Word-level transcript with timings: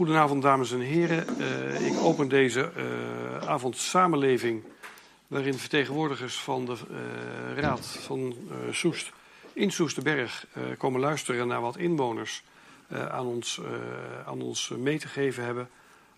goedenavond, 0.00 0.42
dames 0.42 0.72
en 0.72 0.80
heren. 0.80 1.26
Uh, 1.38 1.86
ik 1.86 1.98
open 1.98 2.28
deze 2.28 2.70
uh, 2.76 3.48
avond 3.48 3.76
samenleving, 3.76 4.62
waarin 5.26 5.54
vertegenwoordigers 5.54 6.36
van 6.36 6.64
de 6.64 6.72
uh, 6.72 7.58
Raad 7.58 7.86
van 7.86 8.34
Soest 8.70 9.12
in 9.52 9.70
Soesterberg 9.70 10.46
komen 10.78 11.00
luisteren 11.00 11.46
naar 11.46 11.60
wat 11.60 11.76
inwoners 11.76 12.42
aan, 12.88 13.26
ons, 13.26 13.60
aan 14.26 14.42
ons 14.42 14.68
mee 14.68 14.98
te 14.98 15.08
geven 15.08 15.44
hebben 15.44 15.68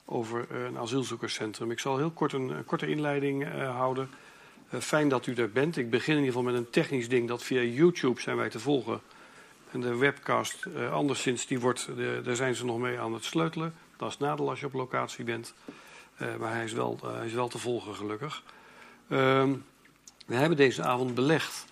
over 0.05 0.46
een 0.51 0.79
asielzoekerscentrum. 0.79 1.71
Ik 1.71 1.79
zal 1.79 1.96
heel 1.96 2.11
kort 2.11 2.33
een, 2.33 2.49
een 2.49 2.64
korte 2.64 2.87
inleiding 2.87 3.49
houden. 3.55 4.11
fijn 4.69 5.09
dat 5.09 5.27
u 5.27 5.35
er 5.35 5.53
bent. 5.53 5.77
Ik 5.77 5.91
begin 5.91 6.17
in 6.17 6.21
ieder 6.25 6.35
geval 6.35 6.53
met 6.53 6.61
een 6.61 6.71
technisch 6.71 7.09
ding 7.09 7.29
dat 7.29 7.43
via 7.43 7.62
YouTube 7.62 8.21
zijn 8.21 8.37
wij 8.37 8.49
te 8.49 8.61
volgen 8.61 9.01
en 9.73 9.80
de 9.80 9.96
webcast, 9.96 10.66
uh, 10.66 10.93
anderszins, 10.93 11.46
die 11.46 11.61
wordt, 11.61 11.86
de, 11.96 12.20
daar 12.25 12.36
zijn 12.36 12.55
ze 12.55 12.64
nog 12.64 12.79
mee 12.79 12.98
aan 12.98 13.14
het 13.14 13.25
sleutelen. 13.25 13.75
Dat 13.96 14.11
is 14.11 14.18
nadeel 14.18 14.50
als 14.50 14.61
je 14.61 14.66
op 14.66 14.73
locatie 14.73 15.25
bent. 15.25 15.55
Uh, 16.23 16.37
maar 16.37 16.52
hij 16.52 16.64
is, 16.64 16.73
wel, 16.73 16.98
uh, 17.05 17.12
hij 17.12 17.27
is 17.27 17.33
wel 17.33 17.48
te 17.48 17.59
volgen, 17.59 17.95
gelukkig. 17.95 18.42
Ehm, 19.09 19.55
we 20.27 20.34
hebben 20.34 20.56
deze 20.56 20.83
avond 20.83 21.14
belegd 21.14 21.70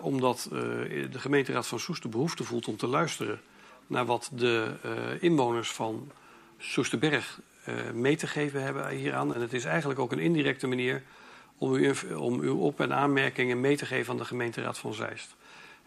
omdat 0.00 0.48
de 0.50 1.18
gemeenteraad 1.18 1.66
van 1.66 1.78
Soest 1.78 2.02
de 2.02 2.08
behoefte 2.08 2.44
voelt 2.44 2.68
om 2.68 2.76
te 2.76 2.86
luisteren 2.86 3.40
naar 3.86 4.04
wat 4.04 4.30
de 4.32 4.74
inwoners 5.20 5.72
van 5.72 6.10
Soesterberg 6.58 7.40
mee 7.94 8.16
te 8.16 8.26
geven 8.26 8.62
hebben 8.62 8.88
hieraan. 8.88 9.34
En 9.34 9.40
het 9.40 9.52
is 9.52 9.64
eigenlijk 9.64 10.00
ook 10.00 10.12
een 10.12 10.18
indirecte 10.18 10.66
manier 10.66 11.02
om, 11.58 11.74
u, 11.74 11.92
om 12.14 12.40
uw 12.40 12.58
op- 12.58 12.80
en 12.80 12.92
aanmerkingen 12.92 13.60
mee 13.60 13.76
te 13.76 13.86
geven 13.86 14.12
aan 14.12 14.18
de 14.18 14.24
gemeenteraad 14.24 14.78
van 14.78 14.94
Zeist. 14.94 15.36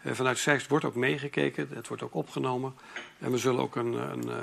Uh, 0.02 0.12
vanuit 0.12 0.38
Zeist 0.38 0.68
wordt 0.68 0.84
ook 0.84 0.94
meegekeken, 0.94 1.68
het 1.74 1.88
wordt 1.88 2.02
ook 2.02 2.14
opgenomen. 2.14 2.74
En 3.18 3.30
we 3.30 3.38
zullen 3.38 3.60
ook 3.60 3.76
een, 3.76 3.92
een, 3.92 4.28
eh, 4.28 4.36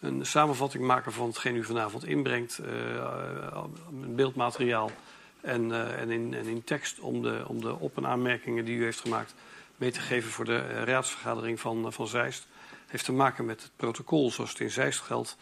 een 0.00 0.26
samenvatting 0.26 0.84
maken 0.84 1.12
van 1.12 1.26
hetgeen 1.26 1.56
u 1.56 1.64
vanavond 1.64 2.04
inbrengt, 2.04 2.60
beeldmateriaal 3.90 4.90
en, 5.40 5.96
en, 5.98 6.10
in, 6.10 6.34
en, 6.34 6.46
in, 6.46 6.64
tekst 6.64 7.00
om 7.00 7.22
de, 7.22 7.44
om 7.46 7.60
de 7.60 7.78
op- 7.78 7.96
en 7.96 8.06
aanmerkingen 8.06 8.64
die 8.64 8.76
u 8.76 8.84
heeft 8.84 9.00
gemaakt 9.00 9.34
mee 9.76 9.90
te 9.90 10.00
geven 10.00 10.30
voor 10.30 10.44
de 10.44 10.84
raadsvergadering 10.84 11.60
van, 11.60 11.92
van 11.92 12.06
Zeist. 12.06 12.46
Heeft 12.86 13.04
te 13.04 13.12
maken 13.12 13.44
met 13.44 13.62
het 13.62 13.70
protocol 13.76 14.30
zoals 14.30 14.50
het 14.50 14.60
in 14.60 14.70
Zeist 14.70 15.00
geldt. 15.00 15.36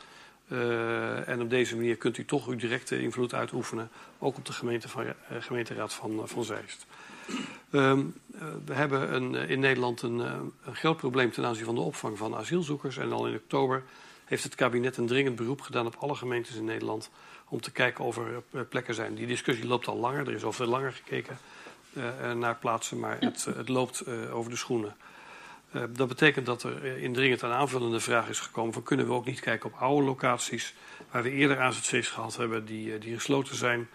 En 1.26 1.40
op 1.40 1.50
deze 1.50 1.76
manier 1.76 1.96
kunt 1.96 2.18
u 2.18 2.24
toch 2.24 2.46
uw 2.46 2.56
directe 2.56 3.00
invloed 3.00 3.34
uitoefenen, 3.34 3.90
ook 4.18 4.36
op 4.36 4.46
de 4.46 4.52
gemeente 4.52 4.88
van, 4.88 5.04
gemeenteraad 5.40 5.92
van, 5.92 6.12
uh, 6.12 6.22
van 6.24 6.44
Zeist. 6.44 6.86
Um, 7.70 8.14
we 8.64 8.74
hebben 8.74 9.14
een, 9.14 9.34
in 9.34 9.60
Nederland 9.60 10.02
een, 10.02 10.18
een, 10.18 10.52
groot 10.72 10.96
probleem 10.96 11.32
ten 11.32 11.44
aanzien 11.44 11.64
van 11.64 11.74
de 11.74 11.80
opvang 11.80 12.18
van 12.18 12.34
asielzoekers. 12.34 12.96
En 12.96 13.12
al 13.12 13.26
in 13.26 13.34
oktober 13.34 13.82
heeft 14.24 14.44
het 14.44 14.54
kabinet 14.54 14.96
een 14.96 15.06
dringend 15.06 15.36
beroep 15.36 15.60
gedaan 15.60 15.86
op 15.86 15.96
alle 15.98 16.14
gemeentes 16.14 16.54
in 16.54 16.64
Nederland 16.64 17.10
om 17.48 17.60
te 17.60 17.70
kijken 17.70 18.04
of 18.04 18.16
er 18.50 18.64
plekken 18.64 18.94
zijn. 18.94 19.14
Die 19.14 19.26
discussie 19.26 19.66
loopt 19.66 19.88
al 19.88 19.96
langer, 19.96 20.28
er 20.28 20.34
is 20.34 20.44
al 20.44 20.52
veel 20.52 20.66
langer 20.66 20.92
gekeken 20.92 21.38
naar 22.38 22.56
plaatsen, 22.56 22.98
maar 22.98 23.16
het, 23.20 23.44
het 23.44 23.68
loopt 23.68 24.06
over 24.30 24.50
de 24.50 24.56
schoenen. 24.56 24.96
Dat 25.88 26.08
betekent 26.08 26.46
dat 26.46 26.62
er 26.62 26.84
indringend 26.84 27.42
een 27.42 27.50
aanvullende 27.50 28.00
vraag 28.00 28.28
is 28.28 28.40
gekomen 28.40 28.72
van 28.72 28.82
kunnen 28.82 29.06
we 29.06 29.12
ook 29.12 29.26
niet 29.26 29.40
kijken 29.40 29.72
op 29.72 29.80
oude 29.80 30.06
locaties 30.06 30.74
waar 31.10 31.22
we 31.22 31.30
eerder 31.30 31.60
AZC's 31.60 32.08
gehad 32.08 32.36
hebben 32.36 32.64
die, 32.64 32.98
die 32.98 33.14
gesloten 33.14 33.56
zijn. 33.56 33.88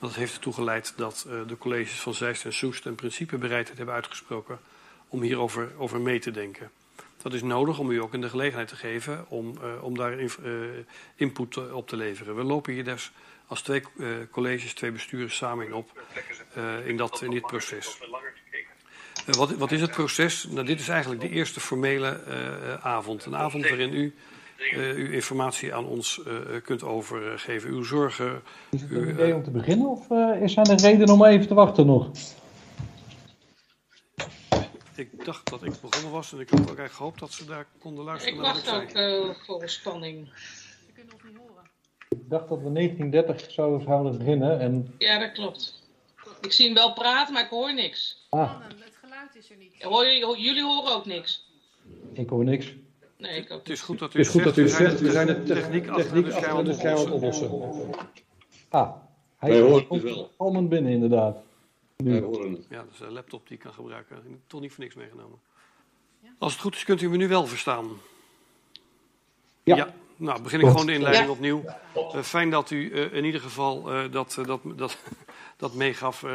Dat 0.00 0.14
heeft 0.14 0.34
ertoe 0.34 0.52
geleid 0.52 0.92
dat 0.96 1.26
uh, 1.28 1.40
de 1.46 1.58
colleges 1.58 2.00
van 2.00 2.14
Zeist 2.14 2.44
en 2.44 2.52
Soest 2.52 2.84
een 2.84 2.94
principebereidheid 2.94 3.76
hebben 3.76 3.94
uitgesproken 3.94 4.58
om 5.08 5.22
hierover 5.22 5.70
over 5.76 6.00
mee 6.00 6.18
te 6.18 6.30
denken. 6.30 6.70
Dat 7.22 7.34
is 7.34 7.42
nodig 7.42 7.78
om 7.78 7.90
u 7.90 8.00
ook 8.00 8.14
in 8.14 8.20
de 8.20 8.28
gelegenheid 8.28 8.68
te 8.68 8.76
geven 8.76 9.24
om, 9.28 9.58
uh, 9.62 9.84
om 9.84 9.96
daar 9.96 10.20
uh, 10.20 10.28
input 11.14 11.70
op 11.72 11.88
te 11.88 11.96
leveren. 11.96 12.36
We 12.36 12.42
lopen 12.42 12.72
hier 12.72 12.84
dus 12.84 13.12
als 13.46 13.62
twee 13.62 13.82
colleges, 14.30 14.74
twee 14.74 14.90
besturen 14.90 15.30
samen 15.30 15.66
in 15.66 15.74
op 15.74 16.02
in, 16.84 16.96
dat, 16.96 17.22
in 17.22 17.30
dit 17.30 17.46
proces. 17.46 17.98
Wat, 19.26 19.50
wat, 19.50 19.72
is 19.72 19.80
het 19.80 19.90
proces? 19.90 20.44
Nou, 20.44 20.66
dit 20.66 20.80
is 20.80 20.88
eigenlijk 20.88 21.20
de 21.20 21.28
eerste 21.28 21.60
formele 21.60 22.20
avond. 22.82 23.24
Een 23.24 23.36
avond 23.36 23.68
waarin 23.68 23.94
u 23.94 24.14
uh, 24.58 24.94
uw 24.94 25.10
informatie 25.10 25.74
aan 25.74 25.86
ons 25.86 26.20
kunt 26.62 26.82
overgeven. 26.82 27.70
Uw 27.70 27.82
zorgen. 27.82 28.42
Is 28.70 28.80
het 28.80 28.90
een 28.90 29.08
idee 29.08 29.34
om 29.34 29.42
te 29.42 29.50
beginnen 29.50 29.88
of 29.88 30.10
is 30.40 30.56
er 30.56 30.70
een 30.70 30.78
reden 30.78 31.08
om 31.08 31.24
even 31.24 31.46
te 31.46 31.54
wachten 31.54 31.86
nog? 31.86 32.10
Ik 34.98 35.24
dacht 35.24 35.50
dat 35.50 35.62
ik 35.62 35.80
begonnen 35.80 36.10
was 36.10 36.32
en 36.32 36.40
ik 36.40 36.50
had 36.50 36.60
ook 36.60 36.66
eigenlijk 36.66 36.92
gehoopt 36.92 37.18
dat 37.18 37.32
ze 37.32 37.44
daar 37.44 37.66
konden 37.78 38.04
luisteren. 38.04 38.34
Ik 38.34 38.40
wacht 38.40 38.72
ook 38.72 38.96
uh, 38.96 39.34
voor 39.34 39.68
spanning. 39.68 40.28
Ze 40.86 40.92
kunnen 40.94 41.14
ons 41.14 41.22
niet 41.22 41.36
horen. 41.36 41.70
Ik 42.08 42.30
dacht 42.30 42.48
dat 42.48 42.58
we 42.62 42.72
1930 42.72 43.50
zouden, 43.50 43.82
zouden 43.82 44.18
beginnen. 44.18 44.60
En... 44.60 44.94
Ja, 44.98 45.18
dat 45.18 45.32
klopt. 45.32 45.82
Ik 46.40 46.52
zie 46.52 46.64
hem 46.64 46.74
wel 46.74 46.92
praten, 46.92 47.34
maar 47.34 47.42
ik 47.42 47.50
hoor 47.50 47.74
niks. 47.74 48.26
Ah. 48.30 48.60
Het 48.60 48.96
geluid 49.00 49.36
is 49.36 49.50
er 49.50 49.56
niet. 49.56 49.82
Hoor, 49.82 50.06
jullie 50.38 50.62
horen 50.62 50.92
ook 50.92 51.06
niks? 51.06 51.46
Ik 52.12 52.28
hoor 52.28 52.44
niks. 52.44 52.74
Nee, 53.18 53.36
ik 53.40 53.50
ook 53.50 53.58
Het 53.58 53.68
is 53.68 53.80
goed 53.80 53.98
dat 53.98 54.14
u 54.14 54.18
Het 54.18 54.26
is 54.26 54.32
goed 54.32 54.42
zegt, 54.42 54.54
dat 54.56 54.58
u 54.58 54.62
we 54.62 54.68
zijn 54.70 54.88
zegt, 54.90 55.00
we 55.00 55.10
zijn 55.10 55.26
de 55.26 55.42
techniek, 55.42 55.84
techniek, 55.84 55.88
achter 55.88 56.04
de 56.04 56.22
techniek 56.22 56.32
schermen 56.32 56.56
achter 56.56 56.64
de 56.64 56.72
schermen 56.78 56.98
aan 57.00 57.04
het 57.06 57.14
oplossen. 57.14 57.94
Ah, 58.68 58.90
hij 59.38 59.50
is 59.50 59.56
het 59.88 60.02
wel. 60.02 60.30
allemaal 60.36 60.66
binnen 60.68 60.92
inderdaad. 60.92 61.36
Wij 61.96 62.12
Nu. 62.12 62.22
horen 62.22 62.52
het. 62.52 62.66
Ja, 62.70 62.76
dat 62.76 62.92
is 62.92 63.00
een 63.00 63.12
laptop 63.12 63.46
die 63.48 63.56
ik 63.56 63.62
kan 63.62 63.72
gebruiken. 63.72 64.16
Ik 64.16 64.22
heb 64.30 64.38
toch 64.46 64.60
niet 64.60 64.72
voor 64.72 64.82
niks 64.84 64.94
meegenomen. 64.96 65.38
Als 66.38 66.52
het 66.52 66.60
goed 66.62 66.74
is, 66.74 66.84
kunt 66.84 67.00
u 67.02 67.08
me 67.10 67.16
nu 67.16 67.28
wel 67.28 67.46
verstaan. 67.46 67.88
Ja. 69.64 69.94
Nou, 70.16 70.42
begin 70.42 70.60
ik 70.60 70.66
gewoon 70.66 70.86
de 70.86 70.92
inleiding 70.92 71.26
Ja. 71.26 71.30
opnieuw. 71.32 71.64
Eh, 71.94 72.22
fijn 72.22 72.50
dat 72.50 72.70
u 72.70 72.90
eh, 72.92 73.12
in 73.12 73.24
ieder 73.24 73.40
geval 73.40 73.92
eh, 73.92 74.12
dat, 74.12 74.38
dat, 74.46 74.60
dat, 74.76 74.98
dat 75.56 75.74
meegaf. 75.74 76.22
Eh, 76.22 76.30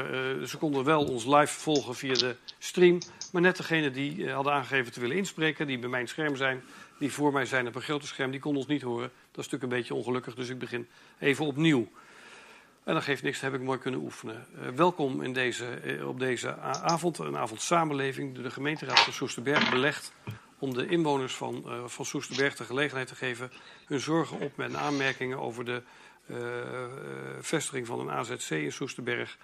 ze 0.45 0.57
konden 0.59 0.83
wel 0.83 1.05
ons 1.05 1.25
live 1.25 1.59
volgen 1.59 1.95
via 1.95 2.13
de 2.13 2.35
stream. 2.59 2.97
Maar 3.33 3.41
net 3.41 3.57
degene 3.57 3.91
die 3.91 4.25
eh, 4.25 4.33
hadden 4.33 4.53
aangegeven 4.53 4.91
te 4.91 4.99
willen 4.99 5.15
inspreken, 5.15 5.67
die 5.67 5.79
bij 5.79 5.89
mijn 5.89 6.07
scherm 6.07 6.35
zijn, 6.35 6.63
die 6.97 7.11
voor 7.11 7.33
mij 7.33 7.45
zijn 7.45 7.67
op 7.67 7.75
een 7.75 7.81
grote 7.81 8.07
scherm, 8.07 8.31
die 8.31 8.39
konden 8.39 8.61
ons 8.61 8.71
niet 8.71 8.81
horen. 8.81 9.11
Dat 9.31 9.45
is 9.45 9.51
natuurlijk 9.51 9.63
een 9.63 9.77
beetje 9.79 9.93
ongelukkig, 9.93 10.35
dus 10.35 10.49
ik 10.49 10.59
begin 10.59 10.87
even 11.19 11.45
opnieuw. 11.45 11.87
En 12.83 12.93
dat 12.93 13.03
geeft 13.03 13.23
niks, 13.23 13.41
heb 13.41 13.53
ik 13.53 13.61
mooi 13.61 13.79
kunnen 13.79 13.99
oefenen. 13.99 14.45
Eh, 14.55 14.67
welkom 14.67 15.21
in 15.21 15.33
deze, 15.33 15.65
eh, 15.65 16.07
op 16.07 16.19
deze 16.19 16.57
avond, 16.57 17.17
een 17.17 17.37
avond 17.37 17.61
samenleving. 17.61 18.33
door 18.33 18.43
De 18.43 18.51
gemeenteraad 18.51 18.99
van 18.99 19.13
Soesterberg 19.13 19.69
belegd 19.69 20.13
om 20.59 20.73
de 20.73 20.87
inwoners 20.87 21.35
van, 21.35 21.65
van 21.85 22.05
Soesterberg 22.05 22.55
de 22.55 22.63
gelegenheid 22.63 23.07
te 23.07 23.15
geven 23.15 23.51
hun 23.85 23.99
zorgen 23.99 24.39
op 24.39 24.57
met 24.57 24.75
aanmerkingen 24.75 25.39
over 25.39 25.65
de 25.65 25.81
vestiging 27.39 27.87
van 27.87 27.99
een 27.99 28.11
AZC 28.11 28.49
in 28.49 28.71
Soesterberg 28.71 29.37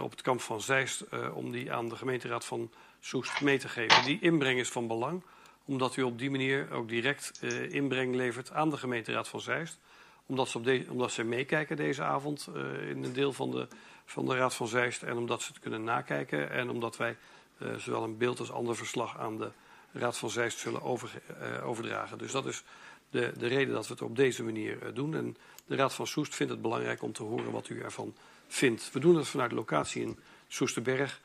op 0.00 0.10
het 0.10 0.22
kamp 0.22 0.40
van 0.40 0.60
Zeist, 0.60 1.04
om 1.34 1.50
die 1.50 1.72
aan 1.72 1.88
de 1.88 1.96
gemeenteraad 1.96 2.44
van 2.44 2.70
Soest 3.04 3.40
mee 3.40 3.58
te 3.58 3.68
geven. 3.68 4.04
Die 4.04 4.20
inbreng 4.20 4.58
is 4.58 4.70
van 4.70 4.86
belang, 4.86 5.22
omdat 5.64 5.96
u 5.96 6.02
op 6.02 6.18
die 6.18 6.30
manier 6.30 6.72
ook 6.72 6.88
direct 6.88 7.32
eh, 7.40 7.72
inbreng 7.72 8.14
levert 8.14 8.52
aan 8.52 8.70
de 8.70 8.76
gemeenteraad 8.76 9.28
van 9.28 9.40
Zeist 9.40 9.78
omdat 10.26 10.48
ze, 10.48 10.58
op 10.58 10.64
de, 10.64 10.86
omdat 10.88 11.12
ze 11.12 11.24
meekijken 11.24 11.76
deze 11.76 12.02
avond 12.02 12.48
uh, 12.56 12.88
in 12.90 13.04
een 13.04 13.12
deel 13.12 13.32
van 13.32 13.50
de, 13.50 13.68
van 14.04 14.26
de 14.26 14.34
Raad 14.34 14.54
van 14.54 14.68
Zeist. 14.68 15.02
En 15.02 15.16
omdat 15.16 15.42
ze 15.42 15.52
het 15.52 15.60
kunnen 15.60 15.84
nakijken. 15.84 16.50
En 16.50 16.70
omdat 16.70 16.96
wij 16.96 17.16
uh, 17.58 17.74
zowel 17.74 18.02
een 18.02 18.18
beeld 18.18 18.38
als 18.38 18.52
ander 18.52 18.76
verslag 18.76 19.18
aan 19.18 19.38
de 19.38 19.50
Raad 19.92 20.18
van 20.18 20.30
Zeist 20.30 20.58
zullen 20.58 20.82
over, 20.82 21.22
overdragen. 21.64 22.18
Dus 22.18 22.32
dat 22.32 22.46
is 22.46 22.62
de, 23.10 23.32
de 23.38 23.46
reden 23.46 23.74
dat 23.74 23.86
we 23.86 23.92
het 23.92 24.02
op 24.02 24.16
deze 24.16 24.42
manier 24.42 24.94
doen. 24.94 25.14
En 25.14 25.36
de 25.66 25.76
Raad 25.76 25.94
van 25.94 26.06
Soest 26.06 26.34
vindt 26.34 26.52
het 26.52 26.62
belangrijk 26.62 27.02
om 27.02 27.12
te 27.12 27.22
horen 27.22 27.50
wat 27.50 27.68
u 27.68 27.80
ervan 27.80 28.14
vindt. 28.46 28.90
We 28.92 29.00
doen 29.00 29.16
het 29.16 29.28
vanuit 29.28 29.52
locatie 29.52 30.02
in 30.02 30.18
Soesterberg. 30.48 31.20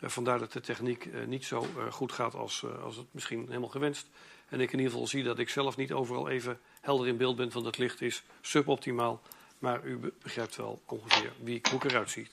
Vandaar 0.00 0.38
dat 0.38 0.52
de 0.52 0.60
techniek 0.60 1.08
niet 1.26 1.44
zo 1.44 1.66
goed 1.90 2.12
gaat 2.12 2.34
als, 2.34 2.64
als 2.82 2.96
het 2.96 3.06
misschien 3.10 3.46
helemaal 3.46 3.68
gewenst. 3.68 4.08
En 4.48 4.60
ik 4.60 4.72
in 4.72 4.78
ieder 4.78 4.92
geval 4.92 5.06
zie 5.06 5.22
dat 5.22 5.38
ik 5.38 5.48
zelf 5.48 5.76
niet 5.76 5.92
overal 5.92 6.28
even 6.28 6.60
helder 6.80 7.06
in 7.06 7.16
beeld 7.16 7.36
ben 7.36 7.52
van 7.52 7.62
dat 7.62 7.78
licht 7.78 8.00
is 8.00 8.22
suboptimaal. 8.40 9.20
Maar 9.58 9.84
u 9.84 9.96
be- 9.96 10.12
begrijpt 10.22 10.56
wel 10.56 10.82
ongeveer 10.86 11.32
wie 11.42 11.56
ik, 11.56 11.66
hoe 11.66 11.78
ik 11.82 11.90
eruit 11.90 12.10
zie. 12.10 12.28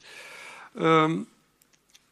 Ehm, 0.75 1.21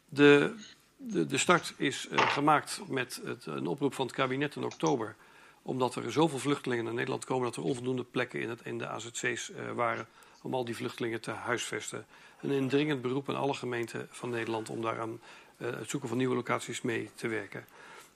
de, 0.10 0.56
de, 0.98 1.26
de 1.26 1.38
start 1.38 1.74
is 1.78 2.08
eh, 2.08 2.28
gemaakt 2.30 2.82
met 2.88 3.22
het, 3.24 3.46
een 3.46 3.68
oproep 3.68 3.94
van 3.94 4.06
het 4.06 4.16
kabinet 4.16 4.56
in 4.56 4.64
oktober. 4.64 5.16
Omdat 5.62 5.96
er 5.96 6.12
zoveel 6.12 6.40
vluchtelingen 6.40 6.84
naar 6.84 6.94
Nederland 6.94 7.26
komen 7.26 7.46
dat 7.46 7.56
er 7.56 7.64
onvoldoende 7.64 8.04
plekken 8.04 8.42
in, 8.42 8.50
het, 8.50 8.60
in 8.64 8.78
de 8.78 8.88
AZC's 8.88 9.52
eh, 9.52 9.72
waren 9.72 10.08
om 10.42 10.54
al 10.54 10.66
die 10.66 10.76
vluchtelingen 10.76 11.22
te 11.22 11.32
huisvesten. 11.32 12.06
Een 12.42 12.52
indringend 12.52 13.02
beroep 13.02 13.30
aan 13.30 13.36
alle 13.36 13.54
gemeenten 13.54 14.08
van 14.12 14.30
Nederland 14.30 14.70
om 14.70 14.82
daaraan 14.82 15.12
eh, 15.12 15.43
het 15.66 15.90
zoeken 15.90 16.10
van 16.10 16.18
nieuwe 16.18 16.36
locaties 16.36 16.82
mee 16.82 17.10
te 17.16 17.28
werken. 17.28 17.66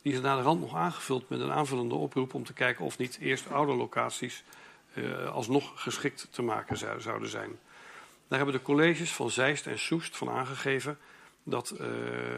Die 0.02 0.14
is 0.14 0.22
naar 0.22 0.38
de 0.38 0.44
rand 0.44 0.60
nog 0.60 0.76
aangevuld 0.76 1.30
met 1.30 1.40
een 1.40 1.52
aanvullende 1.52 1.96
oproep 1.96 2.34
om 2.34 2.44
te 2.44 2.54
kijken 2.54 2.86
of 2.86 2.98
niet 2.98 3.18
eerst 3.22 3.52
oude 3.52 3.74
locaties 3.74 4.44
uh, 4.94 5.30
alsnog 5.30 5.82
geschikt 5.82 6.28
te 6.32 6.42
maken 6.42 6.78
zou, 6.78 7.02
zouden 7.02 7.30
zijn. 7.30 7.60
Daar 8.28 8.38
hebben 8.38 8.56
de 8.56 8.62
colleges 8.62 9.12
van 9.12 9.30
Zeist 9.30 9.68
en 9.68 9.80
Soest 9.80 10.18
van 10.18 10.30
aangegeven 10.30 10.98
dat, 11.44 11.76
uh, 11.82 11.88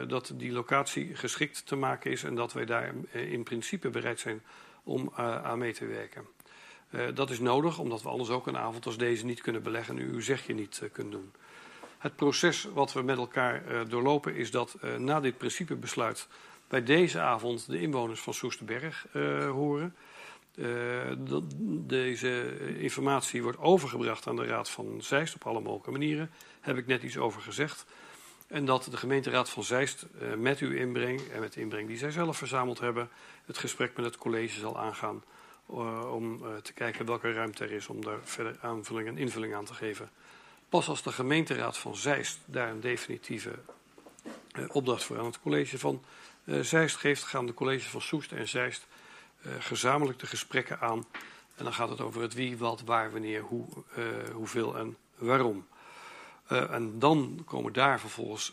dat 0.07 0.31
die 0.35 0.51
locatie 0.51 1.15
geschikt 1.15 1.65
te 1.65 1.75
maken 1.75 2.11
is 2.11 2.23
en 2.23 2.35
dat 2.35 2.53
wij 2.53 2.65
daar 2.65 2.93
in 3.11 3.43
principe 3.43 3.89
bereid 3.89 4.19
zijn 4.19 4.41
om 4.83 5.11
aan 5.15 5.57
mee 5.57 5.73
te 5.73 5.85
werken. 5.85 6.25
Eh, 6.89 7.07
dat 7.13 7.29
is 7.29 7.39
nodig 7.39 7.79
omdat 7.79 8.01
we 8.01 8.09
anders 8.09 8.29
ook 8.29 8.47
een 8.47 8.57
avond 8.57 8.85
als 8.85 8.97
deze 8.97 9.25
niet 9.25 9.41
kunnen 9.41 9.63
beleggen 9.63 9.97
en 9.97 10.05
uw 10.05 10.19
zegje 10.19 10.53
niet 10.53 10.81
kunt 10.91 11.11
doen. 11.11 11.31
Het 11.99 12.15
proces 12.15 12.67
wat 12.73 12.93
we 12.93 13.01
met 13.01 13.17
elkaar 13.17 13.63
uh, 13.71 13.81
doorlopen 13.87 14.35
is 14.35 14.51
dat 14.51 14.77
na 14.97 15.19
dit 15.19 15.37
principebesluit 15.37 16.27
bij 16.67 16.83
deze 16.83 17.19
avond 17.19 17.69
de 17.69 17.81
inwoners 17.81 18.19
van 18.19 18.33
Soesterberg 18.33 19.05
horen. 19.51 19.95
deze 21.87 22.57
informatie 22.77 23.43
wordt 23.43 23.57
overgebracht 23.57 24.27
aan 24.27 24.35
de 24.35 24.45
Raad 24.45 24.69
van 24.69 25.01
Zeist 25.01 25.35
op 25.35 25.47
alle 25.47 25.59
mogelijke 25.59 25.91
manieren. 25.91 26.29
Daar 26.35 26.75
heb 26.75 26.77
ik 26.77 26.87
net 26.87 27.03
iets 27.03 27.17
over 27.17 27.41
gezegd. 27.41 27.85
En 28.47 28.65
dat 28.65 28.87
de 28.91 28.97
gemeenteraad 28.97 29.49
van 29.49 29.63
Zeist 29.63 30.05
met 30.37 30.59
uw 30.59 30.71
inbreng 30.71 31.21
en 31.31 31.39
met 31.39 31.53
de 31.53 31.61
inbreng 31.61 31.87
die 31.87 31.97
zij 31.97 32.11
zelf 32.11 32.37
verzameld 32.37 32.79
hebben, 32.79 33.09
het 33.45 33.57
gesprek 33.57 33.95
met 33.95 34.05
het 34.05 34.17
college 34.17 34.59
zal 34.59 34.79
aangaan 34.79 35.23
om 36.11 36.41
te 36.61 36.73
kijken 36.73 37.05
welke 37.05 37.33
ruimte 37.33 37.63
er 37.63 37.71
is 37.71 37.87
om 37.87 38.03
daar 38.03 38.19
verder 38.23 38.57
aanvulling 38.61 39.07
en 39.07 39.17
invulling 39.17 39.55
aan 39.55 39.65
te 39.65 39.73
geven. 39.73 40.09
Pas 40.69 40.87
als 40.87 41.03
de 41.03 41.11
gemeenteraad 41.11 41.77
van 41.77 41.95
Zeist 41.95 42.39
daar 42.45 42.69
een 42.69 42.79
definitieve 42.79 43.59
uh, 44.57 44.65
opdracht 44.71 45.03
voor 45.03 45.19
aan 45.19 45.25
het 45.25 45.39
college 45.39 45.79
van 45.79 46.03
Zeist 46.61 46.95
geeft, 46.95 47.23
gaan 47.23 47.45
de 47.45 47.53
college 47.53 47.89
van 47.89 48.01
Soest 48.01 48.31
en 48.31 48.47
Zeist 48.47 48.87
gezamenlijk 49.59 50.19
de 50.19 50.25
gesprekken 50.25 50.79
aan. 50.79 51.05
En 51.55 51.63
dan 51.63 51.73
gaat 51.73 51.89
het 51.89 52.01
over 52.01 52.21
het 52.21 52.33
wie, 52.33 52.57
wat, 52.57 52.81
waar, 52.85 53.11
wanneer, 53.11 53.41
hoe, 53.41 53.65
hoeveel 54.33 54.77
en 54.77 54.97
waarom. 55.15 55.67
en 56.47 56.99
dan 56.99 57.43
komen 57.45 57.73
daar 57.73 57.99
vervolgens 57.99 58.51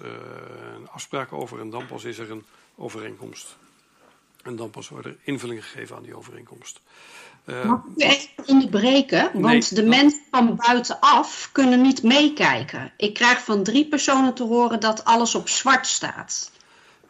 afspraken 0.87 1.37
over 1.37 1.61
en 1.61 1.71
dan 1.71 1.87
pas 1.87 2.05
is 2.05 2.19
er 2.19 2.31
een 2.31 2.45
overeenkomst. 2.75 3.57
En 4.47 4.57
dan 4.57 4.71
pas 4.71 4.89
wordt 4.89 5.07
er 5.07 5.17
invulling 5.23 5.65
gegeven 5.65 5.97
aan 5.97 6.03
die 6.03 6.17
overeenkomst. 6.17 6.81
Uh, 7.45 7.65
Mag 7.65 7.83
ik 7.97 8.03
even 8.03 8.29
onderbreken? 8.47 9.31
Want 9.33 9.45
nee, 9.45 9.61
de 9.61 9.75
dat... 9.75 9.85
mensen 9.85 10.21
van 10.31 10.57
buitenaf 10.57 11.49
kunnen 11.53 11.83
niet 11.83 12.03
meekijken. 12.03 12.93
Ik 12.97 13.15
krijg 13.15 13.45
van 13.45 13.63
drie 13.63 13.89
personen 13.89 14.35
te 14.35 14.43
horen 14.43 14.81
dat 14.81 15.05
alles 15.05 15.35
op 15.35 15.49
zwart 15.49 15.87
staat. 15.87 16.53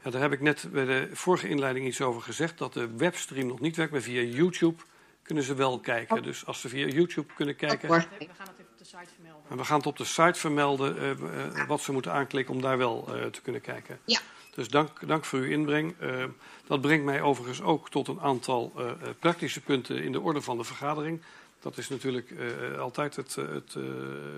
Ja, 0.05 0.11
daar 0.11 0.21
heb 0.21 0.33
ik 0.33 0.41
net 0.41 0.69
bij 0.73 0.85
de 0.85 1.09
vorige 1.13 1.49
inleiding 1.49 1.87
iets 1.87 2.01
over 2.01 2.23
gezegd. 2.23 2.59
Dat 2.59 2.73
de 2.73 2.89
webstream 2.97 3.47
nog 3.47 3.61
niet 3.61 3.77
werkt, 3.77 3.93
maar 3.93 4.01
via 4.01 4.21
YouTube 4.21 4.83
kunnen 5.23 5.45
ze 5.45 5.55
wel 5.55 5.81
kijken. 5.81 6.17
Oh. 6.17 6.23
Dus 6.23 6.47
als 6.47 6.61
ze 6.61 6.69
via 6.69 6.87
YouTube 6.87 7.35
kunnen 7.35 7.57
kijken... 7.57 7.89
We 7.89 7.95
gaan 7.95 8.09
het 8.11 8.23
even 8.23 8.45
op 8.71 8.79
de 8.79 8.85
site 8.85 9.09
vermelden. 9.15 9.51
En 9.51 9.57
we 9.57 9.65
gaan 9.65 9.77
het 9.77 9.87
op 9.87 9.97
de 9.97 10.05
site 10.05 10.39
vermelden 10.39 10.97
uh, 10.97 11.11
uh, 11.57 11.67
wat 11.67 11.81
ze 11.81 11.93
moeten 11.93 12.13
aanklikken 12.13 12.55
om 12.55 12.61
daar 12.61 12.79
wel 12.79 13.09
te 13.31 13.41
kunnen 13.43 13.61
kijken. 13.61 13.99
Ja. 14.05 14.21
Dus 14.57 14.69
dank, 14.69 15.07
dank 15.07 15.25
voor 15.25 15.39
uw 15.39 15.51
inbreng. 15.51 15.95
Uh, 16.03 16.25
dat 16.67 16.81
brengt 16.81 17.05
mij 17.05 17.23
overigens 17.23 17.63
ook 17.63 17.91
tot 17.91 18.09
een 18.09 18.21
aantal 18.21 18.73
uh, 18.79 18.91
praktische 19.19 19.61
punten 19.61 20.03
in 20.03 20.13
de 20.13 20.21
orde 20.21 20.41
van 20.41 20.57
de 20.57 20.65
vergadering. 20.65 21.23
Dat 21.61 21.79
is 21.79 21.89
natuurlijk 21.89 22.35
altijd 22.79 23.17
het, 23.17 23.35
het 23.35 23.77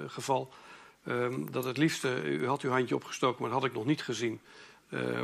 geval. 0.07 0.53
Ehm, 1.05 1.51
dat 1.51 1.65
het 1.65 1.77
liefste, 1.77 2.23
u 2.25 2.47
had 2.47 2.63
uw 2.63 2.71
handje 2.71 2.95
opgestoken, 2.95 3.43
maar 3.43 3.51
dat 3.51 3.61
had 3.61 3.69
ik 3.69 3.77
nog 3.77 3.87
niet 3.87 4.03
gezien. 4.03 4.41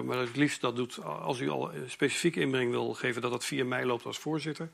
maar 0.05 0.19
het 0.19 0.37
liefst 0.37 0.61
dat 0.61 0.77
doet, 0.77 1.05
als 1.05 1.41
u 1.41 1.49
al 1.49 1.71
specifieke 1.87 2.41
inbreng 2.41 2.71
wil 2.71 2.95
geven, 2.95 3.23
dat 3.23 3.31
dat 3.31 3.45
via 3.45 3.65
mij 3.65 3.85
loopt 3.85 4.07
als 4.07 4.19
voorzitter. 4.19 4.69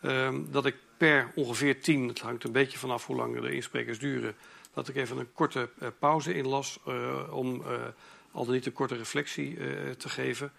Ehm, 0.00 0.40
dat 0.50 0.66
ik 0.66 0.76
per 0.96 1.32
ongeveer 1.34 1.80
tien, 1.80 2.08
het 2.08 2.20
hangt 2.20 2.44
een 2.44 2.52
beetje 2.52 2.78
vanaf 2.78 3.06
hoe 3.06 3.16
lang 3.16 3.40
de 3.40 3.54
insprekers 3.54 3.98
duren, 3.98 4.34
dat 4.74 4.88
ik 4.88 4.96
even 4.96 5.18
een 5.18 5.32
korte 5.32 5.68
pauze 5.98 6.34
inlas 6.34 6.78
om 7.30 7.62
al 8.32 8.44
dan 8.44 8.54
niet 8.54 8.66
een 8.66 8.72
korte 8.72 8.96
reflectie 8.96 9.56
uh, 9.56 9.90
te 9.90 10.08
geven. 10.08 10.52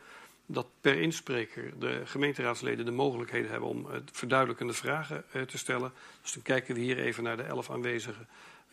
Dat 0.46 0.68
per 0.82 1.02
inspreker 1.02 1.80
de 1.80 2.02
gemeenteraadsleden 2.06 2.86
de 2.86 2.92
mogelijkheden 2.92 3.52
hebben 3.52 3.70
om 3.70 3.88
verduidelijkende 4.12 4.74
vragen 4.74 5.24
uh, 5.36 5.42
te 5.42 5.58
stellen. 5.58 5.92
Dus 6.22 6.34
dan 6.34 6.42
kijken 6.42 6.76
we 6.76 6.82
hier 6.82 7.00
even 7.00 7.24
naar 7.24 7.38
de 7.38 7.44
elf 7.44 7.70
aanwezige 7.72 8.26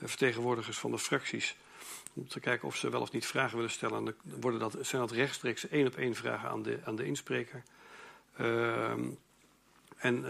vertegenwoordigers 0.02 0.78
van 0.78 0.90
de 0.90 0.98
fracties. 0.98 1.56
Om 2.14 2.28
te 2.28 2.40
kijken 2.40 2.68
of 2.68 2.76
ze 2.76 2.90
wel 2.90 3.00
of 3.00 3.12
niet 3.12 3.26
vragen 3.26 3.56
willen 3.56 3.70
stellen. 3.70 3.98
En 3.98 4.04
dan 4.04 4.40
worden 4.40 4.60
dat, 4.60 4.76
zijn 4.80 5.00
dat 5.00 5.10
rechtstreeks 5.10 5.68
één 5.68 5.86
op 5.86 5.96
één 5.96 6.14
vragen 6.14 6.48
aan 6.48 6.62
de, 6.62 6.78
aan 6.84 6.96
de 6.96 7.04
inspreker. 7.04 7.62
Ehm, 8.36 9.04
en, 9.96 10.24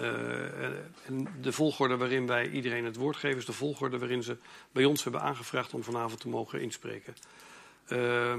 en, 1.06 1.26
de 1.40 1.52
volgorde 1.52 1.96
waarin 1.96 2.26
wij 2.26 2.50
iedereen 2.50 2.84
het 2.84 2.96
woord 2.96 3.17
geven 3.17 3.38
is 3.38 3.44
de 3.44 3.52
volgorde 3.52 3.99
waarin 3.99 4.22
ze 4.22 4.37
bij 4.72 4.84
ons 4.84 5.02
hebben 5.02 5.20
aangevraagd 5.20 5.75
om 5.75 5.82
vanavond 5.82 6.20
te 6.20 6.28
mogen 6.28 6.61
inspreken. 6.61 7.14
Uh, 7.93 8.35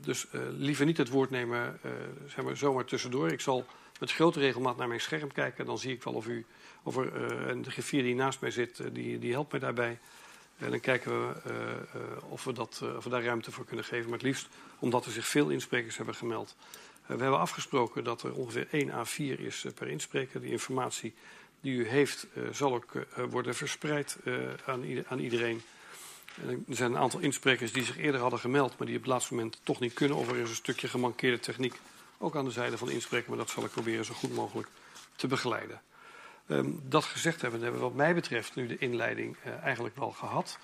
dus 0.00 0.26
uh, 0.32 0.40
liever 0.50 0.86
niet 0.86 0.96
het 0.96 1.08
woord 1.08 1.30
nemen 1.30 1.78
uh, 1.84 1.92
zeg 2.26 2.44
maar, 2.44 2.56
zomaar 2.56 2.84
tussendoor. 2.84 3.32
Ik 3.32 3.40
zal 3.40 3.66
met 4.00 4.12
grote 4.12 4.40
regelmaat 4.40 4.76
naar 4.76 4.88
mijn 4.88 5.00
scherm 5.00 5.32
kijken. 5.32 5.66
Dan 5.66 5.78
zie 5.78 5.92
ik 5.92 6.02
wel 6.02 6.14
of 6.14 6.26
u, 6.26 6.46
of 6.82 6.96
er, 6.96 7.48
en 7.48 7.62
de 7.62 7.70
griffier 7.70 8.02
die 8.02 8.14
naast 8.14 8.40
mij 8.40 8.50
zit, 8.50 8.82
die, 8.92 9.18
die 9.18 9.32
helpt 9.32 9.50
mij 9.50 9.60
daarbij. 9.60 9.98
En 10.58 10.70
dan 10.70 10.80
kijken 10.80 11.12
we 11.12 11.34
of, 12.28 12.44
we 12.44 12.52
dat, 12.52 12.82
of 12.96 13.04
we 13.04 13.10
daar 13.10 13.24
ruimte 13.24 13.52
voor 13.52 13.64
kunnen 13.64 13.84
geven. 13.84 14.04
Maar 14.04 14.18
het 14.18 14.26
liefst 14.26 14.48
omdat 14.78 15.04
er 15.04 15.12
zich 15.12 15.26
veel 15.26 15.48
insprekers 15.48 15.96
hebben 15.96 16.14
gemeld. 16.14 16.56
we 17.06 17.22
hebben 17.22 17.38
afgesproken 17.38 18.04
dat 18.04 18.22
er 18.22 18.34
ongeveer 18.34 18.68
1 18.70 18.90
A4 18.90 19.40
is 19.40 19.66
per 19.74 19.88
inspreker. 19.88 20.40
Die 20.40 20.50
informatie 20.50 21.14
die 21.60 21.78
u 21.78 21.88
heeft 21.88 22.26
zal 22.52 22.74
ook 22.74 22.92
worden 23.30 23.54
verspreid 23.54 24.18
aan, 24.66 24.84
aan 25.08 25.18
iedereen. 25.18 25.62
Er 26.44 26.76
zijn 26.76 26.90
een 26.90 26.98
aantal 26.98 27.20
insprekers 27.20 27.72
die 27.72 27.84
zich 27.84 27.98
eerder 27.98 28.20
hadden 28.20 28.38
gemeld, 28.38 28.78
maar 28.78 28.86
die 28.86 28.96
op 28.96 29.02
het 29.02 29.10
laatste 29.10 29.34
moment 29.34 29.60
toch 29.62 29.80
niet 29.80 29.92
kunnen. 29.92 30.16
Of 30.16 30.28
er 30.28 30.36
is 30.36 30.48
een 30.48 30.54
stukje 30.54 30.88
gemankeerde 30.88 31.38
techniek, 31.38 31.74
ook 32.18 32.36
aan 32.36 32.44
de 32.44 32.50
zijde 32.50 32.78
van 32.78 32.88
de 32.88 32.94
inspreker. 32.94 33.28
Maar 33.28 33.38
dat 33.38 33.50
zal 33.50 33.64
ik 33.64 33.70
proberen 33.70 34.04
zo 34.04 34.14
goed 34.14 34.34
mogelijk 34.34 34.68
te 35.16 35.26
begeleiden. 35.26 35.80
Um, 36.48 36.80
dat 36.88 37.04
gezegd 37.04 37.40
hebben, 37.40 37.60
hebben 37.60 37.80
we 37.80 37.86
wat 37.86 37.96
mij 37.96 38.14
betreft 38.14 38.54
nu 38.54 38.66
de 38.66 38.78
inleiding 38.78 39.36
uh, 39.46 39.52
eigenlijk 39.62 39.96
wel 39.96 40.10
gehad. 40.10 40.58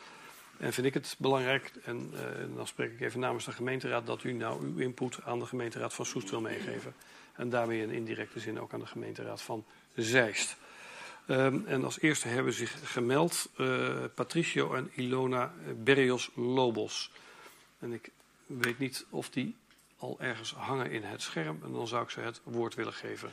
En 0.58 0.72
vind 0.72 0.86
ik 0.86 0.94
het 0.94 1.14
belangrijk, 1.18 1.72
en, 1.84 2.10
uh, 2.14 2.40
en, 2.40 2.54
dan 2.56 2.66
spreek 2.66 2.92
ik 2.92 3.00
even 3.00 3.20
namens 3.20 3.44
de 3.44 3.52
gemeenteraad, 3.52 4.06
dat 4.06 4.24
u 4.24 4.32
nou 4.32 4.62
uw 4.62 4.78
input 4.78 5.18
aan 5.24 5.38
de 5.38 5.46
gemeenteraad 5.46 5.94
van 5.94 6.06
Soest 6.06 6.30
wil 6.30 6.40
meegeven. 6.40 6.94
En 7.32 7.50
daarmee 7.50 7.82
in 7.82 7.90
indirecte 7.90 8.40
zin 8.40 8.60
ook 8.60 8.72
aan 8.72 8.80
de 8.80 8.86
gemeenteraad 8.86 9.42
van 9.42 9.64
Zeist. 9.94 10.56
Um, 11.26 11.66
en 11.66 11.84
als 11.84 12.00
eerste 12.00 12.28
hebben 12.28 12.52
zich 12.52 12.92
gemeld 12.92 13.50
uh, 13.56 14.04
Patricio 14.14 14.74
en 14.74 14.90
Ilona 14.94 15.54
Berrios 15.76 16.30
Lobos. 16.34 17.10
En 17.78 17.92
ik 17.92 18.10
weet 18.46 18.78
niet 18.78 19.06
of 19.10 19.30
die 19.30 19.56
al 19.96 20.16
ergens 20.20 20.52
hangen 20.54 20.90
in 20.90 21.02
het 21.02 21.22
scherm. 21.22 21.60
En 21.64 21.72
dan 21.72 21.86
zou 21.86 22.02
ik 22.02 22.10
ze 22.10 22.20
het 22.20 22.40
woord 22.44 22.74
willen 22.74 22.92
geven. 22.92 23.30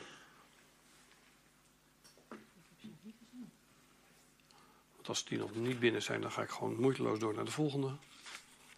Want 4.94 5.08
als 5.08 5.24
die 5.24 5.38
nog 5.38 5.54
niet 5.54 5.80
binnen 5.80 6.02
zijn, 6.02 6.20
dan 6.20 6.32
ga 6.32 6.42
ik 6.42 6.50
gewoon 6.50 6.80
moeiteloos 6.80 7.18
door 7.18 7.34
naar 7.34 7.44
de 7.44 7.50
volgende. 7.50 7.86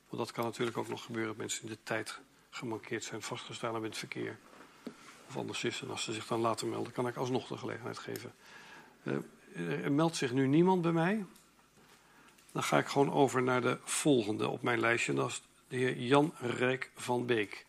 Want 0.08 0.24
dat 0.24 0.32
kan 0.32 0.44
natuurlijk 0.44 0.76
ook 0.76 0.88
nog 0.88 1.04
gebeuren 1.04 1.30
dat 1.30 1.40
mensen 1.40 1.62
in 1.62 1.68
de 1.68 1.78
tijd 1.82 2.20
gemankeerd 2.50 3.04
zijn, 3.04 3.22
vastgestaan 3.22 3.72
hebben 3.72 3.90
in 3.90 3.96
het 3.98 4.08
verkeer. 4.08 4.38
Of 5.28 5.36
anderszins, 5.36 5.82
en 5.82 5.90
als 5.90 6.04
ze 6.04 6.12
zich 6.12 6.26
dan 6.26 6.40
later 6.40 6.66
melden, 6.66 6.92
kan 6.92 7.06
ik 7.08 7.16
alsnog 7.16 7.46
de 7.46 7.56
gelegenheid 7.56 7.98
geven. 7.98 8.34
Uh, 9.02 9.84
er 9.84 9.92
meldt 9.92 10.16
zich 10.16 10.32
nu 10.32 10.46
niemand 10.46 10.82
bij 10.82 10.92
mij. 10.92 11.24
Dan 12.52 12.62
ga 12.62 12.78
ik 12.78 12.86
gewoon 12.86 13.12
over 13.12 13.42
naar 13.42 13.60
de 13.60 13.78
volgende 13.84 14.48
op 14.48 14.62
mijn 14.62 14.80
lijstje. 14.80 15.12
Dat 15.12 15.28
is 15.28 15.42
de 15.68 15.76
heer 15.76 15.98
Jan 15.98 16.34
Rijk 16.38 16.90
van 16.94 17.26
Beek. 17.26 17.66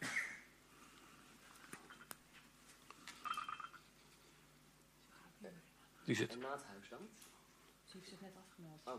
Die 6.06 6.16
zit. 6.16 6.32
Ze 6.32 8.00
heeft 8.00 8.10
zich 8.10 8.22
net 8.22 8.32
afgemeld. 8.48 8.82
Oh. 8.84 8.94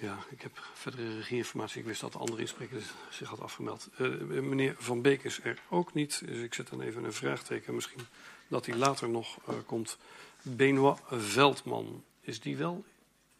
Ja, 0.00 0.18
ik 0.30 0.42
heb 0.42 0.58
verdere 0.74 1.16
regieinformatie. 1.16 1.80
Ik 1.80 1.86
wist 1.86 2.00
dat 2.00 2.12
de 2.12 2.18
andere 2.18 2.40
inspreker 2.40 2.82
zich 3.10 3.28
had 3.28 3.40
afgemeld. 3.40 3.88
Uh, 3.98 4.20
meneer 4.20 4.74
Van 4.78 5.02
Beek 5.02 5.24
is 5.24 5.40
er 5.42 5.58
ook 5.68 5.94
niet. 5.94 6.26
Dus 6.26 6.42
ik 6.42 6.54
zet 6.54 6.68
dan 6.68 6.80
even 6.80 7.04
een 7.04 7.12
vraagteken. 7.12 7.74
Misschien 7.74 8.06
dat 8.48 8.66
hij 8.66 8.74
later 8.74 9.08
nog 9.08 9.38
uh, 9.48 9.54
komt. 9.66 9.98
Benoit 10.42 11.00
Veldman, 11.10 12.04
is 12.20 12.40
die 12.40 12.56
wel 12.56 12.84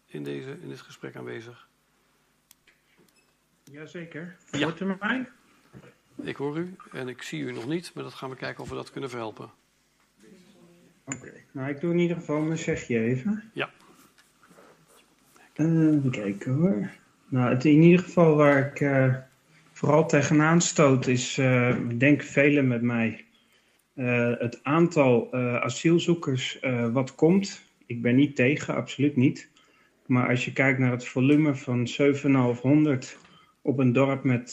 in, 0.06 0.24
deze, 0.24 0.56
in 0.62 0.68
dit 0.68 0.80
gesprek 0.80 1.16
aanwezig? 1.16 1.68
Jazeker. 3.64 4.36
Hoort 4.50 4.80
u 4.80 4.96
mij? 5.00 5.28
Ik 6.22 6.36
hoor 6.36 6.58
u 6.58 6.74
en 6.92 7.08
ik 7.08 7.22
zie 7.22 7.42
u 7.42 7.52
nog 7.52 7.66
niet, 7.66 7.90
maar 7.94 8.04
dat 8.04 8.14
gaan 8.14 8.30
we 8.30 8.36
kijken 8.36 8.62
of 8.62 8.68
we 8.68 8.74
dat 8.74 8.90
kunnen 8.90 9.10
verhelpen. 9.10 9.50
Oké, 11.04 11.16
okay. 11.16 11.44
nou 11.50 11.68
ik 11.68 11.80
doe 11.80 11.92
in 11.92 11.98
ieder 11.98 12.16
geval 12.16 12.40
mijn 12.40 12.58
zegje 12.58 13.00
even. 13.00 13.50
Ja. 13.52 13.70
Uh, 15.56 15.94
even 15.94 16.10
kijken 16.10 16.52
hoor. 16.52 16.90
Nou, 17.28 17.54
het 17.54 17.64
in 17.64 17.82
ieder 17.82 18.04
geval 18.04 18.36
waar 18.36 18.66
ik 18.66 18.80
uh, 18.80 19.14
vooral 19.72 20.06
tegenaan 20.08 20.60
stoot 20.60 21.06
is, 21.06 21.38
uh, 21.38 21.76
denk 21.98 22.22
velen 22.22 22.68
met 22.68 22.82
mij, 22.82 23.24
het 24.04 24.60
aantal 24.62 25.28
uh, 25.32 25.56
asielzoekers 25.56 26.58
uh, 26.62 26.92
wat 26.92 27.14
komt. 27.14 27.62
Ik 27.86 28.02
ben 28.02 28.16
niet 28.16 28.36
tegen, 28.36 28.74
absoluut 28.74 29.16
niet. 29.16 29.48
Maar 30.06 30.28
als 30.28 30.44
je 30.44 30.52
kijkt 30.52 30.78
naar 30.78 30.90
het 30.90 31.06
volume 31.06 31.54
van 31.54 31.88
7500 31.88 33.18
op 33.62 33.78
een 33.78 33.92
dorp 33.92 34.24
met 34.24 34.52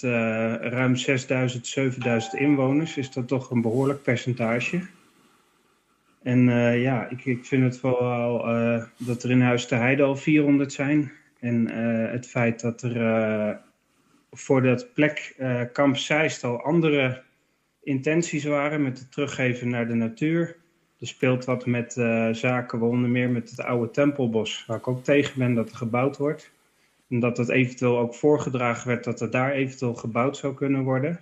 ruim 0.62 0.96
6000, 0.96 1.68
7000 1.68 2.34
inwoners, 2.34 2.98
is 2.98 3.12
dat 3.12 3.28
toch 3.28 3.52
een 3.52 3.62
behoorlijk 3.62 4.02
percentage. 4.02 4.82
En 6.24 6.50
eh, 6.50 6.82
ja, 6.82 7.10
ik, 7.10 7.25
ik 7.25 7.46
vind 7.46 7.64
het 7.64 7.80
vooral 7.80 8.38
dat 8.98 9.24
er 9.24 9.32
in 9.32 9.42
Huis 9.42 9.68
de 9.68 9.75
Heide 9.75 10.04
al 10.04 10.16
400 10.16 10.74
zijn. 10.74 11.12
En 11.40 11.68
het 12.12 12.28
feit 12.28 12.62
dat 12.62 12.82
er 12.82 13.60
voor 14.32 14.62
dat 14.62 14.94
plek 14.94 15.36
Kamp 15.74 15.98
Zeist 15.98 16.44
al 16.44 16.62
andere 16.62 17.24
intenties 17.86 18.44
waren 18.44 18.84
met 18.84 19.00
het 19.00 19.12
teruggeven 19.12 19.70
naar 19.70 19.88
de 19.88 19.94
natuur. 19.94 20.56
Er 21.00 21.08
speelt 21.08 21.46
wat 21.46 21.65
met 21.65 21.94
zaken, 22.32 22.80
waaronder 22.80 23.10
meer 23.10 23.30
met 23.30 23.50
het 23.50 23.60
oude 23.60 23.92
Tempelbos, 23.92 24.63
waar 24.68 24.77
ik 24.77 24.88
ook 24.88 25.04
tegen 25.04 25.39
ben 25.39 25.54
dat 25.54 25.70
er 25.70 25.75
gebouwd 25.75 26.18
wordt. 26.18 26.51
En 27.10 27.20
dat 27.20 27.38
het 27.38 27.50
eventueel 27.50 27.98
ook 27.98 28.15
voorgedragen 28.15 28.88
werd 28.88 29.04
dat 29.04 29.22
er 29.22 29.32
daar 29.32 29.51
eventueel 29.51 29.94
gebouwd 29.94 30.38
zou 30.38 30.54
kunnen 30.54 30.84
worden. 30.84 31.20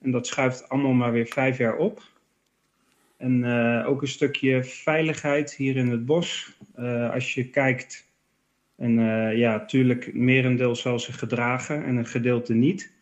En 0.00 0.10
dat 0.10 0.26
schuift 0.26 0.68
allemaal 0.68 0.92
maar 0.92 1.12
weer 1.12 1.26
vijf 1.26 1.58
jaar 1.58 1.76
op. 1.76 2.02
En 3.16 3.42
uh, 3.42 3.88
ook 3.88 4.02
een 4.02 4.08
stukje 4.08 4.64
veiligheid 4.64 5.54
hier 5.54 5.76
in 5.76 5.90
het 5.90 6.06
bos. 6.06 6.56
Uh, 6.78 7.12
als 7.12 7.34
je 7.34 7.50
kijkt, 7.50 8.08
en 8.76 8.92
ja, 9.36 9.56
natuurlijk, 9.56 10.14
merendeel 10.14 10.76
zal 10.76 10.98
zich 10.98 11.18
gedragen 11.18 11.84
en 11.84 11.96
een 11.96 12.06
gedeelte 12.06 12.54
niet. 12.54 12.93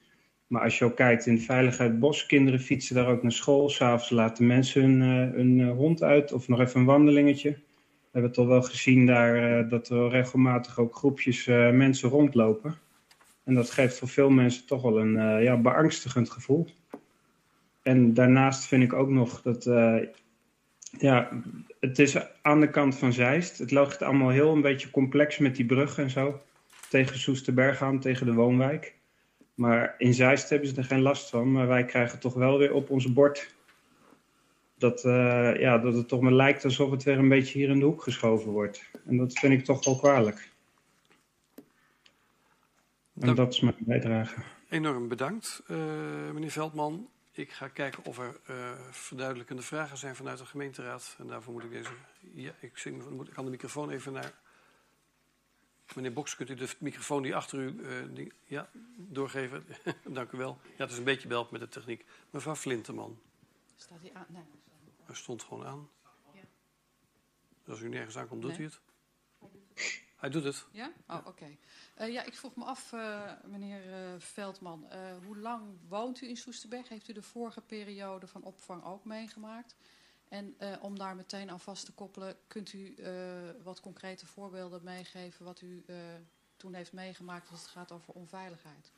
Maar 0.53 0.63
als 0.63 0.79
je 0.79 0.85
ook 0.85 0.97
kijkt 0.97 1.27
in 1.27 1.41
veiligheid 1.41 1.99
bos, 1.99 2.27
kinderen 2.27 2.61
fietsen 2.61 2.95
daar 2.95 3.09
ook 3.09 3.23
naar 3.23 3.33
school. 3.33 3.69
S'avonds 3.69 4.11
laten 4.11 4.47
mensen 4.47 4.83
hun, 4.83 5.01
hun 5.35 5.69
hond 5.69 6.03
uit 6.03 6.33
of 6.33 6.49
nog 6.49 6.61
even 6.61 6.81
een 6.81 6.87
wandelingetje. 6.87 7.51
We 7.51 8.19
hebben 8.19 8.33
toch 8.33 8.47
wel 8.47 8.63
gezien 8.63 9.07
daar 9.07 9.69
dat 9.69 9.89
er 9.89 10.09
regelmatig 10.09 10.79
ook 10.79 10.95
groepjes 10.95 11.47
mensen 11.73 12.09
rondlopen. 12.09 12.75
En 13.45 13.55
dat 13.55 13.71
geeft 13.71 13.99
voor 13.99 14.09
veel 14.09 14.31
mensen 14.31 14.67
toch 14.67 14.83
wel 14.83 15.01
een 15.01 15.43
ja, 15.43 15.57
beangstigend 15.57 16.31
gevoel 16.31 16.69
en 17.83 18.15
daarnaast 18.15 18.67
vind 18.67 18.83
ik 18.83 18.93
ook 18.93 19.09
nog 19.09 19.43
dat, 19.43 19.65
ja, 20.99 21.29
het 21.81 21.99
is 21.99 22.17
aan 22.43 22.61
de 22.61 22.71
kant 22.71 22.99
van 22.99 23.13
Zeist. 23.13 23.59
Het 23.59 23.71
loopt 23.71 24.03
allemaal 24.03 24.31
heel 24.31 24.53
een 24.53 24.61
beetje 24.61 24.91
complex 24.91 25.39
met 25.39 25.57
die 25.57 25.67
brug 25.67 25.99
en 25.99 26.11
zo. 26.11 26.41
Tegen 26.89 27.19
Soesterberg 27.19 27.83
aan, 27.83 28.01
tegen 28.01 28.27
de 28.27 28.33
woonwijk. 28.33 28.95
Maar 29.55 29.95
in 29.99 30.15
Zeist 30.15 30.51
hebben 30.51 30.69
ze 30.69 30.77
er 30.77 30.85
geen 30.85 31.03
last 31.03 31.31
van. 31.31 31.53
Maar 31.53 31.67
wij 31.67 31.85
krijgen 31.85 32.19
toch 32.19 32.35
wel 32.35 32.59
weer 32.59 32.73
op 32.73 32.91
ons 32.91 33.13
bord 33.13 33.55
dat, 34.83 35.05
uh, 35.05 35.61
ja, 35.61 35.79
dat 35.79 35.95
het 35.95 36.09
toch 36.09 36.21
maar 36.21 36.33
lijkt 36.33 36.65
alsof 36.65 36.91
het 36.91 37.03
weer 37.03 37.19
een 37.19 37.29
beetje 37.29 37.59
hier 37.59 37.69
in 37.69 37.79
de 37.79 37.85
hoek 37.85 38.03
geschoven 38.03 38.51
wordt. 38.51 38.91
En 39.07 39.17
dat 39.17 39.33
vind 39.33 39.53
ik 39.53 39.65
toch 39.65 39.85
wel 39.85 39.97
kwalijk. 39.97 40.51
En 43.15 43.27
Dank. 43.27 43.37
dat 43.37 43.53
is 43.53 43.61
mijn 43.61 43.77
bijdrage. 43.79 44.41
Enorm 44.69 45.09
bedankt, 45.09 45.63
uh, 45.69 45.77
meneer 46.33 46.51
Veldman. 46.51 47.09
Ik 47.33 47.53
ga 47.53 47.69
kijken 47.69 48.05
of 48.05 48.19
er 48.19 48.41
uh, 48.51 48.57
verduidelijkende 48.91 49.63
vragen 49.63 49.99
zijn 49.99 50.17
vanuit 50.17 50.39
de 50.39 50.47
gemeenteraad. 50.47 51.17
En 51.19 51.27
daarvoor 51.27 51.53
moet 51.53 51.65
ik 51.65 51.71
deze... 51.71 51.91
Ja, 52.35 52.53
ik, 52.61 52.79
zing, 52.79 53.11
moet, 53.11 53.29
ik 53.29 53.35
kan 53.35 53.45
de 53.45 53.51
microfoon 53.51 53.91
even 53.91 54.13
naar... 54.13 54.33
Meneer 55.95 56.13
Boks, 56.13 56.37
kunt 56.37 56.51
u 56.51 56.55
de 56.55 56.69
microfoon 56.79 57.23
die 57.23 57.35
achter 57.35 57.59
u 57.59 57.69
uh, 57.69 58.15
die, 58.15 58.33
ja, 58.45 58.71
doorgeven? 58.97 59.67
Dank 60.05 60.33
u 60.33 60.37
wel. 60.37 60.59
Ja, 60.63 60.83
het 60.83 60.91
is 60.91 60.99
een 60.99 61.05
beetje 61.05 61.29
belp 61.29 61.51
met 61.51 61.61
de 61.61 61.69
techniek. 61.69 62.05
Mevrouw 62.31 62.55
Flinteman. 62.55 63.21
Staat 63.77 64.01
hij 64.01 64.13
aan? 64.15 64.27
Nee. 64.29 64.43
Hij 65.05 65.15
stond 65.15 65.43
gewoon 65.43 65.67
aan. 65.67 65.89
Ja. 66.35 66.41
Als 67.67 67.81
u 67.81 67.89
nergens 67.89 68.19
aankomt, 68.19 68.43
doet 68.43 68.59
Nee. 68.59 68.61
hij 68.61 68.67
het? 68.67 68.81
Hij 70.23 70.31
doet 70.31 70.45
het. 70.45 70.67
Ja? 70.71 70.93
Oh, 71.07 71.27
oké. 71.27 71.57
Eh, 71.95 72.13
ja, 72.13 72.25
ik 72.25 72.35
vroeg 72.35 72.57
me 72.57 72.65
af, 72.65 72.93
eh, 72.93 73.33
meneer 73.45 73.93
eh, 73.93 74.21
Veldman, 74.21 74.91
eh, 74.91 75.01
hoe 75.25 75.39
lang 75.39 75.63
woont 75.89 76.21
u 76.21 76.29
in 76.29 76.37
Soesterberg? 76.37 76.89
Heeft 76.89 77.09
u 77.09 77.13
de 77.13 77.23
vorige 77.23 77.61
periode 77.61 78.27
van 78.27 78.43
opvang 78.43 78.85
ook 78.85 79.05
meegemaakt? 79.05 79.77
En 80.33 80.55
eh, 80.59 80.69
om 80.81 80.99
daar 80.99 81.17
meteen 81.17 81.51
aan 81.51 81.61
vast 81.61 81.85
te 81.85 81.93
koppelen, 81.93 82.35
kunt 82.47 82.73
u 82.73 82.95
eh, 83.03 83.13
wat 83.63 83.81
concrete 83.81 84.27
voorbeelden 84.27 84.81
meegeven 84.85 85.45
wat 85.45 85.61
u 85.61 85.83
eh, 85.87 85.97
toen 86.57 86.75
heeft 86.75 86.93
meegemaakt 86.93 87.51
als 87.51 87.61
het 87.61 87.71
gaat 87.71 87.93
over 87.93 88.15
onveiligheid? 88.15 88.93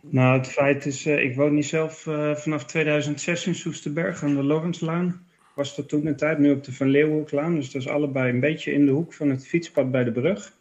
Nou, 0.00 0.38
het 0.38 0.46
feit 0.46 0.86
is, 0.86 1.06
ik 1.06 1.36
woon 1.36 1.54
niet 1.54 1.66
zelf 1.66 2.00
vanaf 2.34 2.64
2006 2.64 3.46
in 3.46 3.54
Soesterberg 3.54 4.22
aan 4.22 4.34
de 4.34 4.42
Lorenslaan. 4.42 5.26
Was 5.54 5.76
dat 5.76 5.88
toen 5.88 6.06
een 6.06 6.16
tijd, 6.16 6.38
nu 6.38 6.50
op 6.50 6.64
de 6.64 6.72
Van 6.72 6.88
Leeuwenhoeklaan. 6.88 7.54
Dus 7.54 7.70
dat 7.70 7.82
is 7.82 7.88
allebei 7.88 8.32
een 8.32 8.40
beetje 8.40 8.72
in 8.72 8.86
de 8.86 8.92
hoek 8.92 9.12
van 9.12 9.30
het 9.30 9.46
fietspad 9.46 9.90
bij 9.90 10.04
de 10.04 10.12
brug, 10.12 10.52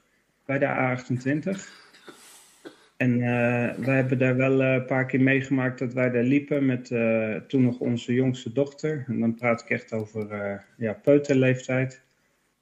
bij 0.45 0.59
de 0.59 0.65
A28. 0.65 1.59
En 2.99 3.19
uh, 3.19 3.75
wij 3.75 3.95
hebben 3.95 4.17
daar 4.17 4.35
wel 4.35 4.61
een 4.61 4.85
paar 4.85 5.05
keer 5.05 5.21
meegemaakt 5.21 5.79
dat 5.79 5.93
wij 5.93 6.09
daar 6.09 6.23
liepen 6.23 6.65
met 6.65 6.85
toen 7.47 7.61
nog 7.61 7.79
onze 7.79 8.13
jongste 8.13 8.53
dochter. 8.53 9.03
En 9.07 9.19
dan 9.19 9.35
praat 9.35 9.61
ik 9.61 9.69
echt 9.69 9.93
over 9.93 10.27
ja, 10.77 10.93
peuterleeftijd. 10.93 12.03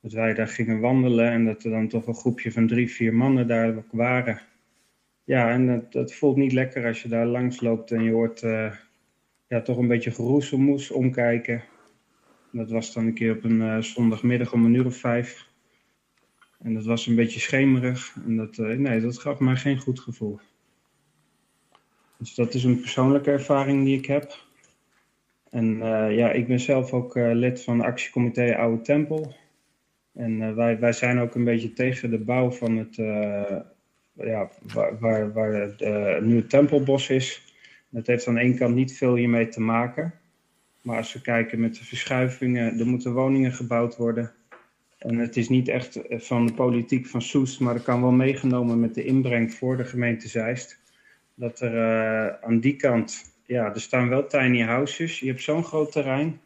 Dat 0.02 0.12
wij 0.12 0.34
daar 0.34 0.48
gingen 0.48 0.80
wandelen 0.80 1.32
en 1.32 1.46
dat 1.46 1.64
er 1.64 1.72
dan 1.72 1.88
toch 1.88 2.08
een 2.08 2.16
groepje 2.16 2.52
van 2.52 2.68
drie, 2.68 2.92
vier 2.92 3.14
mannen 3.14 3.48
daar 3.48 3.84
waren. 3.92 4.42
Ja, 5.24 5.50
en 5.50 5.68
dat, 5.68 5.92
dat 5.92 6.14
voelt 6.14 6.38
niet 6.38 6.54
lekker 6.54 6.86
als 6.86 7.02
je 7.02 7.10
daar 7.10 7.26
langs 7.26 7.62
loopt 7.62 7.92
en 7.92 8.04
je 8.04 8.12
hoort 8.12 8.40
ja, 9.48 9.62
toch 9.64 9.78
een 9.78 9.88
beetje 9.88 10.12
geroezelmoes 10.12 10.92
omkijken. 10.92 11.64
Dat 12.52 12.72
was 12.72 12.94
dan 12.94 13.06
een 13.06 13.14
keer 13.14 13.32
op 13.32 13.44
een 13.44 13.84
zondagmiddag 13.84 14.54
om 14.54 14.66
een 14.66 14.74
uur 14.74 14.86
of 14.86 14.98
vijf. 14.98 15.47
En 16.58 16.74
dat 16.74 16.86
was 16.86 17.08
een 17.08 17.16
beetje 17.16 17.40
schemerig. 17.40 18.16
En 18.26 18.36
dat, 18.36 18.58
uh, 18.58 18.78
nee, 18.78 19.02
dat 19.02 19.20
gaf 19.20 19.40
mij 19.40 19.56
geen 19.56 19.80
goed 19.80 20.00
gevoel. 20.00 20.40
Dus 22.18 22.36
dat 22.36 22.54
is 22.54 22.64
een 22.64 22.80
persoonlijke 22.80 23.32
ervaring 23.32 23.84
die 23.84 23.98
ik 23.98 24.06
heb. 24.06 24.46
En 25.50 25.78
ja, 26.14 26.32
ik 26.32 26.48
ben 26.48 26.60
zelf 26.60 26.94
ook 26.94 27.16
lid 27.16 27.64
van 27.64 27.82
actiecomité 27.82 28.56
Oude 28.56 28.82
Tempel. 28.82 29.36
En 30.14 30.56
wij, 30.56 30.80
wij 30.80 30.94
zijn 30.94 31.20
ook 31.20 31.36
een 31.36 31.44
beetje 31.44 31.74
tegen 31.74 32.10
de 32.10 32.18
bouw 32.20 32.52
van 32.52 32.78
het 32.78 32.96
ja, 34.14 34.50
waar, 34.74 35.00
waar, 35.00 35.34
waar 35.34 35.54
het 35.54 35.80
nu 36.26 36.36
het 36.36 36.50
Tempelbos 36.50 37.10
is. 37.10 37.56
Dat 37.90 38.08
heeft 38.08 38.28
aan 38.28 38.34
de 38.34 38.40
ene 38.40 38.58
kant 38.58 38.76
niet 38.76 38.98
veel 38.98 39.16
hiermee 39.16 39.48
te 39.48 39.62
maken. 39.62 40.14
Maar 40.82 40.98
als 40.98 41.14
we 41.14 41.22
kijken 41.22 41.60
met 41.60 41.76
de 41.76 41.86
verschuivingen, 41.86 42.80
er 42.80 42.88
moeten 42.88 43.14
woningen 43.14 43.52
gebouwd 43.52 43.96
worden. 43.96 44.32
En 44.98 45.18
het 45.18 45.38
is 45.38 45.50
niet 45.50 45.68
echt 45.68 46.00
van 46.10 46.46
de 46.46 46.54
politiek 46.54 47.06
van 47.06 47.22
Soest, 47.22 47.60
maar 47.60 47.74
dat 47.74 47.84
kan 47.84 48.02
wel 48.02 48.12
meegenomen 48.12 48.80
met 48.80 48.94
de 48.94 49.04
inbreng 49.04 49.54
voor 49.54 49.78
de 49.78 49.86
gemeente 49.86 50.28
Zeist. 50.28 50.80
Dat 51.36 51.60
er 51.60 51.74
uh, 51.74 52.48
aan 52.48 52.60
die 52.60 52.76
kant, 52.76 53.36
ja, 53.46 53.74
er 53.74 53.82
staan 53.82 54.10
wel 54.10 54.28
tiny 54.28 54.62
houses. 54.62 55.20
Je 55.20 55.28
hebt 55.28 55.42
zo'n 55.42 55.64
groot 55.64 55.92
terrein. 55.92 56.40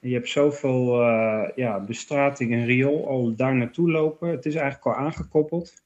Je 0.00 0.14
hebt 0.14 0.28
zoveel 0.28 1.00
uh, 1.00 1.48
ja, 1.54 1.80
bestrating 1.80 2.52
en 2.52 2.64
riool 2.64 3.08
al 3.08 3.34
daar 3.34 3.54
naartoe 3.54 3.90
lopen. 3.90 4.28
Het 4.28 4.46
is 4.46 4.54
eigenlijk 4.54 4.96
al 4.96 5.04
aangekoppeld. 5.04 5.84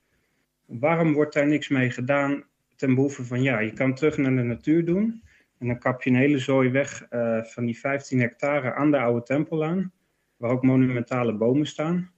Waarom 0.67 1.13
wordt 1.13 1.35
daar 1.35 1.47
niks 1.47 1.69
mee 1.69 1.91
gedaan 1.91 2.45
ten 2.77 2.95
behoeve 2.95 3.25
van, 3.25 3.43
ja, 3.43 3.59
je 3.59 3.73
kan 3.73 3.95
terug 3.95 4.17
naar 4.17 4.37
de 4.37 4.43
natuur 4.43 4.85
doen. 4.85 5.23
En 5.59 5.67
dan 5.67 5.79
kap 5.79 6.03
je 6.03 6.11
een 6.11 6.17
hele 6.17 6.39
zooi 6.39 6.71
weg 6.71 7.07
van 7.43 7.65
die 7.65 7.79
15 7.79 8.21
hectare 8.21 8.75
aan 8.75 8.91
de 8.91 8.99
oude 8.99 9.23
tempellaan. 9.23 9.93
Waar 10.41 10.51
ook 10.51 10.63
monumentale 10.63 11.33
bomen 11.33 11.67
staan. 11.67 12.11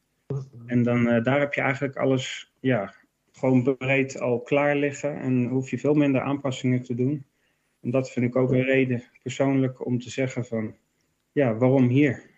En 0.66 0.82
dan, 0.82 1.06
uh, 1.06 1.22
daar 1.22 1.40
heb 1.40 1.54
je 1.54 1.60
eigenlijk 1.60 1.96
alles, 1.96 2.52
ja, 2.60 2.94
gewoon 3.32 3.76
breed 3.76 4.20
al 4.20 4.40
klaar 4.40 4.76
liggen. 4.76 5.20
En 5.20 5.46
hoef 5.46 5.70
je 5.70 5.78
veel 5.78 5.94
minder 5.94 6.20
aanpassingen 6.20 6.82
te 6.82 6.94
doen. 6.94 7.24
En 7.80 7.90
dat 7.90 8.10
vind 8.10 8.26
ik 8.26 8.36
ook 8.36 8.50
een 8.50 8.64
reden 8.64 9.02
persoonlijk 9.22 9.86
om 9.86 9.98
te 9.98 10.10
zeggen 10.10 10.44
van, 10.44 10.76
ja, 11.32 11.54
waarom 11.54 11.88
hier? 11.88 12.30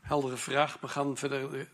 Heldere 0.00 0.36
vraag. 0.36 0.80
We 0.80 0.88
gaan 0.88 1.16
verder 1.16 1.68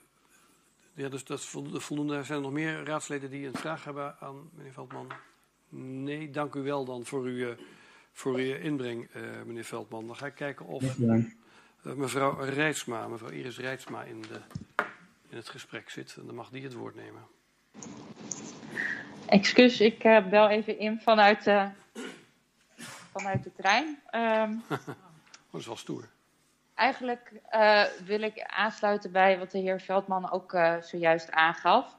ja, 0.94 1.08
dus 1.08 1.24
dat 1.24 1.38
is 1.38 1.56
voldoende. 1.84 2.22
Zijn 2.22 2.38
er 2.38 2.44
nog 2.44 2.52
meer 2.52 2.84
raadsleden 2.84 3.30
die 3.30 3.46
een 3.46 3.56
vraag 3.56 3.84
hebben 3.84 4.18
aan 4.20 4.50
meneer 4.52 4.72
Veldman? 4.72 5.12
Nee, 6.04 6.30
dank 6.30 6.54
u 6.54 6.60
wel 6.60 6.84
dan 6.84 7.04
voor 7.04 7.22
uw, 7.22 7.54
voor 8.12 8.34
uw 8.34 8.54
inbreng, 8.54 9.08
uh, 9.16 9.22
meneer 9.46 9.64
Veldman. 9.64 10.06
Dan 10.06 10.16
ga 10.16 10.26
ik 10.26 10.34
kijken 10.34 10.66
of 10.66 10.98
mevrouw 11.82 12.34
Rijtsma, 12.44 13.06
mevrouw 13.06 13.30
Iris 13.30 13.58
Rijtsma 13.58 14.02
in, 14.02 14.22
de, 14.22 14.40
in 15.28 15.36
het 15.36 15.48
gesprek 15.48 15.90
zit. 15.90 16.16
En 16.18 16.26
dan 16.26 16.34
mag 16.34 16.50
die 16.50 16.62
het 16.62 16.74
woord 16.74 16.94
nemen. 16.94 17.22
Excuus, 19.26 19.80
ik 19.80 20.04
uh, 20.04 20.28
bel 20.28 20.48
even 20.48 20.78
in 20.78 21.00
vanuit, 21.00 21.42
vanuit 23.12 23.42
de 23.42 23.52
trein. 23.56 23.98
Um, 24.14 24.62
dat 25.50 25.60
is 25.60 25.66
wel 25.66 25.76
stoer. 25.76 26.08
Eigenlijk 26.74 27.32
uh, 27.52 27.84
wil 28.04 28.20
ik 28.20 28.42
aansluiten 28.42 29.12
bij 29.12 29.38
wat 29.38 29.50
de 29.50 29.58
heer 29.58 29.80
Veldman 29.80 30.30
ook 30.30 30.50
zojuist 30.80 31.30
aangaf. 31.30 31.96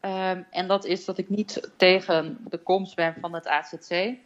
Um, 0.00 0.46
en 0.50 0.66
dat 0.66 0.84
is 0.84 1.04
dat 1.04 1.18
ik 1.18 1.28
niet 1.28 1.70
tegen 1.76 2.38
de 2.48 2.58
komst 2.58 2.96
ben 2.96 3.14
van 3.20 3.34
het 3.34 3.46
AZC. 3.46 4.18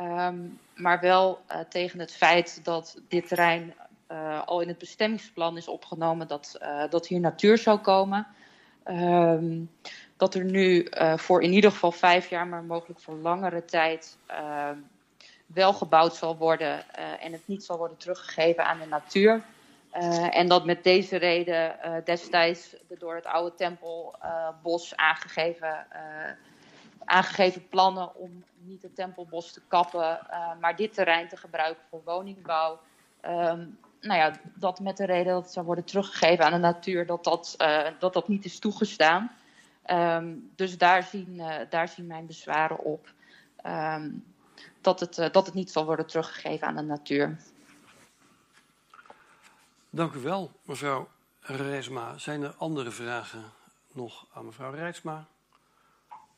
Um, 0.00 0.58
maar 0.74 1.00
wel 1.00 1.40
uh, 1.50 1.60
tegen 1.68 1.98
het 1.98 2.12
feit 2.12 2.64
dat 2.64 3.00
dit 3.08 3.28
terrein 3.28 3.74
al 4.44 4.60
in 4.60 4.68
het 4.68 4.78
bestemmingsplan 4.78 5.56
is 5.56 5.68
opgenomen 5.68 6.28
dat, 6.28 6.58
dat 6.90 7.06
hier 7.06 7.20
natuur 7.20 7.58
zou 7.58 7.78
komen. 7.78 8.26
Um, 8.84 9.70
dat 10.16 10.34
er 10.34 10.44
nu 10.44 10.88
voor 11.16 11.42
in 11.42 11.52
ieder 11.52 11.70
geval 11.70 11.92
vijf 11.92 12.30
jaar, 12.30 12.46
maar 12.46 12.62
mogelijk 12.62 13.00
voor 13.00 13.14
langere 13.14 13.64
tijd 13.64 14.16
wel 15.46 15.72
gebouwd 15.72 16.14
zal 16.14 16.36
worden 16.36 16.94
en 17.20 17.32
het 17.32 17.42
niet 17.44 17.64
zal 17.64 17.78
worden 17.78 17.96
teruggegeven 17.96 18.64
aan 18.64 18.78
de 18.78 18.86
natuur. 18.86 19.42
en 20.30 20.48
dat 20.48 20.64
met 20.64 20.84
deze 20.84 21.16
reden 21.16 21.76
destijds 22.04 22.76
de 22.88 22.96
door 22.98 23.14
het 23.14 23.26
oude 23.26 23.54
tempelbos 23.54 24.96
aangegeven, 24.96 25.86
aangegeven 27.04 27.68
plannen 27.68 28.14
om 28.14 28.44
niet 28.56 28.82
het 28.82 28.94
tempelbos 28.94 29.52
te 29.52 29.60
kappen, 29.68 30.26
maar 30.60 30.76
dit 30.76 30.94
terrein 30.94 31.28
te 31.28 31.36
gebruiken 31.36 31.82
voor 31.90 32.00
woningbouw. 32.04 32.80
Ehm, 33.20 33.66
nou 34.00 34.18
ja, 34.18 34.32
dat 34.54 34.80
met 34.80 34.96
de 34.96 35.06
reden 35.06 35.32
dat 35.32 35.42
het 35.42 35.52
zou 35.52 35.66
worden 35.66 35.84
teruggegeven 35.84 36.44
aan 36.44 36.52
de 36.52 36.58
natuur, 36.58 37.06
dat 37.06 37.24
dat, 37.24 37.54
uh, 37.58 37.86
dat, 37.98 38.12
dat 38.12 38.28
niet 38.28 38.44
is 38.44 38.58
toegestaan. 38.58 39.32
Um, 39.86 40.50
dus 40.56 40.78
daar 40.78 41.02
zien, 41.02 41.34
uh, 41.34 41.56
daar 41.70 41.88
zien 41.88 42.06
mijn 42.06 42.26
bezwaren 42.26 42.78
op. 42.78 43.12
Um, 43.66 44.24
dat, 44.80 45.00
het, 45.00 45.14
dat 45.32 45.46
het 45.46 45.54
niet 45.54 45.70
zal 45.70 45.84
worden 45.84 46.06
teruggegeven 46.06 46.66
aan 46.66 46.76
de 46.76 46.82
natuur. 46.82 47.36
Dank 49.90 50.14
u 50.14 50.20
wel, 50.20 50.50
mevrouw 50.62 51.08
Rijsma. 51.40 52.18
Zijn 52.18 52.42
er 52.42 52.54
andere 52.58 52.90
vragen 52.90 53.44
nog 53.92 54.26
aan 54.32 54.44
mevrouw 54.44 54.70
Rijsma? 54.70 55.26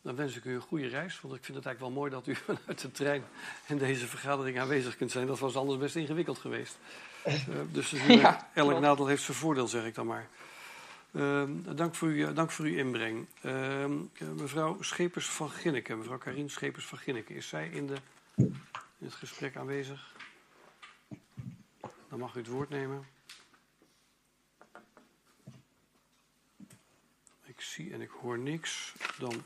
Dan 0.02 0.16
wens 0.16 0.36
ik 0.36 0.44
u 0.44 0.54
een 0.54 0.60
goede 0.60 0.88
reis, 0.88 1.20
want 1.20 1.34
ik 1.34 1.44
vind 1.44 1.56
het 1.56 1.66
eigenlijk 1.66 1.94
wel 1.94 2.02
mooi 2.02 2.10
dat 2.10 2.26
u 2.26 2.34
vanuit 2.56 2.80
de 2.80 2.90
trein 2.90 3.24
in 3.66 3.78
deze 3.78 4.06
vergadering 4.06 4.60
aanwezig 4.60 4.96
kunt 4.96 5.10
zijn. 5.10 5.26
Dat 5.26 5.38
was 5.38 5.56
anders 5.56 5.78
best 5.78 5.96
ingewikkeld 5.96 6.38
geweest. 6.38 6.78
Uh, 7.26 7.34
dus 7.72 7.90
ja, 8.08 8.50
elk 8.54 8.80
nadeel 8.80 9.06
heeft 9.06 9.22
zijn 9.22 9.36
voordeel, 9.36 9.68
zeg 9.68 9.84
ik 9.84 9.94
dan 9.94 10.06
maar. 10.06 10.28
Uh, 11.10 11.42
dank, 11.74 11.94
voor 11.94 12.08
uw, 12.08 12.32
dank 12.32 12.50
voor 12.50 12.64
uw 12.64 12.76
inbreng. 12.76 13.26
Uh, 13.42 13.86
mevrouw 14.18 14.82
Schepers 14.82 15.28
van 15.28 15.50
Ginneken, 15.50 15.98
mevrouw 15.98 16.18
Karien 16.18 16.50
Schepers 16.50 16.86
van 16.86 16.98
Ginneken, 16.98 17.34
is 17.34 17.48
zij 17.48 17.68
in, 17.68 17.86
de, 17.86 17.96
in 18.34 18.54
het 18.98 19.14
gesprek 19.14 19.56
aanwezig? 19.56 20.14
Dan 22.08 22.18
mag 22.18 22.34
u 22.34 22.38
het 22.38 22.48
woord 22.48 22.68
nemen. 22.68 23.06
Ik 27.44 27.60
zie 27.60 27.92
en 27.92 28.00
ik 28.00 28.10
hoor 28.10 28.38
niks. 28.38 28.94
Dan 29.18 29.44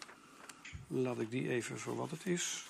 laat 0.86 1.20
ik 1.20 1.30
die 1.30 1.48
even 1.48 1.78
voor 1.78 1.96
wat 1.96 2.10
het 2.10 2.26
is. 2.26 2.66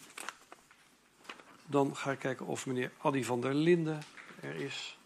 Dan 1.66 1.96
ga 1.96 2.11
ik 2.11 2.18
kijken 2.18 2.46
of 2.46 2.66
meneer 2.66 2.90
Addy 2.99 3.23
van 3.23 3.40
der 3.40 3.54
Linden 3.54 4.02
er 4.40 4.54
is. 4.54 4.99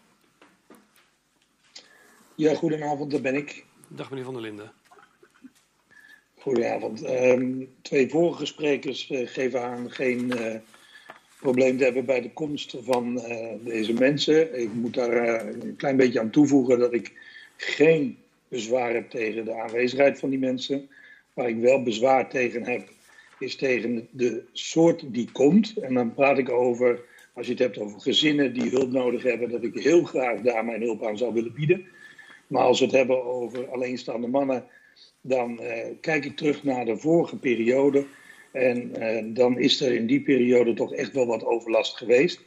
Ja, 2.35 2.55
goedenavond, 2.55 3.11
daar 3.11 3.21
ben 3.21 3.35
ik. 3.35 3.65
Dag 3.89 4.11
meneer 4.11 4.25
van 4.25 4.35
der 4.35 4.43
Linden. 4.43 4.73
Goedenavond. 6.35 7.05
Um, 7.05 7.75
twee 7.83 8.09
vorige 8.09 8.47
sprekers 8.47 9.11
uh, 9.11 9.29
geven 9.29 9.63
aan 9.63 9.91
geen 9.91 10.41
uh, 10.41 10.55
probleem 11.41 11.79
te 11.79 11.85
hebben 11.85 12.05
bij 12.05 12.21
de 12.21 12.33
komst 12.33 12.77
van 12.81 13.17
uh, 13.17 13.53
deze 13.61 13.93
mensen. 13.93 14.61
Ik 14.61 14.73
moet 14.73 14.95
daar 14.95 15.47
een 15.47 15.77
klein 15.77 15.97
beetje 15.97 16.21
aan 16.21 16.31
toevoegen 16.31 16.79
dat 16.79 16.93
ik 16.93 17.13
geen 17.57 18.19
bezwaar 18.49 18.95
heb 18.95 19.11
tegen 19.11 19.45
de 19.45 19.61
aanwezigheid 19.61 20.19
van 20.19 20.31
die 20.31 20.39
mensen. 20.39 20.89
Waar 21.35 21.49
ik 21.49 21.57
wel 21.57 21.83
bezwaar 21.83 22.29
tegen 22.29 22.65
heb, 22.65 22.89
is 23.41 23.57
tegen 23.57 24.09
de 24.11 24.45
soort 24.53 25.05
die 25.07 25.29
komt. 25.33 25.77
En 25.77 25.95
dan 25.95 26.15
praat 26.15 26.39
ik 26.39 26.51
over, 26.51 27.01
als 27.35 27.47
je 27.47 27.53
het 27.53 27.63
hebt 27.63 27.79
over 27.79 28.01
gezinnen 28.01 28.53
die 28.53 28.71
hulp 28.71 28.91
nodig 28.91 29.23
hebben, 29.23 29.51
dat 29.51 29.63
ik 29.63 29.75
heel 29.75 30.05
graag 30.05 30.41
daar 30.41 30.65
mijn 30.65 30.83
hulp 30.83 31.07
aan 31.07 31.19
zou 31.19 31.35
willen 31.35 31.55
bieden. 31.55 31.87
Maar 32.47 32.63
als 32.63 32.79
we 32.79 32.85
het 32.85 32.95
hebben 32.95 33.25
over 33.25 33.69
alleenstaande 33.69 34.27
mannen, 34.27 34.65
dan 35.21 35.61
uh, 35.63 35.69
kijk 36.01 36.25
ik 36.25 36.37
terug 36.37 36.65
naar 36.65 36.85
de 36.85 36.97
vorige 36.97 37.39
periode. 37.39 38.05
En 38.53 38.93
uh, 38.99 39.35
dan 39.35 39.59
is 39.59 39.81
er 39.81 39.95
in 39.95 40.07
die 40.07 40.23
periode 40.23 40.75
toch 40.75 40.95
echt 40.95 41.13
wel 41.13 41.27
wat 41.27 41.45
overlast 41.45 41.97
geweest. 41.97 42.41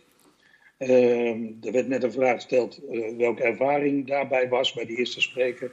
Uh, 0.79 1.29
er 1.61 1.71
werd 1.71 1.87
net 1.87 2.03
een 2.03 2.11
vraag 2.11 2.35
gesteld 2.35 2.79
uh, 2.91 3.17
welke 3.17 3.43
ervaring 3.43 4.07
daarbij 4.07 4.49
was 4.49 4.73
bij 4.73 4.85
de 4.85 4.95
eerste 4.95 5.21
spreker. 5.21 5.71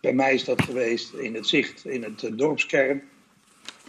Bij 0.00 0.12
mij 0.12 0.34
is 0.34 0.44
dat 0.44 0.62
geweest 0.62 1.14
in 1.14 1.34
het 1.34 1.46
zicht 1.46 1.86
in 1.86 2.02
het 2.02 2.30
dorpskern 2.38 3.02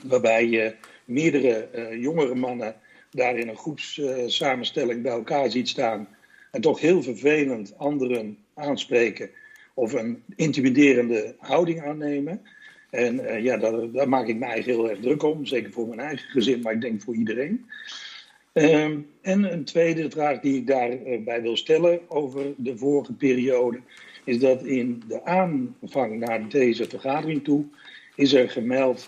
waarbij 0.03 0.47
je 0.47 0.75
meerdere 1.05 1.69
uh, 1.75 2.01
jongere 2.01 2.35
mannen 2.35 2.75
daar 3.11 3.37
in 3.37 3.47
een 3.47 3.57
groepssamenstelling 3.57 4.97
uh, 4.97 5.03
bij 5.03 5.11
elkaar 5.11 5.51
ziet 5.51 5.69
staan 5.69 6.07
en 6.51 6.61
toch 6.61 6.79
heel 6.79 7.03
vervelend 7.03 7.77
anderen 7.77 8.37
aanspreken 8.53 9.29
of 9.73 9.93
een 9.93 10.23
intimiderende 10.35 11.35
houding 11.37 11.81
aannemen. 11.81 12.41
En 12.89 13.15
uh, 13.15 13.43
ja, 13.43 13.57
daar, 13.57 14.09
maak 14.09 14.27
ik 14.27 14.37
me 14.37 14.45
eigenlijk 14.45 14.79
heel 14.79 14.89
erg 14.89 14.99
druk 14.99 15.23
om, 15.23 15.45
zeker 15.45 15.71
voor 15.71 15.87
mijn 15.87 15.99
eigen 15.99 16.29
gezin, 16.29 16.61
maar 16.61 16.73
ik 16.73 16.81
denk 16.81 17.01
voor 17.01 17.15
iedereen. 17.15 17.65
Um, 18.53 19.07
en 19.21 19.53
een 19.53 19.63
tweede 19.63 20.09
vraag 20.09 20.39
die 20.39 20.55
ik 20.55 20.67
daarbij 20.67 21.41
wil 21.41 21.57
stellen 21.57 21.99
over 22.07 22.53
de 22.57 22.77
vorige 22.77 23.13
periode, 23.13 23.79
is 24.23 24.39
dat 24.39 24.63
in 24.63 25.03
de 25.07 25.25
aanvang 25.25 26.19
naar 26.19 26.49
deze 26.49 26.89
vergadering 26.89 27.43
toe 27.43 27.65
is 28.15 28.33
er 28.33 28.49
gemeld 28.49 29.07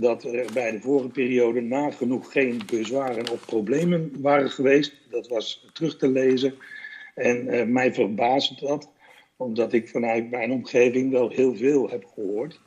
dat 0.00 0.24
er 0.24 0.52
bij 0.52 0.70
de 0.70 0.80
vorige 0.80 1.08
periode 1.08 1.60
nagenoeg 1.60 2.32
geen 2.32 2.60
bezwaren 2.70 3.30
of 3.30 3.46
problemen 3.46 4.12
waren 4.20 4.50
geweest. 4.50 4.92
Dat 5.10 5.28
was 5.28 5.68
terug 5.72 5.96
te 5.96 6.08
lezen. 6.08 6.54
En 7.14 7.54
uh, 7.54 7.64
mij 7.64 7.94
verbaast 7.94 8.60
dat, 8.60 8.90
omdat 9.36 9.72
ik 9.72 9.88
vanuit 9.88 10.30
mijn 10.30 10.52
omgeving 10.52 11.10
wel 11.10 11.28
heel 11.28 11.56
veel 11.56 11.90
heb 11.90 12.04
gehoord. 12.14 12.60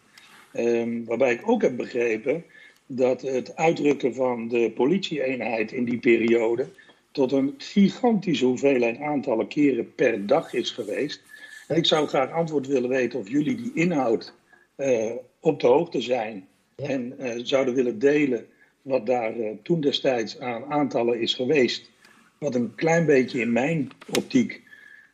Um, 0.54 1.06
waarbij 1.06 1.34
ik 1.34 1.50
ook 1.50 1.62
heb 1.62 1.78
begrepen 1.78 2.46
dat 2.86 3.22
het 3.22 3.56
uitdrukken 3.56 4.16
van 4.16 4.48
de 4.48 4.72
politieeenheid 4.76 5.72
in 5.72 5.86
die 5.86 6.00
periode 6.00 6.68
tot 7.12 7.32
een 7.32 7.54
gigantische 7.58 8.46
hoeveelheid 8.46 9.00
aantallen 9.00 9.48
keren 9.48 9.96
per 9.96 10.26
dag 10.26 10.54
is 10.54 10.72
geweest. 10.72 11.22
En 11.68 11.76
ik 11.76 11.86
zou 11.86 12.08
graag 12.08 12.32
antwoord 12.32 12.68
willen 12.68 12.90
weten 12.90 13.20
of 13.20 13.30
jullie 13.30 13.56
die 13.56 13.72
inhoud 13.74 14.34
uh, 14.78 15.12
op 15.40 15.60
de 15.60 15.68
hoogte 15.68 16.02
zijn 16.02 16.50
en 16.82 17.14
uh, 17.20 17.32
zouden 17.44 17.74
willen 17.74 18.00
delen 18.00 18.48
wat 18.82 19.06
daar 19.06 19.38
uh, 19.38 19.50
toen 19.64 19.82
destijds 19.82 20.40
aan 20.40 20.66
aantallen 20.66 21.22
is 21.22 21.34
geweest. 21.34 21.90
Wat 22.38 22.56
een 22.56 22.76
klein 22.76 23.06
beetje 23.06 23.40
in 23.40 23.52
mijn 23.52 23.90
optiek 24.10 24.62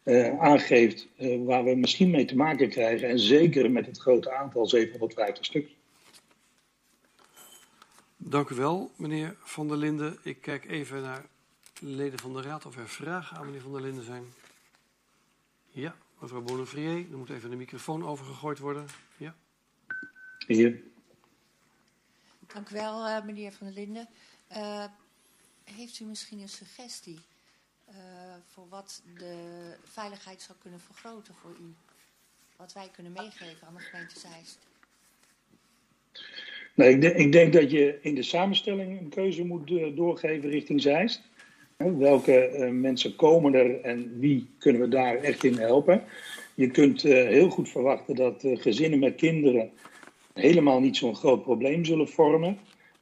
uh, 0.03 0.39
aangeeft 0.39 1.07
waar 1.45 1.63
we 1.63 1.75
misschien 1.75 2.09
mee 2.09 2.25
te 2.25 2.35
maken 2.35 2.69
krijgen. 2.69 3.09
En 3.09 3.19
zeker 3.19 3.71
met 3.71 3.85
het 3.85 3.97
grote 3.97 4.31
aantal 4.31 4.67
750 4.67 5.45
stuks. 5.45 5.75
Dank 8.17 8.49
u 8.49 8.55
wel, 8.55 8.91
meneer 8.95 9.35
Van 9.39 9.67
der 9.67 9.77
Linden. 9.77 10.17
Ik 10.23 10.41
kijk 10.41 10.65
even 10.65 11.01
naar 11.01 11.25
leden 11.79 12.19
van 12.19 12.33
de 12.33 12.41
Raad 12.41 12.65
of 12.65 12.77
er 12.77 12.89
vragen 12.89 13.37
aan 13.37 13.45
meneer 13.45 13.61
Van 13.61 13.71
der 13.71 13.81
Linden 13.81 14.03
zijn. 14.03 14.23
Ja, 15.69 15.95
mevrouw 16.19 16.41
Bonnefrier, 16.41 17.05
er 17.11 17.17
moet 17.17 17.29
even 17.29 17.49
de 17.49 17.55
microfoon 17.55 18.05
overgegooid 18.05 18.59
worden. 18.59 18.85
Ja. 19.17 19.35
Hier. 20.47 20.81
Dank 22.53 22.69
u 22.69 22.73
wel, 22.75 23.05
uh, 23.05 23.25
meneer 23.25 23.51
Van 23.51 23.67
der 23.67 23.75
Linden. 23.75 24.07
Uh, 24.51 24.85
heeft 25.63 25.99
u 25.99 26.05
misschien 26.05 26.39
een 26.39 26.49
suggestie 26.49 27.19
uh, 27.89 27.95
voor 28.47 28.65
wat 28.69 29.01
de 29.17 29.35
veiligheid 29.83 30.41
zou 30.41 30.57
kunnen 30.61 30.79
vergroten 30.79 31.33
voor 31.33 31.51
u? 31.61 31.73
Wat 32.55 32.73
wij 32.73 32.89
kunnen 32.91 33.11
meegeven 33.11 33.67
aan 33.67 33.73
de 33.73 33.79
gemeente 33.79 34.19
Zeist? 34.19 34.59
Nee, 36.73 36.93
ik, 36.93 37.01
de, 37.01 37.13
ik 37.13 37.31
denk 37.31 37.53
dat 37.53 37.71
je 37.71 37.99
in 38.01 38.15
de 38.15 38.23
samenstelling 38.23 38.99
een 38.99 39.09
keuze 39.09 39.45
moet 39.45 39.67
doorgeven 39.95 40.49
richting 40.49 40.81
Zeist. 40.81 41.21
Welke 41.77 42.69
mensen 42.71 43.15
komen 43.15 43.53
er 43.53 43.81
en 43.81 44.19
wie 44.19 44.49
kunnen 44.57 44.81
we 44.81 44.87
daar 44.87 45.15
echt 45.15 45.43
in 45.43 45.57
helpen? 45.57 46.03
Je 46.55 46.71
kunt 46.71 47.01
heel 47.01 47.49
goed 47.49 47.69
verwachten 47.69 48.15
dat 48.15 48.43
gezinnen 48.43 48.99
met 48.99 49.15
kinderen 49.15 49.71
helemaal 50.37 50.79
niet 50.79 50.97
zo'n 50.97 51.15
groot 51.15 51.43
probleem 51.43 51.85
zullen 51.85 52.07
vormen. 52.07 52.57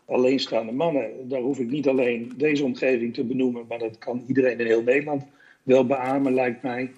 Alleenstaande 0.06 0.72
mannen, 0.72 1.30
daar 1.30 1.42
hoef 1.42 1.60
ik 1.60 1.70
niet 1.70 1.88
alleen 1.88 2.34
deze 2.38 2.64
omgeving 2.64 3.14
te 3.14 3.24
benoemen, 3.24 3.66
maar 3.68 3.80
dat 3.80 3.98
kan 3.98 4.24
iedereen 4.28 4.60
in 4.60 4.66
heel 4.66 4.84
Nederland 4.84 5.24
wel 5.64 5.86
beamen, 5.86 6.34
lijkt 6.34 6.62
mij. 6.62 6.92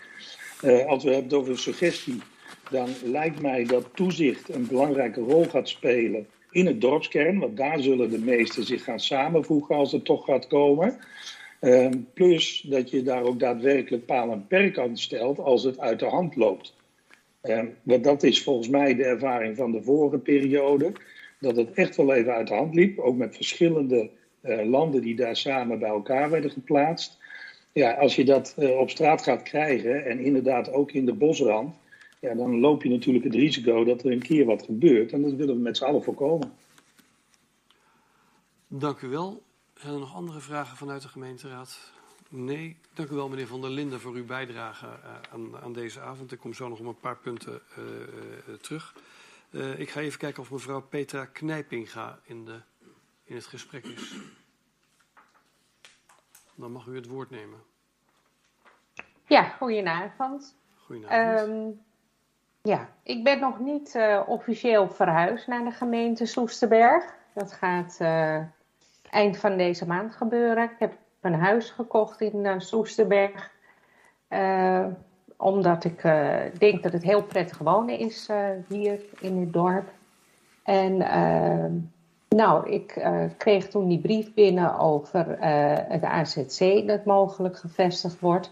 Uh, 0.63 0.85
als 0.85 1.03
we 1.03 1.13
hebben 1.13 1.37
over 1.37 1.57
suggestie, 1.57 2.21
dan 2.71 2.89
lijkt 3.03 3.41
mij 3.41 3.63
dat 3.63 3.89
toezicht 3.93 4.49
een 4.49 4.67
belangrijke 4.67 5.21
rol 5.21 5.45
gaat 5.45 5.69
spelen 5.69 6.27
in 6.51 6.65
het 6.65 6.81
dorpskern, 6.81 7.39
want 7.39 7.57
daar 7.57 7.79
zullen 7.79 8.09
de 8.09 8.19
meesten 8.19 8.63
zich 8.63 8.83
gaan 8.83 8.99
samenvoegen 8.99 9.75
als 9.75 9.91
het 9.91 10.05
toch 10.05 10.25
gaat 10.25 10.47
komen. 10.47 10.97
Uh, 11.61 11.89
plus 12.13 12.61
dat 12.61 12.89
je 12.89 13.03
daar 13.03 13.23
ook 13.23 13.39
daadwerkelijk 13.39 14.05
paal 14.05 14.31
en 14.31 14.47
perk 14.47 14.77
aan 14.77 14.97
stelt 14.97 15.39
als 15.39 15.63
het 15.63 15.79
uit 15.79 15.99
de 15.99 16.05
hand 16.05 16.35
loopt. 16.35 16.75
Uh, 17.47 17.63
want 17.83 18.03
dat 18.03 18.23
is 18.23 18.43
volgens 18.43 18.67
mij 18.67 18.95
de 18.95 19.03
ervaring 19.03 19.55
van 19.55 19.71
de 19.71 19.83
vorige 19.83 20.17
periode. 20.17 20.91
Dat 21.39 21.55
het 21.55 21.71
echt 21.73 21.95
wel 21.95 22.13
even 22.13 22.33
uit 22.33 22.47
de 22.47 22.53
hand 22.53 22.75
liep. 22.75 22.99
Ook 22.99 23.15
met 23.15 23.35
verschillende 23.35 24.09
uh, 24.41 24.65
landen 24.65 25.01
die 25.01 25.15
daar 25.15 25.35
samen 25.35 25.79
bij 25.79 25.89
elkaar 25.89 26.29
werden 26.29 26.51
geplaatst. 26.51 27.17
Ja, 27.71 27.93
als 27.93 28.15
je 28.15 28.25
dat 28.25 28.55
uh, 28.59 28.79
op 28.79 28.89
straat 28.89 29.21
gaat 29.21 29.43
krijgen 29.43 30.05
en 30.05 30.19
inderdaad 30.19 30.71
ook 30.71 30.91
in 30.91 31.05
de 31.05 31.13
bosrand. 31.13 31.75
Ja, 32.19 32.33
dan 32.33 32.59
loop 32.59 32.83
je 32.83 32.89
natuurlijk 32.89 33.25
het 33.25 33.35
risico 33.35 33.83
dat 33.83 34.03
er 34.03 34.11
een 34.11 34.21
keer 34.21 34.45
wat 34.45 34.63
gebeurt. 34.63 35.11
En 35.11 35.21
dat 35.21 35.33
willen 35.33 35.55
we 35.55 35.61
met 35.61 35.77
z'n 35.77 35.83
allen 35.83 36.03
voorkomen. 36.03 36.51
Dank 38.67 39.01
u 39.01 39.07
wel. 39.07 39.41
Zijn 39.75 39.93
er 39.93 39.99
nog 39.99 40.15
andere 40.15 40.39
vragen 40.39 40.77
vanuit 40.77 41.01
de 41.01 41.07
gemeenteraad? 41.07 41.91
Nee. 42.29 42.77
Dank 42.93 43.09
u 43.09 43.15
wel, 43.15 43.29
meneer 43.29 43.47
Van 43.47 43.61
der 43.61 43.69
Linden, 43.69 43.99
voor 43.99 44.13
uw 44.13 44.25
bijdrage 44.25 44.85
uh, 44.85 45.33
aan, 45.33 45.57
aan, 45.57 45.73
deze 45.73 45.99
avond. 45.99 46.31
Ik 46.31 46.39
kom 46.39 46.53
zo 46.53 46.67
nog 46.67 46.79
op 46.79 46.85
een 46.85 46.99
paar 46.99 47.17
punten 47.17 47.61
uh, 47.77 47.85
uh, 48.47 48.55
terug. 48.55 48.95
ik 49.77 49.89
ga 49.89 49.99
even 49.99 50.19
kijken 50.19 50.41
of 50.41 50.51
mevrouw 50.51 50.81
Petra 50.81 51.25
Knijpinga 51.25 52.19
in, 52.23 52.45
de, 52.45 52.61
in 53.23 53.35
het 53.35 53.45
gesprek 53.45 53.85
is. 53.85 54.15
Dan 56.55 56.71
mag 56.71 56.85
u 56.85 56.95
het 56.95 57.07
woord 57.07 57.29
nemen. 57.29 57.59
Ja, 59.27 59.43
goedenavond. 59.43 60.55
Goedenavond. 60.75 61.49
Um, 61.49 61.81
ja, 62.61 62.89
ik 63.03 63.23
ben 63.23 63.39
nog 63.39 63.59
niet 63.59 63.95
uh, 63.95 64.21
officieel 64.27 64.89
verhuisd 64.89 65.47
naar 65.47 65.63
de 65.63 65.71
gemeente 65.71 66.25
Soesterberg. 66.25 67.15
Dat 67.33 67.53
gaat 67.53 67.97
eind 69.09 69.37
van 69.37 69.57
deze 69.57 69.87
maand 69.87 70.15
gebeuren. 70.15 70.63
Ik 70.63 70.79
heb 70.79 70.97
een 71.21 71.33
huis 71.33 71.69
gekocht 71.69 72.21
in 72.21 72.45
uh, 72.45 72.53
Soesterberg. 72.57 73.51
omdat 75.37 75.83
ik 75.83 76.01
denk 76.59 76.83
dat 76.83 76.93
het 76.93 77.03
heel 77.03 77.23
prettig 77.23 77.57
wonen 77.57 77.99
is 77.99 78.29
hier 78.67 78.99
in 79.19 79.39
het 79.39 79.53
dorp. 79.53 79.89
En 80.63 80.97
nou, 82.29 82.69
ik 82.69 83.07
kreeg 83.37 83.67
toen 83.67 83.87
die 83.87 83.99
brief 83.99 84.33
binnen 84.33 84.79
over 84.79 85.37
het 85.89 86.03
AZC 86.03 86.87
dat 86.87 87.05
mogelijk 87.05 87.57
gevestigd 87.57 88.19
wordt. 88.19 88.51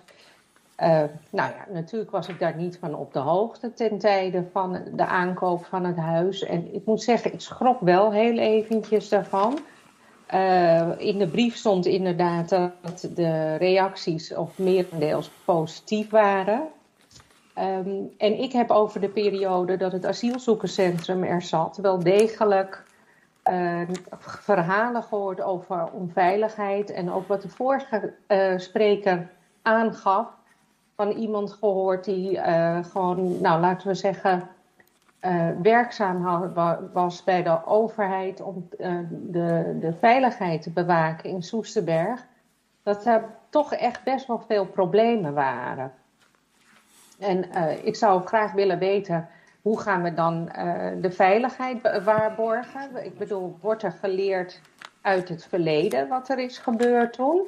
Nou 1.30 1.52
ja, 1.52 1.66
natuurlijk 1.70 2.12
was 2.12 2.28
ik 2.28 2.40
daar 2.40 2.56
niet 2.56 2.78
van 2.78 2.96
op 2.96 3.14
de 3.14 3.20
hoogte 3.20 3.74
ten 3.74 3.98
tijde 3.98 4.46
van 4.52 4.82
de 4.96 5.06
aankoop 5.06 5.66
van 5.66 5.86
het 5.86 5.98
huis. 5.98 6.44
En 6.44 6.74
ik 6.74 6.86
moet 6.86 7.04
zeggen, 7.04 7.34
ik 7.34 7.42
schrok 7.42 7.80
wel 7.80 8.12
heel 8.12 8.38
eventjes 8.38 9.10
daarvan. 9.10 9.60
Uh, 10.34 10.92
in 10.98 11.18
de 11.18 11.28
brief 11.28 11.56
stond 11.56 11.86
inderdaad 11.86 12.50
dat 12.82 13.10
de 13.16 13.56
reacties 13.56 14.34
of 14.34 14.58
merendeels 14.58 15.30
positief 15.46 16.10
waren. 16.10 16.68
Um, 17.58 18.14
en 18.18 18.42
ik 18.42 18.52
heb 18.52 18.72
over 18.72 19.02
de 19.02 19.10
periode 19.10 19.78
dat 19.78 19.92
het 19.92 20.06
asielzoekerscentrum 20.06 21.24
er 21.24 21.42
zat 21.42 21.78
wel 21.78 22.00
degelijk 22.00 22.84
uh, 23.50 23.82
verhalen 24.20 25.04
gehoord 25.04 25.42
over 25.42 25.92
onveiligheid. 25.92 26.92
En 26.92 27.12
ook 27.12 27.28
wat 27.28 27.42
de 27.42 27.50
vorige 27.50 28.14
spreker 28.58 29.30
aangaf 29.62 30.28
van 30.96 31.12
iemand 31.12 31.52
gehoord 31.52 32.06
die 32.06 32.32
uh, 32.32 32.84
gewoon, 32.84 33.42
nou 33.42 33.62
laten 33.62 33.88
we 33.88 33.94
zeggen, 33.94 34.50
uh, 35.26 35.48
werkzaam 35.62 36.54
was 36.94 37.24
bij 37.24 37.44
de 37.44 37.66
overheid 37.66 38.42
om 38.42 38.70
uh, 38.78 38.98
de, 39.10 39.78
de 39.80 39.94
veiligheid 39.94 40.62
te 40.62 40.72
bewaken 40.72 41.30
in 41.30 41.44
Soesterberg. 41.44 42.26
Dat 42.84 43.06
er 43.06 43.24
toch 43.50 43.74
echt 43.74 44.04
best 44.04 44.28
wel 44.28 44.40
veel 44.48 44.66
problemen 44.66 45.34
waren. 45.34 45.92
En 47.20 47.46
ik 47.84 47.96
zou 47.96 48.26
graag 48.26 48.52
willen 48.52 48.80
weten, 48.80 49.28
hoe 49.62 49.80
gaan 49.80 50.04
we 50.04 50.14
dan 50.14 50.46
de 51.02 51.12
veiligheid 51.12 52.04
waarborgen? 52.04 53.06
Ik 53.06 53.18
bedoel, 53.18 53.58
wordt 53.62 53.84
er 53.84 53.92
geleerd 53.92 54.62
uit 55.02 55.30
het 55.30 55.46
verleden 55.46 56.08
wat 56.08 56.30
er 56.30 56.40
is 56.40 56.58
gebeurd 56.58 57.14
toen? 57.14 57.42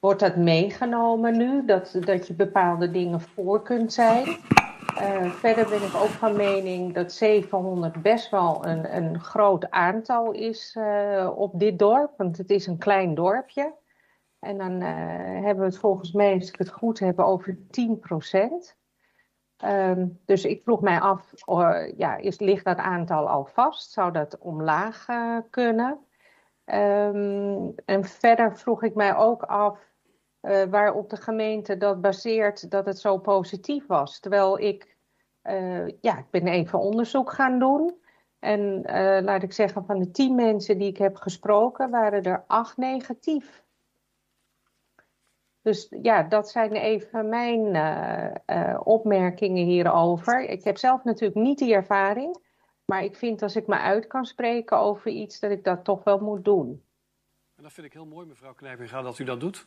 Wordt 0.00 0.20
dat 0.20 0.36
meegenomen 0.36 1.36
nu, 1.36 1.64
dat, 1.64 1.96
dat 2.00 2.26
je 2.26 2.34
bepaalde 2.34 2.90
dingen 2.90 3.20
voor 3.20 3.62
kunt 3.62 3.92
zijn? 3.92 4.36
Uh, 5.00 5.30
verder 5.30 5.68
ben 5.68 5.82
ik 5.82 5.94
ook 5.94 6.08
van 6.08 6.36
mening 6.36 6.94
dat 6.94 7.12
700 7.12 8.02
best 8.02 8.30
wel 8.30 8.66
een, 8.66 8.96
een 8.96 9.20
groot 9.20 9.70
aantal 9.70 10.32
is 10.32 10.76
uh, 10.78 11.32
op 11.36 11.58
dit 11.58 11.78
dorp, 11.78 12.14
want 12.16 12.36
het 12.36 12.50
is 12.50 12.66
een 12.66 12.78
klein 12.78 13.14
dorpje. 13.14 13.74
En 14.38 14.58
dan 14.58 14.72
uh, 14.72 14.88
hebben 15.44 15.58
we 15.58 15.64
het 15.64 15.78
volgens 15.78 16.12
mij, 16.12 16.34
als 16.34 16.48
ik 16.48 16.56
het 16.56 16.70
goed 16.70 16.98
heb, 16.98 17.18
over 17.18 17.58
10 17.70 17.98
procent. 17.98 18.76
Um, 19.64 20.20
dus 20.24 20.44
ik 20.44 20.62
vroeg 20.62 20.80
mij 20.80 21.00
af, 21.00 21.32
ja, 21.96 22.16
is, 22.16 22.38
ligt 22.38 22.64
dat 22.64 22.78
aantal 22.78 23.28
al 23.28 23.44
vast? 23.44 23.90
Zou 23.90 24.12
dat 24.12 24.38
omlaag 24.38 25.06
kunnen? 25.50 25.98
Um, 26.64 27.74
en 27.84 28.04
verder 28.04 28.56
vroeg 28.56 28.82
ik 28.82 28.94
mij 28.94 29.16
ook 29.16 29.42
af 29.42 29.95
uh, 30.46 30.62
waarop 30.64 31.10
de 31.10 31.16
gemeente 31.16 31.76
dat 31.76 32.00
baseert 32.00 32.70
dat 32.70 32.86
het 32.86 32.98
zo 32.98 33.18
positief 33.18 33.86
was. 33.86 34.20
Terwijl 34.20 34.58
ik, 34.58 34.96
uh, 35.44 35.88
ja, 36.00 36.18
ik 36.18 36.30
ben 36.30 36.46
even 36.46 36.78
onderzoek 36.78 37.32
gaan 37.32 37.58
doen. 37.58 38.04
En 38.38 38.60
uh, 38.60 39.18
laat 39.22 39.42
ik 39.42 39.52
zeggen, 39.52 39.84
van 39.84 39.98
de 39.98 40.10
tien 40.10 40.34
mensen 40.34 40.78
die 40.78 40.88
ik 40.88 40.96
heb 40.96 41.16
gesproken, 41.16 41.90
waren 41.90 42.22
er 42.22 42.44
acht 42.46 42.76
negatief. 42.76 43.64
Dus 45.62 45.86
ja, 46.02 46.22
dat 46.22 46.50
zijn 46.50 46.72
even 46.72 47.28
mijn 47.28 47.66
opmerkingen 48.84 49.64
hierover. 49.64 50.40
Ik 50.40 50.64
heb 50.64 50.76
zelf 50.76 51.04
natuurlijk 51.04 51.40
niet 51.40 51.58
die 51.58 51.74
ervaring. 51.74 52.44
Maar 52.84 53.04
ik 53.04 53.16
vind 53.16 53.42
als 53.42 53.56
ik 53.56 53.66
me 53.66 53.78
uit 53.78 54.06
kan 54.06 54.24
spreken 54.24 54.78
over 54.78 55.10
iets, 55.10 55.40
dat 55.40 55.50
ik 55.50 55.64
dat 55.64 55.84
toch 55.84 56.04
wel 56.04 56.18
moet 56.18 56.44
doen. 56.44 56.82
En 57.56 57.62
dat 57.62 57.72
vind 57.72 57.86
ik 57.86 57.92
heel 57.92 58.06
mooi, 58.06 58.26
mevrouw 58.26 58.54
Knijpinga, 58.54 59.02
dat 59.02 59.18
u 59.18 59.24
dat 59.24 59.40
doet. 59.40 59.66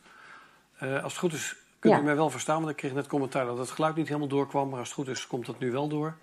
Uh, 0.82 1.02
als 1.02 1.12
het 1.12 1.20
goed 1.20 1.32
is, 1.32 1.56
kunt 1.78 1.94
ja. 1.94 2.00
u 2.00 2.02
mij 2.02 2.16
wel 2.16 2.30
verstaan, 2.30 2.58
want 2.58 2.70
ik 2.70 2.76
kreeg 2.76 2.92
net 2.92 3.06
commentaar 3.06 3.46
dat 3.46 3.58
het 3.58 3.70
geluid 3.70 3.96
niet 3.96 4.06
helemaal 4.06 4.28
doorkwam. 4.28 4.68
Maar 4.68 4.78
als 4.78 4.88
het 4.88 4.96
goed 4.96 5.08
is, 5.08 5.26
komt 5.26 5.46
dat 5.46 5.58
nu 5.58 5.70
wel 5.70 5.88
door. 5.88 6.16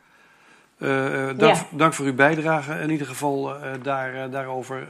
Uh, 0.78 0.90
dank, 1.38 1.40
ja. 1.40 1.68
dank, 1.72 1.94
voor 1.94 2.06
uw 2.06 2.14
bijdrage. 2.14 2.74
In 2.74 2.90
ieder 2.90 3.08
geval 3.08 3.56
uh, 3.56 3.72
daar, 3.82 4.30
daarover 4.30 4.88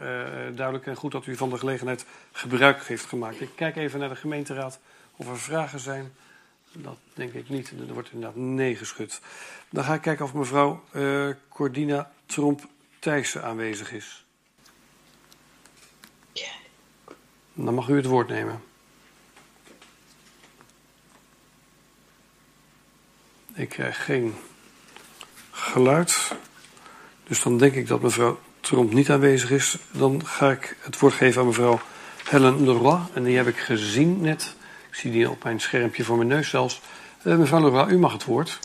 duidelijk 0.56 0.88
en 0.88 0.96
goed 0.96 1.12
dat 1.12 1.26
u 1.26 1.36
van 1.36 1.50
de 1.50 1.58
gelegenheid 1.58 2.06
gebruik 2.32 2.84
heeft 2.84 3.06
gemaakt. 3.06 3.42
Ik 3.42 3.50
kijk 3.56 3.76
even 3.76 4.00
naar 4.00 4.10
de 4.10 4.16
gemeenteraad 4.16 4.80
of 5.16 5.28
er 5.28 5.40
vragen 5.40 5.80
zijn. 5.80 6.14
Dat 6.72 6.98
denk 7.14 7.34
ik 7.34 7.50
niet. 7.50 7.74
Er 7.88 7.94
wordt 7.94 8.12
inderdaad 8.12 8.38
nee 8.38 8.76
geschud. 8.76 9.22
Dan 9.70 9.84
ga 9.84 9.94
ik 9.94 10.02
kijken 10.02 10.26
of 10.26 10.34
mevrouw 10.34 10.84
Cordina 11.50 12.12
Tromp-Thijssen 12.26 13.44
aanwezig 13.44 13.92
is. 13.92 14.26
Dan 17.54 17.74
mag 17.74 17.88
u 17.88 17.96
het 17.96 18.06
woord 18.06 18.28
nemen. 18.28 18.62
Ik 23.58 23.70
krijg 23.70 24.06
geen 24.06 24.36
geluid. 25.52 26.32
Dus 27.28 27.42
dan 27.42 27.58
denk 27.58 27.74
ik 27.74 27.88
dat 27.88 28.02
mevrouw 28.02 28.40
Tromp 28.60 28.94
niet 28.94 29.10
aanwezig 29.10 29.52
is. 29.52 29.78
Dan 29.92 30.26
ga 30.26 30.52
ik 30.52 30.78
het 30.80 31.00
woord 31.00 31.14
geven 31.14 31.42
aan 31.42 31.48
mevrouw 31.48 31.80
Helen 32.24 32.64
Leroy. 32.64 33.00
En 33.14 33.24
die 33.24 33.38
heb 33.38 33.48
ik 33.48 33.58
gezien 33.58 34.22
net. 34.22 34.56
Ik 34.90 34.96
zie 34.96 35.12
die 35.12 35.30
op 35.30 35.44
mijn 35.44 35.60
schermpje 35.60 36.04
voor 36.04 36.18
mijn 36.18 36.30
neus 36.30 36.50
zelfs. 36.50 36.82
Uh, 37.24 37.38
mevrouw 37.38 37.62
Leroy, 37.62 37.92
u 37.92 37.98
mag 37.98 38.14
het 38.14 38.26
woord. 38.26 38.60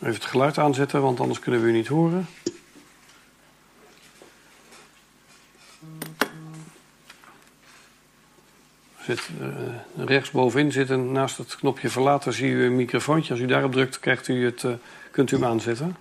Even 0.00 0.14
het 0.14 0.24
geluid 0.24 0.58
aanzetten, 0.58 1.02
want 1.02 1.20
anders 1.20 1.38
kunnen 1.38 1.62
we 1.62 1.68
u 1.68 1.72
niet 1.72 1.88
horen. 1.88 2.26
Zit, 9.06 9.28
uh, 9.40 9.48
rechtsbovenin 10.06 10.72
zit 10.72 10.90
een, 10.90 11.12
naast 11.12 11.38
het 11.38 11.56
knopje 11.56 11.90
verlaten 11.90 12.32
zie 12.32 12.50
u 12.50 12.64
een 12.64 12.76
microfoontje. 12.76 13.32
Als 13.32 13.42
u 13.42 13.46
daarop 13.46 13.72
drukt, 13.72 14.00
krijgt 14.00 14.28
u 14.28 14.44
het, 14.44 14.62
uh, 14.62 14.72
kunt 15.10 15.30
u 15.30 15.36
hem 15.36 15.44
aanzetten. 15.44 15.96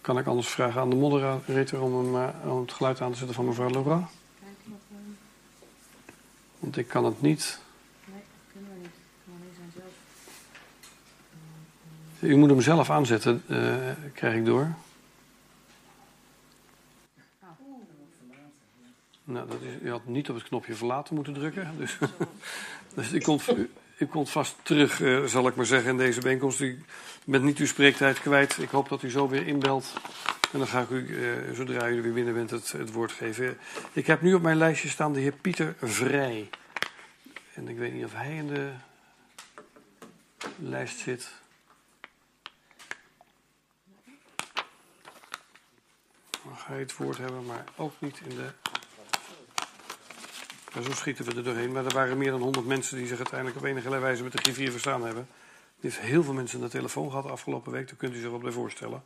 Kan 0.00 0.18
ik 0.18 0.26
anders 0.26 0.48
vragen 0.48 0.80
aan 0.80 0.90
de 0.90 0.96
moderator 0.96 1.80
om, 1.80 2.04
hem, 2.04 2.14
uh, 2.14 2.52
om 2.52 2.60
het 2.60 2.72
geluid 2.72 3.00
aan 3.00 3.12
te 3.12 3.16
zetten 3.16 3.34
van 3.34 3.44
mevrouw 3.44 3.70
Leroy? 3.70 4.04
Want 6.58 6.76
ik 6.76 6.88
kan 6.88 7.04
het 7.04 7.22
niet. 7.22 7.60
Nee, 8.04 8.20
dat 8.20 8.52
kunnen 8.52 8.70
we 8.70 8.76
niet. 8.80 8.90
zelf. 9.74 9.84
U 12.30 12.36
moet 12.36 12.50
hem 12.50 12.60
zelf 12.60 12.90
aanzetten, 12.90 13.44
krijg 14.14 14.34
ik 14.34 14.44
door. 14.44 14.74
Nou, 19.28 19.48
dat 19.48 19.60
is, 19.60 19.82
u 19.82 19.90
had 19.90 20.06
niet 20.06 20.28
op 20.28 20.34
het 20.34 20.44
knopje 20.44 20.74
verlaten 20.74 21.14
moeten 21.14 21.32
drukken. 21.32 21.70
Dus, 21.76 21.98
dus 22.94 23.12
ik, 23.12 23.22
komt, 23.22 23.44
u, 23.98 24.06
komt 24.06 24.30
vast 24.30 24.56
terug, 24.62 25.00
uh, 25.00 25.24
zal 25.24 25.46
ik 25.46 25.54
maar 25.54 25.66
zeggen, 25.66 25.90
in 25.90 25.96
deze 25.96 26.20
bijeenkomst. 26.20 26.60
U 26.60 26.84
bent 27.24 27.44
niet 27.44 27.58
uw 27.58 27.66
spreektijd 27.66 28.20
kwijt. 28.20 28.58
Ik 28.58 28.68
hoop 28.68 28.88
dat 28.88 29.02
u 29.02 29.10
zo 29.10 29.28
weer 29.28 29.46
inbelt. 29.46 29.92
En 30.52 30.58
dan 30.58 30.68
ga 30.68 30.80
ik 30.80 30.90
u, 30.90 31.06
uh, 31.06 31.54
zodra 31.54 31.88
u 31.88 31.96
er 31.96 32.02
weer 32.02 32.12
binnen 32.12 32.34
bent, 32.34 32.50
het, 32.50 32.72
het 32.72 32.92
woord 32.92 33.12
geven. 33.12 33.58
Ik 33.92 34.06
heb 34.06 34.22
nu 34.22 34.34
op 34.34 34.42
mijn 34.42 34.56
lijstje 34.56 34.88
staan 34.88 35.12
de 35.12 35.20
heer 35.20 35.32
Pieter 35.32 35.74
Vrij. 35.82 36.48
En 37.54 37.68
ik 37.68 37.78
weet 37.78 37.92
niet 37.92 38.04
of 38.04 38.14
hij 38.14 38.36
in 38.36 38.46
de 38.46 38.70
lijst 40.56 40.98
zit. 40.98 41.30
Dan 46.44 46.56
ga 46.56 46.74
je 46.74 46.80
het 46.80 46.96
woord 46.96 47.18
hebben, 47.18 47.44
maar 47.46 47.64
ook 47.76 47.92
niet 47.98 48.20
in 48.24 48.36
de 48.36 48.67
zo 50.72 50.92
schieten 50.92 51.24
we 51.24 51.34
er 51.34 51.44
doorheen. 51.44 51.72
Maar 51.72 51.84
er 51.84 51.94
waren 51.94 52.18
meer 52.18 52.30
dan 52.30 52.40
100 52.40 52.66
mensen 52.66 52.96
die 52.96 53.06
zich 53.06 53.16
uiteindelijk 53.16 53.58
op 53.58 53.64
enige 53.64 54.00
wijze 54.00 54.22
met 54.22 54.32
de 54.32 54.38
griffier 54.38 54.70
verstaan 54.70 55.04
hebben. 55.04 55.28
heeft 55.80 56.00
heel 56.00 56.22
veel 56.22 56.32
mensen 56.32 56.60
de 56.60 56.68
telefoon 56.68 57.10
gehad 57.10 57.26
afgelopen 57.26 57.72
week. 57.72 57.86
Daar 57.86 57.96
kunt 57.96 58.14
u 58.14 58.20
zich 58.20 58.30
wat 58.30 58.42
bij 58.42 58.52
voorstellen. 58.52 59.02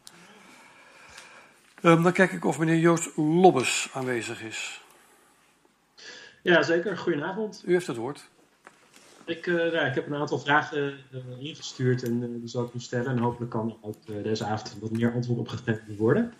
Um, 1.82 2.02
dan 2.02 2.12
kijk 2.12 2.32
ik 2.32 2.44
of 2.44 2.58
meneer 2.58 2.78
Joost 2.78 3.16
Lobbes 3.16 3.88
aanwezig 3.92 4.42
is. 4.42 4.80
Ja, 6.42 6.62
zeker. 6.62 6.98
Goedenavond. 6.98 7.62
U 7.66 7.72
heeft 7.72 7.86
het 7.86 7.96
woord. 7.96 8.28
Ik, 9.24 9.46
uh, 9.46 9.56
nou, 9.56 9.86
ik 9.86 9.94
heb 9.94 10.06
een 10.06 10.14
aantal 10.14 10.38
vragen 10.38 10.98
uh, 11.10 11.20
ingestuurd 11.38 12.02
en 12.02 12.22
uh, 12.22 12.40
die 12.40 12.48
zal 12.48 12.64
ik 12.64 12.74
nu 12.74 12.80
stellen. 12.80 13.06
En 13.06 13.18
hopelijk 13.18 13.50
kan 13.50 13.68
er 13.68 13.88
ook 13.88 14.24
deze 14.24 14.44
avond 14.44 14.76
wat 14.80 14.90
meer 14.90 15.12
antwoord 15.12 15.38
op 15.38 15.48
gegeven 15.48 15.96
worden. 15.96 16.32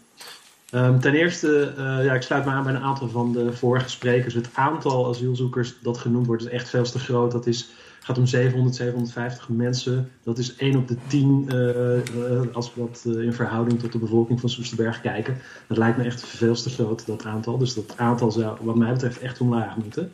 Um, 0.75 1.01
ten 1.01 1.15
eerste, 1.15 1.73
ja, 1.77 2.15
ik 2.15 2.23
sluit 2.23 2.45
me 2.45 2.51
aan 2.51 2.63
bij 2.63 2.75
een 2.75 2.83
aantal 2.83 3.09
van 3.09 3.33
de 3.33 3.53
vorige 3.53 3.89
sprekers. 3.89 4.35
Het 4.35 4.49
aantal 4.55 5.09
asielzoekers 5.09 5.75
dat 5.81 5.99
genoemd 5.99 6.27
wordt 6.27 6.43
is 6.43 6.49
echt 6.49 6.69
veel 6.69 6.83
te 6.83 6.99
groot. 6.99 7.33
Dat 7.33 7.47
is 7.47 7.73
gaat 8.03 8.19
om 8.19 8.27
700, 8.27 8.75
750 8.75 9.49
mensen. 9.49 10.11
Dat 10.23 10.39
is 10.39 10.57
1 10.57 10.77
op 10.77 10.89
de 10.89 10.97
10 11.07 11.49
uh, 11.49 11.97
uh, 11.97 12.55
als 12.55 12.75
we 12.75 12.81
dat 12.81 13.17
in 13.17 13.33
verhouding 13.33 13.81
tot 13.81 13.93
de 13.93 13.99
bevolking 13.99 14.41
van 14.41 14.49
Soesterberg 14.49 15.01
kijken. 15.01 15.39
Dat 15.67 15.77
lijkt 15.77 15.97
me 15.97 16.05
echt 16.05 16.27
veel 16.27 16.55
te 16.55 16.71
groot, 16.71 17.07
dat 17.07 17.25
aantal. 17.25 17.59
Dus 17.59 17.75
dat 17.75 17.95
aantal 17.97 18.31
zou 18.31 18.57
wat 18.61 18.77
mij 18.77 18.93
betreft 18.93 19.21
echt 19.21 19.41
omlaag 19.41 19.77
moeten. 19.77 20.13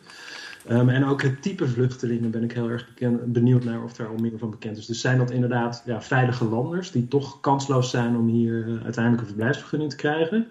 Um, 0.70 0.88
en 0.88 1.04
ook 1.04 1.22
het 1.22 1.42
type 1.42 1.68
vluchtelingen 1.68 2.30
ben 2.30 2.44
ik 2.44 2.52
heel 2.52 2.68
erg 2.68 2.94
benieuwd 3.24 3.64
naar 3.64 3.82
of 3.82 3.92
daar 3.92 4.08
al 4.08 4.16
meer 4.16 4.38
van 4.38 4.50
bekend 4.50 4.76
is. 4.76 4.86
Dus 4.86 5.00
zijn 5.00 5.18
dat 5.18 5.30
inderdaad 5.30 5.82
ja, 5.86 6.02
veilige 6.02 6.44
landers 6.44 6.90
die 6.90 7.08
toch 7.08 7.40
kansloos 7.40 7.90
zijn 7.90 8.16
om 8.16 8.28
hier 8.28 8.80
uiteindelijk 8.84 9.20
een 9.20 9.28
verblijfsvergunning 9.28 9.90
te 9.90 9.96
krijgen? 9.96 10.48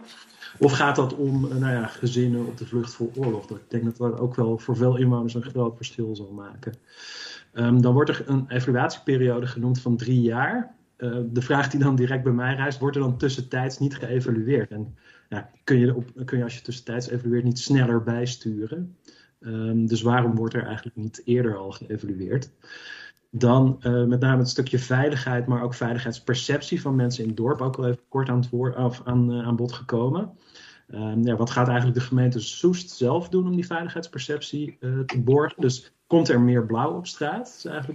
Of 0.60 0.72
gaat 0.72 0.96
dat 0.96 1.16
om 1.16 1.42
nou 1.42 1.72
ja, 1.74 1.86
gezinnen 1.88 2.46
op 2.46 2.58
de 2.58 2.66
vlucht 2.66 2.94
voor 2.94 3.10
oorlog? 3.16 3.50
Ik 3.50 3.58
denk 3.68 3.84
dat 3.84 3.98
dat 3.98 4.20
ook 4.20 4.36
wel 4.36 4.58
voor 4.58 4.76
veel 4.76 4.98
inwoners 4.98 5.34
een 5.34 5.44
groot 5.44 5.76
verschil 5.76 6.16
zal 6.16 6.32
maken. 6.32 6.74
Um, 7.54 7.82
dan 7.82 7.94
wordt 7.94 8.10
er 8.10 8.24
een 8.26 8.46
evaluatieperiode 8.48 9.48
genoemd 9.48 9.82
van 9.82 9.98
drie 9.98 10.22
jaar. 10.22 10.76
Uh, 10.98 11.18
de 11.30 11.42
vraag 11.42 11.70
die 11.70 11.80
dan 11.80 11.96
direct 11.96 12.24
bij 12.24 12.34
mij 12.34 12.56
reist, 12.56 12.80
wordt 12.80 12.96
er 12.96 13.02
dan 13.02 13.18
tussentijds 13.18 13.80
niet 13.80 13.96
geëvalueerd? 13.96 14.72
En 14.72 14.96
ja, 15.30 15.50
kun, 15.64 15.78
je 15.78 15.96
op, 15.96 16.06
kun 16.26 16.38
je 16.38 16.44
als 16.44 16.56
je 16.56 16.62
tussentijds 16.62 17.10
evalueert 17.10 17.44
niet 17.44 17.60
sneller 17.60 18.04
bijsturen? 18.04 18.96
Um, 19.40 19.88
dus 19.88 20.02
waarom 20.02 20.36
wordt 20.36 20.54
er 20.54 20.66
eigenlijk 20.66 20.96
niet 20.96 21.22
eerder 21.26 21.58
al 21.58 21.72
geëvalueerd? 21.72 22.52
Dan 23.30 23.80
uh, 23.82 24.06
met 24.06 24.20
name 24.20 24.38
het 24.38 24.50
stukje 24.50 24.80
veiligheid, 24.80 25.48
maar 25.48 25.64
ook 25.64 25.74
veiligheidsperceptie 25.74 26.82
van 26.82 26.96
mensen 26.96 27.22
in 27.24 27.30
het 27.30 27.38
dorp, 27.38 27.62
ook 27.62 27.78
al 27.78 27.88
even 27.88 28.04
kort 28.10 28.30
aan, 28.30 28.44
aan, 29.04 29.32
uh, 29.32 29.46
aan 29.46 29.56
bod 29.56 29.72
gekomen. 29.72 30.32
Um, 30.94 31.26
ja, 31.26 31.36
wat 31.36 31.50
gaat 31.50 31.68
eigenlijk 31.68 31.98
de 31.98 32.06
gemeente 32.06 32.40
Soest 32.40 32.90
zelf 32.90 33.30
doen 33.30 33.46
om 33.46 33.56
die 33.56 33.66
veiligheidsperceptie 33.66 34.78
uh, 34.80 35.00
te 35.00 35.22
borgen? 35.22 35.62
Dus 35.62 35.94
komt 36.08 36.30
er 36.30 36.42
meer 36.42 36.66
blauw 36.66 36.98
op 36.98 37.08
straat? 37.08 37.60
Dat 37.64 37.86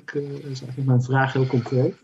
is 0.51 0.63
eigenlijk 0.63 0.85
mijn 0.85 1.03
vraag 1.03 1.33
heel 1.33 1.47
concreet. 1.47 1.95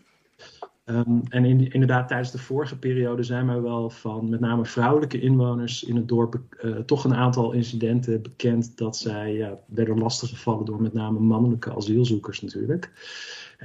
Um, 0.89 1.21
en 1.29 1.45
in, 1.45 1.71
inderdaad, 1.71 2.07
tijdens 2.07 2.31
de 2.31 2.37
vorige 2.37 2.79
periode 2.79 3.23
zijn 3.23 3.45
mij 3.45 3.61
wel 3.61 3.89
van 3.89 4.29
met 4.29 4.39
name 4.39 4.65
vrouwelijke 4.65 5.19
inwoners 5.19 5.83
in 5.83 5.95
het 5.95 6.07
dorp 6.07 6.39
uh, 6.63 6.75
toch 6.77 7.03
een 7.03 7.15
aantal 7.15 7.51
incidenten 7.51 8.21
bekend 8.21 8.77
dat 8.77 8.97
zij 8.97 9.33
ja, 9.33 9.59
werden 9.65 9.97
lastiggevallen 9.99 10.65
door 10.65 10.81
met 10.81 10.93
name 10.93 11.19
mannelijke 11.19 11.75
asielzoekers 11.75 12.41
natuurlijk. 12.41 12.91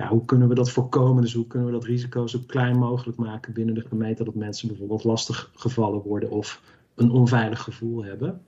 Hoe 0.08 0.24
kunnen 0.24 0.48
we 0.48 0.54
dat 0.54 0.70
voorkomen? 0.70 1.22
Dus 1.22 1.34
hoe 1.34 1.46
kunnen 1.46 1.68
we 1.68 1.74
dat 1.74 1.84
risico 1.84 2.26
zo 2.26 2.38
klein 2.46 2.78
mogelijk 2.78 3.18
maken 3.18 3.52
binnen 3.52 3.74
de 3.74 3.87
gemeente 3.88 4.24
dat 4.24 4.34
mensen 4.34 4.68
bijvoorbeeld 4.68 5.04
lastig 5.04 5.50
gevallen 5.54 6.02
worden 6.02 6.30
of 6.30 6.62
een 6.94 7.10
onveilig 7.10 7.62
gevoel 7.62 8.04
hebben? 8.04 8.40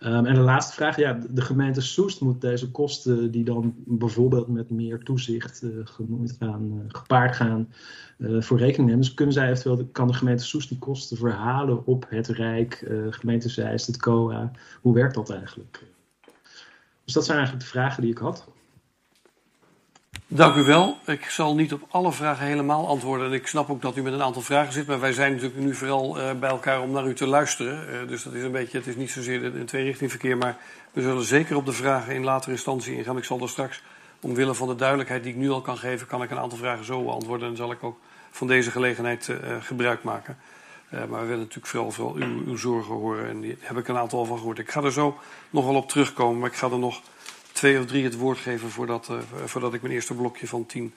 Um, 0.00 0.26
en 0.26 0.34
de 0.34 0.40
laatste 0.40 0.74
vraag, 0.74 0.96
ja, 0.96 1.20
de 1.30 1.40
gemeente 1.40 1.80
Soest 1.80 2.20
moet 2.20 2.40
deze 2.40 2.70
kosten 2.70 3.30
die 3.30 3.44
dan 3.44 3.74
bijvoorbeeld 3.76 4.48
met 4.48 4.70
meer 4.70 4.98
toezicht 4.98 5.62
uh, 5.62 5.70
gemoeid 5.84 6.36
gaan, 6.38 6.72
uh, 6.72 6.80
gepaard 6.88 7.36
gaan, 7.36 7.72
uh, 8.18 8.42
voor 8.42 8.58
rekening 8.58 8.88
nemen. 8.88 9.04
Dus 9.04 9.14
kunnen 9.14 9.34
zij 9.34 9.50
eventueel, 9.50 9.88
kan 9.92 10.06
de 10.06 10.14
gemeente 10.14 10.44
Soest 10.44 10.68
die 10.68 10.78
kosten 10.78 11.16
verhalen 11.16 11.86
op 11.86 12.06
het 12.08 12.28
Rijk, 12.28 12.90
gemeente 13.10 13.48
Zeist, 13.48 13.86
het 13.86 13.96
COA? 13.96 14.50
Hoe 14.80 14.94
werkt 14.94 15.14
dat 15.14 15.30
eigenlijk? 15.30 15.84
Dus 17.04 17.14
dat 17.14 17.24
zijn 17.24 17.38
eigenlijk 17.38 17.66
de 17.66 17.72
vragen 17.72 18.02
die 18.02 18.10
ik 18.10 18.18
had. 18.18 18.46
Dank 20.28 20.56
u 20.56 20.62
wel. 20.62 20.98
Ik 21.04 21.24
zal 21.24 21.54
niet 21.54 21.72
op 21.72 21.82
alle 21.88 22.12
vragen 22.12 22.46
helemaal 22.46 22.88
antwoorden. 22.88 23.32
Ik 23.32 23.46
snap 23.46 23.70
ook 23.70 23.82
dat 23.82 23.96
u 23.96 24.02
met 24.02 24.12
een 24.12 24.22
aantal 24.22 24.42
vragen 24.42 24.72
zit, 24.72 24.86
maar 24.86 25.00
wij 25.00 25.12
zijn 25.12 25.32
natuurlijk 25.32 25.58
nu 25.60 25.74
vooral 25.74 26.18
uh, 26.18 26.32
bij 26.32 26.50
elkaar 26.50 26.80
om 26.80 26.90
naar 26.90 27.06
u 27.06 27.14
te 27.14 27.26
luisteren. 27.26 28.02
Uh, 28.02 28.08
dus 28.08 28.22
dat 28.22 28.32
is 28.32 28.42
een 28.42 28.52
beetje, 28.52 28.78
het 28.78 28.86
is 28.86 28.96
niet 28.96 29.10
zozeer 29.10 29.44
een 29.44 29.66
tweerichtingverkeer, 29.66 30.36
maar 30.36 30.56
we 30.92 31.02
zullen 31.02 31.24
zeker 31.24 31.56
op 31.56 31.66
de 31.66 31.72
vragen 31.72 32.14
in 32.14 32.24
latere 32.24 32.52
instantie 32.52 32.96
ingaan. 32.96 33.16
Ik 33.16 33.24
zal 33.24 33.40
er 33.40 33.48
straks, 33.48 33.82
omwille 34.20 34.54
van 34.54 34.68
de 34.68 34.74
duidelijkheid 34.74 35.22
die 35.22 35.32
ik 35.32 35.38
nu 35.38 35.50
al 35.50 35.60
kan 35.60 35.78
geven, 35.78 36.06
kan 36.06 36.22
ik 36.22 36.30
een 36.30 36.38
aantal 36.38 36.58
vragen 36.58 36.84
zo 36.84 37.04
beantwoorden. 37.04 37.48
En 37.48 37.56
zal 37.56 37.72
ik 37.72 37.82
ook 37.82 37.98
van 38.30 38.46
deze 38.46 38.70
gelegenheid 38.70 39.28
uh, 39.28 39.36
gebruik 39.60 40.02
maken. 40.02 40.38
maar 40.90 41.20
we 41.20 41.26
willen 41.26 41.38
natuurlijk 41.38 41.66
vooral, 41.66 41.90
vooral 41.90 42.14
uw, 42.14 42.46
uw 42.46 42.56
zorgen 42.56 42.94
horen 42.94 43.28
en 43.28 43.40
die 43.40 43.56
heb 43.60 43.76
ik 43.76 43.88
een 43.88 43.96
aantal 43.96 44.24
van 44.24 44.38
gehoord. 44.38 44.58
Ik 44.58 44.70
ga 44.70 44.82
er 44.82 44.92
zo 44.92 45.18
nogal 45.50 45.74
op 45.74 45.88
terugkomen, 45.88 46.38
maar 46.38 46.50
ik 46.50 46.56
ga 46.56 46.70
er 46.70 46.78
nog 46.78 47.00
twee 47.56 47.78
of 47.78 47.86
drie 47.86 48.04
het 48.04 48.16
woord 48.16 48.38
geven 48.38 48.70
voordat, 48.70 49.08
uh, 49.10 49.18
voordat 49.44 49.74
ik 49.74 49.82
mijn 49.82 49.94
eerste 49.94 50.14
blokje 50.14 50.46
van 50.46 50.66
tien 50.66 50.94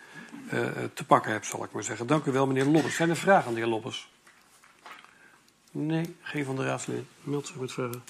uh, 0.54 0.68
te 0.94 1.06
pakken 1.06 1.32
heb, 1.32 1.44
zal 1.44 1.64
ik 1.64 1.72
maar 1.72 1.84
zeggen. 1.84 2.08
Dank 2.08 2.26
u 2.26 2.32
wel, 2.32 2.48
meneer 2.48 2.66
Lobbes. 2.66 2.96
Zijn 2.96 3.10
er 3.10 3.16
vragen 3.16 3.48
aan 3.48 3.54
de 3.54 3.60
heer 3.60 3.70
Lobbes? 3.70 4.10
Nee, 5.72 6.16
geen 6.22 6.46
van 6.46 6.56
de 6.56 6.64
raadsleden. 6.64 7.08
Meld 7.22 7.48
zich 7.48 7.56
met 7.56 7.72
vragen. 7.72 8.04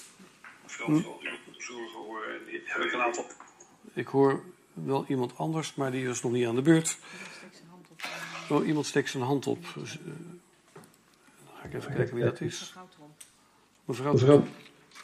Hm? 0.66 1.00
Zorgen 1.58 2.00
heb 2.64 2.82
ik 2.82 2.92
een 2.92 3.00
aantal. 3.00 3.26
Ik 3.92 4.06
hoor 4.06 4.42
wel 4.72 5.04
iemand 5.08 5.36
anders, 5.36 5.74
maar 5.74 5.90
die 5.90 6.08
is 6.08 6.22
nog 6.22 6.32
niet 6.32 6.46
aan 6.46 6.54
de 6.54 6.62
beurt. 6.62 6.98
Oh, 8.48 8.66
iemand 8.66 8.86
steekt 8.86 9.10
zijn 9.10 9.22
hand 9.22 9.46
op. 9.46 9.64
Dus, 9.74 9.98
uh, 9.98 10.04
dan 10.04 11.54
ga 11.60 11.64
ik 11.64 11.74
even 11.74 11.94
kijken 11.94 12.14
wie 12.14 12.24
dat 12.24 12.40
is. 12.40 12.74
Mevrouw, 13.84 14.12
Mevrouw. 14.12 14.44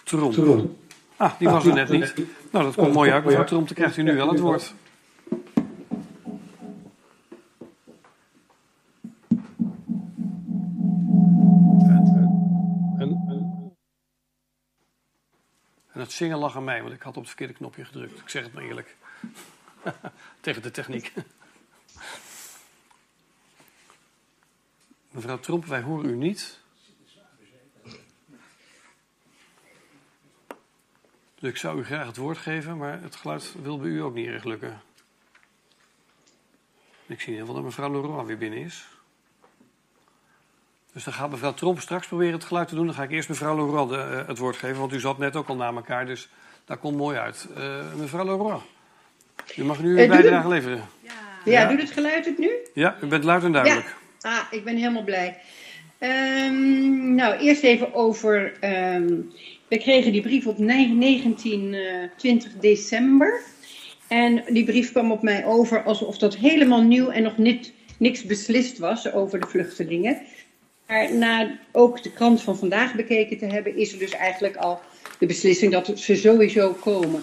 Trom. 0.04 0.76
Ah, 1.16 1.38
die 1.38 1.48
was 1.48 1.66
er 1.66 1.74
net 1.74 1.88
niet. 1.88 2.14
Nou, 2.50 2.64
dat 2.64 2.74
komt 2.74 2.92
mooi 2.92 3.10
uit. 3.10 3.24
Mevrouw 3.24 3.44
Tromp, 3.44 3.66
dan 3.66 3.76
krijgt 3.76 3.96
u 3.96 4.02
nu 4.02 4.16
wel 4.16 4.28
het 4.28 4.40
woord. 4.40 4.74
En 15.92 16.02
het 16.02 16.12
zingen 16.12 16.38
lag 16.38 16.56
aan 16.56 16.64
mij, 16.64 16.82
want 16.82 16.94
ik 16.94 17.02
had 17.02 17.16
op 17.16 17.20
het 17.20 17.28
verkeerde 17.28 17.52
knopje 17.52 17.84
gedrukt. 17.84 18.20
Ik 18.20 18.28
zeg 18.28 18.42
het 18.42 18.52
maar 18.52 18.62
eerlijk. 18.62 18.96
Tegen 20.40 20.62
de 20.62 20.70
techniek. 20.70 21.12
Mevrouw 25.10 25.38
Tromp, 25.38 25.64
wij 25.64 25.80
horen 25.80 26.10
u 26.10 26.16
niet. 26.16 26.60
Dus 31.46 31.54
ik 31.54 31.60
zou 31.60 31.78
u 31.78 31.84
graag 31.84 32.06
het 32.06 32.16
woord 32.16 32.38
geven, 32.38 32.76
maar 32.76 33.02
het 33.02 33.16
geluid 33.16 33.54
wil 33.62 33.78
bij 33.78 33.88
u 33.88 34.02
ook 34.02 34.14
niet 34.14 34.26
erg 34.26 34.44
lukken. 34.44 34.80
Ik 37.06 37.20
zie 37.20 37.26
in 37.26 37.32
ieder 37.32 37.38
geval 37.38 37.54
dat 37.54 37.64
mevrouw 37.64 37.90
Leroy 37.90 38.24
weer 38.24 38.38
binnen 38.38 38.58
is. 38.58 38.86
Dus 40.92 41.04
dan 41.04 41.12
gaat 41.12 41.30
mevrouw 41.30 41.54
Tromp 41.54 41.80
straks 41.80 42.06
proberen 42.06 42.32
het 42.32 42.44
geluid 42.44 42.68
te 42.68 42.74
doen. 42.74 42.86
Dan 42.86 42.94
ga 42.94 43.02
ik 43.02 43.10
eerst 43.10 43.28
mevrouw 43.28 43.56
Leroy 43.56 43.88
de, 43.88 43.94
uh, 43.94 44.26
het 44.28 44.38
woord 44.38 44.56
geven, 44.56 44.78
want 44.78 44.92
u 44.92 45.00
zat 45.00 45.18
net 45.18 45.36
ook 45.36 45.48
al 45.48 45.56
na 45.56 45.72
elkaar. 45.72 46.06
Dus 46.06 46.28
dat 46.64 46.78
komt 46.78 46.96
mooi 46.96 47.18
uit. 47.18 47.48
Uh, 47.56 47.94
mevrouw 47.94 48.24
Leroy, 48.24 48.60
u 49.56 49.64
mag 49.64 49.82
nu 49.82 49.90
uw 49.90 50.02
uh, 50.02 50.08
bijdrage 50.08 50.48
leveren. 50.48 50.84
Ja. 51.00 51.12
ja, 51.44 51.60
ja, 51.60 51.68
doet 51.68 51.80
het 51.80 51.90
geluid 51.90 52.24
het 52.24 52.38
nu? 52.38 52.50
Ja, 52.74 52.96
u 53.02 53.06
bent 53.06 53.24
luid 53.24 53.44
en 53.44 53.52
duidelijk. 53.52 53.96
Ja. 54.18 54.38
Ah, 54.38 54.44
ik 54.50 54.64
ben 54.64 54.76
helemaal 54.76 55.04
blij. 55.04 55.40
Um, 55.98 57.14
nou, 57.14 57.34
eerst 57.34 57.62
even 57.62 57.94
over... 57.94 58.52
Um, 58.94 59.32
we 59.68 59.78
kregen 59.78 60.12
die 60.12 60.22
brief 60.22 60.46
op 60.46 60.58
19, 60.58 61.72
uh, 61.72 61.80
20 62.16 62.52
december. 62.60 63.40
En 64.08 64.44
die 64.48 64.64
brief 64.64 64.92
kwam 64.92 65.12
op 65.12 65.22
mij 65.22 65.44
over 65.44 65.82
alsof 65.82 66.18
dat 66.18 66.36
helemaal 66.36 66.82
nieuw 66.82 67.08
en 67.10 67.22
nog 67.22 67.38
niet, 67.38 67.72
niks 67.98 68.24
beslist 68.24 68.78
was 68.78 69.12
over 69.12 69.40
de 69.40 69.46
vluchtelingen. 69.46 70.22
Maar 70.86 71.14
na 71.14 71.58
ook 71.72 72.02
de 72.02 72.12
krant 72.12 72.42
van 72.42 72.56
vandaag 72.56 72.94
bekeken 72.94 73.38
te 73.38 73.46
hebben, 73.46 73.76
is 73.76 73.92
er 73.92 73.98
dus 73.98 74.12
eigenlijk 74.12 74.56
al 74.56 74.80
de 75.18 75.26
beslissing 75.26 75.72
dat 75.72 75.92
ze 75.94 76.16
sowieso 76.16 76.72
komen. 76.72 77.22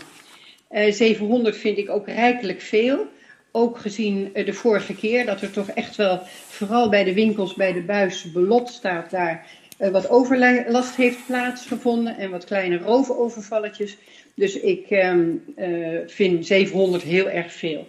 Uh, 0.71 0.91
700 0.91 1.57
vind 1.57 1.77
ik 1.77 1.89
ook 1.89 2.07
rijkelijk 2.07 2.61
veel. 2.61 3.07
Ook 3.51 3.77
gezien 3.77 4.31
uh, 4.33 4.45
de 4.45 4.53
vorige 4.53 4.95
keer 4.95 5.25
dat 5.25 5.41
er 5.41 5.51
toch 5.51 5.69
echt 5.69 5.95
wel, 5.95 6.19
vooral 6.47 6.89
bij 6.89 7.03
de 7.03 7.13
winkels 7.13 7.53
bij 7.53 7.73
de 7.73 7.81
buis, 7.81 8.31
belot 8.31 8.69
staat 8.69 9.11
daar 9.11 9.47
wat 9.91 10.09
overlast 10.09 10.95
heeft 10.95 11.25
plaatsgevonden 11.25 12.17
en 12.17 12.31
wat 12.31 12.45
kleine 12.45 12.77
roofovervalletjes. 12.77 13.97
Dus 14.35 14.59
ik 14.59 14.85
um, 14.89 15.43
uh, 15.57 15.99
vind 16.05 16.45
700 16.45 17.03
heel 17.03 17.29
erg 17.29 17.53
veel. 17.53 17.87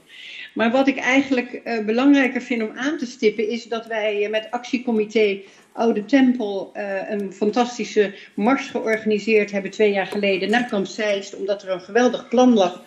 Maar 0.54 0.70
wat 0.70 0.88
ik 0.88 0.96
eigenlijk 0.96 1.61
uh, 1.64 1.85
belangrijker 1.85 2.42
vind 2.42 2.62
om 2.62 2.70
aan 2.76 2.98
te 2.98 3.07
stippen 3.07 3.48
is 3.48 3.64
dat 3.64 3.87
wij 3.87 4.28
met 4.30 4.50
actiecomité 4.50 5.40
Oude 5.72 6.04
Tempel 6.04 6.70
een 7.09 7.33
fantastische 7.33 8.14
mars 8.35 8.66
georganiseerd 8.66 9.50
hebben 9.50 9.70
twee 9.70 9.92
jaar 9.92 10.07
geleden 10.07 10.50
naar 10.50 10.68
Kamp 10.68 10.87
Zeist. 10.87 11.37
Omdat 11.37 11.62
er 11.62 11.70
een 11.70 11.80
geweldig 11.80 12.28
plan 12.28 12.54
lag 12.54 12.83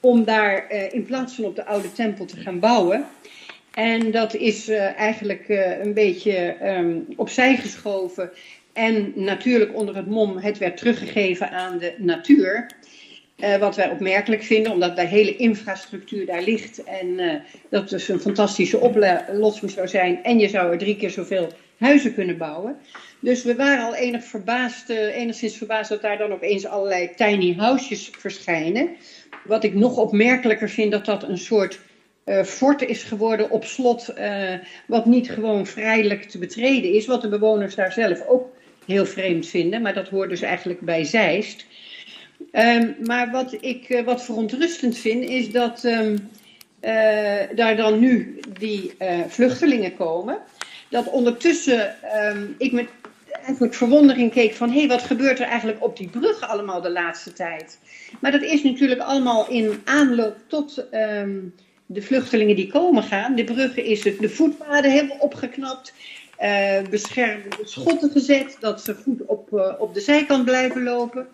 om 0.00 0.24
daar 0.24 0.70
in 0.92 1.04
plaats 1.04 1.34
van 1.34 1.44
op 1.44 1.56
de 1.56 1.66
Oude 1.66 1.92
Tempel 1.92 2.24
te 2.24 2.36
gaan 2.36 2.58
bouwen. 2.58 3.06
En 3.80 4.10
dat 4.10 4.34
is 4.34 4.68
eh, 4.68 4.98
eigenlijk 4.98 5.48
eh, 5.48 5.78
een 5.84 5.94
beetje 5.94 6.36
ehm, 6.36 6.98
opzij 7.16 7.56
geschoven. 7.56 8.30
En 8.72 9.12
natuurlijk 9.14 9.74
onder 9.74 9.96
het 9.96 10.06
mom, 10.06 10.36
het 10.36 10.58
werd 10.58 10.76
teruggegeven 10.76 11.50
aan 11.50 11.78
de 11.78 11.94
natuur. 11.98 12.70
Eh, 13.36 13.56
wat 13.56 13.76
wij 13.76 13.90
opmerkelijk 13.90 14.42
vinden, 14.42 14.72
omdat 14.72 14.96
de 14.96 15.06
hele 15.06 15.36
infrastructuur 15.36 16.26
daar 16.26 16.42
ligt. 16.42 16.84
En 16.84 17.42
dat 17.68 17.88
dus 17.88 18.08
een 18.08 18.20
fantastische 18.20 18.78
oplossing 18.80 19.70
zou 19.70 19.88
zijn. 19.88 20.22
En 20.22 20.38
je 20.38 20.48
zou 20.48 20.72
er 20.72 20.78
drie 20.78 20.96
keer 20.96 21.10
zoveel 21.10 21.48
huizen 21.78 22.14
kunnen 22.14 22.38
bouwen. 22.38 22.76
Dus 23.20 23.42
we 23.44 23.54
waren 23.54 23.84
al 23.84 23.94
enig 23.94 24.24
verbaasd, 24.24 24.88
enigszins 24.88 25.56
verbaasd 25.56 25.88
dat 25.88 26.02
daar 26.02 26.18
dan 26.18 26.32
opeens 26.32 26.66
allerlei 26.66 27.10
tiny 27.16 27.54
houses 27.54 28.10
verschijnen. 28.18 28.88
Wat 29.44 29.64
ik 29.64 29.74
nog 29.74 29.96
opmerkelijker 29.96 30.68
vind, 30.68 30.92
dat 30.92 31.04
dat 31.04 31.22
een 31.22 31.38
soort 31.38 31.78
eh 32.30 32.44
fort 32.44 32.82
is 32.82 33.02
geworden 33.02 33.50
op 33.50 33.64
slot. 33.64 34.08
eh, 34.08 34.54
wat 34.86 35.06
niet 35.06 35.30
gewoon 35.30 35.66
vrijelijk 35.66 36.22
te 36.22 36.38
betreden 36.38 36.92
is. 36.92 37.06
Wat 37.06 37.22
de 37.22 37.28
bewoners 37.28 37.74
daar 37.74 37.92
zelf 37.92 38.26
ook 38.26 38.48
heel 38.86 39.06
vreemd 39.06 39.46
vinden. 39.46 39.82
Maar 39.82 39.94
dat 39.94 40.08
hoort 40.08 40.28
dus 40.30 40.40
eigenlijk 40.40 40.80
bij 40.80 41.04
Zeist. 41.04 41.66
Ehm, 42.50 42.92
maar 43.04 43.30
wat 43.30 43.56
ik 43.60 43.88
eh, 43.88 44.04
wat 44.04 44.24
verontrustend 44.24 44.98
vind, 44.98 45.24
is 45.24 45.50
dat 45.50 45.84
ehm, 45.84 46.16
eh, 46.80 47.56
daar 47.56 47.76
dan 47.76 47.98
nu 47.98 48.40
die 48.58 48.92
vluchtelingen 49.28 49.96
komen. 49.96 50.38
Dat 50.88 51.10
ondertussen 51.10 52.02
ehm, 52.02 52.46
ik 52.58 52.72
met 52.72 52.88
eigenlijk 53.42 53.74
verwondering 53.74 54.32
keek 54.32 54.54
van... 54.54 54.70
hé, 54.70 54.78
hey, 54.78 54.88
wat 54.88 55.02
gebeurt 55.02 55.38
er 55.38 55.46
eigenlijk 55.46 55.84
op 55.84 55.96
die 55.96 56.08
brug 56.08 56.40
allemaal 56.40 56.80
de 56.80 56.90
laatste 56.90 57.32
tijd? 57.32 57.78
Maar 58.20 58.32
dat 58.32 58.42
is 58.42 58.62
natuurlijk 58.62 59.00
allemaal 59.00 59.48
in 59.48 59.80
aanloop 59.84 60.36
tot 60.46 60.86
de 61.92 62.02
vluchtelingen 62.02 62.56
die 62.56 62.66
komen 62.66 63.02
gaan. 63.02 63.34
De 63.34 63.44
bruggen 63.44 63.84
is 63.84 64.04
het, 64.04 64.18
de 64.18 64.28
voetpaden 64.28 64.90
helemaal 64.90 65.16
opgeknapt... 65.16 65.92
eh 66.36 66.82
beschermde 66.90 67.56
schotten 67.64 68.10
gezet, 68.10 68.56
dat 68.60 68.82
ze 68.82 68.94
goed 68.94 69.24
op, 69.26 69.58
eh, 69.58 69.74
op 69.78 69.94
de 69.94 70.00
zijkant 70.00 70.44
blijven 70.44 70.82
lopen. 70.82 71.28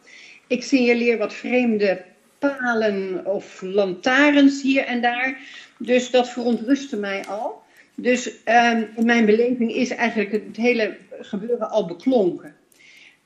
Ik 0.46 0.62
signaleer 0.62 1.18
wat 1.18 1.34
vreemde 1.34 2.04
palen 2.38 3.26
of 3.26 3.62
lantaarns 3.62 4.62
hier 4.62 4.84
en 4.84 5.00
daar. 5.00 5.38
Dus 5.78 6.10
dat 6.10 6.28
verontrustte 6.28 6.96
mij 6.96 7.26
al. 7.26 7.62
Dus 7.94 8.42
ehm, 8.44 8.82
in 8.96 9.06
mijn 9.06 9.26
beleving 9.26 9.74
is 9.74 9.90
eigenlijk 9.90 10.32
het 10.32 10.56
hele 10.56 10.96
gebeuren 11.20 11.70
al 11.70 11.86
beklonken. 11.86 12.54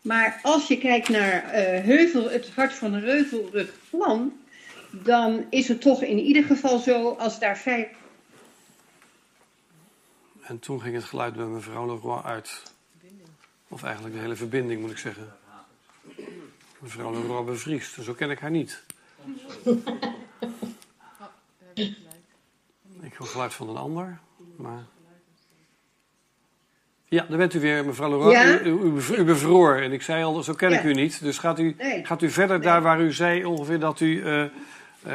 Maar 0.02 0.40
als 0.42 0.68
je 0.68 0.78
kijkt 0.78 1.08
naar 1.08 1.44
eh, 1.44 1.84
Heuvel, 1.84 2.30
het 2.30 2.50
Hart 2.54 2.72
van 2.72 2.94
Heuvelrug 2.94 3.74
plan, 3.90 4.32
dan 4.90 5.44
is 5.50 5.68
het 5.68 5.81
toch 5.81 6.03
in 6.03 6.18
ieder 6.18 6.44
geval 6.44 6.79
zo 6.79 7.11
als 7.11 7.38
daar 7.38 7.59
vijf 7.59 7.88
En 10.42 10.59
toen 10.59 10.81
ging 10.81 10.94
het 10.94 11.05
geluid 11.05 11.35
bij 11.35 11.44
mevrouw 11.44 11.87
Leroy 11.87 12.20
uit. 12.24 12.62
Of 13.68 13.83
eigenlijk 13.83 14.14
de 14.14 14.20
hele 14.20 14.37
verbinding, 14.37 14.81
moet 14.81 14.90
ik 14.90 14.98
zeggen. 14.98 15.35
Mevrouw 16.79 17.12
Leroy 17.12 17.44
bevriest. 17.44 17.96
Zo 18.03 18.12
ken 18.12 18.31
ik 18.31 18.38
haar 18.38 18.50
niet. 18.50 18.83
Ik 23.00 23.14
hoor 23.16 23.26
geluid 23.26 23.55
van 23.55 23.68
een 23.68 23.76
ander. 23.76 24.18
Maar... 24.57 24.85
Ja, 27.09 27.26
daar 27.29 27.38
bent 27.38 27.55
u 27.55 27.61
weer, 27.61 27.85
mevrouw 27.85 28.09
Leroy. 28.09 28.33
Ja? 28.33 28.61
U, 28.61 28.64
u, 28.64 28.70
u 28.70 28.90
bev- 28.90 29.16
u 29.18 29.24
bevroor. 29.24 29.76
En 29.76 29.92
ik 29.92 30.03
zei 30.03 30.24
al, 30.24 30.42
zo 30.42 30.55
ken 30.55 30.72
ik 30.72 30.83
u 30.83 30.92
niet. 30.92 31.20
Dus 31.20 31.38
gaat 31.38 31.59
u, 31.59 31.74
Nee. 31.79 32.05
gaat 32.07 32.22
u 32.22 32.31
verder 32.31 32.61
daar 32.62 32.83
waar 32.83 33.00
u 33.00 33.12
zei 33.12 33.44
ongeveer 33.44 33.81
dat 33.81 34.00
u, 34.00 34.22
eh, 34.24 34.44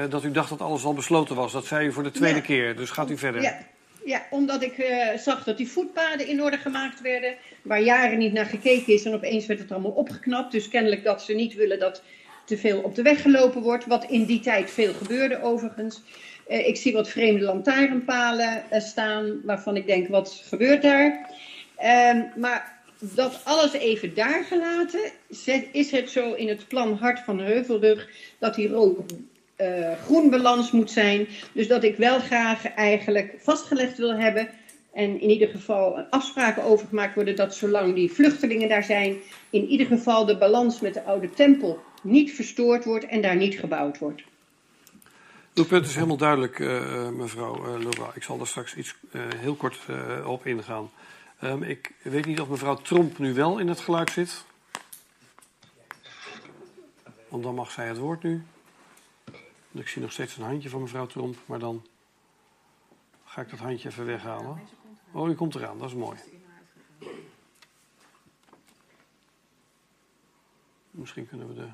dat 0.10 0.24
u 0.24 0.32
dacht 0.32 0.50
dat 0.50 0.62
alles 0.62 0.84
al 0.84 0.94
besloten 0.94 1.36
was. 1.36 1.52
Dat 1.52 1.66
zei 1.66 1.88
u 1.88 1.92
voor 1.92 2.04
de 2.04 2.12
tweede 2.12 2.38
Ja. 2.38 2.44
keer. 2.44 2.76
Dus 2.76 2.90
gaat 2.90 3.10
u 3.10 3.18
verder. 3.18 3.42
Ja, 3.42 3.58
ja 4.06 4.26
omdat 4.30 4.62
ik 4.64 4.78
eh, 4.78 5.18
zag 5.18 5.44
dat 5.44 5.58
die 5.58 5.68
voetpaden 5.70 6.28
in 6.28 6.42
orde 6.44 6.58
gemaakt 6.58 7.02
werden, 7.02 7.36
waar 7.62 7.82
jaren 7.82 8.18
niet 8.18 8.34
naar 8.34 8.46
gekeken 8.46 8.94
is 8.94 9.06
en 9.06 9.14
opeens 9.14 9.46
werd 9.46 9.60
het 9.60 9.72
allemaal 9.72 9.92
opgeknapt. 9.92 10.52
Dus 10.52 10.68
kennelijk 10.68 11.04
dat 11.04 11.22
ze 11.22 11.34
niet 11.34 11.54
willen 11.54 11.80
dat 11.80 12.02
te 12.46 12.58
veel 12.58 12.82
op 12.82 12.96
de 12.96 13.02
weg 13.02 13.22
gelopen 13.22 13.62
wordt, 13.62 13.86
wat 13.86 14.06
in 14.10 14.26
die 14.26 14.40
tijd 14.40 14.72
veel 14.72 14.94
gebeurde 14.94 15.42
overigens. 15.42 16.02
Eh, 16.48 16.68
ik 16.68 16.78
zie 16.78 16.94
wat 16.94 17.10
vreemde 17.10 17.44
lantaarnpalen 17.44 18.72
eh, 18.72 18.82
staan, 18.82 19.42
waarvan 19.44 19.76
ik 19.76 19.86
denk, 19.86 20.08
wat 20.08 20.44
gebeurt 20.48 20.82
daar? 20.82 21.30
Ehm, 21.78 22.22
maar 22.36 22.74
dat 23.00 23.42
alles 23.44 23.74
even 23.74 24.16
daar 24.16 24.44
gelaten, 24.44 25.00
is 25.72 25.92
het 25.92 26.10
zo 26.10 26.34
in 26.34 26.48
het 26.48 26.68
plan 26.68 26.98
Hart 26.98 27.20
van 27.20 27.40
Heuvelrug 27.40 28.08
dat 28.40 28.56
die 28.56 28.68
rood 28.68 28.98
eh, 29.56 29.92
groen 30.06 30.30
balans 30.30 30.72
moet 30.72 30.92
zijn. 30.92 31.28
Dus 31.54 31.68
dat 31.68 31.84
ik 31.84 31.98
wel 31.98 32.20
graag 32.20 32.74
eigenlijk 32.74 33.36
vastgelegd 33.40 33.98
wil 33.98 34.14
hebben. 34.14 34.50
En 34.94 35.22
in 35.22 35.30
ieder 35.30 35.48
geval 35.48 35.98
afspraken 36.10 36.64
over 36.64 36.88
gemaakt 36.88 37.16
worden 37.16 37.36
dat 37.36 37.56
zolang 37.56 37.96
die 37.96 38.12
vluchtelingen 38.12 38.70
daar 38.70 38.84
zijn, 38.84 39.16
in 39.50 39.66
ieder 39.68 39.88
geval 39.88 40.26
de 40.26 40.38
balans 40.38 40.80
met 40.80 40.94
de 40.94 41.04
oude 41.04 41.30
tempel 41.30 41.80
niet 42.02 42.32
verstoord 42.32 42.86
wordt 42.86 43.06
en 43.06 43.22
daar 43.22 43.36
niet 43.36 43.60
gebouwd 43.60 43.98
wordt. 43.98 44.24
Uw 45.56 45.66
punt 45.66 45.86
is 45.86 45.96
helemaal 45.96 46.18
duidelijk, 46.18 46.60
eh, 46.60 47.06
eh, 47.06 47.10
mevrouw 47.10 47.80
uh. 47.80 48.08
Ik 48.14 48.24
zal 48.24 48.38
daar 48.38 48.48
straks 48.48 48.76
iets 48.76 48.96
eh, 49.12 49.22
heel 49.36 49.56
kort 49.56 49.78
eh, 49.88 50.30
op 50.30 50.46
ingaan. 50.46 50.92
Ehm, 51.40 51.64
ik 51.64 51.92
weet 52.02 52.26
niet 52.26 52.40
of 52.40 52.48
mevrouw 52.48 52.76
Tromp 52.76 53.18
nu 53.18 53.34
wel 53.34 53.58
in 53.60 53.68
het 53.68 53.80
geluid 53.80 54.10
zit. 54.10 54.46
Want 57.30 57.44
dan 57.44 57.56
mag 57.56 57.72
zij 57.72 57.88
het 57.88 57.98
woord 57.98 58.24
nu. 58.24 58.44
Want 59.76 59.88
ik 59.88 59.94
zie 59.94 60.02
nog 60.02 60.12
steeds 60.12 60.38
een 60.38 60.44
handje 60.44 60.70
van 60.70 60.82
mevrouw 60.82 61.06
Tromp, 61.06 61.38
maar 61.46 61.60
dan 61.60 61.86
ga 63.24 63.42
ik 63.42 63.50
dat 63.50 63.60
handje 63.60 63.90
even 63.90 64.06
weghalen. 64.06 64.62
Oh, 65.12 65.30
u 65.30 65.34
komt 65.34 65.56
eraan, 65.56 65.78
dat 65.78 65.90
is 65.90 65.96
mooi. 65.96 66.20
Misschien 70.92 71.28
kunnen 71.28 71.48
we 71.48 71.54
de 71.54 71.70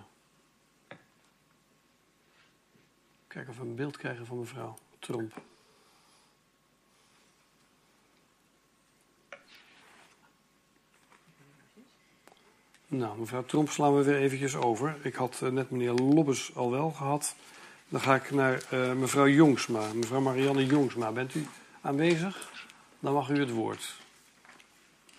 Kijken 3.27 3.51
of 3.51 3.57
we 3.57 3.63
een 3.63 3.75
beeld 3.75 3.97
krijgen 3.97 4.25
van 4.25 4.39
mevrouw 4.39 4.77
Tromp. 4.99 5.41
Nou, 12.87 13.19
mevrouw 13.19 13.45
Tromp 13.45 13.69
slaan 13.69 13.95
we 13.95 14.03
weer 14.03 14.17
eventjes 14.17 14.55
over. 14.55 15.05
Ik 15.05 15.15
had 15.15 15.41
eh, 15.41 15.49
net 15.49 15.69
meneer 15.69 15.91
Lobbes 15.91 16.55
al 16.55 16.71
wel 16.71 16.91
gehad. 16.91 17.35
Dan 17.91 18.01
ga 18.01 18.15
ik 18.15 18.31
naar 18.31 18.61
eh, 18.69 18.91
mevrouw 18.91 19.27
Jongsma. 19.27 19.81
Mevrouw 19.93 20.19
Marianne 20.19 20.65
Jongsma, 20.65 21.11
bent 21.11 21.35
u 21.35 21.47
aanwezig? 21.81 22.49
Dan 22.99 23.13
mag 23.13 23.29
u 23.29 23.39
het 23.39 23.51
woord. 23.51 23.95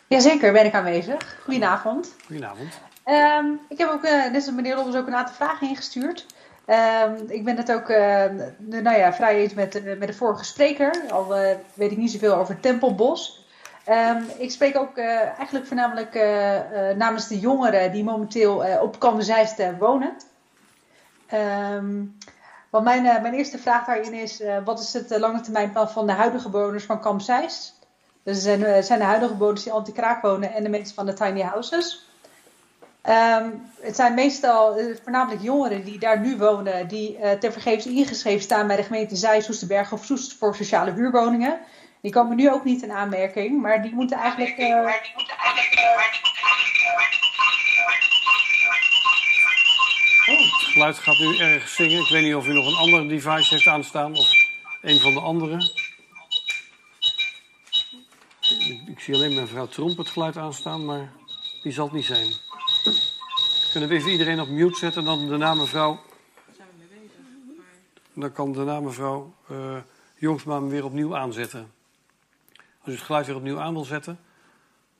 Jazeker, 0.07 0.53
ben 0.53 0.65
ik 0.65 0.75
aanwezig. 0.75 1.39
Goedenavond. 1.43 2.15
Goedenavond. 2.27 2.81
Ehm, 3.05 3.47
ik 3.69 3.79
heb 3.79 3.89
ook, 3.89 4.05
eh, 4.05 4.13
net 4.13 4.35
als 4.35 4.51
meneer 4.51 4.75
Lobbes, 4.77 4.95
ook 4.95 5.07
een 5.07 5.15
aantal 5.15 5.35
vragen 5.35 5.69
ingestuurd. 5.69 6.27
Ehm, 6.65 7.15
ik 7.29 7.45
ben 7.45 7.57
het 7.57 7.73
ook 7.73 7.89
eh, 7.89 8.25
nou 8.59 8.97
ja, 8.99 9.13
vrij 9.13 9.37
eens 9.37 9.55
met, 9.55 9.75
eh, 9.75 9.99
met 9.99 10.09
de 10.09 10.15
vorige 10.15 10.45
spreker. 10.45 11.03
Al 11.11 11.35
weet 11.75 11.91
ik 11.91 11.97
niet 11.97 12.11
zoveel 12.11 12.35
over 12.35 12.61
Tempelbos. 12.61 13.47
Ehm, 13.85 14.23
ik 14.39 14.51
spreek 14.51 14.77
ook 14.77 14.99
eigenlijk 14.99 15.67
voornamelijk 15.67 16.15
namens 16.97 17.29
de 17.29 17.39
jongeren 17.39 17.93
die 17.93 18.05
momenteel 18.05 18.65
op 18.83 19.05
eh, 19.59 19.79
wonen. 19.79 20.17
Ehm, 21.27 22.05
want 22.73 22.85
mijn, 22.85 23.07
eh, 23.07 23.23
mijn 23.23 23.35
eerste 23.35 23.59
vraag 23.59 23.87
daarin 23.87 24.15
is: 24.15 24.41
eh, 24.41 24.57
wat 24.65 24.81
is 24.81 24.93
het 24.93 25.13
uh, 25.13 25.19
lange 25.19 25.41
termijnplan 25.41 25.91
van 25.91 26.07
de 26.07 26.13
huidige 26.13 26.49
bewoners 26.49 26.85
van 26.85 27.01
Kamp 27.01 27.21
Zeist? 27.21 27.79
Dus 28.25 28.43
zijn, 28.43 28.85
zijn 28.85 28.99
de 28.99 29.05
huidige 29.05 29.35
bewoners 29.35 29.63
die 29.63 29.73
anti-kraak 29.73 30.23
wonen 30.23 30.53
en 30.53 30.63
de 30.63 30.69
mensen 30.69 30.95
van 30.95 31.07
de 31.07 31.13
tiny 31.13 31.41
houses. 31.41 32.07
Um, 33.09 33.71
het 33.81 33.97
zijn 33.97 34.15
meestal 34.15 34.79
voornamelijk 35.03 35.43
jongeren 35.43 35.85
die 35.85 35.99
daar 35.99 36.21
nu 36.21 36.37
wonen, 36.37 36.89
die 36.89 37.19
uh, 37.19 37.31
tevergeefs 37.31 37.87
ingeschreven 37.87 38.43
staan 38.43 38.67
bij 38.67 38.77
de 38.77 38.83
gemeente 38.83 39.17
Zij, 39.17 39.41
Soesterberg 39.41 39.93
of 39.93 40.05
Soest 40.05 40.39
voor 40.39 40.57
sociale 40.57 40.93
huurwoningen. 40.93 41.59
Die 42.01 42.13
komen 42.13 42.37
nu 42.37 42.51
ook 42.51 42.65
niet 42.65 42.83
in 42.83 42.93
aanmerking, 42.93 43.61
maar 43.61 43.83
die 43.83 43.95
moeten 43.95 44.17
eigenlijk. 44.17 44.57
Het 50.39 50.73
geluid 50.73 50.99
gaat 50.99 51.19
nu 51.19 51.37
erg 51.37 51.69
zingen. 51.69 52.01
Ik 52.01 52.09
weet 52.09 52.23
niet 52.23 52.35
of 52.35 52.47
u 52.47 52.53
nog 52.53 52.67
een 52.67 52.77
ander 52.77 53.09
device 53.09 53.55
heeft 53.55 53.67
aanstaan 53.67 54.17
of 54.17 54.31
een 54.83 55.01
van 55.01 55.15
de 55.15 55.21
andere. 55.21 55.71
Ik, 58.87 59.01
zie 59.01 59.15
alleen 59.15 59.35
mevrouw 59.35 59.67
Tromp 59.67 59.99
het 59.99 60.09
geluid 60.09 60.37
aanstaan, 60.37 60.85
maar 60.85 61.13
die 61.63 61.73
zal 61.73 61.85
het 61.85 61.95
niet 61.95 62.05
zijn. 62.05 62.33
Kunnen 63.71 63.89
we 63.89 63.95
even 63.95 64.11
iedereen 64.11 64.41
op 64.41 64.49
mute 64.49 64.79
zetten 64.79 65.01
en 65.01 65.07
dan 65.07 65.29
daarna 65.29 65.55
mevrouw... 65.55 66.01
Dan 68.15 68.33
kan 68.33 68.53
daarna 68.53 68.81
mevrouw 68.81 69.35
uh, 69.51 69.77
Jongsma 70.17 70.55
hem 70.55 70.69
weer 70.69 70.85
opnieuw 70.85 71.17
aanzetten. 71.17 71.73
Als 72.57 72.89
u 72.89 72.97
het 72.97 73.01
geluid 73.01 73.27
weer 73.27 73.37
opnieuw 73.37 73.61
aan 73.61 73.73
wil 73.73 73.85
zetten, 73.85 74.21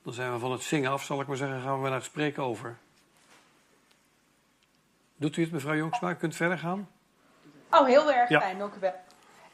dan 0.03 0.13
zijn 0.13 0.33
we 0.33 0.39
van 0.39 0.51
het 0.51 0.63
zingen 0.63 0.91
af, 0.91 1.03
zal 1.03 1.21
ik 1.21 1.27
maar 1.27 1.37
zeggen, 1.37 1.61
gaan 1.61 1.81
we 1.81 1.87
naar 1.87 1.97
het 1.97 2.03
spreken 2.03 2.43
over. 2.43 2.77
Doet 5.23 5.37
u 5.37 5.41
het, 5.41 5.51
mevrouw 5.51 5.75
Jongsma? 5.75 6.09
U 6.09 6.15
kunt 6.15 6.35
verder 6.35 6.57
gaan. 6.57 6.87
Oh, 7.71 7.85
heel 7.85 8.11
erg 8.11 8.29
ja. 8.29 8.39
fijn, 8.39 8.57
dank 8.57 8.73
u 8.73 8.79
wel. 8.79 8.93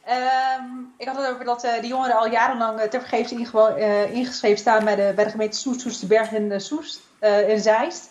Ehm, 0.03 0.63
ik 0.97 1.07
had 1.07 1.17
het 1.17 1.33
over 1.33 1.45
dat 1.45 1.65
uh, 1.65 1.79
die 1.79 1.89
jongeren 1.89 2.17
al 2.17 2.29
jarenlang 2.29 2.79
uh, 2.79 2.85
tevergeefs 2.85 3.31
uh, 3.31 4.13
ingeschreven 4.13 4.57
staan 4.57 4.83
bij 4.83 4.95
de, 4.95 5.11
bij 5.15 5.23
de 5.23 5.29
gemeente 5.29 5.57
Soest, 5.57 5.81
Soesterberg 5.81 6.33
en 6.33 6.61
Soest 6.61 7.01
in 7.47 7.59
Zeist. 7.59 8.09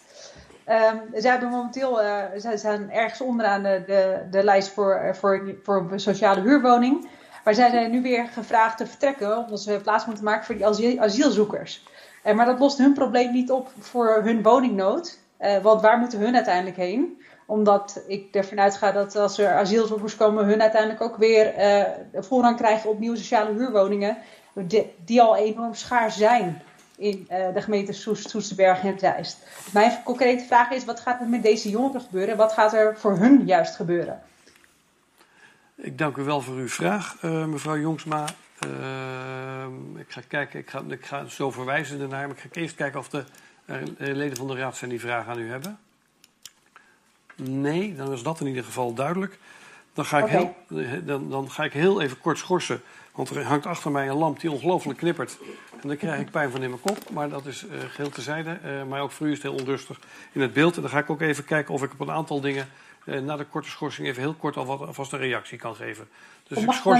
Um, 0.68 1.20
zij 1.20 1.30
hebben 1.30 1.48
momenteel, 1.48 2.00
zij 2.36 2.56
zijn 2.56 2.90
ergens 2.90 3.20
onderaan 3.20 3.62
de, 3.62 3.82
de, 3.86 4.26
de 4.30 4.44
lijst 4.44 4.68
voor, 4.68 5.16
voor, 5.16 5.54
voor 5.62 5.86
een 5.90 6.00
sociale 6.00 6.40
huurwoning. 6.40 7.08
Maar 7.44 7.54
zij 7.54 7.70
zijn 7.70 7.90
nu 7.90 8.02
weer 8.02 8.26
gevraagd 8.26 8.76
te 8.76 8.86
vertrekken, 8.86 9.38
omdat 9.38 9.60
ze 9.60 9.80
plaats 9.82 10.06
moeten 10.06 10.24
maken 10.24 10.44
voor 10.44 10.54
die 10.54 10.66
asiel, 10.66 11.00
asielzoekers. 11.00 11.86
maar 12.34 12.46
dat 12.46 12.58
lost 12.58 12.78
hun 12.78 12.94
probleem 12.94 13.32
niet 13.32 13.50
op 13.50 13.70
voor 13.78 14.20
hun 14.22 14.42
woningnood. 14.42 15.18
want 15.62 15.80
waar 15.80 15.98
moeten 15.98 16.18
hun 16.18 16.34
uiteindelijk 16.34 16.76
heen? 16.76 17.18
Omdat 17.50 18.02
ik 18.06 18.34
ervan 18.34 18.60
uitga 18.60 18.92
dat 18.92 19.16
als 19.16 19.38
er 19.38 19.54
asielzoekers 19.54 20.16
komen, 20.16 20.46
hun 20.46 20.62
uiteindelijk 20.62 21.00
ook 21.00 21.16
weer 21.16 21.58
uh, 21.58 21.82
voorrang 22.14 22.56
krijgen 22.56 22.90
op 22.90 22.98
nieuwe 22.98 23.16
sociale 23.16 23.52
huurwoningen. 23.52 24.16
Die, 24.52 24.94
die 25.04 25.22
al 25.22 25.36
enorm 25.36 25.74
schaars 25.74 26.16
zijn 26.16 26.62
in 26.96 27.26
uh, 27.30 27.54
de 27.54 27.60
gemeente 27.62 27.92
Soest, 27.92 28.30
Soesterberg 28.30 28.84
en 28.84 28.98
Zeist. 28.98 29.46
Mijn 29.72 30.02
concrete 30.04 30.44
vraag 30.44 30.70
is, 30.70 30.84
wat 30.84 31.00
gaat 31.00 31.20
er 31.20 31.28
met 31.28 31.42
deze 31.42 31.70
jongeren 31.70 32.00
gebeuren? 32.00 32.36
Wat 32.36 32.52
gaat 32.52 32.72
er 32.72 32.98
voor 32.98 33.16
hun 33.16 33.46
juist 33.46 33.76
gebeuren? 33.76 34.22
Ik 35.74 35.98
dank 35.98 36.16
u 36.16 36.22
wel 36.22 36.40
voor 36.40 36.54
uw 36.54 36.68
vraag, 36.68 37.16
uh, 37.22 37.44
mevrouw 37.44 37.78
Jongsma. 37.78 38.24
ik 39.96 40.08
ga 40.08 40.20
kijken, 40.28 40.58
ik 40.58 40.70
ga, 40.70 40.82
ik 40.88 41.06
ga 41.06 41.24
zo 41.24 41.50
verwijzen 41.50 42.00
ernaar, 42.00 42.26
maar 42.28 42.36
ik 42.36 42.42
ga 42.42 42.60
eerst 42.60 42.74
kijken 42.74 42.98
of 42.98 43.08
de 43.08 43.24
leden 43.96 44.36
van 44.36 44.46
de 44.46 44.56
raad 44.56 44.76
zijn 44.76 44.90
die 44.90 45.00
vragen 45.00 45.32
aan 45.32 45.38
u 45.38 45.50
hebben. 45.50 45.78
Nee, 47.42 47.94
dan 47.94 48.12
is 48.12 48.22
dat 48.22 48.40
in 48.40 48.46
ieder 48.46 48.64
geval 48.64 48.94
duidelijk. 48.94 49.38
Dan 49.92 50.04
ga, 50.04 50.18
ik 50.18 50.24
okay. 50.24 50.54
heel, 50.68 51.02
dan, 51.04 51.30
dan 51.30 51.50
ga 51.50 51.64
ik 51.64 51.72
heel 51.72 52.00
even 52.00 52.20
kort 52.20 52.38
schorsen. 52.38 52.80
Want 53.12 53.30
er 53.30 53.44
hangt 53.44 53.66
achter 53.66 53.90
mij 53.90 54.08
een 54.08 54.16
lamp 54.16 54.40
die 54.40 54.50
ongelooflijk 54.50 54.98
knippert. 54.98 55.38
En 55.82 55.88
dan 55.88 55.96
krijg 55.96 56.20
ik 56.20 56.30
pijn 56.30 56.50
van 56.50 56.62
in 56.62 56.68
mijn 56.68 56.80
kop. 56.80 57.10
Maar 57.10 57.28
dat 57.28 57.46
is 57.46 57.64
uh, 57.64 57.70
geheel 57.90 58.10
terzijde. 58.10 58.58
Uh, 58.64 58.82
maar 58.88 59.00
ook 59.00 59.10
voor 59.10 59.26
u 59.26 59.30
is 59.30 59.42
het 59.42 59.52
heel 59.52 59.60
onrustig 59.60 60.00
in 60.32 60.40
het 60.40 60.52
beeld. 60.52 60.76
En 60.76 60.82
dan 60.82 60.90
ga 60.90 60.98
ik 60.98 61.10
ook 61.10 61.20
even 61.20 61.44
kijken 61.44 61.74
of 61.74 61.82
ik 61.82 61.92
op 61.92 62.00
een 62.00 62.10
aantal 62.10 62.40
dingen... 62.40 62.68
Uh, 63.04 63.20
na 63.20 63.36
de 63.36 63.44
korte 63.44 63.68
schorsing 63.68 64.06
even 64.06 64.22
heel 64.22 64.34
kort 64.34 64.56
al 64.56 64.66
wat, 64.66 64.80
alvast 64.80 65.12
een 65.12 65.18
reactie 65.18 65.58
kan 65.58 65.74
geven. 65.74 66.08
Dus 66.48 66.58
ik 66.58 66.72
schors... 66.72 66.98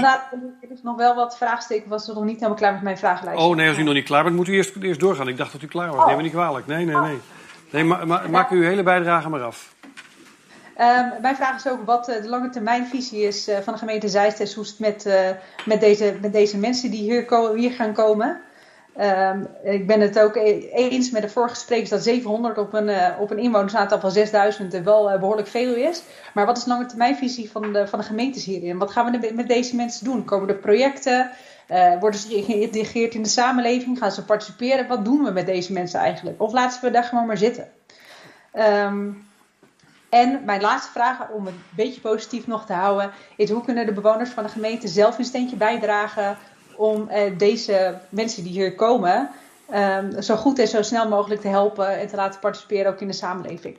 Ik 0.61 0.69
heb 0.69 0.77
nog 0.83 0.97
wel 0.97 1.15
wat 1.15 1.37
vraagsteken. 1.37 1.89
was 1.89 2.07
nog 2.07 2.23
niet 2.23 2.35
helemaal 2.35 2.57
klaar 2.57 2.73
met 2.73 2.81
mijn 2.81 2.97
vragenlijst. 2.97 3.41
Oh 3.41 3.55
nee, 3.55 3.67
als 3.67 3.77
u 3.77 3.83
nog 3.83 3.93
niet 3.93 4.05
klaar 4.05 4.23
bent, 4.23 4.35
moet 4.35 4.47
u 4.47 4.53
eerst, 4.53 4.75
eerst 4.75 4.99
doorgaan. 4.99 5.27
Ik 5.27 5.37
dacht 5.37 5.51
dat 5.51 5.61
u 5.61 5.67
klaar 5.67 5.87
was. 5.87 5.99
Oh. 5.99 6.07
Neem 6.07 6.15
me 6.15 6.21
niet 6.21 6.31
kwalijk. 6.31 6.67
Nee, 6.67 6.85
nee, 6.85 6.95
nee. 6.95 7.19
Nee, 7.69 7.83
ma 7.83 8.05
ma 8.05 8.23
maak 8.29 8.49
uw 8.49 8.61
hele 8.61 8.83
bijdrage 8.83 9.29
maar 9.29 9.43
af. 9.43 9.73
Um, 10.79 11.21
mijn 11.21 11.35
vraag 11.35 11.55
is 11.55 11.71
ook 11.71 11.85
wat 11.85 12.09
uh, 12.09 12.21
de 12.21 12.29
lange 12.29 12.49
termijnvisie 12.49 13.21
is 13.21 13.49
uh, 13.49 13.57
van 13.57 13.73
de 13.73 13.79
gemeente 13.79 14.07
Zeist 14.07 14.39
en 14.39 14.47
Soest 14.47 14.79
met, 14.79 15.05
uh, 15.05 15.29
met, 15.65 15.79
deze, 15.79 16.17
met 16.21 16.33
deze 16.33 16.57
mensen 16.57 16.91
die 16.91 17.01
hier, 17.01 17.53
hier 17.55 17.71
gaan 17.71 17.93
komen. 17.93 18.39
Um, 18.99 19.47
ik 19.63 19.87
ben 19.87 20.01
het 20.01 20.19
ook 20.19 20.35
e-, 20.35 20.69
eens 20.71 21.09
met 21.09 21.21
de 21.21 21.29
vorige 21.29 21.55
sprekers 21.55 21.89
dat 21.89 22.03
700 22.03 22.57
op 22.57 22.73
een, 22.73 22.89
op 23.19 23.31
een 23.31 23.37
inwonersaantal 23.37 23.99
van 23.99 24.11
6000 24.11 24.73
wel 24.83 25.19
behoorlijk 25.19 25.47
veel 25.47 25.75
is. 25.75 26.03
Maar 26.33 26.45
wat 26.45 26.57
is 26.57 26.63
de 26.63 26.69
lange 26.69 26.85
termijnvisie 26.85 27.51
van 27.51 27.73
de, 27.73 27.87
van 27.87 27.99
de 27.99 28.05
gemeentes 28.05 28.45
hierin? 28.45 28.77
Wat 28.77 28.91
gaan 28.91 29.11
we 29.11 29.31
met 29.35 29.47
deze 29.47 29.75
mensen 29.75 30.05
doen? 30.05 30.25
Komen 30.25 30.49
er 30.49 30.55
projecten? 30.55 31.31
worden 31.99 32.19
ze 32.19 32.43
geïntegreerd 32.43 33.13
in 33.13 33.23
de 33.23 33.29
samenleving? 33.29 33.97
Gaan 33.97 34.11
ze 34.11 34.25
participeren? 34.25 34.87
Wat 34.87 35.05
doen 35.05 35.23
we 35.23 35.31
met 35.31 35.45
deze 35.45 35.73
mensen 35.73 35.99
eigenlijk? 35.99 36.41
Of 36.41 36.51
laten 36.51 36.81
we 36.81 36.91
daar 36.91 37.03
gewoon 37.03 37.25
maar 37.25 37.37
zitten? 37.37 37.67
Um, 38.53 39.28
en 40.09 40.41
mijn 40.45 40.61
laatste 40.61 40.91
vraag, 40.91 41.29
om 41.29 41.45
het 41.45 41.55
een 41.55 41.61
beetje 41.69 42.01
positief 42.01 42.47
nog 42.47 42.65
te 42.65 42.73
houden, 42.73 43.11
is 43.35 43.49
hoe 43.49 43.63
kunnen 43.63 43.85
de 43.85 43.93
bewoners 43.93 44.29
van 44.29 44.43
de 44.43 44.49
gemeente 44.49 44.87
zelf 44.87 45.17
een 45.17 45.25
steentje 45.25 45.55
bijdragen 45.55 46.37
om 46.75 47.07
eh, 47.07 47.37
deze 47.37 47.99
mensen 48.09 48.43
die 48.43 48.51
hier 48.51 48.75
komen 48.75 49.29
um, 49.73 50.21
zo 50.21 50.35
goed 50.35 50.59
en 50.59 50.67
zo 50.67 50.81
snel 50.81 51.09
mogelijk 51.09 51.41
te 51.41 51.47
helpen 51.47 51.99
en 51.99 52.07
te 52.07 52.15
laten 52.15 52.39
participeren 52.39 52.91
ook 52.91 53.01
in 53.01 53.07
de 53.07 53.13
samenleving. 53.13 53.77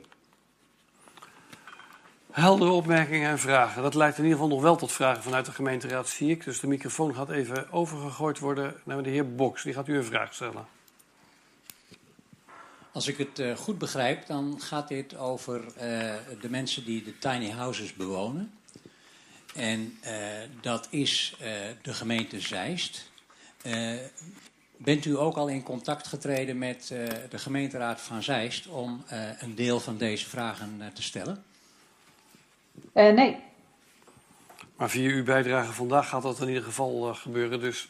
Heldere 2.31 2.71
opmerkingen 2.71 3.29
en 3.29 3.39
vragen. 3.39 3.81
Dat 3.81 3.93
leidt 3.93 4.17
in 4.17 4.23
ieder 4.23 4.39
geval 4.39 4.53
nog 4.53 4.63
wel 4.63 4.75
tot 4.75 4.91
vragen 4.91 5.23
vanuit 5.23 5.45
de 5.45 5.51
gemeenteraad, 5.51 6.07
zie 6.07 6.29
ik. 6.29 6.43
Dus 6.43 6.59
de 6.59 6.67
microfoon 6.67 7.15
gaat 7.15 7.29
even 7.29 7.71
overgegooid 7.71 8.39
worden 8.39 8.73
naar 8.83 9.03
de 9.03 9.09
heer 9.09 9.35
Boks. 9.35 9.63
Die 9.63 9.73
gaat 9.73 9.87
u 9.87 9.97
een 9.97 10.03
vraag 10.03 10.33
stellen. 10.33 10.65
Als 12.93 13.07
ik 13.07 13.17
het 13.17 13.39
uh, 13.39 13.55
goed 13.55 13.77
begrijp, 13.77 14.27
dan 14.27 14.61
gaat 14.61 14.87
dit 14.87 15.17
over 15.17 15.59
uh, 15.59 15.73
de 16.41 16.49
mensen 16.49 16.85
die 16.85 17.03
de 17.03 17.17
tiny 17.17 17.49
houses 17.49 17.93
bewonen. 17.93 18.53
En 19.55 19.97
uh, 20.05 20.11
dat 20.61 20.87
is 20.89 21.35
de 21.81 21.93
gemeente 21.93 22.39
Zeist. 22.39 23.11
bent 24.77 25.05
u 25.05 25.17
ook 25.17 25.35
al 25.35 25.47
in 25.47 25.63
contact 25.63 26.07
getreden 26.07 26.57
met 26.57 26.87
de 27.29 27.37
gemeenteraad 27.37 28.01
van 28.01 28.23
Zeist 28.23 28.67
om 28.67 29.03
een 29.39 29.55
deel 29.55 29.79
van 29.79 29.97
deze 29.97 30.29
vragen 30.29 30.91
te 30.93 31.01
stellen? 31.01 31.43
nee. 32.93 33.37
Maar 34.75 34.89
via 34.89 35.09
uw 35.09 35.23
bijdrage 35.23 35.71
vandaag 35.71 36.09
gaat 36.09 36.21
dat 36.21 36.41
in 36.41 36.47
ieder 36.47 36.63
geval 36.63 37.13
gebeuren. 37.13 37.59
Dus, 37.59 37.89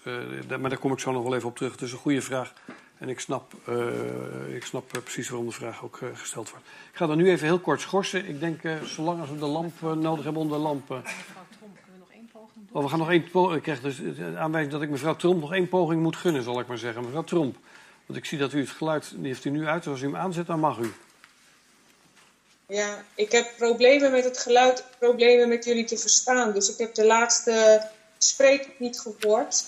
maar 0.60 0.70
daar 0.70 0.78
kom 0.78 0.92
ik 0.92 1.00
zo 1.00 1.12
nog 1.12 1.24
wel 1.24 1.36
even 1.36 1.48
op 1.48 1.56
terug. 1.56 1.78
Dus 1.78 1.92
een 1.92 1.98
goede 1.98 2.22
vraag 2.22 2.54
en 3.02 3.10
ik 3.10 3.20
snap, 3.20 3.54
uh, 3.70 4.56
ik 4.56 4.66
snap 4.66 4.88
precies 5.04 5.30
waarom 5.30 5.48
de 5.48 5.54
vraag 5.54 5.84
ook 5.84 6.00
uh, 6.00 6.10
gesteld 6.14 6.50
wordt. 6.50 6.66
Ik 6.92 6.98
ga 6.98 7.08
dan 7.08 7.18
nu 7.18 7.30
even 7.30 7.48
heel 7.48 7.60
kort 7.60 7.82
schorsen. 7.82 8.28
Ik 8.28 8.40
denk, 8.40 8.64
uh, 8.64 8.82
zolang 8.84 9.20
als 9.20 9.30
we 9.30 9.38
de 9.38 9.46
lamp 9.46 9.82
nodig 9.82 10.24
hebben 10.24 10.42
om 10.42 10.50
de 10.50 10.58
lamp... 10.58 10.90
Mevrouw 10.90 11.04
Tromp, 11.58 11.78
kunnen 11.84 11.94
we 11.94 12.00
nog 12.00 12.12
één 12.12 12.30
poging 12.34 12.56
doen? 12.56 12.70
Oh, 12.72 12.84
we 12.84 12.90
gaan 12.90 13.00
nog 13.00 13.10
één 13.10 13.30
poging. 13.32 13.58
Ik 13.58 13.64
krijg 13.64 13.82
dus 13.82 13.98
de 13.98 14.38
aanwijzing 14.38 14.74
dat 14.74 14.82
ik 14.82 14.90
mevrouw 14.90 15.16
Tromp 15.16 15.42
nog 15.42 15.54
één 15.54 15.70
poging 15.70 16.02
moet 16.02 16.16
gunnen, 16.16 16.44
zal 16.44 16.60
ik 16.60 16.68
maar 16.68 16.78
zeggen. 16.78 17.04
Mevrouw 17.04 17.24
Tromp, 17.24 17.58
want 18.06 18.20
ik 18.20 18.26
zie 18.26 18.38
dat 18.38 18.54
u 18.54 18.60
het 18.60 18.70
geluid, 18.70 19.12
die 19.16 19.28
heeft 19.28 19.46
u 19.46 19.50
nu 19.50 19.68
uit. 19.68 19.84
Dus 19.84 19.92
als 19.92 20.02
u 20.02 20.06
hem 20.06 20.16
aanzet, 20.16 20.48
dan 20.48 20.60
mag 20.60 20.78
u. 20.78 20.94
Ja, 22.66 23.04
ik 23.16 23.32
heb 23.32 23.54
problemen 23.58 24.12
met 24.12 24.24
het 24.24 24.38
geluid, 24.38 24.86
problemen 25.00 25.50
met 25.50 25.66
jullie 25.66 25.86
te 25.86 25.98
verstaan. 25.98 26.54
Dus 26.54 26.72
ik 26.72 26.78
heb 26.78 26.94
de 26.94 27.06
laatste 27.06 27.88
spreker 28.18 28.72
niet 28.78 29.00
gehoord 29.00 29.66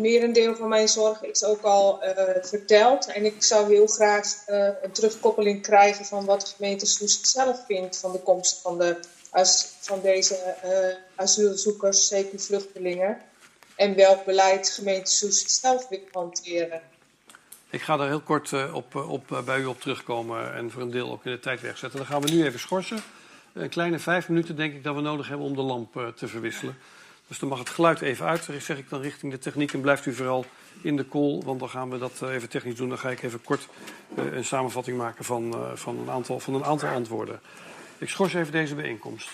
merendeel 0.00 0.56
van 0.56 0.68
mijn 0.68 0.88
zorg 0.88 1.22
is 1.22 1.44
ook 1.44 1.62
al 1.62 2.04
uh, 2.04 2.12
verteld. 2.42 3.06
En 3.06 3.24
ik 3.24 3.42
zou 3.42 3.72
heel 3.72 3.86
graag 3.86 4.26
uh, 4.48 4.68
een 4.82 4.92
terugkoppeling 4.92 5.62
krijgen 5.62 6.04
van 6.04 6.24
wat 6.24 6.40
de 6.40 6.46
gemeente 6.56 6.86
Soest 6.86 7.26
zelf 7.26 7.64
vindt 7.66 7.98
van 7.98 8.12
de 8.12 8.18
komst 8.18 8.60
van, 8.60 8.78
de, 8.78 8.96
van 9.80 10.00
deze 10.00 10.54
uh, 10.64 10.70
asielzoekers, 11.14 12.08
zeker 12.08 12.40
vluchtelingen. 12.40 13.18
En 13.76 13.94
welk 13.94 14.24
beleid 14.24 14.66
de 14.66 14.72
gemeente 14.72 15.10
Soest 15.10 15.50
zelf 15.50 15.88
wil 15.88 16.00
hanteren. 16.12 16.80
Ik 17.70 17.82
ga 17.82 17.96
daar 17.96 18.08
heel 18.08 18.20
kort 18.20 18.72
op, 18.72 18.94
op, 18.94 19.42
bij 19.44 19.58
u 19.58 19.64
op 19.64 19.80
terugkomen 19.80 20.54
en 20.54 20.70
voor 20.70 20.82
een 20.82 20.90
deel 20.90 21.10
ook 21.10 21.24
in 21.24 21.32
de 21.32 21.40
tijd 21.40 21.60
wegzetten. 21.60 21.98
Dan 21.98 22.08
gaan 22.08 22.22
we 22.22 22.30
nu 22.30 22.44
even 22.44 22.60
schorsen. 22.60 23.02
Een 23.52 23.68
kleine 23.68 23.98
vijf 23.98 24.28
minuten 24.28 24.56
denk 24.56 24.74
ik 24.74 24.84
dat 24.84 24.94
we 24.94 25.00
nodig 25.00 25.28
hebben 25.28 25.46
om 25.46 25.54
de 25.54 25.62
lamp 25.62 26.12
te 26.16 26.28
verwisselen. 26.28 26.76
Dus 27.30 27.38
dan 27.38 27.48
mag 27.48 27.58
het 27.58 27.68
geluid 27.68 28.00
even 28.00 28.26
uit, 28.26 28.48
zeg 28.58 28.78
ik 28.78 28.88
dan 28.88 29.00
richting 29.00 29.32
de 29.32 29.38
techniek. 29.38 29.72
En 29.72 29.80
blijft 29.80 30.06
u 30.06 30.14
vooral 30.14 30.44
in 30.82 30.96
de 30.96 31.08
call, 31.08 31.40
want 31.44 31.60
dan 31.60 31.68
gaan 31.68 31.90
we 31.90 31.98
dat 31.98 32.22
eh, 32.22 32.34
even 32.34 32.48
technisch 32.48 32.76
doen. 32.76 32.88
Dan 32.88 32.98
ga 32.98 33.10
ik 33.10 33.22
even 33.22 33.42
kort 33.42 33.68
uh, 34.18 34.32
een 34.32 34.44
samenvatting 34.44 34.96
maken 34.96 35.24
van, 35.24 35.54
uh, 35.54 35.70
van, 35.74 35.98
een 35.98 36.10
aantal, 36.10 36.40
van 36.40 36.54
een 36.54 36.64
aantal 36.64 36.88
antwoorden. 36.88 37.40
Ik 37.98 38.08
schors 38.08 38.34
even 38.34 38.52
deze 38.52 38.74
bijeenkomst. 38.74 39.30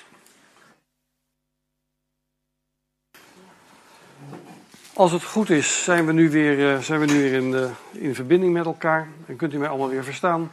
Als 4.94 5.12
het 5.12 5.24
goed 5.24 5.50
is, 5.50 5.84
zijn 5.84 6.06
we 6.06 6.12
nu 6.12 6.30
weer, 6.30 6.82
zijn 6.82 7.00
we 7.00 7.06
nu 7.06 7.18
weer 7.18 7.32
in, 7.32 7.74
in 7.92 8.14
verbinding 8.14 8.52
met 8.52 8.64
elkaar. 8.64 9.08
En 9.26 9.36
kunt 9.36 9.52
u 9.52 9.58
mij 9.58 9.68
allemaal 9.68 9.88
weer 9.88 10.04
verstaan. 10.04 10.52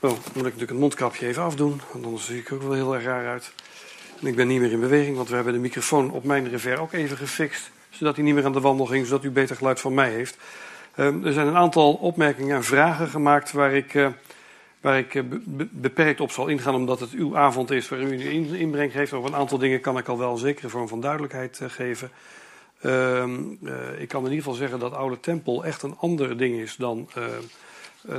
dan 0.00 0.10
moet 0.10 0.26
ik 0.26 0.34
natuurlijk 0.34 0.70
het 0.70 0.78
mondkapje 0.78 1.26
even 1.26 1.42
afdoen, 1.42 1.80
want 1.92 2.04
anders 2.04 2.24
zie 2.24 2.38
ik 2.38 2.52
ook 2.52 2.62
wel 2.62 2.72
heel 2.72 2.94
erg 2.94 3.04
raar 3.04 3.28
uit. 3.28 3.52
En 4.20 4.26
ik 4.26 4.36
ben 4.36 4.46
niet 4.46 4.60
meer 4.60 4.72
in 4.72 4.80
beweging, 4.80 5.16
want 5.16 5.28
we 5.28 5.34
hebben 5.34 5.52
de 5.52 5.58
microfoon 5.58 6.10
op 6.10 6.24
mijn 6.24 6.48
revers 6.48 6.78
ook 6.78 6.92
even 6.92 7.16
gefixt. 7.16 7.70
Zodat 7.90 8.16
hij 8.16 8.24
niet 8.24 8.34
meer 8.34 8.44
aan 8.44 8.52
de 8.52 8.60
wandel 8.60 8.86
ging, 8.86 9.06
zodat 9.06 9.24
u 9.24 9.30
beter 9.30 9.56
geluid 9.56 9.80
van 9.80 9.94
mij 9.94 10.10
heeft. 10.10 10.36
Uh, 10.96 11.24
er 11.24 11.32
zijn 11.32 11.46
een 11.46 11.56
aantal 11.56 11.92
opmerkingen 11.92 12.56
en 12.56 12.64
vragen 12.64 13.08
gemaakt 13.08 13.52
waar 13.52 13.74
ik, 13.74 13.94
uh, 13.94 14.08
waar 14.80 14.98
ik 14.98 15.14
uh, 15.14 15.22
beperkt 15.70 16.20
op 16.20 16.30
zal 16.30 16.46
ingaan, 16.46 16.74
omdat 16.74 17.00
het 17.00 17.10
uw 17.10 17.36
avond 17.36 17.70
is 17.70 17.88
waar 17.88 18.00
u 18.00 18.30
in, 18.30 18.54
inbreng 18.54 18.92
geeft. 18.92 19.12
Over 19.12 19.30
een 19.30 19.36
aantal 19.36 19.58
dingen 19.58 19.80
kan 19.80 19.98
ik 19.98 20.08
al 20.08 20.18
wel 20.18 20.32
een 20.32 20.38
zekere 20.38 20.68
vorm 20.68 20.88
van 20.88 21.00
duidelijkheid 21.00 21.60
eh, 21.60 21.68
geven. 21.68 22.10
Ehm, 22.80 23.40
ik 23.98 24.08
kan 24.08 24.24
in 24.24 24.30
ieder 24.30 24.44
geval 24.44 24.52
zeggen 24.54 24.78
dat 24.78 24.92
Oude 24.92 25.20
Tempel 25.20 25.64
echt 25.64 25.82
een 25.82 25.96
ander 25.98 26.38
ding 26.38 26.60
is 26.60 26.76
dan, 26.76 27.08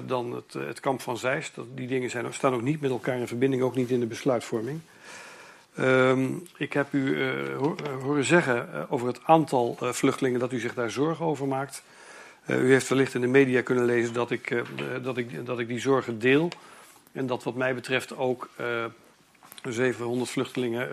dan 0.06 0.34
het, 0.36 0.54
het, 0.68 0.80
kamp 0.80 1.02
van 1.02 1.18
Zeist. 1.18 1.54
Die 1.76 1.88
dingen 1.88 2.10
zijn, 2.10 2.34
staan 2.34 2.54
ook 2.54 2.62
niet 2.62 2.82
met 2.82 2.92
elkaar 2.92 3.18
in 3.18 3.28
verbinding, 3.28 3.64
ook 3.64 3.76
niet 3.76 3.90
in 3.90 4.00
de 4.00 4.06
besluitvorming. 4.06 4.82
Um, 5.80 6.44
ik 6.58 6.74
heb 6.74 6.94
u 6.94 7.00
uh, 7.00 7.58
horen 8.02 8.24
zeggen 8.24 8.70
uh, 8.74 8.84
over 8.90 9.08
het 9.08 9.20
aantal 9.24 9.78
vluchtelingen 9.80 10.40
dat 10.40 10.52
u 10.52 10.60
zich 10.60 10.74
daar 10.74 10.92
zorgen 10.92 11.26
over 11.26 11.48
maakt. 11.48 11.84
u 12.48 12.72
heeft 12.72 12.88
wellicht 12.88 13.14
in 13.14 13.22
de 13.22 13.28
media 13.28 13.62
kunnen 13.62 13.86
lezen 13.86 14.14
dat 14.14 14.32
ik, 14.32 14.64
dat 15.02 15.18
ik, 15.18 15.46
dat 15.46 15.60
ik 15.60 15.68
die 15.68 15.80
zorgen 15.80 16.20
deel. 16.20 16.50
En 17.12 17.28
dat 17.28 17.44
wat 17.44 17.56
mij 17.56 17.76
betreft 17.76 18.18
ook 18.18 18.50
700 19.64 20.30
vluchtelingen 20.30 20.90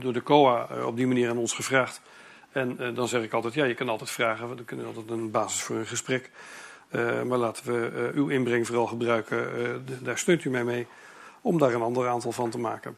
door 0.00 0.12
de 0.12 0.22
COA 0.22 0.68
op 0.86 0.96
die 0.96 1.06
manier 1.06 1.30
aan 1.30 1.38
ons 1.38 1.52
gevraagd. 1.52 2.00
En 2.52 2.94
dan 2.94 3.08
zeg 3.08 3.22
ik 3.22 3.32
altijd, 3.32 3.54
ja, 3.54 3.64
je 3.64 3.74
kan 3.74 3.88
altijd 3.88 4.10
vragen. 4.10 4.56
We 4.56 4.64
kunnen 4.64 4.86
altijd 4.86 5.10
een 5.10 5.30
basis 5.30 5.60
voor 5.60 5.76
een 5.76 5.86
gesprek. 5.86 6.30
maar 7.26 7.38
laten 7.38 7.64
we 7.64 8.10
uw 8.14 8.28
inbreng 8.28 8.66
vooral 8.66 8.86
gebruiken. 8.86 9.48
daar 10.02 10.18
steunt 10.18 10.44
u 10.44 10.50
mij 10.50 10.64
mee. 10.64 10.86
Om 11.40 11.58
daar 11.58 11.74
een 11.74 11.82
ander 11.82 12.08
aantal 12.08 12.32
van 12.32 12.50
te 12.50 12.58
maken. 12.58 12.96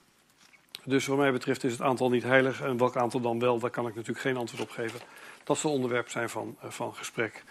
Dus 0.88 1.06
wat 1.06 1.18
mij 1.18 1.32
betreft 1.32 1.64
is 1.64 1.72
het 1.72 1.82
aantal 1.82 2.10
niet 2.10 2.22
heilig. 2.22 2.60
En 2.60 2.76
welk 2.76 2.96
aantal 2.96 3.20
dan 3.20 3.38
wel, 3.38 3.58
daar 3.58 3.70
kan 3.70 3.86
ik 3.86 3.94
natuurlijk 3.94 4.20
geen 4.20 4.36
antwoord 4.36 4.62
op 4.62 4.70
geven. 4.70 5.00
Dat 5.44 5.58
zal 5.58 5.72
onderwerp 5.72 6.08
zijn 6.10 6.28
van, 6.28 6.56
van 6.62 6.94
gesprek. 6.94 7.44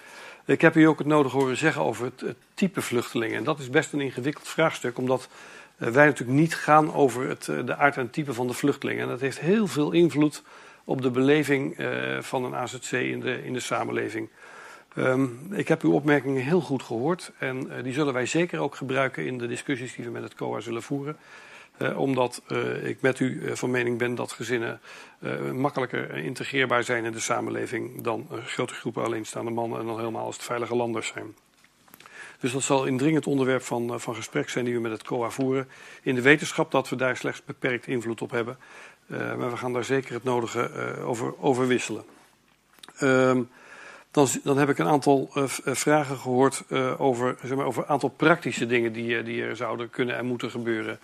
Ik 0.46 0.62
heb 0.62 0.76
u 0.76 0.84
ook 0.84 0.98
het 0.98 1.08
nodig 1.08 1.32
horen 1.32 1.58
zeggen 1.58 1.82
over 1.82 2.06
het, 2.06 2.36
type 2.54 2.82
vluchtelingen. 2.82 3.38
En 3.38 3.44
dat 3.44 3.60
is 3.60 3.70
best 3.70 3.94
een 3.94 4.02
ingewikkeld 4.02 4.48
vraagstuk, 4.48 4.98
omdat 4.98 5.28
uh, 5.78 5.90
wij 5.90 6.06
natuurlijk 6.06 6.40
niet 6.40 6.56
gaan 6.56 6.94
over 6.94 7.28
het, 7.30 7.48
uh, 7.48 7.66
de 7.66 7.76
aard 7.76 7.98
en 7.98 8.10
type 8.10 8.34
van 8.34 8.48
de 8.48 8.54
vluchtelingen. 8.54 9.04
En 9.04 9.10
dat 9.10 9.20
heeft 9.20 9.40
heel 9.40 9.68
veel 9.68 9.92
invloed 9.92 10.44
op 10.84 11.02
de 11.02 11.12
beleving 11.12 11.76
van 12.20 12.44
een 12.44 12.56
AZC 12.56 12.92
in 12.92 13.20
de, 13.20 13.44
in 13.44 13.54
de 13.54 13.60
samenleving. 13.60 14.30
Um, 14.98 15.48
ik 15.52 15.68
heb 15.68 15.82
uw 15.82 15.92
opmerkingen 15.92 16.44
heel 16.44 16.62
goed 16.62 16.84
gehoord 16.84 17.32
en 17.38 17.84
die 17.84 17.94
zullen 17.94 18.14
wij 18.14 18.26
zeker 18.26 18.60
ook 18.60 18.76
gebruiken 18.76 19.26
in 19.26 19.38
de 19.38 19.48
discussies 19.48 19.96
die 19.96 20.06
we 20.06 20.12
met 20.12 20.24
het 20.24 20.36
COA 20.36 20.60
zullen 20.60 20.84
voeren. 20.84 21.18
Uh, 21.78 22.00
omdat 22.00 22.42
uh, 22.48 22.88
ik 22.88 23.02
met 23.02 23.20
u 23.20 23.42
uh, 23.42 23.54
van 23.54 23.72
mening 23.72 23.98
ben 23.98 24.16
dat 24.16 24.32
gezinnen 24.32 24.80
makkelijker 25.54 26.16
integreerbaar 26.16 26.84
zijn 26.84 27.06
in 27.06 27.12
de 27.12 27.20
samenleving 27.20 28.02
dan 28.02 28.28
grote 28.46 28.74
groepen 28.74 29.04
alleenstaande 29.04 29.52
mannen 29.52 29.80
en 29.80 29.86
dan 29.86 29.98
helemaal 29.98 30.26
als 30.26 30.36
het 30.36 30.46
veilige 30.46 30.76
landers 30.76 31.08
zijn. 31.08 31.36
Dus 32.40 32.52
dat 32.52 32.64
zal 32.64 32.88
een 32.88 32.98
dringend 32.98 33.28
onderwerp 33.28 33.62
van, 33.62 34.00
van 34.00 34.16
gesprek 34.16 34.50
zijn 34.50 34.66
die 34.66 34.74
we 34.74 34.80
met 34.80 34.92
het 34.92 35.04
COA 35.04 35.30
voeren. 35.30 35.68
In 36.02 36.16
de 36.16 36.22
wetenschap 36.22 36.72
dat 36.72 36.90
we 36.90 36.96
daar 36.96 37.18
slechts 37.18 37.44
beperkt 37.44 37.88
invloed 37.88 38.22
op 38.22 38.32
hebben. 38.32 38.58
maar 39.08 39.50
we 39.50 39.58
gaan 39.58 39.74
daar 39.74 39.84
zeker 39.84 40.14
het 40.14 40.24
nodige 40.24 40.96
over, 41.04 41.42
over 41.42 41.68
wisselen. 41.68 42.04
Ehm, 42.98 43.42
dan, 44.12 44.28
dan, 44.44 44.58
heb 44.58 44.70
ik 44.70 44.78
een 44.78 44.88
aantal 44.88 45.30
vragen 45.56 46.18
gehoord 46.18 46.64
over, 46.98 47.38
zeg 47.44 47.58
maar, 47.58 47.66
over 47.66 47.84
een 47.84 47.90
aantal 47.90 48.10
praktische 48.10 48.66
dingen 48.66 48.94
die, 48.94 49.24
die 49.24 49.44
er 49.44 49.56
zouden 49.56 49.90
kunnen 49.90 50.18
en 50.18 50.26
moeten 50.26 50.52
gebeuren. 50.52 51.00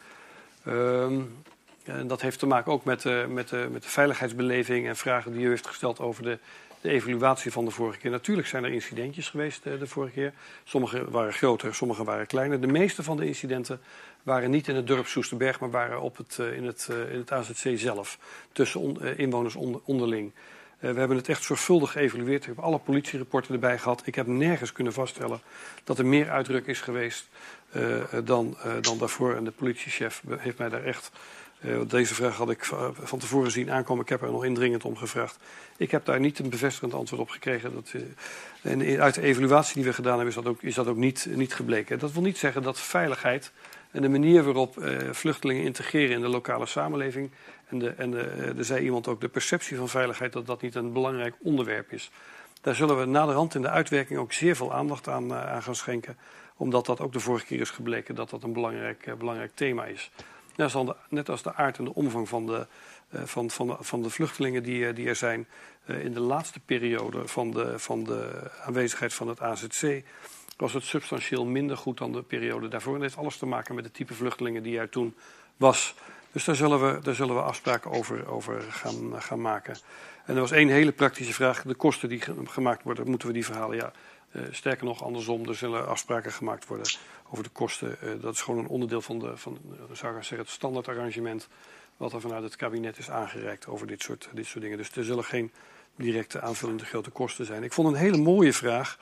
En 1.84 2.08
dat 2.08 2.22
heeft 2.22 2.40
te 2.40 2.46
maken 2.46 2.72
ook 2.72 2.84
met, 2.84 3.04
met, 3.30 3.52
uh, 3.52 3.68
met 3.68 3.84
de 3.84 3.90
veiligheidsbeleving 3.90 4.88
en 4.88 4.96
vragen 4.96 5.32
die 5.32 5.46
u 5.46 5.50
heeft 5.50 5.68
gesteld 5.68 6.00
over 6.00 6.24
de, 6.24 6.38
de 6.82 6.90
evaluatie 6.90 7.52
van 7.52 7.66
de 7.66 7.72
vorige 7.72 8.00
keer. 8.00 8.12
Natuurlijk 8.12 8.48
zijn 8.48 8.64
er 8.64 8.72
incidentjes 8.72 9.30
geweest 9.30 9.66
uh, 9.66 9.80
de 9.80 9.88
vorige 9.88 10.14
keer. 10.14 10.34
Sommige 10.64 11.12
waren 11.12 11.34
groter, 11.34 11.76
sommige 11.76 12.04
waren 12.04 12.28
kleiner. 12.28 12.62
De 12.62 12.68
meeste 12.68 13.04
van 13.04 13.18
de 13.18 13.26
incidenten 13.26 13.82
waren 14.24 14.50
niet 14.50 14.68
in 14.68 14.76
het 14.76 14.88
dorp 14.88 15.08
Soesterberg, 15.08 15.60
maar 15.60 15.72
waren 15.72 16.02
op 16.02 16.18
het, 16.18 16.38
in, 16.38 16.66
het, 16.66 16.90
in 17.12 17.18
het 17.18 17.32
AZC 17.32 17.72
zelf. 17.76 18.18
Tussen 18.52 18.80
on, 18.80 19.04
inwoners 19.04 19.56
onder, 19.56 19.82
onderling. 19.86 20.32
We 20.82 21.00
hebben 21.00 21.18
het 21.18 21.30
echt 21.30 21.44
zorgvuldig 21.44 21.92
geëvalueerd. 21.92 22.42
Ik 22.42 22.48
heb 22.48 22.60
alle 22.60 22.78
politierapporten 22.78 23.54
erbij 23.54 23.78
gehad. 23.78 24.02
Ik 24.06 24.16
heb 24.16 24.28
nergens 24.28 24.72
kunnen 24.72 24.94
vaststellen 24.94 25.40
dat 25.84 26.00
er 26.00 26.06
meer 26.06 26.30
uitdruk 26.30 26.68
is 26.68 26.82
geweest 26.82 27.28
uh, 27.76 28.04
dan, 28.24 28.58
uh, 28.66 28.74
dan 28.82 28.98
daarvoor. 28.98 29.36
En 29.36 29.44
de 29.44 29.52
politiechef 29.52 30.24
heeft 30.38 30.58
mij 30.58 30.70
daar 30.70 30.84
echt. 30.84 31.12
Deze 31.88 32.14
vraag 32.14 32.36
had 32.36 32.50
ik 32.50 32.66
van 32.94 33.20
tevoren 33.20 33.52
zien 33.52 33.72
aankomen. 33.72 34.04
Ik 34.04 34.10
heb 34.10 34.22
er 34.22 34.32
nog 34.32 34.46
indringend 34.46 34.86
om 34.86 34.98
gevraagd. 34.98 35.38
Ik 35.78 35.92
heb 35.92 36.06
daar 36.06 36.20
niet 36.20 36.40
een 36.40 36.50
bevestigend 36.50 36.94
antwoord 36.94 37.22
op 37.22 37.30
gekregen. 37.30 37.74
Dat, 37.74 37.94
uit 39.00 39.16
de 39.16 39.22
evaluatie 39.22 39.74
die 39.74 39.84
we 39.84 39.94
gedaan 39.94 40.16
hebben, 40.16 40.30
is 40.30 40.36
dat 40.36 40.46
ook, 40.46 40.62
is 40.62 40.76
dat 40.76 40.88
ook 40.88 40.98
niet, 40.98 41.28
niet 41.30 41.54
gebleken. 41.54 42.00
Dat 42.00 42.12
wil 42.12 42.22
niet 42.22 42.38
zeggen 42.38 42.62
dat 42.62 42.80
veiligheid 42.80 43.52
en 43.92 44.02
de 44.02 44.10
manier 44.10 44.44
waarop 44.44 44.76
vluchtelingen 45.12 45.64
integreren 45.64 46.16
in 46.16 46.22
de 46.22 46.28
lokale 46.28 46.66
samenleving. 46.66 47.32
En, 47.72 47.80
de, 47.80 47.96
de, 48.10 48.54
er 48.58 48.66
zei 48.66 48.84
iemand 48.84 49.08
ook 49.08 49.22
de 49.22 49.30
perceptie 49.30 49.78
van 49.78 49.90
veiligheid, 49.90 50.34
dat 50.34 50.46
dat 50.46 50.62
niet 50.62 50.76
een 50.76 50.94
belangrijk 50.94 51.36
onderwerp 51.42 51.92
is. 51.92 52.12
Daar 52.62 52.76
zullen 52.76 53.00
we 53.00 53.06
naderhand 53.06 53.56
in 53.56 53.62
de 53.62 53.70
uitwerking 53.70 54.20
ook 54.20 54.34
zeer 54.34 54.56
veel 54.56 54.74
aandacht 54.74 55.08
aan, 55.08 55.34
aan 55.34 55.64
gaan 55.64 55.76
schenken 55.76 56.18
omdat 56.58 56.86
dat 56.86 57.00
ook 57.00 57.14
de 57.14 57.20
vorige 57.20 57.46
keer 57.46 57.60
is 57.60 57.70
gebleken 57.70 58.16
dat 58.16 58.30
dat 58.30 58.44
een 58.44 58.54
belangrijk, 58.54 59.06
uh, 59.06 59.14
belangrijk 59.14 59.52
thema 59.54 59.86
is. 59.86 60.12
Net 60.56 60.76
als, 60.76 60.86
de, 60.86 60.96
net 61.10 61.30
als 61.30 61.44
de 61.44 61.54
aard 61.54 61.78
en 61.78 61.84
de 61.84 61.94
omvang 61.94 62.30
van 62.30 62.46
de, 62.46 62.68
van, 63.12 63.50
van, 63.50 63.78
van 63.80 64.02
de 64.02 64.10
vluchtelingen 64.10 64.64
die, 64.64 64.94
die 64.94 65.08
er 65.08 65.16
zijn 65.16 65.48
in 65.86 66.14
de 66.14 66.20
laatste 66.20 66.60
periode 66.60 67.28
van 67.28 67.52
de, 67.52 67.80
van 67.80 68.04
de 68.04 68.52
aanwezigheid 68.66 69.14
van 69.14 69.28
het 69.28 69.42
AZC 69.42 70.04
was 70.62 70.74
het 70.74 70.84
substantieel 70.84 71.46
minder 71.46 71.78
goed 71.78 71.98
dan 71.98 72.12
de 72.12 72.22
periode 72.22 72.68
daarvoor. 72.68 72.94
En 72.94 73.00
dat 73.00 73.10
heeft 73.10 73.22
alles 73.22 73.38
te 73.38 73.46
maken 73.46 73.76
met 73.76 73.84
de 73.84 73.92
type 73.92 74.14
vluchtelingen 74.14 74.64
die 74.64 74.80
er 74.80 74.90
toen 74.90 75.16
was. 75.58 75.96
Dus 76.32 76.46
daar 76.46 76.56
zullen 76.56 76.94
we, 76.94 77.00
daar 77.02 77.16
zullen 77.16 77.36
we 77.36 77.42
afspraken 77.42 77.92
over, 77.92 78.28
over 78.28 78.62
gaan, 78.62 79.22
gaan 79.22 79.42
maken. 79.42 79.76
En 80.26 80.36
er 80.36 80.42
was 80.42 80.52
één 80.52 80.70
hele 80.70 80.92
praktische 80.92 81.34
vraag. 81.34 81.64
De 81.64 81.74
kosten 81.74 82.10
die 82.10 82.22
gemaakt 82.46 82.84
worden, 82.84 83.10
moeten 83.10 83.28
we 83.28 83.34
die 83.34 83.46
verhalen? 83.46 83.78
Ja, 83.78 83.92
uh, 84.32 84.42
sterker 84.52 84.86
nog, 84.86 85.04
andersom, 85.04 85.48
er 85.48 85.56
zullen 85.56 85.88
afspraken 85.88 86.32
gemaakt 86.32 86.68
worden 86.68 86.88
over 87.30 87.44
de 87.44 87.50
kosten. 87.50 87.98
Uh, 88.04 88.10
dat 88.22 88.34
is 88.34 88.42
gewoon 88.42 88.60
een 88.60 88.68
onderdeel 88.68 89.02
van, 89.02 89.20
de, 89.20 89.38
van 89.38 89.58
uh, 89.72 89.96
zou 89.96 90.16
ik 90.16 90.24
zeggen, 90.24 90.38
het 90.38 90.50
standaardarrangement. 90.50 91.48
wat 91.98 92.14
er 92.14 92.22
vanuit 92.22 92.44
het 92.44 92.56
kabinet 92.56 92.98
is 92.98 93.10
aangereikt 93.10 93.68
over 93.68 93.88
dit 93.88 94.02
soort, 94.02 94.30
dit 94.34 94.46
soort 94.46 94.64
dingen. 94.64 94.78
Dus 94.78 94.96
er 94.96 95.04
zullen 95.04 95.24
geen 95.24 95.52
directe 95.96 96.42
aanvullende 96.42 96.86
grote 96.86 97.10
kosten 97.10 97.46
zijn. 97.46 97.64
Ik 97.64 97.74
vond 97.74 97.88
een 97.88 98.00
hele 98.00 98.18
mooie 98.18 98.54
vraag. 98.54 98.98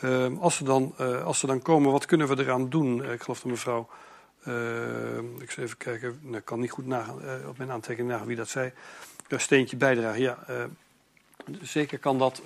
Ehm, 0.00 0.36
als, 0.36 0.56
ze 0.56 0.64
dan, 0.64 0.96
als 1.24 1.38
ze 1.38 1.46
dan 1.46 1.62
komen, 1.62 1.92
wat 1.92 2.06
kunnen 2.06 2.28
we 2.28 2.42
eraan 2.42 2.68
doen? 2.68 3.12
ik 3.12 3.22
geloof 3.22 3.40
dat 3.40 3.50
mevrouw. 3.50 3.88
Ehm, 4.44 5.40
ik 5.40 5.50
zal 5.50 5.64
even 5.64 5.76
kijken, 5.76 6.18
nou, 6.22 6.36
ik 6.36 6.44
kan 6.44 6.60
niet 6.60 6.70
goed 6.70 6.86
nagaan, 6.86 7.48
op 7.48 7.58
mijn 7.58 7.70
aantekening 7.70 8.10
nagaan 8.10 8.26
wie 8.26 8.36
dat 8.36 8.48
zei. 8.48 8.72
Een 9.28 9.40
steentje 9.40 9.76
bijdragen. 9.76 10.20
Ja, 10.20 10.38
Zeker 11.62 11.98
kan 11.98 12.18
dat, 12.18 12.42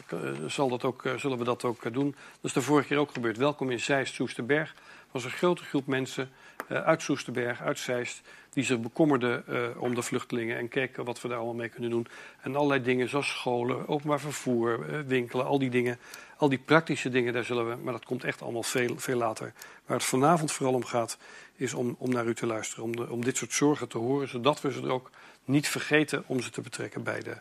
zal 0.47 0.69
dat 0.69 0.85
ook, 0.85 1.03
zullen 1.17 1.39
we 1.39 1.45
dat 1.45 1.65
ook 1.65 1.93
doen. 1.93 2.11
Dat 2.11 2.43
is 2.43 2.53
de 2.53 2.63
vorige 2.63 2.89
keer 2.89 2.99
ook 2.99 3.13
gebeurd. 3.13 3.37
Welkom 3.37 3.71
in 3.71 3.81
Zeist, 3.81 4.15
Soesterberg. 4.15 4.71
Er 4.71 5.07
was 5.11 5.25
een 5.25 5.31
grote 5.31 5.65
groep 5.65 5.87
mensen 5.87 6.31
uit 6.69 7.03
Soesterberg, 7.03 7.61
uit 7.61 7.79
Zeist... 7.79 8.21
die 8.51 8.65
zich 8.65 8.81
bekommerden 8.81 9.45
om 9.79 9.95
de 9.95 10.03
vluchtelingen 10.03 10.59
en 10.59 10.69
keken 10.69 11.05
wat 11.05 11.21
we 11.21 11.29
daar 11.29 11.37
allemaal 11.37 11.55
mee 11.55 11.69
kunnen 11.69 11.91
doen. 11.91 12.07
En 12.41 12.57
allerlei 12.57 12.83
dingen 12.83 13.09
zoals 13.09 13.29
scholen, 13.29 13.89
openbaar 13.89 14.21
vervoer, 14.21 14.87
winkelen, 15.07 15.47
al 15.47 15.59
die 15.59 15.71
dingen. 15.71 15.99
Al 16.39 16.49
die 16.49 16.59
praktische 16.59 17.09
dingen, 17.09 17.33
daar 17.33 17.45
zullen 17.45 17.69
we... 17.69 17.77
maar 17.83 17.93
dat 17.93 18.05
komt 18.05 18.25
echt 18.25 18.43
allemaal 18.43 18.63
veel, 18.63 18.99
veel 18.99 19.17
later. 19.17 19.53
Waar 19.87 19.97
het 19.97 20.07
vanavond 20.07 20.53
vooral 20.53 20.75
om 20.75 20.85
gaat, 20.85 21.19
is 21.57 21.75
om, 21.75 21.97
om 21.99 22.11
naar 22.11 22.27
u 22.27 22.35
te 22.35 22.47
luisteren. 22.47 22.85
Om, 22.85 22.97
de, 22.97 23.11
om 23.11 23.25
dit 23.25 23.37
soort 23.37 23.53
zorgen 23.53 23.89
te 23.89 23.99
horen, 23.99 24.29
zodat 24.29 24.61
we 24.61 24.73
ze 24.73 24.83
er 24.83 24.91
ook 24.91 25.11
niet 25.45 25.69
vergeten 25.69 26.25
om 26.27 26.41
ze 26.41 26.51
te 26.51 26.61
betrekken 26.61 27.03
bij 27.03 27.23
de 27.23 27.37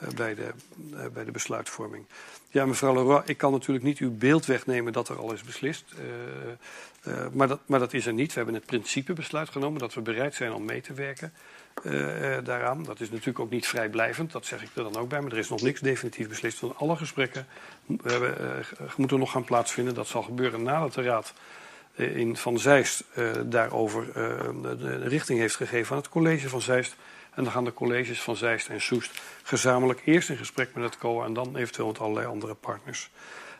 eh, 0.00 0.08
bij, 0.08 0.34
de, 0.34 0.50
uh, 0.92 1.06
bij 1.12 1.24
de 1.24 1.30
besluitvorming. 1.30 2.04
Ja, 2.50 2.66
mevrouw 2.66 2.94
Leroy, 2.94 3.22
ik 3.24 3.38
kan 3.38 3.52
natuurlijk 3.52 3.84
niet 3.84 3.98
uw 3.98 4.16
beeld 4.16 4.46
wegnemen 4.46 4.92
dat 4.92 5.08
er 5.08 5.18
al 5.18 5.32
is 5.32 5.42
beslist. 5.42 5.84
Uh, 7.06 7.26
maar, 7.32 7.48
dat, 7.48 7.60
maar 7.66 7.78
dat 7.78 7.92
is 7.92 8.06
er 8.06 8.12
niet. 8.12 8.28
We 8.28 8.36
hebben 8.36 8.54
het 8.54 8.66
principebesluit 8.66 9.48
genomen 9.48 9.80
dat 9.80 9.94
we 9.94 10.00
bereid 10.00 10.34
zijn 10.34 10.52
om 10.52 10.64
mee 10.64 10.80
te 10.80 10.92
werken 10.92 11.32
daaraan. 12.44 12.82
Dat 12.82 13.00
is 13.00 13.10
natuurlijk 13.10 13.38
ook 13.38 13.50
niet 13.50 13.66
vrijblijvend, 13.66 14.32
dat 14.32 14.46
zeg 14.46 14.62
ik 14.62 14.68
er 14.74 14.82
dan 14.82 14.96
ook 14.96 15.08
bij. 15.08 15.20
Maar 15.20 15.32
er 15.32 15.38
is 15.38 15.48
nog 15.48 15.62
niks 15.62 15.80
definitief 15.80 16.28
beslist. 16.28 16.58
Van 16.58 16.76
alle 16.76 16.96
gesprekken 16.96 17.46
we 17.86 18.10
hebben, 18.10 18.64
moeten 18.96 19.18
nog 19.18 19.30
gaan 19.30 19.44
plaatsvinden. 19.44 19.94
Dat 19.94 20.06
zal 20.06 20.22
gebeuren 20.22 20.62
nadat 20.62 20.94
de 20.94 21.02
Raad 21.02 21.32
in, 21.94 22.36
van 22.36 22.58
Zeist 22.58 23.04
daarover 23.44 24.12
de 24.78 25.08
richting 25.08 25.38
heeft 25.38 25.56
gegeven 25.56 25.92
aan 25.96 26.02
het 26.02 26.10
college 26.10 26.48
van 26.48 26.60
Zeist 26.60 26.96
en 27.34 27.44
dan 27.44 27.52
gaan 27.52 27.64
de 27.64 27.72
colleges 27.72 28.22
van 28.22 28.36
Zeist 28.36 28.68
en 28.68 28.80
Soest 28.80 29.20
gezamenlijk 29.42 30.02
eerst 30.04 30.28
in 30.28 30.36
gesprek 30.36 30.74
met 30.74 30.84
het 30.84 30.98
COA 30.98 31.24
en 31.24 31.32
dan 31.32 31.56
eventueel 31.56 31.86
met 31.86 31.98
allerlei 31.98 32.26
andere 32.26 32.54
partners. 32.54 33.10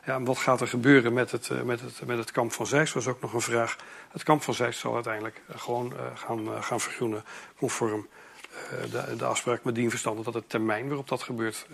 Ja, 0.06 0.22
wat 0.22 0.38
gaat 0.38 0.60
er 0.60 0.68
gebeuren 0.68 1.12
met 1.12 1.30
het, 1.30 1.50
eh, 1.50 1.62
met, 1.62 1.80
het, 1.80 2.06
met 2.06 2.18
het 2.18 2.30
kamp 2.30 2.52
van 2.52 2.66
Zeist 2.66 2.94
was 2.94 3.06
ook 3.06 3.20
nog 3.20 3.32
een 3.32 3.40
vraag. 3.40 3.76
Het 4.10 4.22
kamp 4.22 4.42
van 4.42 4.54
Zeist 4.54 4.80
zal 4.80 4.94
uiteindelijk 4.94 5.42
eh, 5.46 5.58
gewoon 5.58 5.92
uh, 5.92 6.00
gaan, 6.14 6.40
uh, 6.40 6.62
gaan 6.62 6.80
vergroenen 6.80 7.24
conform 7.56 8.08
de, 8.90 9.16
de 9.16 9.24
afspraak 9.24 9.64
met 9.64 9.74
dien 9.74 9.90
verstand 9.90 10.24
dat 10.24 10.34
het 10.34 10.48
termijn 10.48 10.86
waarop 10.88 11.08
dat 11.08 11.22
gebeurt 11.22 11.66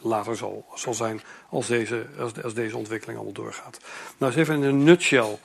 later 0.00 0.36
zal, 0.36 0.66
zal 0.74 0.94
zijn 0.94 1.20
als 1.48 1.66
deze, 1.66 2.06
als, 2.18 2.42
als 2.42 2.54
deze 2.54 2.76
ontwikkeling 2.76 3.18
allemaal 3.18 3.42
doorgaat. 3.44 3.80
Nou, 4.18 4.32
eens 4.32 4.40
even 4.40 4.54
in 4.54 4.62
een 4.62 4.84
nutshell 4.84 5.38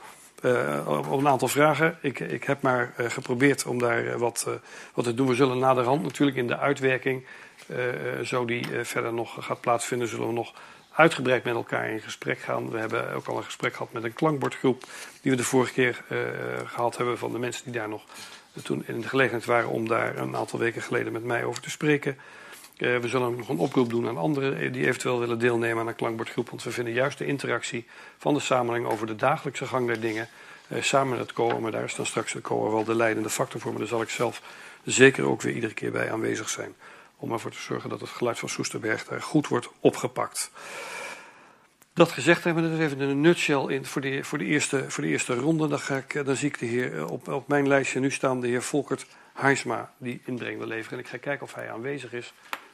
op 0.86 1.12
een 1.12 1.28
aantal 1.28 1.48
vragen. 1.48 1.98
Ik, 2.02 2.20
ik 2.20 2.44
heb 2.44 2.62
maar 2.62 2.94
geprobeerd 2.98 3.66
om 3.66 3.80
daar 3.80 4.18
wat, 4.18 4.48
wat 4.94 5.06
te 5.06 5.14
doen. 5.14 5.28
We 5.28 5.36
zullen 5.36 5.58
naderhand 5.58 6.04
natuurlijk 6.04 6.38
in 6.38 6.48
de 6.48 6.58
uitwerking, 6.58 7.26
zo 8.24 8.46
die 8.46 8.66
verder 8.82 9.14
nog 9.14 9.46
gaat 9.46 9.62
plaatsvinden, 9.62 10.08
zullen 10.08 10.28
we 10.28 10.34
nog 10.34 10.54
uitgebreid 10.98 11.44
met 11.44 11.54
elkaar 11.54 11.90
in 11.90 12.02
gesprek 12.02 12.40
gaan. 12.40 12.70
We 12.70 12.78
hebben 12.78 13.14
ook 13.14 13.28
al 13.28 13.38
een 13.38 13.44
gesprek 13.44 13.74
gehad 13.74 13.94
met 13.94 14.04
een 14.04 14.14
klankbordgroep 14.14 14.84
die 15.22 15.32
we 15.32 15.38
de 15.38 15.44
vorige 15.44 15.74
keer 15.74 16.04
gehad 16.66 16.98
hebben 16.98 17.18
van 17.18 17.32
de 17.32 17.40
mensen 17.40 17.64
die 17.64 17.74
daar 17.74 17.90
nog 17.90 18.04
toen 18.64 18.84
in 18.88 19.02
de 19.02 19.08
gelegenheid 19.08 19.46
waren 19.46 19.70
om 19.70 19.88
daar 19.88 20.18
een 20.18 20.36
aantal 20.36 20.60
weken 20.60 20.82
geleden 20.82 21.12
met 21.14 21.24
mij 21.24 21.44
over 21.44 21.62
te 21.62 21.70
spreken. 21.70 22.18
Uh, 22.78 22.98
we 22.98 23.08
zullen 23.08 23.36
nog 23.36 23.50
een 23.50 23.58
oproep 23.58 23.90
doen 23.90 24.08
aan 24.08 24.18
anderen 24.18 24.72
die 24.72 24.88
eventueel 24.88 25.20
willen 25.20 25.40
deelnemen 25.40 25.80
aan 25.80 25.88
een 25.88 25.96
klankbordgroep. 25.96 26.50
Want 26.50 26.64
we 26.64 26.72
vinden 26.72 26.94
juist 26.94 27.18
de 27.18 27.26
interactie 27.26 27.86
van 28.18 28.34
de 28.34 28.40
samenleving 28.40 28.92
over 28.92 29.08
de 29.08 29.16
dagelijkse 29.16 29.66
gang 29.66 29.88
der 29.88 30.00
dingen 30.00 30.28
eh, 30.68 30.82
samen 30.82 31.10
met 31.10 31.20
het 31.20 31.34
COA. 31.34 31.72
Daar 31.72 31.84
is 31.84 31.96
dan 31.96 32.06
straks 32.06 32.34
het 32.34 32.44
COA 32.44 32.72
wel 32.72 32.84
de 32.84 32.96
leidende 32.96 33.30
factor 33.30 33.62
voor. 33.62 33.72
Maar 33.72 33.80
daar 33.80 33.90
zal 33.90 34.02
ik 34.02 34.10
zelf 34.10 34.42
zeker 34.84 35.26
ook 35.26 35.42
weer 35.42 35.54
iedere 35.54 35.74
keer 35.74 35.92
bij 35.92 36.12
aanwezig 36.12 36.50
zijn. 36.50 36.76
Om 37.20 37.32
ervoor 37.32 37.52
te 37.52 37.60
zorgen 37.60 37.90
dat 37.90 38.00
het 38.00 38.10
geluid 38.10 38.40
van 38.40 38.50
Soesterberg 38.50 39.06
daar 39.06 39.22
goed 39.22 39.48
wordt 39.48 39.70
opgepakt. 39.80 40.52
Dat 41.94 42.12
gezegd 42.12 42.44
hebben 42.44 42.70
we, 42.70 42.84
is 42.84 42.92
even 42.92 43.00
een 43.00 43.22
nutshell 43.22 43.66
in 43.66 43.86
voor 43.86 44.02
de, 44.02 44.24
voor 44.24 44.38
de, 44.38 44.46
eerste, 44.46 44.90
voor 44.92 45.04
de 45.04 45.10
eerste 45.10 45.36
ronde. 45.36 45.68
Dan, 45.68 45.80
ga 45.80 45.98
ik, 45.98 46.14
eh, 46.14 46.26
dan 46.26 46.36
zie 46.36 46.48
ik 46.48 46.60
de 46.60 46.66
heer 46.66 46.98
eh, 46.98 47.12
op, 47.12 47.28
op 47.28 47.48
mijn 47.48 47.68
lijstje 47.68 48.00
nu 48.00 48.12
staan, 48.12 48.42
de 48.42 48.48
heer 48.48 48.62
Volkert 48.64 49.06
Heisma, 49.34 49.92
die 49.98 50.22
inbreng 50.26 50.58
wil 50.58 50.68
leveren. 50.68 50.98
En 50.98 51.04
ik 51.04 51.10
ga 51.10 51.18
kijken 51.18 51.46
of 51.46 51.54
hij 51.54 51.72
aanwezig 51.72 52.14
is 52.14 52.34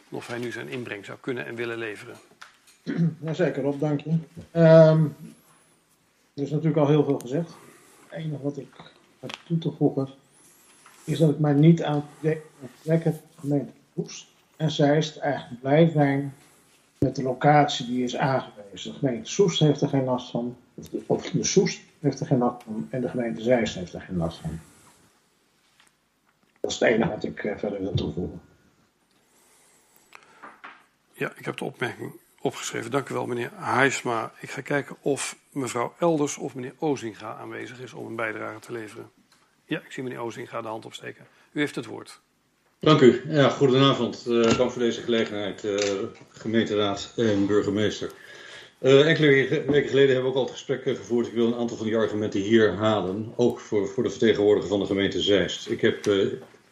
en 0.10 0.18
of 0.18 0.28
hij 0.28 0.38
nu 0.38 0.52
zijn 0.52 0.70
inbreng 0.70 1.06
zou 1.06 1.18
kunnen 1.22 1.46
en 1.46 1.56
willen 1.56 1.78
leveren. 1.78 2.16
Jazeker, 3.26 3.64
Rob, 3.64 3.80
dank 3.80 4.02
je. 4.02 4.10
Um, 4.10 5.16
er 6.34 6.44
is 6.44 6.50
natuurlijk 6.50 6.78
al 6.78 6.88
heel 6.88 7.04
veel 7.04 7.20
gezegd. 7.20 7.50
Het 8.10 8.20
enige 8.20 8.44
wat 8.44 8.58
ik 8.58 8.76
heb 9.20 9.38
toe 9.46 9.58
te 9.58 9.72
voegen 9.72 10.10
is 11.04 11.18
dat 11.18 11.30
ik 11.30 11.40
mij 11.40 11.54
niet 11.54 11.84
aan 11.84 12.06
het 12.22 13.22
gemeente 13.40 13.72
Oest 13.96 14.33
en 14.64 14.72
Zeist 14.72 15.18
eigenlijk 15.18 15.62
blij 15.62 15.90
zijn 15.90 16.36
met 17.00 17.16
de 17.16 17.24
locatie 17.24 17.86
die 17.86 18.04
is 18.04 18.18
aangewezen. 18.18 18.92
De 18.92 18.98
gemeente 18.98 19.30
Soest 19.30 19.60
heeft 19.60 19.82
er 19.82 19.90
geen 19.90 20.04
last 20.04 20.32
van, 20.32 20.58
of 21.06 21.30
de 21.30 21.44
Soest 21.44 21.82
heeft 22.00 22.20
er 22.20 22.26
geen 22.26 22.38
last 22.38 22.64
van 22.64 22.88
en 22.90 23.02
de 23.02 23.10
gemeente 23.10 23.42
Zeist 23.42 23.76
heeft 23.76 23.94
er 23.94 24.02
geen 24.02 24.18
last 24.18 24.38
van. 24.38 24.60
Dat 26.60 26.72
is 26.72 26.80
het 26.80 26.90
enige 26.90 27.10
wat 27.10 27.24
ik 27.24 27.44
eh, 27.44 27.58
verder 27.58 27.82
wil 27.82 27.94
toevoegen. 27.94 28.42
Ja, 31.14 31.32
ik 31.36 31.46
heb 31.46 31.58
de 31.58 31.66
opmerking 31.66 32.12
opgeschreven. 32.42 32.92
Dank 32.92 33.10
u 33.10 33.14
wel, 33.14 33.26
meneer 33.26 33.52
Heisma. 33.54 34.32
Ik 34.40 34.50
ga 34.50 34.62
kijken 34.62 34.96
of 35.02 35.38
mevrouw 35.52 35.94
Elders 36.00 36.38
of 36.38 36.56
meneer 36.56 36.74
Ozinga 36.78 37.36
aanwezig 37.36 37.80
is 37.80 37.94
om 37.94 38.08
een 38.08 38.16
bijdrage 38.16 38.60
te 38.60 38.72
leveren. 38.72 39.12
Ja, 39.66 39.80
ik 39.80 39.92
zie 39.92 40.04
meneer 40.04 40.20
Ozinga 40.20 40.62
de 40.62 40.68
hand 40.68 40.86
opsteken. 40.86 41.28
U 41.52 41.60
heeft 41.60 41.76
het 41.76 41.86
woord. 41.86 42.22
Dank 42.84 43.02
u. 43.02 43.22
Ja, 43.30 43.50
goedenavond. 43.50 44.26
Uh, 44.28 44.58
dank 44.58 44.72
voor 44.72 44.82
deze 44.82 45.02
gelegenheid, 45.02 45.64
uh, 45.64 45.78
gemeenteraad 46.30 47.14
en 47.16 47.48
burgemeester. 47.48 48.12
Uh, 48.82 49.08
enkele 49.08 49.28
weken 49.68 49.90
geleden 49.90 50.14
hebben 50.14 50.24
we 50.24 50.30
ook 50.30 50.36
al 50.36 50.44
het 50.44 50.52
gesprek 50.52 50.84
gevoerd. 50.84 51.28
Ik 51.28 51.34
wil 51.34 51.48
een 51.48 51.56
aantal 51.56 51.78
van 51.78 51.86
die 51.86 51.96
argumenten 51.96 52.40
hier 52.40 52.74
halen, 52.74 53.34
ook 53.36 53.60
voor, 53.60 53.88
voor 53.88 54.04
de 54.04 54.10
vertegenwoordiger 54.10 54.70
van 54.70 54.80
de 54.80 54.86
gemeente 54.86 55.22
Zeist. 55.22 55.70
Ik 55.70 55.82
heb 55.82 56.12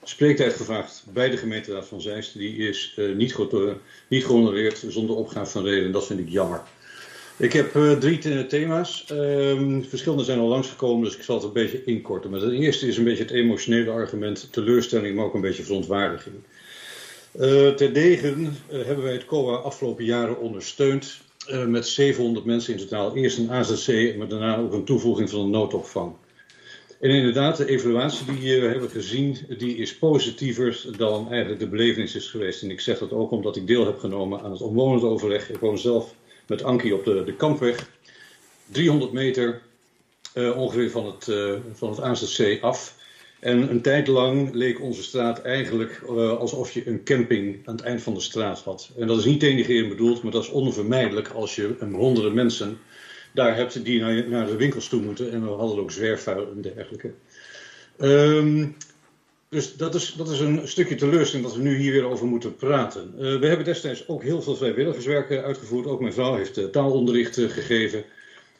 spreektijd 0.03 0.53
gevraagd 0.53 1.03
bij 1.13 1.29
de 1.29 1.37
gemeenteraad 1.37 1.87
van 1.87 2.01
Zeist. 2.01 2.37
Die 2.37 2.57
is 2.57 2.99
niet, 3.15 3.37
niet 4.07 4.25
gehonoreerd 4.25 4.83
zonder 4.87 5.15
opgave 5.15 5.51
van 5.51 5.63
reden. 5.63 5.91
Dat 5.91 6.05
vind 6.05 6.19
ik 6.19 6.29
jammer. 6.29 6.61
Ik 7.41 7.53
heb 7.53 7.75
uh, 7.75 7.91
drie 7.91 8.45
thema's. 8.47 9.05
Uh, 9.11 9.77
verschillende 9.87 10.23
zijn 10.23 10.39
al 10.39 10.47
langsgekomen, 10.47 11.03
dus 11.03 11.15
ik 11.15 11.23
zal 11.23 11.35
het 11.35 11.43
een 11.43 11.53
beetje 11.53 11.83
inkorten. 11.83 12.29
Maar 12.29 12.39
het 12.39 12.51
eerste 12.51 12.87
is 12.87 12.97
een 12.97 13.03
beetje 13.03 13.23
het 13.23 13.31
emotionele 13.31 13.91
argument, 13.91 14.47
teleurstelling, 14.51 15.15
maar 15.15 15.25
ook 15.25 15.33
een 15.33 15.41
beetje 15.41 15.63
verontwaardiging. 15.63 16.35
Uh, 17.35 17.69
ter 17.69 17.93
degen 17.93 18.41
uh, 18.41 18.85
hebben 18.85 19.03
wij 19.03 19.13
het 19.13 19.25
COA 19.25 19.55
afgelopen 19.55 20.05
jaren 20.05 20.39
ondersteund 20.39 21.21
met 21.67 21.87
700 21.87 22.45
mensen 22.45 22.73
in 22.73 22.79
totaal. 22.79 23.15
Eerst 23.15 23.37
een 23.37 23.51
AZC, 23.51 24.15
maar 24.17 24.27
daarna 24.27 24.57
ook 24.57 24.73
een 24.73 24.85
toevoeging 24.85 25.29
van 25.29 25.39
een 25.39 25.49
noodopvang. 25.49 26.13
En 26.99 27.09
inderdaad, 27.09 27.57
de 27.57 27.65
evaluatie 27.65 28.25
die 28.25 28.61
we 28.61 28.67
hebben 28.67 28.89
gezien, 28.89 29.37
die 29.57 29.75
is 29.75 29.97
positiever 29.97 30.85
dan 30.97 31.29
eigenlijk 31.29 31.59
de 31.59 31.67
belevenis 31.67 32.15
is 32.15 32.27
geweest. 32.27 32.63
En 32.63 32.71
ik 32.71 32.79
zeg 32.79 32.99
dat 32.99 33.11
ook 33.11 33.31
omdat 33.31 33.55
ik 33.55 33.67
deel 33.67 33.85
heb 33.85 33.99
genomen 33.99 34.41
aan 34.41 34.51
het 34.51 34.61
omwonend 34.61 35.03
overleg. 35.03 35.49
Ik 35.49 35.59
woon 35.59 35.77
zelf 35.77 36.15
met 36.47 36.63
Ankie 36.63 36.95
op 36.95 37.05
de, 37.05 37.23
de 37.23 37.35
Kampweg. 37.35 37.89
300 38.71 39.11
meter 39.11 39.61
uh, 40.35 40.57
ongeveer 40.57 40.91
van 40.91 41.05
het, 41.05 41.27
uh, 41.27 41.53
van 41.73 41.89
het 41.89 42.01
AZC 42.01 42.57
af. 42.61 42.99
En 43.39 43.69
een 43.69 43.81
tijd 43.81 44.07
lang 44.07 44.53
leek 44.53 44.81
onze 44.81 45.03
straat 45.03 45.41
eigenlijk 45.41 46.01
uh, 46.09 46.37
alsof 46.37 46.71
je 46.71 46.87
een 46.87 47.03
camping 47.03 47.67
aan 47.67 47.75
het 47.75 47.83
eind 47.83 48.01
van 48.01 48.13
de 48.13 48.19
straat 48.19 48.59
had. 48.59 48.91
En 48.97 49.07
dat 49.07 49.17
is 49.17 49.25
niet 49.25 49.39
denigrerend 49.39 49.89
bedoeld, 49.89 50.23
maar 50.23 50.31
dat 50.31 50.43
is 50.43 50.49
onvermijdelijk 50.49 51.27
als 51.27 51.55
je 51.55 51.75
een 51.79 51.93
honderden 51.93 52.33
mensen 52.33 52.79
daar 53.33 53.55
hebt 53.55 53.85
die 53.85 53.99
naar, 53.99 54.29
naar 54.29 54.45
de 54.45 54.55
winkels 54.55 54.87
toe 54.87 55.01
moeten. 55.01 55.31
En 55.31 55.43
we 55.43 55.49
hadden 55.49 55.79
ook 55.79 55.91
zwerfvuil 55.91 56.51
en 56.51 56.61
dergelijke. 56.61 57.11
Um, 57.99 58.75
dus 59.51 59.75
dat 59.75 59.95
is, 59.95 60.13
dat 60.13 60.29
is 60.29 60.39
een 60.39 60.67
stukje 60.67 60.95
teleurstelling 60.95 61.47
dat 61.47 61.57
we 61.57 61.63
nu 61.63 61.77
hier 61.77 61.91
weer 61.91 62.05
over 62.05 62.25
moeten 62.25 62.55
praten. 62.55 63.13
Uh, 63.15 63.39
we 63.39 63.47
hebben 63.47 63.65
destijds 63.65 64.07
ook 64.07 64.23
heel 64.23 64.41
veel 64.41 64.55
vrijwilligerswerk 64.55 65.31
uitgevoerd. 65.31 65.85
Ook 65.85 65.99
mijn 66.01 66.13
vrouw 66.13 66.35
heeft 66.35 66.57
uh, 66.57 66.65
taalonderricht 66.65 67.35
gegeven. 67.35 68.03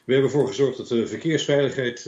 We 0.04 0.12
hebben 0.12 0.30
ervoor 0.30 0.48
gezorgd 0.48 0.76
dat 0.76 0.88
de 0.88 1.06
verkeersveiligheid 1.06 2.04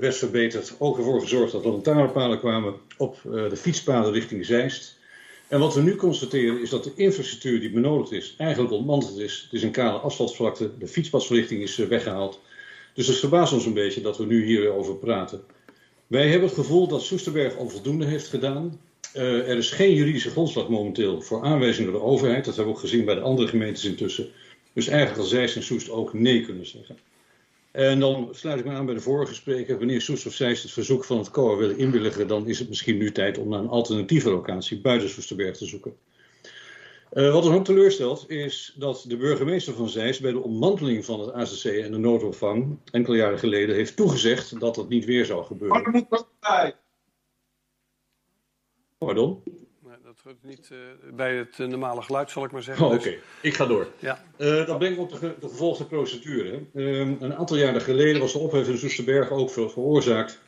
werd 0.00 0.16
verbeterd. 0.16 0.74
Ook 0.78 0.98
ervoor 0.98 1.20
gezorgd 1.20 1.52
dat 1.52 1.64
lantaarnpalen 1.64 2.38
kwamen 2.38 2.74
op 2.96 3.18
de 3.22 3.56
fietspaden 3.56 4.12
richting 4.12 4.46
Zeist. 4.46 4.98
En 5.48 5.60
wat 5.60 5.74
we 5.74 5.80
nu 5.80 5.96
constateren 5.96 6.62
is 6.62 6.70
dat 6.70 6.84
de 6.84 6.92
infrastructuur 6.94 7.60
die 7.60 7.70
benodigd 7.70 8.12
is 8.12 8.34
eigenlijk 8.38 8.72
ontmanteld 8.72 9.18
is. 9.18 9.42
Het 9.42 9.52
is 9.52 9.62
een 9.62 9.70
kale 9.70 9.98
asfaltvlakte, 9.98 10.70
de 10.78 10.88
fietspadsverlichting 10.88 11.62
is 11.62 11.76
weggehaald. 11.76 12.40
Dus 12.94 13.06
het 13.06 13.16
verbaast 13.16 13.52
ons 13.52 13.66
een 13.66 13.74
beetje 13.74 14.00
dat 14.00 14.18
we 14.18 14.24
nu 14.26 14.44
hier 14.44 14.60
weer 14.60 14.72
over 14.72 14.96
praten. 14.96 15.44
Wij 16.08 16.28
hebben 16.28 16.48
het 16.48 16.58
gevoel 16.58 16.88
dat 16.88 17.02
Soesterberg 17.02 17.56
onvoldoende 17.56 18.04
heeft 18.04 18.28
gedaan. 18.28 18.80
Uh, 19.16 19.48
er 19.48 19.56
is 19.56 19.70
geen 19.70 19.94
juridische 19.94 20.30
grondslag 20.30 20.68
momenteel 20.68 21.22
voor 21.22 21.44
aanwijzing 21.44 21.86
door 21.86 22.00
de 22.00 22.06
overheid. 22.06 22.44
Dat 22.44 22.56
hebben 22.56 22.72
we 22.72 22.78
ook 22.78 22.84
gezien 22.84 23.04
bij 23.04 23.14
de 23.14 23.20
andere 23.20 23.48
gemeentes 23.48 23.84
intussen. 23.84 24.28
Dus 24.72 24.86
eigenlijk 24.86 25.20
als 25.20 25.30
Zeist 25.30 25.56
en 25.56 25.62
Soest 25.62 25.90
ook 25.90 26.12
nee 26.12 26.44
kunnen 26.44 26.66
zeggen. 26.66 26.98
En 27.70 28.00
dan 28.00 28.28
sluit 28.32 28.58
ik 28.58 28.64
me 28.64 28.72
aan 28.72 28.86
bij 28.86 28.94
de 28.94 29.00
vorige 29.00 29.34
spreker. 29.34 29.78
Wanneer 29.78 30.00
Soest 30.00 30.26
of 30.26 30.32
Zeist 30.32 30.62
het 30.62 30.72
verzoek 30.72 31.04
van 31.04 31.18
het 31.18 31.30
COA 31.30 31.56
willen 31.56 31.78
inwilligen, 31.78 32.28
dan 32.28 32.46
is 32.46 32.58
het 32.58 32.68
misschien 32.68 32.98
nu 32.98 33.12
tijd 33.12 33.38
om 33.38 33.48
naar 33.48 33.60
een 33.60 33.68
alternatieve 33.68 34.30
locatie 34.30 34.80
buiten 34.80 35.08
Soesterberg 35.08 35.56
te 35.56 35.66
zoeken. 35.66 35.96
Uh, 37.12 37.32
wat 37.32 37.44
ons 37.44 37.54
ook 37.54 37.64
teleurstelt 37.64 38.30
is 38.30 38.74
dat 38.76 39.04
de 39.06 39.16
burgemeester 39.16 39.74
van 39.74 39.88
Zeist 39.88 40.20
bij 40.20 40.32
de 40.32 40.42
ontmanteling 40.42 41.04
van 41.04 41.20
het 41.20 41.32
ACC 41.32 41.64
en 41.64 41.92
de 41.92 41.98
noodopvang 41.98 42.78
enkele 42.90 43.16
jaren 43.16 43.38
geleden 43.38 43.74
heeft 43.74 43.96
toegezegd 43.96 44.60
dat 44.60 44.74
dat 44.74 44.88
niet 44.88 45.04
weer 45.04 45.24
zou 45.24 45.44
gebeuren. 45.44 46.06
Pardon? 48.98 49.42
Nee, 49.80 49.96
dat 50.04 50.20
hoort 50.24 50.42
niet 50.42 50.68
uh, 50.72 50.78
bij 51.14 51.36
het 51.36 51.58
normale 51.58 52.02
geluid, 52.02 52.30
zal 52.30 52.44
ik 52.44 52.50
maar 52.50 52.62
zeggen. 52.62 52.86
Oh, 52.86 52.92
Oké, 52.92 53.00
okay. 53.00 53.20
ik 53.42 53.54
ga 53.54 53.66
door. 53.66 53.88
Ja. 53.98 54.24
Uh, 54.38 54.66
dat 54.66 54.78
brengt 54.78 54.98
op 54.98 55.10
de, 55.10 55.16
ge 55.16 55.34
de 55.40 55.48
gevolgde 55.48 55.84
procedure. 55.84 56.60
een 56.72 57.34
aantal 57.34 57.56
jaren 57.56 57.80
geleden 57.80 58.20
was 58.20 58.32
de 58.32 58.38
ophef 58.38 58.68
in 58.68 58.78
Soesterberg 58.78 59.30
ook 59.30 59.50
ver 59.50 59.70
veroorzaakt 59.70 60.40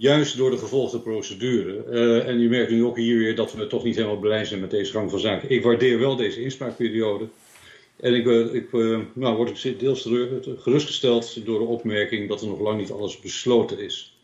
Juist 0.00 0.36
door 0.36 0.50
de 0.50 0.58
gevolgde 0.58 1.00
procedure. 1.00 1.84
Uh, 1.90 2.28
en 2.28 2.40
u 2.40 2.48
merkt 2.48 2.70
nu 2.70 2.84
ook 2.84 2.96
hier 2.96 3.18
weer 3.18 3.34
dat 3.36 3.52
we 3.52 3.66
toch 3.66 3.84
niet 3.84 3.96
helemaal 3.96 4.18
blij 4.18 4.44
zijn 4.44 4.60
met 4.60 4.70
deze 4.70 4.92
gang 4.92 5.10
van 5.10 5.18
zaken. 5.18 5.50
Ik 5.50 5.62
waardeer 5.62 5.98
wel 5.98 6.16
deze 6.16 6.42
inspraakperiode. 6.42 7.28
En 7.96 8.14
ik, 8.14 8.26
uh, 8.26 8.54
ik 8.54 8.72
uh, 8.72 8.98
nou, 9.12 9.36
word 9.36 9.78
deels 9.78 10.08
gerustgesteld 10.58 11.44
door 11.44 11.58
de 11.58 11.64
opmerking 11.64 12.28
dat 12.28 12.40
er 12.40 12.46
nog 12.46 12.60
lang 12.60 12.78
niet 12.78 12.90
alles 12.90 13.20
besloten 13.20 13.78
is. 13.78 14.18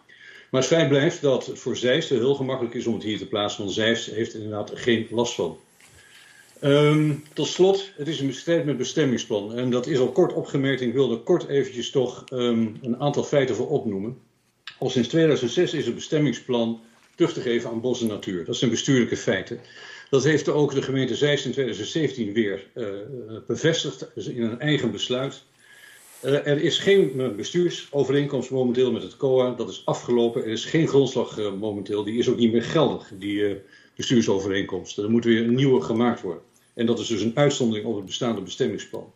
Maar 0.50 0.60
het 0.60 0.70
feit 0.70 0.88
blijft 0.88 1.22
dat 1.22 1.46
het 1.46 1.58
voor 1.58 1.76
Zeist 1.76 2.08
heel 2.08 2.34
gemakkelijk 2.34 2.74
is 2.74 2.86
om 2.86 2.94
het 2.94 3.02
hier 3.02 3.18
te 3.18 3.28
plaatsen, 3.28 3.62
want 3.62 3.74
Zeist 3.74 4.10
heeft 4.10 4.34
inderdaad 4.34 4.72
geen 4.74 5.06
last 5.10 5.34
van. 5.34 5.58
Um, 6.62 7.24
tot 7.32 7.46
slot, 7.46 7.90
het 7.96 8.08
is 8.08 8.20
een 8.20 8.34
strijd 8.34 8.64
met 8.64 8.76
bestemmingsplan. 8.76 9.54
En 9.54 9.70
dat 9.70 9.86
is 9.86 9.98
al 9.98 10.12
kort 10.12 10.32
opgemerkt. 10.32 10.80
Ik 10.80 10.92
wilde 10.92 11.16
kort 11.16 11.48
eventjes 11.48 11.90
toch 11.90 12.24
um, 12.32 12.76
een 12.82 13.00
aantal 13.00 13.24
feiten 13.24 13.54
voor 13.54 13.68
opnoemen. 13.68 14.25
Al 14.78 14.90
sinds 14.90 15.08
2006 15.08 15.74
is 15.74 15.86
het 15.86 15.94
bestemmingsplan 15.94 16.80
terug 17.14 17.32
te 17.32 17.40
geven 17.40 17.70
aan 17.70 17.80
bos 17.80 18.00
en 18.00 18.06
natuur. 18.06 18.44
Dat 18.44 18.56
zijn 18.56 18.70
bestuurlijke 18.70 19.16
feiten. 19.16 19.60
Dat 20.10 20.24
heeft 20.24 20.48
ook 20.48 20.74
de 20.74 20.82
gemeente 20.82 21.14
Zeist 21.14 21.44
in 21.44 21.52
2017 21.52 22.32
weer 22.32 22.66
uh, 22.74 22.86
bevestigd 23.46 24.08
in 24.14 24.42
een 24.42 24.60
eigen 24.60 24.90
besluit. 24.90 25.42
Uh, 26.24 26.46
er 26.46 26.60
is 26.60 26.78
geen 26.78 27.32
bestuursovereenkomst 27.36 28.50
momenteel 28.50 28.92
met 28.92 29.02
het 29.02 29.16
COA. 29.16 29.54
Dat 29.54 29.68
is 29.68 29.82
afgelopen. 29.84 30.44
Er 30.44 30.50
is 30.50 30.64
geen 30.64 30.88
grondslag 30.88 31.36
momenteel. 31.58 32.04
Die 32.04 32.18
is 32.18 32.28
ook 32.28 32.38
niet 32.38 32.52
meer 32.52 32.62
geldig, 32.62 33.12
die 33.18 33.60
bestuursovereenkomst. 33.96 34.98
Er 34.98 35.10
moet 35.10 35.24
weer 35.24 35.44
een 35.44 35.54
nieuwe 35.54 35.80
gemaakt 35.80 36.20
worden. 36.20 36.42
En 36.74 36.86
dat 36.86 36.98
is 36.98 37.06
dus 37.06 37.22
een 37.22 37.36
uitzondering 37.36 37.86
op 37.86 37.96
het 37.96 38.04
bestaande 38.04 38.40
bestemmingsplan. 38.40 39.12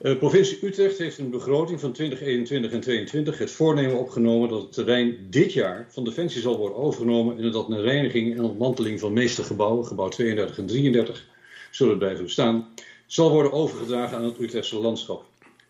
De 0.00 0.10
uh, 0.10 0.18
provincie 0.18 0.66
Utrecht 0.66 0.98
heeft 0.98 1.18
in 1.18 1.24
de 1.24 1.30
begroting 1.30 1.80
van 1.80 1.92
2021 1.92 2.72
en 2.72 2.80
2022 2.80 3.38
het 3.38 3.50
voornemen 3.50 3.98
opgenomen 3.98 4.48
dat 4.48 4.62
het 4.62 4.72
terrein 4.72 5.26
dit 5.30 5.52
jaar 5.52 5.86
van 5.88 6.04
Defensie 6.04 6.40
zal 6.40 6.56
worden 6.56 6.76
overgenomen 6.76 7.38
en 7.38 7.50
dat 7.52 7.68
een 7.68 7.80
reiniging 7.80 8.36
en 8.36 8.44
ontmanteling 8.44 9.00
van 9.00 9.12
meeste 9.12 9.42
gebouwen, 9.42 9.86
gebouw 9.86 10.08
32 10.08 10.58
en 10.58 10.66
33, 10.66 11.28
zullen 11.70 11.98
blijven 11.98 12.24
bestaan, 12.24 12.68
zal 13.06 13.30
worden 13.30 13.52
overgedragen 13.52 14.16
aan 14.16 14.24
het 14.24 14.40
Utrechtse 14.40 14.78
landschap. 14.78 15.24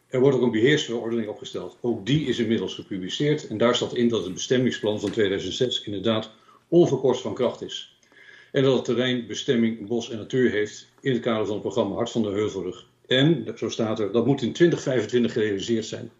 Er 0.09 0.21
wordt 0.21 0.37
ook 0.37 0.43
een 0.43 0.51
beheersverordening 0.51 1.29
opgesteld. 1.29 1.77
Ook 1.81 2.07
die 2.07 2.27
is 2.27 2.39
inmiddels 2.39 2.75
gepubliceerd 2.75 3.47
en 3.47 3.59
daar 3.59 3.75
staat 3.75 3.95
in 3.95 4.09
dat 4.09 4.25
het 4.25 4.35
bestemmingsplan 4.35 5.01
van 5.01 5.11
2006 5.11 5.83
inderdaad 5.83 6.31
onverkort 6.69 7.21
van 7.21 7.35
kracht 7.35 7.63
is. 7.63 7.99
En 8.53 8.63
dat 8.63 8.75
het 8.75 8.85
terrein 8.85 9.27
bestemming 9.27 9.87
bos 9.87 10.11
en 10.11 10.19
natuur 10.19 10.51
heeft 10.51 10.89
in 11.01 11.13
het 11.13 11.23
kader 11.23 11.45
van 11.45 11.55
het 11.55 11.63
programma 11.63 11.95
Hart 11.95 12.11
van 12.11 12.23
de 12.23 12.31
Heuvelrug. 12.31 12.87
En, 13.07 13.47
zo 13.57 13.69
staat 13.69 13.99
er, 13.99 14.13
dat 14.13 14.27
moet 14.27 14.43
in 14.43 14.53
2025 14.53 15.33
gerealiseerd 15.33 15.85
zijn. 15.85 16.11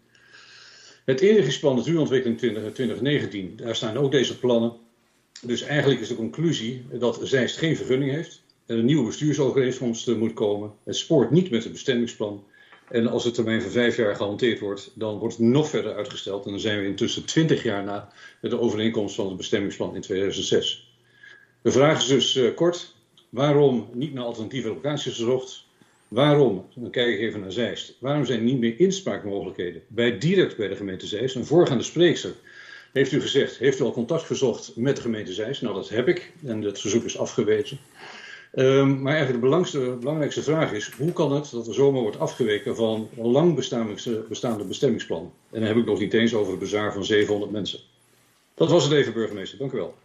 Het 1.05 1.21
inrichtingsplan 1.21 1.75
natuurontwikkeling 1.75 2.39
20, 2.39 2.61
2019, 2.73 3.53
daar 3.55 3.75
staan 3.75 3.97
ook 3.97 4.11
deze 4.11 4.39
plannen. 4.39 4.73
Dus 5.41 5.61
eigenlijk 5.61 6.01
is 6.01 6.07
de 6.07 6.15
conclusie 6.15 6.85
dat 6.91 7.19
Zeist 7.23 7.57
geen 7.57 7.75
vergunning 7.75 8.11
heeft. 8.11 8.43
Er 8.65 8.77
een 8.77 8.85
nieuwe 8.85 9.05
bestuursovereenkomst 9.05 10.15
moet 10.15 10.33
komen. 10.33 10.73
Het 10.83 10.95
spoort 10.95 11.31
niet 11.31 11.49
met 11.49 11.63
het 11.63 11.71
bestemmingsplan. 11.71 12.43
En 12.89 13.07
als 13.07 13.23
de 13.23 13.31
termijn 13.31 13.61
van 13.61 13.71
vijf 13.71 13.97
jaar 13.97 14.15
gehanteerd 14.15 14.59
wordt, 14.59 14.91
dan 14.95 15.17
wordt 15.17 15.37
het 15.37 15.45
nog 15.45 15.69
verder 15.69 15.95
uitgesteld. 15.95 16.45
En 16.45 16.51
dan 16.51 16.59
zijn 16.59 16.79
we 16.79 16.85
intussen 16.85 17.25
twintig 17.25 17.63
jaar 17.63 17.83
na 17.83 18.11
de 18.41 18.59
overeenkomst 18.59 19.15
van 19.15 19.27
het 19.27 19.37
bestemmingsplan 19.37 19.95
in 19.95 20.01
2006. 20.01 20.95
De 21.61 21.71
vraag 21.71 21.97
is 21.97 22.07
dus 22.07 22.35
uh, 22.35 22.55
kort, 22.55 22.95
waarom 23.29 23.89
niet 23.93 24.13
naar 24.13 24.23
alternatieve 24.23 24.67
locaties 24.67 25.15
gezocht? 25.15 25.66
Waarom, 26.07 26.65
dan 26.75 26.89
kijk 26.89 27.13
ik 27.13 27.19
even 27.19 27.39
naar 27.39 27.51
Zeist, 27.51 27.97
waarom 27.99 28.25
zijn 28.25 28.39
er 28.39 28.45
niet 28.45 28.59
meer 28.59 28.79
inspraakmogelijkheden 28.79 29.81
bij 29.87 30.17
direct 30.17 30.57
bij 30.57 30.67
de 30.67 30.75
gemeente 30.75 31.07
Zeist? 31.07 31.35
Een 31.35 31.45
voorgaande 31.45 31.83
spreekster 31.83 32.33
heeft 32.93 33.11
u 33.11 33.21
gezegd, 33.21 33.57
heeft 33.57 33.79
u 33.79 33.83
al 33.83 33.91
contact 33.91 34.23
gezocht 34.23 34.71
met 34.75 34.95
de 34.95 35.01
gemeente 35.01 35.33
Zeist? 35.33 35.61
Nou, 35.61 35.75
dat 35.75 35.89
heb 35.89 36.07
ik 36.07 36.31
en 36.45 36.61
dat 36.61 36.79
verzoek 36.79 37.03
is 37.03 37.17
afgewezen. 37.17 37.77
Um, 38.55 39.01
maar 39.01 39.15
eigenlijk 39.15 39.71
de 39.71 39.97
belangrijkste 39.99 40.43
vraag 40.43 40.71
is, 40.71 40.91
hoe 40.97 41.13
kan 41.13 41.31
het 41.31 41.51
dat 41.51 41.67
er 41.67 41.73
zomaar 41.73 42.01
wordt 42.01 42.19
afgeweken 42.19 42.75
van 42.75 43.09
een 43.17 43.27
lang 43.27 43.55
bestaande 44.27 44.65
bestemmingsplan? 44.67 45.33
En 45.49 45.59
dan 45.59 45.67
heb 45.67 45.77
ik 45.77 45.85
nog 45.85 45.99
niet 45.99 46.13
eens 46.13 46.33
over 46.33 46.51
het 46.51 46.59
bezaar 46.59 46.93
van 46.93 47.05
700 47.05 47.51
mensen. 47.51 47.79
Dat 48.53 48.69
was 48.69 48.83
het 48.83 48.93
even, 48.93 49.13
burgemeester. 49.13 49.57
Dank 49.57 49.71
u 49.71 49.77
wel. 49.77 49.95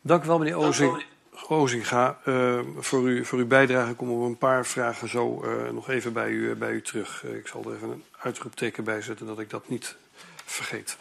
Dank 0.00 0.24
u 0.24 0.26
wel, 0.26 0.38
meneer 0.38 0.56
Ozing. 0.56 1.04
Ozinga, 1.48 2.18
uh, 2.24 2.60
voor, 2.76 3.08
u, 3.08 3.24
voor 3.24 3.38
uw 3.38 3.46
bijdrage 3.46 3.94
komen 3.94 4.20
we 4.20 4.26
een 4.26 4.38
paar 4.38 4.66
vragen 4.66 5.08
zo 5.08 5.44
uh, 5.44 5.70
nog 5.72 5.88
even 5.88 6.12
bij 6.12 6.30
u, 6.30 6.54
bij 6.54 6.72
u 6.72 6.82
terug. 6.82 7.24
Ik 7.24 7.46
zal 7.46 7.64
er 7.64 7.74
even 7.74 7.90
een 7.90 8.04
uitroepteken 8.18 8.84
bij 8.84 9.02
zetten 9.02 9.26
dat 9.26 9.38
ik 9.38 9.50
dat 9.50 9.68
niet 9.68 9.96
vergeet. 10.44 10.96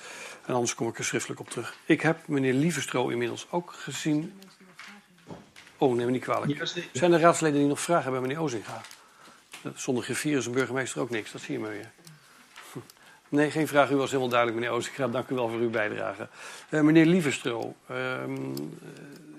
En 0.45 0.53
anders 0.53 0.75
kom 0.75 0.87
ik 0.87 0.97
er 0.97 1.03
schriftelijk 1.03 1.39
op 1.39 1.49
terug. 1.49 1.75
Ik 1.85 2.01
heb 2.01 2.27
meneer 2.27 2.53
Lievestro 2.53 3.09
inmiddels 3.09 3.47
ook 3.49 3.73
gezien. 3.73 4.39
Oh, 5.77 5.95
neem 5.95 6.05
me 6.05 6.11
niet 6.11 6.23
kwalijk. 6.23 6.67
Zijn 6.91 7.13
er 7.13 7.19
raadsleden 7.19 7.59
die 7.59 7.67
nog 7.67 7.79
vragen 7.79 8.03
hebben, 8.03 8.21
meneer 8.21 8.39
Ozinga? 8.39 8.81
Zonder 9.75 10.03
griffier 10.03 10.37
is 10.37 10.45
een 10.45 10.51
burgemeester 10.51 11.01
ook 11.01 11.09
niks, 11.09 11.31
dat 11.31 11.41
zie 11.41 11.53
je 11.53 11.59
maar 11.59 11.71
weer. 11.71 11.91
Nee, 13.29 13.51
geen 13.51 13.67
vraag. 13.67 13.91
U 13.91 13.95
was 13.95 14.09
helemaal 14.09 14.29
duidelijk, 14.29 14.59
meneer 14.59 14.75
Ozinga. 14.75 15.07
Dank 15.07 15.29
u 15.29 15.35
wel 15.35 15.49
voor 15.49 15.59
uw 15.59 15.69
bijdrage. 15.69 16.27
Uh, 16.69 16.81
meneer 16.81 17.05
Lievestro, 17.05 17.75
uh, 17.91 17.97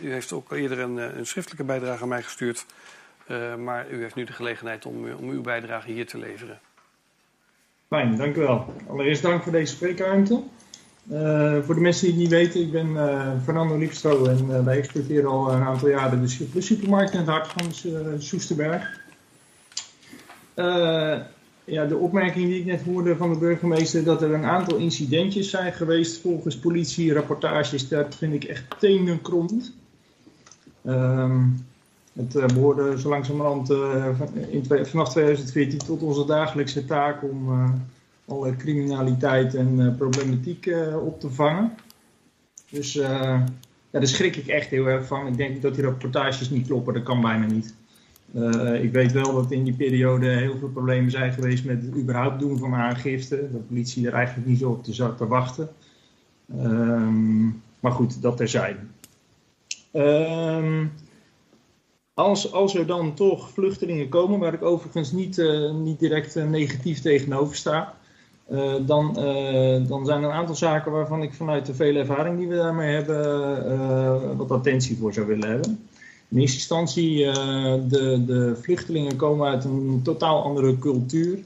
u 0.03 0.12
heeft 0.12 0.32
ook 0.32 0.53
eerder 0.53 0.78
een, 0.78 0.96
een, 1.18 1.26
schriftelijke 1.26 1.64
bijdrage 1.64 2.03
aan 2.03 2.09
mij 2.09 2.22
gestuurd. 2.22 2.66
Uh, 3.30 3.55
maar 3.55 3.90
u 3.90 4.03
heeft 4.03 4.14
nu 4.14 4.24
de 4.24 4.32
gelegenheid 4.32 4.86
om, 4.86 5.12
om 5.12 5.30
uw 5.30 5.40
bijdrage 5.40 5.90
hier 5.90 6.07
te 6.07 6.18
leveren. 6.18 6.59
Fijn, 7.88 8.16
dank 8.16 8.36
u 8.36 8.40
wel. 8.40 8.74
Allereerst 8.88 9.22
dank 9.22 9.42
voor 9.42 9.53
deze 9.53 9.74
spreekruimte. 9.74 10.42
Voor 11.62 11.74
de 11.74 11.80
mensen 11.80 12.05
die 12.05 12.12
het 12.12 12.20
niet 12.20 12.30
weten, 12.30 12.61
ik 12.61 12.72
ben 12.72 12.96
Fernando 13.44 13.76
Liefstro 13.78 14.24
en 14.24 14.64
wij 14.64 14.76
exporteren 14.76 15.30
al 15.30 15.53
een 15.53 15.62
aantal 15.62 15.88
jaren 15.88 16.26
de, 16.26 16.51
de 16.53 16.61
supermarkt 16.61 17.12
in 17.12 17.18
het 17.18 17.28
hart 17.28 17.48
van 17.48 17.72
Soesterberg. 18.20 19.01
ja, 21.64 21.86
de 21.86 21.96
opmerking 21.96 22.46
die 22.46 22.59
ik 22.59 22.64
net 22.64 22.82
hoorde 22.82 23.16
van 23.16 23.32
de 23.32 23.38
burgemeester 23.38 24.05
dat 24.05 24.22
er 24.22 24.34
een 24.34 24.44
aantal 24.44 24.76
incidentjes 24.76 25.51
zijn 25.51 25.72
geweest 25.72 26.20
volgens 26.20 26.59
politie, 26.59 27.12
rapportages, 27.12 27.88
dat 27.88 28.14
vind 28.14 28.34
ik 28.34 28.44
echt 28.44 28.64
tenenkrommend. 28.78 29.72
Um, 30.85 31.64
het 32.12 32.55
behoorde 32.55 33.01
zo 33.01 33.09
langzamerhand 33.09 33.70
in, 34.51 34.64
vanaf 34.87 35.09
2014 35.09 35.78
tot 35.78 36.03
onze 36.03 36.24
dagelijkse 36.24 36.85
taak 36.85 37.22
om 37.22 37.49
alle 38.26 38.57
criminaliteit 38.57 39.55
en 39.55 39.95
problematiek 39.99 40.70
op 41.05 41.20
te 41.20 41.31
vangen. 41.31 41.72
Dus 42.70 42.93
ja, 42.93 43.45
daar 43.91 44.07
schrik 44.07 44.37
ik 44.37 44.47
echt 44.47 44.68
heel 44.68 44.87
erg 44.87 45.07
van. 45.07 45.26
Ik 45.26 45.37
denk 45.37 45.62
dat 45.62 45.74
die 45.74 45.85
rapportages 45.85 46.51
niet 46.51 46.66
kloppen, 46.66 46.95
dat 46.95 47.03
kan 47.03 47.20
bijna 47.20 47.47
niet. 47.47 47.74
ik 48.83 48.93
weet 48.93 49.12
wel 49.12 49.35
dat 49.35 49.51
in 49.51 49.64
die 49.64 49.74
periode 49.74 50.28
heel 50.28 50.59
veel 50.59 50.68
problemen 50.68 51.11
zijn 51.11 51.33
geweest 51.33 51.64
met 51.64 51.83
het 51.83 51.97
überhaupt 51.97 52.41
doen 52.41 52.59
van 52.59 52.74
aangifte. 52.74 53.37
Dat 53.37 53.53
de 53.53 53.59
politie 53.59 54.07
er 54.07 54.14
eigenlijk 54.14 54.49
niet 54.49 54.59
zo 54.59 54.70
op 54.70 54.85
te 54.85 55.14
te 55.16 55.26
wachten. 55.26 55.68
Um, 56.57 57.62
maar 57.81 57.93
goed, 57.93 58.22
dat 58.22 58.37
terzijde. 58.37 58.78
Um, 59.93 60.93
als, 62.14 62.53
als 62.53 62.74
er 62.74 62.86
dan 62.86 63.14
toch 63.14 63.51
vluchtelingen 63.51 64.09
komen, 64.09 64.38
waar 64.38 64.55
ik 64.55 64.62
overigens 64.62 65.12
niet, 65.12 65.38
uh, 65.38 65.72
niet 65.72 65.99
direct 65.99 66.36
uh, 66.36 66.45
negatief 66.49 67.01
tegenover 67.01 67.57
sta, 67.57 67.95
uh, 68.51 68.74
dan, 68.80 69.14
dan 69.88 70.07
zijn 70.07 70.22
er 70.22 70.28
een 70.28 70.34
aantal 70.34 70.55
zaken 70.55 70.93
waarvan 70.93 71.22
ik 71.22 71.34
vanuit 71.34 71.66
de 71.66 71.74
vele 71.74 71.99
ervaring 71.99 72.38
die 72.38 72.49
we 72.49 72.55
daarmee 72.55 72.95
hebben, 72.95 74.36
wat 74.36 74.51
attentie 74.51 74.97
voor 74.97 75.12
zou 75.12 75.26
willen 75.26 75.49
hebben. 75.49 75.88
In 76.28 76.38
eerste 76.38 76.57
instantie, 76.57 77.16
de, 77.88 78.22
de 78.26 78.57
vluchtelingen 78.62 79.16
komen 79.16 79.49
uit 79.49 79.64
een 79.64 80.01
totaal 80.03 80.43
andere 80.43 80.78
cultuur. 80.78 81.38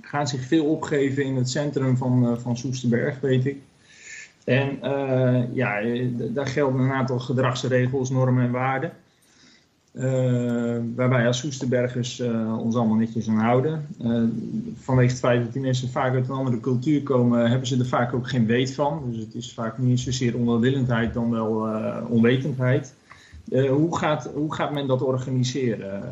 Gaan 0.00 0.28
zich 0.28 0.44
veel 0.44 0.64
opgeven 0.64 1.24
in 1.24 1.36
het 1.36 1.50
centrum 1.50 1.96
van, 1.96 2.40
van 2.40 2.56
Soesterberg, 2.56 3.20
weet 3.20 3.46
ik. 3.46 3.60
En 4.44 4.78
ja, 5.52 5.80
daar 6.16 6.46
gelden 6.46 6.80
een 6.80 6.92
aantal 6.92 7.18
gedragsregels, 7.18 8.10
normen 8.10 8.44
en 8.44 8.50
waarden. 8.50 8.92
Uh, 9.94 10.76
waarbij 10.94 11.26
als 11.26 11.38
Soesterbergers 11.38 12.20
uh, 12.20 12.58
ons 12.58 12.76
allemaal 12.76 12.96
netjes 12.96 13.28
aan 13.28 13.38
houden. 13.38 13.86
Vanwege 14.74 15.10
het 15.10 15.18
feit 15.18 15.42
dat 15.44 15.52
die 15.52 15.62
mensen 15.62 15.88
vaak 15.88 16.14
uit 16.14 16.28
een 16.28 16.34
andere 16.34 16.60
cultuur 16.60 17.02
komen, 17.02 17.50
hebben 17.50 17.68
ze 17.68 17.78
er 17.78 17.86
vaak 17.86 18.14
ook 18.14 18.28
geen 18.28 18.46
weet 18.46 18.74
van. 18.74 19.02
Dus 19.10 19.20
het 19.20 19.34
is 19.34 19.52
vaak 19.54 19.78
niet 19.78 20.00
zozeer 20.00 20.36
onwillendheid 20.36 21.14
dan 21.14 21.30
wel 21.30 21.68
onwetendheid. 22.08 22.94
hoe, 23.50 23.96
gaat, 23.96 24.30
hoe 24.34 24.54
gaat 24.54 24.72
men 24.72 24.86
dat 24.86 25.02
organiseren? 25.02 26.02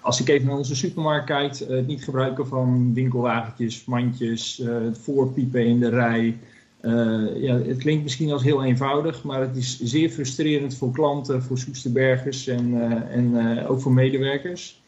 als 0.00 0.20
ik 0.20 0.28
even 0.28 0.46
naar 0.46 0.56
onze 0.56 0.76
supermarkt 0.76 1.26
kijk, 1.26 1.58
het 1.58 1.86
niet 1.86 2.04
gebruiken 2.04 2.46
van 2.46 2.94
winkelwagentjes, 2.94 3.84
mandjes, 3.84 4.62
het 4.64 4.98
voorpiepen 4.98 5.66
in 5.66 5.80
de 5.80 5.88
rij. 5.88 6.38
Uh, 6.86 7.42
ja, 7.42 7.58
het 7.58 7.76
klinkt 7.76 8.02
misschien 8.02 8.32
als 8.32 8.42
heel 8.42 8.64
eenvoudig, 8.64 9.22
maar 9.22 9.40
het 9.40 9.56
is 9.56 9.80
zeer 9.80 10.10
frustrerend 10.10 10.74
voor 10.74 10.92
klanten, 10.92 11.42
voor 11.42 11.58
Soesterbergers 11.58 12.46
en, 12.46 12.74
uh, 12.74 13.16
en 13.16 13.32
uh, 13.34 13.70
ook 13.70 13.80
voor 13.80 13.92
medewerkers. 13.92 14.82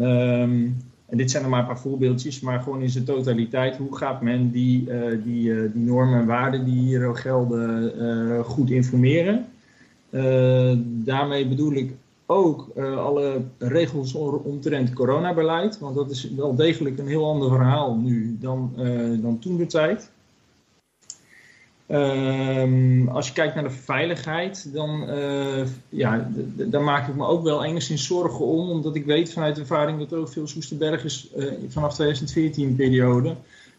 Um, 0.00 0.76
en 1.06 1.16
dit 1.16 1.30
zijn 1.30 1.42
er 1.44 1.48
maar 1.48 1.60
een 1.60 1.66
paar 1.66 1.78
voorbeeldjes, 1.78 2.40
maar 2.40 2.60
gewoon 2.60 2.82
in 2.82 2.90
zijn 2.90 3.04
totaliteit, 3.04 3.76
hoe 3.76 3.96
gaat 3.96 4.22
men 4.22 4.50
die, 4.50 4.88
die, 5.24 5.70
die 5.72 5.82
normen 5.82 6.20
en 6.20 6.26
waarden 6.26 6.64
die 6.64 6.78
hier 6.78 7.16
gelden 7.16 8.44
goed 8.44 8.70
informeren? 8.70 9.46
daarmee 11.04 11.48
bedoel 11.48 11.72
ik 11.72 11.92
ook 12.26 12.78
alle 12.78 13.42
regels 13.58 14.14
omtrent 14.14 14.92
coronabeleid, 14.92 15.78
want 15.78 15.94
dat 15.94 16.10
is 16.10 16.30
wel 16.36 16.54
degelijk 16.54 16.98
een 16.98 17.08
heel 17.08 17.28
ander 17.28 17.48
verhaal 17.48 17.96
nu 17.96 18.36
dan, 18.40 18.72
dan 19.22 19.38
toen 19.38 19.56
de 19.56 19.66
tijd. 19.66 20.10
Um, 21.88 23.08
als 23.08 23.26
je 23.26 23.32
kijkt 23.32 23.54
naar 23.54 23.64
de 23.64 23.70
veiligheid, 23.70 24.72
dan 24.72 25.04
uh, 25.08 25.66
ja, 25.88 26.30
daar 26.56 26.82
maak 26.82 27.08
ik 27.08 27.14
me 27.14 27.26
ook 27.26 27.42
wel 27.42 27.64
enigszins 27.64 28.06
zorgen 28.06 28.44
om. 28.44 28.70
Omdat 28.70 28.96
ik 28.96 29.04
weet 29.04 29.32
vanuit 29.32 29.58
ervaring 29.58 29.98
dat 29.98 30.12
er 30.12 30.18
ook 30.18 30.32
veel 30.32 30.46
Soesterbergers 30.46 31.28
uh, 31.36 31.52
vanaf 31.68 31.94
2014 31.94 32.74
periode 32.74 33.36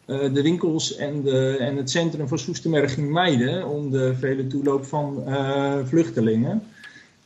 uh, 0.07 0.33
de 0.33 0.41
winkels 0.41 0.95
en, 0.95 1.21
de, 1.21 1.57
en 1.59 1.77
het 1.77 1.89
centrum 1.89 2.27
van 2.27 2.39
Soesterberg 2.39 2.93
ging 2.93 3.11
mijden 3.11 3.67
om 3.67 3.91
de 3.91 4.15
vele 4.15 4.47
toeloop 4.47 4.85
van 4.85 5.23
vluchtelingen. 5.85 6.63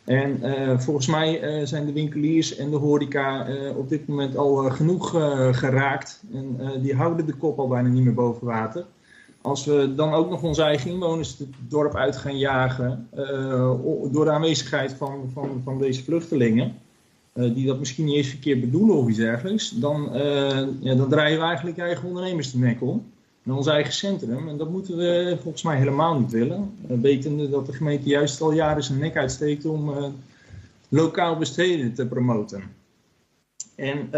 En 0.04 0.40
volgens 0.82 1.08
mij 1.08 1.62
zijn 1.66 1.86
de 1.86 1.94
winkeliers 1.94 2.56
en 2.56 2.70
de 2.70 2.76
horeca 2.76 3.48
op 3.76 3.90
dit 3.90 4.08
moment 4.08 4.38
al 4.38 4.56
genoeg 4.56 5.10
geraakt. 5.52 6.22
En 6.34 6.60
die 6.82 6.96
houden 6.96 7.26
de 7.26 7.34
kop 7.34 7.60
al 7.60 7.68
bijna 7.68 7.88
niet 7.88 8.04
meer 8.04 8.14
boven 8.14 8.48
water. 8.48 8.86
Als 9.42 9.66
we 9.66 9.94
dan 9.96 10.14
ook 10.14 10.30
nog 10.30 10.44
onze 10.44 10.62
eigen 10.62 10.92
inwoners 10.92 11.38
het 11.38 11.48
dorp 11.68 11.96
uit 11.96 12.18
gaan 12.18 12.38
jagen 12.38 13.08
uh, 13.18 13.72
door 14.12 14.26
de 14.26 14.32
aanwezigheid 14.32 14.94
van, 14.94 15.30
van, 15.34 15.62
van 15.64 15.78
deze 15.78 16.04
vluchtelingen, 16.04 16.76
uh, 17.34 17.54
die 17.54 17.66
dat 17.66 17.80
misschien 17.80 18.06
niet 18.06 18.16
eens 18.16 18.28
verkeerd 18.28 18.62
bedoelen 18.62 18.96
of 18.96 19.08
iets 19.08 19.18
dergelijks, 19.18 19.70
dan, 19.70 20.16
uh, 20.16 20.68
ja, 20.80 20.96
dan 20.96 21.10
draaien 21.10 21.40
we 21.40 21.46
eigenlijk 21.46 21.78
eigen 21.78 22.08
ondernemers 22.08 22.52
de 22.52 22.58
nek 22.58 22.82
om. 22.82 23.06
In 23.44 23.52
ons 23.52 23.68
eigen 23.68 23.94
centrum. 23.94 24.48
En 24.48 24.58
dat 24.58 24.70
moeten 24.70 24.98
we 24.98 25.38
volgens 25.42 25.64
mij 25.64 25.78
helemaal 25.78 26.20
niet 26.20 26.32
willen. 26.32 26.72
wetende 26.88 27.50
dat 27.50 27.66
de 27.66 27.74
gemeente 27.74 28.10
juist 28.10 28.42
al 28.42 28.52
jaren 28.52 28.84
zijn 28.84 29.00
nek 29.00 29.18
uitsteekt 29.18 29.66
om 29.66 29.94
lokaal 30.90 31.38
besteden 31.38 31.94
te 31.94 32.06
promoten. 32.06 32.64
En 33.76 34.10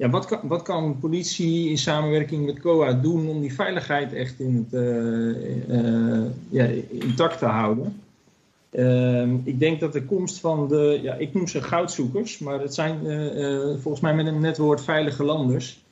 ja, 0.00 0.10
wat, 0.10 0.26
kan, 0.26 0.40
wat 0.42 0.62
kan 0.62 0.98
politie 0.98 1.68
in 1.68 1.78
samenwerking 1.78 2.46
met 2.46 2.60
COA 2.60 2.92
doen 2.92 3.28
om 3.28 3.40
die 3.40 3.54
veiligheid 3.54 4.12
echt 4.12 4.40
in 4.40 4.56
het, 4.56 4.80
uh, 4.82 5.68
uh, 5.68 6.26
ja, 6.48 6.64
intact 6.88 7.38
te 7.38 7.46
houden? 7.46 8.00
Uh, 8.70 9.32
ik 9.44 9.58
denk 9.58 9.80
dat 9.80 9.92
de 9.92 10.04
komst 10.04 10.38
van 10.38 10.68
de, 10.68 10.98
ja, 11.02 11.14
ik 11.14 11.34
noem 11.34 11.48
ze 11.48 11.62
goudzoekers, 11.62 12.38
maar 12.38 12.60
het 12.60 12.74
zijn 12.74 13.04
uh, 13.04 13.76
volgens 13.78 14.00
mij 14.00 14.14
met 14.14 14.26
een 14.26 14.40
net 14.40 14.58
woord 14.58 14.80
veilige 14.80 15.24
landers. 15.24 15.84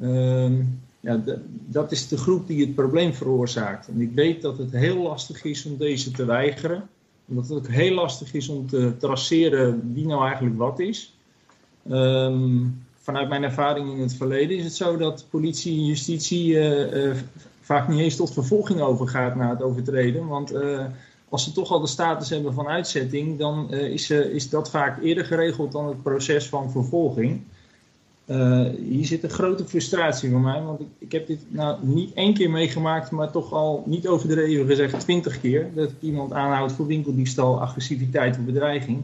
Ehm, 0.00 0.62
ja, 1.00 1.22
dat 1.66 1.92
is 1.92 2.08
de 2.08 2.18
groep 2.18 2.46
die 2.46 2.60
het 2.60 2.74
probleem 2.74 3.14
veroorzaakt. 3.14 3.88
En 3.88 4.00
ik 4.00 4.10
weet 4.14 4.42
dat 4.42 4.58
het 4.58 4.72
heel 4.72 5.02
lastig 5.02 5.44
is 5.44 5.66
om 5.66 5.76
deze 5.76 6.10
te 6.10 6.24
weigeren. 6.24 6.88
Omdat 7.28 7.48
het 7.48 7.58
ook 7.58 7.68
heel 7.68 7.94
lastig 7.94 8.34
is 8.34 8.48
om 8.48 8.66
te 8.66 8.92
traceren 8.98 9.92
wie 9.92 10.06
nou 10.06 10.24
eigenlijk 10.24 10.58
wat 10.58 10.78
is. 10.78 11.16
Ehm, 11.88 12.66
vanuit 13.04 13.28
mijn 13.28 13.42
ervaring 13.42 13.92
in 13.92 14.00
het 14.00 14.14
verleden 14.14 14.56
is 14.56 14.64
het 14.64 14.74
zo 14.74 14.96
dat 14.96 15.26
politie 15.30 15.78
en 15.78 15.86
justitie 15.86 16.58
eh, 16.58 17.10
eh, 17.10 17.16
vaak 17.60 17.88
niet 17.88 18.00
eens 18.00 18.16
tot 18.16 18.32
vervolging 18.32 18.80
overgaat 18.80 19.34
na 19.34 19.50
het 19.50 19.62
overtreden. 19.62 20.26
Want 20.26 20.52
eh, 20.52 20.84
als 21.28 21.44
ze 21.44 21.52
toch 21.52 21.70
al 21.70 21.80
de 21.80 21.86
status 21.86 22.30
hebben 22.30 22.54
van 22.54 22.66
uitzetting, 22.66 23.38
dan 23.38 23.70
is, 23.72 24.10
is 24.10 24.48
dat 24.48 24.70
vaak 24.70 25.02
eerder 25.02 25.24
geregeld 25.24 25.72
dan 25.72 25.86
het 25.86 26.02
proces 26.02 26.48
van 26.48 26.70
vervolging. 26.70 27.40
Hier 28.78 29.06
zit 29.06 29.22
een 29.22 29.30
grote 29.30 29.64
frustratie 29.64 30.30
van 30.30 30.42
mij, 30.42 30.62
want 30.62 30.80
ik, 30.80 30.86
ik 30.98 31.12
heb 31.12 31.26
dit 31.26 31.40
nou 31.48 31.76
niet 31.80 32.12
één 32.12 32.34
keer 32.34 32.50
meegemaakt, 32.50 33.10
maar 33.10 33.30
toch 33.30 33.52
al 33.52 33.82
niet 33.86 34.08
overdreven 34.08 34.66
gezegd 34.66 35.00
twintig 35.00 35.40
keer. 35.40 35.70
Dat 35.74 35.90
ik 35.90 35.96
iemand 36.00 36.32
aanhoud 36.32 36.72
voor 36.72 36.86
winkeldiefstal, 36.86 37.60
agressiviteit 37.60 38.38
of 38.38 38.44
bedreiging. 38.44 39.02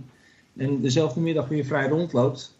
En 0.57 0.81
dezelfde 0.81 1.21
middag 1.21 1.49
weer 1.49 1.65
vrij 1.65 1.89
rondloopt. 1.89 2.55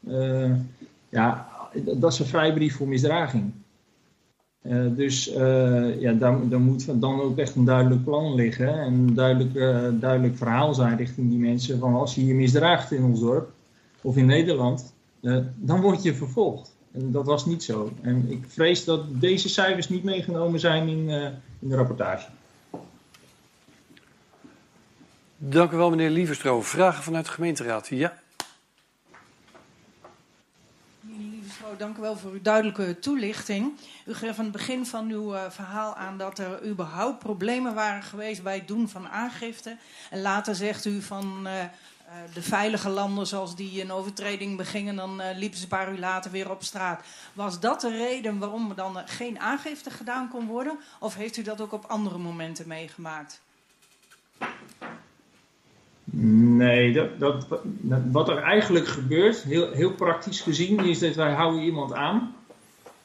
Ja, 1.11 1.49
dat 1.75 2.13
is 2.13 2.19
een 2.19 2.27
vrijbrief 2.27 2.77
voor 2.77 2.89
misdraging. 2.89 3.53
Eh, 4.63 4.87
dus 4.91 5.29
eh, 5.29 6.01
ja, 6.01 6.13
daar, 6.13 6.49
daar 6.49 6.61
moet 6.61 7.01
dan 7.01 7.21
ook 7.21 7.39
echt 7.39 7.55
een 7.55 7.65
duidelijk 7.65 8.05
plan 8.05 8.35
liggen 8.35 8.81
en 8.81 8.93
een 8.93 9.15
duidelijk, 9.15 9.55
eh, 9.55 9.89
duidelijk 10.01 10.37
verhaal 10.37 10.75
zijn 10.75 10.97
richting 10.97 11.31
die 11.31 11.39
mensen 11.39 11.79
van 11.79 11.95
als 11.95 12.15
je 12.15 12.27
je 12.27 12.35
misdraagt 12.35 12.93
in 12.93 13.05
ons 13.05 13.21
dorp 13.21 13.51
of 14.01 14.17
in 14.17 14.27
Nederland, 14.27 14.95
dan 15.57 15.81
word 15.81 16.03
je 16.03 16.15
vervolgd. 16.15 16.77
En 16.93 17.13
dat 17.13 17.27
was 17.27 17.47
niet 17.47 17.63
zo. 17.63 17.93
En 18.03 18.31
ik 18.31 18.45
vrees 18.49 18.85
dat 18.85 19.21
deze 19.21 19.49
cijfers 19.49 19.89
niet 19.89 20.05
meegenomen 20.05 20.61
zijn 20.61 20.89
in, 20.89 21.09
in 21.59 21.69
de 21.69 21.77
rapportage. 21.77 22.29
Dank 25.37 25.73
u 25.73 25.77
wel, 25.77 25.91
meneer 25.91 26.11
Lieverstro. 26.11 26.63
Vragen 26.63 27.03
vanuit 27.03 27.25
de 27.25 27.31
gemeenteraad? 27.31 27.89
Ja. 27.89 28.19
Meneer 31.01 31.31
Lievestro, 31.31 31.70
dank 31.81 31.97
u 31.97 32.01
wel 32.01 32.17
voor 32.17 32.31
uw 32.31 32.43
duidelijke 32.43 32.99
toelichting. 32.99 33.79
U 34.07 34.15
geeft 34.15 34.39
aan 34.39 34.45
het 34.45 34.53
begin 34.53 34.87
van 34.87 35.11
uw 35.11 35.35
eh, 35.35 35.51
verhaal 35.51 35.95
aan 35.95 36.19
dat 36.19 36.39
er 36.39 36.67
überhaupt 36.67 37.19
problemen 37.19 37.75
waren 37.75 38.03
geweest 38.03 38.43
bij 38.43 38.55
het 38.55 38.69
doen 38.69 38.89
van 38.89 39.09
aangifte. 39.09 39.77
En 40.11 40.21
later 40.21 40.55
zegt 40.55 40.85
u 40.85 41.03
van 41.03 41.47
eh, 41.47 41.65
eh, 42.11 42.17
de 42.35 42.43
veilige 42.43 42.89
landen 42.89 43.27
zoals 43.27 43.57
die 43.57 43.83
een 43.83 43.93
overtreding 43.93 44.57
begingen, 44.57 44.97
dan 44.97 45.21
eh, 45.21 45.37
liepen 45.37 45.59
ze 45.59 45.63
een 45.63 45.69
paar 45.69 45.93
uur 45.93 45.99
later 45.99 46.31
weer 46.31 46.51
op 46.51 46.63
straat. 46.63 47.05
Was 47.33 47.61
dat 47.61 47.81
de 47.81 47.91
reden 47.91 48.39
waarom 48.39 48.71
er 48.71 48.77
dan 48.77 49.03
geen 49.07 49.39
aangifte 49.39 49.91
gedaan 49.91 50.29
kon 50.29 50.47
worden? 50.47 50.79
Of 50.99 51.15
heeft 51.15 51.37
u 51.37 51.43
dat 51.43 51.61
ook 51.61 51.73
op 51.73 51.85
andere 51.85 52.19
momenten 52.19 52.69
meegemaakt? 52.69 53.41
Nee, 56.13 56.93
dat, 56.93 57.09
dat, 57.19 57.47
wat 58.13 58.29
er 58.29 58.37
eigenlijk 58.37 58.87
gebeurt, 58.87 59.43
heel, 59.43 59.71
heel 59.73 59.93
praktisch 59.93 60.41
gezien, 60.41 60.85
is 60.85 60.99
dat 60.99 61.15
wij 61.15 61.33
houden 61.33 61.63
iemand 61.63 61.93
aan. 61.93 62.35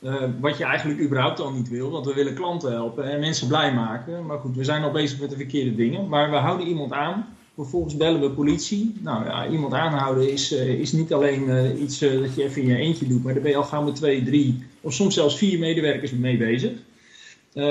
Eh, 0.01 0.23
wat 0.39 0.57
je 0.57 0.63
eigenlijk 0.63 0.99
überhaupt 0.99 1.39
al 1.39 1.51
niet 1.51 1.69
wil, 1.69 1.91
want 1.91 2.05
we 2.05 2.13
willen 2.13 2.35
klanten 2.35 2.71
helpen 2.71 3.11
en 3.11 3.19
mensen 3.19 3.47
blij 3.47 3.73
maken. 3.73 4.25
Maar 4.25 4.39
goed, 4.39 4.55
we 4.55 4.63
zijn 4.63 4.83
al 4.83 4.91
bezig 4.91 5.19
met 5.19 5.29
de 5.29 5.35
verkeerde 5.35 5.75
dingen. 5.75 6.07
Maar 6.07 6.31
we 6.31 6.35
houden 6.35 6.67
iemand 6.67 6.91
aan. 6.91 7.25
Vervolgens 7.55 7.97
bellen 7.97 8.21
we 8.21 8.29
politie. 8.29 8.95
Nou 9.01 9.25
ja, 9.25 9.47
iemand 9.47 9.73
aanhouden 9.73 10.31
is, 10.31 10.53
eh, 10.53 10.79
is 10.79 10.91
niet 10.91 11.13
alleen 11.13 11.49
eh, 11.49 11.81
iets 11.81 11.99
dat 11.99 12.35
je 12.35 12.43
even 12.43 12.61
in 12.61 12.67
je 12.67 12.75
eentje 12.75 13.07
doet, 13.07 13.23
maar 13.23 13.33
daar 13.33 13.41
ben 13.41 13.51
je 13.51 13.57
al 13.57 13.63
gauw 13.63 13.83
met 13.83 13.95
twee, 13.95 14.23
drie 14.23 14.63
of 14.81 14.93
soms 14.93 15.13
zelfs 15.13 15.37
vier 15.37 15.59
medewerkers 15.59 16.11
mee 16.11 16.37
bezig. 16.37 16.71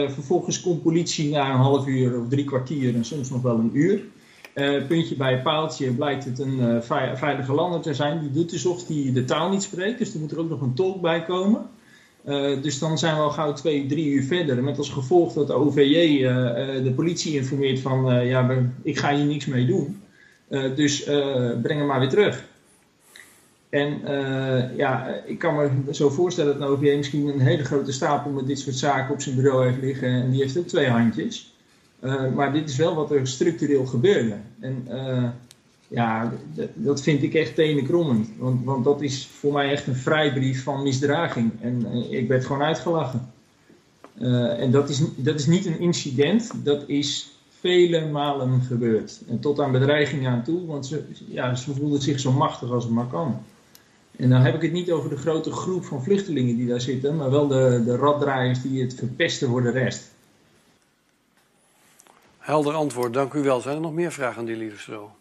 Vervolgens 0.09 0.61
komt 0.61 0.82
politie 0.82 1.30
na 1.30 1.51
een 1.51 1.57
half 1.57 1.87
uur 1.87 2.20
of 2.20 2.28
drie 2.28 2.45
kwartier 2.45 2.95
en 2.95 3.05
soms 3.05 3.30
nog 3.30 3.43
wel 3.43 3.59
een 3.59 3.70
uur. 3.72 4.01
Eh, 4.55 4.86
puntje 4.86 5.16
bij 5.16 5.42
paaltje 5.42 5.90
blijkt 5.92 6.24
het 6.24 6.38
een 6.38 6.61
eh, 6.61 6.80
vei- 6.80 7.16
veilige 7.16 7.52
lander 7.52 7.80
te 7.80 7.94
zijn. 7.94 8.20
Die 8.20 8.30
doet 8.30 8.52
alsof 8.52 8.88
hij 8.88 9.11
de 9.14 9.24
taal 9.24 9.50
niet 9.50 9.62
spreekt. 9.62 9.98
Dus 9.98 10.14
er 10.14 10.20
moet 10.20 10.30
er 10.32 10.38
ook 10.38 10.48
nog 10.48 10.61
een 10.61 10.74
tolk 10.74 11.00
bij 11.00 11.22
komen. 11.24 11.66
Eh, 12.24 12.62
dus 12.62 12.78
dan 12.78 12.98
zijn 12.98 13.14
we 13.14 13.20
al 13.20 13.30
gauw 13.30 13.52
twee, 13.52 13.86
drie 13.86 14.07
uur 14.07 14.22
verder. 14.22 14.62
Met 14.62 14.78
als 14.78 14.90
gevolg 14.90 15.32
dat 15.32 15.46
de 15.46 15.52
OVJ 15.52 16.18
de 16.82 16.92
politie 16.96 17.34
informeert 17.34 17.80
van... 17.80 18.26
ja, 18.26 18.50
ik 18.82 18.98
ga 18.98 19.14
hier 19.14 19.24
niks 19.24 19.46
mee 19.46 19.66
doen. 19.66 20.00
Dus 20.74 21.05
breng 21.62 21.78
hem 21.78 21.86
maar 21.86 22.00
weer 22.00 22.09
terug. 22.09 22.44
En 23.68 24.00
ja, 24.76 25.07
ik 25.26 25.38
kan 25.38 25.55
me 25.57 25.94
zo 25.94 26.11
voorstellen 26.11 26.59
dat 26.59 26.68
een 26.68 26.74
OVJ 26.74 26.96
misschien 26.96 27.28
een 27.28 27.40
hele 27.40 27.64
grote 27.64 27.92
stapel 27.92 28.30
met 28.30 28.46
dit 28.46 28.59
soort 28.59 28.76
zaken 28.76 29.14
op 29.14 29.20
zijn 29.20 29.36
bureau 29.36 29.64
heeft 29.64 29.80
liggen. 29.80 30.09
En 30.09 30.30
die 30.30 30.40
heeft 30.40 30.59
ook 30.59 30.66
twee 30.66 30.88
handjes. 30.88 31.53
Eh, 32.05 32.32
maar 32.34 32.52
dit 32.52 32.68
is 32.68 32.76
wel 32.76 32.94
wat 32.94 33.11
er 33.11 33.26
structureel 33.26 33.86
gebeurde. 33.86 34.36
En 34.61 34.84
eh, 34.88 35.28
ja, 35.88 36.32
dat 36.74 37.02
vind 37.02 37.22
ik 37.22 37.34
echt 37.34 37.55
tenenkrommend. 37.55 38.28
Want, 38.38 38.64
want 38.64 38.84
dat 38.84 39.02
is 39.02 39.26
voor 39.26 39.52
mij 39.52 39.70
echt 39.70 39.86
een 39.86 39.96
vrijbrief 39.96 40.62
van 40.62 40.82
misdraging. 40.82 41.52
En 41.61 41.86
eh, 41.92 42.18
ik 42.18 42.28
werd 42.28 42.46
gewoon 42.46 42.62
uitgelachen. 42.62 43.32
En 44.59 44.70
dat 44.70 44.88
is, 44.88 45.02
dat 45.16 45.34
is 45.34 45.46
niet 45.46 45.66
een 45.66 45.80
incident, 45.80 46.50
dat 46.64 46.82
is 46.86 47.30
vele 47.61 48.07
malen 48.07 48.61
gebeurd. 48.61 49.22
En 49.28 49.40
tot 49.40 49.61
aan 49.61 49.72
bedreigingen 49.72 50.30
aan 50.30 50.42
toe, 50.42 50.66
want 50.66 50.86
ze, 50.86 51.02
ja, 51.28 51.55
ze 51.55 51.74
voelden 51.74 52.02
zich 52.02 52.20
zo 52.20 52.32
machtig 52.32 52.70
als 52.70 52.84
het 52.84 52.92
maar 52.92 53.07
kan. 53.07 53.40
En 54.16 54.30
dan 54.30 54.40
heb 54.40 54.55
ik 54.55 54.62
het 54.62 54.72
niet 54.72 54.90
over 54.90 55.11
de 55.11 55.16
grote 55.16 55.50
groep 55.50 55.84
van 55.84 56.02
vluchtelingen 56.02 56.57
die 56.57 56.66
daar 56.66 56.80
zitten, 56.80 57.16
maar 57.16 57.30
wel 57.30 57.46
de, 57.46 57.82
de 57.84 57.96
raddraaiers 57.96 58.62
die 58.62 58.82
het 58.82 58.94
verpesten 58.94 59.48
voor 59.48 59.62
de 59.62 59.70
rest. 59.70 60.14
Helder 62.45 62.74
antwoord, 62.74 63.12
dank 63.12 63.32
u 63.32 63.42
wel. 63.42 63.61
Zijn 63.61 63.74
er 63.74 63.80
nog 63.80 63.92
meer 63.92 64.12
vragen 64.12 64.38
aan 64.38 64.45
die 64.45 64.57
Lieverstro? 64.57 65.16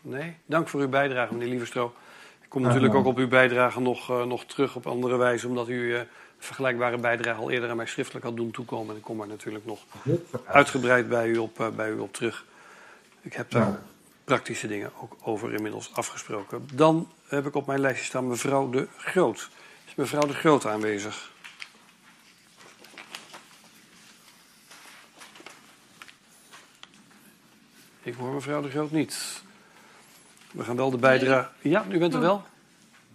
Nee? 0.00 0.36
Dank 0.46 0.68
voor 0.68 0.80
uw 0.80 0.88
bijdrage, 0.88 1.32
meneer 1.32 1.48
Lieverstro. 1.48 1.94
Ik 2.42 2.48
kom 2.48 2.62
natuurlijk 2.62 2.94
ook 2.94 3.06
op 3.06 3.16
uw 3.16 3.28
bijdrage 3.28 3.80
nog, 3.80 4.10
eh, 4.10 4.24
nog 4.24 4.44
terug 4.44 4.76
op 4.76 4.86
andere 4.86 5.16
wijze, 5.16 5.48
omdat 5.48 5.68
u 5.68 5.94
eh, 5.94 6.00
vergelijkbare 6.38 6.98
bijdrage 6.98 7.40
al 7.40 7.50
eerder 7.50 7.70
aan 7.70 7.76
mij 7.76 7.86
schriftelijk 7.86 8.24
had 8.24 8.36
doen 8.36 8.50
toekomen. 8.50 8.90
En 8.90 8.96
ik 8.96 9.02
kom 9.02 9.20
er 9.20 9.26
natuurlijk 9.26 9.66
nog 9.66 9.80
uitgebreid 10.44 11.08
bij 11.08 11.28
u 11.28 11.36
op, 11.36 11.60
eh, 11.60 11.68
bij 11.68 11.90
u 11.90 11.98
op 11.98 12.12
terug. 12.12 12.44
Ik 13.20 13.32
heb 13.32 13.50
daar 13.50 13.80
praktische 14.24 14.66
dingen 14.66 14.90
ook 15.00 15.16
over 15.22 15.54
inmiddels 15.54 15.90
afgesproken. 15.94 16.68
Dan 16.74 17.08
heb 17.26 17.46
ik 17.46 17.54
op 17.54 17.66
mijn 17.66 17.80
lijstje 17.80 18.04
staan 18.04 18.28
mevrouw 18.28 18.70
De 18.70 18.88
Groot. 18.96 19.48
Is 19.86 19.94
mevrouw 19.94 20.26
De 20.26 20.34
Groot 20.34 20.66
aanwezig? 20.66 21.30
Ik 28.08 28.14
hoor 28.14 28.32
mevrouw 28.32 28.60
De 28.60 28.70
Groot 28.70 28.90
niet. 28.90 29.42
We 30.52 30.64
gaan 30.64 30.76
wel 30.76 30.90
de 30.90 30.96
bijdrage... 30.96 31.48
Ja, 31.60 31.84
u 31.90 31.98
bent 31.98 32.14
er 32.14 32.20
wel? 32.20 32.42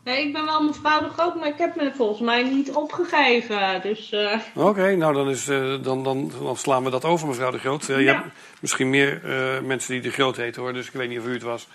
Nee, 0.03 0.25
ik 0.25 0.33
ben 0.33 0.45
wel 0.45 0.63
mevrouw 0.63 0.99
de 0.99 1.09
Groot, 1.09 1.35
maar 1.35 1.47
ik 1.47 1.57
heb 1.57 1.75
me 1.75 1.91
volgens 1.95 2.19
mij 2.19 2.43
niet 2.43 2.71
opgegeven. 2.71 3.81
Dus 3.81 4.11
eh, 4.11 4.39
Oké, 4.55 4.95
nou 4.95 5.13
dan, 5.13 5.29
is, 5.29 5.47
eh, 5.47 5.83
dan, 5.83 6.03
dan, 6.03 6.31
dan 6.41 6.57
slaan 6.57 6.83
we 6.83 6.89
dat 6.89 7.05
over, 7.05 7.27
mevrouw 7.27 7.51
De 7.51 7.59
Groot. 7.59 7.89
Eh, 7.89 7.99
Je 7.99 8.07
hebt 8.07 8.25
misschien 8.59 8.89
meer 8.89 9.21
mensen 9.63 9.93
die 9.93 10.01
De 10.01 10.11
Groot 10.11 10.35
heten 10.35 10.61
hoor, 10.61 10.73
dus 10.73 10.87
ik 10.87 10.93
weet 10.93 11.09
niet 11.09 11.19
of 11.19 11.25
u 11.25 11.33
het 11.33 11.41
was 11.41 11.67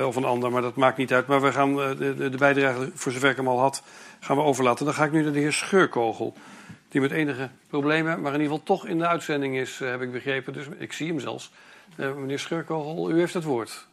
of 0.00 0.16
een 0.16 0.24
ander, 0.24 0.50
maar 0.50 0.62
dat 0.62 0.76
maakt 0.76 0.96
niet 0.96 1.12
uit. 1.12 1.26
Maar 1.26 1.42
we 1.42 1.52
gaan 1.52 1.76
de, 1.76 2.14
de, 2.16 2.30
de 2.30 2.36
bijdrage, 2.36 2.90
voor 2.94 3.12
zover 3.12 3.30
ik 3.30 3.36
hem 3.36 3.48
al 3.48 3.60
had, 3.60 3.82
gaan 4.20 4.36
we 4.36 4.42
overlaten. 4.42 4.84
Dan 4.84 4.94
ga 4.94 5.04
ik 5.04 5.12
nu 5.12 5.22
naar 5.22 5.32
de 5.32 5.38
heer 5.38 5.52
Scheurkogel, 5.52 6.34
die 6.88 7.00
met 7.00 7.10
enige 7.10 7.50
problemen, 7.68 8.20
maar 8.20 8.34
in 8.34 8.40
ieder 8.40 8.56
geval 8.56 8.76
toch 8.76 8.86
in 8.86 8.98
de 8.98 9.06
uitzending 9.06 9.56
is, 9.56 9.78
heb 9.78 10.00
ik 10.00 10.12
begrepen. 10.12 10.52
Dus 10.52 10.66
ik 10.78 10.92
zie 10.92 11.08
hem 11.08 11.20
zelfs. 11.20 11.50
Eh, 11.96 12.12
meneer 12.12 12.38
Scheurkogel, 12.38 13.10
u 13.10 13.18
heeft 13.18 13.34
het 13.34 13.44
woord. 13.44 13.86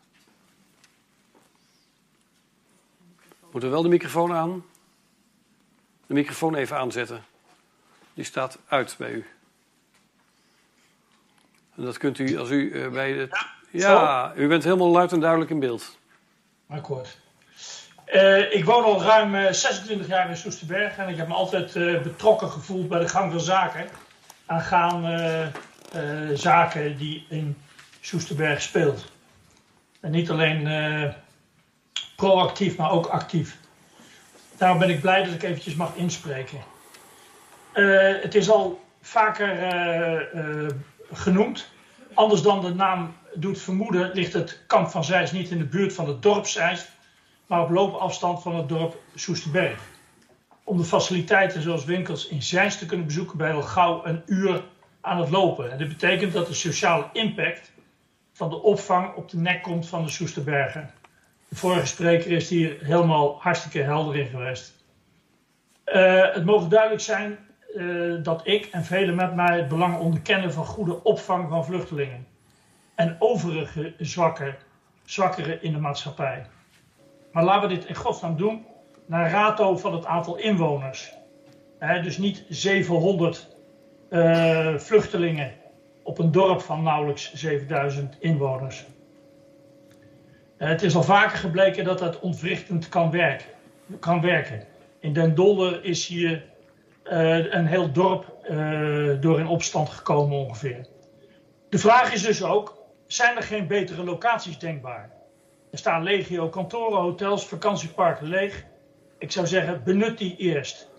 Moet 3.52 3.64
er 3.64 3.70
wel 3.70 3.82
de 3.82 3.90
microfoon 3.90 4.34
aan? 4.34 4.66
De 6.08 6.14
microfoon 6.14 6.56
even 6.56 6.78
aanzetten. 6.78 7.24
Die 8.14 8.26
staat 8.26 8.58
uit 8.68 8.96
bij 8.98 9.12
u. 9.12 9.26
En 11.76 11.84
dat 11.84 11.98
kunt 11.98 12.20
u 12.20 12.38
als 12.38 12.50
u 12.50 12.72
eh, 12.72 12.90
bij 12.90 13.12
het. 13.12 13.46
Ja, 13.72 14.34
u 14.36 14.48
bent 14.48 14.64
helemaal 14.64 14.92
luid 14.92 15.12
en 15.12 15.20
duidelijk 15.20 15.52
in 15.52 15.60
beeld. 15.60 15.98
Akkoord. 16.68 17.18
Eh, 18.06 18.54
ik 18.54 18.66
woon 18.66 18.84
al 18.84 19.02
ruim 19.02 19.36
eh, 19.36 19.52
26 19.52 20.08
jaar 20.08 20.30
in 20.30 20.38
Soesterberg 20.38 20.98
en 20.98 21.10
ik 21.10 21.18
heb 21.18 21.28
me 21.28 21.34
altijd 21.34 21.76
eh, 21.76 22.02
betrokken 22.02 22.50
gevoeld 22.50 22.88
bij 22.90 23.00
de 23.00 23.08
gang 23.08 23.32
van 23.32 23.40
zaken. 23.40 23.88
Aangaande 24.46 25.52
eh, 25.92 26.30
eh, 26.32 26.38
zaken 26.38 26.98
die 26.98 27.26
in 27.30 27.58
Soesterberg 28.06 28.62
speelt. 28.62 29.12
En 30.00 30.12
niet 30.12 30.30
alleen 30.30 30.68
eh, 30.68 31.14
proactief, 32.16 32.78
maar 32.78 32.92
ook 32.92 33.06
actief. 33.08 33.58
Daarom 34.58 34.80
ben 34.80 34.90
ik 34.90 35.02
blij 35.02 35.24
dat 35.24 35.34
ik 35.34 35.44
eventjes 35.44 35.76
mag 35.76 35.96
inspreken. 35.96 36.58
Eh, 37.72 38.22
het 38.22 38.36
is 38.36 38.50
al 38.50 38.84
vaker 39.02 39.60
eh, 39.60 40.68
genoemd. 41.14 41.70
Anders 42.14 42.42
dan 42.42 42.62
de 42.62 42.74
naam 42.74 43.16
doet 43.34 43.62
vermoeden, 43.62 44.12
ligt 44.14 44.34
het 44.34 44.64
kamp 44.68 44.90
van 44.90 45.04
Zeist 45.04 45.34
niet 45.34 45.50
in 45.50 45.58
de 45.58 45.66
buurt 45.66 45.94
van 45.94 46.08
het 46.08 46.22
dorp 46.22 46.48
Zeist, 46.48 46.92
maar 47.48 47.62
op 47.62 47.70
loopafstand 47.70 48.42
van 48.42 48.56
het 48.56 48.70
dorp 48.70 49.02
Soesterberg. 49.16 49.80
om 50.64 50.78
de 50.78 50.84
faciliteiten 50.84 51.62
zoals 51.62 51.86
winkels 51.86 52.28
in 52.28 52.44
Zeist 52.44 52.80
te 52.80 52.86
kunnen 52.86 53.06
bezoeken 53.06 53.38
bij 53.38 53.54
al 53.54 53.62
gauw 53.62 54.06
een 54.06 54.24
uur 54.26 54.64
aan 55.02 55.20
het 55.20 55.30
lopen. 55.30 55.72
En 55.72 55.78
dit 55.78 55.88
betekent 55.88 56.34
dat 56.34 56.48
de 56.48 56.54
sociale 56.54 57.10
impact 57.14 57.73
van 58.44 58.52
de 58.52 58.62
opvang 58.62 59.16
op 59.16 59.30
de 59.30 59.38
nek 59.38 59.62
komt 59.62 59.88
van 59.88 60.04
de 60.04 60.10
Soesterbergen. 60.10 60.90
De 61.50 61.56
vorige 61.56 61.86
spreker 61.86 62.32
is 62.32 62.50
hier 62.50 62.78
helemaal 62.82 63.42
hartstikke 63.42 63.82
helder 63.82 64.16
in 64.16 64.26
geweest. 64.26 64.84
Uh, 65.86 66.34
het 66.34 66.46
mogen 66.46 66.70
duidelijk 66.70 67.02
zijn 67.02 67.38
uh, 67.76 68.24
dat 68.24 68.48
ik 68.48 68.66
en 68.66 68.84
velen 68.84 69.16
met 69.16 69.36
mij 69.36 69.58
het 69.58 69.68
belang 69.68 70.00
onderkennen 70.00 70.54
van 70.54 70.66
goede 70.66 71.04
opvang 71.04 71.50
van 71.50 71.66
vluchtelingen. 71.66 72.28
En 72.96 73.16
overige 73.20 73.94
zwakke, 73.98 74.56
zwakkeren 75.06 75.64
in 75.64 75.72
de 75.72 75.80
maatschappij. 75.80 76.46
Maar 77.32 77.44
laten 77.44 77.70
we 77.70 77.76
dit 77.76 77.86
in 77.86 77.96
godsnaam 77.96 78.38
doen 78.38 78.66
naar 79.06 79.32
rato 79.32 79.78
van 79.78 79.94
het 79.94 80.06
aantal 80.06 80.36
inwoners. 80.38 81.14
Dus 82.02 82.18
niet 82.18 82.46
700 82.50 83.56
uh, 84.10 84.78
vluchtelingen 84.78 85.62
op 86.04 86.20
een 86.20 86.32
dorp 86.32 86.62
van 86.62 86.84
nauwelijks 86.84 87.34
7000 87.34 88.16
inwoners. 88.20 88.86
Uh, 90.58 90.68
het 90.68 90.82
is 90.82 90.96
al 90.96 91.04
vaker 91.04 91.38
gebleken 91.38 91.84
dat 91.84 92.00
dat 92.00 92.20
ontwrichtend 92.20 92.90
kan 92.90 93.12
werken. 93.12 93.48
Kan 94.00 94.22
werken. 94.22 94.66
In 95.00 95.14
Den 95.14 95.36
Dolder 95.36 95.84
is 95.84 96.08
hier 96.08 96.44
uh, 97.06 97.54
een 97.54 97.66
heel 97.66 97.92
dorp 97.92 98.32
door 99.22 99.40
in 99.40 99.48
opstand 99.48 99.90
gekomen 99.90 100.38
ongeveer. 100.38 100.86
De 101.70 101.78
vraag 101.80 102.14
is 102.14 102.22
dus 102.22 102.44
ook, 102.44 102.78
zijn 103.08 103.38
er 103.38 103.44
geen 103.44 103.68
betere 103.68 104.04
locaties 104.04 104.60
denkbaar? 104.60 105.12
Er 105.72 105.78
staan 105.78 106.04
legio 106.04 106.50
kantoren, 106.50 107.02
hotels, 107.02 107.48
vakantieparken 107.48 108.28
leeg. 108.28 108.66
Ik 109.18 109.32
zou 109.32 109.48
zeggen, 109.48 109.84
benut 109.84 110.18
die 110.18 110.36
eerst. 110.36 110.90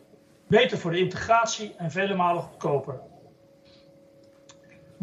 Beter 0.46 0.78
voor 0.78 0.90
de 0.90 0.98
integratie 0.98 1.74
en 1.76 1.90
vele 1.90 2.14
malen 2.14 2.42
goedkoper. 2.42 3.00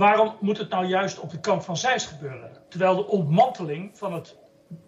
Waarom 0.01 0.35
moet 0.39 0.57
het 0.57 0.69
nou 0.69 0.85
juist 0.85 1.19
op 1.19 1.29
de 1.29 1.39
kant 1.39 1.65
van 1.65 1.77
Zeist 1.77 2.07
gebeuren? 2.07 2.51
Terwijl 2.69 2.95
de 2.95 3.07
ontmanteling 3.07 3.97
van 3.97 4.13
het... 4.13 4.37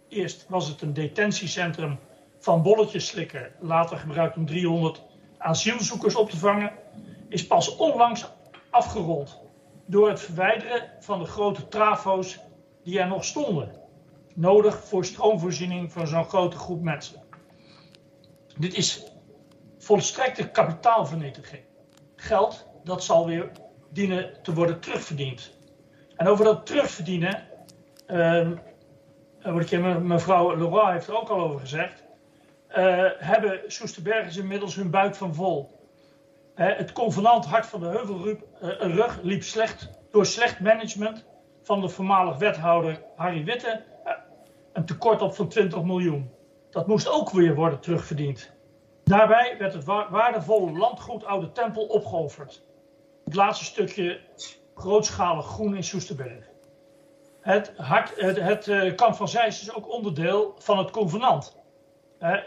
Eerst 0.08 0.46
was 0.50 0.68
het 0.68 0.82
een 0.82 0.94
detentiecentrum 0.94 2.00
van 2.40 2.62
bolletjeslikker, 2.62 3.52
later 3.60 3.98
gebruikt 3.98 4.38
om 4.38 4.46
300 4.46 5.02
asielzoekers 5.38 6.16
op 6.16 6.30
te 6.30 6.38
vangen, 6.38 6.72
is 7.28 7.48
pas 7.48 7.76
onlangs 7.76 8.30
afgerond 8.70 9.40
door 9.86 10.10
het 10.10 10.20
verwijderen 10.20 10.90
van 11.00 11.20
de 11.20 11.26
grote 11.26 11.68
trafo's 11.68 12.40
die 12.84 13.00
er 13.00 13.08
nog 13.08 13.24
stonden. 13.24 13.72
Nodig 14.34 14.84
voor 14.84 15.06
stroomvoorziening 15.06 15.92
van 15.92 16.08
zo'n 16.08 16.26
grote 16.26 16.58
groep 16.58 16.82
mensen. 16.82 17.22
Dit 18.58 18.74
is 18.74 19.04
volstrekte 19.78 20.50
kapitaalvernietiging. 20.50 21.64
Geld 22.16 22.68
dat 22.84 23.04
zal 23.04 23.26
weer 23.26 23.52
dienen 23.94 24.42
te 24.42 24.54
worden 24.54 24.80
terugverdiend. 24.80 25.58
En 26.16 26.28
over 26.28 26.46
dat 26.46 26.66
terugverdienen, 26.66 27.44
uh, 28.08 28.50
wat 29.42 29.72
mevrouw 30.02 30.56
Leroy 30.56 30.92
heeft 30.92 31.08
er 31.08 31.22
ook 31.22 31.30
al 31.30 31.40
over 31.40 31.60
gezegd, 31.60 32.04
uh, 32.70 33.10
hebben 33.18 33.62
Soesterbergers 33.68 34.38
inmiddels 34.38 34.76
hun 34.76 34.90
buik 34.90 35.16
van 35.16 35.36
vol. 35.36 35.82
Het 36.54 36.92
convenant 36.92 37.46
Hart 37.46 37.66
van 37.66 37.80
de 37.80 37.86
Heuvelrug 37.86 39.20
liep 39.22 39.44
slecht 39.44 39.90
door 40.12 40.26
slecht 40.26 40.60
management 40.60 41.26
van 41.62 41.82
de 41.82 41.90
voormalig 41.90 42.38
wethouder 42.38 43.02
Harry 43.16 43.44
Witte 43.44 43.84
een 44.74 44.86
tekort 44.86 45.22
op 45.22 45.36
van 45.36 45.48
20 45.48 45.84
miljoen. 45.84 46.32
Dat 46.70 46.88
moest 46.88 47.10
ook 47.10 47.30
weer 47.30 47.56
worden 47.56 47.80
terugverdiend. 47.80 48.52
Daarbij 49.04 49.56
werd 49.60 49.74
het 49.74 49.84
waardevolle 49.84 50.72
landgoed 50.72 51.26
Oude 51.26 51.52
Tempel 51.52 51.86
opgeofferd. 51.86 52.64
Het 53.24 53.36
laatste 53.36 53.66
stukje 53.66 54.20
grootschalig 54.76 55.46
groen 55.46 55.76
in 55.76 55.84
Soesterberg. 55.84 56.46
Het, 57.42 57.74
hart, 57.78 58.22
het, 58.22 58.40
het 58.40 58.68
uh, 58.68 58.96
kamp 58.96 59.16
van 59.16 59.28
Zeist 59.28 59.62
is 59.62 59.74
ook 59.74 59.94
onderdeel 59.94 60.56
van 60.58 60.78
het 60.78 60.92
convenant 60.92 61.58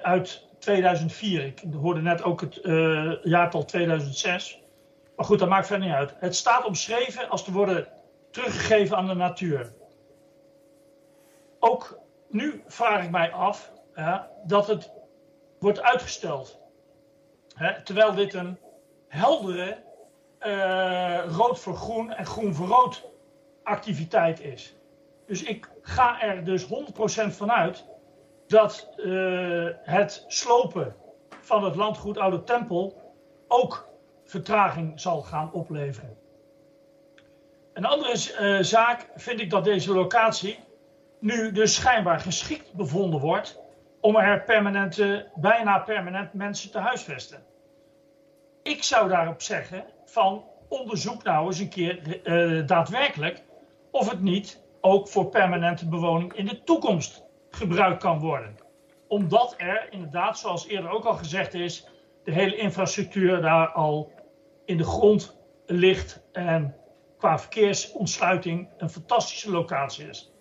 uit 0.03 0.47
2004. 0.59 1.45
Ik 1.45 1.63
hoorde 1.81 2.01
net 2.01 2.23
ook 2.23 2.41
het 2.41 2.59
uh, 2.63 3.13
jaartal 3.23 3.65
2006. 3.65 4.61
Maar 5.17 5.27
goed, 5.27 5.39
dat 5.39 5.49
maakt 5.49 5.67
verder 5.67 5.87
niet 5.87 5.97
uit. 5.97 6.15
Het 6.19 6.37
staat 6.37 6.65
omschreven 6.65 7.29
als 7.29 7.45
te 7.45 7.53
worden 7.53 7.89
teruggegeven 8.31 8.97
aan 8.97 9.07
de 9.07 9.15
natuur. 9.15 9.73
Ook 11.59 11.99
nu 12.29 12.63
vraag 12.67 13.05
ik 13.05 13.11
mij 13.11 13.33
af 13.33 13.73
dat 14.45 14.67
het 14.67 14.91
wordt 15.59 15.83
uitgesteld. 15.83 16.59
Hè, 17.55 17.83
terwijl 17.83 18.15
dit 18.15 18.35
een 18.35 18.59
heldere 19.09 19.79
rood 21.29 21.59
voor 21.59 21.77
groen 21.77 22.13
en 22.13 22.27
groen 22.27 22.55
voor 22.55 22.67
rood 22.67 23.05
activiteit 23.63 24.41
is. 24.41 24.77
Dus 25.27 25.43
ik 25.43 25.71
ga 25.83 26.23
er 26.23 26.45
dus 26.45 26.65
100% 26.65 26.69
vanuit 27.29 27.85
dat 28.47 28.89
uh, 28.97 29.69
het 29.83 30.25
slopen 30.29 30.95
van 31.41 31.65
het 31.65 31.75
landgoed 31.75 32.19
Oude 32.19 32.45
Tempel 32.45 33.15
ook 33.49 33.89
vertraging 34.25 35.01
zal 35.01 35.23
gaan 35.23 35.53
opleveren. 35.53 36.17
Een 37.73 37.85
andere 37.85 38.13
uh, 38.13 38.63
zaak 38.63 39.09
vind 39.15 39.41
ik 39.41 39.51
dat 39.51 39.65
deze 39.65 39.93
locatie 39.93 40.59
nu 41.19 41.53
dus 41.53 41.75
schijnbaar 41.75 42.21
geschikt 42.21 42.73
bevonden 42.73 43.21
wordt 43.21 43.61
om 44.01 44.17
er 44.17 44.43
permanente, 44.43 45.29
bijna 45.35 45.79
permanent 45.79 46.33
mensen 46.33 46.71
te 46.71 46.79
huisvesten. 46.79 47.45
Ik 48.67 48.83
zou 48.83 49.09
daarop 49.09 49.43
zeggen 49.43 49.85
van 50.05 50.45
onderzoek 50.69 51.23
nou 51.23 51.47
eens 51.47 51.59
een 51.59 51.69
keer 51.69 52.21
uh, 52.25 52.67
daadwerkelijk 52.67 53.43
of 53.91 54.11
het 54.11 54.21
niet 54.21 54.63
ook 54.81 55.09
voor 55.09 55.29
permanente 55.29 55.89
bewoning 55.89 56.33
in 56.33 56.47
de 56.47 56.63
toekomst 56.65 57.23
gebruikt 57.51 58.03
kan 58.03 58.19
worden. 58.19 58.57
Omdat 59.09 59.55
er 59.57 59.87
inderdaad, 59.91 60.39
zoals 60.39 60.67
eerder 60.67 60.91
ook 60.91 61.05
al 61.05 61.15
gezegd 61.15 61.55
is, 61.55 61.89
de 62.25 62.33
hele 62.33 62.57
infrastructuur 62.57 63.41
daar 63.41 63.69
al 63.69 64.13
in 64.65 64.77
de 64.77 64.85
grond 64.85 65.37
ligt 65.67 66.23
en 66.33 66.77
qua 67.19 67.39
verkeersontsluiting 67.39 68.69
een 68.77 68.91
fantastische 68.91 69.51
locatie 69.51 70.09
is. 70.09 70.33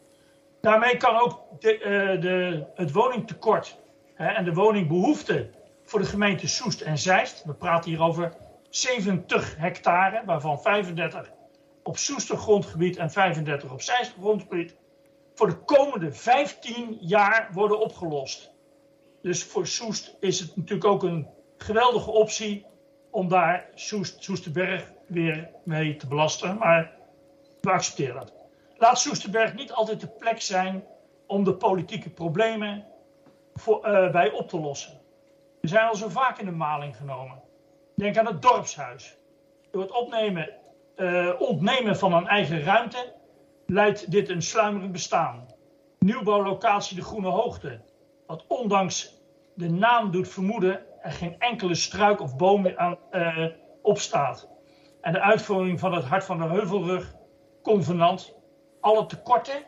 Daarmee 0.61 0.97
kan 0.97 1.19
ook 1.19 1.41
de, 1.59 2.17
de, 2.19 2.65
het 2.75 2.91
woningtekort 2.91 3.79
hè, 4.13 4.27
en 4.27 4.45
de 4.45 4.53
woningbehoefte 4.53 5.49
voor 5.85 5.99
de 5.99 6.05
gemeente 6.05 6.47
Soest 6.47 6.81
en 6.81 6.97
Zeist, 6.97 7.43
we 7.45 7.53
praten 7.53 7.89
hier 7.89 8.01
over 8.01 8.33
70 8.69 9.55
hectare, 9.57 10.25
waarvan 10.25 10.61
35 10.61 11.31
op 11.83 11.97
Soester 11.97 12.37
grondgebied 12.37 12.97
en 12.97 13.11
35 13.11 13.71
op 13.71 13.81
Zeist 13.81 14.13
grondgebied, 14.19 14.75
voor 15.33 15.47
de 15.47 15.57
komende 15.57 16.11
15 16.11 16.97
jaar 16.99 17.49
worden 17.51 17.79
opgelost. 17.79 18.51
Dus 19.21 19.43
voor 19.43 19.67
Soest 19.67 20.15
is 20.19 20.39
het 20.39 20.55
natuurlijk 20.55 20.85
ook 20.85 21.03
een 21.03 21.27
geweldige 21.57 22.11
optie 22.11 22.65
om 23.11 23.27
daar 23.27 23.69
Soest, 23.73 24.23
Soesterberg 24.23 24.91
weer 25.07 25.49
mee 25.63 25.95
te 25.95 26.07
belasten. 26.07 26.57
Maar 26.57 26.91
we 27.61 27.71
accepteren 27.71 28.15
dat. 28.15 28.33
Laat 28.77 28.99
Soesterberg 28.99 29.53
niet 29.53 29.71
altijd 29.71 30.01
de 30.01 30.07
plek 30.07 30.41
zijn 30.41 30.83
om 31.27 31.43
de 31.43 31.53
politieke 31.53 32.09
problemen 32.09 32.85
voor, 33.53 33.87
uh, 33.87 34.11
bij 34.11 34.31
op 34.31 34.49
te 34.49 34.59
lossen. 34.59 34.94
We 35.65 35.71
zijn 35.71 35.87
al 35.87 35.95
zo 35.95 36.09
vaak 36.09 36.39
in 36.39 36.45
de 36.45 36.51
maling 36.51 36.95
genomen. 36.95 37.41
Denk 37.95 38.17
aan 38.17 38.25
het 38.25 38.41
dorpshuis. 38.41 39.17
Door 39.71 39.81
het 39.81 39.91
opnemen, 39.91 40.49
uh, 40.95 41.31
ontnemen 41.39 41.97
van 41.97 42.13
een 42.13 42.27
eigen 42.27 42.63
ruimte 42.63 43.13
leidt 43.65 44.11
dit 44.11 44.29
een 44.29 44.41
sluimerend 44.41 44.91
bestaan. 44.91 45.45
Nieuwbouwlocatie 45.99 46.95
de 46.95 47.03
Groene 47.03 47.27
Hoogte, 47.27 47.81
wat 48.27 48.45
ondanks 48.47 49.21
de 49.55 49.69
naam 49.69 50.11
doet 50.11 50.27
vermoeden 50.27 50.85
er 51.01 51.11
geen 51.11 51.39
enkele 51.39 51.75
struik 51.75 52.21
of 52.21 52.35
boom 52.35 52.67
aan, 52.75 52.97
uh, 53.11 53.45
op 53.81 53.97
staat. 53.97 54.49
En 55.01 55.13
de 55.13 55.21
uitvoering 55.21 55.79
van 55.79 55.93
het 55.93 56.03
Hart 56.03 56.23
van 56.23 56.37
de 56.37 56.47
Heuvelrug, 56.47 57.15
convenant, 57.61 58.35
alle 58.79 59.05
tekorten 59.05 59.63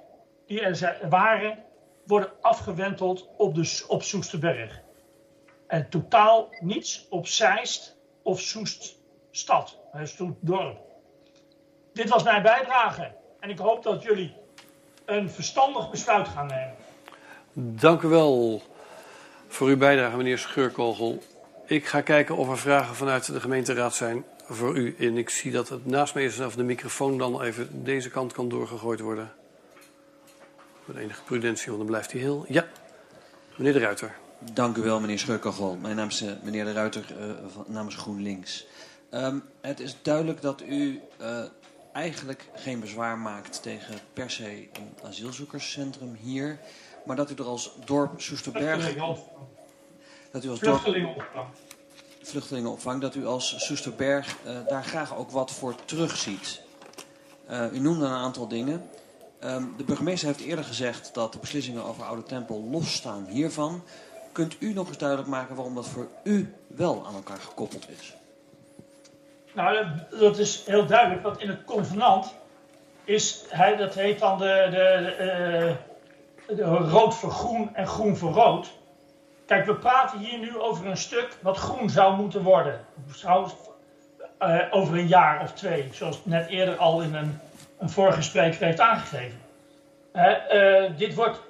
die 0.46 0.62
er 0.62 0.98
waren, 1.10 1.64
worden 2.06 2.32
afgewenteld 2.42 3.30
op, 3.38 3.56
de, 3.56 3.86
op 3.88 4.04
Soesterberg. 4.04 4.86
En 5.68 5.90
totaal 5.90 6.50
niets 6.60 7.06
op 7.10 7.28
Zeist 7.28 7.96
of 8.22 8.40
Soeststad, 8.40 9.78
Soestdorp. 10.04 10.78
Dit 11.94 12.10
was 12.10 12.24
mijn 12.24 12.42
bijdrage 12.42 13.12
en 13.40 13.50
ik 13.50 13.58
hoop 13.58 13.84
dat 13.84 14.04
jullie 14.04 14.34
een 15.06 15.30
verstandig 15.30 15.90
besluit 15.90 16.28
gaan 16.28 16.48
nemen. 16.48 16.76
Dank 17.54 18.02
u 18.02 18.08
wel 18.08 18.62
voor 19.48 19.68
uw 19.68 19.78
bijdrage, 19.78 20.18
meneer 20.18 20.38
Scheurkogel. 20.38 21.24
Ik 21.66 21.86
ga 21.86 22.02
kijken 22.02 22.38
of 22.38 22.50
er 22.50 22.58
vragen 22.58 22.96
vanuit 22.96 23.26
de 23.26 23.40
gemeenteraad 23.40 23.96
zijn 23.96 24.26
voor 24.46 24.78
u. 24.78 24.96
En 25.00 25.18
ik 25.18 25.30
zie 25.30 25.52
dat 25.52 25.70
het 25.70 25.86
naast 25.86 26.14
mij 26.14 26.24
is 26.24 26.40
of 26.40 26.56
de 26.56 26.64
microfoon 26.64 27.18
dan 27.18 27.42
even 27.42 27.84
deze 27.84 28.10
kant 28.10 28.34
kan 28.34 28.50
doorgegooid 28.50 29.00
worden. 29.00 29.32
Met 30.86 30.98
enige 30.98 31.24
prudentie, 31.24 31.66
want 31.66 31.78
dan 31.78 31.88
blijft 31.88 32.12
hij 32.12 32.22
heel. 32.22 32.46
Ja, 32.48 32.66
meneer 33.56 33.74
de 33.74 33.80
Ruiter. 33.80 34.16
Dank 34.40 34.78
u 34.78 34.82
wel, 34.82 35.00
meneer 35.00 35.20
Scheurkagel. 35.20 35.76
Mijn 35.76 35.96
naam 35.96 36.08
is 36.08 36.22
uh, 36.22 36.32
meneer 36.42 36.66
De 36.66 36.72
Ruiter 36.72 37.06
uh, 37.20 37.34
van, 37.48 37.66
namens 37.68 37.96
GroenLinks. 37.96 38.66
Um, 39.12 39.44
het 39.62 39.80
is 39.80 39.96
duidelijk 40.02 40.42
dat 40.42 40.62
u 40.62 41.02
uh, 41.22 41.44
eigenlijk 41.94 42.50
geen 42.56 42.80
bezwaar 42.80 43.18
maakt 43.18 43.62
tegen 43.62 43.96
per 44.14 44.32
se 44.32 44.68
een 44.74 44.94
asielzoekerscentrum 45.04 46.18
hier, 46.22 46.60
maar 47.06 47.16
dat 47.16 47.32
u 47.32 47.34
er 47.36 47.46
als 47.46 47.72
dorp 47.86 48.22
Soesterberg... 48.22 48.96
Dat 50.32 50.44
u 50.44 50.50
als 50.50 50.60
dorp... 50.60 50.80
Vluchtelingenopvang. 50.80 51.48
Vluchtelingenopvang, 52.22 53.02
dat 53.02 53.16
u 53.16 53.26
als 53.26 53.66
Soesterberg 53.66 54.38
daar 54.68 54.84
graag 54.84 55.16
ook 55.16 55.32
wat 55.32 55.52
voor 55.52 55.76
terugziet. 55.86 56.62
u 57.74 57.80
noemde 57.80 58.06
een 58.06 58.12
aantal 58.12 58.48
dingen. 58.48 58.90
Um, 59.44 59.74
de 59.78 59.84
burgemeester 59.84 60.28
heeft 60.28 60.40
eerder 60.40 60.66
gezegd 60.66 61.14
dat 61.14 61.34
de 61.34 61.40
beslissingen 61.40 61.84
over 61.84 62.04
Oude 62.04 62.24
Tempel 62.24 62.68
losstaan 62.72 63.26
hiervan. 63.26 63.84
Kunt 64.38 64.56
u 64.60 64.74
nog 64.74 64.88
eens 64.88 64.98
duidelijk 64.98 65.30
maken 65.30 65.56
waarom 65.56 65.76
dat 65.76 65.88
voor 65.88 66.08
u 66.24 66.54
wel 66.68 67.06
aan 67.08 67.14
elkaar 67.14 67.38
gekoppeld 67.38 67.90
is? 67.90 68.14
Nou, 69.54 69.88
dat 70.20 70.38
is 70.38 70.66
heel 70.66 70.86
duidelijk, 70.86 71.24
want 71.24 71.42
in 71.42 71.50
het 71.50 71.64
convenant 71.64 72.34
is, 73.04 73.44
hij, 73.50 73.76
dat 73.76 73.94
heet 73.94 74.20
dan 74.20 74.38
de, 74.38 74.68
de, 74.72 75.76
de, 76.56 76.64
rood 76.64 77.16
voor 77.16 77.32
groen 77.32 77.76
en 77.76 77.88
groen 77.88 78.18
voor 78.18 78.32
rood. 78.32 78.74
Kijk, 79.46 79.66
we 79.66 79.76
praten 79.76 80.20
hier 80.20 80.40
nu 80.40 80.58
over 80.60 80.86
een 80.86 80.98
stuk 80.98 81.38
wat 81.42 81.58
groen 81.58 81.90
zou 81.90 82.16
moeten 82.16 82.44
worden. 82.44 82.86
Zou, 83.16 83.50
uh, 84.42 84.62
over 84.72 84.98
een 84.98 85.08
jaar 85.08 85.42
of 85.42 85.54
twee, 85.54 85.90
zoals 85.92 86.20
net 86.24 86.50
eerder 86.50 86.78
al 86.78 87.02
in 87.02 87.16
een, 87.16 87.40
een 87.78 87.90
vorige 87.90 88.22
spreker 88.22 88.66
heeft 88.66 88.80
aangegeven. 88.80 89.42
Uh, 90.14 90.98
dit 90.98 91.16
wordt 91.16 91.42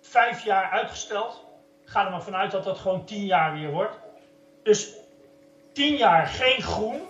vijf 0.00 0.44
jaar 0.44 0.70
uitgesteld 0.70 1.44
ga 1.84 2.04
er 2.04 2.10
maar 2.10 2.22
vanuit 2.22 2.50
dat 2.50 2.64
dat 2.64 2.78
gewoon 2.78 3.04
tien 3.04 3.24
jaar 3.24 3.52
weer 3.52 3.70
wordt. 3.70 3.96
Dus 4.62 4.92
tien 5.72 5.96
jaar 5.96 6.26
geen 6.26 6.62
groen 6.62 7.00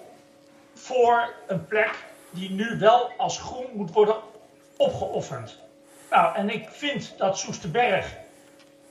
voor 0.75 1.35
een 1.47 1.67
plek 1.67 1.95
die 2.31 2.51
nu 2.51 2.79
wel 2.79 3.11
als 3.17 3.39
groen 3.39 3.67
moet 3.73 3.93
worden 3.93 4.17
opgeofferd. 4.77 5.59
Nou, 6.11 6.37
en 6.37 6.51
ik 6.51 6.69
vind 6.69 7.15
dat 7.19 7.39
Soesterberg 7.39 8.17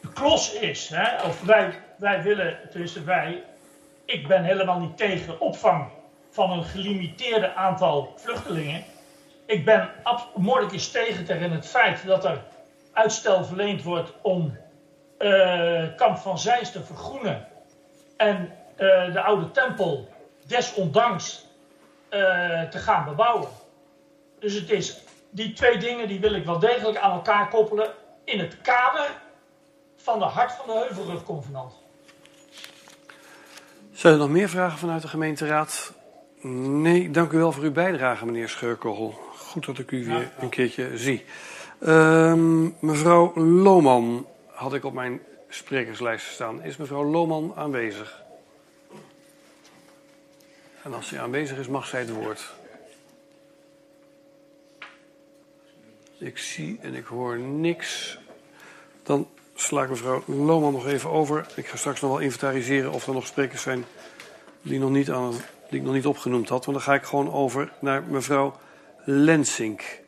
de 0.01 0.13
klos 0.13 0.53
is. 0.53 0.89
Hè? 0.89 1.23
Of 1.27 1.41
wij, 1.41 1.79
wij 1.95 2.23
willen, 2.23 2.59
tussen 2.71 3.05
wij, 3.05 3.43
ik 4.05 4.27
ben 4.27 4.43
helemaal 4.43 4.79
niet 4.79 4.97
tegen 4.97 5.39
opvang 5.39 5.91
van 6.29 6.51
een 6.51 6.63
gelimiteerde 6.63 7.53
aantal 7.53 8.13
vluchtelingen. 8.15 8.83
Ik 9.45 9.65
ben 9.65 9.89
moordelijk 10.35 10.81
tegen 10.81 11.25
tegen 11.25 11.51
het 11.51 11.67
feit 11.67 12.05
dat 12.05 12.25
er 12.25 12.43
uitstel 12.93 13.45
verleend 13.45 13.83
wordt 13.83 14.11
om 14.21 14.57
kamp 15.95 16.17
van 16.17 16.39
Zeist 16.39 16.71
te 16.71 16.83
vergroenen 16.83 17.47
en 18.17 18.51
uh, 18.77 19.13
de 19.13 19.21
oude 19.21 19.51
tempel 19.51 20.07
desondanks 20.47 21.45
uh, 22.09 22.19
te 22.61 22.77
gaan 22.77 23.05
bebouwen. 23.05 23.47
Dus 24.39 24.53
het 24.53 24.69
is, 24.69 25.03
die 25.29 25.53
twee 25.53 25.77
dingen 25.77 26.07
die 26.07 26.19
wil 26.19 26.33
ik 26.33 26.45
wel 26.45 26.59
degelijk 26.59 26.97
aan 26.97 27.11
elkaar 27.11 27.49
koppelen 27.49 27.91
in 28.23 28.39
het 28.39 28.61
kader 28.61 29.09
van 29.97 30.19
de 30.19 30.25
Hart 30.25 30.51
van 30.51 30.65
de 30.65 30.85
Heuvelrugconvenant. 30.87 31.73
Zijn 33.91 34.13
er 34.13 34.19
nog 34.19 34.29
meer 34.29 34.49
vragen 34.49 34.77
vanuit 34.77 35.01
de 35.01 35.07
gemeenteraad? 35.07 35.93
Nee, 36.41 37.11
dank 37.11 37.31
u 37.31 37.37
wel 37.37 37.51
voor 37.51 37.63
uw 37.63 37.71
bijdrage, 37.71 38.25
meneer 38.25 38.49
Scheurkogel. 38.49 39.13
Goed 39.37 39.65
dat 39.65 39.79
ik 39.79 39.91
u 39.91 40.05
weer 40.05 40.31
een 40.39 40.49
keertje 40.49 40.97
zie. 40.97 41.25
Uh, 41.79 42.33
mevrouw 42.79 43.31
Lohman, 43.35 44.27
had 44.63 44.73
ik 44.73 44.83
op 44.83 44.93
mijn 44.93 45.21
sprekerslijst 45.49 46.25
staan. 46.25 46.63
Is 46.63 46.77
mevrouw 46.77 47.03
Lohman 47.03 47.53
aanwezig? 47.55 48.23
En 50.83 50.93
als 50.93 51.07
ze 51.07 51.19
aanwezig 51.19 51.57
is, 51.57 51.67
mag 51.67 51.87
zij 51.87 51.99
het 51.99 52.09
woord. 52.09 52.53
Ik 56.17 56.37
zie 56.37 56.79
en 56.81 56.93
ik 56.93 57.05
hoor 57.05 57.37
niks. 57.37 58.17
Dan 59.03 59.27
sla 59.55 59.83
ik 59.83 59.89
mevrouw 59.89 60.23
Lohman 60.25 60.73
nog 60.73 60.87
even 60.87 61.09
over. 61.09 61.45
Ik 61.55 61.67
ga 61.67 61.77
straks 61.77 62.01
nog 62.01 62.11
wel 62.11 62.19
inventariseren 62.19 62.91
of 62.91 63.07
er 63.07 63.13
nog 63.13 63.27
sprekers 63.27 63.61
zijn 63.61 63.85
die, 64.61 64.79
nog 64.79 64.89
niet 64.89 65.11
aan, 65.11 65.31
die 65.69 65.79
ik 65.79 65.85
nog 65.85 65.93
niet 65.93 66.07
opgenoemd 66.07 66.49
had. 66.49 66.65
Want 66.65 66.77
dan 66.77 66.85
ga 66.85 66.93
ik 66.93 67.03
gewoon 67.03 67.31
over 67.31 67.73
naar 67.79 68.03
mevrouw 68.03 68.59
Lensink. 69.05 70.01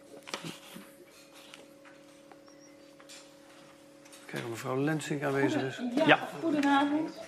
Kijken 4.36 4.54
of 4.54 4.64
mevrouw 4.64 4.84
Lensing 4.84 5.26
aanwezig 5.26 5.62
is. 5.62 5.82
Ja, 5.96 6.06
ja, 6.06 6.20
goedenavond. 6.42 7.22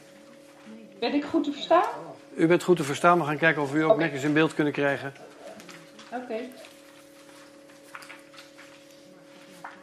Ben 1.00 1.14
ik 1.14 1.24
goed 1.24 1.44
te 1.44 1.52
verstaan? 1.52 1.84
U 2.36 2.48
bent 2.48 2.64
goed 2.64 2.78
te 2.78 2.84
verstaan. 2.84 3.20
We 3.20 3.26
gaan 3.26 3.38
kijken 3.38 3.62
of 3.62 3.72
we 3.72 3.78
u 3.78 3.84
ook 3.84 3.92
okay. 3.92 4.04
netjes 4.04 4.24
in 4.24 4.34
beeld 4.34 4.54
kunnen 4.54 4.74
krijgen. 4.74 5.14
Oké. 6.14 6.24
Okay. 6.24 6.50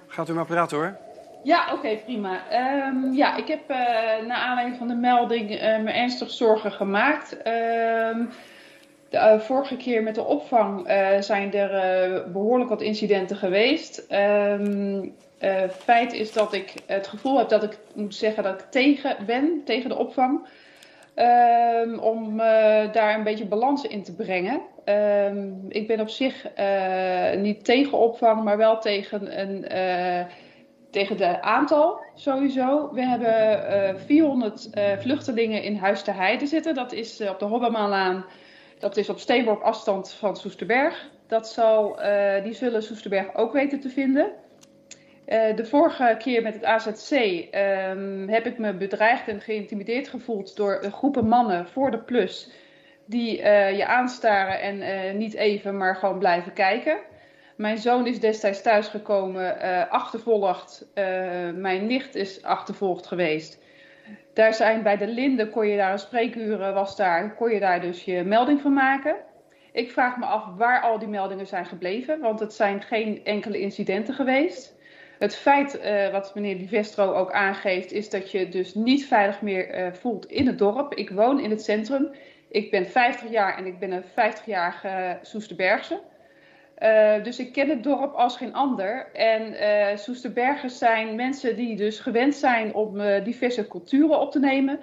Gaat 0.06 0.28
u 0.28 0.32
maar 0.32 0.46
praten 0.46 0.76
hoor. 0.76 0.96
Ja, 1.42 1.64
oké, 1.64 1.74
okay, 1.74 1.98
prima. 1.98 2.42
Um, 2.86 3.12
ja, 3.12 3.36
ik 3.36 3.48
heb 3.48 3.70
uh, 3.70 3.76
naar 4.26 4.38
aanleiding 4.38 4.78
van 4.78 4.88
de 4.88 4.94
melding 4.94 5.50
uh, 5.50 5.58
me 5.58 5.90
ernstig 5.90 6.30
zorgen 6.30 6.72
gemaakt. 6.72 7.32
Um, 7.32 8.30
de 9.08 9.16
uh, 9.16 9.40
vorige 9.40 9.76
keer 9.76 10.02
met 10.02 10.14
de 10.14 10.24
opvang 10.24 10.86
zijn 11.20 11.54
er 11.54 12.30
behoorlijk 12.30 12.70
wat 12.70 12.80
incidenten 12.80 13.36
geweest. 13.36 14.06
Um, 14.10 15.14
uh, 15.40 15.68
feit 15.68 16.12
is 16.12 16.32
dat 16.32 16.52
ik 16.52 16.74
het 16.86 17.06
gevoel 17.06 17.38
heb 17.38 17.48
dat 17.48 17.62
ik 17.62 17.78
moet 17.94 18.14
zeggen 18.14 18.42
dat 18.42 18.60
ik 18.60 18.66
tegen 18.70 19.16
ben, 19.26 19.62
tegen 19.64 19.88
de 19.88 19.96
opvang. 19.96 20.46
Um, 21.16 21.98
om 21.98 22.30
uh, 22.30 22.92
daar 22.92 23.14
een 23.14 23.22
beetje 23.22 23.46
balans 23.46 23.84
in 23.86 24.02
te 24.02 24.14
brengen. 24.14 24.60
Um, 24.84 25.66
ik 25.68 25.86
ben 25.86 26.00
op 26.00 26.08
zich 26.08 26.46
uh, 26.58 27.40
niet 27.40 27.64
tegen 27.64 27.98
opvang, 27.98 28.44
maar 28.44 28.56
wel 28.56 28.78
tegen, 28.78 29.40
een, 29.40 29.66
tegen 30.90 31.16
de 31.16 31.42
aantal 31.42 32.00
sowieso. 32.14 32.90
We 32.92 33.02
hebben 33.02 34.00
400 34.00 34.70
vluchtelingen 34.98 35.62
in 35.62 35.76
Huis 35.76 36.02
te 36.02 36.12
Heide 36.12 36.46
zitten. 36.46 36.74
Dat 36.74 36.92
is 36.92 37.20
op 37.20 37.38
de 37.38 37.44
Hobbemalaan. 37.44 38.24
Dat 38.78 38.96
is 38.96 39.08
op 39.08 39.18
steenworp 39.18 39.62
afstand 39.62 40.12
van 40.12 40.36
Soesterberg. 40.36 41.10
Dat 41.26 41.48
zal, 41.48 41.98
die 42.42 42.54
zullen 42.54 42.82
Soesterberg 42.82 43.34
ook 43.34 43.52
weten 43.52 43.80
te 43.80 43.88
vinden. 43.88 44.32
Uh, 45.28 45.56
de 45.56 45.64
vorige 45.64 46.14
keer 46.18 46.42
met 46.42 46.54
het 46.54 46.64
AZC 46.64 47.10
um, 47.10 48.28
heb 48.28 48.46
ik 48.46 48.58
me 48.58 48.74
bedreigd 48.74 49.28
en 49.28 49.40
geïntimideerd 49.40 50.08
gevoeld 50.08 50.56
door 50.56 50.82
groepen 50.92 51.28
mannen 51.28 51.68
voor 51.68 51.90
de 51.90 51.98
plus 51.98 52.50
die 53.06 53.38
uh, 53.38 53.76
je 53.76 53.86
aanstaren 53.86 54.60
en 54.60 55.16
niet 55.18 55.34
even, 55.34 55.76
maar 55.76 55.96
gewoon 55.96 56.18
blijven 56.18 56.52
kijken. 56.52 56.98
Mijn 57.56 57.78
zoon 57.78 58.06
is 58.06 58.20
destijds 58.20 58.62
thuisgekomen, 58.62 59.60
achtervolgd. 59.90 60.86
mijn 61.54 61.86
nicht 61.86 62.14
is 62.14 62.42
achtervolgd 62.42 63.06
geweest. 63.06 63.58
Daar 64.32 64.54
zijn 64.54 64.82
bij 64.82 64.96
de 64.96 65.06
Linde, 65.06 65.48
kon 65.48 65.66
je 65.68 65.76
daar 65.76 65.92
een 65.92 65.98
spreekuur 65.98 66.72
was 66.72 66.96
daar, 66.96 67.34
kon 67.34 67.50
je 67.50 67.60
daar 67.60 67.80
dus 67.80 68.04
je 68.04 68.22
melding 68.22 68.60
van 68.60 68.72
maken. 68.72 69.16
Ik 69.72 69.92
vraag 69.92 70.16
me 70.16 70.24
af 70.24 70.44
waar 70.56 70.80
al 70.80 70.98
die 70.98 71.08
meldingen 71.08 71.46
zijn 71.46 71.66
gebleven, 71.66 72.20
want 72.20 72.40
het 72.40 72.54
zijn 72.54 72.82
geen 72.82 73.20
enkele 73.24 73.60
incidenten 73.60 74.14
geweest. 74.14 74.73
Het 75.24 75.36
feit, 75.36 75.80
uh, 75.84 76.08
wat 76.08 76.34
meneer 76.34 76.58
Di 76.58 76.68
Vestro 76.68 77.12
ook 77.12 77.32
aangeeft, 77.32 77.92
is 77.92 78.10
dat 78.10 78.30
je 78.30 78.48
dus 78.48 78.74
niet 78.74 79.06
veilig 79.06 79.40
meer 79.40 79.78
uh, 79.78 79.92
voelt 79.92 80.26
in 80.26 80.46
het 80.46 80.58
dorp. 80.58 80.94
Ik 80.94 81.10
woon 81.10 81.40
in 81.40 81.50
het 81.50 81.62
centrum. 81.62 82.10
Ik 82.48 82.70
ben 82.70 82.86
50 82.86 83.30
jaar 83.30 83.58
en 83.58 83.66
ik 83.66 83.78
ben 83.78 83.92
een 83.92 84.02
50-jarige 84.02 85.18
Soesterbergse. 85.22 86.00
Uh, 86.78 87.22
dus 87.22 87.38
ik 87.38 87.52
ken 87.52 87.68
het 87.68 87.82
dorp 87.82 88.14
als 88.14 88.36
geen 88.36 88.54
ander. 88.54 89.12
En 89.12 89.98
Soesterbergers 89.98 90.78
zijn 90.78 91.14
mensen 91.14 91.56
die 91.56 91.76
dus 91.76 92.00
gewend 92.00 92.34
zijn 92.34 92.74
om 92.74 93.22
diverse 93.24 93.68
culturen 93.68 94.20
op 94.20 94.30
te 94.30 94.38
nemen. 94.38 94.80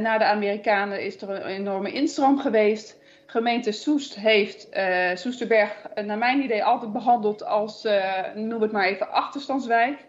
na 0.00 0.18
de 0.18 0.24
Amerikanen 0.24 1.04
is 1.04 1.22
er 1.22 1.30
een 1.30 1.42
enorme 1.42 1.92
instroom 1.92 2.38
geweest 2.38 2.98
gemeente 3.36 3.72
Soest 3.72 4.14
heeft 4.14 4.68
uh, 4.76 5.14
Soesterberg, 5.14 5.88
uh, 5.98 6.04
naar 6.04 6.18
mijn 6.18 6.42
idee, 6.42 6.64
altijd 6.64 6.92
behandeld 6.92 7.44
als, 7.44 7.84
uh, 7.84 8.34
noem 8.34 8.62
het 8.62 8.72
maar 8.72 8.86
even, 8.86 9.10
achterstandswijk. 9.10 10.04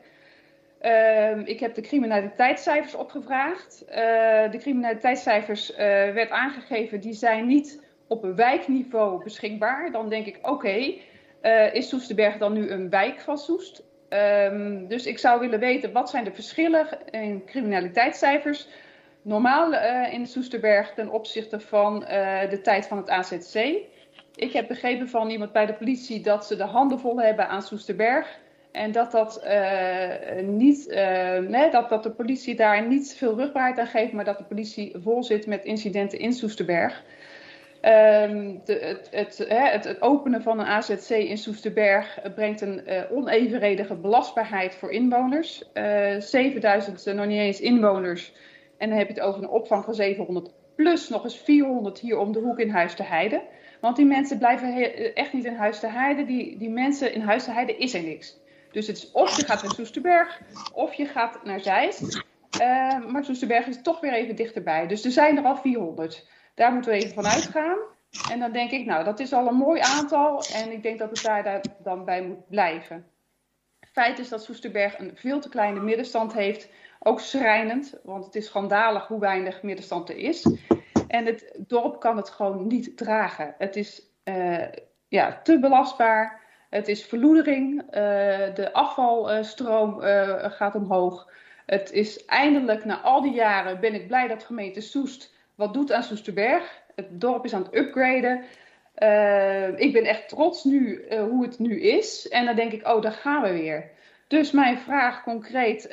Ehm, 0.80 1.42
ik 1.46 1.60
heb 1.60 1.76
de 1.76 1.82
criminaliteitscijfers 1.82 2.96
opgevraagd. 2.96 3.84
de 4.52 4.58
criminaliteitscijfers 4.58 5.76
werd 6.14 6.30
aangegeven, 6.30 7.00
die 7.00 7.14
zijn 7.14 7.48
niet 7.48 7.82
op 8.08 8.24
een 8.24 8.36
wijkniveau 8.36 9.24
beschikbaar. 9.24 9.92
Dan 9.92 10.10
denk 10.10 10.26
ik, 10.26 10.40
oké, 10.42 10.94
is 11.72 11.90
Soesterberg 11.90 12.38
dan 12.38 12.54
nu 12.54 12.70
een 12.70 12.90
wijk 12.90 13.20
van 13.20 13.38
Soest? 13.38 13.84
Um, 14.10 14.88
dus 14.88 15.06
ik 15.06 15.20
zou 15.20 15.40
willen 15.40 15.60
weten, 15.60 15.92
wat 15.92 16.10
zijn 16.10 16.24
de 16.24 16.34
verschillen 16.34 16.88
in 17.12 17.46
criminaliteitscijfers 17.46 18.68
normaal 19.28 19.74
uh, 19.74 20.14
in 20.14 20.28
Soesterberg 20.28 20.94
ten 20.94 21.10
opzichte 21.10 21.60
van 21.60 22.04
uh, 22.04 22.50
de 22.50 22.62
tijd 22.62 22.88
van 22.88 22.98
het 22.98 23.10
AZC. 23.10 23.56
Ik 24.36 24.54
heb 24.54 24.68
begrepen 24.68 25.10
van 25.10 25.30
iemand 25.30 25.52
bij 25.52 25.66
de 25.66 25.74
politie 25.74 26.22
dat 26.22 26.46
ze 26.46 26.56
de 26.56 26.64
handen 26.64 27.00
vol 27.00 27.22
hebben 27.22 27.48
aan 27.48 27.62
Soesterberg 27.62 28.40
En 28.72 28.92
dat, 28.92 29.12
dat, 29.12 29.44
uh, 29.46 30.44
niet, 30.44 30.88
uh, 30.88 31.72
dat, 31.72 31.90
dat 31.90 32.04
de 32.04 32.12
politie 32.12 32.56
daar 32.56 32.88
niet 32.88 33.16
veel 33.18 33.36
rugbaarheid 33.36 33.80
aan 33.80 33.88
geeft, 33.88 34.12
maar 34.12 34.26
dat 34.26 34.38
de 34.38 34.44
politie 34.44 34.96
vol 35.04 35.24
zit 35.24 35.48
met 35.48 35.66
incidenten 35.66 36.20
in 36.20 36.34
Soesterberg. 36.34 37.04
Um, 37.82 38.62
de, 38.66 38.98
het, 39.12 39.38
het, 39.48 39.84
het, 39.84 40.02
openen 40.02 40.42
van 40.42 40.60
een 40.60 40.66
AZC 40.66 41.10
in 41.10 41.38
Soesterberg 41.38 42.20
brengt 42.36 42.62
een 42.62 42.82
uh, 42.88 43.02
onevenredige 43.12 43.96
belastbaarheid 43.96 44.76
voor 44.76 44.92
inwoners. 44.92 45.64
7000 46.20 47.06
nog 47.06 47.26
niet 47.26 47.40
eens 47.40 47.60
inwoners. 47.60 48.34
En 48.78 48.90
dan 48.90 48.98
heb 48.98 49.08
je 49.08 49.14
het 49.14 49.24
over 49.24 49.44
een 49.44 49.50
opvang 49.50 49.84
van 49.84 49.94
700 49.94 50.52
plus 50.76 51.10
nog 51.10 51.24
eens 51.24 51.38
400 51.38 52.00
hier 52.00 52.18
om 52.18 52.32
de 52.32 52.40
hoek 52.40 52.60
in 52.60 52.70
Huis 52.70 52.96
te 52.96 53.04
Heide. 53.04 53.42
Want 53.82 53.96
die 53.96 54.06
mensen 54.06 54.38
blijven 54.38 54.76
echt 55.16 55.34
niet 55.34 55.46
in 55.46 55.56
Huis 55.56 55.80
te 55.80 55.88
Heide. 55.88 56.26
Die, 56.26 56.58
die 56.58 56.70
mensen 56.70 57.14
in 57.14 57.22
Huis 57.22 57.44
te 57.44 57.52
Heide 57.52 57.78
is 57.78 57.94
er 57.94 58.04
niks. 58.04 58.38
Dus 58.72 58.88
het 58.88 58.98
is 58.98 59.12
of 59.12 59.38
je 59.38 59.46
gaat 59.46 59.64
naar 59.64 59.72
Soesterberg 59.72 60.42
of 60.74 60.94
je 60.94 61.06
gaat 61.06 61.44
naar 61.44 61.60
Zeist. 61.60 62.26
Uh, 62.62 63.06
maar 63.06 63.26
Soesterberg 63.26 63.68
is 63.68 63.82
toch 63.82 64.00
weer 64.00 64.14
even 64.14 64.36
dichterbij. 64.36 64.88
Dus 64.88 65.06
er 65.06 65.12
zijn 65.12 65.38
er 65.38 65.44
al 65.44 65.58
400. 65.58 66.28
Daar 66.56 66.74
moeten 66.74 66.92
we 66.92 66.98
even 66.98 67.14
van 67.14 67.28
uitgaan. 67.28 67.78
En 68.32 68.40
dan 68.40 68.52
denk 68.52 68.72
ik, 68.72 68.86
nou, 68.86 69.04
dat 69.04 69.20
is 69.20 69.34
al 69.34 69.48
een 69.48 69.56
mooi 69.56 69.82
aantal. 69.82 70.44
En 70.54 70.72
ik 70.72 70.84
denk 70.84 71.00
dat 71.00 71.10
het 71.10 71.24
daar, 71.24 71.44
daar 71.44 71.62
dan 71.84 72.06
bij 72.06 72.22
moet 72.22 72.48
blijven. 72.50 73.06
Feit 73.92 74.20
is 74.20 74.30
dat 74.30 74.44
Soesterberg 74.44 75.00
een 75.00 75.12
veel 75.16 75.40
te 75.40 75.50
kleine 75.50 75.80
middenstand 75.80 76.34
heeft. 76.34 76.70
Ook 77.00 77.20
schrijnend, 77.20 78.00
want 78.04 78.26
het 78.26 78.36
is 78.36 78.46
schandalig 78.46 79.08
hoe 79.08 79.20
weinig 79.20 79.62
middenstand 79.62 80.10
er 80.10 80.18
is. 80.18 80.50
En 81.08 81.26
het 81.26 81.54
dorp 81.58 82.00
kan 82.00 82.18
het 82.18 82.30
gewoon 82.30 82.68
niet 82.68 82.98
dragen. 82.98 83.56
Het 83.58 83.76
is 83.76 84.02
uh, 84.24 84.66
ja, 85.08 85.40
te 85.44 85.60
belastbaar. 85.60 86.42
Het 86.70 86.88
is 86.88 87.06
verloedering. 87.06 87.82
Uh, 87.82 87.92
de 88.54 88.70
afvalstroom 88.74 90.02
uh, 90.02 90.36
gaat 90.40 90.76
omhoog. 90.76 91.30
Het 91.66 91.92
is 91.92 92.26
eindelijk, 92.26 92.86
na 92.86 93.02
al 93.02 93.22
die 93.22 93.34
jaren, 93.34 93.80
ben 93.80 93.94
ik 93.94 94.08
blij 94.08 94.28
dat 94.28 94.44
gemeente 94.44 94.82
Soest 94.82 95.34
wat 95.56 95.74
doet 95.74 95.92
aan 95.92 96.04
Soesterberg. 96.04 96.82
Het 96.96 97.22
dorp 97.22 97.46
is 97.46 97.54
aan 97.54 97.64
het 97.64 97.76
upgraden. 97.76 98.44
Ik 99.80 99.94
ben 99.94 100.04
echt 100.04 100.30
trots 100.30 100.64
nu 100.64 101.06
hoe 101.10 101.44
het 101.44 101.60
nu 101.60 101.82
is. 101.82 102.28
En 102.28 102.46
dan 102.46 102.56
denk 102.56 102.72
ik, 102.72 102.88
oh, 102.88 103.02
daar 103.02 103.12
gaan 103.12 103.42
we 103.42 103.52
weer. 103.52 103.90
Dus 104.28 104.52
mijn 104.52 104.78
vraag 104.78 105.24
concreet, 105.24 105.90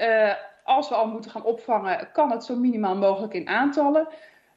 als 0.64 0.88
we 0.88 0.94
al 0.94 1.06
moeten 1.06 1.30
gaan 1.30 1.44
opvangen, 1.44 2.08
kan 2.12 2.30
het 2.30 2.44
zo 2.44 2.56
minimaal 2.56 2.96
mogelijk 2.96 3.34
in 3.34 3.48
aantallen. 3.48 4.08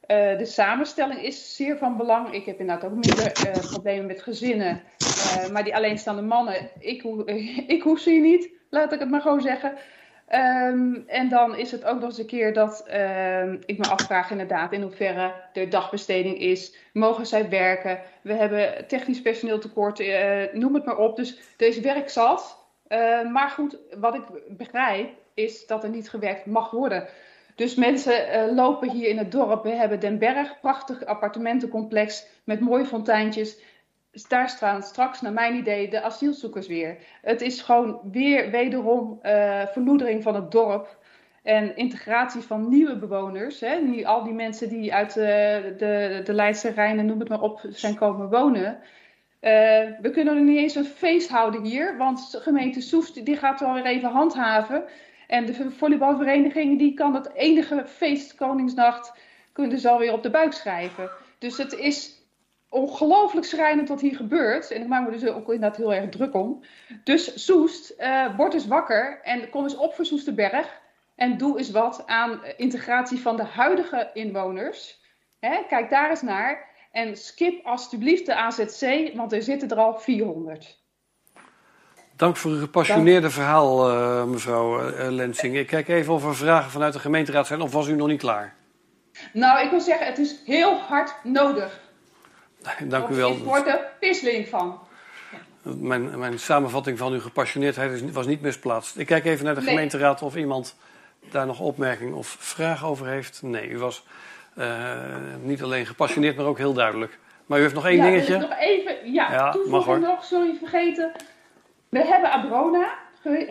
de 0.07 0.45
samenstelling 0.45 1.21
is 1.21 1.55
zeer 1.55 1.77
van 1.77 1.97
belang. 1.97 2.33
Ik 2.33 2.45
heb 2.45 2.59
inderdaad 2.59 2.85
ook 2.85 2.97
minder 2.97 3.31
problemen 3.71 4.05
met 4.05 4.21
gezinnen. 4.21 4.81
maar 5.51 5.63
die 5.63 5.75
alleenstaande 5.75 6.21
mannen, 6.21 6.69
ik, 6.79 7.03
ik 7.75 7.81
hoef 7.81 7.99
ze 7.99 8.11
niet, 8.11 8.49
laat 8.69 8.93
ik 8.93 8.99
het 8.99 9.09
maar 9.09 9.21
gewoon 9.21 9.41
zeggen. 9.41 9.77
Um, 10.31 11.03
en 11.07 11.29
dan 11.29 11.55
is 11.55 11.71
het 11.71 11.85
ook 11.85 11.99
nog 11.99 12.09
eens 12.09 12.17
een 12.17 12.25
keer 12.25 12.53
dat 12.53 12.85
um, 12.93 13.59
ik 13.65 13.77
me 13.77 13.87
afvraag 13.87 14.31
inderdaad 14.31 14.71
in 14.71 14.81
hoeverre 14.81 15.33
er 15.53 15.69
dagbesteding 15.69 16.39
is. 16.39 16.75
Mogen 16.93 17.25
zij 17.25 17.49
werken? 17.49 17.99
We 18.21 18.33
hebben 18.33 18.87
technisch 18.87 19.21
personeel 19.21 19.59
tekort, 19.59 20.03
noem 20.53 20.73
het 20.73 20.85
maar 20.85 20.97
op. 20.97 21.15
Dus 21.15 21.39
er 21.57 21.67
is 21.67 21.79
werk 21.79 22.09
zat. 22.09 22.65
Maar 23.31 23.49
goed, 23.49 23.77
wat 23.97 24.15
ik 24.15 24.23
begrijp 24.57 25.09
is 25.37 25.65
dat 25.65 25.83
er 25.83 25.89
niet 25.89 26.09
gewerkt 26.09 26.45
mag 26.45 26.71
worden. 26.71 27.07
Dus 27.55 27.75
mensen 27.75 28.27
uh, 28.27 28.55
lopen 28.55 28.89
hier 28.89 29.07
in 29.07 29.17
het 29.17 29.31
dorp. 29.31 29.63
We 29.63 29.69
hebben 29.69 29.99
Den 29.99 30.17
Berg, 30.17 30.59
prachtig 30.59 31.05
appartementencomplex 31.05 32.27
met 32.43 32.59
mooie 32.59 32.85
fonteintjes 32.85 33.61
daar 34.27 34.49
staan 34.49 34.83
straks, 34.83 35.21
naar 35.21 35.33
mijn 35.33 35.55
idee, 35.55 35.89
de 35.89 36.01
asielzoekers 36.01 36.67
weer. 36.67 36.97
Het 37.21 37.41
is 37.41 37.61
gewoon 37.61 37.99
weer 38.11 38.51
wederom 38.51 39.19
uh, 39.23 40.21
van 40.21 40.35
het 40.35 40.51
dorp. 40.51 40.97
En 41.43 41.75
integratie 41.75 42.41
van 42.41 42.69
nieuwe 42.69 42.97
bewoners. 42.97 43.59
Hè? 43.59 44.03
Al 44.03 44.23
die 44.23 44.33
mensen 44.33 44.69
die 44.69 44.93
uit 44.93 45.13
de, 45.13 45.73
de, 45.77 46.21
de 46.23 46.33
Leidse 46.33 46.69
Rijnen, 46.69 47.05
noem 47.05 47.19
het 47.19 47.29
maar 47.29 47.41
op, 47.41 47.61
zijn 47.69 47.95
komen 47.95 48.29
wonen. 48.29 48.79
We 50.01 50.09
kunnen 50.13 50.35
er 50.35 50.43
niet 50.43 50.57
eens 50.57 50.75
een 50.75 50.85
feest 50.85 51.29
houden 51.29 51.63
hier. 51.63 51.97
Want 51.97 52.31
de 52.31 52.39
gemeente 52.39 52.81
Soest 52.81 53.25
die 53.25 53.37
gaat 53.37 53.59
wel 53.59 53.73
weer 53.73 53.85
even 53.85 54.09
handhaven. 54.09 54.83
En 55.27 55.45
de 55.45 55.71
volleybalvereniging 55.71 56.79
die 56.79 56.93
kan 56.93 57.15
het 57.15 57.33
enige 57.33 57.83
feest, 57.87 58.35
Koningsnacht, 58.35 59.13
kunnen 59.51 59.79
ze 59.79 59.89
alweer 59.89 60.13
op 60.13 60.23
de 60.23 60.29
buik 60.29 60.53
schrijven. 60.53 61.09
Dus 61.39 61.57
het 61.57 61.73
is 61.73 62.17
ongelooflijk 62.69 63.45
schrijnend 63.45 63.89
wat 63.89 64.01
hier 64.01 64.15
gebeurt. 64.15 64.71
En 64.71 64.81
ik 64.81 64.87
maak 64.87 65.05
me 65.05 65.17
dus 65.17 65.29
ook 65.29 65.53
inderdaad 65.53 65.77
heel 65.77 65.93
erg 65.93 66.09
druk 66.09 66.33
om. 66.33 66.63
Dus 67.03 67.45
Soest, 67.45 67.93
uh, 67.99 68.35
word 68.37 68.53
eens 68.53 68.67
wakker 68.67 69.21
en 69.23 69.49
kom 69.49 69.63
eens 69.63 69.77
op 69.77 69.93
voor 69.93 70.05
Soesterberg. 70.05 70.81
En 71.15 71.37
doe 71.37 71.57
eens 71.57 71.71
wat 71.71 72.03
aan 72.05 72.41
integratie 72.57 73.19
van 73.19 73.35
de 73.35 73.43
huidige 73.43 74.09
inwoners. 74.13 75.01
Hè, 75.39 75.63
kijk 75.67 75.89
daar 75.89 76.09
eens 76.09 76.21
naar. 76.21 76.75
En 76.91 77.15
skip 77.15 77.65
alstublieft 77.65 78.25
de 78.25 78.35
AZC, 78.35 79.11
want 79.15 79.33
er 79.33 79.41
zitten 79.41 79.69
er 79.69 79.77
al 79.77 79.99
400. 79.99 80.85
Dank 82.17 82.37
voor 82.37 82.51
uw 82.51 82.59
gepassioneerde 82.59 83.21
Dank. 83.21 83.33
verhaal, 83.33 83.91
uh, 83.91 84.23
mevrouw 84.23 84.89
uh, 84.89 85.07
Lensing. 85.09 85.55
Ik 85.55 85.67
kijk 85.67 85.87
even 85.87 86.13
of 86.13 86.25
er 86.25 86.35
vragen 86.35 86.71
vanuit 86.71 86.93
de 86.93 86.99
gemeenteraad 86.99 87.47
zijn, 87.47 87.61
of 87.61 87.71
was 87.71 87.87
u 87.87 87.95
nog 87.95 88.07
niet 88.07 88.19
klaar? 88.19 88.55
Nou, 89.33 89.65
ik 89.65 89.69
wil 89.69 89.81
zeggen, 89.81 90.05
het 90.05 90.17
is 90.17 90.35
heel 90.45 90.77
hard 90.79 91.15
nodig. 91.23 91.79
Dank 92.83 93.09
u 93.09 93.15
wel. 93.15 93.31
Ik 93.31 93.43
word 93.43 93.67
er 93.67 93.79
pisseling 93.99 94.47
van. 94.47 94.79
Mijn, 95.61 96.19
mijn 96.19 96.39
samenvatting 96.39 96.97
van 96.97 97.13
uw 97.13 97.19
gepassioneerdheid 97.19 98.11
was 98.11 98.25
niet 98.25 98.41
misplaatst. 98.41 98.97
Ik 98.97 99.05
kijk 99.05 99.25
even 99.25 99.45
naar 99.45 99.55
de 99.55 99.61
nee. 99.61 99.69
gemeenteraad 99.69 100.21
of 100.21 100.35
iemand 100.35 100.75
daar 101.31 101.45
nog 101.45 101.59
opmerking 101.59 102.13
of 102.13 102.27
vraag 102.39 102.85
over 102.85 103.07
heeft. 103.07 103.41
Nee, 103.41 103.69
u 103.69 103.77
was 103.77 104.05
uh, 104.57 104.65
niet 105.41 105.63
alleen 105.63 105.85
gepassioneerd, 105.85 106.35
maar 106.35 106.45
ook 106.45 106.57
heel 106.57 106.73
duidelijk. 106.73 107.19
Maar 107.45 107.59
u 107.59 107.61
heeft 107.61 107.73
nog 107.73 107.85
één 107.85 107.97
ja, 107.97 108.03
dingetje. 108.03 108.37
Nog 108.37 108.59
even, 108.59 109.13
ja, 109.13 109.31
ja 109.31 109.51
toevoeging 109.51 110.01
nog, 110.01 110.23
sorry, 110.23 110.55
vergeten. 110.59 111.11
We 111.89 112.05
hebben 112.05 112.31
Abrona, 112.31 112.89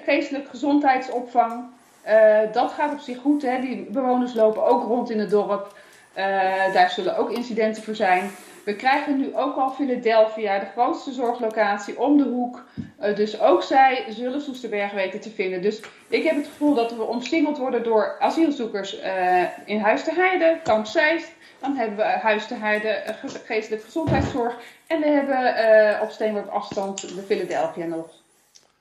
geestelijk 0.04 0.48
gezondheidsopvang. 0.48 1.64
Uh, 2.08 2.38
dat 2.52 2.72
gaat 2.72 2.92
op 2.92 2.98
zich 2.98 3.18
goed. 3.18 3.42
Hè? 3.42 3.60
Die 3.60 3.86
bewoners 3.90 4.34
lopen 4.34 4.66
ook 4.66 4.84
rond 4.84 5.10
in 5.10 5.18
het 5.18 5.30
dorp. 5.30 5.74
Uh, 6.16 6.24
daar 6.72 6.90
zullen 6.90 7.16
ook 7.16 7.30
incidenten 7.30 7.82
voor 7.82 7.94
zijn. 7.94 8.30
We 8.64 8.76
krijgen 8.76 9.18
nu 9.18 9.36
ook 9.36 9.56
al 9.56 9.70
Philadelphia, 9.70 10.58
de 10.58 10.66
grootste 10.66 11.12
zorglocatie 11.12 12.00
om 12.00 12.16
de 12.16 12.24
hoek. 12.24 12.64
Uh, 13.02 13.16
dus 13.16 13.40
ook 13.40 13.62
zij 13.62 14.04
zullen 14.08 14.40
Soesterberg 14.40 14.92
weten 14.92 15.20
te 15.20 15.30
vinden. 15.30 15.62
Dus 15.62 15.82
ik 16.08 16.24
heb 16.24 16.36
het 16.36 16.46
gevoel 16.46 16.74
dat 16.74 16.96
we 16.96 17.02
omsingeld 17.02 17.58
worden 17.58 17.82
door 17.82 18.16
asielzoekers 18.18 18.98
in 19.64 19.80
Huis 19.80 20.04
te 20.04 20.14
Heide, 20.14 20.58
Kamp. 20.62 20.86
Dan 21.60 21.76
hebben 21.76 21.96
we 21.96 22.02
Huis 22.02 22.46
te 22.46 22.54
Heide, 22.54 23.02
geestelijke 23.44 23.84
gezondheidszorg. 23.84 24.56
En 24.86 25.00
we 25.00 25.06
hebben 25.06 26.00
op 26.00 26.10
steenworp 26.10 26.48
afstand 26.48 27.00
de 27.00 27.22
Philadelphia 27.22 27.84
nog. 27.84 28.15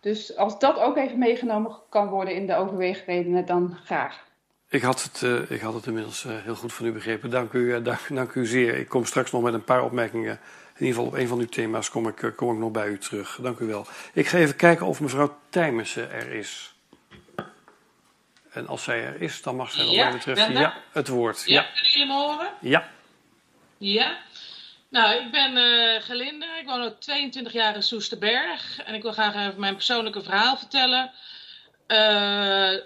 Dus 0.06 0.36
als 0.36 0.60
dat 0.60 0.80
ook 0.80 0.98
even 0.98 1.20
meegenomen 1.20 1.78
kan 1.90 2.08
worden 2.08 2.34
in 2.34 2.48
de 2.48 2.56
overweegredenen, 2.56 3.46
dan 3.46 3.78
graag. 3.86 4.24
Ik 4.70 4.82
had, 4.82 5.04
het, 5.04 5.22
uh, 5.22 5.52
ik 5.52 5.62
had 5.62 5.74
het 5.74 5.86
inmiddels 5.86 6.24
uh, 6.24 6.34
heel 6.44 6.56
goed 6.56 6.74
van 6.74 6.86
u 6.86 6.92
begrepen. 6.92 7.30
Dank 7.30 7.54
u, 7.54 7.60
uh, 7.60 7.84
dank, 7.84 8.00
dank 8.10 8.34
u 8.34 8.46
zeer. 8.46 8.78
Ik 8.78 8.90
kom 8.90 9.06
straks 9.06 9.32
nog 9.32 9.42
met 9.42 9.54
een 9.54 9.64
paar 9.64 9.84
opmerkingen. 9.84 10.40
In 10.76 10.86
ieder 10.86 10.96
geval 10.96 11.06
op 11.06 11.14
een 11.14 11.28
van 11.28 11.40
uw 11.40 11.46
thema's 11.46 11.90
kom 11.90 12.08
ik, 12.08 12.34
kom 12.36 12.54
ik 12.54 12.60
nog 12.60 12.72
bij 12.72 12.88
u 12.88 12.98
terug. 12.98 13.40
Dank 13.42 13.60
u 13.60 13.66
wel. 13.66 13.86
Ik 14.14 14.28
ga 14.28 14.38
even 14.38 14.56
kijken 14.56 14.86
of 14.86 15.02
mevrouw 15.02 15.38
Tijmissen 15.50 16.12
er 16.12 16.32
is. 16.32 16.76
En 18.52 18.68
als 18.68 18.84
zij 18.84 19.06
er 19.06 19.22
is, 19.22 19.42
dan 19.42 19.56
mag 19.56 19.72
zij 19.72 19.86
ja, 19.86 19.90
wat 19.90 20.04
mij 20.04 20.12
betreft 20.12 20.52
ja, 20.52 20.74
het 20.92 21.08
woord. 21.08 21.44
Ja, 21.46 21.54
ja. 21.54 21.68
kunnen 21.74 21.92
jullie 21.92 22.08
me 22.08 22.14
horen? 22.14 22.50
Ja. 22.62 22.90
Ja. 23.78 24.18
Nou, 24.96 25.16
ik 25.16 25.32
ben 25.32 25.58
uh, 25.58 26.02
Gelinde. 26.02 26.46
Ik 26.60 26.66
woon 26.66 26.82
al 26.82 26.98
22 26.98 27.54
jaar 27.54 27.76
in 27.76 27.84
Soesterberg. 27.84 28.80
En 28.80 28.94
ik 28.94 29.02
wil 29.02 29.12
graag 29.12 29.36
even 29.36 29.60
mijn 29.60 29.74
persoonlijke 29.74 30.24
verhaal 30.24 30.58
vertellen. 30.58 31.12
Uh, 31.88 31.98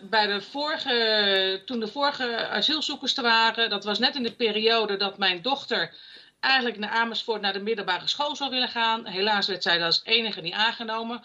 bij 0.10 0.28
de 0.28 0.42
vorige, 0.42 1.62
toen 1.66 1.80
de 1.80 1.88
vorige 1.88 2.48
asielzoekers 2.48 3.18
er 3.18 3.24
waren, 3.24 3.70
dat 3.70 3.84
was 3.84 4.00
net 4.00 4.16
in 4.16 4.24
de 4.24 4.36
periode 4.36 4.98
dat 4.98 5.18
mijn 5.18 5.42
dochter 5.42 5.94
eigenlijk 6.40 6.78
naar 6.78 6.90
Amersfoort 6.90 7.42
naar 7.42 7.54
de 7.54 7.60
middelbare 7.60 8.08
school 8.08 8.36
zou 8.36 8.50
willen 8.50 8.70
gaan. 8.70 9.06
Helaas 9.06 9.48
werd 9.48 9.64
zij 9.64 9.84
als 9.84 10.02
enige 10.04 10.42
niet 10.42 10.54
aangenomen. 10.54 11.24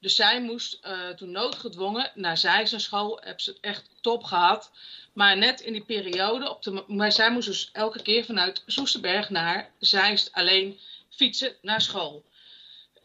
Dus 0.00 0.14
zij 0.14 0.40
moest 0.42 0.78
uh, 0.86 1.08
toen 1.08 1.30
noodgedwongen 1.30 2.10
naar 2.14 2.36
Zeist 2.36 2.80
school. 2.80 3.20
Heb 3.24 3.40
ze 3.40 3.58
echt 3.60 3.90
top 4.00 4.24
gehad. 4.24 4.70
Maar 5.12 5.36
net 5.36 5.60
in 5.60 5.72
die 5.72 5.84
periode, 5.84 6.50
op 6.50 6.62
de, 6.62 6.84
maar 6.86 7.12
zij 7.12 7.30
moest 7.30 7.48
dus 7.48 7.70
elke 7.72 8.02
keer 8.02 8.24
vanuit 8.24 8.62
Soesterberg 8.66 9.30
naar 9.30 9.70
Zeist 9.78 10.32
alleen 10.32 10.78
fietsen 11.10 11.56
naar 11.62 11.80
school. 11.80 12.24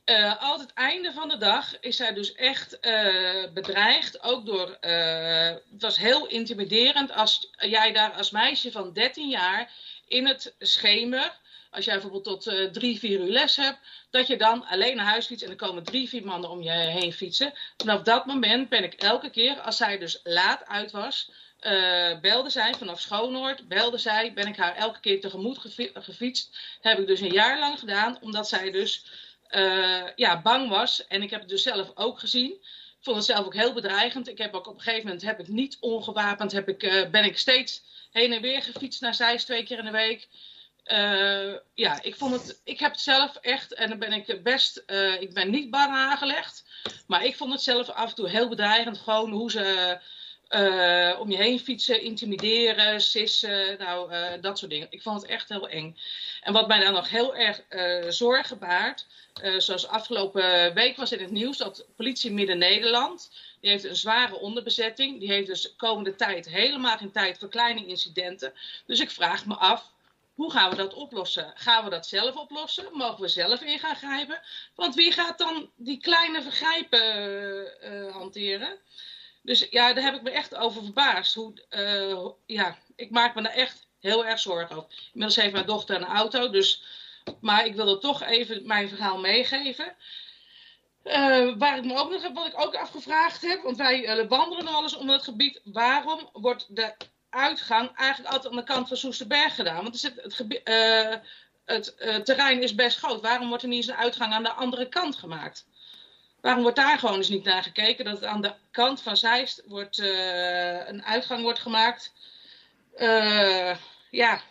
Uh, 0.05 0.41
al 0.41 0.59
het 0.59 0.73
einde 0.73 1.11
van 1.13 1.29
de 1.29 1.37
dag 1.37 1.79
is 1.79 1.95
zij 1.95 2.13
dus 2.13 2.33
echt 2.33 2.77
uh, 2.81 3.53
bedreigd. 3.53 4.23
Ook 4.23 4.45
door. 4.45 4.77
Uh, 4.81 5.47
het 5.47 5.81
was 5.81 5.97
heel 5.97 6.27
intimiderend 6.27 7.11
als 7.11 7.49
jij 7.57 7.91
daar 7.91 8.11
als 8.11 8.31
meisje 8.31 8.71
van 8.71 8.93
13 8.93 9.29
jaar 9.29 9.71
in 10.07 10.27
het 10.27 10.55
schemer 10.59 11.43
als 11.75 11.85
jij 11.85 11.93
bijvoorbeeld 11.93 12.23
tot 12.23 12.73
drie, 12.73 12.99
vier 12.99 13.19
uur 13.19 13.29
les 13.31 13.55
hebt, 13.55 13.79
dat 14.09 14.27
je 14.27 14.37
dan 14.37 14.65
alleen 14.65 14.95
naar 14.95 15.05
huis 15.05 15.25
fietst 15.25 15.43
en 15.43 15.49
er 15.49 15.55
komen 15.55 15.83
drie, 15.83 16.09
vier 16.09 16.25
mannen 16.25 16.49
om 16.49 16.61
je 16.61 16.71
heen 16.71 17.13
fietsen. 17.13 17.53
Vanaf 17.77 18.01
dat 18.01 18.25
moment 18.25 18.69
ben 18.69 18.83
ik 18.83 18.93
elke 18.93 19.29
keer, 19.29 19.59
als 19.59 19.77
zij 19.77 19.97
dus 19.97 20.19
laat 20.23 20.65
uit 20.65 20.91
was, 20.91 21.31
uh, 21.65 22.19
belde 22.19 22.49
zij 22.49 22.73
vanaf 22.73 22.99
Schoonoord, 22.99 23.67
belde 23.67 23.97
zij, 23.97 24.33
ben 24.33 24.47
ik 24.47 24.57
haar 24.57 24.75
elke 24.75 24.99
keer 24.99 25.21
tegemoet 25.21 25.57
gefietst. 25.93 26.57
heb 26.81 26.99
ik 26.99 27.07
dus 27.07 27.19
een 27.19 27.31
jaar 27.31 27.59
lang 27.59 27.79
gedaan, 27.79 28.17
omdat 28.21 28.47
zij 28.47 28.71
dus 28.71 29.05
uh, 29.51 30.03
ja, 30.15 30.41
bang 30.41 30.69
was. 30.69 31.07
En 31.07 31.21
ik 31.21 31.29
heb 31.29 31.39
het 31.39 31.49
dus 31.49 31.63
zelf 31.63 31.91
ook 31.95 32.19
gezien. 32.19 32.51
Ik 32.51 33.11
vond 33.11 33.15
het 33.15 33.25
zelf 33.25 33.45
ook 33.45 33.53
heel 33.53 33.73
bedreigend. 33.73 34.27
Ik 34.27 34.37
heb 34.37 34.53
ook 34.53 34.67
op 34.67 34.75
een 34.75 34.81
gegeven 34.81 35.03
moment, 35.03 35.21
heb 35.21 35.39
ik 35.39 35.47
niet 35.47 35.77
ongewapend, 35.79 36.51
heb 36.51 36.69
ik, 36.69 36.83
uh, 36.83 37.09
ben 37.09 37.23
ik 37.23 37.37
steeds 37.37 37.83
heen 38.11 38.33
en 38.33 38.41
weer 38.41 38.61
gefietst 38.61 39.01
naar 39.01 39.15
Zeist 39.15 39.45
twee 39.45 39.63
keer 39.63 39.77
in 39.77 39.85
de 39.85 39.91
week. 39.91 40.27
Ja, 41.73 42.01
ik 42.01 42.15
vond 42.15 42.33
het, 42.33 42.61
ik 42.63 42.79
heb 42.79 42.91
het 42.91 43.01
zelf 43.01 43.35
echt, 43.35 43.73
en 43.73 43.89
dan 43.89 43.99
ben 43.99 44.13
ik 44.13 44.43
best, 44.43 44.83
ik 45.19 45.33
ben 45.33 45.49
niet 45.49 45.69
bang 45.69 45.93
aangelegd, 45.93 46.63
maar 47.07 47.25
ik 47.25 47.35
vond 47.35 47.51
het 47.51 47.61
zelf 47.61 47.89
af 47.89 48.09
en 48.09 48.15
toe 48.15 48.29
heel 48.29 48.49
bedreigend, 48.49 48.97
gewoon 48.97 49.31
hoe 49.31 49.51
ze 49.51 49.97
uh, 50.49 51.19
om 51.19 51.31
je 51.31 51.37
heen 51.37 51.59
fietsen, 51.59 52.01
intimideren, 52.01 53.01
sissen, 53.01 53.77
nou, 53.77 54.11
dat 54.41 54.57
soort 54.57 54.71
dingen. 54.71 54.87
Ik 54.89 55.01
vond 55.01 55.21
het 55.21 55.31
echt 55.31 55.49
heel 55.49 55.69
eng. 55.69 55.97
En 56.41 56.53
wat 56.53 56.67
mij 56.67 56.79
dan 56.79 56.93
nog 56.93 57.09
heel 57.09 57.35
erg 57.35 57.61
zorgen 58.13 58.59
baart, 58.59 59.05
zoals 59.57 59.87
afgelopen 59.87 60.73
week 60.73 60.97
was 60.97 61.11
in 61.11 61.19
het 61.19 61.31
nieuws 61.31 61.57
dat 61.57 61.85
politie 61.95 62.31
Midden-Nederland, 62.31 63.31
die 63.61 63.69
heeft 63.69 63.83
een 63.83 63.95
zware 63.95 64.35
onderbezetting, 64.35 65.19
die 65.19 65.31
heeft 65.31 65.47
dus 65.47 65.61
de 65.61 65.75
komende 65.75 66.15
tijd 66.15 66.49
helemaal 66.49 66.97
geen 66.97 67.11
tijd 67.11 67.37
voor 67.37 67.49
kleine 67.49 67.85
incidenten. 67.85 68.53
Dus 68.85 68.99
ik 68.99 69.11
vraag 69.11 69.45
me 69.45 69.55
af, 69.55 69.93
hoe 70.33 70.51
gaan 70.51 70.69
we 70.69 70.75
dat 70.75 70.93
oplossen? 70.93 71.53
Gaan 71.55 71.83
we 71.83 71.89
dat 71.89 72.07
zelf 72.07 72.35
oplossen? 72.35 72.85
Mogen 72.91 73.21
we 73.21 73.27
zelf 73.27 73.61
in 73.61 73.79
gaan 73.79 73.95
grijpen? 73.95 74.41
Want 74.75 74.95
wie 74.95 75.11
gaat 75.11 75.37
dan 75.37 75.69
die 75.75 75.97
kleine 75.97 76.41
vergrijpen 76.41 77.03
uh, 77.83 78.11
hanteren? 78.11 78.77
Dus 79.45 79.67
ja, 79.69 79.93
daar 79.93 80.03
heb 80.03 80.15
ik 80.15 80.21
me 80.21 80.31
echt 80.31 80.55
over 80.55 80.83
verbaasd. 80.83 81.33
Hoe, 81.33 81.53
uh, 81.69 82.29
ja, 82.45 82.77
ik 82.95 83.11
maak 83.11 83.35
me 83.35 83.41
daar 83.41 83.51
echt 83.51 83.87
heel 83.99 84.25
erg 84.25 84.39
zorgen 84.39 84.75
over. 84.75 84.89
Inmiddels 85.05 85.35
heeft 85.35 85.53
mijn 85.53 85.65
dochter 85.65 85.95
een 85.95 86.05
auto, 86.05 86.49
dus, 86.49 86.83
maar 87.41 87.65
ik 87.65 87.75
wilde 87.75 87.97
toch 87.97 88.23
even 88.23 88.67
mijn 88.67 88.89
verhaal 88.89 89.19
meegeven. 89.19 89.95
Uh, 91.03 91.57
waar 91.57 91.77
ik 91.77 91.85
me 91.85 91.97
ook 91.97 92.09
nog 92.09 92.31
wat 92.33 92.47
ik 92.47 92.61
ook 92.61 92.75
afgevraagd 92.75 93.41
heb, 93.41 93.61
want 93.61 93.77
wij 93.77 94.17
uh, 94.17 94.27
wandelen 94.27 94.67
alles 94.67 94.95
om 94.95 95.09
het 95.09 95.23
gebied. 95.23 95.61
Waarom 95.63 96.29
wordt 96.33 96.75
de 96.75 96.93
uitgang 97.29 97.91
eigenlijk 97.95 98.33
altijd 98.33 98.53
aan 98.53 98.59
de 98.59 98.65
kant 98.65 98.87
van 98.87 98.97
Soesterberg 98.97 99.55
gedaan. 99.55 99.83
Want 99.83 100.01
het, 100.01 100.21
het, 100.23 100.61
uh, 100.63 101.15
het 101.65 102.25
terrein 102.25 102.63
is 102.63 102.75
best 102.75 102.97
groot. 102.97 103.21
Waarom 103.21 103.47
wordt 103.47 103.63
er 103.63 103.69
niet 103.69 103.77
eens 103.77 103.87
een 103.87 104.03
uitgang 104.03 104.33
aan 104.33 104.43
de 104.43 104.51
andere 104.51 104.89
kant 104.89 105.15
gemaakt? 105.15 105.65
Waarom 106.45 106.63
wordt 106.63 106.77
daar 106.77 106.99
gewoon 106.99 107.15
eens 107.15 107.29
niet 107.29 107.43
naar 107.43 107.63
gekeken? 107.63 108.05
Dat 108.05 108.23
aan 108.23 108.41
de 108.41 108.53
kant 108.71 109.01
van 109.01 109.17
Zeist 109.17 109.63
wordt, 109.65 109.97
uh, 109.97 110.87
een 110.87 111.03
uitgang 111.03 111.41
wordt 111.41 111.59
gemaakt. 111.59 112.13
ja, 114.09 114.41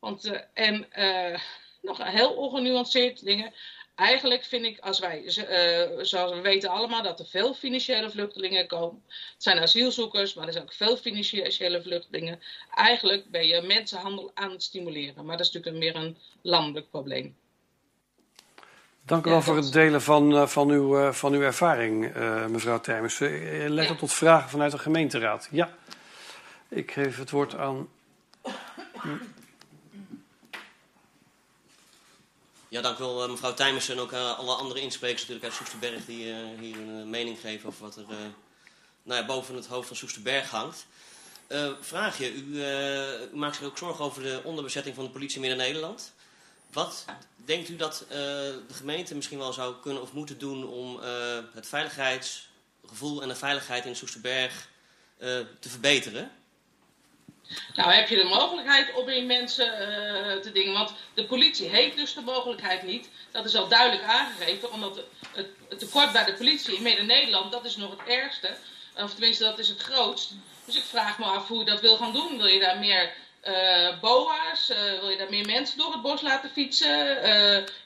want 0.00 0.44
en 0.52 0.88
nog 1.82 1.98
heel 2.02 2.32
ongenuanceerd 2.32 3.24
dingen. 3.24 3.52
Eigenlijk 3.94 4.44
vind 4.44 4.64
ik, 4.64 4.78
als 4.78 4.98
wij, 4.98 5.22
zoals 6.00 6.32
we 6.32 6.40
weten 6.40 6.70
allemaal, 6.70 7.02
dat 7.02 7.20
er 7.20 7.26
veel 7.26 7.54
financiële 7.54 8.10
vluchtelingen 8.10 8.66
komen. 8.66 9.02
Het 9.06 9.42
zijn 9.42 9.58
asielzoekers, 9.58 10.34
maar 10.34 10.46
er 10.46 10.52
zijn 10.52 10.64
ook 10.64 10.72
veel 10.72 10.96
financiële 10.96 11.82
vluchtelingen. 11.82 12.42
Eigenlijk 12.74 13.30
ben 13.30 13.46
je 13.46 13.62
mensenhandel 13.62 14.30
aan 14.34 14.50
het 14.50 14.62
stimuleren. 14.62 15.24
Maar 15.24 15.36
dat 15.36 15.46
is 15.46 15.52
natuurlijk 15.52 15.84
meer 15.84 16.02
een 16.02 16.18
landelijk 16.42 16.90
probleem. 16.90 17.36
Dank 19.06 19.26
u 19.26 19.30
wel 19.30 19.42
voor 19.42 19.56
het 19.56 19.72
delen 19.72 20.02
van, 20.02 20.32
uh, 20.32 20.46
van, 20.46 20.70
uw, 20.70 20.98
uh, 20.98 21.12
van 21.12 21.32
uw 21.32 21.40
ervaring, 21.40 22.14
mevrouw 22.48 22.80
Termers. 22.80 23.18
Let 23.68 23.90
op 23.90 23.98
tot 23.98 24.12
vragen 24.12 24.50
vanuit 24.50 24.72
de 24.72 24.78
gemeenteraad. 24.78 25.48
Ja, 25.50 25.74
ik 26.68 26.90
geef 26.92 27.16
het 27.16 27.30
woord 27.30 27.56
aan 27.56 27.88
Ja, 32.74 32.80
dank 32.80 32.98
u 32.98 33.02
wel 33.02 33.28
mevrouw 33.28 33.54
Tijmers 33.54 33.88
en 33.88 33.98
ook 33.98 34.12
uh, 34.12 34.38
alle 34.38 34.54
andere 34.54 34.80
insprekers 34.80 35.20
natuurlijk 35.20 35.46
uit 35.46 35.54
Soesterberg 35.54 36.04
die 36.04 36.26
uh, 36.26 36.36
hier 36.60 36.76
een 36.76 37.10
mening 37.10 37.40
geven 37.40 37.68
over 37.68 37.82
wat 37.82 37.96
er 37.96 38.02
uh, 38.02 38.16
nou 39.02 39.20
ja, 39.20 39.26
boven 39.26 39.54
het 39.54 39.66
hoofd 39.66 39.86
van 39.86 39.96
Soesterberg 39.96 40.50
hangt. 40.50 40.86
vraag 41.80 42.18
je, 42.18 42.34
u, 42.34 42.64
u, 43.32 43.36
maakt 43.36 43.56
zich 43.56 43.66
ook 43.66 43.78
zorgen 43.78 44.04
over 44.04 44.22
de 44.22 44.40
onderbezetting 44.44 44.94
van 44.94 45.04
de 45.04 45.10
politie 45.10 45.40
Midden-Nederland. 45.40 46.12
Wat 46.72 47.04
denkt 47.44 47.68
u 47.68 47.76
dat 47.76 48.04
de 48.08 48.74
gemeente 48.74 49.14
misschien 49.14 49.38
wel 49.38 49.52
zou 49.52 49.74
kunnen 49.82 50.02
of 50.02 50.12
moeten 50.12 50.38
doen 50.38 50.68
om 50.68 51.00
het 51.54 51.66
veiligheidsgevoel 51.66 53.22
en 53.22 53.28
de 53.28 53.36
veiligheid 53.36 53.84
in 53.84 53.96
Soesterberg 53.96 54.68
te 55.60 55.68
verbeteren? 55.68 56.30
Nou, 57.74 57.92
heb 57.92 58.08
je 58.08 58.16
de 58.16 58.24
mogelijkheid 58.24 58.94
om 58.94 59.08
in 59.08 59.26
mensen 59.26 59.66
te 60.42 60.50
dingen? 60.52 60.72
Want 60.72 60.92
de 61.14 61.24
politie 61.24 61.68
heeft 61.68 61.96
dus 61.96 62.14
de 62.14 62.20
mogelijkheid 62.20 62.82
niet. 62.82 63.08
Dat 63.30 63.44
is 63.44 63.54
al 63.54 63.68
duidelijk 63.68 64.02
aangegeven, 64.02 64.72
omdat 64.72 64.96
het, 65.32 65.46
het 65.68 65.78
tekort 65.78 66.12
bij 66.12 66.24
de 66.24 66.34
politie 66.34 66.76
in 66.76 66.82
Midden-Nederland, 66.82 67.52
dat 67.52 67.64
is 67.64 67.76
nog 67.76 67.90
het 67.90 68.08
ergste. 68.08 68.56
Of 68.96 69.10
tenminste, 69.10 69.44
dat 69.44 69.58
is 69.58 69.68
het 69.68 69.82
grootst. 69.82 70.32
Dus 70.64 70.76
ik 70.76 70.82
vraag 70.82 71.18
me 71.18 71.24
af 71.24 71.48
hoe 71.48 71.58
je 71.58 71.64
dat 71.64 71.80
wil 71.80 71.96
gaan 71.96 72.12
doen. 72.12 72.36
Wil 72.36 72.46
je 72.46 72.60
daar 72.60 72.78
meer 72.78 73.12
uh, 73.48 74.00
boa's? 74.00 74.70
Uh, 74.70 75.00
wil 75.00 75.10
je 75.10 75.16
daar 75.16 75.30
meer 75.30 75.46
mensen 75.46 75.78
door 75.78 75.92
het 75.92 76.02
bos 76.02 76.22
laten 76.22 76.50
fietsen? 76.50 77.22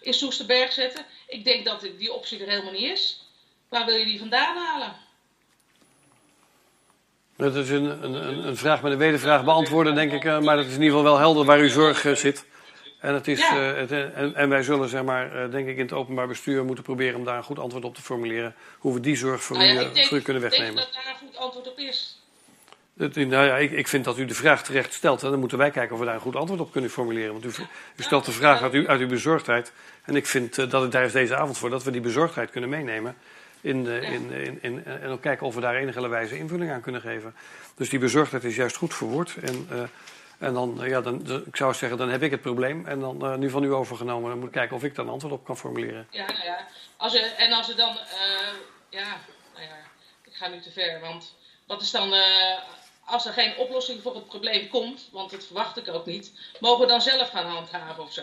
in 0.01 0.15
Soesterberg 0.15 0.73
zetten? 0.73 1.05
Ik 1.27 1.45
denk 1.45 1.65
dat 1.65 1.81
die 1.99 2.13
optie 2.13 2.41
er 2.41 2.49
helemaal 2.49 2.73
niet 2.73 2.91
is. 2.91 3.23
Waar 3.69 3.87
wil 3.87 3.97
je 3.97 4.05
die 4.05 4.19
vandaan 4.19 4.57
halen? 4.57 4.97
Dat 7.39 7.55
is 7.55 7.71
een, 7.71 8.05
een, 8.05 8.47
een 8.47 8.57
vraag 8.57 8.83
met 8.83 8.93
een 8.93 8.99
wedervraag 8.99 9.45
beantwoorden, 9.45 9.95
denk 9.95 10.13
ik. 10.13 10.25
Maar 10.25 10.57
dat 10.57 10.67
is 10.67 10.75
in 10.75 10.83
ieder 10.83 10.99
geval 10.99 11.03
wel 11.03 11.19
helder 11.19 11.45
waar 11.45 11.59
uw 11.59 11.69
zorg 11.69 12.05
uh, 12.05 12.15
zit. 12.15 12.47
En, 13.01 13.15
het 13.15 13.29
is, 13.29 13.39
ja. 13.39 13.71
uh, 13.71 13.77
het, 13.77 13.91
en, 13.93 14.35
en, 14.35 14.49
wij 14.49 14.63
zullen, 14.63 14.89
zeg 14.89 15.03
maar, 15.03 15.45
uh, 15.45 15.51
denk 15.51 15.69
ik, 15.69 15.77
in 15.77 15.83
het 15.83 15.93
openbaar 15.93 16.29
bestuur 16.29 16.65
moeten 16.65 16.85
proberen 16.85 17.19
om 17.19 17.25
daar 17.25 17.37
een 17.37 17.43
goed 17.43 17.59
antwoord 17.59 17.85
op 17.85 17.95
te 17.95 18.03
formuleren. 18.03 18.55
Hoe 18.79 18.95
we 18.95 19.01
die 19.01 19.17
zorg 19.17 19.43
voor, 19.43 19.57
nou 19.57 19.69
ja, 19.69 19.81
u, 19.81 19.93
denk, 19.93 20.07
voor 20.07 20.19
u 20.19 20.23
kunnen 20.23 20.43
wegnemen. 20.43 20.69
Ik 20.69 20.77
denk 20.77 20.87
dat 20.93 21.05
daar 21.05 21.13
een 21.13 21.29
goed 21.29 21.37
antwoord 21.37 21.69
op 21.69 21.79
is. 21.79 22.18
Nou 22.99 23.47
ja, 23.47 23.57
ik, 23.57 23.71
ik, 23.71 23.89
vind 23.89 24.05
dat 24.05 24.19
u 24.19 24.25
de 24.25 24.35
vraag 24.35 24.63
terecht 24.65 24.93
stelt. 24.93 25.23
En 25.23 25.31
dan 25.31 25.41
moeten 25.41 25.59
wij 25.59 25.71
kijken 25.71 25.93
of 25.95 25.99
we 26.01 26.07
daar 26.07 26.15
een 26.15 26.21
goed 26.21 26.37
antwoord 26.37 26.61
op 26.61 26.73
kunnen 26.73 26.91
formuleren. 26.91 27.33
Want 27.33 27.45
u, 27.45 27.49
u 27.97 28.03
stelt 28.03 28.25
de 28.25 28.33
vraag 28.33 28.63
uit, 28.63 28.75
u, 28.75 28.89
uit 28.89 29.01
uw 29.01 29.09
bezorgdheid. 29.09 29.73
En 30.05 30.17
ik 30.17 30.27
vind 30.27 30.55
dat 30.55 30.83
het 30.83 30.93
daar 30.93 31.05
is 31.05 31.13
deze 31.13 31.37
avond 31.37 31.59
voor 31.59 31.71
dat 31.71 31.85
we 31.85 31.91
die 31.91 32.01
bezorgdheid 32.01 32.51
kunnen 32.51 32.71
meenemen. 32.71 33.17
In, 33.61 33.85
de, 33.85 34.01
in, 34.01 34.31
in, 34.33 34.59
in, 34.63 34.85
en 34.85 35.09
ook 35.09 35.21
kijken 35.21 35.47
of 35.47 35.55
we 35.55 35.61
daar 35.61 35.75
enige 35.75 36.09
wijze 36.09 36.39
invulling 36.39 36.71
aan 36.71 36.81
kunnen 36.81 37.01
geven. 37.01 37.35
Dus 37.75 37.89
die 37.89 37.99
bezorgdheid 37.99 38.45
is 38.45 38.57
juist 38.57 38.77
goed 38.77 38.95
verwoord. 38.95 39.35
En, 39.43 39.69
uh, 39.73 39.83
en 40.39 40.55
dan, 40.55 40.81
ja, 40.83 41.01
dan, 41.01 41.25
dan, 41.25 41.47
ik 41.47 41.57
zou 41.57 41.75
zeggen, 41.75 41.99
dan 41.99 42.09
heb 42.09 42.23
ik 42.23 42.31
het 42.31 42.41
probleem. 42.41 42.87
En 42.87 43.01
dan 43.01 43.39
nu 43.39 43.51
van 43.51 43.65
u 43.65 43.73
overgenomen. 43.73 44.29
Dan 44.29 44.39
moet 44.39 44.49
ik 44.49 44.55
kijken 44.55 44.77
of 44.77 44.85
ik 44.85 44.95
daar 44.95 45.05
een 45.05 45.11
antwoord 45.11 45.35
op 45.35 45.45
kan 45.45 45.57
formuleren. 45.57 46.07
Ja, 46.11 46.27
nou 46.27 46.45
ja. 46.45 46.67
Als 46.97 47.15
er, 47.15 47.33
en 47.37 47.53
als 47.53 47.69
er 47.69 47.77
dan, 47.77 47.97
ja, 48.89 49.17
nou 49.55 49.67
ja, 49.67 49.77
ik 50.25 50.35
ga 50.35 50.49
nu 50.49 50.61
te 50.61 50.71
ver. 50.71 51.01
Want 51.01 51.35
wat 51.67 51.83
is 51.83 51.91
dan, 51.91 52.13
als 53.09 53.27
er 53.27 53.33
geen 53.33 53.57
oplossing 53.57 54.03
voor 54.03 54.15
het 54.15 54.27
probleem 54.27 54.69
komt, 54.69 55.09
want 55.13 55.31
dat 55.31 55.45
verwacht 55.45 55.77
ik 55.77 55.89
ook 55.89 56.07
niet, 56.07 56.33
mogen 56.61 56.81
we 56.81 56.87
dan 56.87 57.01
zelf 57.01 57.31
gaan 57.31 57.47
handhaven 57.47 58.03
of 58.03 58.13
zo? 58.13 58.23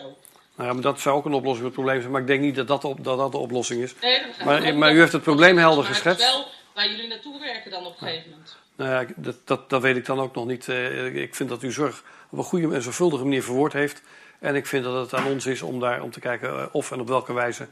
Nou 0.56 0.68
ja, 0.68 0.74
maar 0.74 0.82
dat 0.82 1.00
zou 1.00 1.16
ook 1.16 1.24
een 1.24 1.32
oplossing 1.32 1.58
voor 1.58 1.66
het 1.66 1.74
probleem 1.74 2.00
zijn. 2.00 2.12
Maar 2.12 2.20
ik 2.20 2.26
denk 2.26 2.40
niet 2.40 2.54
dat 2.54 2.68
dat, 2.68 2.84
op, 2.84 3.04
dat, 3.04 3.18
dat 3.18 3.32
de 3.32 3.38
oplossing 3.38 3.82
is. 3.82 3.94
Nee, 4.00 4.22
dat 4.22 4.46
maar, 4.46 4.74
maar 4.74 4.94
u 4.94 4.98
heeft 4.98 5.12
het 5.12 5.22
probleem 5.22 5.58
helder 5.58 5.84
maar 5.84 5.94
geschetst. 5.94 6.20
Het 6.20 6.28
is 6.28 6.36
wel 6.36 6.46
waar 6.74 6.90
jullie 6.90 7.08
naartoe 7.08 7.40
werken 7.40 7.70
dan 7.70 7.86
op 7.86 7.92
een 8.00 8.08
gegeven 8.08 8.30
moment. 8.30 8.56
Nou 8.76 8.90
ja, 8.90 9.12
dat, 9.16 9.36
dat, 9.44 9.70
dat 9.70 9.82
weet 9.82 9.96
ik 9.96 10.06
dan 10.06 10.20
ook 10.20 10.34
nog 10.34 10.46
niet. 10.46 10.66
Uh, 10.66 11.14
ik 11.14 11.34
vind 11.34 11.48
dat 11.48 11.62
u 11.62 11.72
zorg 11.72 12.02
op 12.28 12.38
een 12.38 12.44
goede 12.44 12.74
en 12.74 12.82
zorgvuldige 12.82 13.24
manier 13.24 13.42
verwoord 13.42 13.72
heeft. 13.72 14.02
En 14.38 14.54
ik 14.54 14.66
vind 14.66 14.84
dat 14.84 15.10
het 15.10 15.20
aan 15.20 15.30
ons 15.30 15.46
is 15.46 15.62
om, 15.62 15.80
daar, 15.80 16.02
om 16.02 16.10
te 16.10 16.20
kijken 16.20 16.48
uh, 16.48 16.64
of 16.72 16.90
en 16.90 17.00
op 17.00 17.08
welke 17.08 17.32
wijze 17.32 17.68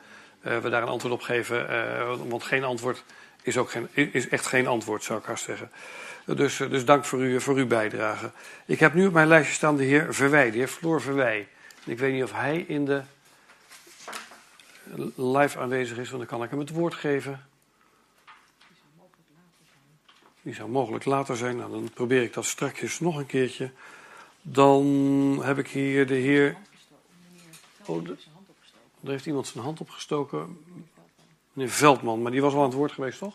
uh, 0.46 0.58
we 0.58 0.68
daar 0.68 0.82
een 0.82 0.88
antwoord 0.88 1.14
op 1.14 1.22
geven. 1.22 2.28
want 2.28 2.42
geen 2.42 2.64
antwoord 2.64 3.02
is, 3.42 3.56
ook 3.56 3.70
geen, 3.70 3.88
is 3.92 4.28
echt 4.28 4.46
geen 4.46 4.66
antwoord, 4.66 5.04
zou 5.04 5.18
ik 5.18 5.24
haast 5.24 5.44
zeggen. 5.44 5.70
Dus, 6.24 6.56
dus 6.56 6.84
dank 6.84 7.05
voor, 7.05 7.22
u, 7.22 7.40
voor 7.40 7.56
uw 7.56 7.66
bijdrage. 7.66 8.30
Ik 8.66 8.80
heb 8.80 8.94
nu 8.94 9.06
op 9.06 9.12
mijn 9.12 9.28
lijstje 9.28 9.55
staan 9.55 9.76
de 9.76 9.84
heer 9.84 10.14
Verwij, 10.14 10.51
de 10.51 10.56
heer 10.56 10.68
Floor 10.68 11.01
Verwij. 11.01 11.48
Ik 11.84 11.98
weet 11.98 12.12
niet 12.12 12.22
of 12.22 12.32
hij 12.32 12.59
in 12.60 12.84
de 12.84 13.02
live 15.14 15.59
aanwezig 15.59 15.98
is, 15.98 16.10
want 16.10 16.18
dan 16.18 16.38
kan 16.38 16.42
ik 16.42 16.51
hem 16.51 16.59
het 16.59 16.70
woord 16.70 16.94
geven. 16.94 17.46
Die 20.42 20.55
zou 20.55 20.68
mogelijk 20.68 21.05
later 21.05 21.36
zijn. 21.36 21.56
Nou, 21.56 21.70
dan 21.70 21.90
probeer 21.94 22.22
ik 22.22 22.34
dat 22.34 22.44
straks 22.44 23.01
nog 23.01 23.16
een 23.16 23.26
keertje. 23.26 23.70
Dan 24.42 24.84
heb 25.42 25.59
ik 25.59 25.68
hier 25.68 26.06
de 26.06 26.14
heer. 26.14 26.56
Oh, 27.84 28.05
de... 28.05 28.16
er 29.05 29.10
heeft 29.10 29.26
iemand 29.26 29.46
zijn 29.46 29.64
hand 29.64 29.80
opgestoken. 29.80 30.64
Meneer 31.52 31.72
Veldman, 31.72 32.22
maar 32.22 32.32
die 32.32 32.40
was 32.40 32.52
al 32.52 32.59
aan 32.59 32.64
het 32.64 32.74
woord 32.74 32.92
geweest, 32.92 33.18
toch? 33.18 33.34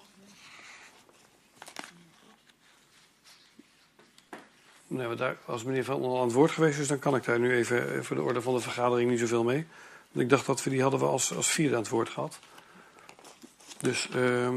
Nee, 4.91 5.07
als 5.45 5.63
meneer 5.63 5.83
Van 5.83 6.03
al 6.03 6.17
aan 6.17 6.23
het 6.23 6.33
woord 6.33 6.51
geweest 6.51 6.79
is, 6.79 6.87
dan 6.87 6.99
kan 6.99 7.15
ik 7.15 7.23
daar 7.23 7.39
nu 7.39 7.55
even 7.55 7.95
eh, 7.95 8.01
voor 8.01 8.15
de 8.15 8.21
orde 8.21 8.41
van 8.41 8.53
de 8.53 8.59
vergadering 8.59 9.09
niet 9.09 9.19
zoveel 9.19 9.43
mee. 9.43 9.67
Want 10.11 10.23
ik 10.23 10.29
dacht 10.29 10.45
dat 10.45 10.63
we 10.63 10.69
die 10.69 10.81
hadden 10.81 10.99
we 10.99 11.05
als, 11.05 11.35
als 11.35 11.51
vierde 11.51 11.75
aan 11.75 11.81
het 11.81 11.89
woord 11.89 12.09
gehad. 12.09 12.39
Dus 13.79 14.09
uh, 14.15 14.53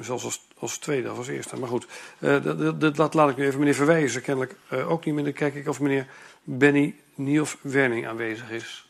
zelfs 0.00 0.24
als, 0.24 0.46
als 0.58 0.78
tweede 0.78 1.10
of 1.10 1.18
als 1.18 1.28
eerste. 1.28 1.56
Maar 1.56 1.68
goed, 1.68 1.86
dat, 2.18 2.80
dat, 2.80 2.96
dat, 2.96 3.14
laat 3.14 3.30
ik 3.30 3.36
nu 3.36 3.46
even. 3.46 3.58
Meneer 3.58 3.74
Verwijzen 3.74 4.22
kennelijk 4.22 4.56
uh, 4.72 4.90
ook 4.90 5.04
niet 5.04 5.14
meer. 5.14 5.24
Dan 5.24 5.32
kijk 5.32 5.54
ik 5.54 5.68
of 5.68 5.80
meneer 5.80 6.06
Benny 6.42 6.94
Nielf 7.14 7.58
Werning 7.60 8.06
aanwezig 8.06 8.50
is. 8.50 8.88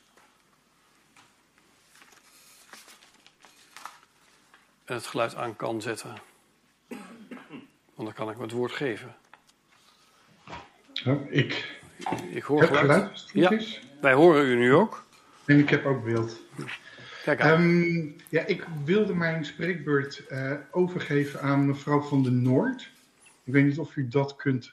En 4.84 4.94
het 4.94 5.06
geluid 5.06 5.34
aan 5.34 5.56
kan 5.56 5.82
zetten. 5.82 6.16
Want 7.94 8.08
dan 8.08 8.12
kan 8.12 8.28
ik 8.28 8.34
hem 8.34 8.42
het 8.42 8.52
woord 8.52 8.72
geven. 8.72 9.16
Oh, 11.06 11.32
ik, 11.32 11.80
ik 12.30 12.42
hoor 12.42 12.60
heb 12.60 12.68
geluid. 12.72 12.88
geluid 12.88 13.28
ja, 13.32 13.50
is. 13.50 13.80
wij 14.00 14.12
horen 14.12 14.46
u 14.46 14.56
nu 14.56 14.74
ook. 14.74 15.04
En 15.44 15.58
ik 15.58 15.70
heb 15.70 15.86
ook 15.86 16.04
beeld. 16.04 16.40
Kijk 17.24 17.40
aan. 17.40 17.62
Um, 17.62 18.16
ja, 18.28 18.46
ik 18.46 18.66
wilde 18.84 19.14
mijn 19.14 19.44
spreekbeurt 19.44 20.22
uh, 20.28 20.52
overgeven 20.70 21.40
aan 21.40 21.66
mevrouw 21.66 22.00
van 22.00 22.22
de 22.22 22.30
Noord. 22.30 22.90
Ik 23.44 23.52
weet 23.52 23.64
niet 23.64 23.78
of 23.78 23.96
u 23.96 24.08
dat 24.08 24.36
kunt 24.36 24.72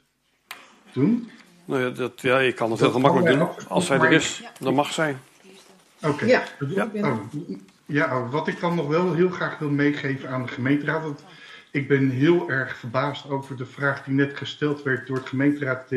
doen. 0.92 1.30
Nou 1.66 1.82
ja, 1.82 1.90
dat, 1.90 2.22
ja 2.22 2.40
je 2.40 2.52
kan 2.52 2.72
het 2.72 2.80
heel 2.80 2.92
gemakkelijk 2.92 3.38
doen. 3.38 3.68
Als 3.68 3.86
zij 3.86 4.00
er 4.00 4.12
is, 4.12 4.44
dan 4.60 4.74
mag 4.74 4.94
zij. 4.94 5.18
Oké. 6.02 6.14
Okay. 6.14 6.28
Ja. 6.28 6.44
Ja. 6.94 7.12
Oh, 7.12 7.20
ja, 7.86 8.28
wat 8.28 8.48
ik 8.48 8.60
dan 8.60 8.76
nog 8.76 8.88
wel 8.88 9.14
heel 9.14 9.30
graag 9.30 9.58
wil 9.58 9.70
meegeven 9.70 10.30
aan 10.30 10.42
de 10.42 10.48
gemeenteraad. 10.48 11.04
Dat 11.04 11.24
ik 11.74 11.88
ben 11.88 12.10
heel 12.10 12.50
erg 12.50 12.78
verbaasd 12.78 13.30
over 13.30 13.58
de 13.58 13.66
vraag 13.66 14.04
die 14.04 14.14
net 14.14 14.38
gesteld 14.38 14.84
werd 14.84 15.08
door 15.08 15.18
het 15.18 15.28
gemeenteraad 15.28 15.94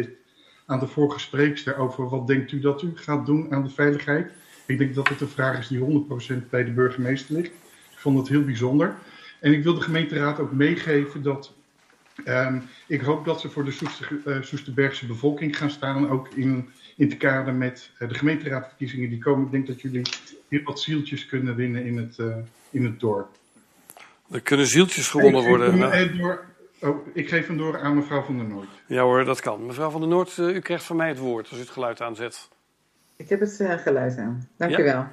aan 0.66 0.78
de 0.78 0.86
vorige 0.86 1.19
spreekster 1.19 1.77
over 1.77 2.09
wat 2.09 2.27
denkt 2.27 2.53
u 2.53 2.61
dat 2.61 2.82
u 2.82 2.93
gaat 2.94 3.27
doen 3.27 3.53
aan 3.53 3.62
de 3.62 3.70
veiligheid. 3.70 4.31
Ik 4.66 4.78
denk 4.78 4.94
dat 4.94 5.09
het 5.09 5.20
een 5.20 5.28
vraag 5.28 5.59
is 5.59 5.69
die 5.69 6.07
100% 6.44 6.48
bij 6.51 6.65
de 6.65 6.70
burgemeester 6.70 7.35
ligt. 7.35 7.53
Ik 7.90 7.98
vond 7.98 8.19
het 8.19 8.28
heel 8.28 8.44
bijzonder. 8.44 8.94
En 9.40 9.53
ik 9.53 9.62
wil 9.62 9.74
de 9.74 9.81
gemeenteraad 9.81 10.39
ook 10.39 10.53
meegeven 10.53 11.23
dat 11.23 11.53
um, 12.24 12.62
ik 12.86 13.01
hoop 13.01 13.24
dat 13.24 13.40
ze 13.40 13.48
voor 13.48 13.65
de 13.65 13.78
uh, 14.24 14.43
Soesterbergse 14.43 15.07
bevolking 15.07 15.57
gaan 15.57 15.70
staan. 15.70 16.11
Ook 16.11 16.28
in, 16.28 16.69
in 16.97 17.09
te 17.09 17.16
kader 17.16 17.55
met 17.55 17.90
uh, 17.98 18.09
de 18.09 18.15
gemeenteraadverkiezingen 18.15 19.09
die 19.09 19.19
komen. 19.19 19.44
Ik 19.44 19.53
denk 19.53 19.66
dat 19.66 19.81
jullie 19.81 20.03
heel 20.48 20.62
wat 20.62 20.81
zieltjes 20.81 21.27
kunnen 21.27 21.55
winnen 21.55 21.85
in 21.85 21.97
het, 21.97 22.19
uh, 22.19 22.36
in 22.70 22.85
het 22.85 23.01
dorp. 23.01 23.28
Er 24.31 24.43
kunnen 24.43 24.66
zieltjes 24.66 25.09
gewonnen 25.09 25.43
ik 25.43 25.48
worden. 25.48 25.93
Eh, 25.93 26.19
door, 26.19 26.44
oh, 26.81 27.07
ik 27.12 27.28
geef 27.28 27.47
hem 27.47 27.57
door 27.57 27.81
aan 27.81 27.97
mevrouw 27.97 28.23
van 28.23 28.36
der 28.36 28.47
Noord. 28.47 28.69
Ja 28.86 29.03
hoor, 29.03 29.24
dat 29.24 29.40
kan. 29.40 29.66
Mevrouw 29.66 29.90
van 29.90 30.01
der 30.01 30.11
Noord, 30.11 30.36
uh, 30.36 30.55
u 30.55 30.61
krijgt 30.61 30.85
van 30.85 30.97
mij 30.97 31.09
het 31.09 31.19
woord 31.19 31.48
als 31.48 31.59
u 31.59 31.61
het 31.61 31.70
geluid 31.70 32.01
aanzet. 32.01 32.48
Ik 33.16 33.28
heb 33.28 33.40
het 33.40 33.61
uh, 33.61 33.73
geluid 33.73 34.19
aan. 34.19 34.48
Dank 34.57 34.70
ja? 34.70 34.78
u 34.78 34.85
wel. 34.85 35.07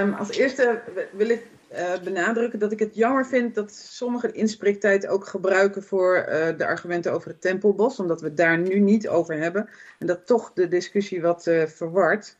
Um, 0.00 0.14
als 0.14 0.30
eerste 0.30 0.82
wil 1.12 1.28
ik 1.28 1.46
uh, 1.72 1.92
benadrukken 2.04 2.58
dat 2.58 2.72
ik 2.72 2.78
het 2.78 2.94
jammer 2.94 3.26
vind 3.26 3.54
dat 3.54 3.72
sommigen 3.72 4.28
de 4.28 4.38
inspreektijd 4.38 5.06
ook 5.06 5.26
gebruiken 5.26 5.82
voor 5.82 6.16
uh, 6.16 6.48
de 6.56 6.66
argumenten 6.66 7.12
over 7.12 7.28
het 7.28 7.40
Tempelbos, 7.40 8.00
omdat 8.00 8.20
we 8.20 8.26
het 8.26 8.36
daar 8.36 8.58
nu 8.58 8.78
niet 8.78 9.08
over 9.08 9.38
hebben 9.38 9.68
en 9.98 10.06
dat 10.06 10.26
toch 10.26 10.52
de 10.52 10.68
discussie 10.68 11.20
wat 11.22 11.46
uh, 11.46 11.66
verwart. 11.66 12.36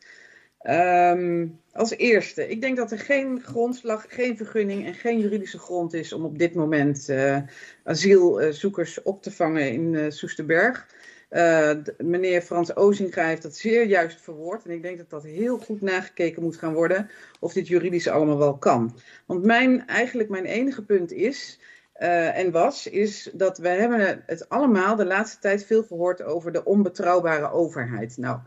Um, 0.70 1.60
als 1.72 1.96
eerste, 1.96 2.48
ik 2.48 2.60
denk 2.60 2.76
dat 2.76 2.90
er 2.90 2.98
geen 2.98 3.42
grondslag, 3.42 4.04
geen 4.08 4.36
vergunning 4.36 4.86
en 4.86 4.94
geen 4.94 5.18
juridische 5.18 5.58
grond 5.58 5.94
is 5.94 6.12
om 6.12 6.24
op 6.24 6.38
dit 6.38 6.54
moment 6.54 7.12
asielzoekers 7.84 9.02
op 9.02 9.22
te 9.22 9.30
vangen 9.30 9.72
in 9.72 10.12
Soesterberg. 10.12 10.86
Uh, 11.30 11.70
meneer 11.98 12.42
Frans 12.42 12.76
Ozinga 12.76 13.26
heeft 13.26 13.42
dat 13.42 13.56
zeer 13.56 13.86
juist 13.86 14.20
verwoord. 14.20 14.64
En 14.64 14.70
ik 14.70 14.82
denk 14.82 14.98
dat 14.98 15.10
dat 15.10 15.22
heel 15.22 15.58
goed 15.58 15.80
nagekeken 15.80 16.42
moet 16.42 16.56
gaan 16.56 16.74
worden 16.74 17.10
of 17.40 17.52
dit 17.52 17.68
juridisch 17.68 18.08
allemaal 18.08 18.38
wel 18.38 18.58
kan. 18.58 18.98
Want 19.26 19.44
mijn, 19.44 19.86
eigenlijk 19.86 20.28
mijn 20.28 20.44
enige 20.44 20.84
punt 20.84 21.12
is, 21.12 21.60
en 21.92 22.50
was, 22.50 22.86
is 22.86 23.30
dat 23.32 23.58
we 23.58 23.68
hebben 23.68 24.22
het 24.26 24.48
allemaal 24.48 24.96
de 24.96 25.06
laatste 25.06 25.38
tijd 25.38 25.66
veel 25.66 25.82
gehoord 25.82 26.22
over 26.22 26.52
de 26.52 26.64
onbetrouwbare 26.64 27.50
overheid. 27.50 28.16
Nou, 28.16 28.38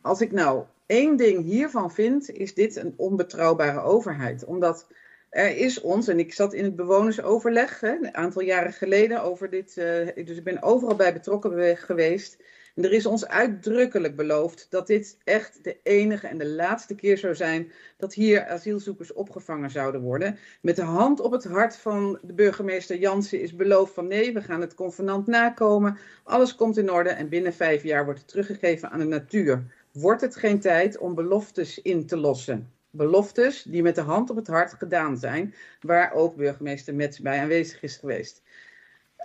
als 0.00 0.20
ik 0.20 0.32
nou 0.32 0.64
één 0.92 1.16
ding 1.16 1.44
hiervan 1.44 1.92
vind, 1.92 2.30
is 2.30 2.54
dit 2.54 2.76
een 2.76 2.94
onbetrouwbare 2.96 3.80
overheid. 3.80 4.44
Omdat 4.44 4.86
er 5.30 5.56
is 5.56 5.80
ons, 5.80 6.08
en 6.08 6.18
ik 6.18 6.34
zat 6.34 6.52
in 6.54 6.64
het 6.64 6.76
bewonersoverleg 6.76 7.82
een 7.82 8.14
aantal 8.14 8.42
jaren 8.42 8.72
geleden 8.72 9.22
over 9.22 9.50
dit, 9.50 9.76
uh, 9.76 10.24
dus 10.26 10.36
ik 10.36 10.44
ben 10.44 10.62
overal 10.62 10.96
bij 10.96 11.12
betrokken 11.12 11.76
geweest. 11.76 12.36
En 12.74 12.84
er 12.84 12.92
is 12.92 13.06
ons 13.06 13.26
uitdrukkelijk 13.26 14.16
beloofd 14.16 14.66
dat 14.70 14.86
dit 14.86 15.18
echt 15.24 15.64
de 15.64 15.76
enige 15.82 16.26
en 16.26 16.38
de 16.38 16.48
laatste 16.48 16.94
keer 16.94 17.18
zou 17.18 17.34
zijn 17.34 17.72
dat 17.96 18.14
hier 18.14 18.46
asielzoekers 18.46 19.12
opgevangen 19.12 19.70
zouden 19.70 20.00
worden. 20.00 20.38
Met 20.60 20.76
de 20.76 20.82
hand 20.82 21.20
op 21.20 21.32
het 21.32 21.44
hart 21.44 21.76
van 21.76 22.18
de 22.22 22.32
burgemeester 22.32 22.96
Jansen 22.96 23.40
is 23.40 23.56
beloofd 23.56 23.94
van 23.94 24.06
nee, 24.06 24.32
we 24.32 24.40
gaan 24.40 24.60
het 24.60 24.74
convenant 24.74 25.26
nakomen. 25.26 25.98
Alles 26.22 26.54
komt 26.54 26.78
in 26.78 26.90
orde 26.90 27.10
en 27.10 27.28
binnen 27.28 27.52
vijf 27.52 27.82
jaar 27.82 28.04
wordt 28.04 28.20
het 28.20 28.28
teruggegeven 28.28 28.90
aan 28.90 28.98
de 28.98 29.04
natuur. 29.04 29.64
Wordt 29.92 30.20
het 30.20 30.36
geen 30.36 30.60
tijd 30.60 30.98
om 30.98 31.14
beloftes 31.14 31.82
in 31.82 32.06
te 32.06 32.16
lossen? 32.16 32.72
beloftes 32.92 33.62
die 33.62 33.82
met 33.82 33.94
de 33.94 34.00
hand 34.00 34.30
op 34.30 34.36
het 34.36 34.46
hart 34.46 34.72
gedaan 34.72 35.16
zijn, 35.16 35.54
waar 35.80 36.12
ook 36.12 36.36
burgemeester 36.36 36.94
Mets 36.94 37.20
bij 37.20 37.40
aanwezig 37.40 37.82
is 37.82 37.96
geweest. 37.96 38.42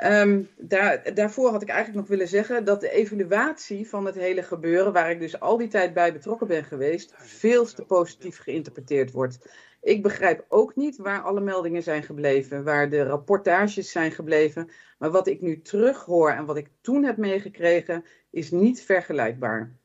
Um, 0.03 0.49
daar, 0.57 1.13
daarvoor 1.13 1.51
had 1.51 1.61
ik 1.61 1.69
eigenlijk 1.69 1.99
nog 1.99 2.09
willen 2.09 2.27
zeggen 2.27 2.65
dat 2.65 2.81
de 2.81 2.89
evaluatie 2.89 3.89
van 3.89 4.05
het 4.05 4.15
hele 4.15 4.43
gebeuren, 4.43 4.93
waar 4.93 5.11
ik 5.11 5.19
dus 5.19 5.39
al 5.39 5.57
die 5.57 5.67
tijd 5.67 5.93
bij 5.93 6.13
betrokken 6.13 6.47
ben 6.47 6.63
geweest, 6.63 7.13
veel 7.17 7.65
te 7.65 7.85
positief 7.85 8.37
geïnterpreteerd 8.37 9.11
wordt. 9.11 9.49
Ik 9.81 10.03
begrijp 10.03 10.45
ook 10.47 10.75
niet 10.75 10.97
waar 10.97 11.21
alle 11.21 11.41
meldingen 11.41 11.83
zijn 11.83 12.03
gebleven, 12.03 12.63
waar 12.63 12.89
de 12.89 13.03
rapportages 13.03 13.91
zijn 13.91 14.11
gebleven. 14.11 14.69
Maar 14.97 15.11
wat 15.11 15.27
ik 15.27 15.41
nu 15.41 15.61
terughoor 15.61 16.31
en 16.31 16.45
wat 16.45 16.57
ik 16.57 16.69
toen 16.81 17.03
heb 17.03 17.17
meegekregen, 17.17 18.05
is 18.29 18.51
niet 18.51 18.81
vergelijkbaar. 18.81 19.75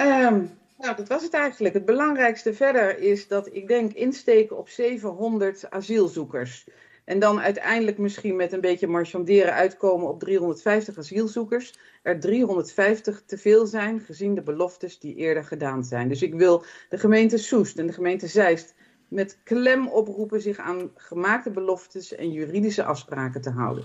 Um, 0.00 0.50
nou, 0.78 0.96
dat 0.96 1.08
was 1.08 1.22
het 1.22 1.34
eigenlijk. 1.34 1.74
Het 1.74 1.84
belangrijkste 1.84 2.54
verder 2.54 2.98
is 2.98 3.28
dat 3.28 3.48
ik 3.52 3.68
denk 3.68 3.92
insteken 3.92 4.58
op 4.58 4.68
700 4.68 5.70
asielzoekers. 5.70 6.68
En 7.04 7.18
dan 7.18 7.40
uiteindelijk 7.40 7.98
misschien 7.98 8.36
met 8.36 8.52
een 8.52 8.60
beetje 8.60 8.86
marchanderen 8.86 9.52
uitkomen 9.52 10.08
op 10.08 10.20
350 10.20 10.98
asielzoekers. 10.98 11.78
Er 12.02 12.20
350 12.20 13.22
te 13.26 13.38
veel 13.38 13.66
zijn 13.66 14.00
gezien 14.00 14.34
de 14.34 14.42
beloftes 14.42 14.98
die 14.98 15.14
eerder 15.14 15.44
gedaan 15.44 15.84
zijn. 15.84 16.08
Dus 16.08 16.22
ik 16.22 16.34
wil 16.34 16.64
de 16.88 16.98
gemeente 16.98 17.38
Soest 17.38 17.78
en 17.78 17.86
de 17.86 17.92
gemeente 17.92 18.26
Zeist 18.26 18.74
met 19.08 19.38
klem 19.44 19.88
oproepen 19.88 20.40
zich 20.40 20.58
aan 20.58 20.90
gemaakte 20.94 21.50
beloftes 21.50 22.14
en 22.14 22.32
juridische 22.32 22.84
afspraken 22.84 23.40
te 23.40 23.50
houden. 23.50 23.84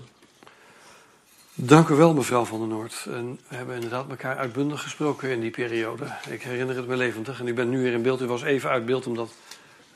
Dank 1.58 1.88
u 1.88 1.94
wel, 1.94 2.14
mevrouw 2.14 2.44
Van 2.44 2.58
der 2.58 2.68
Noord. 2.68 3.06
En 3.10 3.38
we 3.48 3.56
hebben 3.56 3.74
inderdaad 3.74 4.08
elkaar 4.08 4.36
uitbundig 4.36 4.82
gesproken 4.82 5.30
in 5.30 5.40
die 5.40 5.50
periode. 5.50 6.04
Ik 6.28 6.42
herinner 6.42 6.76
het 6.76 6.86
me 6.86 6.96
levendig. 6.96 7.40
En 7.40 7.48
u 7.48 7.54
bent 7.54 7.70
nu 7.70 7.82
weer 7.82 7.92
in 7.92 8.02
beeld. 8.02 8.20
U 8.20 8.26
was 8.26 8.42
even 8.42 8.70
uit 8.70 8.86
beeld 8.86 9.06
omdat 9.06 9.30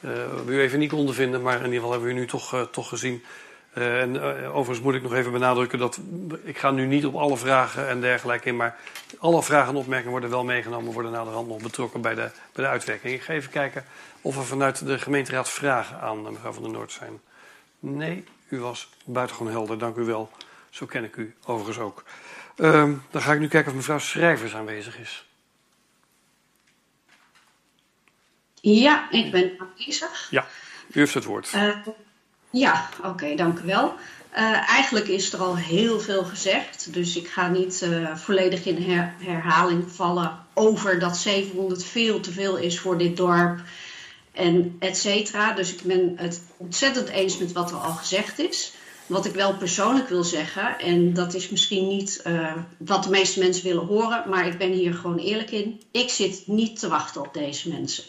uh, 0.00 0.10
we 0.44 0.52
u 0.52 0.60
even 0.60 0.78
niet 0.78 0.90
konden 0.90 1.14
vinden. 1.14 1.42
Maar 1.42 1.56
in 1.56 1.64
ieder 1.64 1.74
geval 1.74 1.90
hebben 1.90 2.08
we 2.08 2.14
u 2.14 2.18
nu 2.18 2.26
toch, 2.26 2.54
uh, 2.54 2.60
toch 2.60 2.88
gezien. 2.88 3.24
Uh, 3.74 4.00
en 4.00 4.20
overigens 4.48 4.80
moet 4.80 4.94
ik 4.94 5.02
nog 5.02 5.14
even 5.14 5.32
benadrukken 5.32 5.78
dat 5.78 6.00
ik 6.42 6.58
ga 6.58 6.70
nu 6.70 6.86
niet 6.86 7.06
op 7.06 7.14
alle 7.14 7.36
vragen 7.36 7.88
en 7.88 8.00
dergelijke 8.00 8.48
in. 8.48 8.56
Maar 8.56 8.78
alle 9.18 9.42
vragen 9.42 9.68
en 9.68 9.78
opmerkingen 9.78 10.10
worden 10.10 10.30
wel 10.30 10.44
meegenomen. 10.44 10.92
Worden 10.92 11.12
na 11.12 11.24
de 11.24 11.30
hand 11.30 11.48
nog 11.48 11.62
betrokken 11.62 12.00
bij 12.00 12.14
de, 12.14 12.30
bij 12.52 12.64
de 12.64 12.70
uitwerking. 12.70 13.14
Ik 13.14 13.22
ga 13.22 13.32
even 13.32 13.50
kijken 13.50 13.84
of 14.20 14.36
er 14.36 14.44
vanuit 14.44 14.86
de 14.86 14.98
gemeenteraad 14.98 15.50
vragen 15.50 16.00
aan 16.00 16.22
mevrouw 16.22 16.52
Van 16.52 16.62
der 16.62 16.72
Noord 16.72 16.92
zijn. 16.92 17.20
Nee, 17.80 18.24
u 18.48 18.60
was 18.60 18.88
buitengewoon 19.04 19.52
helder. 19.52 19.78
Dank 19.78 19.96
u 19.96 20.04
wel. 20.04 20.30
Zo 20.70 20.86
ken 20.86 21.04
ik 21.04 21.16
u 21.16 21.34
overigens 21.44 21.78
ook. 21.78 22.04
Uh, 22.56 22.92
dan 23.10 23.22
ga 23.22 23.32
ik 23.32 23.40
nu 23.40 23.48
kijken 23.48 23.70
of 23.70 23.76
mevrouw 23.76 23.98
Schrijvers 23.98 24.54
aanwezig 24.54 24.98
is. 24.98 25.24
Ja, 28.60 29.10
ik 29.10 29.30
ben 29.30 29.52
aanwezig. 29.58 30.28
Ja, 30.30 30.46
u 30.92 30.98
heeft 30.98 31.14
het 31.14 31.24
woord. 31.24 31.52
Uh, 31.54 31.76
ja, 32.50 32.88
oké, 32.98 33.08
okay, 33.08 33.36
dank 33.36 33.58
u 33.58 33.66
wel. 33.66 33.94
Uh, 34.32 34.68
eigenlijk 34.70 35.08
is 35.08 35.32
er 35.32 35.40
al 35.40 35.56
heel 35.56 36.00
veel 36.00 36.24
gezegd, 36.24 36.92
dus 36.92 37.16
ik 37.16 37.28
ga 37.28 37.48
niet 37.48 37.82
uh, 37.82 38.16
volledig 38.16 38.64
in 38.64 38.90
her 38.90 39.14
herhaling 39.18 39.92
vallen 39.92 40.46
over 40.54 40.98
dat 40.98 41.16
700 41.16 41.84
veel 41.84 42.20
te 42.20 42.32
veel 42.32 42.56
is 42.56 42.80
voor 42.80 42.98
dit 42.98 43.16
dorp 43.16 43.60
en 44.32 44.76
et 44.78 44.96
cetera. 44.96 45.52
Dus 45.52 45.74
ik 45.74 45.82
ben 45.82 46.12
het 46.16 46.42
ontzettend 46.56 47.08
eens 47.08 47.38
met 47.38 47.52
wat 47.52 47.70
er 47.70 47.76
al 47.76 47.92
gezegd 47.92 48.38
is. 48.38 48.72
Wat 49.10 49.24
ik 49.24 49.34
wel 49.34 49.56
persoonlijk 49.56 50.08
wil 50.08 50.24
zeggen, 50.24 50.78
en 50.78 51.14
dat 51.14 51.34
is 51.34 51.48
misschien 51.48 51.88
niet 51.88 52.22
uh, 52.26 52.56
wat 52.78 53.02
de 53.02 53.10
meeste 53.10 53.38
mensen 53.38 53.64
willen 53.64 53.86
horen, 53.86 54.28
maar 54.28 54.46
ik 54.46 54.58
ben 54.58 54.72
hier 54.72 54.94
gewoon 54.94 55.18
eerlijk 55.18 55.50
in. 55.50 55.82
Ik 55.90 56.08
zit 56.10 56.46
niet 56.46 56.78
te 56.78 56.88
wachten 56.88 57.20
op 57.20 57.34
deze 57.34 57.68
mensen. 57.68 58.04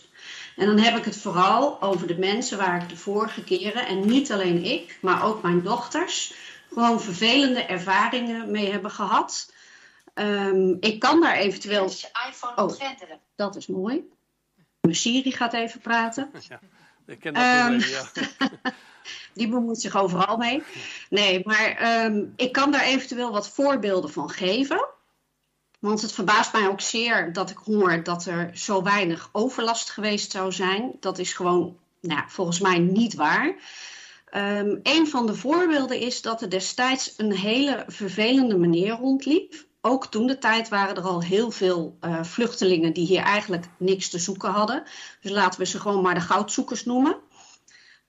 En 0.56 0.66
dan 0.66 0.80
heb 0.80 0.98
ik 0.98 1.06
het 1.06 1.18
vooral 1.18 1.82
over 1.82 2.08
de 2.08 2.18
mensen 2.18 2.58
waar 2.58 2.82
ik 2.84 2.90
de 2.90 2.98
vorige 2.98 3.44
keren, 3.44 3.88
en 3.88 4.06
niet 4.08 4.32
alleen 4.32 4.64
ik, 4.64 4.98
maar 5.02 5.24
ook 5.24 5.42
mijn 5.42 5.62
dochters, 5.62 6.34
gewoon 6.74 7.02
vervelende 7.02 7.62
ervaringen 7.62 8.52
mee 8.52 8.72
hebben 8.72 8.92
gehad. 8.92 9.54
Ehm, 10.14 10.76
ik 10.80 11.00
kan 11.00 11.22
daar 11.22 11.36
eventueel. 11.36 11.86
iPhone 12.30 12.56
Oh. 12.56 12.80
Dat 13.36 13.56
is 13.56 13.68
mooi. 13.68 14.10
Mijn 14.82 14.96
Siri 14.96 15.32
gaat 15.32 15.54
even 15.54 15.80
praten. 15.80 16.32
Ik 17.06 17.20
ken 17.20 17.34
dat 17.34 17.44
Ehm, 17.44 17.68
probleem, 17.68 17.90
ja. 18.64 18.74
Die 19.34 19.48
bemoeit 19.48 19.82
zich 19.82 19.96
overal 19.96 20.38
mee. 20.38 20.64
Nee, 21.10 21.42
maar 21.44 21.76
ehm, 21.78 22.26
ik 22.36 22.52
kan 22.52 22.72
daar 22.72 22.84
eventueel 22.84 23.32
wat 23.32 23.50
voorbeelden 23.50 24.12
van 24.12 24.30
geven. 24.30 24.88
Want 25.80 26.02
het 26.02 26.12
verbaast 26.12 26.54
mij 26.54 26.68
ook 26.68 26.82
zeer 26.82 27.34
dat 27.34 27.50
ik 27.50 27.58
hoor 27.58 28.04
dat 28.04 28.26
er 28.26 28.50
zo 28.54 28.84
weinig 28.84 29.30
overlast 29.32 29.90
geweest 29.90 30.32
zou 30.32 30.52
zijn. 30.52 30.92
Dat 31.00 31.18
is 31.18 31.34
gewoon 31.34 31.78
nou, 32.02 32.22
volgens 32.28 32.60
mij 32.60 32.80
niet 32.80 33.16
waar. 33.16 33.56
Ehm, 34.26 34.76
een 34.84 35.08
van 35.08 35.26
de 35.26 35.36
voorbeelden 35.36 36.00
is 36.00 36.22
dat 36.22 36.42
er 36.42 36.50
destijds 36.50 37.14
een 37.18 37.32
hele 37.32 37.84
vervelende 37.88 38.58
meneer 38.58 38.92
rondliep. 38.92 39.66
Ook 39.82 40.06
toen 40.06 40.28
de 40.28 40.38
tijd 40.38 40.70
waren 40.70 40.96
er 40.96 41.04
al 41.04 41.24
heel 41.24 41.52
veel 41.52 41.98
eh, 42.00 42.24
vluchtelingen 42.24 42.94
die 42.94 43.06
hier 43.06 43.22
eigenlijk 43.22 43.66
niks 43.78 44.10
te 44.10 44.20
zoeken 44.20 44.50
hadden. 44.50 44.84
Dus 45.22 45.32
laten 45.32 45.60
we 45.60 45.66
ze 45.66 45.80
gewoon 45.80 46.02
maar 46.02 46.14
de 46.14 46.22
goudzoekers 46.22 46.86
noemen. 46.86 47.18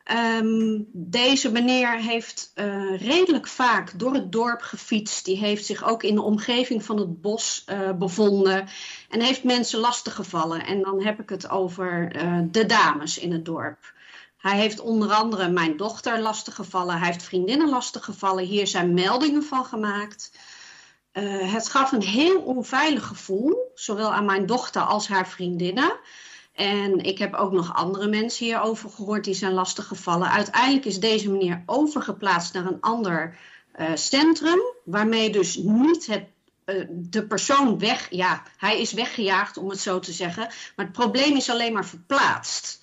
Ehm, 0.04 0.80
deze 0.92 1.52
meneer 1.52 1.98
heeft 1.98 2.50
eh, 2.54 3.00
redelijk 3.00 3.46
vaak 3.46 3.98
door 3.98 4.14
het 4.14 4.32
dorp 4.32 4.62
gefietst. 4.62 5.24
Die 5.24 5.36
heeft 5.36 5.66
zich 5.66 5.84
ook 5.84 6.02
in 6.02 6.14
de 6.14 6.22
omgeving 6.22 6.84
van 6.84 6.98
het 6.98 7.20
bos 7.20 7.62
eh, 7.66 7.92
bevonden. 7.92 8.68
En 9.08 9.20
heeft 9.20 9.44
mensen 9.44 9.78
lastiggevallen. 9.78 10.64
En 10.66 10.82
dan 10.82 11.02
heb 11.02 11.20
ik 11.20 11.28
het 11.28 11.48
over 11.48 12.12
eh, 12.16 12.38
de 12.50 12.66
dames 12.66 13.18
in 13.18 13.32
het 13.32 13.44
dorp. 13.44 13.92
Hij 14.36 14.56
heeft 14.58 14.80
onder 14.80 15.12
andere 15.12 15.48
mijn 15.48 15.76
dochter 15.76 16.20
lastiggevallen. 16.20 16.98
Hij 16.98 17.06
heeft 17.06 17.22
vriendinnen 17.22 17.68
lastiggevallen. 17.68 18.44
Hier 18.44 18.66
zijn 18.66 18.94
meldingen 18.94 19.42
van 19.42 19.64
gemaakt. 19.64 20.32
Het 21.12 21.68
gaf 21.68 21.92
een 21.92 22.02
heel 22.02 22.40
onveilig 22.40 23.06
gevoel, 23.06 23.70
zowel 23.74 24.12
aan 24.12 24.24
mijn 24.24 24.46
dochter 24.46 24.82
als 24.82 25.08
haar 25.08 25.28
vriendinnen. 25.28 25.92
En 26.62 26.98
ik 26.98 27.18
heb 27.18 27.34
ook 27.34 27.52
nog 27.52 27.74
andere 27.74 28.08
mensen 28.08 28.44
hierover 28.44 28.90
gehoord 28.90 29.24
die 29.24 29.34
zijn 29.34 29.52
lastiggevallen. 29.52 30.30
Uiteindelijk 30.30 30.84
is 30.84 31.00
deze 31.00 31.30
meneer 31.30 31.62
overgeplaatst 31.66 32.54
naar 32.54 32.66
een 32.66 32.80
ander 32.80 33.38
eh, 33.72 33.90
centrum, 33.94 34.60
waarmee 34.84 35.30
dus 35.30 35.56
niet 35.56 36.06
het, 36.06 36.24
eh, 36.64 36.84
de 36.90 37.26
persoon 37.26 37.78
weg, 37.78 38.06
ja, 38.10 38.42
hij 38.56 38.80
is 38.80 38.92
weggejaagd 38.92 39.56
om 39.56 39.68
het 39.70 39.80
zo 39.80 39.98
te 39.98 40.12
zeggen, 40.12 40.42
maar 40.76 40.86
het 40.86 40.94
probleem 40.94 41.36
is 41.36 41.50
alleen 41.50 41.72
maar 41.72 41.86
verplaatst. 41.86 42.82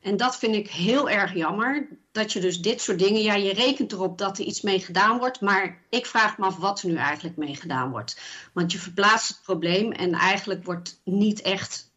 En 0.00 0.16
dat 0.16 0.38
vind 0.38 0.54
ik 0.54 0.70
heel 0.70 1.10
erg 1.10 1.34
jammer. 1.34 1.88
Dat 2.12 2.32
je 2.32 2.40
dus 2.40 2.60
dit 2.60 2.80
soort 2.80 2.98
dingen, 2.98 3.22
ja, 3.22 3.34
je 3.34 3.52
rekent 3.52 3.92
erop 3.92 4.18
dat 4.18 4.38
er 4.38 4.44
iets 4.44 4.60
mee 4.60 4.80
gedaan 4.80 5.18
wordt, 5.18 5.40
maar 5.40 5.82
ik 5.88 6.06
vraag 6.06 6.38
me 6.38 6.44
af 6.44 6.56
wat 6.56 6.82
er 6.82 6.88
nu 6.88 6.96
eigenlijk 6.96 7.36
mee 7.36 7.56
gedaan 7.56 7.90
wordt. 7.90 8.20
Want 8.52 8.72
je 8.72 8.78
verplaatst 8.78 9.28
het 9.28 9.42
probleem 9.42 9.92
en 9.92 10.12
eigenlijk 10.12 10.64
wordt 10.64 11.00
niet 11.04 11.42
echt 11.42 11.91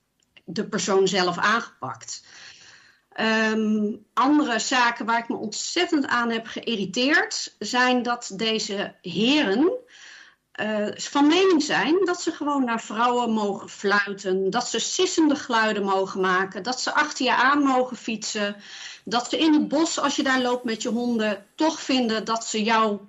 de 0.45 0.67
persoon 0.67 1.07
zelf 1.07 1.37
aangepakt. 1.37 2.23
Ehm, 3.09 3.95
andere 4.13 4.59
zaken 4.59 5.05
waar 5.05 5.19
ik 5.19 5.29
me 5.29 5.35
ontzettend 5.35 6.07
aan 6.07 6.29
heb 6.29 6.47
geïrriteerd 6.47 7.55
zijn 7.59 8.03
dat 8.03 8.31
deze 8.35 8.95
heren 9.01 9.71
eh, 10.55 10.87
van 10.95 11.27
mening 11.27 11.63
zijn 11.63 12.05
dat 12.05 12.21
ze 12.21 12.31
gewoon 12.31 12.63
naar 12.63 12.81
vrouwen 12.81 13.31
mogen 13.31 13.69
fluiten, 13.69 14.49
dat 14.49 14.67
ze 14.67 14.79
sissende 14.79 15.35
geluiden 15.35 15.83
mogen 15.83 16.21
maken, 16.21 16.63
dat 16.63 16.81
ze 16.81 16.93
achter 16.93 17.25
je 17.25 17.35
aan 17.35 17.63
mogen 17.63 17.97
fietsen, 17.97 18.55
dat 19.03 19.29
ze 19.29 19.37
in 19.37 19.53
het 19.53 19.67
bos, 19.67 19.99
als 19.99 20.15
je 20.15 20.23
daar 20.23 20.41
loopt 20.41 20.63
met 20.63 20.81
je 20.81 20.89
honden, 20.89 21.45
toch 21.55 21.79
vinden 21.79 22.25
dat 22.25 22.45
ze 22.45 22.63
jou 22.63 22.99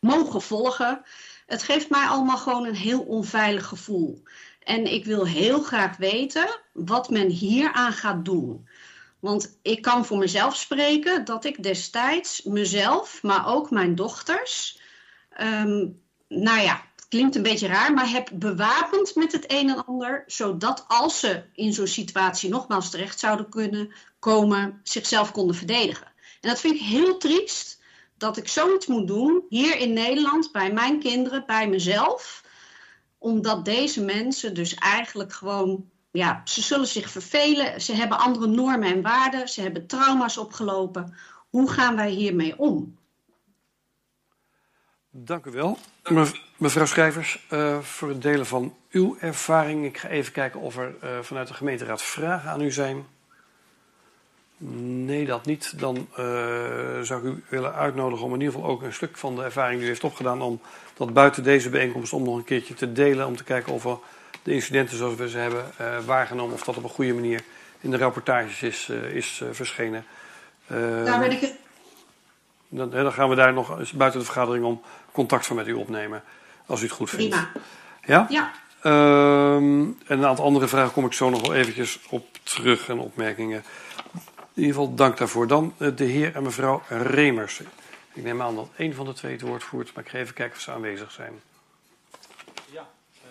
mogen 0.00 0.42
volgen. 0.42 1.02
Het 1.46 1.62
geeft 1.62 1.90
mij 1.90 2.06
allemaal 2.06 2.38
gewoon 2.38 2.66
een 2.66 2.74
heel 2.74 3.00
onveilig 3.00 3.66
gevoel. 3.66 4.22
En 4.64 4.92
ik 4.92 5.04
wil 5.04 5.26
heel 5.26 5.62
graag 5.62 5.96
weten 5.96 6.60
wat 6.72 7.10
men 7.10 7.28
hieraan 7.28 7.92
gaat 7.92 8.24
doen. 8.24 8.68
Want 9.20 9.58
ik 9.62 9.82
kan 9.82 10.06
voor 10.06 10.18
mezelf 10.18 10.56
spreken 10.56 11.24
dat 11.24 11.44
ik 11.44 11.62
destijds 11.62 12.42
mezelf, 12.42 13.22
maar 13.22 13.46
ook 13.46 13.70
mijn 13.70 13.94
dochters, 13.94 14.80
ehm, 15.30 15.86
nou 16.28 16.60
ja, 16.60 16.84
het 16.96 17.08
klinkt 17.08 17.34
een 17.34 17.42
beetje 17.42 17.66
raar, 17.66 17.92
maar 17.92 18.10
heb 18.10 18.30
bewapend 18.32 19.14
met 19.14 19.32
het 19.32 19.44
een 19.52 19.70
en 19.70 19.86
ander, 19.86 20.24
zodat 20.26 20.84
als 20.88 21.18
ze 21.20 21.42
in 21.54 21.72
zo'n 21.72 21.86
situatie 21.86 22.50
nogmaals 22.50 22.90
terecht 22.90 23.18
zouden 23.18 23.48
kunnen 23.48 23.92
komen, 24.18 24.80
zichzelf 24.82 25.32
konden 25.32 25.56
verdedigen. 25.56 26.06
En 26.40 26.48
dat 26.48 26.60
vind 26.60 26.74
ik 26.74 26.80
heel 26.80 27.16
triest 27.16 27.80
dat 28.16 28.36
ik 28.36 28.48
zoiets 28.48 28.86
moet 28.86 29.06
doen 29.06 29.44
hier 29.48 29.78
in 29.78 29.92
Nederland 29.92 30.52
bij 30.52 30.72
mijn 30.72 31.00
kinderen, 31.00 31.46
bij 31.46 31.68
mezelf 31.68 32.41
omdat 33.22 33.64
deze 33.64 34.04
mensen 34.04 34.54
dus 34.54 34.74
eigenlijk 34.74 35.32
gewoon, 35.32 35.90
ja, 36.10 36.40
ze 36.44 36.62
zullen 36.62 36.86
zich 36.86 37.10
vervelen. 37.10 37.80
Ze 37.80 37.94
hebben 37.94 38.18
andere 38.18 38.46
normen 38.46 38.88
en 38.94 39.02
waarden. 39.02 39.48
Ze 39.48 39.60
hebben 39.62 39.86
trauma's 39.86 40.36
opgelopen. 40.38 41.14
Hoe 41.50 41.70
gaan 41.70 41.96
wij 41.96 42.10
hiermee 42.10 42.58
om? 42.58 42.96
Dank 45.10 45.46
u 45.46 45.50
wel. 45.50 45.78
Me- 46.08 46.40
Mevrouw 46.56 46.86
Schrijvers, 46.86 47.46
eh, 47.48 47.78
voor 47.78 48.08
het 48.08 48.22
delen 48.22 48.46
van 48.46 48.74
uw 48.90 49.16
ervaring. 49.20 49.84
Ik 49.84 49.98
ga 49.98 50.08
even 50.08 50.32
kijken 50.32 50.60
of 50.60 50.76
er 50.76 50.94
eh, 51.00 51.18
vanuit 51.20 51.48
de 51.48 51.54
gemeenteraad 51.54 52.02
vragen 52.02 52.50
aan 52.50 52.60
u 52.60 52.70
zijn. 52.72 53.06
Nee, 55.04 55.26
dat 55.26 55.46
niet. 55.46 55.78
Dan 55.78 55.96
eh, 56.16 57.00
zou 57.00 57.28
ik 57.28 57.34
u 57.34 57.44
willen 57.48 57.74
uitnodigen 57.74 58.24
om 58.26 58.34
in 58.34 58.40
ieder 58.40 58.54
geval 58.54 58.70
ook 58.70 58.82
een 58.82 58.92
stuk 58.92 59.16
van 59.16 59.36
de 59.36 59.42
ervaring 59.42 59.76
die 59.76 59.84
u 59.86 59.88
heeft 59.88 60.04
opgedaan, 60.04 60.42
om 60.42 60.60
dat 61.04 61.14
buiten 61.14 61.42
deze 61.42 61.68
bijeenkomst 61.68 62.12
om 62.12 62.22
nog 62.22 62.36
een 62.36 62.44
keertje 62.44 62.74
te 62.74 62.92
delen. 62.92 63.26
Om 63.26 63.36
te 63.36 63.44
kijken 63.44 63.72
of 63.72 63.84
er 63.84 63.98
de 64.42 64.52
incidenten 64.52 64.96
zoals 64.96 65.14
we 65.14 65.28
ze 65.28 65.38
hebben 65.38 65.64
eh, 65.76 65.98
waargenomen, 66.04 66.54
of 66.54 66.64
dat 66.64 66.76
op 66.76 66.82
een 66.82 66.88
goede 66.88 67.14
manier 67.14 67.40
in 67.80 67.90
de 67.90 67.96
rapportages 67.96 68.62
is, 68.62 68.88
eh, 68.90 69.14
is 69.14 69.40
eh, 69.42 69.48
verschenen. 69.52 70.04
Daar 70.66 71.18
ben 71.18 71.30
ik 71.30 71.52
dan, 72.68 72.90
dan 72.90 73.12
gaan 73.12 73.28
we 73.28 73.34
daar 73.34 73.52
nog 73.52 73.78
eens 73.78 73.92
buiten 73.92 74.20
de 74.20 74.26
vergadering 74.26 74.64
om 74.64 74.82
contact 75.12 75.46
van 75.46 75.56
met 75.56 75.66
u 75.66 75.72
opnemen. 75.72 76.22
Als 76.66 76.80
u 76.80 76.84
het 76.84 76.92
goed 76.92 77.10
vindt. 77.10 77.28
Prima. 77.28 77.50
Ja? 78.04 78.26
Ja. 78.28 78.52
Ehm, 78.82 79.82
en 79.82 80.18
een 80.18 80.26
aantal 80.26 80.44
andere 80.44 80.68
vragen 80.68 80.92
kom 80.92 81.04
ik 81.04 81.12
zo 81.12 81.30
nog 81.30 81.40
wel 81.40 81.54
eventjes 81.54 82.00
op 82.08 82.26
terug 82.42 82.88
en 82.88 82.98
opmerkingen. 82.98 83.64
In 84.54 84.62
ieder 84.62 84.74
geval 84.74 84.94
dank 84.94 85.16
daarvoor. 85.16 85.46
Dan 85.46 85.74
de 85.94 86.04
heer 86.04 86.34
en 86.34 86.42
mevrouw 86.42 86.82
Remers. 86.88 87.60
Ik 88.14 88.22
neem 88.22 88.42
aan 88.42 88.54
dat 88.54 88.68
één 88.76 88.94
van 88.94 89.06
de 89.06 89.12
twee 89.12 89.32
het 89.32 89.40
woord 89.40 89.62
voert, 89.64 89.94
maar 89.94 90.04
ik 90.04 90.10
ga 90.10 90.18
even 90.18 90.34
kijken 90.34 90.56
of 90.56 90.62
ze 90.62 90.70
aanwezig 90.70 91.10
zijn. 91.10 91.42
Ja, 92.70 92.88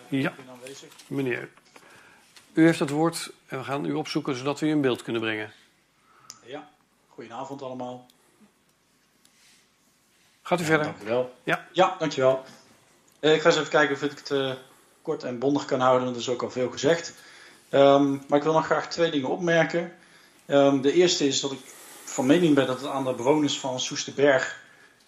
Ja. 0.08 0.30
ik 0.30 0.36
ben 0.36 0.48
aanwezig. 0.50 0.88
Meneer, 1.06 1.48
u 2.52 2.64
heeft 2.64 2.78
het 2.78 2.90
woord 2.90 3.32
en 3.46 3.58
we 3.58 3.64
gaan 3.64 3.84
u 3.84 3.92
opzoeken 3.92 4.36
zodat 4.36 4.60
we 4.60 4.66
u 4.66 4.70
in 4.70 4.80
beeld 4.80 5.02
kunnen 5.02 5.22
brengen. 5.22 5.52
Ja, 6.44 6.68
goedenavond 7.08 7.62
allemaal. 7.62 8.06
Gaat 10.42 10.60
u 10.60 10.64
verder? 10.64 10.86
Dank 10.86 11.02
u 11.02 11.04
wel. 11.06 11.34
Ja. 11.44 11.68
Ja, 11.72 11.96
dankjewel. 11.98 12.44
Eh, 13.20 13.34
ik 13.34 13.40
ga 13.40 13.48
eens 13.48 13.58
even 13.58 13.70
kijken 13.70 13.94
of 13.94 14.02
ik 14.02 14.10
het 14.10 14.30
eh, 14.30 14.52
kort 15.02 15.22
en 15.22 15.38
bondig 15.38 15.64
kan 15.64 15.80
houden, 15.80 16.04
want 16.04 16.16
er 16.16 16.22
is 16.22 16.28
ook 16.28 16.42
al 16.42 16.50
veel 16.50 16.70
gezegd. 16.70 17.14
Ehm, 17.68 18.10
maar 18.28 18.38
ik 18.38 18.44
wil 18.44 18.52
nog 18.52 18.64
graag 18.64 18.88
twee 18.88 19.10
dingen 19.10 19.28
opmerken. 19.28 19.96
Ehm, 20.46 20.80
de 20.80 20.92
eerste 20.92 21.26
is 21.26 21.40
dat 21.40 21.52
ik 21.52 21.58
van 22.04 22.26
mening 22.26 22.54
ben 22.54 22.66
dat 22.66 22.80
het 22.80 22.90
aan 22.90 23.04
de 23.04 23.12
bewoners 23.14 23.58
van 23.58 23.80
Soesterberg 23.80 24.61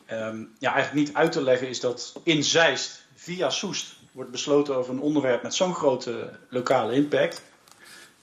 ehm, 0.06 0.44
ja, 0.58 0.72
eigenlijk 0.74 1.06
niet 1.06 1.16
uit 1.16 1.32
te 1.32 1.42
leggen 1.42 1.68
is 1.68 1.80
dat 1.80 2.12
in 2.22 2.44
Zeist 2.44 3.02
via 3.14 3.50
Soest 3.50 3.96
wordt 4.12 4.30
besloten 4.30 4.76
over 4.76 4.92
een 4.92 5.00
onderwerp 5.00 5.42
met 5.42 5.54
zo'n 5.54 5.74
grote 5.74 6.30
lokale 6.48 6.92
impact. 6.92 7.42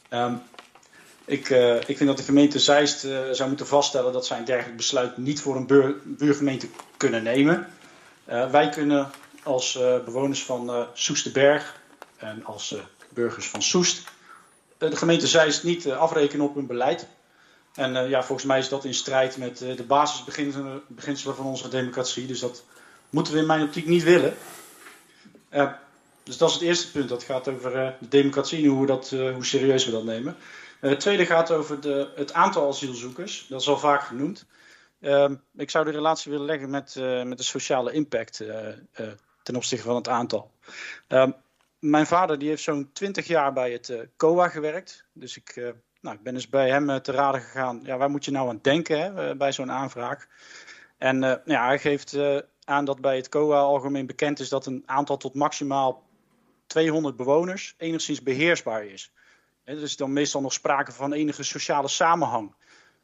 Ehm, 0.09 0.35
ik, 1.25 1.49
eh, 1.49 1.75
ik 1.75 1.97
vind 1.97 2.05
dat 2.05 2.17
de 2.17 2.23
gemeente 2.23 2.59
Zeist 2.59 3.03
eh, 3.03 3.19
zou 3.31 3.47
moeten 3.47 3.67
vaststellen 3.67 4.13
dat 4.13 4.25
zij 4.25 4.37
een 4.37 4.45
dergelijk 4.45 4.77
besluit 4.77 5.17
niet 5.17 5.41
voor 5.41 5.55
een 5.55 5.65
buur- 5.65 5.95
buurgemeente 6.03 6.67
kunnen 6.97 7.23
nemen. 7.23 7.67
Eh, 8.25 8.51
wij 8.51 8.69
kunnen 8.69 9.09
als 9.43 9.79
bewoners 10.05 10.43
van 10.43 10.87
Soesterberg 10.93 11.79
en 12.17 12.45
als 12.45 12.75
burgers 13.09 13.47
van 13.47 13.61
Soest 13.61 14.03
de 14.89 14.95
gemeente 14.95 15.27
Zeist 15.27 15.63
niet 15.63 15.91
afrekenen 15.91 16.45
op 16.45 16.55
hun 16.55 16.67
beleid. 16.67 17.07
En 17.75 17.95
eh, 17.95 18.09
ja, 18.09 18.23
volgens 18.23 18.47
mij 18.47 18.59
is 18.59 18.69
dat 18.69 18.85
in 18.85 18.93
strijd 18.93 19.37
met 19.37 19.61
eh, 19.61 19.75
de 19.75 19.83
basisbeginselen 19.83 20.81
beginselen 20.87 21.35
van 21.35 21.45
onze 21.45 21.67
democratie. 21.67 22.25
Dus 22.25 22.39
dat 22.39 22.63
moeten 23.09 23.33
we 23.33 23.39
in 23.39 23.45
mijn 23.45 23.63
optiek 23.63 23.85
niet 23.85 24.03
willen. 24.03 24.33
Eh, 25.49 25.71
dus 26.23 26.37
dat 26.37 26.49
is 26.49 26.55
het 26.55 26.63
eerste 26.63 26.91
punt. 26.91 27.09
Dat 27.09 27.23
gaat 27.23 27.47
over 27.47 27.71
de 27.99 28.07
democratie 28.07 28.63
en 28.63 28.69
hoe, 28.69 28.85
dat, 28.85 29.09
hoe 29.09 29.45
serieus 29.45 29.85
we 29.85 29.91
dat 29.91 30.03
nemen. 30.03 30.35
Het 30.79 30.99
tweede 30.99 31.25
gaat 31.25 31.51
over 31.51 31.81
de, 31.81 32.11
het 32.15 32.33
aantal 32.33 32.67
asielzoekers. 32.67 33.45
Dat 33.49 33.61
is 33.61 33.67
al 33.67 33.77
vaak 33.77 34.01
genoemd. 34.01 34.45
Ehm, 34.99 35.35
ik 35.55 35.69
zou 35.69 35.85
de 35.85 35.91
relatie 35.91 36.31
willen 36.31 36.45
leggen 36.45 36.69
met, 36.69 36.95
met 37.25 37.37
de 37.37 37.43
sociale 37.43 37.91
impact 37.91 38.43
ten 39.43 39.55
opzichte 39.55 39.85
van 39.85 39.95
het 39.95 40.07
aantal. 40.07 40.51
Ehm, 41.07 41.31
mijn 41.79 42.07
vader 42.07 42.39
die 42.39 42.49
heeft 42.49 42.63
zo'n 42.63 42.89
20 42.93 43.27
jaar 43.27 43.53
bij 43.53 43.71
het 43.71 44.07
COA 44.17 44.47
gewerkt. 44.49 45.05
Dus 45.13 45.37
ik, 45.37 45.73
nou, 46.01 46.15
ik 46.15 46.23
ben 46.23 46.33
dus 46.33 46.49
bij 46.49 46.69
hem 46.69 46.89
eh, 46.89 46.95
te 46.95 47.11
raden 47.11 47.41
gegaan. 47.41 47.79
Ja, 47.83 47.97
waar 47.97 48.09
moet 48.09 48.25
je 48.25 48.31
nou 48.31 48.49
aan 48.49 48.59
denken 48.61 48.99
hè, 48.99 49.29
eh, 49.29 49.37
bij 49.37 49.51
zo'n 49.51 49.71
aanvraag? 49.71 50.27
En 50.97 51.15
eh, 51.15 51.29
nou 51.29 51.41
ja, 51.45 51.65
hij 51.65 51.79
geeft 51.79 52.17
aan 52.63 52.85
dat 52.85 53.01
bij 53.01 53.15
het 53.15 53.29
COA 53.29 53.59
algemeen 53.59 54.05
bekend 54.05 54.39
is 54.39 54.49
dat 54.49 54.65
een 54.65 54.83
aantal 54.85 55.17
tot 55.17 55.33
maximaal 55.33 56.03
200 56.65 57.15
bewoners 57.15 57.75
enigszins 57.77 58.23
beheersbaar 58.23 58.85
is. 58.85 59.13
er 59.63 59.81
is 59.81 59.97
dan 59.97 60.13
meestal 60.13 60.41
nog 60.41 60.53
sprake 60.53 60.91
van 60.91 61.13
enige 61.13 61.43
sociale 61.43 61.87
samenhang. 61.87 62.55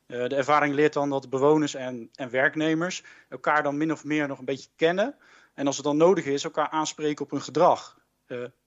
De 0.05 0.35
ervaring 0.35 0.73
leert 0.73 0.93
dan 0.93 1.09
dat 1.09 1.29
bewoners 1.29 1.73
en, 1.73 2.09
en 2.15 2.29
werknemers 2.29 3.03
elkaar 3.29 3.63
dan 3.63 3.77
min 3.77 3.91
of 3.91 4.03
meer 4.03 4.27
nog 4.27 4.39
een 4.39 4.45
beetje 4.45 4.69
kennen. 4.75 5.15
En 5.53 5.67
als 5.67 5.75
het 5.75 5.85
dan 5.85 5.97
nodig 5.97 6.25
is, 6.25 6.43
elkaar 6.43 6.69
aanspreken 6.69 7.25
op 7.25 7.31
hun 7.31 7.41
gedrag. 7.41 7.97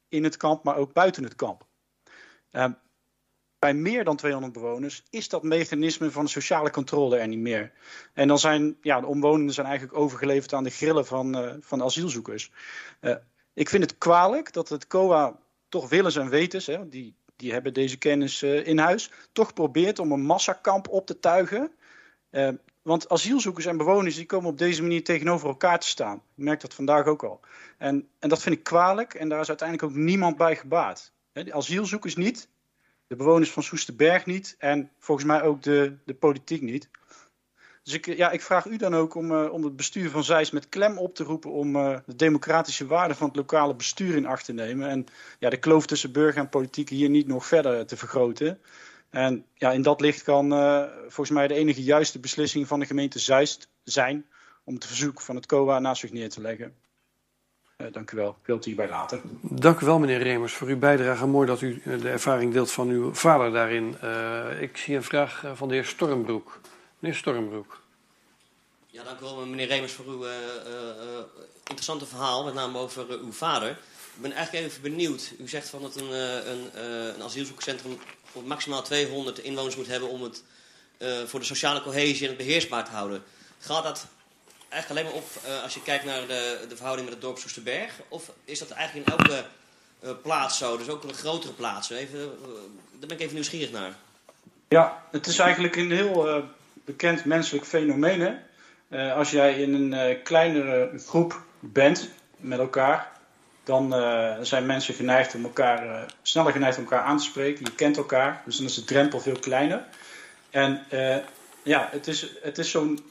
In 0.08 0.24
het 0.24 0.36
kamp, 0.36 0.64
maar 0.64 0.76
ook 0.76 0.92
buiten 0.92 1.22
het 1.24 1.34
kamp. 1.34 1.66
Bij 3.60 3.74
meer 3.74 4.04
dan 4.04 4.16
200 4.16 4.52
bewoners 4.52 5.02
is 5.10 5.28
dat 5.28 5.42
mechanisme 5.42 6.10
van 6.10 6.28
sociale 6.28 6.70
controle 6.70 7.16
er 7.16 7.28
niet 7.28 7.38
meer. 7.38 7.72
En 8.14 8.28
dan 8.28 8.38
zijn 8.38 8.76
ja, 8.80 9.00
de 9.00 9.06
omwonenden 9.06 9.54
zijn 9.54 9.66
eigenlijk 9.66 9.98
overgeleverd 9.98 10.52
aan 10.52 10.64
de 10.64 10.70
grillen 10.70 11.06
van, 11.06 11.44
uh, 11.44 11.52
van 11.60 11.82
asielzoekers. 11.82 12.50
Uh, 13.00 13.14
ik 13.54 13.68
vind 13.68 13.82
het 13.82 13.98
kwalijk 13.98 14.52
dat 14.52 14.68
het 14.68 14.86
COA 14.86 15.38
toch 15.68 15.88
willens 15.88 16.16
en 16.16 16.28
wetens, 16.28 16.66
hè, 16.66 16.88
die, 16.88 17.14
die 17.36 17.52
hebben 17.52 17.74
deze 17.74 17.98
kennis 17.98 18.42
uh, 18.42 18.66
in 18.66 18.78
huis, 18.78 19.10
toch 19.32 19.52
probeert 19.52 19.98
om 19.98 20.12
een 20.12 20.22
massakamp 20.22 20.88
op 20.88 21.06
te 21.06 21.18
tuigen. 21.18 21.70
want 22.82 23.08
asielzoekers 23.08 23.66
en 23.66 23.76
bewoners 23.76 24.14
die 24.14 24.26
komen 24.26 24.50
op 24.50 24.58
deze 24.58 24.82
manier 24.82 25.04
tegenover 25.04 25.48
elkaar 25.48 25.80
te 25.80 25.88
staan. 25.88 26.16
Ik 26.16 26.44
merk 26.44 26.60
dat 26.60 26.74
vandaag 26.74 27.06
ook 27.06 27.24
al. 27.24 27.40
En, 27.78 28.08
en 28.18 28.28
dat 28.28 28.42
vind 28.42 28.56
ik 28.56 28.62
kwalijk 28.62 29.14
en 29.14 29.28
daar 29.28 29.40
is 29.40 29.48
uiteindelijk 29.48 29.90
ook 29.90 29.98
niemand 29.98 30.36
bij 30.36 30.56
gebaat. 30.56 31.12
De 31.32 31.52
asielzoekers 31.52 32.16
niet, 32.16 32.48
de 33.10 33.16
bewoners 33.16 33.50
van 33.50 33.62
Soesterberg 33.62 34.26
niet 34.26 34.54
en 34.58 34.90
volgens 34.98 35.26
mij 35.26 35.42
ook 35.42 35.62
de, 35.62 35.96
de 36.04 36.14
politiek 36.14 36.62
niet. 36.62 36.88
Dus 37.82 37.94
ik, 37.94 38.06
ja, 38.06 38.30
ik 38.30 38.42
vraag 38.42 38.66
u 38.66 38.76
dan 38.76 38.94
ook 38.94 39.14
om, 39.14 39.32
uh, 39.32 39.52
om 39.52 39.64
het 39.64 39.76
bestuur 39.76 40.10
van 40.10 40.24
Zeist 40.24 40.52
met 40.52 40.68
klem 40.68 40.98
op 40.98 41.14
te 41.14 41.24
roepen 41.24 41.50
om 41.50 41.76
uh, 41.76 41.98
de 42.06 42.16
democratische 42.16 42.86
waarden 42.86 43.16
van 43.16 43.26
het 43.26 43.36
lokale 43.36 43.74
bestuur 43.74 44.16
in 44.16 44.26
acht 44.26 44.44
te 44.44 44.52
nemen. 44.52 44.88
En 44.88 45.06
ja, 45.38 45.50
de 45.50 45.56
kloof 45.56 45.86
tussen 45.86 46.12
burger 46.12 46.40
en 46.40 46.48
politiek 46.48 46.88
hier 46.88 47.10
niet 47.10 47.26
nog 47.26 47.46
verder 47.46 47.86
te 47.86 47.96
vergroten. 47.96 48.60
En 49.10 49.46
ja, 49.54 49.72
in 49.72 49.82
dat 49.82 50.00
licht 50.00 50.22
kan 50.22 50.50
volgens 51.00 51.30
mij 51.30 51.48
de 51.48 51.54
enige 51.54 51.82
juiste 51.82 52.18
beslissing 52.18 52.66
van 52.66 52.80
de 52.80 52.86
gemeente 52.86 53.18
Zeist 53.18 53.68
zijn 53.82 54.26
om 54.64 54.74
het 54.74 54.86
verzoek 54.86 55.20
van 55.20 55.36
het 55.36 55.46
COA 55.46 55.78
naast 55.78 56.00
zich 56.00 56.12
neer 56.12 56.30
te 56.30 56.40
leggen. 56.40 56.74
Uh, 57.80 57.86
dank 57.92 58.10
u 58.10 58.16
wel. 58.16 58.28
Ik 58.28 58.46
wil 58.46 58.56
het 58.56 58.64
hierbij 58.64 58.88
laten. 58.88 59.20
Dank 59.40 59.80
u 59.80 59.86
wel, 59.86 59.98
meneer 59.98 60.22
Remers, 60.22 60.52
voor 60.52 60.68
uw 60.68 60.78
bijdrage. 60.78 61.26
Mooi 61.26 61.46
dat 61.46 61.60
u 61.60 61.82
de 61.84 62.08
ervaring 62.08 62.52
deelt 62.52 62.70
van 62.70 62.88
uw 62.88 63.14
vader 63.14 63.52
daarin. 63.52 63.96
Uh, 64.04 64.62
ik 64.62 64.76
zie 64.76 64.96
een 64.96 65.02
vraag 65.02 65.44
van 65.54 65.68
de 65.68 65.74
heer 65.74 65.84
Stormbroek. 65.84 66.60
Meneer 66.98 67.18
Stormbroek. 67.18 67.80
Ja, 68.86 69.04
dank 69.04 69.20
u 69.20 69.22
wel, 69.22 69.46
meneer 69.46 69.66
Remers, 69.66 69.92
voor 69.92 70.04
uw 70.04 70.24
uh, 70.24 70.32
interessante 71.60 72.06
verhaal, 72.06 72.44
met 72.44 72.54
name 72.54 72.78
over 72.78 73.08
uw 73.08 73.32
vader. 73.32 73.70
Ik 73.70 74.22
ben 74.22 74.32
eigenlijk 74.32 74.66
even 74.66 74.82
benieuwd. 74.82 75.32
U 75.38 75.48
zegt 75.48 75.68
van 75.68 75.82
dat 75.82 75.96
een, 75.96 76.12
een, 76.50 76.80
een 77.14 77.22
asielzoekerscentrum 77.22 77.98
maximaal 78.44 78.82
200 78.82 79.38
inwoners 79.38 79.76
moet 79.76 79.86
hebben 79.86 80.08
om 80.08 80.22
het 80.22 80.44
voor 81.26 81.40
de 81.40 81.46
sociale 81.46 81.82
cohesie 81.82 82.22
en 82.22 82.28
het 82.28 82.46
beheersbaar 82.46 82.84
te 82.84 82.90
houden. 82.90 83.22
Gaat 83.58 83.82
dat 83.82 84.06
eigenlijk 84.70 84.90
alleen 84.90 85.04
maar 85.04 85.22
op 85.22 85.30
uh, 85.46 85.62
als 85.62 85.74
je 85.74 85.82
kijkt 85.82 86.04
naar 86.04 86.26
de, 86.26 86.64
de 86.68 86.76
verhouding 86.76 87.08
met 87.08 87.16
het 87.16 87.26
dorp 87.26 87.38
Soesterberg? 87.38 87.92
Of 88.08 88.30
is 88.44 88.58
dat 88.58 88.70
eigenlijk 88.70 89.08
in 89.08 89.12
elke 89.12 89.44
uh, 90.04 90.10
plaats 90.22 90.58
zo, 90.58 90.76
dus 90.76 90.88
ook 90.88 91.04
een 91.04 91.14
grotere 91.14 91.52
plaatsen? 91.52 91.96
Even, 91.96 92.18
uh, 92.18 92.46
daar 92.98 93.08
ben 93.08 93.10
ik 93.10 93.20
even 93.20 93.34
nieuwsgierig 93.34 93.70
naar. 93.70 93.94
Ja, 94.68 95.02
het 95.10 95.26
is 95.26 95.38
eigenlijk 95.38 95.76
een 95.76 95.92
heel 95.92 96.44
bekend 96.84 97.24
menselijk 97.24 97.66
fenomeen. 97.66 98.38
Als 98.90 99.30
jij 99.30 99.54
in 99.54 99.74
een 99.74 100.22
kleinere 100.22 100.90
groep 101.06 101.42
bent 101.60 102.08
met 102.36 102.58
elkaar, 102.58 103.12
dan 103.64 103.90
zijn 104.46 104.66
mensen 104.66 104.94
geneigd 104.94 105.34
om 105.34 105.44
elkaar, 105.44 106.06
sneller 106.22 106.52
geneigd 106.52 106.76
om 106.76 106.82
elkaar 106.82 107.02
aan 107.02 107.18
te 107.18 107.24
spreken. 107.24 107.64
Je 107.64 107.74
kent 107.74 107.96
elkaar, 107.96 108.42
dus 108.44 108.56
dan 108.56 108.66
is 108.66 108.74
de 108.74 108.84
drempel 108.84 109.20
veel 109.20 109.38
kleiner. 109.38 109.84
En 110.50 110.86
ja, 111.62 111.88
het 111.92 112.08
is, 112.08 112.26
het 112.42 112.58
is 112.58 112.70
zo'n 112.70 113.09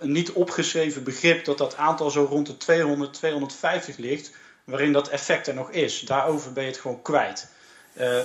niet 0.00 0.32
opgeschreven 0.32 1.04
begrip 1.04 1.44
dat 1.44 1.58
dat 1.58 1.76
aantal 1.76 2.10
zo 2.10 2.26
rond 2.30 2.46
de 2.46 2.56
200, 2.56 3.12
250 3.12 3.96
ligt, 3.96 4.32
waarin 4.64 4.92
dat 4.92 5.08
effect 5.08 5.46
er 5.46 5.54
nog 5.54 5.70
is. 5.70 6.00
Daarover 6.00 6.52
ben 6.52 6.62
je 6.62 6.70
het 6.70 6.78
gewoon 6.78 7.02
kwijt. 7.02 7.48
Uh, 8.00 8.18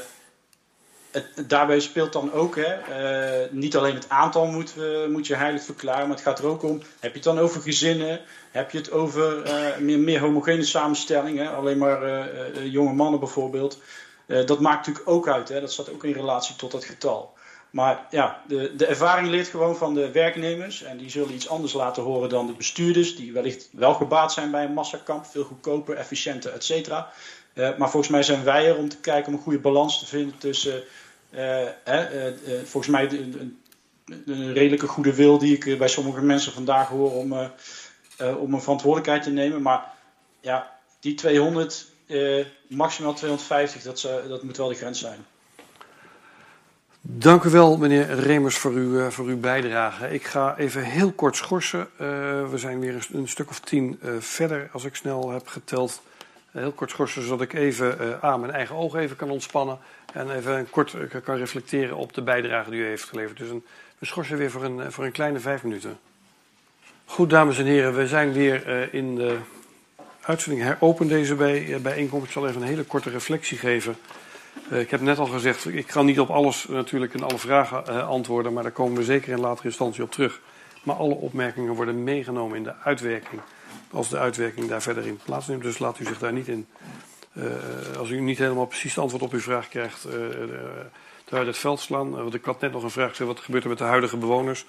het, 1.12 1.50
daarbij 1.50 1.80
speelt 1.80 2.14
dan 2.14 2.32
ook, 2.32 2.56
hè, 2.56 2.78
uh, 3.44 3.52
niet 3.52 3.76
alleen 3.76 3.96
het 3.96 4.10
aantal 4.10 4.46
moet, 4.46 4.74
uh, 4.78 5.08
moet 5.08 5.28
je 5.28 5.36
heilig 5.36 5.64
verklaren, 5.64 6.08
maar 6.08 6.16
het 6.16 6.26
gaat 6.26 6.40
er 6.40 6.46
ook 6.46 6.64
om, 6.64 6.82
heb 7.00 7.12
je 7.12 7.18
het 7.18 7.24
dan 7.24 7.40
over 7.40 7.62
gezinnen, 7.62 8.22
heb 8.52 8.72
je 8.72 8.78
het 8.78 8.92
over 8.92 9.44
meer, 9.80 10.00
meer 10.00 10.20
homogene 10.20 10.64
samenstellingen, 10.64 11.56
alleen 11.56 11.78
maar 11.78 12.64
jonge 12.66 12.94
mannen 12.94 13.20
bijvoorbeeld. 13.20 13.82
dat 14.26 14.60
maakt 14.60 14.78
natuurlijk 14.78 15.10
ook 15.10 15.28
uit, 15.28 15.50
hè, 15.50 15.60
dat 15.60 15.72
staat 15.72 15.90
ook 15.90 16.04
in 16.04 16.14
relatie 16.14 16.56
tot 16.56 16.72
dat 16.72 16.86
getal. 16.86 17.34
Maar 17.74 18.06
ja, 18.10 18.42
de, 18.48 18.76
de 18.76 18.86
ervaring 18.86 19.28
leert 19.28 19.48
gewoon 19.48 19.76
van 19.76 19.94
de 19.94 20.12
werknemers. 20.12 20.84
En 20.84 20.98
die 20.98 21.10
zullen 21.10 21.34
iets 21.34 21.50
anders 21.50 21.74
laten 21.74 22.04
horen 22.04 22.30
dan 22.30 22.48
de 22.48 22.54
bestuurders. 22.54 23.16
Die 23.16 23.34
wellicht 23.34 23.70
wel 23.72 23.94
gebaat 23.94 24.34
zijn 24.34 24.52
bij 24.52 24.64
een 24.64 24.74
massakamp. 24.74 25.26
Veel 25.26 25.44
goedkoper, 25.44 25.96
efficiënter, 25.96 26.54
et 26.54 26.64
cetera. 26.64 27.12
Uh, 27.54 27.78
maar 27.78 27.90
volgens 27.90 28.12
mij 28.12 28.24
zijn 28.24 28.44
wij 28.44 28.68
er 28.68 28.78
om 28.78 28.90
te 28.90 28.98
kijken 28.98 29.28
om 29.32 29.38
een 29.38 29.44
goede 29.44 29.60
balans 29.60 30.00
te 30.00 30.06
vinden 30.06 30.38
tussen... 30.38 30.84
Uh, 31.32 31.62
uh, 31.62 32.34
volgens 32.64 32.88
mij 32.88 33.08
de, 33.08 33.52
de, 34.26 34.52
redelijke 34.52 34.88
goede 34.88 35.14
wil 35.14 35.38
die 35.38 35.58
ik 35.58 35.78
bij 35.78 35.88
sommige 35.88 36.22
mensen 36.22 36.54
vandaag 36.54 36.88
hoor 36.88 37.12
om, 37.12 37.34
om 38.38 38.54
een 38.54 38.62
verantwoordelijkheid 38.62 39.24
te 39.24 39.30
nemen. 39.30 39.62
Maar 39.62 39.94
ja, 40.42 40.80
die 41.00 41.14
200, 41.14 41.86
maximaal 42.68 43.14
250, 43.14 43.82
dat, 43.82 44.02
dat 44.28 44.44
moet 44.44 44.58
wel 44.58 44.68
de 44.68 44.76
grens 44.76 45.00
zijn. 45.00 45.26
Dank 47.06 47.44
u 47.44 47.50
wel, 47.50 47.78
meneer 47.78 48.20
Remers, 48.20 48.58
voor 48.58 48.72
uw, 48.72 49.00
uh, 49.00 49.08
voor 49.08 49.26
uw 49.26 49.40
bijdrage. 49.40 50.14
Ik 50.14 50.24
ga 50.24 50.58
even 50.58 50.84
heel 50.84 51.12
kort 51.12 51.36
schorsen. 51.36 51.80
Uh, 51.80 52.08
we 52.50 52.54
zijn 52.56 52.80
weer 52.80 53.08
een, 53.12 53.28
stuk 53.28 53.50
of 53.50 53.60
tien 53.60 54.00
uh, 54.04 54.12
verder, 54.20 54.70
als 54.72 54.84
ik 54.84 54.96
snel 54.96 55.32
heb 55.32 55.48
geteld. 55.48 56.02
heel 56.52 56.72
kort 56.72 56.90
schorsen, 56.90 57.24
zodat 57.24 57.42
ik 57.42 57.54
even 57.54 58.22
aan 58.22 58.40
mijn 58.40 58.54
eigen 58.54 58.76
ogen 58.76 59.00
even 59.00 59.16
kan 59.16 59.30
ontspannen. 59.30 59.78
En 60.14 60.36
even 60.36 60.70
kort 60.70 60.96
kan 61.24 61.36
reflecteren 61.36 61.98
op 61.98 62.14
de 62.14 62.22
bijdrage 62.22 62.70
die 62.70 62.80
u 62.80 62.86
heeft 62.86 63.04
geleverd. 63.04 63.38
Dus 63.38 63.50
een, 63.50 63.64
we 64.00 64.06
schorsen 64.06 64.38
weer 64.38 64.52
voor 64.52 64.64
een, 64.64 64.92
voor 64.92 65.06
een 65.06 65.12
kleine 65.12 65.40
vijf 65.40 65.64
minuten. 65.64 65.98
Goed, 67.06 67.30
dames 67.30 67.58
en 67.58 67.66
heren, 67.66 67.96
we 67.96 68.08
zijn 68.08 68.34
weer 68.34 68.94
in 68.94 69.16
de 69.16 69.38
uitzending 70.22 70.64
heropend 70.64 71.10
deze 71.10 71.36
bij, 71.36 71.78
bijeenkomst. 71.82 72.26
Ik 72.26 72.32
zal 72.32 72.48
even 72.48 72.62
een 72.62 72.68
hele 72.68 72.84
korte 72.84 73.10
reflectie 73.10 73.58
geven. 73.58 73.96
Uh, 74.72 74.80
ik 74.80 74.92
heb 74.92 75.02
net 75.02 75.20
al 75.20 75.26
gezegd, 75.26 75.66
ik 75.66 75.88
kan 75.88 76.06
niet 76.06 76.20
op 76.20 76.30
alles 76.30 76.68
natuurlijk 76.68 77.14
en 77.14 77.24
alle 77.24 77.38
vragen 77.38 77.84
uh, 77.90 78.08
antwoorden, 78.08 78.54
maar 78.54 78.64
daar 78.64 78.72
komen 78.72 78.98
we 78.98 79.04
zeker 79.04 79.32
in 79.32 79.40
latere 79.40 79.68
instantie 79.68 80.04
op 80.04 80.12
terug. 80.12 80.42
Maar 80.84 80.96
alle 80.96 81.14
opmerkingen 81.14 81.76
worden 81.76 82.04
meegenomen 82.04 82.58
in 82.58 82.64
de 82.64 82.76
uitwerking, 82.84 83.42
als 83.92 84.10
de 84.10 84.18
uitwerking 84.18 84.68
daar 84.68 84.82
verder 84.82 85.08
in 85.08 85.20
plaatsneemt. 85.26 85.64
Dus 85.64 85.80
laat 85.80 86.00
u 86.00 86.06
zich 86.06 86.20
daar 86.20 86.34
niet 86.34 86.48
in, 86.48 86.68
uh, 87.34 87.46
als 87.98 88.10
u 88.10 88.20
niet 88.20 88.38
helemaal 88.38 88.66
precies 88.66 88.92
het 88.92 89.00
antwoord 89.00 89.24
op 89.24 89.34
uw 89.34 89.40
vraag 89.40 89.70
krijgt, 89.70 90.08
uit 91.30 91.48
het 91.48 91.58
veld 91.58 91.80
slaan. 91.80 92.10
want 92.10 92.34
ik 92.34 92.46
had 92.46 92.62
net 92.62 92.72
nog 92.72 92.84
een 92.84 92.90
vraag 92.90 93.10
gezegd, 93.10 93.30
wat 93.30 93.40
gebeurt 93.40 93.64
er 93.64 93.70
met 93.70 93.78
de 93.78 93.84
huidige 93.84 94.18
bewoners? 94.18 94.66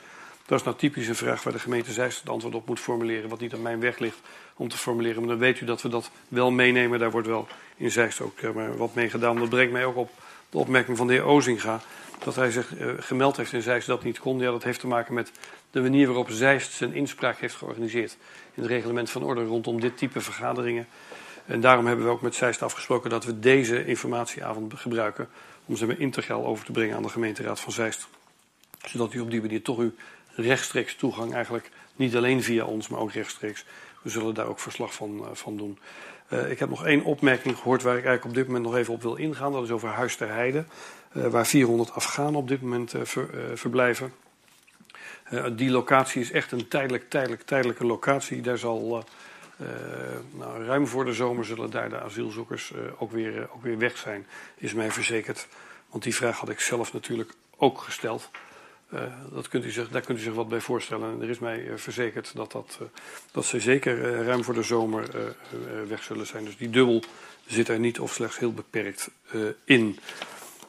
Dat 0.46 0.58
is 0.58 0.64
nou 0.64 0.76
typisch 0.76 1.08
een 1.08 1.14
vraag 1.14 1.42
waar 1.42 1.52
de 1.52 1.58
gemeente 1.58 1.92
Zeist 1.92 2.20
het 2.20 2.28
antwoord 2.28 2.54
op 2.54 2.66
moet 2.66 2.80
formuleren, 2.80 3.28
wat 3.28 3.40
niet 3.40 3.54
aan 3.54 3.62
mijn 3.62 3.80
weg 3.80 3.98
ligt 3.98 4.20
om 4.56 4.68
te 4.68 4.78
formuleren. 4.78 5.20
Maar 5.20 5.30
dan 5.30 5.38
weet 5.38 5.60
u 5.60 5.66
dat 5.66 5.82
we 5.82 5.88
dat 5.88 6.10
wel 6.28 6.50
meenemen. 6.50 6.98
Daar 6.98 7.10
wordt 7.10 7.26
wel 7.26 7.48
in 7.76 7.90
Zeist 7.90 8.20
ook 8.20 8.40
uh, 8.40 8.50
wat 8.76 8.94
mee 8.94 9.10
gedaan. 9.10 9.38
Dat 9.38 9.48
brengt 9.48 9.72
mij 9.72 9.84
ook 9.84 9.96
op 9.96 10.10
de 10.50 10.58
opmerking 10.58 10.96
van 10.96 11.06
de 11.06 11.12
heer 11.12 11.24
Ozinga. 11.24 11.80
Dat 12.24 12.34
hij 12.34 12.50
zich 12.50 12.78
uh, 12.78 12.92
gemeld 12.98 13.36
heeft 13.36 13.52
in 13.52 13.62
Zeist 13.62 13.86
dat 13.86 14.04
niet 14.04 14.18
kon. 14.18 14.38
Ja, 14.38 14.50
dat 14.50 14.64
heeft 14.64 14.80
te 14.80 14.86
maken 14.86 15.14
met 15.14 15.30
de 15.70 15.80
manier 15.80 16.06
waarop 16.06 16.30
Zeist 16.30 16.72
zijn 16.72 16.94
inspraak 16.94 17.38
heeft 17.38 17.54
georganiseerd. 17.54 18.16
In 18.54 18.62
het 18.62 18.70
reglement 18.70 19.10
van 19.10 19.22
orde 19.22 19.44
rondom 19.44 19.80
dit 19.80 19.98
type 19.98 20.20
vergaderingen. 20.20 20.86
En 21.46 21.60
daarom 21.60 21.86
hebben 21.86 22.04
we 22.04 22.10
ook 22.10 22.22
met 22.22 22.34
Zeist 22.34 22.62
afgesproken 22.62 23.10
dat 23.10 23.24
we 23.24 23.40
deze 23.40 23.86
informatieavond 23.86 24.74
gebruiken. 24.74 25.28
Om 25.66 25.76
ze 25.76 25.96
integraal 25.96 26.46
over 26.46 26.64
te 26.64 26.72
brengen 26.72 26.96
aan 26.96 27.02
de 27.02 27.08
gemeenteraad 27.08 27.60
van 27.60 27.72
Zeist. 27.72 28.08
Zodat 28.84 29.12
u 29.12 29.20
op 29.20 29.30
die 29.30 29.40
manier 29.40 29.62
toch 29.62 29.78
uw 29.78 29.92
rechtstreeks 30.34 30.94
toegang 30.94 31.34
eigenlijk 31.34 31.70
niet 31.96 32.16
alleen 32.16 32.42
via 32.42 32.64
ons, 32.64 32.88
maar 32.88 33.00
ook 33.00 33.12
rechtstreeks. 33.12 33.64
We 34.04 34.10
zullen 34.10 34.34
daar 34.34 34.46
ook 34.46 34.60
verslag 34.60 34.94
van, 34.94 35.18
uh, 35.20 35.26
van 35.32 35.56
doen. 35.56 35.78
Uh, 36.32 36.50
ik 36.50 36.58
heb 36.58 36.68
nog 36.68 36.84
één 36.84 37.04
opmerking 37.04 37.56
gehoord 37.56 37.82
waar 37.82 37.96
ik 37.96 38.04
eigenlijk 38.04 38.24
op 38.24 38.34
dit 38.34 38.46
moment 38.46 38.64
nog 38.64 38.76
even 38.76 38.94
op 38.94 39.02
wil 39.02 39.14
ingaan. 39.14 39.52
Dat 39.52 39.62
is 39.62 39.70
over 39.70 39.88
Huis 39.88 40.16
ter 40.16 40.28
Heide, 40.28 40.64
uh, 41.12 41.26
waar 41.26 41.46
400 41.46 41.92
Afghanen 41.92 42.34
op 42.34 42.48
dit 42.48 42.62
moment 42.62 42.94
ver, 43.02 43.28
verblijven. 43.54 44.12
die 45.52 45.70
locatie 45.70 46.20
is 46.20 46.30
echt 46.30 46.52
een 46.52 46.68
tijdelijk, 46.68 47.10
tijdelijk, 47.10 47.42
tijdelijke 47.42 47.86
locatie. 47.86 48.40
Daar 48.40 48.58
zal 48.58 49.04
nou, 50.30 50.64
ruim 50.64 50.86
voor 50.86 51.04
de 51.04 51.12
zomer 51.12 51.44
zullen 51.44 51.70
daar 51.70 51.88
de 51.88 52.00
asielzoekers 52.00 52.72
ook, 52.98 53.12
weer, 53.12 53.48
ook 53.54 53.62
weer 53.62 53.78
weg 53.78 53.96
zijn, 53.96 54.26
is 54.56 54.74
mij 54.74 54.90
verzekerd. 54.90 55.46
Want 55.90 56.02
die 56.02 56.14
vraag 56.14 56.38
had 56.38 56.48
ik 56.48 56.60
zelf 56.60 56.92
natuurlijk 56.92 57.32
ook 57.56 57.78
gesteld. 57.78 58.30
Uh, 58.94 59.00
dat 59.32 59.48
kunt 59.48 59.64
u 59.64 59.70
zich, 59.70 59.88
daar 59.88 60.00
kunt 60.00 60.18
u 60.18 60.22
zich 60.22 60.34
wat 60.34 60.48
bij 60.48 60.60
voorstellen. 60.60 61.12
En 61.12 61.22
er 61.22 61.30
is 61.30 61.38
mij 61.38 61.64
uh, 61.64 61.76
verzekerd 61.76 62.34
dat, 62.34 62.52
dat, 62.52 62.78
uh, 62.82 62.88
dat 63.32 63.44
ze 63.44 63.60
zeker 63.60 64.24
ruim 64.24 64.44
voor 64.44 64.54
de 64.54 64.62
zomer 64.62 65.34
weg 65.88 66.02
zullen 66.02 66.26
zijn. 66.26 66.44
Dus 66.44 66.56
die 66.56 66.70
dubbel 66.70 67.02
zit 67.46 67.68
er 67.68 67.78
niet 67.78 68.00
of 68.00 68.12
slechts 68.12 68.38
heel 68.38 68.52
beperkt 68.52 69.10
in. 69.64 69.98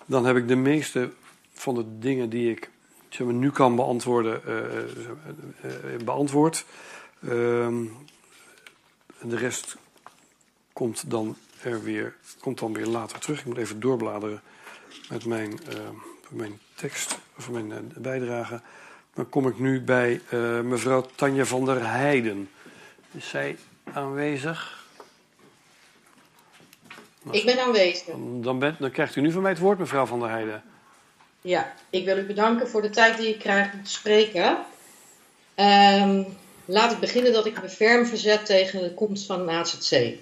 Dan 0.05 0.25
heb 0.25 0.35
ik 0.35 0.47
de 0.47 0.55
meeste 0.55 1.11
van 1.53 1.75
de 1.75 1.99
dingen 1.99 2.29
die 2.29 2.51
ik 2.51 2.69
nu 3.17 3.51
kan 3.51 3.75
beantwoorden, 3.75 4.41
beantwoord. 6.03 6.65
Ehm, 7.21 7.83
de 9.21 9.37
rest 9.37 9.77
komt 10.73 11.09
dan, 11.09 11.37
er 11.61 11.83
weer, 11.83 12.15
komt 12.39 12.59
dan 12.59 12.73
weer 12.73 12.87
later 12.87 13.19
terug. 13.19 13.39
Ik 13.39 13.45
moet 13.45 13.57
even 13.57 13.79
doorbladeren 13.79 14.41
met 15.09 15.25
mijn, 15.25 15.59
mijn 16.29 16.59
tekst, 16.75 17.17
of 17.37 17.49
mijn 17.49 17.69
uh, 17.69 17.77
bijdrage. 17.97 18.61
Dan 19.13 19.29
kom 19.29 19.47
ik 19.47 19.59
nu 19.59 19.81
bij 19.81 20.21
uh, 20.33 20.59
mevrouw 20.59 21.05
Tanja 21.15 21.45
van 21.45 21.65
der 21.65 21.89
Heijden. 21.89 22.49
Is 23.11 23.29
zij 23.29 23.57
aanwezig? 23.93 24.83
Ik 27.31 27.45
ben 27.45 27.59
aanwezig. 27.59 28.15
Dan, 28.41 28.59
bent, 28.59 28.79
dan 28.79 28.91
krijgt 28.91 29.15
u 29.15 29.21
nu 29.21 29.31
van 29.31 29.41
mij 29.41 29.51
het 29.51 29.59
woord, 29.59 29.79
mevrouw 29.79 30.05
van 30.05 30.19
der 30.19 30.29
Heijden. 30.29 30.63
Ja, 31.41 31.73
ik 31.89 32.05
wil 32.05 32.17
u 32.17 32.25
bedanken 32.25 32.67
voor 32.67 32.81
de 32.81 32.89
tijd 32.89 33.17
die 33.17 33.29
ik 33.29 33.39
krijg 33.39 33.73
om 33.73 33.83
te 33.83 33.91
spreken. 33.91 34.57
Um, 35.55 36.25
laat 36.65 36.91
ik 36.91 36.99
beginnen 36.99 37.33
dat 37.33 37.45
ik 37.45 37.61
me 37.61 37.69
ferm 37.69 38.05
verzet 38.05 38.45
tegen 38.45 38.81
de 38.81 38.93
komst 38.93 39.25
van 39.25 39.39
een 39.39 39.49
AZC. 39.49 40.17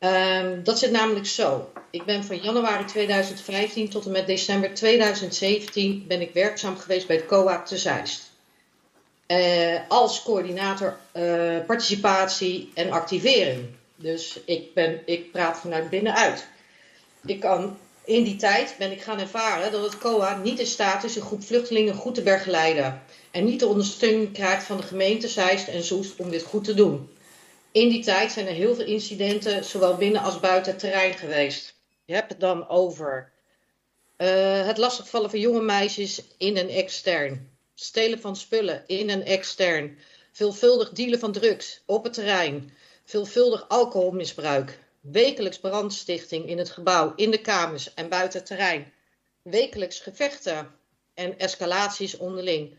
Um, 0.00 0.64
dat 0.64 0.78
zit 0.78 0.90
namelijk 0.90 1.26
zo. 1.26 1.72
Ik 1.90 2.04
ben 2.04 2.24
van 2.24 2.38
januari 2.38 2.84
2015 2.84 3.88
tot 3.88 4.04
en 4.04 4.12
met 4.12 4.26
december 4.26 4.74
2017 4.74 6.04
ben 6.08 6.20
ik 6.20 6.32
werkzaam 6.32 6.76
geweest 6.76 7.06
bij 7.06 7.16
het 7.16 7.26
COA 7.26 7.62
te 7.62 7.78
Zeist. 7.78 8.30
Uh, 9.26 9.80
als 9.88 10.22
coördinator 10.22 10.96
uh, 11.16 11.56
participatie 11.66 12.70
en 12.74 12.90
activering. 12.90 13.66
Dus 13.96 14.40
ik, 14.44 14.74
ben, 14.74 15.00
ik 15.04 15.32
praat 15.32 15.58
vanuit 15.58 15.90
binnenuit. 15.90 16.46
Ik 17.26 17.40
kan, 17.40 17.78
in 18.04 18.24
die 18.24 18.36
tijd 18.36 18.74
ben 18.78 18.92
ik 18.92 19.02
gaan 19.02 19.20
ervaren 19.20 19.72
dat 19.72 19.82
het 19.82 19.98
COA 19.98 20.36
niet 20.36 20.58
in 20.58 20.66
staat 20.66 21.04
is 21.04 21.16
een 21.16 21.22
groep 21.22 21.42
vluchtelingen 21.42 21.94
goed 21.94 22.14
te 22.14 22.22
begeleiden. 22.22 23.02
En 23.30 23.44
niet 23.44 23.60
de 23.60 23.66
ondersteuning 23.66 24.32
krijgt 24.32 24.64
van 24.64 24.76
de 24.76 24.82
gemeente 24.82 25.28
Zeist 25.28 25.68
en 25.68 25.82
Soest 25.82 26.16
om 26.16 26.30
dit 26.30 26.42
goed 26.42 26.64
te 26.64 26.74
doen. 26.74 27.10
In 27.72 27.88
die 27.88 28.02
tijd 28.02 28.32
zijn 28.32 28.46
er 28.46 28.52
heel 28.52 28.74
veel 28.74 28.84
incidenten, 28.84 29.64
zowel 29.64 29.96
binnen 29.96 30.22
als 30.22 30.40
buiten 30.40 30.72
het 30.72 30.80
terrein 30.80 31.14
geweest. 31.14 31.74
Je 32.04 32.14
hebt 32.14 32.30
het 32.30 32.40
dan 32.40 32.68
over 32.68 33.32
uh, 34.16 34.66
het 34.66 34.78
lastigvallen 34.78 35.30
van 35.30 35.40
jonge 35.40 35.62
meisjes 35.62 36.22
in 36.36 36.56
en 36.56 36.68
extern. 36.68 37.50
Stelen 37.74 38.20
van 38.20 38.36
spullen 38.36 38.84
in 38.86 39.10
en 39.10 39.24
extern. 39.24 39.98
Veelvuldig 40.32 40.90
dealen 40.90 41.18
van 41.18 41.32
drugs 41.32 41.82
op 41.86 42.04
het 42.04 42.12
terrein. 42.12 42.72
Veelvuldig 43.04 43.68
alcoholmisbruik. 43.68 44.78
Wekelijks 45.00 45.58
brandstichting 45.58 46.46
in 46.48 46.58
het 46.58 46.70
gebouw, 46.70 47.12
in 47.16 47.30
de 47.30 47.40
kamers 47.40 47.94
en 47.94 48.08
buiten 48.08 48.38
het 48.38 48.48
terrein. 48.48 48.92
Wekelijks 49.42 50.00
gevechten 50.00 50.70
en 51.14 51.38
escalaties 51.38 52.16
onderling 52.16 52.78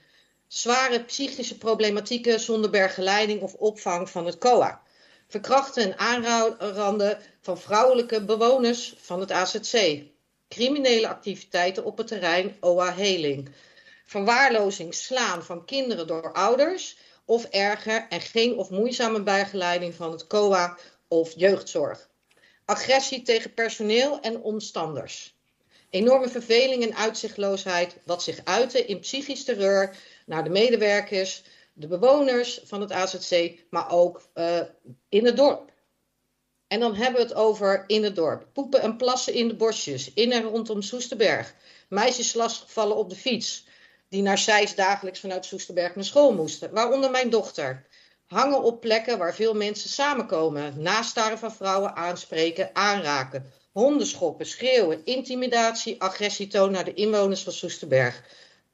zware 0.53 1.03
psychische 1.03 1.57
problematieken 1.57 2.39
zonder 2.39 2.69
begeleiding 2.69 3.41
of 3.41 3.53
opvang 3.53 4.09
van 4.09 4.25
het 4.25 4.37
COA. 4.37 4.81
Verkrachten 5.27 5.83
en 5.83 5.97
aanranden 5.97 7.19
van 7.41 7.57
vrouwelijke 7.57 8.23
bewoners 8.23 8.93
van 8.97 9.19
het 9.19 9.31
AZC. 9.31 10.03
Criminele 10.49 11.07
activiteiten 11.07 11.85
op 11.85 11.97
het 11.97 12.07
terrein 12.07 12.57
OA 12.59 12.93
Heling. 12.93 13.49
Verwaarlozing, 14.05 14.93
slaan 14.93 15.43
van 15.43 15.65
kinderen 15.65 16.07
door 16.07 16.33
ouders 16.33 16.97
of 17.25 17.43
erger 17.43 18.05
en 18.09 18.21
geen 18.21 18.57
of 18.57 18.69
moeizame 18.69 19.21
begeleiding 19.21 19.95
van 19.95 20.11
het 20.11 20.27
COA 20.27 20.77
of 21.07 21.33
jeugdzorg. 21.35 22.09
Agressie 22.65 23.21
tegen 23.21 23.53
personeel 23.53 24.19
en 24.21 24.41
omstanders. 24.41 25.35
Enorme 25.89 26.29
verveling 26.29 26.83
en 26.83 26.95
uitzichtloosheid, 26.95 27.95
wat 28.03 28.23
zich 28.23 28.39
uitte 28.43 28.85
in 28.85 28.99
psychisch 28.99 29.43
terreur 29.43 29.95
naar 30.31 30.43
de 30.43 30.49
medewerkers, 30.49 31.43
de 31.73 31.87
bewoners 31.87 32.61
van 32.63 32.81
het 32.81 32.91
AZC, 32.91 33.53
maar 33.69 33.91
ook 33.91 34.29
uh, 34.35 34.59
in 35.09 35.25
het 35.25 35.37
dorp. 35.37 35.71
En 36.67 36.79
dan 36.79 36.95
hebben 36.95 37.21
we 37.21 37.27
het 37.27 37.35
over 37.35 37.83
in 37.87 38.03
het 38.03 38.15
dorp. 38.15 38.47
Poepen 38.53 38.81
en 38.81 38.97
plassen 38.97 39.33
in 39.33 39.47
de 39.47 39.55
bosjes, 39.55 40.13
in 40.13 40.31
en 40.31 40.43
rondom 40.43 40.81
Soesterberg. 40.81 41.55
Meisjes 41.89 42.33
lastigvallen 42.33 42.95
op 42.97 43.09
de 43.09 43.15
fiets, 43.15 43.67
die 44.09 44.21
naar 44.21 44.37
Zeist 44.37 44.75
dagelijks 44.75 45.19
vanuit 45.19 45.45
Soesterberg 45.45 45.95
naar 45.95 46.03
school 46.03 46.33
moesten. 46.33 46.71
Waaronder 46.73 47.11
mijn 47.11 47.29
dochter. 47.29 47.85
Hangen 48.25 48.63
op 48.63 48.81
plekken 48.81 49.17
waar 49.17 49.35
veel 49.35 49.53
mensen 49.53 49.89
samenkomen. 49.89 50.81
Nastaren 50.81 51.39
van 51.39 51.53
vrouwen 51.53 51.95
aanspreken, 51.95 52.69
aanraken. 52.73 53.51
Hondenschoppen, 53.71 54.45
schreeuwen, 54.45 55.01
intimidatie, 55.05 56.01
agressie 56.01 56.47
tonen 56.47 56.71
naar 56.71 56.85
de 56.85 56.93
inwoners 56.93 57.43
van 57.43 57.53
Soesterberg. 57.53 58.23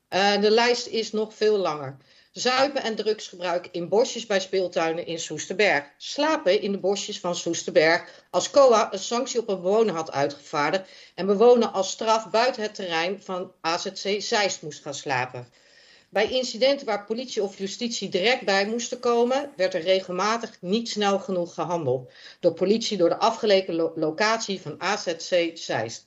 Uh, 0.09 0.41
de 0.41 0.51
lijst 0.51 0.87
is 0.87 1.11
nog 1.11 1.33
veel 1.33 1.57
langer. 1.57 1.97
Zuipen 2.31 2.83
en 2.83 2.95
drugsgebruik 2.95 3.67
in 3.71 3.89
bosjes 3.89 4.25
bij 4.25 4.39
speeltuinen 4.39 5.05
in 5.05 5.19
Soesterberg. 5.19 5.85
Slapen 5.97 6.61
in 6.61 6.71
de 6.71 6.77
bosjes 6.77 7.19
van 7.19 7.35
Soesterberg 7.35 8.25
als 8.29 8.51
COA 8.51 8.93
een 8.93 8.99
sanctie 8.99 9.39
op 9.39 9.49
een 9.49 9.61
bewoner 9.61 9.95
had 9.95 10.11
uitgevaardigd 10.11 10.89
en 11.15 11.25
bewoner 11.25 11.67
als 11.67 11.91
straf 11.91 12.29
buiten 12.29 12.61
het 12.61 12.75
terrein 12.75 13.21
van 13.21 13.51
AZC 13.61 14.21
Zeist 14.21 14.61
moest 14.61 14.81
gaan 14.81 14.93
slapen. 14.93 15.47
Bij 16.09 16.31
incidenten 16.31 16.85
waar 16.85 17.05
politie 17.05 17.43
of 17.43 17.57
justitie 17.57 18.09
direct 18.09 18.45
bij 18.45 18.67
moesten 18.67 18.99
komen, 18.99 19.51
werd 19.55 19.73
er 19.73 19.81
regelmatig 19.81 20.57
niet 20.61 20.89
snel 20.89 21.19
genoeg 21.19 21.53
gehandeld. 21.53 22.11
Door 22.39 22.53
politie 22.53 22.97
door 22.97 23.09
de 23.09 23.17
afgelegen 23.17 23.75
lo 23.75 23.91
locatie 23.95 24.61
van 24.61 24.81
AZC 24.81 25.51
Zeist. 25.53 26.05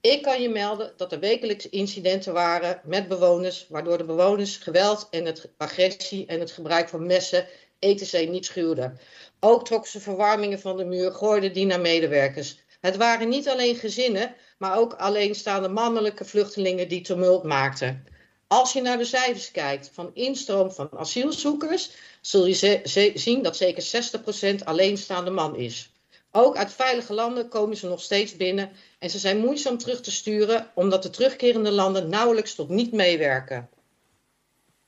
Ik 0.00 0.22
kan 0.22 0.42
je 0.42 0.48
melden 0.48 0.92
dat 0.96 1.12
er 1.12 1.20
wekelijks 1.20 1.68
incidenten 1.68 2.32
waren 2.32 2.80
met 2.84 3.08
bewoners, 3.08 3.66
waardoor 3.68 3.98
de 3.98 4.04
bewoners 4.04 4.56
geweld 4.56 5.08
en 5.10 5.34
agressie 5.56 6.26
en 6.26 6.40
het 6.40 6.50
gebruik 6.50 6.88
van 6.88 7.06
messen 7.06 7.46
etc. 7.78 8.28
niet 8.28 8.44
schuwden. 8.44 8.98
Ook 9.40 9.64
trokken 9.64 9.90
ze 9.90 10.00
verwarmingen 10.00 10.60
van 10.60 10.76
de 10.76 10.84
muur, 10.84 11.12
gooiden 11.12 11.52
die 11.52 11.66
naar 11.66 11.80
medewerkers. 11.80 12.58
Het 12.80 12.96
waren 12.96 13.28
niet 13.28 13.48
alleen 13.48 13.76
gezinnen, 13.76 14.34
maar 14.58 14.78
ook 14.78 14.92
alleenstaande 14.92 15.68
mannelijke 15.68 16.24
vluchtelingen 16.24 16.88
die 16.88 17.00
tumult 17.00 17.42
maakten. 17.42 18.06
Als 18.46 18.72
je 18.72 18.80
naar 18.80 18.98
de 18.98 19.04
cijfers 19.04 19.50
kijkt 19.50 19.90
van 19.92 20.10
instroom 20.14 20.70
van 20.70 20.88
asielzoekers, 20.96 21.90
zul 22.20 22.46
je 22.46 23.12
zien 23.14 23.42
dat 23.42 23.56
zeker 23.56 24.10
60% 24.60 24.64
alleenstaande 24.64 25.30
man 25.30 25.56
is. 25.56 25.92
Ook 26.32 26.56
uit 26.56 26.72
veilige 26.72 27.12
landen 27.12 27.48
komen 27.48 27.76
ze 27.76 27.88
nog 27.88 28.02
steeds 28.02 28.36
binnen 28.36 28.70
en 28.98 29.10
ze 29.10 29.18
zijn 29.18 29.38
moeizaam 29.38 29.78
terug 29.78 30.00
te 30.00 30.10
sturen 30.10 30.70
omdat 30.74 31.02
de 31.02 31.10
terugkerende 31.10 31.70
landen 31.70 32.08
nauwelijks 32.08 32.54
tot 32.54 32.68
niet 32.68 32.92
meewerken. 32.92 33.68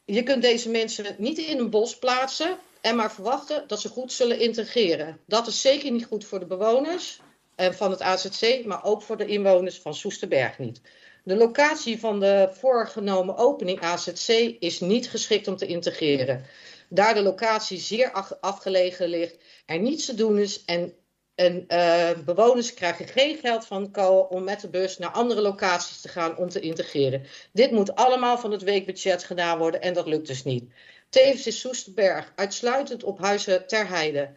Je 0.04 0.22
kunt 0.22 0.42
deze 0.42 0.70
mensen 0.70 1.14
niet 1.18 1.38
in 1.38 1.58
een 1.58 1.70
bos 1.70 1.98
plaatsen 1.98 2.58
en 2.80 2.96
maar 2.96 3.12
verwachten 3.12 3.64
dat 3.66 3.80
ze 3.80 3.88
goed 3.88 4.12
zullen 4.12 4.38
integreren. 4.40 5.20
Dat 5.26 5.46
is 5.46 5.60
zeker 5.60 5.90
niet 5.90 6.06
goed 6.06 6.24
voor 6.24 6.38
de 6.38 6.46
bewoners 6.46 7.20
van 7.56 7.90
het 7.90 8.02
AZC, 8.02 8.64
maar 8.64 8.84
ook 8.84 9.02
voor 9.02 9.16
de 9.16 9.26
inwoners 9.26 9.78
van 9.78 9.94
Soesterberg 9.94 10.58
niet. 10.58 10.80
De 11.24 11.36
locatie 11.36 12.00
van 12.00 12.20
de 12.20 12.50
voorgenomen 12.52 13.36
opening 13.36 13.80
AZC 13.80 14.28
is 14.58 14.80
niet 14.80 15.10
geschikt 15.10 15.48
om 15.48 15.56
te 15.56 15.66
integreren. 15.66 16.44
Daar 16.88 17.14
de 17.14 17.22
locatie 17.22 17.78
zeer 17.78 18.36
afgelegen 18.40 19.08
ligt, 19.08 19.36
er 19.66 19.78
niets 19.78 20.04
te 20.04 20.14
doen 20.14 20.38
is 20.38 20.64
en 20.64 20.94
en 21.40 21.64
uh, 21.68 22.24
bewoners 22.24 22.74
krijgen 22.74 23.08
geen 23.08 23.36
geld 23.36 23.66
van 23.66 23.90
COA 23.90 24.20
om 24.20 24.44
met 24.44 24.60
de 24.60 24.68
bus 24.68 24.98
naar 24.98 25.10
andere 25.10 25.40
locaties 25.40 26.00
te 26.00 26.08
gaan 26.08 26.36
om 26.36 26.48
te 26.48 26.60
integreren. 26.60 27.22
Dit 27.52 27.70
moet 27.70 27.94
allemaal 27.94 28.38
van 28.38 28.50
het 28.50 28.62
weekbudget 28.62 29.24
gedaan 29.24 29.58
worden 29.58 29.80
en 29.80 29.94
dat 29.94 30.06
lukt 30.06 30.26
dus 30.26 30.44
niet. 30.44 30.72
Tevens 31.08 31.46
is 31.46 31.60
Soesterberg 31.60 32.32
uitsluitend 32.34 33.04
op 33.04 33.18
Huizen 33.18 33.66
ter 33.66 33.88
Heide 33.88 34.30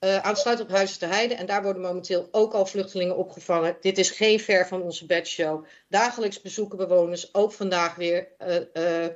uh, 0.00 0.16
aansluit 0.16 0.60
op 0.60 0.68
Huizen 0.68 0.98
te 0.98 1.06
Heide. 1.06 1.34
En 1.34 1.46
daar 1.46 1.62
worden 1.62 1.82
momenteel 1.82 2.28
ook 2.30 2.52
al 2.52 2.66
vluchtelingen 2.66 3.16
opgevangen. 3.16 3.76
Dit 3.80 3.98
is 3.98 4.10
geen 4.10 4.40
ver 4.40 4.68
van 4.68 4.82
onze 4.82 5.06
bedshow. 5.06 5.64
Dagelijks 5.88 6.40
bezoeken 6.40 6.78
bewoners 6.78 7.34
ook 7.34 7.52
vandaag 7.52 7.94
weer 7.94 8.28
uh, 8.48 8.56
uh, 8.72 9.06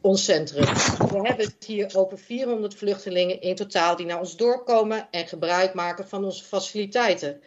ons 0.00 0.24
centrum. 0.24 0.64
We 1.08 1.20
hebben 1.22 1.46
het 1.46 1.64
hier 1.66 1.90
over 1.96 2.18
400 2.18 2.74
vluchtelingen 2.74 3.40
in 3.40 3.54
totaal 3.54 3.96
die 3.96 4.06
naar 4.06 4.18
ons 4.18 4.36
dorp 4.36 4.66
komen 4.66 5.08
en 5.10 5.26
gebruik 5.26 5.74
maken 5.74 6.08
van 6.08 6.24
onze 6.24 6.44
faciliteiten. 6.44 7.40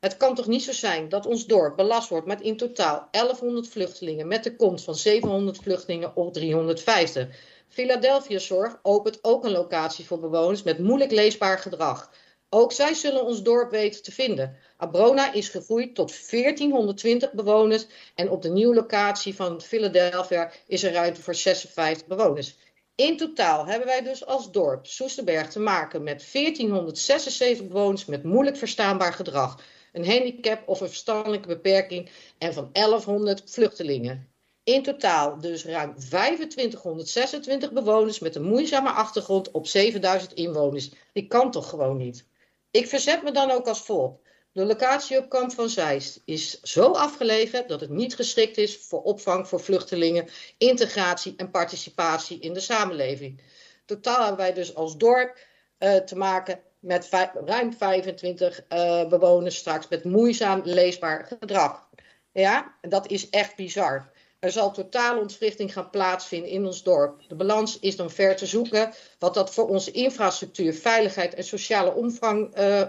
Het 0.00 0.16
kan 0.16 0.34
toch 0.34 0.46
niet 0.46 0.62
zo 0.62 0.72
zijn 0.72 1.08
dat 1.08 1.26
ons 1.26 1.46
dorp 1.46 1.76
belast 1.76 2.08
wordt 2.08 2.26
met 2.26 2.40
in 2.40 2.56
totaal 2.56 3.08
1100 3.10 3.68
vluchtelingen 3.68 4.28
met 4.28 4.44
de 4.44 4.56
komst 4.56 4.84
van 4.84 4.94
700 4.94 5.58
vluchtelingen 5.58 6.16
op 6.16 6.32
350. 6.32 7.28
Philadelphia 7.68 8.38
Zorg 8.38 8.78
opent 8.82 9.18
ook 9.22 9.44
een 9.44 9.50
locatie 9.50 10.06
voor 10.06 10.20
bewoners 10.20 10.62
met 10.62 10.78
moeilijk 10.78 11.10
leesbaar 11.10 11.58
gedrag. 11.58 12.10
Ook 12.54 12.72
zij 12.72 12.94
zullen 12.94 13.24
ons 13.24 13.42
dorp 13.42 13.70
weten 13.70 14.02
te 14.02 14.12
vinden. 14.12 14.56
Abrona 14.76 15.32
is 15.32 15.48
gegroeid 15.48 15.94
tot 15.94 16.30
1420 16.30 17.32
bewoners 17.32 17.86
en 18.14 18.30
op 18.30 18.42
de 18.42 18.48
nieuwe 18.48 18.74
locatie 18.74 19.34
van 19.34 19.60
Philadelphia 19.60 20.52
is 20.66 20.82
er 20.82 20.92
ruimte 20.92 21.22
voor 21.22 21.34
56 21.34 22.06
bewoners. 22.06 22.56
In 22.94 23.16
totaal 23.16 23.66
hebben 23.66 23.86
wij 23.86 24.02
dus 24.02 24.26
als 24.26 24.50
dorp 24.50 24.86
Soesterberg 24.86 25.48
te 25.48 25.60
maken 25.60 26.02
met 26.02 26.32
1476 26.32 27.66
bewoners 27.66 28.04
met 28.04 28.22
moeilijk 28.22 28.56
verstaanbaar 28.56 29.12
gedrag, 29.12 29.60
een 29.92 30.06
handicap 30.06 30.68
of 30.68 30.80
een 30.80 30.88
verstandelijke 30.88 31.48
beperking 31.48 32.10
en 32.38 32.54
van 32.54 32.68
1100 32.72 33.42
vluchtelingen. 33.46 34.28
In 34.64 34.82
totaal 34.82 35.40
dus 35.40 35.64
ruim 35.64 35.94
2526 35.98 37.72
bewoners 37.72 38.18
met 38.18 38.34
een 38.34 38.42
moeizame 38.44 38.90
achtergrond 38.90 39.50
op 39.50 39.66
7000 39.66 40.34
inwoners. 40.34 40.90
Die 41.12 41.26
kan 41.26 41.50
toch 41.50 41.68
gewoon 41.68 41.96
niet? 41.96 42.30
Ik 42.72 42.88
verzet 42.88 43.22
me 43.22 43.30
dan 43.30 43.50
ook 43.50 43.66
als 43.66 43.82
volgt. 43.82 44.20
De 44.52 44.64
locatie 44.64 45.18
op 45.18 45.28
kamp 45.28 45.52
van 45.52 45.68
Zeist 45.68 46.22
is 46.24 46.60
zo 46.60 46.90
afgelegen 46.90 47.66
dat 47.68 47.80
het 47.80 47.90
niet 47.90 48.14
geschikt 48.14 48.56
is 48.56 48.78
voor 48.78 49.02
opvang 49.02 49.48
voor 49.48 49.60
vluchtelingen, 49.60 50.28
integratie 50.58 51.34
en 51.36 51.50
participatie 51.50 52.40
in 52.40 52.52
de 52.52 52.60
samenleving. 52.60 53.40
Totaal 53.84 54.18
hebben 54.18 54.36
wij 54.36 54.52
dus 54.52 54.74
als 54.74 54.96
dorp 54.96 55.38
uh, 55.78 55.96
te 55.96 56.16
maken 56.16 56.60
met 56.78 57.08
ruim 57.44 57.72
25 57.72 58.64
uh, 58.68 59.08
bewoners 59.08 59.56
straks 59.56 59.88
met 59.88 60.04
moeizaam 60.04 60.60
leesbaar 60.64 61.26
gedrag. 61.26 61.88
Ja, 62.32 62.74
dat 62.80 63.10
is 63.10 63.30
echt 63.30 63.56
bizar. 63.56 64.11
Er 64.42 64.52
zal 64.52 64.72
totale 64.72 65.20
ontwrichting 65.20 65.72
gaan 65.72 65.90
plaatsvinden 65.90 66.50
in 66.50 66.66
ons 66.66 66.82
dorp. 66.82 67.20
De 67.28 67.34
balans 67.34 67.78
is 67.78 67.96
dan 67.96 68.10
ver 68.10 68.36
te 68.36 68.46
zoeken. 68.46 68.92
Wat 69.18 69.34
dat 69.34 69.54
voor 69.54 69.68
onze 69.68 69.90
infrastructuur, 69.90 70.74
veiligheid 70.74 71.34
en 71.34 71.44
sociale 71.44 71.94
omvang, 71.94 72.58
uh, 72.58 72.82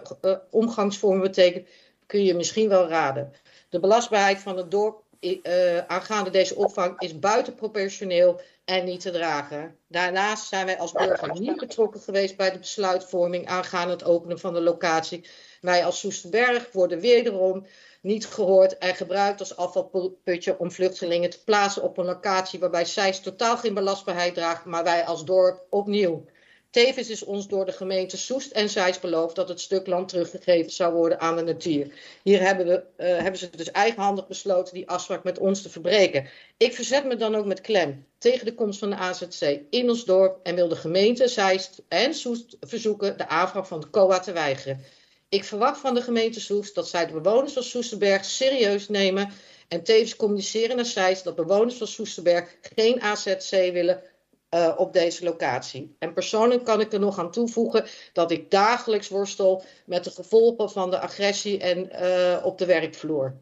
omgangsvormen 0.50 1.22
betekent, 1.22 1.68
kun 2.06 2.24
je 2.24 2.34
misschien 2.34 2.70
wel 2.70 2.88
raden. 2.88 3.34
De 3.70 3.80
belastbaarheid 3.80 4.40
van 4.40 4.58
het 4.58 4.72
dorp 4.72 5.04
uh, 5.20 5.78
aangaande 5.78 6.30
deze 6.30 6.56
opvang 6.56 7.00
is 7.00 7.20
buitenproportioneel 7.20 8.42
en 8.66 8.86
niet 8.86 9.02
te 9.02 9.12
dragen. 9.12 9.78
Daarnaast 9.88 10.48
zijn 10.48 10.66
wij 10.66 10.78
als 10.78 10.92
burger 10.92 11.40
niet 11.40 11.58
betrokken 11.58 12.02
geweest 12.02 12.38
bij 12.38 12.52
de 12.52 12.60
besluitvorming 12.60 13.48
aangaande 13.48 13.94
het 13.94 14.04
openen 14.04 14.40
van 14.40 14.54
de 14.54 14.62
locatie. 14.62 15.26
Wij 15.62 15.86
als 15.86 16.00
Soesterberg 16.00 16.72
worden 16.72 17.00
wederom 17.00 17.66
niet 18.04 18.26
gehoord 18.26 18.78
en 18.78 18.96
gebruikt 18.96 19.40
als 19.40 19.56
afvalputje 19.56 20.60
om 20.60 20.72
vluchtelingen 20.72 21.30
te 21.30 21.44
plaatsen 21.44 21.84
op 21.84 21.98
een 21.98 22.06
locatie 22.06 22.60
waarbij 22.60 22.86
zij 22.86 23.12
totaal 23.12 23.58
geen 23.58 23.74
belastbaarheid 23.74 24.34
draagt, 24.34 24.66
maar 24.66 24.84
wij 24.84 25.06
als 25.06 25.26
dorp 25.26 25.66
opnieuw. 25.70 26.26
Tevens 26.70 27.10
is 27.10 27.24
ons 27.24 27.48
door 27.48 27.66
de 27.66 27.72
gemeente 27.72 28.18
Soest 28.18 28.52
en 28.52 28.70
Zeist 28.70 29.02
beloofd 29.02 29.36
dat 29.36 29.50
het 29.50 29.62
stuk 29.62 29.88
land 29.88 30.10
teruggegeven 30.10 30.72
zou 30.72 30.94
worden 30.94 31.20
aan 31.20 31.36
de 31.36 31.44
natuur. 31.44 31.94
Hier 32.24 32.42
hebben, 32.42 32.66
we, 32.66 32.84
uh, 32.98 33.18
hebben 33.18 33.40
ze 33.40 33.50
dus 33.50 33.72
eigenhandig 33.72 34.28
besloten 34.28 34.74
die 34.74 34.90
afspraak 34.90 35.24
met 35.24 35.38
ons 35.38 35.62
te 35.62 35.70
verbreken. 35.70 36.28
Ik 36.58 36.74
verzet 36.74 37.06
me 37.06 37.16
dan 37.16 37.36
ook 37.36 37.46
met 37.46 37.62
klem 37.62 38.06
tegen 38.18 38.46
de 38.46 38.56
komst 38.56 38.80
van 38.80 38.90
de 38.90 38.96
AZC 38.96 39.60
in 39.70 39.90
ons 39.90 40.06
dorp 40.06 40.40
en 40.44 40.56
wil 40.56 40.68
de 40.68 40.76
gemeente 40.76 41.28
Zeist 41.28 41.82
en 41.88 42.14
Soest 42.14 42.58
verzoeken 42.60 43.18
de 43.18 43.28
aanvraag 43.28 43.68
van 43.68 43.80
de 43.80 43.90
COA 43.90 44.20
te 44.20 44.32
weigeren. 44.32 44.84
Ik 45.34 45.43
verwacht 45.43 45.80
van 45.80 45.93
de 45.93 46.01
gemeente 46.01 46.39
Soest 46.39 46.76
dat 46.76 46.88
zij 46.88 47.05
de 47.05 47.22
bewoners 47.22 47.53
van 47.53 47.64
Soesterberg 47.64 48.26
serieus 48.26 48.89
nemen 48.89 49.31
en 49.68 49.84
tevens 49.84 50.15
communiceren 50.15 50.76
naar 50.76 50.85
Zeist 50.85 51.23
dat 51.23 51.35
bewoners 51.35 51.76
van 51.76 51.88
Soesterberg 51.88 52.57
geen 52.61 53.01
AZC 53.01 53.49
willen 53.49 54.01
uh, 54.49 54.73
op 54.77 54.93
deze 54.93 55.23
locatie. 55.23 55.95
En 55.99 56.14
persoonlijk 56.14 56.64
kan 56.64 56.80
ik 56.80 56.93
er 56.93 56.99
nog 56.99 57.19
aan 57.19 57.31
toevoegen 57.31 57.85
dat 58.14 58.31
ik 58.31 58.51
dagelijks 58.51 59.10
worstel 59.10 59.64
met 59.85 60.03
de 60.03 60.11
gevolgen 60.11 60.72
van 60.72 60.89
de 60.89 60.99
agressie 60.99 61.60
en 61.60 61.89
uh, 62.03 62.45
op 62.45 62.57
de 62.57 62.65
werkvloer. 62.65 63.35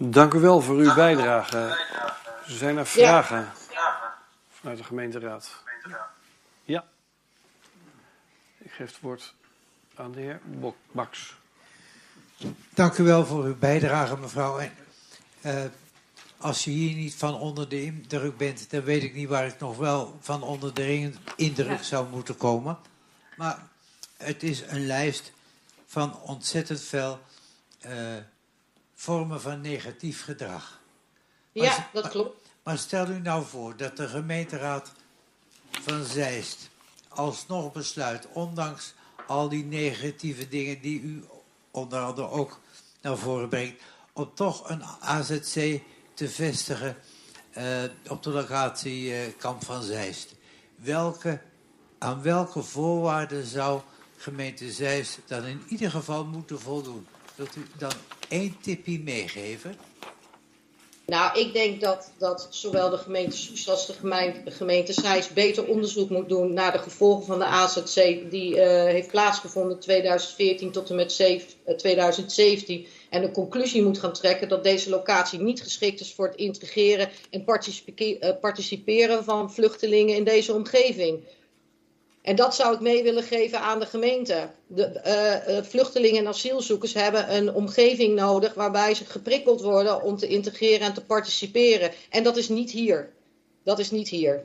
Dank 0.00 0.34
u 0.34 0.40
wel 0.40 0.60
voor 0.60 0.76
uw 0.76 0.94
bijdrage. 0.94 1.76
Zijn 2.46 2.76
er 2.76 2.86
vragen 2.86 3.52
ja. 3.72 4.14
vanuit 4.48 4.78
de 4.78 4.84
gemeenteraad? 4.84 5.62
Ja. 6.64 6.84
Ik 8.58 8.70
geef 8.70 8.86
het 8.86 9.00
woord 9.00 9.36
aan 9.98 10.12
de 10.12 10.20
heer 10.20 10.40
Baks. 10.92 11.36
Dank 12.74 12.98
u 12.98 13.02
wel 13.02 13.26
voor 13.26 13.44
uw 13.44 13.58
bijdrage, 13.58 14.16
mevrouw. 14.16 14.58
En, 14.58 14.72
uh, 15.40 15.64
als 16.36 16.64
je 16.64 16.70
hier 16.70 16.94
niet 16.94 17.14
van 17.14 17.34
onder 17.34 17.68
de 17.68 17.82
indruk 17.82 18.36
bent, 18.36 18.70
dan 18.70 18.82
weet 18.82 19.02
ik 19.02 19.14
niet 19.14 19.28
waar 19.28 19.46
ik 19.46 19.58
nog 19.58 19.76
wel 19.76 20.18
van 20.20 20.42
onder 20.42 20.74
de 20.74 21.12
indruk 21.36 21.82
zou 21.82 22.08
moeten 22.08 22.36
komen. 22.36 22.78
Maar 23.36 23.68
het 24.16 24.42
is 24.42 24.62
een 24.66 24.86
lijst 24.86 25.32
van 25.86 26.20
ontzettend 26.20 26.80
veel 26.80 27.20
uh, 27.86 28.16
vormen 28.94 29.40
van 29.40 29.60
negatief 29.60 30.24
gedrag. 30.24 30.80
Ja, 31.52 31.76
maar, 31.76 31.88
dat 31.92 32.08
klopt. 32.08 32.48
Maar 32.62 32.78
stel 32.78 33.08
u 33.08 33.20
nou 33.20 33.44
voor 33.44 33.76
dat 33.76 33.96
de 33.96 34.08
gemeenteraad 34.08 34.92
van 35.70 36.04
Zeist 36.04 36.68
alsnog 37.08 37.72
besluit, 37.72 38.26
ondanks 38.32 38.94
al 39.28 39.48
die 39.48 39.64
negatieve 39.64 40.48
dingen 40.48 40.80
die 40.80 41.00
u 41.00 41.24
onder 41.70 41.98
andere 41.98 42.28
ook 42.28 42.60
naar 43.00 43.16
voren 43.16 43.48
brengt, 43.48 43.82
om 44.12 44.30
toch 44.34 44.68
een 44.68 44.82
AZC 45.00 45.80
te 46.14 46.28
vestigen 46.28 46.96
uh, 47.58 47.64
op 48.08 48.22
de 48.22 48.30
locatie 48.30 49.32
Kamp 49.32 49.64
van 49.64 49.82
Zeist. 49.82 50.34
Welke, 50.74 51.40
aan 51.98 52.22
welke 52.22 52.62
voorwaarden 52.62 53.46
zou 53.46 53.80
gemeente 54.16 54.72
Zeist 54.72 55.18
dan 55.26 55.44
in 55.44 55.62
ieder 55.68 55.90
geval 55.90 56.24
moeten 56.24 56.60
voldoen? 56.60 57.06
Wilt 57.34 57.56
u 57.56 57.66
dan 57.76 57.92
één 58.28 58.56
tipje 58.60 59.00
meegeven? 59.00 59.76
Nou, 61.08 61.38
ik 61.38 61.52
denk 61.52 61.80
dat, 61.80 62.12
dat 62.18 62.46
zowel 62.50 62.90
de 62.90 62.98
gemeente 62.98 63.36
Soest 63.36 63.68
als 63.68 63.86
de 63.86 63.92
gemeente, 63.92 64.50
gemeente 64.50 65.28
beter 65.34 65.66
onderzoek 65.66 66.10
moet 66.10 66.28
doen 66.28 66.52
naar 66.52 66.72
de 66.72 66.78
gevolgen 66.78 67.26
van 67.26 67.38
de 67.38 67.44
AZC 67.44 67.94
die 68.30 68.54
uh, 68.54 68.60
heeft 68.84 69.10
plaatsgevonden 69.10 69.78
2014 69.78 70.70
tot 70.70 70.90
en 70.90 70.96
met 70.96 71.08
2017 71.76 72.86
en 73.10 73.20
de 73.20 73.30
conclusie 73.30 73.82
moet 73.82 73.98
gaan 73.98 74.12
trekken 74.12 74.48
dat 74.48 74.64
deze 74.64 74.90
locatie 74.90 75.40
niet 75.40 75.62
geschikt 75.62 76.00
is 76.00 76.14
voor 76.14 76.26
het 76.26 76.36
integreren 76.36 77.10
en 77.30 77.44
participeren 78.40 79.24
van 79.24 79.52
vluchtelingen 79.52 80.16
in 80.16 80.24
deze 80.24 80.54
omgeving. 80.54 81.24
En 82.28 82.36
dat 82.36 82.54
zou 82.54 82.74
ik 82.74 82.80
mee 82.80 83.02
willen 83.02 83.22
geven 83.22 83.60
aan 83.60 83.80
de 83.80 83.86
gemeente. 83.86 84.50
De 84.66 85.00
uh, 85.56 85.62
vluchtelingen 85.62 86.20
en 86.20 86.28
asielzoekers 86.28 86.94
hebben 86.94 87.34
een 87.34 87.54
omgeving 87.54 88.14
nodig 88.14 88.54
waarbij 88.54 88.94
ze 88.94 89.04
geprikkeld 89.04 89.60
worden 89.60 90.02
om 90.02 90.16
te 90.16 90.26
integreren 90.26 90.86
en 90.86 90.94
te 90.94 91.04
participeren. 91.04 91.92
En 92.10 92.22
dat 92.22 92.36
is 92.36 92.48
niet 92.48 92.70
hier. 92.70 93.12
Dat 93.64 93.78
is 93.78 93.90
niet 93.90 94.08
hier. 94.08 94.44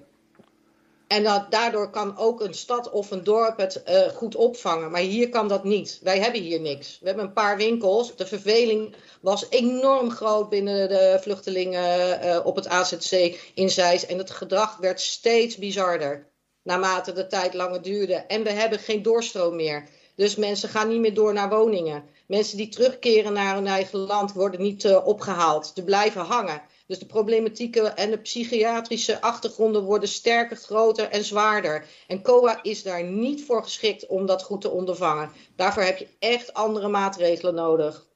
En 1.07 1.23
dat, 1.23 1.51
daardoor 1.51 1.89
kan 1.89 2.17
ook 2.17 2.41
een 2.41 2.53
stad 2.53 2.91
of 2.91 3.11
een 3.11 3.23
dorp 3.23 3.57
het 3.57 3.83
uh, 3.89 4.01
goed 4.01 4.35
opvangen. 4.35 4.91
Maar 4.91 5.01
hier 5.01 5.29
kan 5.29 5.47
dat 5.47 5.63
niet. 5.63 5.99
Wij 6.03 6.19
hebben 6.19 6.41
hier 6.41 6.61
niks. 6.61 6.97
We 6.99 7.07
hebben 7.07 7.25
een 7.25 7.33
paar 7.33 7.57
winkels. 7.57 8.15
De 8.15 8.25
verveling 8.25 8.95
was 9.21 9.45
enorm 9.49 10.11
groot 10.11 10.49
binnen 10.49 10.89
de 10.89 11.17
vluchtelingen 11.21 12.45
op 12.45 12.55
het 12.55 12.67
AZC 12.67 13.37
in 13.53 13.69
Zeist. 13.69 14.03
En 14.03 14.17
het 14.17 14.31
gedrag 14.31 14.77
werd 14.77 15.01
steeds 15.01 15.57
bizarder. 15.57 16.31
Naarmate 16.63 17.13
de 17.13 17.27
tijd 17.27 17.53
langer 17.53 17.81
duurde. 17.81 18.13
En 18.13 18.43
we 18.43 18.51
hebben 18.51 18.79
geen 18.79 19.01
doorstroom 19.01 19.55
meer. 19.55 19.89
Dus 20.15 20.35
mensen 20.35 20.69
gaan 20.69 20.87
niet 20.87 20.99
meer 20.99 21.13
door 21.13 21.33
naar 21.33 21.49
woningen. 21.49 22.03
Mensen 22.27 22.57
die 22.57 22.69
terugkeren 22.69 23.33
naar 23.33 23.55
hun 23.55 23.67
eigen 23.67 23.99
land 23.99 24.33
worden 24.33 24.61
niet 24.61 24.83
uh, 24.83 25.07
opgehaald. 25.07 25.71
Ze 25.75 25.83
blijven 25.83 26.21
hangen. 26.21 26.61
Dus 26.87 26.99
de 26.99 27.05
problematieken 27.05 27.95
en 27.95 28.11
de 28.11 28.17
psychiatrische 28.17 29.21
achtergronden 29.21 29.83
worden 29.83 30.09
sterker, 30.09 30.57
groter 30.57 31.09
en 31.09 31.23
zwaarder. 31.23 31.85
En 32.07 32.21
COA 32.21 32.59
is 32.61 32.83
daar 32.83 33.03
niet 33.03 33.45
voor 33.45 33.63
geschikt 33.63 34.07
om 34.07 34.25
dat 34.25 34.43
goed 34.43 34.61
te 34.61 34.69
ondervangen. 34.69 35.31
Daarvoor 35.55 35.83
heb 35.83 35.97
je 35.97 36.07
echt 36.19 36.53
andere 36.53 36.87
maatregelen 36.87 37.55
nodig. 37.55 38.07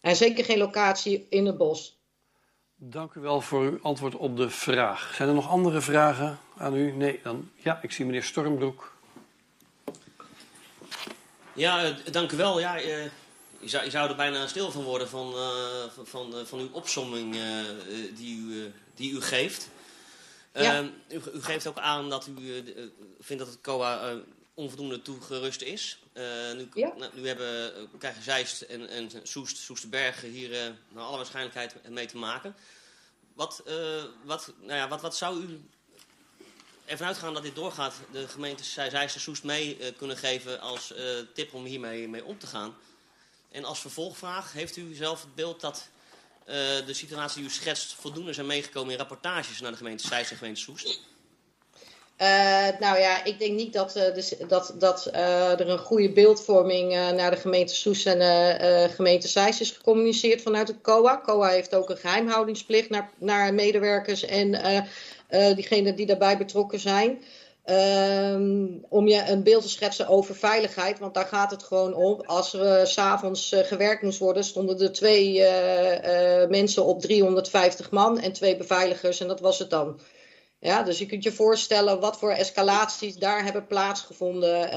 En 0.00 0.16
zeker 0.16 0.44
geen 0.44 0.58
locatie 0.58 1.26
in 1.28 1.46
het 1.46 1.56
bos. 1.56 2.02
Dank 2.74 3.14
u 3.14 3.20
wel 3.20 3.40
voor 3.40 3.62
uw 3.62 3.78
antwoord 3.82 4.16
op 4.16 4.36
de 4.36 4.50
vraag. 4.50 5.14
Zijn 5.14 5.28
er 5.28 5.34
nog 5.34 5.48
andere 5.48 5.80
vragen 5.80 6.38
aan 6.58 6.74
u? 6.74 6.92
Nee, 6.92 7.20
dan 7.22 7.50
ja, 7.56 7.78
ik 7.82 7.92
zie 7.92 8.04
meneer 8.04 8.22
Stormbroek. 8.22 8.96
Ja, 11.58 11.88
uh, 11.88 11.96
dank 12.10 12.32
u 12.32 12.36
wel. 12.36 12.60
Ja, 12.60 12.80
uh, 12.80 13.04
je, 13.58 13.68
zou, 13.68 13.84
je 13.84 13.90
zou 13.90 14.08
er 14.08 14.16
bijna 14.16 14.46
stil 14.46 14.70
van 14.70 14.82
worden 14.82 15.08
van, 15.08 15.32
uh, 15.34 15.82
van, 15.94 16.06
van, 16.06 16.46
van, 16.46 16.58
uw 16.58 16.68
opsomming 16.72 17.36
die, 18.14 18.38
u, 18.38 18.72
die 18.94 19.12
u 19.12 19.20
geeft. 19.20 19.68
Ja. 20.52 20.82
U, 20.82 20.92
u, 21.08 21.42
geeft 21.42 21.66
ook 21.66 21.78
aan 21.78 22.10
dat 22.10 22.26
u 22.26 22.64
vindt 23.20 23.42
dat 23.44 23.52
het 23.52 23.60
COA 23.60 24.14
onvoldoende 24.54 25.02
toegerust 25.02 25.62
is. 25.62 26.02
nu, 26.54 26.68
ja. 26.74 26.92
nou, 26.96 27.12
nu 27.14 27.26
hebben, 27.26 27.72
krijgen 27.98 28.22
Zeist 28.22 28.62
en, 28.62 28.88
en 28.88 29.10
Soest, 29.22 29.56
Soesterbergen 29.56 30.28
hier 30.28 30.76
naar 30.88 31.04
alle 31.04 31.16
waarschijnlijkheid 31.16 31.88
mee 31.88 32.06
te 32.06 32.16
maken. 32.16 32.56
Wat, 33.34 33.62
wat, 34.24 34.52
nou 34.60 34.78
ja, 34.78 34.88
wat, 34.88 35.00
wat 35.00 35.16
zou 35.16 35.40
u 35.42 35.60
ervan 36.88 37.06
uitgaan 37.06 37.34
dat 37.34 37.42
dit 37.42 37.54
doorgaat, 37.54 37.94
de 38.12 38.28
gemeente 38.28 38.64
Zeist 38.64 39.20
Soest 39.20 39.44
mee 39.44 39.78
uh, 39.80 39.86
kunnen 39.96 40.16
geven 40.16 40.60
als 40.60 40.92
uh, 40.92 40.98
tip 41.34 41.54
om 41.54 41.64
hiermee 41.64 42.08
mee 42.08 42.24
om 42.24 42.38
te 42.38 42.46
gaan. 42.46 42.76
En 43.50 43.64
als 43.64 43.80
vervolgvraag, 43.80 44.52
heeft 44.52 44.76
u 44.76 44.94
zelf 44.94 45.20
het 45.20 45.34
beeld 45.34 45.60
dat 45.60 45.88
uh, 46.46 46.54
de 46.86 46.94
situatie 46.94 47.40
die 47.40 47.50
u 47.50 47.52
schetst 47.52 47.94
voldoende 47.94 48.32
zijn 48.32 48.46
meegekomen 48.46 48.92
in 48.92 48.98
rapportages 48.98 49.60
naar 49.60 49.70
de 49.70 49.76
gemeente 49.76 50.06
Zeist 50.06 50.30
en 50.30 50.36
gemeente 50.36 50.60
Soest? 50.60 51.00
nou 52.80 52.98
ja, 52.98 53.24
ik 53.24 53.38
denk 53.38 53.56
niet 53.56 53.72
dat, 53.72 53.92
dus, 53.92 54.34
dat, 54.48 54.74
dat 54.78 55.06
er 55.06 55.68
een 55.68 55.78
goede 55.78 56.12
beeldvorming 56.12 56.92
naar 56.92 57.30
de 57.30 57.36
gemeente 57.36 57.74
Soest 57.74 58.06
en 58.06 58.90
gemeente 58.90 59.28
Zeist 59.28 59.60
is 59.60 59.70
gecommuniceerd 59.70 60.42
vanuit 60.42 60.68
het 60.68 60.80
COA. 60.80 61.20
COA 61.24 61.48
heeft 61.48 61.74
ook 61.74 61.90
een 61.90 61.96
geheimhoudingsplicht 61.96 62.90
naar, 62.90 63.10
naar 63.18 63.54
medewerkers 63.54 64.24
en 64.24 64.54
uh, 65.30 65.54
diegenen 65.54 65.96
die 65.96 66.06
daarbij 66.06 66.38
betrokken 66.38 66.80
zijn. 66.80 67.22
Um, 67.70 68.84
om 68.88 69.08
je 69.08 69.22
een 69.26 69.42
beeld 69.42 69.62
te 69.62 69.68
schetsen 69.68 70.08
over 70.08 70.34
veiligheid. 70.34 70.98
Want 70.98 71.14
daar 71.14 71.26
gaat 71.26 71.50
het 71.50 71.62
gewoon 71.62 71.94
om. 71.94 72.20
Als 72.20 72.52
er 72.52 72.86
s'avonds 72.86 73.52
uh, 73.52 73.60
gewerkt 73.60 74.02
moest 74.02 74.18
worden, 74.18 74.44
stonden 74.44 74.80
er 74.80 74.92
twee 74.92 75.42
mensen 76.48 76.84
op 76.84 77.00
350 77.00 77.90
man 77.90 78.20
en 78.20 78.32
twee 78.32 78.56
beveiligers. 78.56 79.20
En 79.20 79.28
dat 79.28 79.40
was 79.40 79.58
het 79.58 79.70
dan. 79.70 80.00
Ja, 80.60 80.82
dus 80.82 80.98
je 80.98 81.06
kunt 81.06 81.22
je 81.22 81.32
voorstellen 81.32 82.00
wat 82.00 82.18
voor 82.18 82.30
escalaties 82.30 83.16
daar 83.16 83.44
hebben 83.44 83.66
plaatsgevonden. 83.66 84.70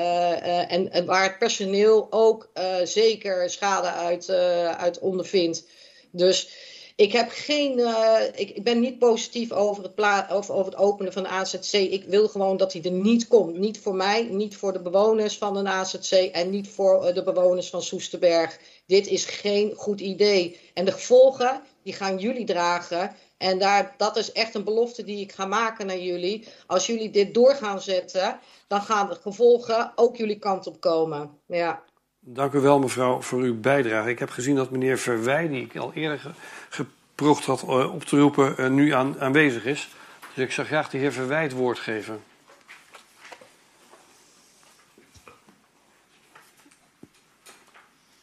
En, 0.69 0.91
en, 0.91 1.05
waar 1.05 1.23
het 1.23 1.37
personeel 1.37 2.07
ook 2.09 2.51
zeker 2.83 3.49
schade 3.49 3.91
uit, 3.91 4.29
uit 4.77 4.99
ondervindt. 4.99 5.65
Dus 6.11 6.49
ik, 6.95 7.11
heb 7.11 7.29
geen, 7.29 7.79
uh, 7.79 8.15
ik, 8.35 8.49
ik, 8.49 8.63
ben 8.63 8.79
niet 8.79 8.99
positief 8.99 9.51
over 9.51 9.83
het, 9.83 10.29
over, 10.31 10.53
over 10.53 10.71
het 10.71 10.81
openen 10.81 11.13
van 11.13 11.23
de 11.23 11.29
AZC. 11.29 11.73
Ik 11.73 12.03
wil 12.03 12.27
gewoon 12.27 12.57
dat 12.57 12.73
hij 12.73 12.83
er 12.83 12.91
niet 12.91 13.27
komt. 13.27 13.57
Niet 13.57 13.79
voor 13.79 13.95
mij, 13.95 14.23
niet 14.23 14.55
voor 14.55 14.73
de 14.73 14.81
bewoners 14.81 15.37
van 15.37 15.57
een 15.57 15.67
AZC 15.67 16.11
en 16.11 16.49
niet 16.49 16.69
voor 16.69 17.07
uh, 17.07 17.13
de 17.13 17.23
bewoners 17.23 17.69
van 17.69 17.81
Soesterberg. 17.81 18.59
Dit 18.85 19.07
is 19.07 19.25
geen 19.25 19.73
goed 19.75 19.99
idee. 19.99 20.59
En 20.73 20.85
de 20.85 20.91
gevolgen, 20.91 21.61
die 21.83 21.93
gaan 21.93 22.17
jullie 22.17 22.45
dragen. 22.45 23.15
En 23.37 23.59
daar, 23.59 23.93
dat 23.97 24.17
is 24.17 24.31
echt 24.31 24.55
een 24.55 24.63
belofte 24.63 25.03
die 25.03 25.19
ik 25.19 25.31
ga 25.31 25.45
maken 25.45 25.85
naar 25.85 25.99
jullie. 25.99 26.47
Als 26.67 26.85
jullie 26.85 27.09
dit 27.09 27.33
door 27.33 27.55
gaan 27.55 27.81
zetten, 27.81 28.39
dan 28.67 28.81
gaan 28.81 29.09
de 29.09 29.15
gevolgen 29.15 29.91
ook 29.95 30.15
jullie 30.15 30.39
kant 30.39 30.67
op 30.67 30.79
komen. 30.79 31.39
Ja. 31.45 31.83
Dank 32.23 32.53
u 32.53 32.59
wel, 32.59 32.79
mevrouw, 32.79 33.21
voor 33.21 33.41
uw 33.41 33.59
bijdrage. 33.59 34.09
Ik 34.09 34.19
heb 34.19 34.29
gezien 34.29 34.55
dat 34.55 34.71
meneer 34.71 34.97
Verwij, 34.97 35.47
die 35.47 35.61
ik 35.61 35.75
al 35.75 35.93
eerder 35.93 36.35
geprocht 36.69 37.45
had 37.45 37.63
uh, 37.63 37.93
op 37.93 38.03
te 38.03 38.19
roepen, 38.19 38.55
uh, 38.59 38.67
nu 38.67 38.91
aan, 38.93 39.19
aanwezig 39.19 39.65
is. 39.65 39.89
Dus 40.33 40.43
ik 40.43 40.51
zou 40.51 40.67
graag 40.67 40.89
de 40.89 40.97
heer 40.97 41.11
Verwij 41.11 41.43
het 41.43 41.51
woord 41.51 41.79
geven. 41.79 42.23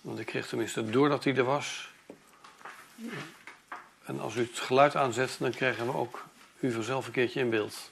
Want 0.00 0.18
ik 0.18 0.26
kreeg 0.26 0.46
tenminste 0.46 0.90
door 0.90 1.08
dat 1.08 1.24
hij 1.24 1.36
er 1.36 1.44
was. 1.44 1.92
En 4.04 4.20
als 4.20 4.36
u 4.36 4.40
het 4.40 4.58
geluid 4.58 4.96
aanzet, 4.96 5.36
dan 5.38 5.50
krijgen 5.50 5.86
we 5.86 5.94
ook 5.94 6.24
u 6.60 6.72
vanzelf 6.72 7.06
een 7.06 7.12
keertje 7.12 7.40
in 7.40 7.50
beeld. 7.50 7.90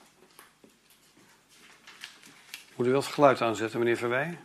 Moet 2.74 2.86
u 2.86 2.90
wel 2.90 3.00
het 3.00 3.08
geluid 3.08 3.40
aanzetten, 3.40 3.78
meneer 3.78 3.96
Verwij? 3.96 4.38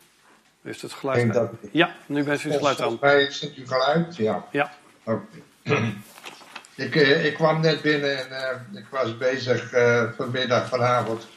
Heeft 0.61 0.81
het 0.81 0.93
geluid. 0.93 1.49
Ja, 1.71 1.95
nu 2.05 2.23
bent 2.23 2.43
u 2.43 2.47
het 2.47 2.57
geluid 2.57 2.81
aan. 2.81 2.97
Mij 3.01 3.31
zit 3.31 3.57
u 3.57 3.67
geluid? 3.67 4.15
Ja. 4.15 4.45
Ja. 4.51 4.71
Okay. 5.03 5.23
ik, 6.75 6.95
uh, 6.95 7.25
ik 7.25 7.33
kwam 7.33 7.61
net 7.61 7.81
binnen 7.81 8.17
en 8.17 8.27
uh, 8.73 8.79
ik 8.79 8.87
was 8.91 9.17
bezig 9.17 9.73
uh, 9.73 10.11
vanmiddag, 10.17 10.69
vanavond, 10.69 11.27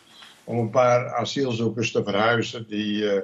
om 0.44 0.58
een 0.58 0.70
paar 0.70 1.14
asielzoekers 1.14 1.92
te 1.92 2.04
verhuizen 2.04 2.66
die 2.68 3.22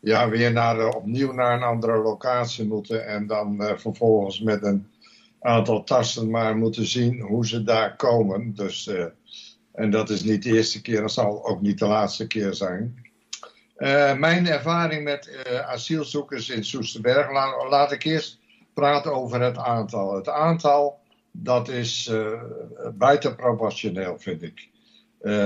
ja, 0.00 0.28
weer 0.28 0.52
naar, 0.52 0.94
opnieuw 0.94 1.32
naar 1.32 1.56
een 1.56 1.62
andere 1.62 1.96
locatie 1.96 2.66
moeten 2.66 3.06
en 3.06 3.26
dan 3.26 3.74
vervolgens 3.76 4.40
met 4.40 4.62
een 4.62 4.86
aantal 5.40 5.84
tassen 5.84 6.30
maar 6.30 6.56
moeten 6.56 6.86
zien 6.86 7.20
hoe 7.20 7.46
ze 7.46 7.62
daar 7.62 7.96
komen. 7.96 8.54
Dus, 8.54 8.90
en 9.72 9.90
dat 9.90 10.10
is 10.10 10.22
niet 10.22 10.42
de 10.42 10.52
eerste 10.52 10.82
keer, 10.82 11.00
dat 11.00 11.12
zal 11.12 11.46
ook 11.46 11.60
niet 11.60 11.78
de 11.78 11.86
laatste 11.86 12.26
keer 12.26 12.54
zijn. 12.54 13.07
Uh, 13.78 14.18
mijn 14.18 14.46
ervaring 14.46 15.04
met 15.04 15.44
uh, 15.46 15.60
asielzoekers 15.60 16.48
in 16.48 16.64
Soesterberg, 16.64 17.32
laat, 17.32 17.70
laat, 17.70 17.92
ik 17.92 18.04
eerst 18.04 18.38
praten 18.74 19.14
over 19.14 19.40
het 19.40 19.56
aantal. 19.56 20.14
Het 20.14 20.28
aantal, 20.28 20.98
dat 21.30 21.68
is 21.68 22.08
uh, 22.12 22.42
buitenproportioneel, 22.94 24.18
vind 24.18 24.42
ik. 24.42 24.68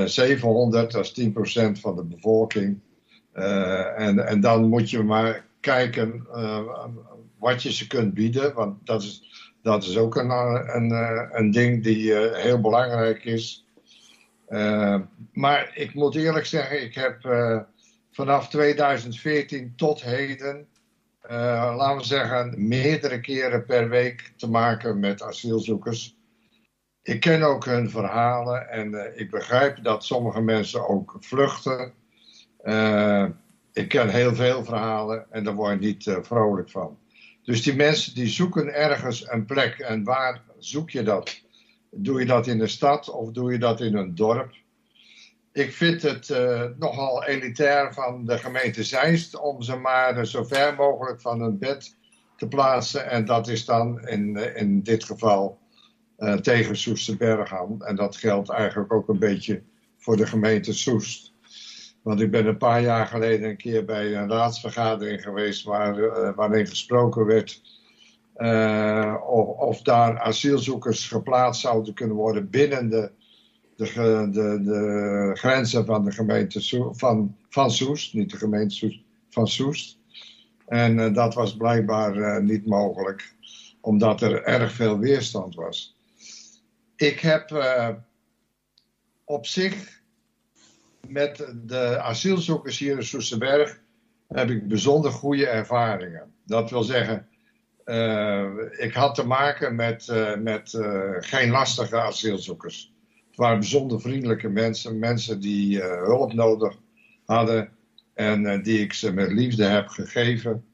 700, 0.05 0.93
dat 0.93 1.05
is 1.17 1.21
10% 1.21 1.33
van 1.81 1.97
de 1.97 2.05
bevolking. 2.05 2.81
en, 3.33 4.27
en 4.27 4.41
dan 4.41 4.69
moet 4.69 4.91
je 4.91 5.03
maar 5.03 5.45
kijken 5.61 6.27
wat 7.39 7.63
je 7.63 7.73
ze 7.73 7.87
kunt 7.87 8.15
bieden, 8.15 8.55
want 8.55 8.87
dat 8.87 9.03
is, 9.03 9.23
dat 9.63 9.83
is 9.83 9.97
ook 9.97 10.17
een, 10.17 10.31
een, 10.31 10.91
een 11.33 11.51
ding 11.51 11.83
die 11.83 12.15
heel 12.17 12.61
belangrijk 12.61 13.25
is. 13.25 13.67
maar 15.33 15.71
ik 15.75 15.95
moet 15.95 16.15
eerlijk 16.15 16.47
zeggen, 16.47 16.83
ik 16.83 16.95
heb 16.95 17.25
vanaf 18.13 18.49
2014 18.49 19.73
tot 19.77 20.03
heden, 20.03 20.67
uh, 21.25 21.75
laten 21.77 21.97
we 21.97 22.05
zeggen, 22.05 22.69
meerdere 22.69 23.21
keren 23.21 23.65
per 23.65 23.89
week 23.89 24.33
te 24.37 24.51
maken 24.51 25.01
met 25.01 25.23
asielzoekers. 25.23 26.17
Ik 27.03 27.21
ken 27.21 27.43
ook 27.43 27.65
hun 27.65 27.91
verhalen 27.91 28.71
en 28.71 28.93
uh, 28.93 29.01
ik 29.15 29.31
begrijp 29.31 29.85
dat 29.85 30.05
sommige 30.05 30.41
mensen 30.41 30.89
ook 30.89 31.17
vluchten. 31.21 31.93
Uh, 32.65 33.27
ik 33.73 33.89
ken 33.89 34.09
heel 34.09 34.35
veel 34.35 34.65
verhalen 34.65 35.27
en 35.31 35.45
daar 35.45 35.55
word 35.55 35.75
ik 35.75 35.81
niet 35.81 36.17
vrolijk 36.23 36.71
van. 36.71 36.99
Dus 37.43 37.63
die 37.63 37.77
mensen 37.77 38.15
die 38.15 38.29
zoeken 38.29 38.75
ergens 38.75 39.31
een 39.31 39.45
plek 39.45 39.79
en 39.79 40.05
waar 40.05 40.43
zoek 40.59 40.91
je 40.91 41.03
dat? 41.03 41.41
Doe 41.91 42.21
je 42.21 42.27
dat 42.27 42.47
in 42.47 42.59
de 42.59 42.67
stad 42.67 43.11
of 43.11 43.31
doe 43.31 43.53
je 43.53 43.59
dat 43.59 43.81
in 43.81 43.97
een 43.97 44.15
dorp? 44.15 44.55
Ik 45.53 45.73
vind 45.73 46.03
het 46.03 46.29
uh, 46.29 46.65
nogal 46.79 47.25
elitair 47.25 47.95
van 47.95 48.25
de 48.25 48.39
gemeente 48.39 48.85
Zeist 48.85 49.39
om 49.39 49.63
ze 49.63 49.77
maar 49.77 50.27
zo 50.27 50.45
ver 50.45 50.75
mogelijk 50.75 51.21
van 51.21 51.41
hun 51.41 51.59
bed 51.59 51.97
te 52.37 52.49
plaatsen. 52.49 53.11
En 53.11 53.25
dat 53.25 53.49
is 53.49 53.65
dan 53.65 54.09
in, 54.09 54.37
eh, 54.37 54.61
in 54.61 54.83
dit 54.83 55.05
geval 55.05 55.59
uh, 56.19 56.35
tegen 56.35 56.77
Soesterberg 56.77 57.55
aan. 57.55 57.83
En 57.83 57.97
dat 57.97 58.17
geldt 58.17 58.51
eigenlijk 58.51 58.93
ook 58.93 59.09
een 59.09 59.19
beetje 59.19 59.63
voor 59.99 60.17
de 60.17 60.27
gemeente 60.27 60.73
Soest. 60.73 61.33
Want 62.03 62.21
ik 62.21 62.31
ben 62.31 62.47
een 62.47 62.57
paar 62.57 62.81
jaar 62.81 63.07
geleden 63.07 63.49
een 63.49 63.57
keer 63.57 63.85
bij 63.85 64.17
een 64.17 64.31
raadsvergadering 64.31 65.23
geweest 65.23 65.65
waar, 65.65 66.35
waarin 66.35 66.67
gesproken 66.67 67.27
werd 67.27 67.63
of, 69.27 69.49
of 69.49 69.83
daar 69.83 70.21
asielzoekers 70.21 71.09
geplaatst 71.09 71.61
zouden 71.61 71.95
kunnen 71.95 72.17
worden 72.17 72.51
binnen 72.51 72.91
de 72.91 73.11
de, 73.77 74.29
de, 74.31 74.61
de 74.63 75.31
grenzen 75.35 75.87
van 75.87 76.05
de 76.05 76.13
gemeente 76.13 76.61
Soest, 76.61 76.99
van, 76.99 77.37
van 77.49 77.71
Soest, 77.71 78.15
niet 78.15 78.31
de 78.31 78.37
gemeente 78.37 78.75
Soest, 78.75 79.01
van 79.31 79.49
Soest. 79.49 79.99
En 80.67 80.99
uh, 80.99 81.15
dat 81.15 81.35
was 81.35 81.57
blijkbaar 81.57 82.17
uh, 82.17 82.39
niet 82.39 82.67
mogelijk, 82.67 83.35
omdat 83.81 84.21
er 84.21 84.43
erg 84.43 84.73
veel 84.73 84.99
weerstand 84.99 85.55
was. 85.55 85.97
Ik 86.97 87.21
heb 87.21 87.51
uh, 87.51 87.89
op 89.25 89.47
zich 89.47 90.01
met 91.07 91.53
de 91.65 91.99
asielzoekers 92.01 92.79
hier 92.79 92.97
in 92.97 93.05
Soesterberg 93.05 93.81
heb 94.29 94.51
ik 94.51 94.69
bijzonder 94.69 95.11
goede 95.11 95.47
ervaringen. 95.47 96.33
Dat 96.45 96.71
wil 96.71 96.83
zeggen, 96.83 97.27
ik 98.79 98.93
had 98.93 99.15
te 99.15 99.27
maken 99.27 99.75
met, 99.75 100.07
met 100.39 100.79
geen 101.19 101.51
lastige 101.51 102.01
asielzoekers. 102.01 102.93
Het 103.33 103.41
waren 103.41 103.59
bijzonder 103.59 104.01
vriendelijke 104.01 104.49
mensen, 104.49 104.99
mensen 104.99 105.41
die 105.41 105.77
uh, 105.77 105.85
hulp 105.85 106.33
nodig 106.33 106.77
hadden 107.25 107.69
en 108.15 108.43
uh, 108.43 108.63
die 108.63 108.79
ik 108.79 108.93
ze 108.93 109.13
met 109.13 109.33
liefde 109.33 109.65
heb 109.65 109.89
gegeven. 109.89 110.65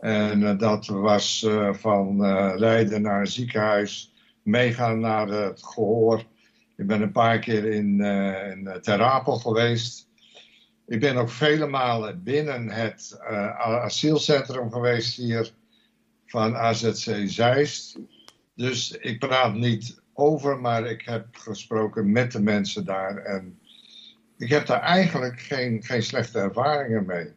En 0.00 0.40
uh, 0.40 0.58
dat 0.58 0.86
was 0.86 1.46
van 1.70 2.24
rijden 2.56 3.02
naar 3.02 3.20
een 3.20 3.26
ziekenhuis, 3.26 4.12
meegaan 4.42 5.00
naar 5.00 5.28
het 5.28 5.64
gehoor. 5.64 6.24
Ik 6.76 6.86
ben 6.86 7.02
een 7.02 7.12
paar 7.12 7.38
keer 7.38 7.64
in, 7.64 8.00
in 8.50 8.80
geweest. 9.22 10.08
Ik 10.86 11.00
ben 11.00 11.16
ook 11.16 11.30
vele 11.30 11.66
malen 11.66 12.22
binnen 12.22 12.70
het 12.70 13.18
asielcentrum 13.58 14.72
geweest 14.72 15.16
hier 15.16 15.52
van 16.26 16.56
AZC 16.56 17.22
Zeist. 17.24 17.98
Dus 18.54 18.90
ik 18.90 19.18
praat 19.18 19.54
niet 19.54 20.02
over, 20.14 20.60
maar 20.60 20.86
ik 20.86 21.02
heb 21.04 21.26
gesproken 21.32 22.12
met 22.12 22.32
de 22.32 22.42
mensen 22.42 22.84
daar. 22.84 23.16
En 23.16 23.58
ik 24.38 24.48
heb 24.48 24.66
daar 24.66 24.80
eigenlijk 24.80 25.40
geen, 25.40 25.82
geen 25.82 26.02
slechte 26.02 26.38
ervaringen 26.38 27.06
mee. 27.06 27.32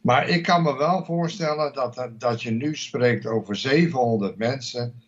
Maar 0.00 0.28
ik 0.28 0.42
kan 0.42 0.62
me 0.62 0.76
wel 0.76 1.04
voorstellen 1.04 1.72
dat, 1.72 2.08
dat 2.18 2.42
je 2.42 2.50
nu 2.50 2.76
spreekt 2.76 3.26
over 3.26 3.56
700 3.56 4.36
mensen. 4.36 5.02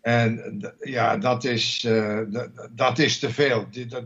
En 0.00 0.60
ja, 0.80 1.16
dat 1.16 1.44
is, 1.44 1.84
uh, 1.84 2.20
dat, 2.70 2.98
is 2.98 3.18
te 3.18 3.30
veel. 3.30 3.66
Dat, 3.88 4.04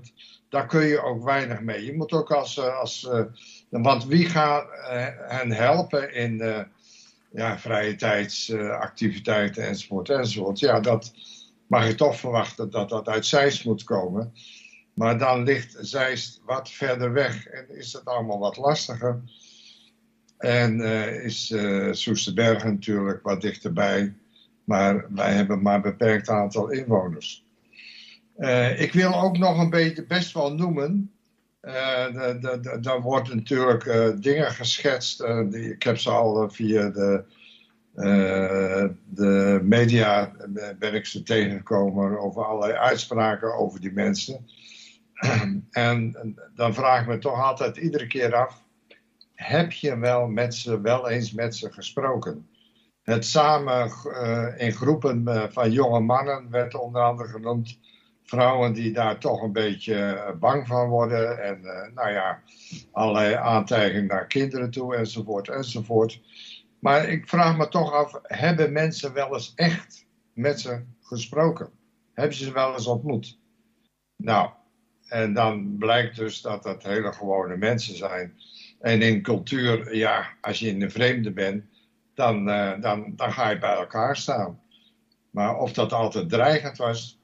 daar 0.48 0.66
kun 0.66 0.86
je 0.86 1.02
ook 1.02 1.24
weinig 1.24 1.60
mee. 1.60 1.84
Je 1.84 1.96
moet 1.96 2.12
ook 2.12 2.30
als. 2.30 2.58
eh, 2.58 2.78
als 2.78 3.08
eh, 3.08 3.24
want 3.70 4.06
wie 4.06 4.26
gaat 4.26 4.70
eh, 4.70 5.06
hen 5.28 5.50
helpen 5.50 6.14
in 6.14 6.40
eh, 6.40 6.60
ja, 7.32 7.58
vrije 7.58 7.96
tijdsactiviteiten 7.96 9.66
enzovoort 9.66 10.08
enzovoort? 10.08 10.58
Ja, 10.58 10.80
dat 10.80 11.12
mag 11.68 11.86
je 11.86 11.94
toch 11.94 12.16
verwachten 12.16 12.70
dat 12.70 12.88
dat 12.88 13.08
uit 13.08 13.26
Zeist 13.26 13.64
moet 13.64 13.84
komen. 13.84 14.32
Maar 14.94 15.18
dan 15.18 15.42
ligt 15.42 15.76
Zeist 15.80 16.40
wat 16.44 16.70
verder 16.70 17.12
weg 17.12 17.46
en 17.46 17.76
is 17.76 17.92
het 17.92 18.04
allemaal 18.04 18.38
wat 18.38 18.56
lastiger. 18.56 19.20
En 20.38 20.80
eh, 20.80 21.24
is 21.24 21.50
eh 21.50 21.88
Soesterberg 21.92 22.64
natuurlijk 22.64 23.22
wat 23.22 23.40
dichterbij. 23.40 24.14
Maar 24.64 25.06
wij 25.14 25.32
hebben 25.32 25.62
maar 25.62 25.74
een 25.74 25.82
beperkt 25.82 26.28
aantal 26.28 26.70
inwoners. 26.70 27.44
Eh, 28.36 28.80
ik 28.80 28.92
wil 28.92 29.14
ook 29.14 29.38
nog 29.38 29.58
een 29.58 29.70
beetje 29.70 30.06
best 30.06 30.32
wel 30.32 30.54
noemen. 30.54 31.12
Daar 32.80 33.00
worden 33.00 33.36
natuurlijk 33.36 34.12
dingen 34.22 34.50
geschetst. 34.50 35.24
die, 35.50 35.72
ik 35.72 35.82
heb 35.82 35.98
ze 35.98 36.10
al 36.10 36.50
via 36.50 36.88
de, 36.88 37.24
eh, 37.98 38.84
de 39.04 39.60
media 39.62 40.32
ben 40.78 40.94
ik 40.94 41.06
ze 41.06 41.22
tegengekomen 41.22 42.20
over 42.20 42.44
allerlei 42.44 42.72
uitspraken 42.72 43.54
over 43.54 43.80
die 43.80 43.92
mensen. 43.92 44.46
en 45.70 46.16
dan 46.54 46.74
vraag 46.74 47.00
ik 47.00 47.06
me 47.06 47.18
toch 47.18 47.42
altijd 47.42 47.76
iedere 47.76 48.06
keer 48.06 48.34
af: 48.34 48.64
heb 49.34 49.72
je 49.72 49.98
wel 49.98 50.26
met 50.26 50.54
ze, 50.54 50.80
wel 50.80 51.08
eens 51.08 51.32
met 51.32 51.56
ze 51.56 51.72
gesproken? 51.72 52.48
Het 53.02 53.24
samen 53.24 53.90
eh, 54.12 54.46
in 54.56 54.72
groepen 54.72 55.28
eh, 55.28 55.42
van 55.50 55.72
jonge 55.72 56.00
mannen 56.00 56.50
werd 56.50 56.74
onder 56.74 57.02
andere 57.02 57.28
genoemd. 57.28 57.78
Vrouwen 58.22 58.72
die 58.72 58.92
daar 58.92 59.18
toch 59.18 59.42
een 59.42 59.52
beetje 59.52 60.34
bang 60.40 60.66
van 60.66 60.88
worden. 60.88 61.42
En 61.42 61.60
nou 61.94 62.10
ja, 62.10 62.42
allerlei 62.92 63.34
aantijgingen 63.34 64.06
naar 64.06 64.26
kinderen 64.26 64.70
toe 64.70 64.96
enzovoort 64.96 65.48
enzovoort. 65.48 66.20
Maar 66.78 67.08
ik 67.08 67.28
vraag 67.28 67.56
me 67.56 67.68
toch 67.68 67.92
af, 67.92 68.20
hebben 68.22 68.72
mensen 68.72 69.12
wel 69.12 69.34
eens 69.34 69.52
echt 69.54 70.06
met 70.32 70.60
ze 70.60 70.82
gesproken? 71.02 71.70
Hebben 72.14 72.36
ze 72.36 72.44
ze 72.44 72.52
wel 72.52 72.72
eens 72.72 72.86
ontmoet? 72.86 73.38
Nou, 74.16 74.50
en 75.08 75.32
dan 75.34 75.76
blijkt 75.78 76.16
dus 76.16 76.40
dat 76.40 76.62
dat 76.62 76.82
hele 76.82 77.12
gewone 77.12 77.56
mensen 77.56 77.96
zijn. 77.96 78.38
En 78.80 79.02
in 79.02 79.22
cultuur, 79.22 79.96
ja, 79.96 80.28
als 80.40 80.58
je 80.58 80.68
in 80.68 80.80
de 80.80 80.90
vreemde 80.90 81.32
bent, 81.32 81.64
dan, 82.14 82.48
eh, 82.50 82.80
dan, 82.80 83.12
dan 83.16 83.32
ga 83.32 83.50
je 83.50 83.58
bij 83.58 83.76
elkaar 83.76 84.16
staan. 84.16 84.60
Maar 85.30 85.56
of 85.56 85.72
dat 85.72 85.92
altijd 85.92 86.28
dreigend 86.28 86.76
was, 86.76 87.18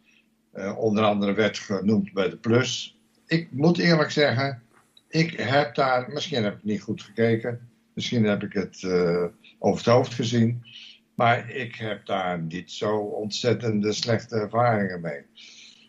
eh, 0.52 0.78
onder 0.78 1.04
andere 1.04 1.32
werd 1.32 1.58
genoemd 1.58 2.12
bij 2.12 2.28
de 2.28 2.36
Plus. 2.36 2.98
Ik 3.26 3.52
moet 3.52 3.78
eerlijk 3.78 4.10
zeggen, 4.10 4.62
ik 5.08 5.40
heb 5.40 5.74
daar, 5.74 6.10
misschien 6.10 6.44
heb 6.44 6.56
ik 6.56 6.64
niet 6.64 6.82
goed 6.82 7.02
gekeken, 7.02 7.68
misschien 7.92 8.24
heb 8.24 8.42
ik 8.42 8.52
het 8.52 8.82
eh, 8.82 9.24
over 9.64 9.84
het 9.84 9.94
hoofd 9.94 10.14
gezien, 10.14 10.62
maar 11.14 11.50
ik 11.50 11.74
heb 11.74 12.06
daar 12.06 12.38
niet 12.38 12.70
zo 12.70 12.96
ontzettende 12.96 13.92
slechte 13.92 14.36
ervaringen 14.36 15.00
mee. 15.00 15.22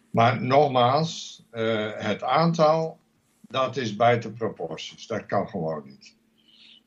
Maar 0.10 0.42
nogmaals, 0.42 1.44
eh, 1.52 1.92
het 1.96 2.24
aantal, 2.24 3.00
dat 3.42 3.78
is 3.78 3.96
buiten 3.96 4.34
proporties. 4.34 5.08
Dat 5.08 5.26
kan 5.26 5.50
gewoon 5.50 5.84
niet. 5.86 6.16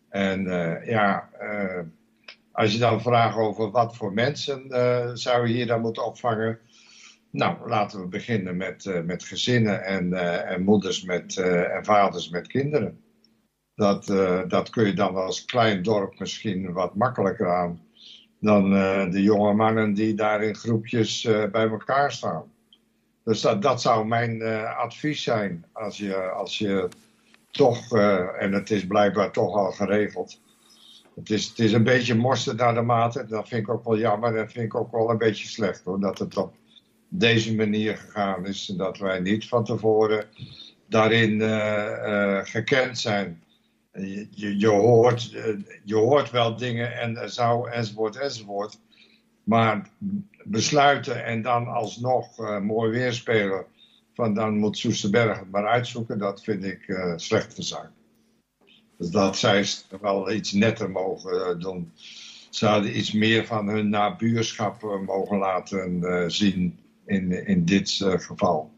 En 0.08 0.46
eh, 0.46 0.88
ja, 0.88 1.28
eh, 1.32 1.80
als 2.52 2.72
je 2.72 2.78
dan 2.78 3.00
vraagt 3.00 3.36
over 3.36 3.70
wat 3.70 3.96
voor 3.96 4.12
mensen 4.12 4.66
zou 5.18 5.48
je 5.48 5.54
hier 5.54 5.66
dan 5.66 5.80
moeten 5.80 6.04
opvangen. 6.04 6.58
Nou, 7.30 7.68
laten 7.68 8.00
we 8.00 8.06
beginnen 8.06 8.56
met, 8.56 9.02
met 9.04 9.24
gezinnen 9.24 9.84
en, 9.84 10.12
en 10.46 10.62
moeders 10.62 11.02
met, 11.02 11.36
en 11.36 11.84
vaders 11.84 12.28
met 12.28 12.46
kinderen. 12.46 13.00
Dat, 13.78 14.08
eh, 14.08 14.40
dat 14.48 14.70
kun 14.70 14.86
je 14.86 14.92
dan 14.92 15.16
als 15.16 15.44
klein 15.44 15.82
dorp 15.82 16.18
misschien 16.18 16.72
wat 16.72 16.94
makkelijker 16.94 17.54
aan 17.54 17.80
dan 18.40 18.74
eh, 18.74 19.10
de 19.10 19.22
jonge 19.22 19.52
mannen 19.52 19.94
die 19.94 20.14
daar 20.14 20.42
in 20.42 20.54
groepjes 20.54 21.24
eh, 21.24 21.44
bij 21.50 21.68
elkaar 21.68 22.12
staan. 22.12 22.44
Dus 23.24 23.40
dat, 23.40 23.62
dat 23.62 23.80
zou 23.80 24.06
mijn 24.06 24.42
advies 24.76 25.22
zijn 25.22 25.64
als 25.72 25.98
je, 25.98 26.16
als 26.16 26.58
je 26.58 26.88
toch, 27.50 27.92
en 28.38 28.52
het 28.52 28.70
is 28.70 28.86
blijkbaar 28.86 29.30
toch 29.32 29.54
al 29.54 29.72
geregeld. 29.72 30.40
Het 31.14 31.30
is, 31.30 31.48
het 31.48 31.58
is 31.58 31.72
een 31.72 31.84
beetje 31.84 32.14
morsen 32.14 32.56
naar 32.56 32.74
de 32.74 32.82
mate. 32.82 33.26
Dat 33.26 33.48
vind 33.48 33.62
ik 33.62 33.68
ook 33.68 33.84
wel 33.84 33.98
jammer 33.98 34.36
en 34.36 34.50
vind 34.50 34.64
ik 34.64 34.74
ook 34.74 34.92
wel 34.92 35.10
een 35.10 35.18
beetje 35.18 35.48
slecht 35.48 35.84
hoor. 35.84 36.00
Dat 36.00 36.18
het 36.18 36.36
op 36.36 36.54
deze 37.08 37.54
manier 37.54 37.96
gegaan 37.96 38.46
is. 38.46 38.68
En 38.68 38.76
dat 38.76 38.98
wij 38.98 39.20
niet 39.20 39.48
van 39.48 39.64
tevoren 39.64 40.24
daarin 40.86 41.40
gekend 42.44 42.98
zijn. 42.98 43.42
Je, 44.00 44.58
je, 44.58 44.68
hoort, 44.68 45.32
eh, 45.32 45.56
je 45.84 45.94
hoort 45.94 46.30
wel 46.30 46.56
dingen 46.56 46.98
en 46.98 47.16
er 47.16 47.30
zou 47.30 47.70
enzovoort 47.70 48.16
enzovoort. 48.16 48.80
Maar 49.44 49.90
besluiten 50.44 51.24
en 51.24 51.42
dan 51.42 51.66
alsnog 51.66 52.38
eh, 52.38 52.58
mooi 52.58 52.90
weerspelen. 52.90 53.64
Van 54.14 54.34
dan 54.34 54.58
moet 54.58 54.78
Soesterberg 54.78 55.38
het 55.38 55.50
maar 55.50 55.66
uitzoeken. 55.66 56.18
Dat 56.18 56.42
vind 56.42 56.64
ik 56.64 56.88
eh 56.88 57.12
slechte 57.16 57.62
zaak. 57.62 57.90
Dus 58.98 59.10
dat 59.10 59.36
zij 59.36 59.66
wel 60.00 60.30
iets 60.30 60.52
netter 60.52 60.90
mogen 60.90 61.46
eh, 61.46 61.60
doen. 61.60 61.92
Ze 62.50 62.92
iets 62.92 63.12
meer 63.12 63.46
van 63.46 63.68
hun 63.68 63.88
nabuurschap 63.88 64.82
mogen 65.06 65.38
laten 65.38 66.30
zien 66.30 66.78
in, 67.06 67.46
in 67.46 67.64
dit 67.64 67.90
geval. 68.02 68.72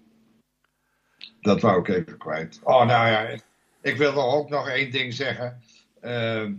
Dat 1.41 1.61
wou 1.61 1.81
ik 1.81 1.89
even 1.89 2.19
kwijt. 2.19 2.61
Oh, 2.63 2.87
nou 2.87 3.09
ja, 3.09 3.39
ik, 3.83 3.97
wil 3.97 4.13
nog 4.13 4.35
ook 4.35 4.49
nog 4.49 4.69
één 4.69 4.91
ding 4.91 5.15
zeggen. 5.15 5.63
Ehm, 6.01 6.55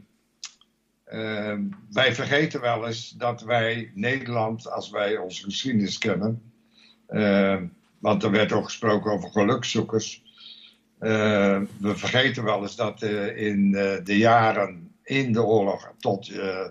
ehm, 1.03 1.63
wij 1.91 2.15
vergeten 2.15 2.61
wel 2.61 2.87
eens 2.87 3.09
dat 3.09 3.41
wij 3.41 3.91
Nederland, 3.93 4.71
als 4.71 4.89
wij 4.89 5.17
onze 5.17 5.43
geschiedenis 5.43 5.97
kennen, 5.97 6.51
ehm, 7.07 7.65
want 7.99 8.23
er 8.23 8.31
werd 8.31 8.51
ook 8.51 8.65
gesproken 8.65 9.11
over 9.11 9.29
gelukzoekers. 9.29 10.23
Eh, 10.99 11.61
we 11.79 11.95
vergeten 11.95 12.43
wel 12.43 12.61
eens 12.61 12.75
dat 12.75 13.01
eh, 13.01 13.37
in 13.37 13.75
eh, 13.75 14.03
de 14.03 14.17
jaren 14.17 14.91
in 15.03 15.33
de 15.33 15.43
oorlog 15.43 15.93
tot 15.99 16.29
eh, 16.29 16.67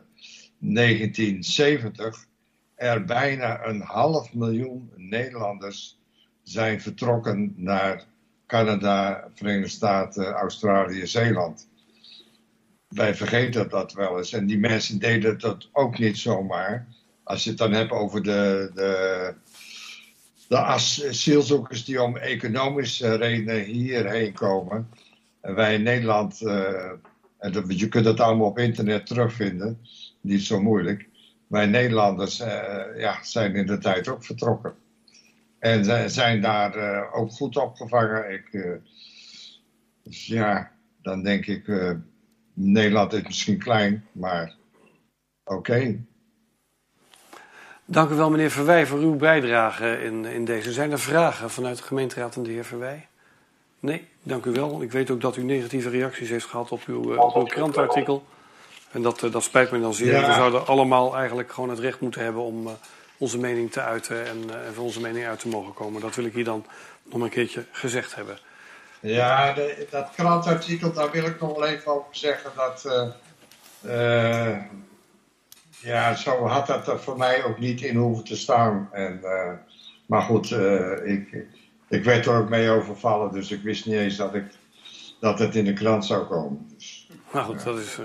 1970 0.58 2.26
er 2.74 3.04
bijna 3.04 3.64
een 3.64 3.80
half 3.80 4.34
miljoen 4.34 4.90
Nederlanders 4.96 5.98
zijn 6.42 6.80
vertrokken 6.80 7.54
naar 7.56 8.04
Canada, 8.50 9.28
Verenigde 9.34 9.68
Staten, 9.68 10.26
Australië, 10.26 11.06
Zeeland. 11.06 11.68
Wij 12.88 13.14
vergeten 13.14 13.68
dat 13.68 13.92
wel 13.92 14.18
eens. 14.18 14.32
En 14.32 14.46
die 14.46 14.58
mensen 14.58 14.98
deden 14.98 15.38
dat 15.38 15.68
ook 15.72 15.98
niet 15.98 16.18
zomaar. 16.18 16.86
Als 17.24 17.44
je 17.44 17.50
het 17.50 17.58
dan 17.58 17.72
hebt 17.72 17.90
over 17.90 18.22
de, 18.22 18.70
de, 18.74 19.34
de 20.48 20.58
asielzoekers 20.58 21.84
die 21.84 22.02
om 22.02 22.16
economische 22.16 23.14
redenen 23.14 23.64
hierheen 23.64 24.32
komen. 24.32 24.88
En 25.40 25.54
wij 25.54 25.74
in 25.74 25.82
Nederland, 25.82 26.40
eh, 26.42 26.90
en 27.38 27.52
dat- 27.52 27.78
je 27.80 27.88
kunt 27.88 28.04
het 28.04 28.20
allemaal 28.20 28.46
op 28.46 28.58
internet 28.58 29.06
terugvinden, 29.06 29.78
niet 30.20 30.42
zo 30.42 30.60
moeilijk. 30.60 31.08
Wij 31.46 31.66
Nederlanders 31.66 32.40
eh, 32.40 33.00
ja, 33.00 33.22
zijn 33.22 33.54
in 33.54 33.66
de 33.66 33.78
tijd 33.78 34.08
ook 34.08 34.24
vertrokken. 34.24 34.74
En 35.60 35.84
zij- 35.84 36.08
zijn 36.08 36.40
daar 36.40 36.74
eh, 36.74 37.16
ook 37.16 37.30
goed 37.30 37.56
opgevangen. 37.56 38.32
Ik, 38.32 38.78
dus 40.02 40.26
ja, 40.26 40.70
dan 41.02 41.22
denk 41.22 41.46
ik, 41.46 41.68
eh, 41.68 41.90
Nederland 42.54 43.12
is 43.12 43.22
misschien 43.22 43.58
klein, 43.58 44.06
maar 44.12 44.54
oké. 45.44 45.98
Dank 47.84 48.10
u 48.10 48.14
wel, 48.14 48.30
meneer 48.30 48.50
Verwij, 48.50 48.86
voor 48.86 48.98
uw 48.98 49.16
bijdrage 49.16 50.02
in, 50.02 50.24
in 50.24 50.44
deze. 50.44 50.72
Zijn 50.72 50.90
er 50.92 50.98
vragen 51.00 51.50
vanuit 51.50 51.76
de 51.76 51.82
gemeenteraad 51.82 52.36
aan 52.36 52.42
de 52.42 52.50
heer 52.50 52.64
Verwij? 52.64 53.08
Nee, 53.80 54.08
dank 54.22 54.44
u 54.44 54.50
wel. 54.50 54.82
Ik 54.82 54.92
weet 54.92 55.10
ook 55.10 55.20
dat 55.20 55.36
u 55.36 55.42
negatieve 55.42 55.88
reacties 55.90 56.28
heeft 56.28 56.44
gehad 56.46 56.70
op 56.72 56.82
uw, 56.86 57.16
op 57.16 57.34
uw 57.36 57.44
krantartikel. 57.44 58.24
En 58.90 59.02
dat, 59.02 59.20
dat 59.30 59.42
spijt 59.42 59.70
me 59.70 59.80
dan 59.80 59.94
zeer. 59.94 60.12
Ja. 60.12 60.26
We 60.26 60.32
zouden 60.32 60.66
allemaal 60.66 61.16
eigenlijk 61.16 61.52
gewoon 61.52 61.70
het 61.70 61.78
recht 61.78 62.00
moeten 62.00 62.22
hebben 62.22 62.42
om 62.42 62.68
onze 63.20 63.38
mening 63.38 63.72
te 63.72 63.80
uiten 63.80 64.26
en, 64.26 64.50
eh, 64.50 64.66
en 64.66 64.74
voor 64.74 64.84
onze 64.84 65.00
mening 65.00 65.26
uit 65.26 65.38
te 65.40 65.48
mogen 65.48 65.74
komen. 65.74 66.00
Dat 66.00 66.14
wil 66.14 66.24
ik 66.24 66.32
hier 66.34 66.44
dan 66.44 66.64
nog 67.02 67.20
een 67.22 67.28
keertje 67.28 67.64
gezegd 67.72 68.14
hebben. 68.14 68.38
Ja, 69.00 69.52
de- 69.52 69.86
dat 69.90 70.10
krantartikel, 70.14 70.92
daar 70.92 71.10
wil 71.10 71.24
ik 71.24 71.40
nog 71.40 71.58
wel 71.58 71.66
even 71.66 71.92
over 71.92 72.16
zeggen. 72.16 72.50
Dat, 72.56 72.84
eh, 73.82 74.48
eh, 74.50 74.58
ja, 75.80 76.14
zo 76.14 76.46
had 76.46 76.66
dat 76.66 76.88
er 76.88 77.00
voor 77.00 77.16
mij 77.16 77.44
ook 77.44 77.58
niet 77.58 77.80
in 77.80 77.96
hoeven 77.96 78.24
te 78.24 78.36
staan. 78.36 78.88
En, 78.92 79.20
maar 80.06 80.22
goed, 80.22 80.50
ik, 81.04 81.36
ik 81.88 82.04
werd 82.04 82.26
er 82.26 82.38
ook 82.38 82.48
mee 82.48 82.70
overvallen, 82.70 83.32
dus 83.32 83.50
ik 83.50 83.62
wist 83.62 83.86
niet 83.86 83.94
eens 83.96 84.16
dat, 84.16 84.34
ik, 84.34 84.44
dat 85.20 85.38
het 85.38 85.54
in 85.54 85.64
de 85.64 85.72
krant 85.72 86.06
zou 86.06 86.26
komen. 86.26 86.66
Dus, 86.76 87.08
Maar 87.32 87.44
goed, 87.44 87.64
dat 87.64 87.78
is, 87.78 87.98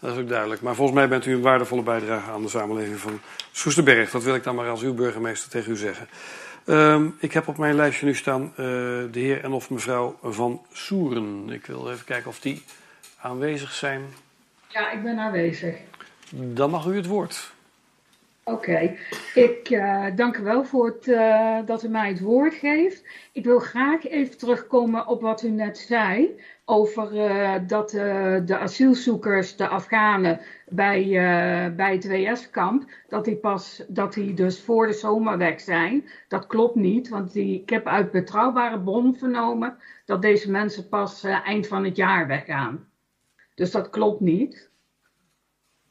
dat 0.00 0.12
is 0.12 0.18
ook 0.18 0.28
duidelijk. 0.28 0.60
Maar 0.60 0.74
volgens 0.74 0.98
mij 0.98 1.08
bent 1.08 1.26
u 1.26 1.32
een 1.32 1.40
waardevolle 1.40 1.82
bijdrage 1.82 2.30
aan 2.30 2.42
de 2.42 2.48
samenleving 2.48 2.98
van 2.98 3.20
Soesterberg. 3.52 4.10
Dat 4.10 4.22
wil 4.22 4.34
ik 4.34 4.42
dan 4.42 4.54
maar 4.54 4.68
als 4.68 4.82
uw 4.82 4.94
burgemeester 4.94 5.50
tegen 5.50 5.72
u 5.72 5.76
zeggen. 5.76 6.08
Ehm, 6.66 7.08
ik 7.18 7.32
heb 7.32 7.48
op 7.48 7.58
mijn 7.58 7.74
lijstje 7.74 8.06
nu 8.06 8.14
staan 8.14 8.42
eh, 8.42 8.56
de 8.56 9.20
heer 9.20 9.44
en 9.44 9.52
of 9.52 9.70
mevrouw 9.70 10.18
Van 10.22 10.62
Soeren. 10.72 11.50
Ik 11.50 11.66
wil 11.66 11.90
even 11.90 12.04
kijken 12.04 12.28
of 12.28 12.40
die 12.40 12.62
aanwezig 13.20 13.72
zijn. 13.72 14.02
Ja, 14.68 14.90
ik 14.90 15.02
ben 15.02 15.18
aanwezig. 15.18 15.76
Dan 16.30 16.70
mag 16.70 16.86
u 16.86 16.96
het 16.96 17.06
woord. 17.06 17.52
Oké, 18.44 18.96
ik 19.34 19.70
eh, 19.70 20.06
dank 20.16 20.36
u 20.36 20.42
wel 20.42 20.64
voor 20.64 20.86
het, 20.86 21.08
eh, 21.08 21.58
dat 21.66 21.82
u 21.82 21.88
mij 21.88 22.08
het 22.08 22.20
woord 22.20 22.54
geeft. 22.54 23.04
Ik 23.32 23.44
wil 23.44 23.58
graag 23.58 24.06
even 24.08 24.38
terugkomen 24.38 25.06
op 25.06 25.20
wat 25.20 25.42
u 25.42 25.48
net 25.48 25.78
zei 25.78 26.40
over 26.70 27.18
eh, 27.18 27.54
dat 27.66 27.90
de 27.90 28.58
asielzoekers, 28.58 29.56
de 29.56 29.68
Afghanen 29.68 30.40
bij, 30.68 31.02
bij 31.76 31.92
het 31.92 32.06
WS-kamp, 32.06 32.90
dat 33.08 33.24
die 33.24 33.36
pas, 33.36 33.84
dat 33.88 34.14
die 34.14 34.34
dus 34.34 34.60
voor 34.60 34.86
de 34.86 34.92
zomer 34.92 35.38
weg 35.38 35.60
zijn. 35.60 36.04
Dat 36.28 36.46
klopt 36.46 36.74
niet, 36.74 37.08
want 37.08 37.32
die, 37.32 37.60
ik 37.60 37.70
heb 37.70 37.86
uit 37.86 38.10
betrouwbare 38.10 38.80
bron 38.80 39.14
vernomen 39.16 39.76
dat 40.04 40.22
deze 40.22 40.50
mensen 40.50 40.88
pas 40.88 41.24
eind 41.24 41.66
van 41.66 41.84
het 41.84 41.96
jaar 41.96 42.26
weggaan. 42.26 42.88
Dus 43.54 43.70
dat 43.70 43.90
klopt 43.90 44.20
niet. 44.20 44.70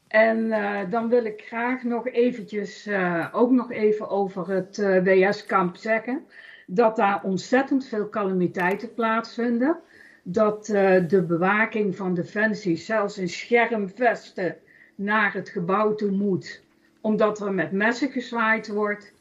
En 0.08 0.48
dan 0.90 1.08
wil 1.08 1.24
ik 1.24 1.42
graag 1.46 1.82
nog 1.82 2.08
eventjes, 2.08 2.88
ook 3.32 3.50
nog 3.50 3.72
even 3.72 4.08
over 4.08 4.48
het 4.48 4.76
WS-kamp 5.04 5.76
zeggen. 5.76 6.26
Dat 6.66 6.96
daar 6.96 7.22
ontzettend 7.22 7.86
veel 7.86 8.08
calamiteiten 8.08 8.94
plaatsvinden. 8.94 9.80
Dat 10.22 10.66
de 10.66 11.24
bewaking 11.28 11.96
van 11.96 12.14
Defensie 12.14 12.76
zelfs 12.76 13.18
in 13.18 13.28
schermvesten 13.28 14.56
naar 14.94 15.32
het 15.32 15.48
gebouw 15.48 15.94
toe 15.94 16.10
moet. 16.10 16.62
Omdat 17.00 17.40
er 17.40 17.52
met 17.52 17.72
messen 17.72 18.10
gezwaaid 18.10 18.68
wordt. 18.68 19.14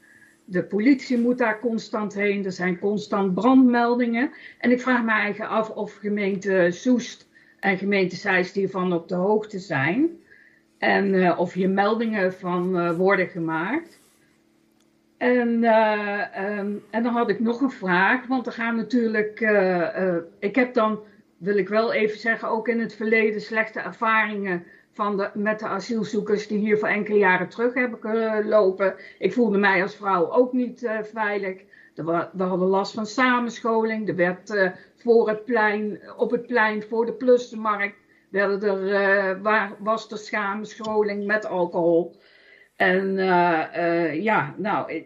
De 0.46 0.64
politie 0.64 1.18
moet 1.18 1.38
daar 1.38 1.60
constant 1.60 2.14
heen. 2.14 2.46
Er 2.46 2.52
zijn 2.52 2.80
constant 2.80 3.34
brandmeldingen. 3.34 4.32
En 4.60 4.72
ik 4.72 4.82
vraag 4.82 5.04
me 5.04 5.12
eigenlijk 5.12 5.52
af 5.52 5.70
of 5.70 5.96
gemeente 5.96 6.68
Soest 6.72 7.28
en 7.60 7.78
gemeente 7.78 8.16
Zeist 8.16 8.56
hiervan 8.56 8.94
op 8.94 9.08
de 9.08 9.16
hoogte 9.16 9.60
zijn. 9.60 10.10
En 10.78 11.14
uh, 11.14 11.40
of 11.40 11.54
hier 11.54 11.70
meldingen 11.70 12.34
van 12.34 12.80
uh, 12.80 12.98
worden 12.98 13.28
gemaakt. 13.28 13.99
En, 15.20 15.64
uh, 15.64 16.58
um, 16.58 16.84
en 16.90 17.04
dan 17.04 17.14
had 17.14 17.30
ik 17.30 17.40
nog 17.40 17.62
een 17.62 17.72
vraag, 17.72 18.28
want 18.28 18.46
er 18.46 18.52
gaan 18.52 18.76
natuurlijk, 18.76 19.40
ik 20.40 20.56
heb 20.56 20.74
dan, 20.74 21.00
wil 21.38 21.58
ik 21.58 21.70
wel 21.70 21.94
even 21.94 22.20
zeggen, 22.20 22.50
ook 22.50 22.68
in 22.68 22.80
het 22.80 22.96
verleden 22.96 23.42
slechte 23.42 23.80
ervaringen 23.80 24.64
van 24.92 25.18
de, 25.18 25.30
met 25.34 25.60
de 25.60 25.68
asielzoekers 25.68 26.48
die 26.48 26.58
hier 26.58 26.78
voor 26.78 26.88
enkele 26.88 27.18
jaren 27.18 27.50
terug 27.50 27.74
hebben 27.74 28.48
lopen. 28.48 28.96
Ik 29.18 29.34
voelde 29.34 29.58
mij 29.58 29.82
als 29.82 29.96
vrouw 29.96 30.32
ook 30.32 30.54
niet 30.54 30.90
veilig. 31.14 31.62
We, 31.96 32.28
we 32.34 32.44
hadden 32.44 32.68
last 32.68 32.94
van 32.94 33.06
samenscholing. 33.06 34.08
Er 34.08 34.16
werd 34.16 34.74
voor 34.96 35.30
het 35.30 35.46
plein, 35.46 36.00
op 36.18 36.32
het 36.32 36.48
plein 36.48 36.84
voor 36.84 37.06
de 37.06 37.14
plusmarkt 37.14 37.98
werden 38.30 38.62
er, 38.62 39.42
waar, 39.42 39.72
was 39.80 40.12
er 40.12 40.18
schamescholing 40.18 41.26
met 41.26 41.46
alcohol. 41.46 42.16
En 42.80 43.18
uh, 43.18 43.64
uh, 43.78 44.24
ja, 44.24 44.56
nou, 44.58 45.06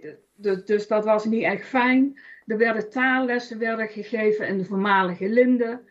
dus 0.66 0.88
dat 0.88 1.06
was 1.06 1.26
niet 1.26 1.44
echt 1.44 1.68
fijn. 1.68 2.20
Er 2.46 2.58
werden 2.58 2.90
taallessen 2.90 3.60
werden 3.60 3.88
gegeven 3.88 4.48
in 4.48 4.58
de 4.58 4.66
voormalige 4.66 5.30
Linde. 5.30 5.82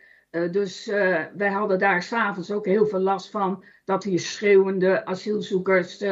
dus 0.50 0.86
wij 1.36 1.50
hadden 1.50 1.78
daar 1.78 2.02
s'avonds 2.02 2.50
ook 2.50 2.66
heel 2.66 2.86
veel 2.86 3.00
last 3.00 3.30
van 3.30 3.64
dat 3.84 4.04
hier 4.04 4.18
schreeuwende 4.18 5.04
asielzoekers 5.04 6.04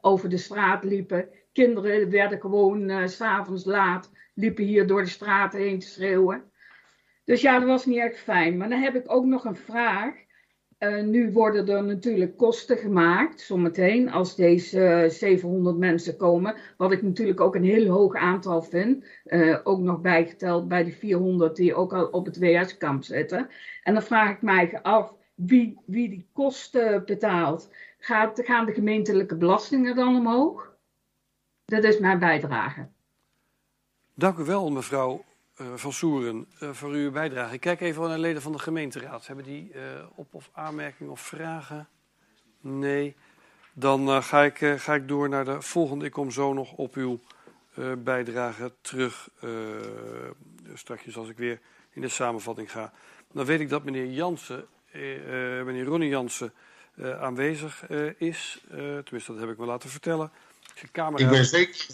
over 0.00 0.28
de 0.28 0.36
straat 0.36 0.84
liepen. 0.84 1.28
Kinderen 1.52 2.10
werden 2.10 2.40
gewoon 2.40 3.08
s 3.08 3.16
s'avonds 3.16 3.64
laat, 3.64 4.12
liepen 4.34 4.64
hier 4.64 4.86
door 4.86 5.02
de 5.02 5.08
straat 5.08 5.52
heen 5.52 5.78
te 5.78 5.86
schreeuwen. 5.86 6.50
Dus 7.24 7.40
ja, 7.40 7.58
dat 7.58 7.68
was 7.68 7.86
niet 7.86 7.98
echt 7.98 8.18
fijn. 8.18 8.56
Maar 8.56 8.68
dan 8.68 8.80
heb 8.80 8.94
ik 8.94 9.12
ook 9.12 9.24
nog 9.24 9.44
een 9.44 9.56
vraag. 9.56 10.14
Uh, 10.78 11.02
nu 11.02 11.32
worden 11.32 11.68
er 11.68 11.84
natuurlijk 11.84 12.36
kosten 12.36 12.76
gemaakt, 12.76 13.40
zometeen, 13.40 14.10
als 14.10 14.36
deze 14.36 15.04
uh, 15.04 15.10
700 15.10 15.76
mensen 15.76 16.16
komen. 16.16 16.54
Wat 16.76 16.92
ik 16.92 17.02
natuurlijk 17.02 17.40
ook 17.40 17.54
een 17.54 17.64
heel 17.64 17.86
hoog 17.86 18.14
aantal 18.14 18.62
vind. 18.62 19.04
Uh, 19.24 19.58
ook 19.64 19.78
nog 19.78 20.00
bijgeteld 20.00 20.68
bij 20.68 20.84
de 20.84 20.92
400 20.92 21.56
die 21.56 21.74
ook 21.74 21.92
al 21.92 22.06
op 22.06 22.24
het 22.24 22.38
WS-kamp 22.38 23.04
zitten. 23.04 23.48
En 23.82 23.92
dan 23.92 24.02
vraag 24.02 24.30
ik 24.30 24.42
mij 24.42 24.78
af 24.82 25.14
wie, 25.34 25.78
wie 25.86 26.08
die 26.08 26.28
kosten 26.32 27.04
betaalt. 27.04 27.70
Gaat, 27.98 28.40
gaan 28.44 28.66
de 28.66 28.72
gemeentelijke 28.72 29.36
belastingen 29.36 29.96
dan 29.96 30.16
omhoog? 30.16 30.76
Dat 31.64 31.84
is 31.84 31.98
mijn 31.98 32.18
bijdrage. 32.18 32.88
Dank 34.14 34.38
u 34.38 34.44
wel, 34.44 34.70
mevrouw 34.70 35.24
van 35.74 35.92
Soeren 35.92 36.46
uh, 36.62 36.70
voor 36.72 36.90
uw 36.90 37.10
bijdrage. 37.10 37.54
Ik 37.54 37.60
kijk 37.60 37.80
even 37.80 38.02
naar 38.02 38.10
de 38.10 38.18
leden 38.18 38.42
van 38.42 38.52
de 38.52 38.58
gemeenteraad. 38.58 39.26
Hebben 39.26 39.44
die 39.44 39.72
uh, 39.74 39.82
op- 40.14 40.34
of 40.34 40.50
aanmerkingen 40.52 41.12
of 41.12 41.20
vragen? 41.20 41.88
Nee. 42.60 43.16
Dan 43.72 44.22
ga, 44.22 44.42
ik, 44.42 44.58
ga 44.76 44.94
ik 44.94 45.08
door 45.08 45.28
naar 45.28 45.44
de 45.44 45.62
volgende. 45.62 46.04
Ik 46.04 46.12
kom 46.12 46.30
zo 46.30 46.52
nog 46.52 46.72
op 46.72 46.94
uw 46.94 47.20
bijdrage 47.98 48.72
terug. 48.80 49.28
straks 50.74 51.16
als 51.16 51.28
ik 51.28 51.36
weer 51.36 51.60
in 51.92 52.00
de 52.00 52.08
samenvatting 52.08 52.70
ga. 52.70 52.92
Dan 53.32 53.44
weet 53.44 53.60
ik 53.60 53.68
dat 53.68 53.84
meneer 53.84 54.06
Jansen, 54.06 54.66
meneer 55.64 55.84
Ronnie 55.84 56.08
Jansen, 56.08 56.52
aanwezig 57.20 57.88
is. 58.16 58.64
tenminste, 58.68 59.32
dat 59.32 59.40
heb 59.40 59.50
ik 59.50 59.58
me 59.58 59.66
laten 59.66 59.90
vertellen. 59.90 60.30
Ik 61.16 61.28
ben 61.28 61.44
zeker 61.44 61.86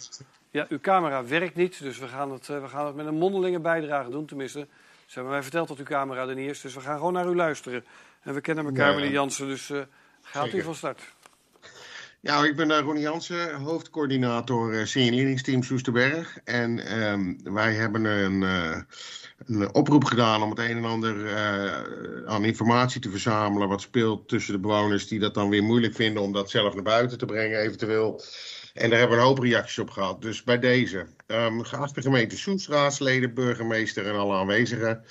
ja, 0.55 0.65
uw 0.69 0.79
camera 0.79 1.25
werkt 1.25 1.55
niet, 1.55 1.79
dus 1.79 1.99
we 1.99 2.07
gaan 2.07 2.31
het, 2.31 2.47
uh, 2.47 2.61
we 2.61 2.67
gaan 2.67 2.85
het 2.85 2.95
met 2.95 3.05
een 3.05 3.17
mondelinge 3.17 3.59
bijdrage 3.59 4.09
doen. 4.09 4.25
Tenminste, 4.25 4.67
ze 5.05 5.13
hebben 5.13 5.31
mij 5.31 5.41
verteld 5.41 5.67
dat 5.67 5.77
uw 5.77 5.83
camera 5.83 6.27
er 6.27 6.35
niet 6.35 6.49
is, 6.49 6.61
dus 6.61 6.73
we 6.73 6.79
gaan 6.79 6.97
gewoon 6.97 7.13
naar 7.13 7.27
u 7.27 7.35
luisteren. 7.35 7.85
En 8.21 8.33
we 8.33 8.41
kennen 8.41 8.65
elkaar, 8.65 8.95
meneer 8.95 9.11
Jansen, 9.11 9.47
dus 9.47 9.69
uh, 9.69 9.81
gaat 10.21 10.43
zeker. 10.43 10.59
u 10.59 10.63
van 10.63 10.75
start. 10.75 11.01
Ja, 12.19 12.43
ik 12.43 12.55
ben 12.55 12.69
uh, 12.69 12.79
Ronnie 12.79 13.03
Jansen, 13.03 13.53
hoofdcoördinator 13.55 14.73
uh, 14.73 14.85
signaleringsteam 14.85 15.63
Soesterberg. 15.63 16.37
En 16.43 17.01
um, 17.03 17.37
wij 17.43 17.73
hebben 17.73 18.05
een, 18.05 18.41
uh, 18.41 18.77
een, 19.45 19.73
oproep 19.73 20.03
gedaan 20.03 20.41
om 20.43 20.49
het 20.49 20.59
een 20.59 20.77
en 20.77 20.85
ander 20.85 21.15
uh, 21.15 21.73
aan 22.25 22.45
informatie 22.45 23.01
te 23.01 23.09
verzamelen. 23.09 23.67
Wat 23.67 23.81
speelt 23.81 24.27
tussen 24.27 24.53
de 24.53 24.59
bewoners 24.59 25.07
die 25.07 25.19
dat 25.19 25.33
dan 25.33 25.49
weer 25.49 25.63
moeilijk 25.63 25.95
vinden 25.95 26.23
om 26.23 26.33
dat 26.33 26.49
zelf 26.49 26.73
naar 26.73 26.83
buiten 26.83 27.17
te 27.17 27.25
brengen, 27.25 27.59
eventueel. 27.59 28.21
En 28.75 28.89
daar 28.89 28.99
hebben 28.99 29.17
we 29.17 29.23
een 29.23 29.29
hoop 29.29 29.39
reacties 29.39 29.79
op 29.79 29.89
gehad. 29.89 30.21
Dus 30.21 30.43
bij 30.43 30.59
deze, 30.59 31.05
um, 31.27 31.63
geachte 31.63 32.01
gemeente 32.01 32.37
Soest, 32.37 32.67
raadsleden, 32.67 33.33
burgemeester 33.33 34.05
en 34.05 34.15
alle 34.15 34.35
aanwezigen. 34.35 35.03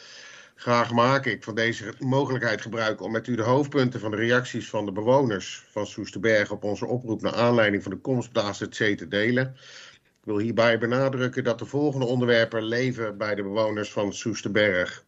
Graag 0.55 0.93
maak 0.93 1.27
ik 1.27 1.45
van 1.45 1.55
deze 1.55 1.95
mogelijkheid 1.99 2.61
gebruik 2.61 3.01
om 3.01 3.13
met 3.13 3.27
u 3.27 3.37
de 3.37 3.43
hoofdpunten 3.43 4.01
van 4.01 4.11
de 4.11 4.17
reacties 4.17 4.69
van 4.69 4.85
de 4.85 4.93
bewoners 4.93 5.65
van 5.71 5.87
Soesterberg 5.87 6.51
op 6.51 6.65
onze 6.65 6.87
oproep 6.87 7.23
naar 7.23 7.35
aanleiding 7.35 7.83
van 7.83 7.93
de 7.93 7.99
komst 7.99 8.29
op 8.29 8.59
de 8.59 8.69
te 8.69 9.09
delen. 9.09 9.57
Ik 9.95 10.25
wil 10.25 10.39
hierbij 10.39 10.79
benadrukken 10.79 11.45
dat 11.45 11.59
de 11.59 11.67
volgende 11.67 12.07
onderwerpen 12.07 12.63
leven 12.63 13.19
bij 13.19 13.35
de 13.35 13.43
bewoners 13.43 13.93
van 13.93 14.13
Soesterberg. 14.13 15.05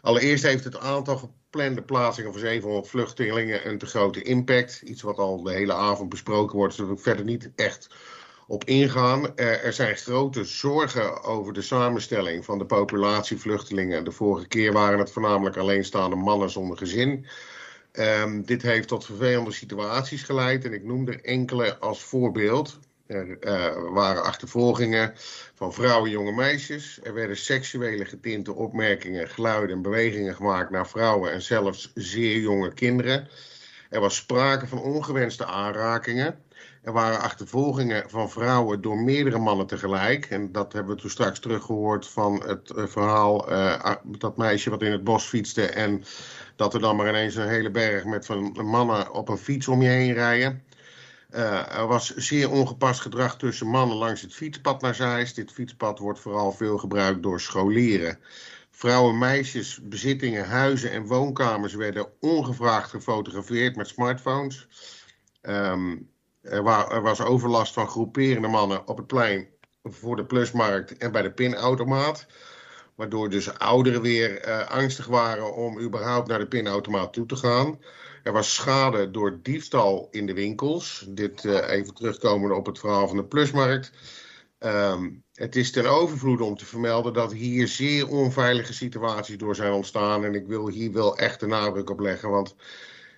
Allereerst 0.00 0.44
heeft 0.44 0.64
het 0.64 0.78
aantal 0.78 1.34
geplande 1.52 1.82
plaatsingen 1.82 2.32
voor 2.32 2.40
700 2.40 2.88
vluchtelingen 2.88 3.68
een 3.68 3.78
te 3.78 3.86
grote 3.86 4.22
impact. 4.22 4.82
Iets 4.84 5.02
wat 5.02 5.18
al 5.18 5.42
de 5.42 5.52
hele 5.52 5.72
avond 5.72 6.08
besproken 6.08 6.56
wordt, 6.56 6.76
daar 6.76 6.86
wil 6.86 6.94
ik 6.94 7.02
verder 7.02 7.24
niet 7.24 7.50
echt 7.56 7.88
op 8.46 8.64
ingaan. 8.64 9.36
Er 9.36 9.72
zijn 9.72 9.96
grote 9.96 10.44
zorgen 10.44 11.22
over 11.22 11.52
de 11.52 11.62
samenstelling 11.62 12.44
van 12.44 12.58
de 12.58 12.64
populatie 12.64 13.38
vluchtelingen. 13.38 14.04
De 14.04 14.10
vorige 14.12 14.48
keer 14.48 14.72
waren 14.72 14.98
het 14.98 15.12
voornamelijk 15.12 15.56
alleenstaande 15.56 16.16
mannen 16.16 16.50
zonder 16.50 16.76
gezin. 16.76 17.26
Um, 17.92 18.44
dit 18.44 18.62
heeft 18.62 18.88
tot 18.88 19.04
vervelende 19.04 19.52
situaties 19.52 20.22
geleid 20.22 20.64
en 20.64 20.72
ik 20.72 20.84
noem 20.84 21.08
er 21.08 21.24
enkele 21.24 21.78
als 21.78 22.02
voorbeeld. 22.02 22.78
Er 23.12 23.36
uh, 23.40 23.92
waren 23.92 24.22
achtervolgingen 24.22 25.12
van 25.54 25.72
vrouwen 25.72 26.04
en 26.04 26.10
jonge 26.10 26.32
meisjes. 26.32 27.00
Er 27.02 27.14
werden 27.14 27.36
seksuele 27.36 28.04
getinte 28.04 28.54
opmerkingen, 28.54 29.28
geluiden 29.28 29.76
en 29.76 29.82
bewegingen 29.82 30.34
gemaakt 30.34 30.70
naar 30.70 30.88
vrouwen 30.88 31.32
en 31.32 31.42
zelfs 31.42 31.92
zeer 31.94 32.38
jonge 32.38 32.74
kinderen. 32.74 33.28
Er 33.90 34.00
was 34.00 34.16
sprake 34.16 34.66
van 34.66 34.78
ongewenste 34.78 35.44
aanrakingen. 35.44 36.38
Er 36.82 36.92
waren 36.92 37.20
achtervolgingen 37.20 38.10
van 38.10 38.30
vrouwen 38.30 38.80
door 38.80 38.98
meerdere 38.98 39.38
mannen 39.38 39.66
tegelijk. 39.66 40.26
En 40.26 40.52
dat 40.52 40.72
hebben 40.72 40.94
we 40.94 41.00
toen 41.00 41.10
straks 41.10 41.40
teruggehoord 41.40 42.08
van 42.08 42.42
het 42.46 42.72
uh, 42.76 42.86
verhaal 42.86 43.52
uh, 43.52 43.94
dat 44.18 44.36
meisje 44.36 44.70
wat 44.70 44.82
in 44.82 44.92
het 44.92 45.04
bos 45.04 45.24
fietste. 45.24 45.66
En 45.66 46.04
dat 46.56 46.74
er 46.74 46.80
dan 46.80 46.96
maar 46.96 47.08
ineens 47.08 47.34
een 47.34 47.48
hele 47.48 47.70
berg 47.70 48.04
met 48.04 48.26
van 48.26 48.52
mannen 48.64 49.12
op 49.12 49.28
een 49.28 49.38
fiets 49.38 49.68
om 49.68 49.82
je 49.82 49.88
heen 49.88 50.12
rijden. 50.12 50.62
Uh, 51.34 51.76
er 51.76 51.86
was 51.86 52.14
zeer 52.14 52.50
ongepast 52.50 53.00
gedrag 53.00 53.36
tussen 53.36 53.66
mannen 53.66 53.96
langs 53.96 54.22
het 54.22 54.34
fietspad 54.34 54.80
naar 54.80 54.94
Zeist. 54.94 55.36
Dit 55.36 55.52
fietspad 55.52 55.98
wordt 55.98 56.20
vooral 56.20 56.52
veel 56.52 56.78
gebruikt 56.78 57.22
door 57.22 57.40
scholieren. 57.40 58.18
Vrouwen, 58.70 59.18
meisjes, 59.18 59.80
bezittingen, 59.82 60.48
huizen 60.48 60.90
en 60.90 61.06
woonkamers 61.06 61.74
werden 61.74 62.06
ongevraagd 62.20 62.90
gefotografeerd 62.90 63.76
met 63.76 63.88
smartphones. 63.88 64.68
Um, 65.42 66.10
er, 66.40 66.66
er, 66.66 67.02
was 67.02 67.20
overlast 67.20 67.72
van 67.72 67.88
groeperende 67.88 68.48
mannen 68.48 68.88
op 68.88 68.96
het 68.96 69.06
plein 69.06 69.48
voor 69.82 70.16
de 70.16 70.24
plusmarkt 70.24 70.96
en 70.96 71.12
bij 71.12 71.22
de 71.22 71.32
pinautomaat. 71.32 72.26
Waardoor 72.94 73.30
dus 73.30 73.58
ouderen 73.58 74.02
weer 74.02 74.38
eh, 74.38 74.68
angstig 74.68 75.06
waren 75.06 75.54
om 75.54 75.80
überhaupt 75.80 76.28
naar 76.28 76.38
de 76.38 76.46
pinautomaat 76.46 77.12
toe 77.12 77.26
te 77.26 77.36
gaan. 77.36 77.78
Er 78.22 78.32
was 78.32 78.54
schade 78.54 79.10
door 79.10 79.38
diefstal 79.42 80.08
in 80.10 80.26
de 80.26 80.34
winkels. 80.34 81.06
Dit 81.08 81.44
uh, 81.44 81.70
even 81.70 81.94
terugkomen 81.94 82.56
op 82.56 82.66
het 82.66 82.78
verhaal 82.78 83.08
van 83.08 83.16
de 83.16 83.24
plusmarkt. 83.24 83.92
Um, 84.58 85.22
het 85.34 85.56
is 85.56 85.70
ten 85.70 85.86
overvloede 85.86 86.44
om 86.44 86.56
te 86.56 86.64
vermelden 86.64 87.12
dat 87.12 87.32
hier 87.32 87.68
zeer 87.68 88.08
onveilige 88.08 88.74
situaties 88.74 89.36
door 89.36 89.54
zijn 89.54 89.72
ontstaan. 89.72 90.24
En 90.24 90.34
ik 90.34 90.46
wil 90.46 90.68
hier 90.68 90.92
wel 90.92 91.16
echt 91.16 91.40
de 91.40 91.46
nadruk 91.46 91.90
op 91.90 92.00
leggen, 92.00 92.30
want 92.30 92.54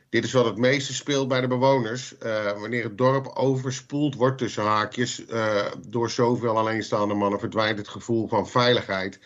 dit 0.08 0.24
is 0.24 0.32
wat 0.32 0.44
het 0.44 0.56
meeste 0.56 0.94
speelt 0.94 1.28
bij 1.28 1.40
de 1.40 1.46
bewoners. 1.46 2.14
Uh, 2.22 2.60
wanneer 2.60 2.84
het 2.84 2.98
dorp 2.98 3.26
overspoeld 3.34 4.14
wordt 4.14 4.38
tussen 4.38 4.62
haakjes 4.62 5.24
uh, 5.28 5.66
door 5.88 6.10
zoveel 6.10 6.58
alleenstaande 6.58 7.14
mannen, 7.14 7.38
verdwijnt 7.38 7.78
het 7.78 7.88
gevoel 7.88 8.28
van 8.28 8.48
veiligheid. 8.48 9.18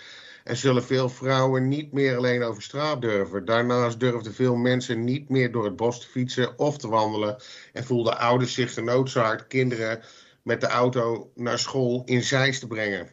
En 0.49 0.57
zullen 0.57 0.85
veel 0.85 1.09
vrouwen 1.09 1.69
niet 1.69 1.93
meer 1.93 2.17
alleen 2.17 2.43
over 2.43 2.63
straat 2.63 3.01
durven. 3.01 3.45
Daarnaast 3.45 4.01
durfden 4.01 4.35
veel 4.35 4.57
mensen 4.57 5.05
niet 5.05 5.29
meer 5.29 5.53
door 5.53 5.65
het 5.65 5.77
bos 5.77 6.01
te 6.01 6.07
fietsen 6.07 6.59
of 6.59 6.79
te 6.79 6.89
wandelen. 6.89 7.43
En 7.73 7.85
voelden 7.85 8.19
ouders 8.19 8.55
zich 8.55 8.75
genoodzaakt 8.75 9.47
kinderen 9.47 10.03
met 10.43 10.61
de 10.61 10.67
auto 10.67 11.31
naar 11.35 11.59
school 11.59 12.03
in 12.05 12.23
Zeist 12.23 12.61
te 12.61 12.67
brengen. 12.67 13.11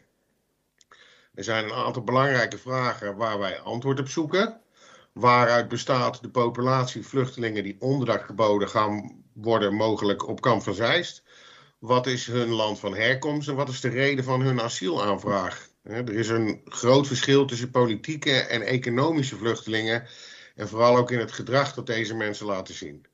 Er 1.34 1.44
zijn 1.44 1.64
een 1.64 1.72
aantal 1.72 2.04
belangrijke 2.04 2.58
vragen 2.58 3.16
waar 3.16 3.38
wij 3.38 3.60
antwoord 3.60 4.00
op 4.00 4.08
zoeken. 4.08 4.60
Waaruit 5.12 5.68
bestaat 5.68 6.22
de 6.22 6.30
populatie 6.30 7.06
vluchtelingen 7.06 7.62
die 7.62 7.76
onderdak 7.78 8.26
geboden 8.26 8.68
gaan 8.68 9.24
worden 9.32 9.74
mogelijk 9.74 10.28
op 10.28 10.40
kamp 10.40 10.62
van 10.62 10.74
Zeist? 10.74 11.22
Wat 11.78 12.06
is 12.06 12.26
hun 12.26 12.48
land 12.48 12.78
van 12.78 12.94
herkomst 12.94 13.48
en 13.48 13.54
wat 13.54 13.68
is 13.68 13.80
de 13.80 13.88
reden 13.88 14.24
van 14.24 14.40
hun 14.40 14.60
asielaanvraag? 14.60 15.74
Er 15.86 16.14
is 16.14 16.28
een 16.28 16.60
groot 16.64 17.06
verschil 17.06 17.44
tussen 17.44 17.70
politieke 17.70 18.40
en 18.40 18.62
economische 18.62 19.36
vluchtelingen 19.36 20.04
en 20.54 20.68
vooral 20.68 20.96
ook 20.96 21.10
in 21.10 21.18
het 21.18 21.32
gedrag 21.32 21.74
dat 21.74 21.86
deze 21.86 22.14
mensen 22.14 22.46
laten 22.46 22.74
zien. 22.74 23.06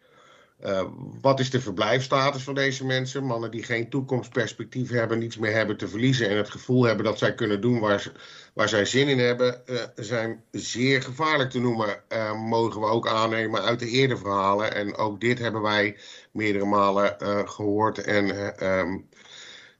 Uh, 0.64 0.82
wat 1.20 1.40
is 1.40 1.50
de 1.50 1.60
verblijfstatus 1.60 2.42
van 2.42 2.54
deze 2.54 2.84
mensen? 2.86 3.24
Mannen 3.24 3.50
die 3.50 3.62
geen 3.62 3.88
toekomstperspectief 3.88 4.90
hebben, 4.90 5.18
niets 5.18 5.38
meer 5.38 5.52
hebben 5.52 5.76
te 5.76 5.88
verliezen 5.88 6.28
en 6.28 6.36
het 6.36 6.50
gevoel 6.50 6.84
hebben 6.84 7.04
dat 7.04 7.18
zij 7.18 7.34
kunnen 7.34 7.60
doen 7.60 7.80
waar, 7.80 8.00
ze, 8.00 8.12
waar 8.54 8.68
zij 8.68 8.84
zin 8.84 9.08
in 9.08 9.18
hebben, 9.18 9.62
uh, 9.66 9.82
zijn 9.94 10.44
zeer 10.50 11.02
gevaarlijk 11.02 11.50
te 11.50 11.60
noemen. 11.60 12.02
Uh, 12.08 12.42
mogen 12.42 12.80
we 12.80 12.86
ook 12.86 13.08
aannemen 13.08 13.62
uit 13.62 13.78
de 13.78 13.88
eerdere 13.88 14.20
verhalen. 14.20 14.74
En 14.74 14.96
ook 14.96 15.20
dit 15.20 15.38
hebben 15.38 15.62
wij 15.62 15.96
meerdere 16.32 16.64
malen 16.64 17.16
gehoord 17.48 17.98
en 17.98 18.54
um, 18.68 19.08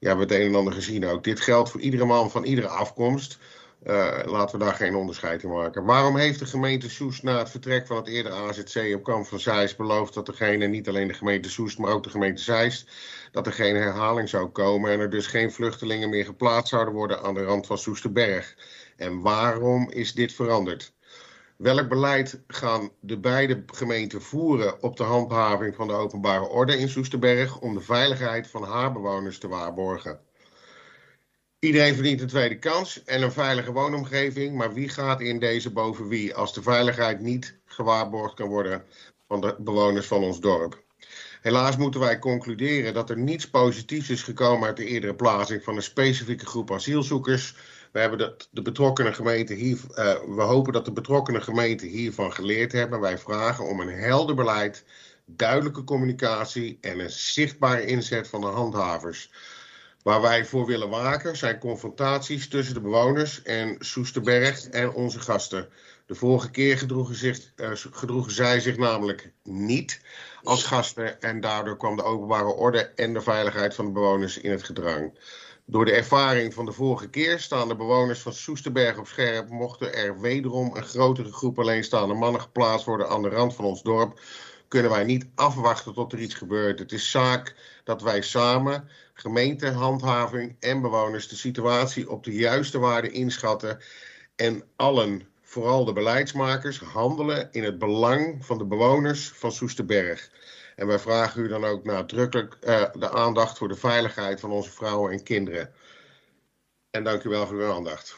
ja, 0.03 0.15
we 0.15 0.21
het 0.21 0.31
een 0.31 0.47
en 0.47 0.55
ander 0.55 0.73
gezien 0.73 1.07
ook. 1.07 1.25
Dit 1.25 1.41
geldt 1.41 1.71
voor 1.71 1.81
iedere 1.81 2.05
man 2.05 2.31
van 2.31 2.45
iedere 2.45 2.69
afkomst. 2.69 3.39
Uh, 3.87 4.19
laten 4.25 4.59
we 4.59 4.65
daar 4.65 4.75
geen 4.75 4.95
onderscheid 4.95 5.43
in 5.43 5.49
maken. 5.49 5.85
Waarom 5.85 6.17
heeft 6.17 6.39
de 6.39 6.47
gemeente 6.47 6.91
Soest 6.91 7.23
na 7.23 7.39
het 7.39 7.51
vertrek 7.51 7.87
van 7.87 7.97
het 7.97 8.07
eerdere 8.07 8.35
AZC 8.35 8.95
op 8.95 9.03
kamp 9.03 9.27
van 9.27 9.41
Zeist 9.41 9.77
beloofd 9.77 10.15
dat 10.15 10.27
degene, 10.27 10.67
niet 10.67 10.89
alleen 10.89 11.09
de 11.09 11.15
gemeente 11.15 11.51
Soest, 11.51 11.79
maar 11.79 11.93
ook 11.93 12.03
de 12.03 12.11
gemeente 12.11 12.43
Zeist, 12.43 12.91
dat 13.33 13.47
er 13.47 13.53
geen 13.53 13.77
herhaling 13.77 14.29
zou 14.29 14.49
komen 14.49 14.91
en 14.91 15.01
er 15.01 15.11
dus 15.11 15.27
geen 15.27 15.53
vluchtelingen 15.53 16.09
meer 16.09 16.25
geplaatst 16.25 16.69
zouden 16.69 16.95
worden 16.95 17.23
aan 17.23 17.35
de 17.35 17.45
rand 17.45 17.67
van 17.67 17.79
Soesterberg? 17.79 18.57
En 18.97 19.21
waarom 19.21 19.91
is 19.91 20.13
dit 20.13 20.33
veranderd? 20.33 20.93
Welk 21.63 21.89
beleid 21.89 22.41
gaan 22.47 22.91
de 23.01 23.19
beide 23.19 23.63
gemeenten 23.67 24.23
voeren 24.23 24.83
op 24.83 24.97
de 24.97 25.03
handhaving 25.03 25.75
van 25.75 25.87
de 25.87 25.93
openbare 25.93 26.49
orde 26.49 26.79
in 26.79 26.89
Soesterberg 26.89 27.61
om 27.61 27.75
de 27.75 27.81
veiligheid 27.81 28.47
van 28.47 28.63
haar 28.63 28.93
bewoners 28.93 29.39
te 29.39 29.49
waarborgen? 29.49 30.21
Iedereen 31.59 31.95
verdient 31.95 32.21
een 32.21 32.27
tweede 32.27 32.59
kans 32.59 33.05
en 33.05 33.23
een 33.23 33.33
veilige 33.33 33.73
woonomgeving, 33.73 34.57
maar 34.57 34.73
wie 34.73 34.89
gaat 34.89 35.21
in 35.21 35.39
deze 35.39 35.73
boven 35.73 36.09
wie 36.09 36.35
als 36.35 36.55
de 36.55 36.63
veiligheid 36.63 37.21
niet 37.21 37.59
gewaarborgd 37.65 38.35
kan 38.35 38.49
worden 38.49 38.85
van 39.29 39.41
de 39.41 39.57
bewoners 39.59 40.07
van 40.07 40.23
ons 40.23 40.41
dorp? 40.41 40.83
Helaas 41.41 41.77
moeten 41.77 42.01
wij 42.01 42.19
concluderen 42.19 42.95
dat 42.95 43.11
er 43.11 43.19
niets 43.19 43.51
positiefs 43.51 44.11
is 44.11 44.23
gekomen 44.23 44.67
uit 44.67 44.77
de 44.77 44.87
eerdere 44.87 45.15
plaatsing 45.15 45.63
van 45.63 45.77
een 45.77 45.83
specifieke 45.83 46.47
groep 46.47 46.73
asielzoekers. 46.73 47.57
We, 47.93 48.01
hebben 48.01 48.19
de, 48.19 48.37
de 48.51 48.63
betrokkenen 48.63 49.15
gemeenten 49.15 49.57
hier, 49.57 49.79
uh, 49.91 50.15
we 50.37 50.43
hopen 50.43 50.73
dat 50.73 50.85
de 50.85 50.93
betrokkenen 50.93 51.43
gemeenten 51.43 51.89
hiervan 51.89 52.33
geleerd 52.33 52.73
hebben. 52.73 53.01
Wij 53.01 53.19
vragen 53.19 53.65
om 53.65 53.81
een 53.81 53.99
helder 53.99 54.35
beleid, 54.35 54.85
duidelijke 55.25 55.85
communicatie 55.85 56.79
en 56.81 56.99
een 56.99 57.11
zichtbare 57.11 57.87
inzet 57.87 58.29
van 58.29 58.41
de 58.41 58.47
handhavers. 58.47 59.31
Waar 60.03 60.21
wij 60.21 60.45
voor 60.45 60.67
willen 60.67 60.89
waken 60.89 61.37
zijn 61.37 61.59
confrontaties 61.59 62.49
tussen 62.49 62.75
de 62.75 62.81
bewoners 62.81 63.43
en 63.43 63.77
Soesterberg 63.79 64.65
en 64.69 64.93
onze 64.93 65.21
gasten. 65.21 65.69
De 66.07 66.15
vorige 66.15 66.51
keer 66.51 66.79
gedroegen, 66.79 67.15
zich, 67.15 67.53
uh, 67.57 67.71
gedroegen 67.73 68.33
zij 68.33 68.61
zich 68.61 68.77
namelijk 68.77 69.33
niet 69.43 70.01
als 70.43 70.65
gasten 70.65 71.21
en 71.21 71.41
daardoor 71.41 71.77
kwam 71.77 71.97
de 71.97 72.03
openbare 72.03 72.53
orde 72.55 72.93
en 72.97 73.13
de 73.13 73.21
veiligheid 73.21 73.75
van 73.75 73.85
de 73.85 73.93
bewoners 73.93 74.39
in 74.39 74.51
het 74.51 74.63
gedrang. 74.63 75.19
Door 75.67 75.85
de 75.85 75.93
ervaring 75.93 76.55
van 76.55 76.65
de 76.65 76.73
vorige 76.73 77.11
keer 77.11 77.41
staan 77.41 77.69
de 77.69 77.77
bewoners 77.77 78.21
van 78.21 78.33
Soesterberg 78.33 78.99
op 78.99 79.07
scherp. 79.07 79.49
Mochten 79.49 79.95
er 79.95 80.21
wederom 80.21 80.77
een 80.77 80.85
grotere 80.85 81.33
groep 81.33 81.59
alleenstaande 81.59 82.15
mannen 82.15 82.41
geplaatst 82.41 82.87
worden 82.87 83.09
aan 83.09 83.23
de 83.23 83.29
rand 83.29 83.55
van 83.55 83.65
ons 83.65 83.83
dorp, 83.83 84.21
kunnen 84.69 84.91
wij 84.91 85.05
niet 85.05 85.27
afwachten 85.35 85.95
tot 85.95 86.13
er 86.13 86.19
iets 86.19 86.35
gebeurt. 86.35 86.79
Het 86.79 86.93
is 86.93 87.11
zaak 87.11 87.55
dat 87.85 88.03
wij 88.03 88.23
samen, 88.23 88.89
gemeente, 89.15 89.71
handhaving 89.71 90.57
en 90.61 90.81
bewoners, 90.81 91.29
de 91.29 91.37
situatie 91.37 92.11
op 92.11 92.25
de 92.25 92.33
juiste 92.33 92.79
waarde 92.79 93.11
inschatten 93.11 93.79
en 94.37 94.65
allen, 94.77 95.29
vooral 95.43 95.85
de 95.85 95.93
beleidsmakers, 95.93 96.79
handelen 96.81 97.49
in 97.53 97.65
het 97.65 97.79
belang 97.79 98.45
van 98.45 98.59
de 98.59 98.67
bewoners 98.67 99.29
van 99.29 99.53
Soesterberg. 99.53 100.31
En 100.77 100.87
wij 100.87 100.99
vragen 100.99 101.43
u 101.43 101.49
dan 101.49 101.65
ook 101.65 101.85
nadrukkelijk 101.85 102.57
uh, 102.61 102.85
de 102.93 103.11
aandacht 103.11 103.59
voor 103.59 103.69
de 103.69 103.77
veiligheid 103.77 104.41
van 104.41 104.51
onze 104.51 104.71
vrouwen 104.71 105.13
en 105.13 105.23
kinderen. 105.23 105.73
En 106.91 107.05
dank 107.05 107.25
u 107.25 107.29
wel 107.29 107.47
voor 107.47 107.57
uw 107.57 107.73
aandacht. 107.73 108.17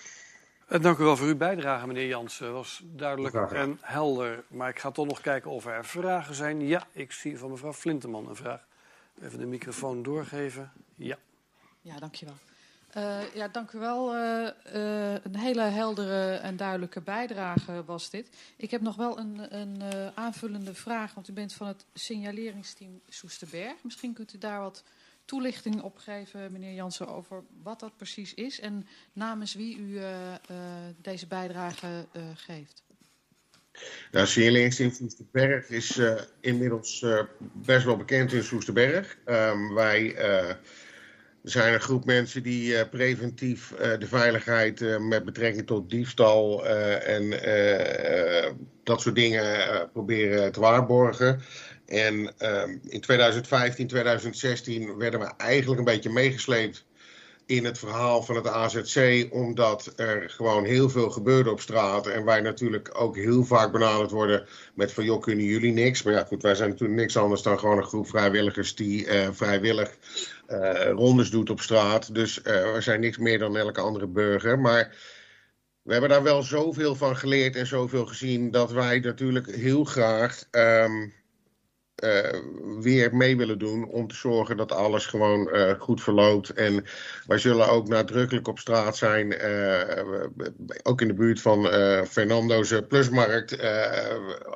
En 0.66 0.82
dank 0.82 0.98
u 0.98 1.04
wel 1.04 1.16
voor 1.16 1.26
uw 1.26 1.36
bijdrage, 1.36 1.86
meneer 1.86 2.06
Jansen. 2.06 2.46
Dat 2.46 2.54
was 2.54 2.82
duidelijk 2.84 3.34
en 3.34 3.78
helder. 3.80 4.44
Maar 4.48 4.68
ik 4.68 4.78
ga 4.78 4.90
toch 4.90 5.06
nog 5.06 5.20
kijken 5.20 5.50
of 5.50 5.66
er 5.66 5.84
vragen 5.84 6.34
zijn. 6.34 6.66
Ja, 6.66 6.86
ik 6.92 7.12
zie 7.12 7.38
van 7.38 7.50
mevrouw 7.50 7.72
Flinteman 7.72 8.28
een 8.28 8.36
vraag. 8.36 8.66
Even 9.22 9.38
de 9.38 9.46
microfoon 9.46 10.02
doorgeven. 10.02 10.72
Ja. 10.94 11.18
Ja, 11.80 11.98
dankjewel. 11.98 12.34
Uh, 12.96 13.34
ja, 13.34 13.48
dank 13.48 13.72
u 13.72 13.78
wel. 13.78 14.14
Uh, 14.14 14.48
uh, 14.74 15.12
een 15.12 15.36
hele 15.36 15.62
heldere 15.62 16.34
en 16.34 16.56
duidelijke 16.56 17.00
bijdrage 17.00 17.84
was 17.84 18.10
dit. 18.10 18.28
Ik 18.56 18.70
heb 18.70 18.80
nog 18.80 18.96
wel 18.96 19.18
een, 19.18 19.56
een 19.58 19.82
aanvullende 20.14 20.74
vraag, 20.74 21.14
want 21.14 21.28
u 21.28 21.32
bent 21.32 21.52
van 21.52 21.66
het 21.66 21.84
signaleringsteam 21.94 23.00
Soesterberg. 23.08 23.74
Misschien 23.82 24.12
kunt 24.12 24.34
u 24.34 24.38
daar 24.38 24.60
wat 24.60 24.82
toelichting 25.24 25.82
op 25.82 25.98
geven, 25.98 26.52
meneer 26.52 26.74
Jansen, 26.74 27.08
over 27.08 27.42
wat 27.62 27.80
dat 27.80 27.96
precies 27.96 28.34
is 28.34 28.60
en 28.60 28.86
namens 29.12 29.54
wie 29.54 29.78
u 29.78 30.00
deze 30.96 31.26
bijdrage 31.26 32.06
geeft. 32.34 32.82
Nou, 34.10 34.26
signaleringsteam 34.26 34.90
Soesterberg 34.90 35.68
is 35.68 36.00
inmiddels 36.40 37.04
best 37.52 37.84
wel 37.84 37.96
bekend 37.96 38.32
in 38.32 38.44
Soesterberg. 38.44 39.18
Um, 39.26 39.74
wij 39.74 40.16
er 41.44 41.50
zijn 41.50 41.74
een 41.74 41.80
groep 41.80 42.04
mensen 42.04 42.42
die 42.42 42.72
uh, 42.72 42.80
preventief 42.90 43.72
uh, 43.72 43.78
de 43.98 44.06
veiligheid 44.06 44.80
uh, 44.80 44.98
met 44.98 45.24
betrekking 45.24 45.66
tot 45.66 45.90
diefstal 45.90 46.66
en 46.66 47.30
dat 48.82 49.00
soort 49.00 49.14
dingen 49.14 49.44
proberen 49.92 50.52
te 50.52 50.60
waarborgen. 50.60 51.40
En 51.86 52.38
ehm, 52.38 52.76
in 52.82 53.00
2015, 53.00 53.86
2016 53.86 54.96
werden 54.96 55.20
we 55.20 55.32
eigenlijk 55.36 55.78
een 55.78 55.86
beetje 55.86 56.10
meegesleept 56.10 56.84
in 57.46 57.64
het 57.64 57.78
verhaal 57.78 58.22
van 58.22 58.34
het 58.36 58.46
AZC, 58.46 59.26
omdat 59.30 59.92
er 59.96 60.30
gewoon 60.30 60.64
heel 60.64 60.88
veel 60.88 61.10
gebeurde 61.10 61.50
op 61.50 61.60
straat. 61.60 62.06
En 62.06 62.24
wij 62.24 62.40
natuurlijk 62.40 62.90
ook 62.92 63.16
heel 63.16 63.44
vaak 63.44 63.72
benaderd 63.72 64.10
worden 64.10 64.46
met 64.74 64.92
van 64.92 65.04
joh, 65.04 65.20
kunnen 65.20 65.44
jullie 65.44 65.72
niks? 65.72 66.02
Maar 66.02 66.14
ja, 66.14 66.24
goed, 66.24 66.42
wij 66.42 66.54
zijn 66.54 66.70
natuurlijk 66.70 67.00
niks 67.00 67.16
anders 67.16 67.42
dan 67.42 67.58
gewoon 67.58 67.78
een 67.78 67.84
groep 67.84 68.08
vrijwilligers 68.08 68.74
die 68.74 69.06
uh, 69.06 69.28
vrijwillig 69.32 69.96
uh, 70.48 70.90
rondes 70.90 71.30
doet 71.30 71.50
op 71.50 71.60
straat. 71.60 72.14
Dus 72.14 72.38
uh, 72.38 72.44
we 72.44 72.80
zijn 72.80 73.00
niks 73.00 73.18
meer 73.18 73.38
dan 73.38 73.56
elke 73.56 73.80
andere 73.80 74.06
burger. 74.06 74.58
Maar 74.58 74.96
we 75.82 75.92
hebben 75.92 76.10
daar 76.10 76.22
wel 76.22 76.42
zoveel 76.42 76.94
van 76.94 77.16
geleerd 77.16 77.56
en 77.56 77.66
zoveel 77.66 78.06
gezien 78.06 78.50
dat 78.50 78.72
wij 78.72 78.98
natuurlijk 78.98 79.54
heel 79.54 79.84
graag. 79.84 80.44
Um, 80.50 81.12
eh, 81.94 82.40
weer 82.80 83.16
mee 83.16 83.36
willen 83.36 83.58
doen 83.58 83.88
om 83.88 84.08
te 84.08 84.14
zorgen 84.14 84.56
dat 84.56 84.72
alles 84.72 85.06
gewoon 85.06 85.50
eh, 85.50 85.74
goed 85.78 86.02
verloopt. 86.02 86.50
En 86.50 86.84
wij 87.26 87.38
zullen 87.38 87.68
ook 87.68 87.88
nadrukkelijk 87.88 88.48
op 88.48 88.58
straat 88.58 88.96
zijn, 88.96 89.32
eh, 89.32 90.04
ook 90.82 91.00
in 91.00 91.08
de 91.08 91.14
buurt 91.14 91.40
van 91.40 91.66
Fernando's 92.06 92.74
Plusmarkt, 92.88 93.58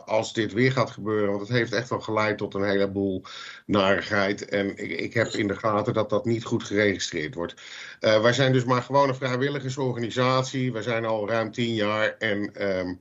als 0.05 0.33
dit 0.33 0.53
weer 0.53 0.73
gaat 0.73 0.91
gebeuren. 0.91 1.29
Want 1.29 1.41
het 1.41 1.57
heeft 1.57 1.73
echt 1.73 1.89
wel 1.89 2.01
geleid 2.01 2.39
tot 2.39 2.55
een 2.55 2.69
heleboel 2.69 3.25
narigheid. 3.67 4.45
En 4.49 4.77
ik, 4.77 4.91
ik 5.01 5.15
heb 5.15 5.27
in 5.27 5.49
de 5.49 5.57
gaten 5.57 5.93
dat 5.93 6.11
dat 6.11 6.25
niet 6.25 6.45
goed 6.45 6.65
geregistreerd 6.65 7.35
wordt. 7.35 7.55
wij 8.01 8.33
zijn 8.33 8.53
dus 8.53 8.65
maar 8.65 8.83
gewoon 8.83 9.09
een 9.09 9.15
vrijwilligersorganisatie. 9.15 10.73
We 10.73 10.83
zijn 10.83 11.05
al 11.05 11.29
ruim 11.29 11.53
tien 11.53 11.75
jaar 11.75 12.17
en... 12.19 12.55
Ehm, 12.55 12.95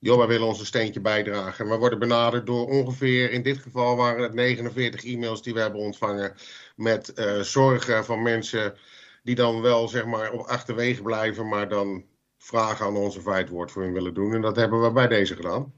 joh, 0.00 0.18
wij 0.18 0.26
willen 0.26 0.46
ons 0.46 0.60
een 0.60 0.66
steentje 0.66 1.00
bijdragen. 1.00 1.68
We 1.68 1.76
worden 1.76 1.98
benaderd 1.98 2.46
door 2.46 2.66
ongeveer, 2.66 3.30
in 3.30 3.42
dit 3.42 3.58
geval 3.58 3.96
waren 3.96 4.22
het 4.22 4.34
49 4.34 5.04
e-mails 5.04 5.42
die 5.42 5.54
we 5.54 5.60
hebben 5.60 5.80
ontvangen 5.80 6.34
met 6.76 7.12
uh, 7.14 7.40
zorgen 7.40 8.04
van 8.04 8.22
mensen 8.22 8.74
die 9.22 9.34
dan 9.34 9.60
wel 9.60 9.88
zeg 9.88 10.04
maar 10.04 10.32
op 10.32 10.46
achterwege 10.46 11.02
blijven, 11.02 11.48
maar 11.48 11.68
dan 11.68 12.04
vragen 12.38 12.86
aan 12.86 12.96
onze 12.96 13.18
of 13.18 13.48
woord 13.48 13.70
voor 13.70 13.82
hun 13.82 13.92
willen 13.92 14.14
doen. 14.14 14.34
En 14.34 14.40
dat 14.40 14.56
hebben 14.56 14.82
we 14.82 14.90
bij 14.90 15.08
deze 15.08 15.36
gedaan. 15.36 15.72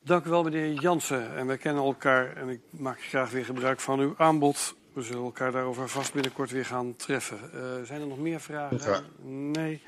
Dank 0.00 0.24
u 0.24 0.30
wel, 0.30 0.42
meneer 0.42 0.72
Jansen. 0.72 1.36
En 1.36 1.46
wij 1.46 1.58
kennen 1.58 1.84
elkaar 1.84 2.36
en 2.36 2.48
ik 2.48 2.60
maak 2.70 3.02
graag 3.02 3.30
weer 3.30 3.44
gebruik 3.44 3.80
van 3.80 4.00
uw 4.00 4.14
aanbod. 4.16 4.74
We 4.92 5.02
zullen 5.02 5.24
elkaar 5.24 5.52
daarover 5.52 5.88
vast 5.88 6.12
binnenkort 6.12 6.50
weer 6.50 6.64
gaan 6.64 6.96
treffen. 6.96 7.38
Uh, 7.54 7.60
zijn 7.84 8.00
er 8.00 8.06
nog 8.06 8.18
meer 8.18 8.40
vragen? 8.40 8.78
Ja. 8.78 9.00
Nee. 9.22 9.82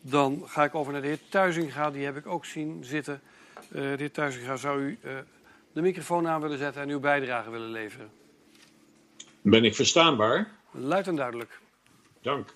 Dan 0.00 0.42
ga 0.46 0.64
ik 0.64 0.74
over 0.74 0.92
naar 0.92 1.00
de 1.00 1.06
heer 1.06 1.28
Thuizinga. 1.28 1.90
Die 1.90 2.04
heb 2.04 2.16
ik 2.16 2.26
ook 2.26 2.44
zien 2.44 2.84
zitten. 2.84 3.20
Uh, 3.68 3.80
de 3.80 3.94
heer 3.96 4.10
Thuizinga, 4.12 4.56
zou 4.56 4.80
u 4.80 4.98
uh, 5.04 5.18
de 5.72 5.80
microfoon 5.80 6.28
aan 6.28 6.40
willen 6.40 6.58
zetten 6.58 6.82
en 6.82 6.88
uw 6.88 7.00
bijdrage 7.00 7.50
willen 7.50 7.70
leveren? 7.70 8.10
Ben 9.42 9.64
ik 9.64 9.74
verstaanbaar? 9.74 10.50
Luid 10.70 11.06
en 11.06 11.16
duidelijk. 11.16 11.60
Dank. 12.22 12.54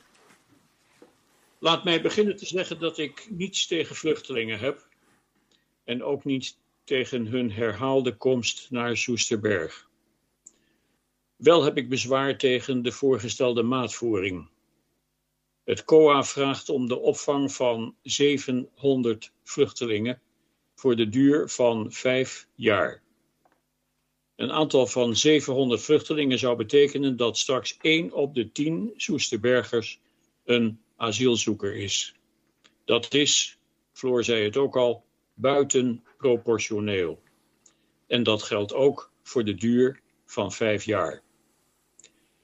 Laat 1.59 1.85
mij 1.85 2.03
beginnen 2.03 2.37
te 2.37 2.47
zeggen 2.47 2.79
dat 2.79 2.99
ik 2.99 3.27
niets 3.31 3.67
tegen 3.67 3.97
vluchtelingen 3.97 4.59
heb. 4.59 4.87
En 5.85 6.03
ook 6.03 6.25
niet 6.25 6.57
tegen 6.85 7.27
hun 7.27 7.53
herhaalde 7.53 8.17
komst 8.17 8.71
naar 8.71 8.97
Soesterberg. 8.97 9.89
Wel 11.37 11.63
heb 11.65 11.77
ik 11.77 11.89
bezwaar 11.89 12.39
tegen 12.39 12.83
de 12.83 12.93
voorgestelde 12.93 13.63
maatvoering. 13.63 14.49
Het 15.65 15.85
COA 15.85 16.25
vraagt 16.25 16.69
om 16.69 16.89
de 16.89 16.99
opvang 16.99 17.53
van 17.53 17.97
700 18.03 19.33
vluchtelingen 19.43 20.21
voor 20.75 20.97
de 20.97 21.09
duur 21.09 21.49
van 21.49 21.93
vijf 21.93 22.47
jaar. 22.55 23.03
Een 24.37 24.53
aantal 24.53 24.87
van 24.87 25.17
700 25.17 25.83
vluchtelingen 25.83 26.39
zou 26.39 26.57
betekenen 26.57 27.17
dat 27.17 27.39
straks 27.39 27.77
1 27.81 28.13
op 28.13 28.35
de 28.35 28.53
10 28.53 28.93
Soesterbergers 28.97 30.01
een 30.45 30.81
asielzoeker 30.97 31.77
is. 31.77 32.15
Dat 32.85 33.15
is, 33.15 33.59
Floor 33.93 34.25
zei 34.25 34.45
het 34.45 34.57
ook 34.57 34.77
al, 34.77 35.05
buitenproportioneel. 35.35 37.23
En 38.07 38.23
dat 38.23 38.43
geldt 38.43 38.75
ook 38.75 39.11
voor 39.23 39.45
de 39.45 39.55
duur 39.55 40.01
van 40.25 40.53
vijf 40.53 40.85
jaar. 40.85 41.23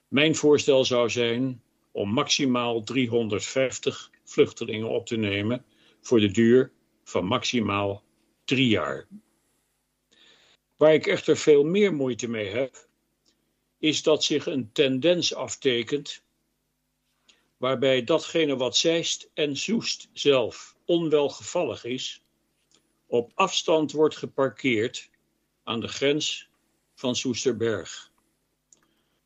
Mijn 0.09 0.34
voorstel 0.34 0.84
zou 0.84 1.10
zijn 1.10 1.62
om 1.93 2.12
maximaal 2.12 2.83
350 2.83 4.11
vluchtelingen 4.25 4.89
op 4.89 5.07
te 5.07 5.17
nemen 5.17 5.65
voor 6.01 6.21
de 6.21 6.31
duur 6.31 6.73
van 7.05 7.25
maximaal 7.25 8.03
drie 8.45 8.69
jaar. 8.69 9.07
Waar 10.77 10.95
ik 10.95 11.07
echter 11.07 11.37
veel 11.37 11.65
meer 11.65 11.95
moeite 11.95 12.29
mee 12.29 12.49
heb, 12.49 12.89
is 13.79 14.03
dat 14.03 14.25
zich 14.25 14.47
een 14.47 14.73
tendens 14.73 15.35
aftekent 15.35 16.23
waarbij 17.57 18.05
datgene 18.05 18.57
wat 18.57 18.77
Zeist 18.77 19.31
en 19.35 19.57
Soest 19.57 20.09
zelf 20.12 20.77
onwelgevallig 20.85 21.85
is, 21.85 22.23
op 23.07 23.33
afstand 23.35 23.93
wordt 23.93 24.17
geparkeerd 24.17 25.11
aan 25.62 25.81
de 25.81 25.89
grens 25.89 26.49
van 26.95 27.17
Soesterberg. 27.17 28.10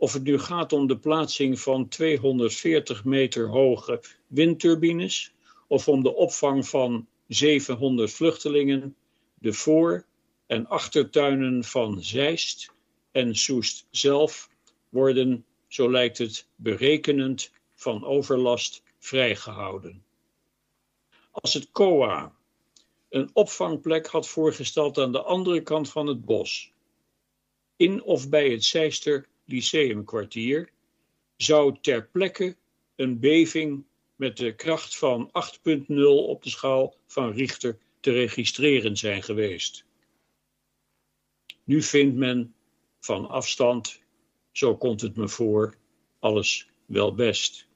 Of 0.05 0.13
het 0.13 0.23
nu 0.23 0.39
gaat 0.39 0.73
om 0.73 0.87
de 0.87 0.99
plaatsing 0.99 1.61
van 1.61 1.89
240 1.89 3.05
meter 3.05 3.49
hoge 3.49 4.01
windturbines 4.27 5.33
of 5.67 5.89
om 5.89 6.03
de 6.03 6.15
opvang 6.15 6.69
van 6.69 7.07
700 7.29 8.13
vluchtelingen, 8.13 8.97
de 9.35 9.53
voor- 9.53 10.05
en 10.47 10.67
achtertuinen 10.67 11.65
van 11.65 12.03
Zeist 12.03 12.73
en 13.13 13.35
Soest 13.35 13.87
zelf 13.91 14.49
worden, 14.89 15.45
zo 15.69 15.91
lijkt 15.91 16.19
het, 16.19 16.47
berekenend 16.57 17.53
van 17.75 18.05
overlast 18.05 18.83
vrijgehouden. 18.99 20.05
Als 21.31 21.55
het 21.55 21.71
COA 21.71 22.33
een 23.09 23.31
opvangplek 23.33 24.07
had 24.07 24.29
voorgesteld 24.29 24.99
aan 24.99 25.13
de 25.13 25.23
andere 25.23 25.63
kant 25.63 25.91
van 25.91 26.07
het 26.07 26.25
bos, 26.25 26.73
in 27.77 28.03
of 28.03 28.29
bij 28.29 28.51
het 28.51 28.65
Zeister 28.65 29.29
Lyceumkwartier, 29.45 30.71
zou 31.37 31.77
ter 31.81 32.09
plekke 32.09 32.57
een 32.97 33.19
beving 33.19 33.85
met 34.17 34.37
de 34.37 34.55
kracht 34.55 34.97
van 34.97 35.29
8.0 35.29 35.95
op 36.05 36.43
de 36.43 36.51
schaal 36.51 36.97
van 37.07 37.33
Richter 37.33 37.79
te 38.01 38.13
registreren 38.13 38.97
zijn 38.97 39.23
geweest. 39.23 39.85
Nu 41.65 41.83
vindt 41.83 42.17
men 42.17 42.55
van 43.01 43.29
afstand, 43.29 44.03
zo 44.53 44.77
komt 44.77 45.01
het 45.01 45.17
me 45.17 45.29
voor, 45.29 45.75
alles 46.19 46.69
wel 46.87 47.15
best. 47.15 47.67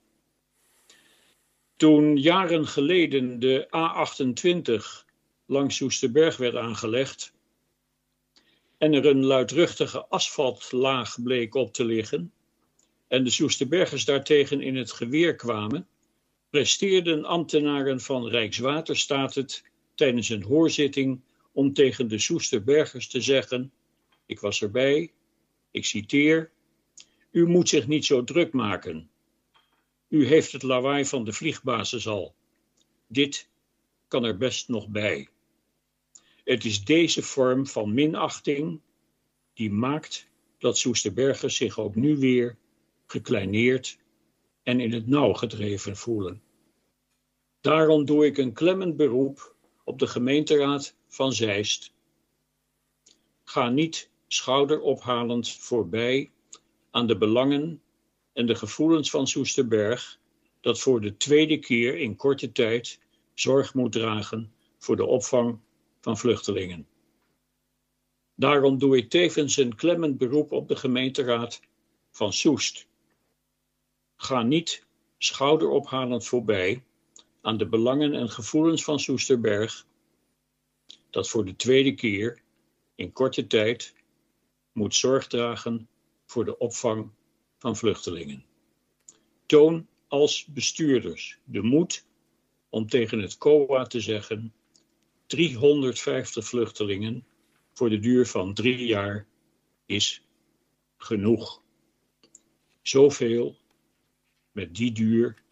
Toen 1.77 2.17
jaren 2.17 2.67
geleden 2.67 3.39
de 3.39 3.67
A28 3.67 5.07
langs 5.47 5.77
Soesterberg 5.77 6.37
werd 6.37 6.55
aangelegd, 6.55 7.33
en 8.79 8.93
er 8.93 9.07
een 9.07 9.25
luidruchtige 9.25 10.07
asfaltlaag 10.07 11.23
bleek 11.23 11.55
op 11.55 11.73
te 11.73 11.85
liggen 11.85 12.33
en 13.09 13.25
de 13.25 13.31
Soesterbergers 13.31 14.05
daartegen 14.05 14.61
in 14.61 14.77
het 14.77 14.93
geweer 14.93 15.35
kwamen, 15.35 15.89
presteerden 16.51 17.25
ambtenaren 17.25 18.01
van 18.01 18.29
Rijkswaterstaat 18.29 19.35
het 19.35 19.65
tijdens 19.95 20.29
een 20.29 20.43
hoorzitting 20.43 21.21
om 21.53 21.73
tegen 21.73 22.09
de 22.09 22.19
Soesterbergers 22.19 23.09
te 23.09 23.21
zeggen, 23.21 23.73
ik 24.27 24.41
was 24.41 24.63
erbij, 24.63 25.13
ik 25.71 25.85
citeer, 25.85 26.51
u 27.31 27.47
moet 27.47 27.69
zich 27.69 27.87
niet 27.87 28.05
zo 28.05 28.25
druk 28.25 28.53
maken. 28.53 29.11
U 30.09 30.27
heeft 30.27 30.53
het 30.53 30.63
lawaai 30.63 31.05
van 31.05 31.25
de 31.25 31.33
vliegbasis 31.33 32.07
al. 32.07 32.35
Dit 33.07 33.49
kan 34.09 34.25
er 34.25 34.37
best 34.37 34.69
nog 34.69 34.89
bij. 34.89 35.29
Het 36.49 36.65
is 36.65 36.85
deze 36.85 37.23
vorm 37.23 37.67
van 37.67 37.95
minachting 37.95 38.81
die 39.55 39.71
maakt 39.71 40.29
dat 40.59 40.79
Soesterbergers 40.79 41.57
zich 41.57 41.79
ook 41.79 41.95
nu 41.95 42.17
weer 42.17 42.57
gekleineerd 43.07 43.99
en 44.63 44.81
in 44.81 44.93
het 44.93 45.07
nauw 45.07 45.33
gedreven 45.33 45.97
voelen. 45.97 46.43
Daarom 47.61 48.05
doe 48.05 48.27
ik 48.27 48.39
een 48.39 48.53
klemmend 48.53 48.97
beroep 48.97 49.55
op 49.85 49.99
de 49.99 50.07
gemeenteraad 50.07 50.95
van 51.09 51.33
Zeist. 51.33 51.93
Ga 53.45 53.69
niet 53.69 54.11
schouderophalend 54.27 55.51
voorbij 55.51 56.31
aan 56.91 57.07
de 57.07 57.19
belangen 57.19 57.83
en 58.33 58.47
de 58.47 58.55
gevoelens 58.55 59.11
van 59.11 59.27
Soesterberg, 59.27 60.19
dat 60.61 60.81
voor 60.81 61.01
de 61.01 61.17
tweede 61.17 61.59
keer 61.59 61.99
in 61.99 62.17
korte 62.17 62.53
tijd 62.53 63.01
zorg 63.35 63.75
moet 63.75 63.93
dragen 63.93 64.53
voor 64.79 64.97
de 64.97 65.07
opvang 65.07 65.59
van 66.01 66.19
vluchtelingen. 66.19 66.89
Daarom 68.35 68.79
doe 68.79 68.97
ik 68.97 69.11
tevens 69.11 69.57
een 69.57 69.75
klemmend 69.75 70.19
beroep 70.19 70.53
op 70.53 70.69
de 70.69 70.77
gemeenteraad 70.77 71.61
van 72.11 72.33
Soest. 72.33 72.87
Ga 74.17 74.43
niet 74.43 74.87
schouderophalend 75.19 76.27
voorbij 76.27 76.85
aan 77.41 77.57
de 77.57 77.69
belangen 77.69 78.15
en 78.15 78.31
gevoelens 78.31 78.85
van 78.85 79.01
Soesterberg, 79.01 79.87
dat 81.11 81.29
voor 81.29 81.45
de 81.45 81.57
tweede 81.57 81.95
keer 81.95 82.43
in 82.95 83.13
korte 83.13 83.47
tijd 83.47 83.95
moet 84.73 84.95
zorg 84.95 85.27
dragen 85.27 85.89
voor 86.27 86.45
de 86.45 86.59
opvang 86.59 87.11
van 87.59 87.77
vluchtelingen. 87.77 88.45
Toon 89.47 89.87
als 90.09 90.45
bestuurders 90.45 91.39
de 91.45 91.63
moed 91.63 92.05
om 92.69 92.89
tegen 92.89 93.19
het 93.19 93.39
COA 93.39 93.85
te 93.85 94.01
zeggen: 94.01 94.55
350 95.29 96.47
vluchtelingen 96.47 97.27
voor 97.73 97.89
de 97.89 97.99
duur 97.99 98.27
van 98.27 98.55
drie 98.55 98.87
jaar 98.87 99.27
is 99.87 100.23
genoeg. 100.97 101.63
Zoveel 102.83 103.57
met 104.53 104.75
die 104.75 104.93
duur 104.93 105.43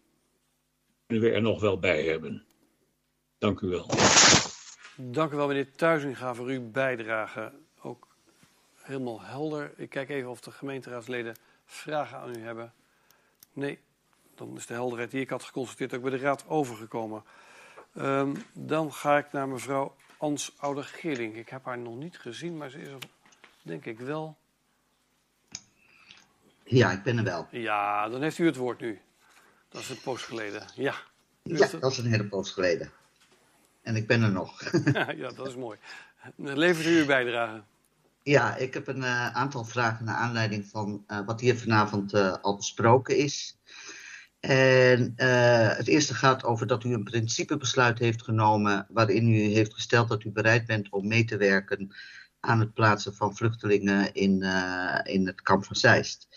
kunnen 1.05 1.29
we 1.29 1.35
er 1.35 1.41
nog 1.41 1.61
wel 1.61 1.79
bij 1.79 2.03
hebben. 2.03 2.45
Dank 3.37 3.59
u 3.59 3.67
wel. 3.67 3.89
Dank 4.95 5.31
u 5.31 5.35
wel, 5.35 5.47
meneer 5.47 5.71
Thuizinga, 5.71 6.35
voor 6.35 6.47
uw 6.47 6.71
bijdrage. 6.71 7.53
Ook 7.81 8.07
helemaal 8.75 9.21
helder. 9.21 9.73
Ik 9.75 9.89
kijk 9.89 10.09
even 10.09 10.29
of 10.29 10.39
de 10.39 10.51
gemeenteraadsleden 10.51 11.35
vragen 11.65 12.17
aan 12.17 12.35
u 12.35 12.39
hebben. 12.39 12.73
Nee, 13.53 13.79
dan 14.35 14.55
is 14.55 14.65
de 14.65 14.73
helderheid 14.73 15.11
die 15.11 15.21
ik 15.21 15.29
had 15.29 15.43
geconstateerd 15.43 15.93
ook 15.93 16.01
bij 16.01 16.11
de 16.11 16.17
raad 16.17 16.47
overgekomen. 16.47 17.23
Um, 17.97 18.35
dan 18.53 18.93
ga 18.93 19.17
ik 19.17 19.31
naar 19.31 19.47
mevrouw 19.47 19.95
Ans 20.17 20.53
Ouder-Geerling. 20.57 21.35
Ik 21.35 21.49
heb 21.49 21.65
haar 21.65 21.77
nog 21.77 21.95
niet 21.95 22.17
gezien, 22.17 22.57
maar 22.57 22.69
ze 22.69 22.81
is 22.81 22.87
er 22.87 22.99
denk 23.61 23.85
ik 23.85 23.99
wel. 23.99 24.37
Ja, 26.63 26.91
ik 26.91 27.03
ben 27.03 27.17
er 27.17 27.23
wel. 27.23 27.47
Ja, 27.51 28.09
dan 28.09 28.21
heeft 28.21 28.37
u 28.37 28.45
het 28.45 28.55
woord 28.55 28.79
nu. 28.79 29.01
Dat 29.69 29.81
is 29.81 29.89
een 29.89 30.01
post 30.01 30.25
geleden. 30.25 30.63
Ja. 30.75 30.95
Ja, 31.43 31.67
dat 31.79 31.91
is 31.91 31.97
een 31.97 32.11
hele 32.11 32.27
post 32.27 32.53
geleden. 32.53 32.91
En 33.81 33.95
ik 33.95 34.07
ben 34.07 34.21
er 34.21 34.31
nog. 34.31 34.71
ja, 35.21 35.31
dat 35.31 35.47
is 35.47 35.55
mooi. 35.55 35.77
Levert 36.35 36.87
u 36.87 36.99
uw 36.99 37.05
bijdrage? 37.05 37.61
Ja, 38.23 38.55
ik 38.55 38.73
heb 38.73 38.87
een 38.87 39.01
uh, 39.01 39.35
aantal 39.35 39.65
vragen 39.65 40.05
naar 40.05 40.15
aanleiding 40.15 40.65
van 40.65 41.03
uh, 41.07 41.25
wat 41.25 41.41
hier 41.41 41.57
vanavond 41.57 42.13
uh, 42.13 42.35
al 42.41 42.55
besproken 42.55 43.17
is. 43.17 43.57
En 44.39 45.13
het 45.77 45.87
eerste 45.87 46.13
gaat 46.13 46.43
over 46.43 46.67
dat 46.67 46.83
u 46.83 46.93
een 46.93 47.03
principebesluit 47.03 47.99
heeft 47.99 48.23
genomen 48.23 48.87
waarin 48.89 49.27
u 49.27 49.37
heeft 49.39 49.73
gesteld 49.73 50.07
dat 50.07 50.23
u 50.23 50.31
bereid 50.31 50.65
bent 50.65 50.89
om 50.89 51.07
mee 51.07 51.25
te 51.25 51.37
werken 51.37 51.95
aan 52.39 52.59
het 52.59 52.73
plaatsen 52.73 53.15
van 53.15 53.35
vluchtelingen 53.35 54.13
in, 54.13 54.41
in 55.03 55.25
het 55.25 55.41
kamp 55.41 55.65
van 55.65 55.75
Zeist. 55.75 56.27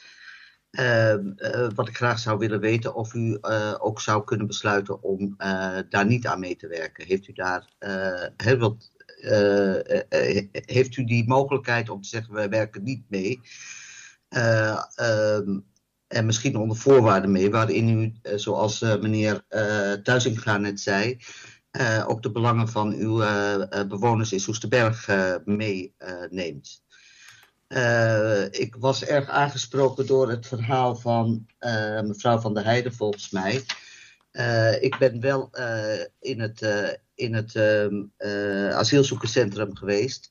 wat 1.75 1.89
ik 1.89 1.97
graag 1.97 2.19
zou 2.19 2.39
willen 2.39 2.61
weten 2.61 2.95
of 2.95 3.15
u 3.15 3.39
ook 3.79 4.01
zou 4.01 4.25
kunnen 4.25 4.47
besluiten 4.47 5.03
om 5.03 5.35
daar 5.89 6.07
niet 6.07 6.27
aan 6.27 6.41
mee 6.41 6.57
te 6.57 6.69
werken. 6.69 7.07
Heeft 7.07 7.29
u 7.29 7.33
daar 7.33 7.69
heel 8.37 8.59
wat 8.59 8.91
heeft 10.51 10.97
u 10.97 11.05
die 11.05 11.29
mogelijkheid 11.29 11.89
om 11.89 12.03
te 12.03 12.09
zeggen, 12.09 12.35
wij 12.35 12.49
werken 12.49 12.83
niet 12.83 13.05
mee. 13.09 13.41
Uh, 14.31 14.85
en 16.11 16.27
misschien 16.27 16.57
onder 16.57 16.77
voorwaarden 16.77 17.32
mee, 17.32 17.51
waarin 17.51 17.89
u, 17.89 18.12
zoals 18.37 18.81
meneer 18.81 19.45
Thuisinga 20.03 20.59
net 20.59 20.81
zei, 20.81 21.19
ook 22.07 22.23
de 22.23 22.31
belangen 22.31 22.69
van 22.69 22.95
uw 22.95 23.16
bewoners 23.89 24.32
in 24.32 24.41
Soesterberg 24.41 25.09
meeneemt. 25.45 26.82
ik 28.51 28.77
was 28.78 29.05
erg 29.05 29.28
aangesproken 29.28 30.07
door 30.07 30.31
het 30.31 30.47
verhaal 30.47 30.97
van 30.97 31.47
mevrouw 32.05 32.39
van 32.39 32.55
der 32.55 32.65
Heijden, 32.65 32.95
volgens 32.95 33.31
mij. 33.31 33.65
ik 34.81 34.97
ben 34.99 35.20
wel 35.20 35.51
in 36.20 36.41
het 36.41 36.62
in 37.20 37.35
het 37.35 37.55
uh, 37.55 38.70
asielzoekerscentrum 38.70 39.77
geweest. 39.77 40.31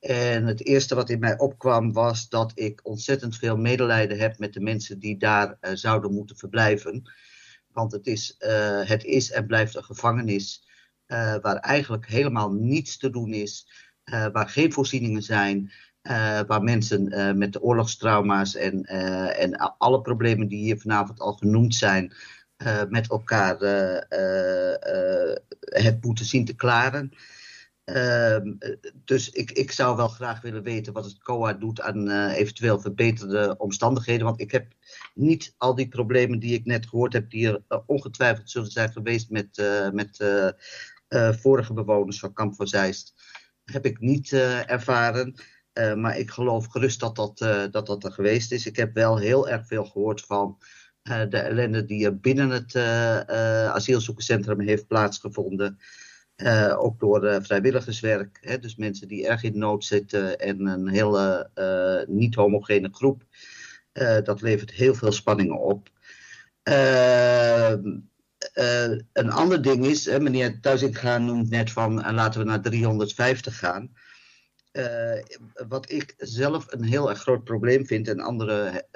En 0.00 0.46
het 0.46 0.64
eerste 0.64 0.94
wat 0.94 1.10
in 1.10 1.18
mij 1.18 1.38
opkwam 1.38 1.92
was 1.92 2.28
dat 2.28 2.52
ik 2.54 2.80
ontzettend 2.82 3.36
veel 3.36 3.56
medelijden 3.56 4.18
heb 4.18 4.38
met 4.38 4.52
de 4.52 4.60
mensen 4.60 4.98
die 4.98 5.16
daar 5.16 5.58
uh, 5.60 5.70
zouden 5.74 6.12
moeten 6.12 6.36
verblijven. 6.36 7.10
Want 7.72 7.92
het 7.92 8.06
is, 8.06 8.36
uh, 8.38 8.84
het 8.84 9.04
is 9.04 9.30
en 9.30 9.46
blijft 9.46 9.76
een 9.76 9.84
gevangenis 9.84 10.66
waar 11.42 11.56
eigenlijk 11.56 12.06
helemaal 12.06 12.52
niets 12.52 12.98
te 12.98 13.10
doen 13.10 13.32
is, 13.32 13.68
waar 14.32 14.48
geen 14.48 14.72
voorzieningen 14.72 15.22
zijn, 15.22 15.72
waar 16.46 16.62
mensen 16.62 17.38
met 17.38 17.52
de 17.52 17.62
oorlogstrauma's 17.62 18.54
en, 18.54 18.82
en 19.34 19.56
alle 19.78 20.00
problemen 20.00 20.48
die 20.48 20.58
hier 20.58 20.78
vanavond 20.78 21.20
al 21.20 21.32
genoemd 21.32 21.74
zijn, 21.74 22.12
met 22.88 23.08
elkaar 23.10 23.56
het 25.60 26.04
moeten 26.04 26.24
zien 26.24 26.44
te 26.44 26.54
klaren. 26.54 27.12
Ehm, 27.88 28.54
dus 29.04 29.30
ik, 29.30 29.50
ik 29.50 29.72
zou 29.72 29.96
wel 29.96 30.08
graag 30.08 30.40
willen 30.40 30.62
weten 30.62 30.92
wat 30.92 31.04
het 31.04 31.18
COA 31.18 31.52
doet 31.52 31.80
aan 31.80 32.10
eventueel 32.30 32.80
verbeterde 32.80 33.54
omstandigheden. 33.58 34.26
Want 34.26 34.40
ik 34.40 34.50
heb 34.50 34.72
niet 35.14 35.54
al 35.56 35.74
die 35.74 35.88
problemen 35.88 36.38
die 36.38 36.54
ik 36.54 36.64
net 36.64 36.88
gehoord 36.88 37.12
heb, 37.12 37.30
die 37.30 37.46
er 37.46 37.82
ongetwijfeld 37.86 38.50
zullen 38.50 38.70
zijn 38.70 38.92
geweest 38.92 39.30
met, 39.30 39.62
met 39.92 40.24
vorige 41.40 41.72
bewoners 41.72 42.18
van 42.18 42.32
Kamp 42.32 42.54
van 42.54 42.66
Zeist, 42.66 43.14
heb 43.64 43.84
ik 43.84 44.00
niet 44.00 44.32
ervaren. 44.32 45.34
maar 45.96 46.18
ik 46.18 46.30
geloof 46.30 46.66
gerust 46.66 47.00
dat 47.00 47.16
dat, 47.16 47.38
dat 47.72 47.86
dat 47.86 48.04
er 48.04 48.12
geweest 48.12 48.52
is. 48.52 48.66
Ik 48.66 48.76
heb 48.76 48.94
wel 48.94 49.18
heel 49.18 49.48
erg 49.48 49.66
veel 49.66 49.84
gehoord 49.84 50.20
van 50.20 50.58
de 51.02 51.38
ellende 51.38 51.84
die 51.84 52.04
er 52.04 52.18
binnen 52.18 52.50
het 52.50 52.76
asielzoekerscentrum 53.74 54.60
heeft 54.60 54.86
plaatsgevonden. 54.86 55.78
Ook 56.76 57.00
door 57.00 57.42
vrijwilligerswerk. 57.42 58.38
Hè, 58.40 58.58
dus 58.58 58.76
mensen 58.76 59.08
die 59.08 59.26
erg 59.26 59.42
in 59.42 59.58
nood 59.58 59.84
zitten 59.84 60.38
en 60.38 60.66
een 60.66 60.88
hele 60.88 61.50
niet 62.08 62.34
homogene 62.34 62.88
groep. 62.92 63.22
dat 64.24 64.40
levert 64.40 64.70
heel 64.70 64.94
veel 64.94 65.12
spanningen 65.12 65.58
op. 65.58 65.88
Een 69.12 69.30
ander 69.30 69.62
ding 69.62 69.86
is, 69.86 70.06
meneer 70.06 70.60
Thuisinga 70.60 71.18
noemt 71.18 71.50
net 71.50 71.70
van 71.70 72.14
laten 72.14 72.40
we 72.40 72.46
naar 72.46 72.60
350 72.60 73.58
gaan. 73.58 73.92
Wat 75.68 75.90
ik 75.90 76.14
zelf 76.16 76.66
een 76.72 76.84
heel 76.84 77.10
erg 77.10 77.18
groot 77.18 77.44
probleem 77.44 77.86
vind, 77.86 78.08
en 78.08 78.20
anderen 78.20 78.86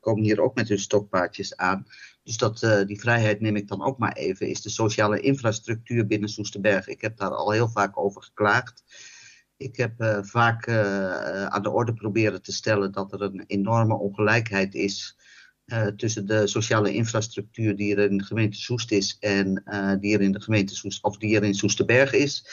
komen 0.00 0.22
hier 0.22 0.40
ook 0.40 0.54
met 0.54 0.68
hun 0.68 0.78
stokpaardjes 0.78 1.56
aan. 1.56 1.86
Dus 2.22 2.36
dat, 2.36 2.62
uh, 2.62 2.84
die 2.86 3.00
vrijheid 3.00 3.40
neem 3.40 3.56
ik 3.56 3.68
dan 3.68 3.82
ook 3.82 3.98
maar 3.98 4.12
even, 4.12 4.48
is 4.48 4.62
de 4.62 4.70
sociale 4.70 5.20
infrastructuur 5.20 6.06
binnen 6.06 6.28
Soesterberg. 6.28 6.88
Ik 6.88 7.00
heb 7.00 7.16
daar 7.16 7.30
al 7.30 7.50
heel 7.50 7.68
vaak 7.68 7.98
over 7.98 8.22
geklaagd. 8.22 8.84
Ik 9.56 9.76
heb 9.76 10.22
vaak 10.22 10.68
aan 11.48 11.62
de 11.62 11.70
orde 11.70 11.94
proberen 11.94 12.42
te 12.42 12.52
stellen 12.52 12.92
dat 12.92 13.12
er 13.12 13.22
een 13.22 13.44
enorme 13.46 13.94
ongelijkheid 13.94 14.74
is 14.74 15.16
tussen 15.96 16.26
de 16.26 16.46
sociale 16.46 16.92
infrastructuur 16.92 17.76
die 17.76 17.96
er 17.96 18.10
in 18.10 18.18
de 18.18 18.24
gemeente 18.24 18.58
Soest 18.58 18.92
is 18.92 19.16
en 19.20 19.62
die 20.00 20.14
er 20.14 20.20
in 20.20 20.32
de 20.32 20.40
gemeente 20.40 20.98
of 21.00 21.16
die 21.16 21.36
er 21.36 21.44
in 21.44 21.54
Soesterberg 21.54 22.12
is. 22.12 22.44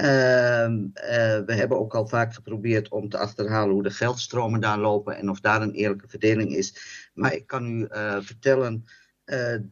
Uh, 0.00 0.06
uh, 0.06 1.38
we 1.46 1.52
hebben 1.54 1.78
ook 1.78 1.94
al 1.94 2.06
vaak 2.06 2.34
geprobeerd 2.34 2.88
om 2.88 3.08
te 3.08 3.18
achterhalen 3.18 3.74
hoe 3.74 3.82
de 3.82 3.90
geldstromen 3.90 4.60
daar 4.60 4.78
lopen 4.78 5.16
en 5.16 5.30
of 5.30 5.40
daar 5.40 5.62
een 5.62 5.72
eerlijke 5.72 6.08
verdeling 6.08 6.56
is. 6.56 6.76
Maar 7.14 7.34
ik 7.34 7.46
kan 7.46 7.66
u 7.66 7.88
uh, 7.90 8.16
vertellen 8.20 8.84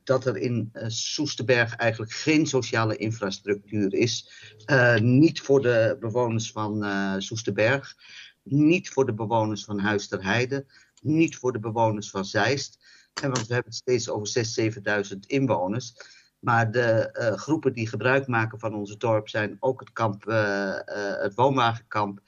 dat 0.05 0.27
er 0.27 0.37
in 0.37 0.73
Soesterberg 0.87 1.77
eigenlijk 1.77 2.13
geen 2.13 2.47
sociale 2.47 2.97
infrastructuur 2.97 3.95
is. 3.95 4.31
niet 5.01 5.41
voor 5.41 5.63
de 5.63 5.97
bewoners 6.01 6.53
van 6.53 6.85
Soesterberg, 7.23 7.97
niet 8.43 8.89
voor 8.89 9.07
de 9.07 9.15
bewoners 9.15 9.65
van 9.65 9.79
Huis 9.79 10.09
ter 10.09 10.25
Heide, 10.25 10.67
niet 11.03 11.37
voor 11.37 11.53
de 11.53 11.59
bewoners 11.59 12.11
van 12.11 12.25
Zeist. 12.25 12.79
En 13.23 13.31
want 13.31 13.47
we 13.47 13.55
hebben 13.55 13.73
het 13.73 13.81
steeds 13.81 14.09
over 14.09 14.45
6.000, 14.63 15.13
7.000 15.13 15.19
inwoners. 15.27 15.95
Maar 16.45 16.71
de 16.71 17.17
uh, 17.19 17.37
groepen 17.37 17.73
die 17.73 17.89
gebruik 17.89 18.27
maken 18.27 18.59
van 18.59 18.75
onze 18.75 18.97
dorp 18.97 19.29
zijn 19.29 19.57
ook 19.61 19.81
het 19.81 19.93
kamp, 19.93 20.27
uh, 20.27 20.35
uh, 20.35 20.79
het 21.23 21.35
woonwagenkamp, 21.35 22.21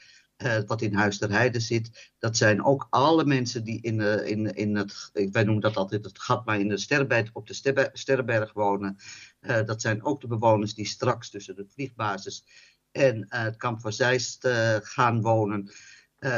wat 0.67 0.83
in 0.83 0.95
Huis 0.95 1.21
Heide 1.21 1.61
zit. 1.61 2.13
Dat 2.19 2.37
zijn 2.37 2.65
ook 2.65 2.87
alle 2.91 3.25
mensen 3.25 3.65
die 3.65 3.81
in, 3.81 4.01
in, 4.27 4.55
in 4.55 4.77
het, 4.77 5.11
wij 5.13 5.45
noemen 5.45 5.63
dat 5.63 5.77
altijd 5.77 6.05
het 6.05 6.19
gat, 6.19 6.45
maar 6.45 6.61
in 6.61 6.69
de 6.69 6.79
Sterrenberg, 6.79 7.31
op 7.33 7.47
de 7.47 7.89
Sterrenberg 7.93 8.53
wonen. 8.53 8.97
dat 9.41 9.81
zijn 9.81 10.05
ook 10.05 10.21
de 10.21 10.27
bewoners 10.27 10.75
die 10.75 10.87
straks 10.87 11.31
tussen 11.31 11.57
de 11.57 11.67
vliegbasis 11.75 12.45
en 12.93 13.27
het 13.29 13.57
kamp 13.57 13.81
van 13.81 13.93
Zeist 13.93 14.49
gaan 14.83 15.21
wonen. 15.23 15.71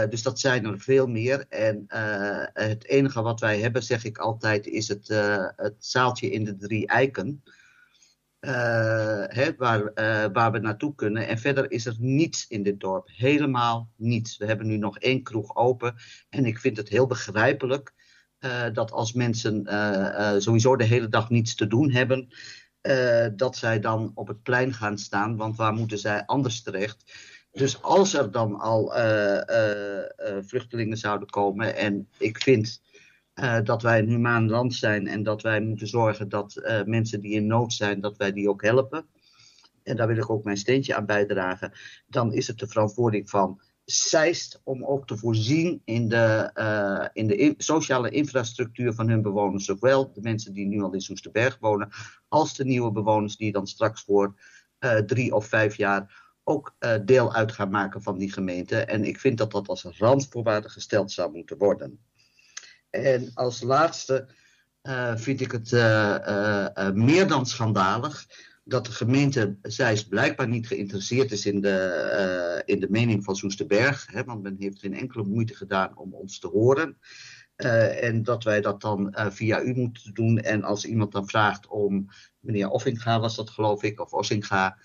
dus 0.08 0.22
dat 0.22 0.40
zijn 0.40 0.64
er 0.64 0.80
veel 0.80 1.06
meer. 1.06 1.46
En 1.48 1.84
het 2.52 2.84
enige 2.84 3.22
wat 3.22 3.40
wij 3.40 3.60
hebben, 3.60 3.82
zeg 3.82 4.04
ik 4.04 4.18
altijd, 4.18 4.66
is 4.66 4.88
het, 4.88 5.08
het 5.56 5.76
zaaltje 5.78 6.30
in 6.30 6.44
de 6.44 6.56
drie 6.56 6.86
eiken. 6.86 7.42
Hè, 8.40 9.54
waar, 9.56 9.80
uh, 9.80 10.24
waar 10.32 10.52
we 10.52 10.58
naartoe 10.58 10.94
kunnen. 10.94 11.26
En 11.26 11.38
verder 11.38 11.70
is 11.70 11.86
er 11.86 11.94
niets 11.98 12.46
in 12.46 12.62
dit 12.62 12.80
dorp. 12.80 13.08
Helemaal 13.12 13.90
niets. 13.96 14.36
We 14.36 14.46
hebben 14.46 14.66
nu 14.66 14.76
nog 14.76 14.98
één 14.98 15.22
kroeg 15.22 15.56
open. 15.56 15.94
En 16.28 16.44
ik 16.44 16.58
vind 16.58 16.76
het 16.76 16.88
heel 16.88 17.06
begrijpelijk 17.06 17.92
uh, 18.40 18.64
dat 18.72 18.90
als 18.90 19.12
mensen 19.12 19.62
sowieso 20.42 20.76
de 20.76 20.84
hele 20.84 21.08
dag 21.08 21.30
niets 21.30 21.54
te 21.54 21.66
doen 21.66 21.90
hebben, 21.90 22.28
dat 23.36 23.56
zij 23.56 23.80
dan 23.80 24.10
op 24.14 24.28
het 24.28 24.42
plein 24.42 24.74
gaan 24.74 24.98
staan. 24.98 25.36
Want 25.36 25.56
waar 25.56 25.72
moeten 25.72 25.98
zij 25.98 26.26
anders 26.26 26.62
terecht? 26.62 27.12
Dus 27.52 27.82
als 27.82 28.14
er 28.14 28.30
dan 28.30 28.58
al 28.58 28.92
vluchtelingen 30.40 30.96
zouden 30.96 31.28
komen, 31.28 31.76
en 31.76 32.08
ik 32.18 32.42
vind 32.42 32.80
uh, 33.40 33.58
dat 33.62 33.82
wij 33.82 33.98
een 33.98 34.08
humaan 34.08 34.48
land 34.48 34.74
zijn 34.74 35.06
en 35.06 35.22
dat 35.22 35.42
wij 35.42 35.60
moeten 35.60 35.86
zorgen 35.86 36.28
dat 36.28 36.56
uh, 36.56 36.82
mensen 36.84 37.20
die 37.20 37.32
in 37.32 37.46
nood 37.46 37.72
zijn, 37.72 38.00
dat 38.00 38.16
wij 38.16 38.32
die 38.32 38.48
ook 38.48 38.62
helpen. 38.62 39.06
En 39.82 39.96
daar 39.96 40.06
wil 40.06 40.16
ik 40.16 40.30
ook 40.30 40.44
mijn 40.44 40.56
steentje 40.56 40.94
aan 40.94 41.06
bijdragen. 41.06 41.72
Dan 42.06 42.32
is 42.32 42.46
het 42.46 42.58
de 42.58 42.66
verantwoording 42.66 43.30
van 43.30 43.60
Zeist 43.84 44.60
om 44.64 44.84
ook 44.84 45.06
te 45.06 45.16
voorzien 45.16 45.82
in 45.84 46.08
de, 46.08 46.50
uh, 46.54 47.08
in 47.12 47.26
de 47.26 47.54
sociale 47.56 48.10
infrastructuur 48.10 48.92
van 48.92 49.08
hun 49.08 49.22
bewoners. 49.22 49.64
Zowel 49.64 50.12
de 50.12 50.20
mensen 50.20 50.52
die 50.52 50.66
nu 50.66 50.82
al 50.82 50.92
in 50.92 51.00
Soesterberg 51.00 51.58
wonen, 51.60 51.88
als 52.28 52.56
de 52.56 52.64
nieuwe 52.64 52.92
bewoners 52.92 53.36
die 53.36 53.52
dan 53.52 53.66
straks 53.66 54.02
voor 54.02 54.34
drie 55.06 55.34
of 55.34 55.46
vijf 55.46 55.76
jaar 55.76 56.32
ook 56.44 56.76
deel 57.04 57.34
uit 57.34 57.52
gaan 57.52 57.70
maken 57.70 58.02
van 58.02 58.18
die 58.18 58.32
gemeente. 58.32 58.76
En 58.76 59.04
ik 59.04 59.20
vind 59.20 59.38
dat 59.38 59.50
dat 59.50 59.68
als 59.68 59.84
randvoorwaarde 59.98 60.68
gesteld 60.68 61.12
zou 61.12 61.32
moeten 61.32 61.58
worden. 61.58 62.00
En 62.90 63.30
als 63.34 63.62
laatste 63.62 64.28
uh, 64.82 65.16
vind 65.16 65.40
ik 65.40 65.52
het 65.52 65.72
uh, 65.72 66.90
meer 66.90 67.28
dan 67.28 67.46
schandalig 67.46 68.26
dat 68.64 68.86
de 68.86 68.92
gemeente 68.92 69.56
Zeist 69.62 70.08
blijkbaar 70.08 70.48
niet 70.48 70.66
geïnteresseerd 70.66 71.32
is 71.32 71.46
in 71.46 71.60
de, 71.60 72.62
in 72.64 72.80
de 72.80 72.86
mening 72.90 73.24
van 73.24 73.36
Soesterberg. 73.36 74.06
Hè, 74.10 74.24
want 74.24 74.42
men 74.42 74.56
heeft 74.58 74.78
geen 74.78 74.94
enkele 74.94 75.24
moeite 75.24 75.54
gedaan 75.54 75.96
om 75.96 76.14
ons 76.14 76.38
te 76.38 76.46
horen. 76.46 76.98
en 77.56 78.22
dat 78.22 78.44
wij 78.44 78.60
dat 78.60 78.80
dan 78.80 79.14
via 79.30 79.62
u 79.62 79.74
moeten 79.74 80.14
doen. 80.14 80.38
En 80.38 80.62
als 80.62 80.84
iemand 80.84 81.12
dan 81.12 81.28
vraagt 81.28 81.66
om, 81.66 82.08
meneer 82.40 82.68
Offinga 82.68 83.20
was 83.20 83.36
dat 83.36 83.50
geloof 83.50 83.82
ik, 83.82 84.00
of 84.00 84.12
Ossinga, 84.12 84.78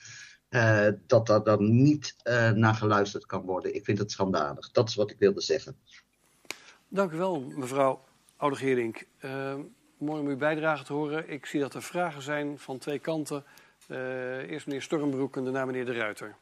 uh, 0.50 0.88
dat 1.08 1.28
daar 1.28 1.44
dan 1.44 1.84
niet 1.84 2.16
naar 2.56 2.76
geluisterd 2.76 3.26
kan 3.26 3.42
worden. 3.42 3.76
Ik 3.76 3.86
vind 3.86 3.98
het 3.98 4.12
schandalig. 4.12 4.72
Dat 4.72 4.90
is 4.90 4.96
wat 4.96 5.12
ik 5.12 5.20
wilde 5.20 5.42
zeggen. 5.42 5.78
Dank 6.94 7.12
u 7.12 7.18
wel, 7.18 7.40
mevrouw 7.40 8.06
Oude-Gerink. 8.38 9.04
Uh, 9.22 9.54
mooi 9.98 10.22
om 10.22 10.28
uw 10.28 10.38
bijdrage 10.38 10.84
te 10.84 10.94
horen. 10.94 11.30
Ik 11.30 11.46
zie 11.46 11.60
dat 11.60 11.74
er 11.74 11.84
vragen 11.84 12.22
zijn 12.22 12.60
van 12.60 12.78
twee 12.78 13.00
kanten. 13.00 13.44
eerst 14.48 14.66
meneer 14.66 14.82
Stormbroek 14.82 15.36
en 15.36 15.44
daarna 15.44 15.66
meneer 15.66 15.86
De 15.86 15.94
Ruiter. 15.94 16.36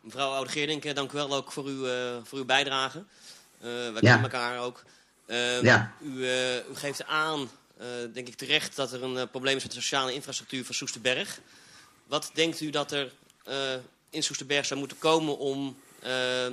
Mevrouw 0.00 0.30
Oude-Gerink, 0.30 0.94
dank 0.94 1.12
u 1.12 1.14
wel 1.14 1.34
ook 1.34 1.52
voor 1.52 1.64
uw, 1.64 1.86
voor 2.22 2.38
uw 2.38 2.44
bijdrage. 2.44 3.04
wij 3.60 3.92
kennen 3.92 4.22
elkaar 4.22 4.60
ook. 4.60 4.82
Ehm, 5.26 5.64
ja. 5.64 5.92
U, 6.00 6.26
u, 6.70 6.74
geeft 6.74 7.04
aan, 7.04 7.48
denk 8.12 8.28
ik 8.28 8.34
terecht, 8.34 8.76
dat 8.76 8.92
er 8.92 9.02
een 9.02 9.30
probleem 9.30 9.56
is 9.56 9.62
met 9.62 9.72
de 9.72 9.80
sociale 9.80 10.14
infrastructuur 10.14 10.64
van 10.64 10.74
Soesterberg. 10.74 11.40
Wat 12.06 12.30
denkt 12.34 12.60
u 12.60 12.70
dat 12.70 12.92
er 12.92 13.12
uh, 13.48 13.54
in 14.10 14.22
Soesterberg 14.22 14.66
zou 14.66 14.80
moeten 14.80 14.98
komen 14.98 15.38
om 15.38 15.76
uh, 16.04 16.46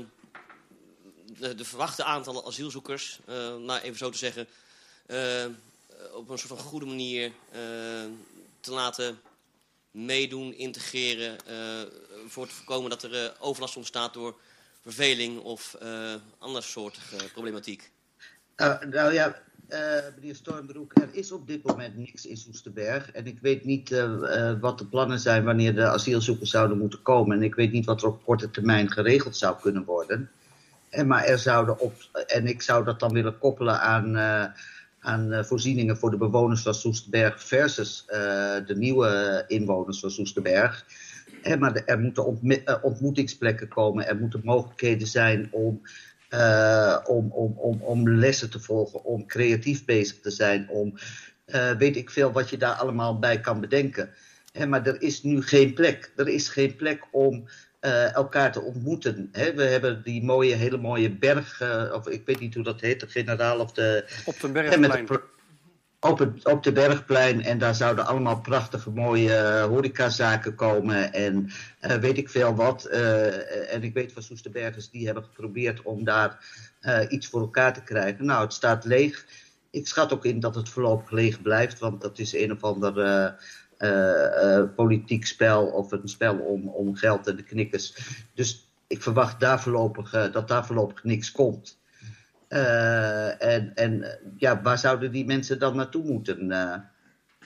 de, 1.40 1.56
de, 1.56 1.66
verwachte 1.66 2.04
aantallen 2.04 2.46
asielzoekers, 2.46 3.20
uh, 3.30 3.36
nou 3.36 3.80
even 3.80 3.98
zo 3.98 4.10
te 4.10 4.18
zeggen, 4.18 4.48
op 6.14 6.30
een 6.30 6.38
soort 6.38 6.48
van 6.48 6.58
goede 6.58 6.86
manier 6.86 7.32
te 8.60 8.72
laten 8.72 9.20
meedoen, 9.92 10.54
integreren, 10.54 11.38
voor 12.28 12.48
te 12.48 12.54
voorkomen 12.54 12.90
dat 12.90 13.04
er 13.04 13.34
overlast 13.40 13.78
ontstaat 13.78 14.14
door 14.14 14.36
verveling 14.82 15.40
of 15.40 15.78
andere 16.38 16.66
soortige 16.66 17.16
problematiek? 17.34 17.92
nou 18.90 19.14
ja, 19.14 19.42
uh, 19.70 19.78
meneer 20.16 20.36
Stormbroek, 20.36 20.98
er 20.98 21.10
is 21.12 21.32
op 21.32 21.48
dit 21.48 21.64
moment 21.64 21.98
niks 21.98 22.26
in 22.26 22.38
Soesterberg. 22.38 23.12
En 23.12 23.28
ik 23.28 23.40
weet 23.42 23.66
niet 23.66 23.90
wat 24.60 24.78
de 24.78 24.86
plannen 24.86 25.20
zijn 25.20 25.44
wanneer 25.44 25.76
de 25.76 25.88
asielzoekers 25.88 26.50
zouden 26.50 26.78
moeten 26.78 27.02
komen. 27.02 27.38
En 27.38 27.44
ik 27.44 27.56
weet 27.56 27.72
niet 27.72 27.86
wat 27.86 28.02
er 28.02 28.08
op 28.08 28.24
korte 28.24 28.52
termijn 28.52 28.92
geregeld 28.92 29.38
zou 29.38 29.60
kunnen 29.62 29.84
worden. 29.84 30.32
En, 30.90 31.08
maar 31.08 31.24
er 31.24 31.40
zouden 31.40 31.80
op, 31.80 31.94
en 32.28 32.48
ik 32.48 32.62
zou 32.62 32.86
dat 32.86 33.00
dan 33.00 33.14
willen 33.14 33.38
koppelen 33.38 33.80
aan, 33.80 34.18
aan 35.00 35.46
voorzieningen 35.46 35.98
voor 35.98 36.12
de 36.12 36.18
bewoners 36.18 36.62
van 36.62 36.74
Soesterberg 36.74 37.44
versus 37.44 38.04
de 38.66 38.74
nieuwe 38.76 39.44
inwoners 39.48 40.00
van 40.00 40.12
Soesterberg. 40.12 40.86
En, 41.42 41.60
maar 41.60 41.74
er 41.74 42.00
moeten 42.00 42.26
ontmoetingsplekken 42.82 43.68
komen, 43.68 44.08
er 44.08 44.18
moeten 44.18 44.42
mogelijkheden 44.44 45.08
zijn 45.08 45.48
om 45.52 45.82
om, 47.06 47.32
om, 47.32 47.54
om, 47.58 47.82
om 47.82 48.10
lessen 48.10 48.50
te 48.50 48.60
volgen, 48.60 49.04
om 49.04 49.26
creatief 49.26 49.86
bezig 49.86 50.20
te 50.20 50.32
zijn, 50.32 50.70
om 50.70 50.94
weet 51.78 51.96
ik 51.96 52.10
veel 52.10 52.32
wat 52.32 52.50
je 52.50 52.58
daar 52.58 52.76
allemaal 52.76 53.20
bij 53.20 53.40
kan 53.40 53.60
bedenken. 53.60 54.10
Hè, 54.52 54.66
maar 54.66 54.88
er 54.88 55.02
is 55.02 55.24
nu 55.24 55.42
geen 55.42 55.74
plek. 55.74 56.12
Er 56.16 56.28
is 56.28 56.48
geen 56.48 56.76
plek 56.76 57.08
om 57.12 57.48
uh, 57.82 58.16
elkaar 58.16 58.52
te 58.52 58.62
ontmoeten. 58.62 59.30
Hè. 59.32 59.54
We 59.54 59.64
hebben 59.64 60.02
die 60.04 60.24
mooie, 60.24 60.56
hele 60.56 60.78
mooie 60.78 61.12
berg, 61.12 61.62
of 61.94 62.08
ik 62.08 62.26
weet 62.26 62.40
niet 62.40 62.54
hoe 62.54 62.64
dat 62.64 62.82
heet, 62.82 63.00
de 63.00 63.08
generaal 63.08 63.60
of 63.60 63.72
de... 63.72 64.06
Op 64.26 64.40
de 64.40 64.50
bergplein 64.50 65.08
op, 66.00 66.20
het, 66.20 66.46
op 66.46 66.64
de 66.64 66.72
Bergplein. 66.72 67.44
En 67.44 67.58
daar 67.58 67.76
zouden 67.76 68.06
allemaal 68.06 68.42
prachtige 68.42 68.90
mooie 68.90 69.30
uh, 69.30 69.64
horecazaken 69.64 70.56
komen. 70.56 71.14
En 71.14 71.50
weet 71.80 72.18
ik 72.18 72.30
veel 72.30 72.56
wat. 72.56 72.86
En 72.86 73.84
ik 73.84 73.94
weet 73.94 74.14
van 74.14 74.24
Soesterbergers 74.24 74.90
die 74.90 75.06
hebben 75.06 75.24
geprobeerd 75.24 75.82
om 75.82 76.04
daar 76.04 76.46
iets 77.10 77.28
voor 77.28 77.42
elkaar 77.42 77.74
te 77.74 77.84
krijgen. 77.84 78.26
Nou, 78.26 78.44
het 78.44 78.54
staat 78.54 78.86
leeg. 78.86 79.26
Ik 79.70 79.88
schat 79.88 80.14
ook 80.14 80.26
in 80.26 80.40
dat 80.40 80.56
het 80.56 80.70
voorlopig 80.70 81.12
leeg 81.12 81.42
blijft. 81.42 81.80
Want 81.80 82.02
dat 82.02 82.20
is 82.20 82.34
een 82.34 82.52
of 82.52 82.64
ander 82.64 82.94
politiek 84.76 85.26
spel. 85.26 85.66
Of 85.66 85.92
een 85.92 86.08
spel 86.08 86.38
om, 86.38 86.68
om 86.68 86.96
geld 86.96 87.28
en 87.28 87.36
de 87.36 87.44
knikkers. 87.44 87.98
Dus 88.34 88.72
ik 88.88 89.02
verwacht 89.02 89.40
daar 89.40 89.62
voorlopig, 89.62 90.32
dat 90.32 90.48
daar 90.48 90.66
voorlopig 90.66 91.04
niks 91.04 91.32
komt. 91.32 91.80
En, 92.48 93.74
en 93.76 94.20
ja, 94.38 94.62
waar 94.62 94.78
zouden 94.78 95.12
die 95.12 95.26
mensen 95.26 95.60
dan 95.60 95.76
naartoe 95.76 96.04
moeten? 96.04 96.48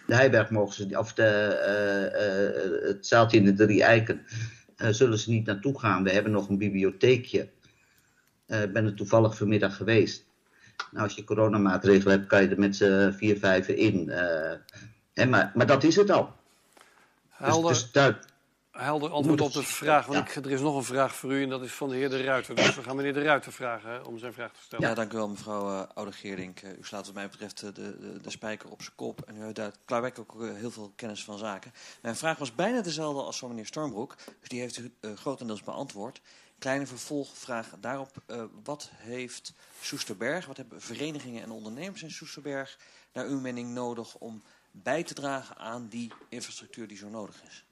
De 0.07 0.15
Heiberg 0.15 0.49
mogen 0.49 0.73
ze, 0.73 0.99
of 0.99 1.13
de, 1.13 1.23
het 2.85 3.07
zaaltje 3.07 3.37
in 3.37 3.45
de 3.45 3.53
Drie 3.53 3.83
Eiken, 3.83 4.21
zullen 4.75 5.17
ze 5.17 5.29
niet 5.29 5.45
naartoe 5.45 5.79
gaan. 5.79 6.03
We 6.03 6.11
hebben 6.11 6.31
nog 6.31 6.49
een 6.49 6.57
bibliotheekje. 6.57 7.49
Ik 8.47 8.73
ben 8.73 8.85
er 8.85 8.93
toevallig 8.93 9.37
vanmiddag 9.37 9.75
geweest. 9.75 10.25
Nou, 10.91 11.03
als 11.03 11.15
je 11.15 11.23
coronamaatregelen 11.23 12.17
hebt, 12.17 12.27
kan 12.27 12.41
je 12.41 12.49
er 12.49 12.59
met 12.59 12.75
z'n 12.75 13.11
vier, 13.11 13.37
vijf 13.37 13.67
in. 13.67 14.11
En 15.13 15.29
maar, 15.29 15.51
maar 15.53 15.65
dat 15.65 15.83
is 15.83 15.95
het 15.95 16.09
al. 16.09 16.33
Helder. 17.29 17.71
Dus, 17.71 17.91
dus 17.91 18.15
helder 18.73 19.09
antwoord 19.09 19.41
op 19.41 19.53
de 19.53 19.63
vraag. 19.63 20.05
Want 20.05 20.19
ik, 20.19 20.35
er 20.35 20.51
is 20.51 20.61
nog 20.61 20.75
een 20.75 20.83
vraag 20.83 21.15
voor 21.15 21.31
u 21.31 21.43
en 21.43 21.49
dat 21.49 21.61
is 21.61 21.71
van 21.73 21.89
de 21.89 21.95
heer 21.95 22.09
De 22.09 22.23
Ruiter. 22.23 22.55
Dus 22.55 22.75
we 22.75 22.83
gaan 22.83 22.95
meneer 22.95 23.13
De 23.13 23.23
Ruiter 23.23 23.51
vragen 23.51 24.05
om 24.05 24.17
zijn 24.17 24.33
vraag 24.33 24.51
te 24.51 24.61
stellen. 24.61 24.87
Ja, 24.87 24.93
dank 24.93 25.13
u 25.13 25.17
wel 25.17 25.29
mevrouw 25.29 25.69
uh, 25.69 25.83
Oude-Geerdink. 25.93 26.61
Uh, 26.61 26.69
u 26.69 26.77
slaat 26.81 27.05
wat 27.05 27.15
mij 27.15 27.29
betreft 27.29 27.59
de, 27.59 27.71
de, 27.71 28.19
de 28.21 28.29
spijker 28.29 28.69
op 28.69 28.81
zijn 28.81 28.95
kop. 28.95 29.21
En 29.21 29.37
u 29.37 29.43
heeft 29.43 29.55
daar 29.55 29.71
klaarwerkelijk 29.85 30.35
ook 30.35 30.41
uh, 30.41 30.53
heel 30.55 30.71
veel 30.71 30.93
kennis 30.95 31.23
van 31.23 31.37
zaken. 31.37 31.73
Mijn 32.01 32.15
vraag 32.15 32.37
was 32.37 32.55
bijna 32.55 32.81
dezelfde 32.81 33.21
als 33.21 33.39
van 33.39 33.49
meneer 33.49 33.65
Stormbroek. 33.65 34.15
Dus 34.39 34.49
die 34.49 34.59
heeft 34.59 34.77
u 34.77 34.91
grotendeels 35.15 35.63
beantwoord. 35.63 36.21
Kleine 36.59 36.85
vervolgvraag 36.85 37.67
daarop. 37.79 38.11
wat 38.63 38.89
heeft 38.95 39.53
Soesterberg, 39.81 40.45
wat 40.45 40.57
hebben 40.57 40.81
verenigingen 40.81 41.43
en 41.43 41.51
ondernemers 41.51 42.03
in 42.03 42.11
Soesterberg... 42.11 42.77
naar 43.13 43.25
uw 43.25 43.39
mening 43.39 43.69
nodig 43.69 44.15
om 44.15 44.41
bij 44.73 45.03
te 45.03 45.13
dragen 45.13 45.57
aan 45.57 45.87
die 45.89 46.11
infrastructuur 46.29 46.87
die 46.87 46.97
zo 46.97 47.09
nodig 47.09 47.43
is? 47.47 47.65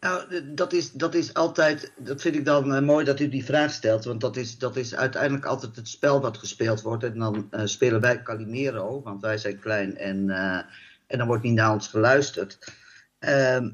Nou, 0.00 0.54
dat 0.54 0.72
is, 0.72 0.92
dat 0.92 1.14
is 1.14 1.34
altijd, 1.34 1.92
dat 1.96 2.20
vind 2.20 2.34
ik 2.34 2.44
dan 2.44 2.74
uh, 2.74 2.80
mooi 2.80 3.04
dat 3.04 3.20
u 3.20 3.28
die 3.28 3.44
vraag 3.44 3.72
stelt, 3.72 4.04
want 4.04 4.20
dat 4.20 4.36
is, 4.36 4.58
dat 4.58 4.76
is 4.76 4.94
uiteindelijk 4.94 5.44
altijd 5.44 5.76
het 5.76 5.88
spel 5.88 6.20
wat 6.20 6.38
gespeeld 6.38 6.82
wordt. 6.82 7.04
En 7.04 7.18
dan 7.18 7.48
uh, 7.50 7.60
spelen 7.64 8.00
wij 8.00 8.22
Calimero, 8.22 9.02
want 9.02 9.20
wij 9.20 9.38
zijn 9.38 9.58
klein 9.58 9.96
en, 9.96 10.28
uh, 10.28 10.56
en 11.06 11.18
dan 11.18 11.26
wordt 11.26 11.42
niet 11.42 11.54
naar 11.54 11.72
ons 11.72 11.88
geluisterd. 11.88 12.72
Ehm, 13.18 13.70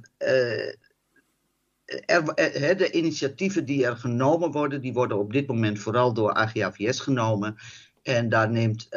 er, 2.07 2.77
de 2.77 2.91
initiatieven 2.91 3.65
die 3.65 3.87
er 3.87 3.97
genomen 3.97 4.51
worden, 4.51 4.81
die 4.81 4.93
worden 4.93 5.19
op 5.19 5.33
dit 5.33 5.47
moment 5.47 5.79
vooral 5.79 6.13
door 6.13 6.33
AGAVS 6.33 7.01
genomen. 7.01 7.57
En 8.03 8.29
daar 8.29 8.51
neemt 8.51 8.91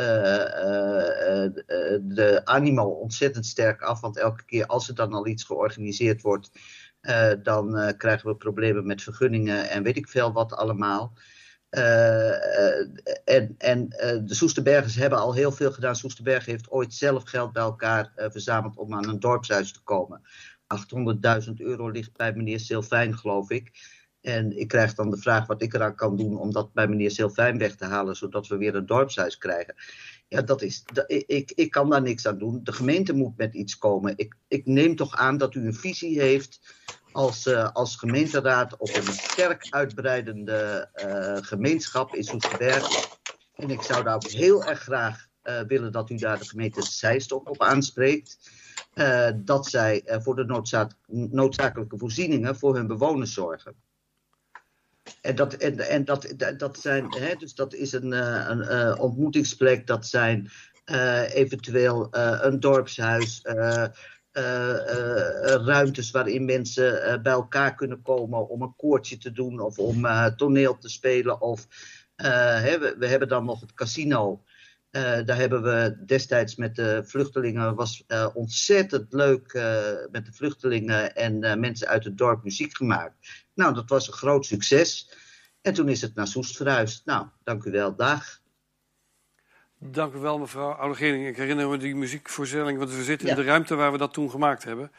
de 2.02 2.42
animo 2.44 2.84
ontzettend 2.84 3.46
sterk 3.46 3.82
af, 3.82 4.02
want 4.02 4.18
elke 4.18 4.46
keer 4.46 4.66
als 4.66 4.88
er 4.90 4.96
dan 4.96 5.14
al 5.14 5.28
iets 5.28 5.44
georganiseerd 5.44 6.22
wordt, 6.22 6.52
dan 7.44 7.94
krijgen 7.98 8.30
we 8.30 8.36
problemen 8.36 8.86
met 8.86 9.02
vergunningen 9.02 9.70
en 9.70 9.84
weet 9.84 9.98
ik 9.98 10.08
veel 10.08 10.32
wat 10.32 10.54
allemaal. 10.54 11.14
En 13.26 13.56
en 13.58 13.90
de 14.26 14.36
Soesterbergers 14.36 14.96
hebben 14.96 15.20
al 15.20 15.34
heel 15.34 15.52
veel 15.52 15.72
gedaan. 15.72 15.96
Soesterberg 15.96 16.46
heeft 16.46 16.70
ooit 16.70 16.94
zelf 16.94 17.24
geld 17.24 17.54
bij 17.54 17.64
elkaar 17.64 18.12
verzameld 18.16 18.78
om 18.78 18.94
aan 18.94 19.10
een 19.10 19.20
dorpshuis 19.20 19.74
te 19.74 19.82
komen. 19.84 20.22
800.000 21.48 21.54
euro 21.58 21.90
ligt 21.90 22.18
bij 22.18 22.34
meneer 22.34 22.60
Silfijn, 22.60 23.18
geloof 23.18 23.50
ik. 23.50 23.72
En 24.24 24.58
ik 24.58 24.68
krijg 24.68 24.94
dan 24.94 25.10
de 25.10 25.18
vraag 25.18 25.48
wat 25.48 25.62
ik 25.62 25.74
eraan 25.74 25.96
kan 25.96 26.18
doen 26.18 26.38
om 26.38 26.52
dat 26.52 26.74
bij 26.74 26.88
meneer 26.88 27.12
Silfijn 27.12 27.58
weg 27.58 27.76
te 27.76 27.86
halen, 27.86 28.16
zodat 28.16 28.48
we 28.48 28.58
weer 28.58 28.76
een 28.76 28.86
dorpshuis 28.86 29.38
krijgen. 29.38 29.76
Ja, 30.28 30.42
dat 30.42 30.62
is, 30.62 30.84
ik, 31.08 31.52
ik 31.52 31.72
kan 31.72 31.90
daar 31.90 32.02
niks 32.02 32.28
aan 32.28 32.38
doen. 32.38 32.60
De 32.64 32.72
gemeente 32.72 33.14
moet 33.14 33.38
met 33.38 33.54
iets 33.54 33.78
komen. 33.78 34.14
Ik, 34.16 34.36
ik 34.48 34.66
neem 34.66 34.96
toch 34.96 35.16
aan 35.16 35.38
dat 35.38 35.56
u 35.56 35.66
een 35.66 35.74
visie 35.74 36.22
heeft 36.22 36.60
als, 37.12 37.48
uh, 37.48 37.70
als 37.72 37.96
gemeenteraad 37.96 38.78
op 38.78 38.96
een 38.96 39.14
sterk 39.14 39.68
uitbreidende 39.70 40.90
uh, 40.96 41.38
gemeenschap 41.48 42.16
in 42.16 42.24
Soesterberg. 42.24 43.18
En 43.56 43.70
ik 43.70 43.82
zou 43.82 44.04
daar 44.04 44.16
ook 44.16 44.28
heel 44.28 44.64
erg 44.64 44.80
graag 44.80 45.28
uh, 45.44 45.60
willen 45.68 45.92
dat 45.92 46.10
u 46.10 46.16
daar 46.16 46.40
de 46.40 46.48
gemeente 46.48 46.82
Zeist 46.82 47.32
op 47.32 47.62
aanspreekt. 47.62 48.52
dat 49.36 49.68
zij 49.68 50.04
voor 50.06 50.36
de 50.36 50.46
noodzaak, 50.46 50.92
noodzakelijke 51.08 51.98
voorzieningen 51.98 52.56
voor 52.56 52.76
hun 52.76 52.88
bewoners 52.88 53.34
zorgen. 53.34 53.76
En 55.24 55.36
dat, 55.36 55.54
en, 55.54 55.80
en 55.80 56.06
dat, 56.06 56.34
dat, 56.58 56.80
zijn, 56.80 57.06
hè, 57.10 57.36
dus 57.36 57.56
dat 57.56 57.74
is 57.74 57.92
een, 57.92 58.12
een, 58.12 58.76
een 58.76 59.00
ontmoetingsplek, 59.00 59.88
dat 59.88 60.08
zijn 60.08 60.50
eventueel 61.34 62.08
een 62.42 62.60
dorpshuis 62.60 63.42
ruimtes 65.66 66.12
waarin 66.12 66.46
mensen 66.46 67.22
bij 67.22 67.32
elkaar 67.32 67.76
kunnen 67.76 68.02
komen 68.02 68.50
om 68.50 68.62
een 68.62 68.76
koortje 68.76 69.18
te 69.18 69.32
doen 69.32 69.60
of 69.60 69.80
om 69.80 70.06
toneel 70.36 70.78
te 70.78 70.90
spelen. 70.90 71.42
Of, 71.42 71.68
hè, 72.16 72.80
we, 72.80 72.96
we, 72.98 73.08
hebben 73.08 73.28
dan 73.28 73.46
nog 73.46 73.60
het 73.60 73.74
casino. 73.74 74.44
Daar 75.26 75.38
hebben 75.38 75.64
we 75.64 76.04
destijds 76.06 76.56
met 76.56 76.76
de 76.76 77.04
vluchtelingen, 77.06 77.76
was 77.76 78.06
ontzettend 78.34 79.14
leuk 79.14 79.54
met 80.12 80.26
de 80.26 80.34
vluchtelingen 80.34 81.16
en 81.16 81.60
mensen 81.60 81.88
uit 81.88 82.04
het 82.04 82.18
dorp 82.18 82.44
muziek 82.44 82.76
gemaakt. 82.76 83.16
Nou, 83.54 83.74
dat 83.74 83.90
was 83.90 84.08
een 84.08 84.14
groot 84.14 84.46
succes. 84.46 85.10
En 85.62 85.74
toen 85.74 85.90
is 85.90 86.02
het 86.02 86.16
naar 86.16 86.28
Soest 86.28 86.56
verhuisd. 86.56 87.06
Nou, 87.06 87.28
dank 87.44 87.64
u 87.64 87.72
wel. 87.72 87.96
Dag. 87.96 88.42
Dank 89.80 90.14
u 90.14 90.18
wel, 90.18 90.40
mevrouw 90.40 90.72
Oudegering. 90.72 91.28
Ik 91.28 91.38
herinner 91.38 91.70
me 91.70 91.78
die 91.78 91.96
muziekvoorstelling, 91.96 92.78
want 92.78 92.94
we 92.94 93.04
zitten 93.04 93.28
in 93.28 93.36
de 93.36 93.44
ruimte 93.44 93.76
waar 93.76 93.92
we 93.92 93.98
dat 93.98 94.14
toen 94.14 94.30
gemaakt 94.30 94.64
hebben. 94.64 94.92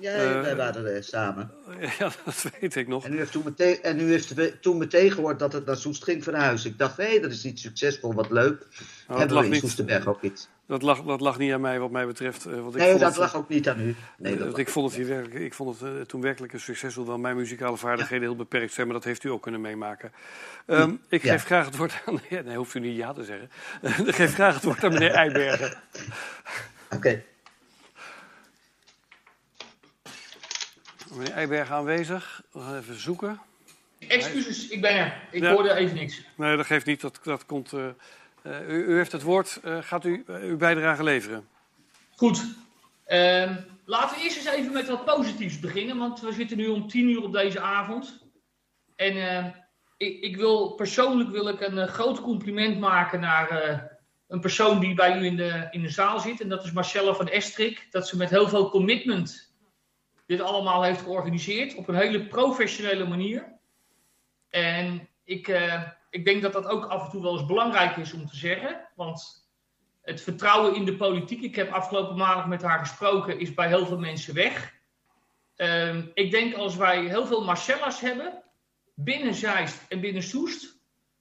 Ja, 0.00 0.24
uh, 0.24 0.40
wij 0.40 0.56
waren 0.56 0.86
er 0.86 1.04
samen. 1.04 1.50
Ja, 1.98 2.10
dat 2.24 2.44
weet 2.60 2.76
ik 2.76 2.88
nog. 2.88 3.04
En 3.04 3.12
u 3.12 3.18
heeft 3.18 3.32
toen 3.32 3.42
meteen, 3.44 3.82
en 3.82 4.00
u 4.00 4.10
heeft 4.10 4.62
toen 4.62 4.78
meteen 4.78 5.10
gehoord 5.10 5.38
dat 5.38 5.52
het 5.52 5.66
naar 5.66 5.76
Soest 5.76 6.04
ging 6.04 6.24
verhuizen. 6.24 6.70
Ik 6.70 6.78
dacht, 6.78 6.96
hé, 6.96 7.04
hey, 7.04 7.20
dat 7.20 7.30
is 7.30 7.44
iets 7.44 7.62
succesvol, 7.62 8.14
wat 8.14 8.30
leuk. 8.30 8.66
Nou, 9.06 9.18
Hebben 9.18 9.38
we 9.38 9.44
in 9.44 9.50
niet, 9.50 9.60
Soesterberg 9.60 10.06
ook 10.06 10.22
iets. 10.22 10.48
Dat 10.66 10.82
lag, 10.82 11.02
dat 11.02 11.20
lag 11.20 11.38
niet 11.38 11.52
aan 11.52 11.60
mij, 11.60 11.80
wat 11.80 11.90
mij 11.90 12.06
betreft. 12.06 12.46
Uh, 12.46 12.60
want 12.60 12.74
ik 12.74 12.80
nee, 12.80 12.98
dat 12.98 13.16
lag 13.16 13.36
ook 13.36 13.48
niet 13.48 13.68
aan 13.68 13.80
u. 13.80 13.94
Nee, 14.18 14.36
dat 14.36 14.58
ik, 14.58 14.68
vond 14.68 14.86
het 14.86 14.96
hier 14.96 15.06
werkelijk, 15.06 15.44
ik 15.44 15.54
vond 15.54 15.80
het 15.80 15.88
uh, 15.88 16.00
toen 16.00 16.20
werkelijk 16.20 16.52
een 16.52 16.60
succes, 16.60 16.94
hoewel 16.94 17.18
mijn 17.18 17.36
muzikale 17.36 17.76
vaardigheden 17.76 18.24
heel 18.24 18.36
beperkt 18.36 18.72
zijn, 18.72 18.86
maar 18.86 18.96
dat 18.96 19.04
heeft 19.04 19.24
u 19.24 19.30
ook 19.30 19.42
kunnen 19.42 19.60
meemaken. 19.60 20.12
Um, 20.66 21.00
ik 21.08 21.22
ja. 21.22 21.32
geef 21.32 21.44
graag 21.44 21.66
het 21.66 21.76
woord 21.76 22.02
aan. 22.06 22.20
Nee, 22.44 22.56
hoeft 22.56 22.74
u 22.74 22.80
niet 22.80 22.96
ja 22.96 23.12
te 23.12 23.24
zeggen. 23.24 23.50
ik 24.08 24.14
geef 24.14 24.34
graag 24.34 24.54
het 24.54 24.64
woord 24.64 24.84
aan 24.84 24.92
meneer 24.92 25.10
Eibergen. 25.24 25.72
Oké. 26.84 26.96
Okay. 26.96 27.24
Meneer 31.10 31.32
Eibergen 31.32 31.74
aanwezig. 31.74 32.42
We 32.52 32.60
gaan 32.60 32.76
even 32.76 33.00
zoeken. 33.00 33.40
Excuses, 34.08 34.68
ik 34.68 34.80
ben 34.80 34.96
er. 34.96 35.28
Ik 35.30 35.42
ja. 35.42 35.52
hoorde 35.52 35.74
even 35.74 35.96
niks. 35.96 36.22
Nee, 36.36 36.56
dat 36.56 36.66
geeft 36.66 36.86
niet. 36.86 37.00
Dat, 37.00 37.20
dat 37.22 37.46
komt. 37.46 37.72
Uh, 37.72 37.86
uh, 38.42 38.68
u, 38.68 38.84
u, 38.84 38.96
heeft 38.96 39.12
het 39.12 39.22
woord. 39.22 39.60
Uh, 39.64 39.78
gaat 39.80 40.04
u 40.04 40.24
uw 40.26 40.56
bijdrage 40.56 41.02
leveren? 41.02 41.48
Goed. 42.16 42.44
Ehm, 43.04 43.56
laten 43.84 44.16
we 44.16 44.22
eerst 44.22 44.36
eens 44.36 44.46
even 44.46 44.72
met 44.72 44.88
wat 44.88 45.04
positiefs 45.04 45.60
beginnen. 45.60 45.98
Want 45.98 46.20
we 46.20 46.32
zitten 46.32 46.56
nu 46.56 46.66
om 46.66 46.88
tien 46.88 47.08
uur 47.08 47.22
op 47.22 47.32
deze 47.32 47.60
avond. 47.60 48.26
En 48.96 49.28
ehm, 49.28 49.50
ik, 49.96 50.20
ik, 50.20 50.36
wil 50.36 50.70
persoonlijk 50.70 51.30
wil 51.30 51.48
ik 51.48 51.60
een 51.60 51.88
groot 51.88 52.20
compliment 52.20 52.78
maken 52.78 53.20
naar 53.20 53.88
een 54.28 54.40
persoon 54.40 54.80
die 54.80 54.94
bij 54.94 55.18
u 55.18 55.24
in 55.24 55.36
de, 55.36 55.68
in 55.70 55.82
de 55.82 55.88
zaal 55.88 56.20
zit. 56.20 56.40
En 56.40 56.48
dat 56.48 56.64
is 56.64 56.72
Marcella 56.72 57.12
van 57.12 57.28
Estrik. 57.28 57.86
Dat 57.90 58.08
ze 58.08 58.16
met 58.16 58.30
heel 58.30 58.48
veel 58.48 58.70
commitment 58.70 59.49
dit 60.30 60.40
allemaal 60.40 60.82
heeft 60.82 61.00
georganiseerd 61.00 61.74
op 61.74 61.88
een 61.88 61.94
hele 61.94 62.26
professionele 62.26 63.06
manier. 63.06 63.52
En 64.48 65.08
ik, 65.24 65.48
uh, 65.48 65.82
ik 66.10 66.24
denk 66.24 66.42
dat 66.42 66.52
dat 66.52 66.66
ook 66.66 66.84
af 66.84 67.04
en 67.04 67.10
toe 67.10 67.22
wel 67.22 67.32
eens 67.32 67.46
belangrijk 67.46 67.96
is 67.96 68.12
om 68.12 68.26
te 68.26 68.36
zeggen. 68.36 68.88
Want 68.94 69.48
het 70.02 70.20
vertrouwen 70.20 70.74
in 70.74 70.84
de 70.84 70.96
politiek, 70.96 71.42
ik 71.42 71.54
heb 71.54 71.72
afgelopen 71.72 72.16
maandag 72.16 72.46
met 72.46 72.62
haar 72.62 72.78
gesproken, 72.78 73.38
is 73.38 73.54
bij 73.54 73.68
heel 73.68 73.86
veel 73.86 73.98
mensen 73.98 74.34
weg. 74.34 74.74
Uh, 75.56 75.96
ik 76.14 76.30
denk 76.30 76.54
als 76.54 76.76
wij 76.76 77.04
heel 77.04 77.26
veel 77.26 77.44
Marcellas 77.44 78.00
hebben, 78.00 78.42
binnen 78.94 79.34
Zeist 79.34 79.86
en 79.88 80.00
binnen 80.00 80.22
Soest, 80.22 80.78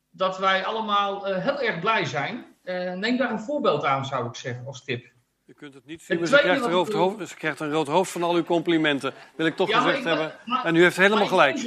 dat 0.09 0.37
wij 0.37 0.65
allemaal 0.65 1.29
uh, 1.29 1.37
heel 1.37 1.61
erg 1.61 1.79
blij 1.79 2.05
zijn. 2.05 2.45
Uh, 2.63 2.93
neem 2.93 3.17
daar 3.17 3.31
een 3.31 3.39
voorbeeld 3.39 3.83
aan, 3.83 4.05
zou 4.05 4.27
ik 4.27 4.35
zeggen, 4.35 4.65
als 4.65 4.83
tip. 4.83 5.11
Je 5.49 5.55
kunt 5.55 5.73
het 5.73 5.85
niet 5.85 6.01
zien, 6.01 6.19
maar 6.19 6.27
ze 6.27 6.37
krijgt, 6.37 6.63
een 6.63 6.71
rood 6.71 6.93
hoofd, 6.93 7.29
ze 7.29 7.35
krijgt 7.35 7.59
een 7.59 7.71
rood 7.71 7.87
hoofd 7.87 8.11
van 8.11 8.23
al 8.23 8.35
uw 8.35 8.43
complimenten. 8.43 9.13
Wil 9.35 9.45
ik 9.45 9.55
toch 9.55 9.69
ja, 9.69 9.79
gezegd 9.79 9.97
ik, 9.97 10.03
hebben. 10.03 10.35
Maar, 10.45 10.65
en 10.65 10.75
u 10.75 10.81
heeft 10.81 10.97
helemaal 10.97 11.27
gelijk. 11.27 11.57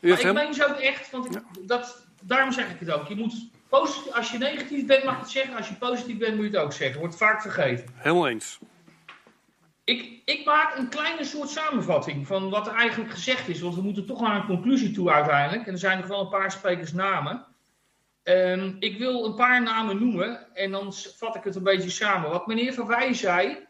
U 0.00 0.08
heeft 0.08 0.24
ik 0.24 0.32
meen 0.32 0.54
ze 0.54 0.66
ook 0.68 0.76
echt, 0.76 1.10
want 1.10 1.26
ik, 1.26 1.32
ja. 1.32 1.42
dat, 1.62 2.06
daarom 2.22 2.52
zeg 2.52 2.70
ik 2.70 2.80
het 2.80 2.90
ook. 2.90 3.08
Je 3.08 3.16
moet 3.16 3.34
positief, 3.68 4.12
als 4.12 4.30
je 4.30 4.38
negatief 4.38 4.86
bent 4.86 5.04
mag 5.04 5.14
je 5.14 5.20
het 5.20 5.30
zeggen, 5.30 5.56
als 5.56 5.68
je 5.68 5.74
positief 5.74 6.18
bent 6.18 6.34
moet 6.34 6.44
je 6.44 6.50
het 6.50 6.60
ook 6.60 6.72
zeggen. 6.72 7.00
Wordt 7.00 7.16
vaak 7.16 7.42
vergeten. 7.42 7.86
Helemaal 7.94 8.28
eens. 8.28 8.58
Ik, 9.84 10.20
ik 10.24 10.44
maak 10.44 10.76
een 10.76 10.88
kleine 10.88 11.24
soort 11.24 11.48
samenvatting 11.48 12.26
van 12.26 12.50
wat 12.50 12.66
er 12.66 12.74
eigenlijk 12.74 13.10
gezegd 13.10 13.48
is, 13.48 13.60
want 13.60 13.74
we 13.74 13.82
moeten 13.82 14.06
toch 14.06 14.20
naar 14.20 14.36
een 14.36 14.46
conclusie 14.46 14.90
toe 14.90 15.10
uiteindelijk. 15.10 15.66
En 15.66 15.72
er 15.72 15.78
zijn 15.78 15.98
nog 15.98 16.06
wel 16.06 16.20
een 16.20 16.28
paar 16.28 16.52
sprekers 16.52 16.92
namen. 16.92 17.46
Um, 18.28 18.76
ik 18.78 18.98
wil 18.98 19.24
een 19.24 19.34
paar 19.34 19.62
namen 19.62 19.98
noemen 19.98 20.54
en 20.54 20.70
dan 20.70 20.92
vat 20.94 21.36
ik 21.36 21.44
het 21.44 21.56
een 21.56 21.62
beetje 21.62 21.90
samen. 21.90 22.30
Wat 22.30 22.46
meneer 22.46 22.72
Van 22.72 22.86
Wij 22.86 23.14
zei, 23.14 23.66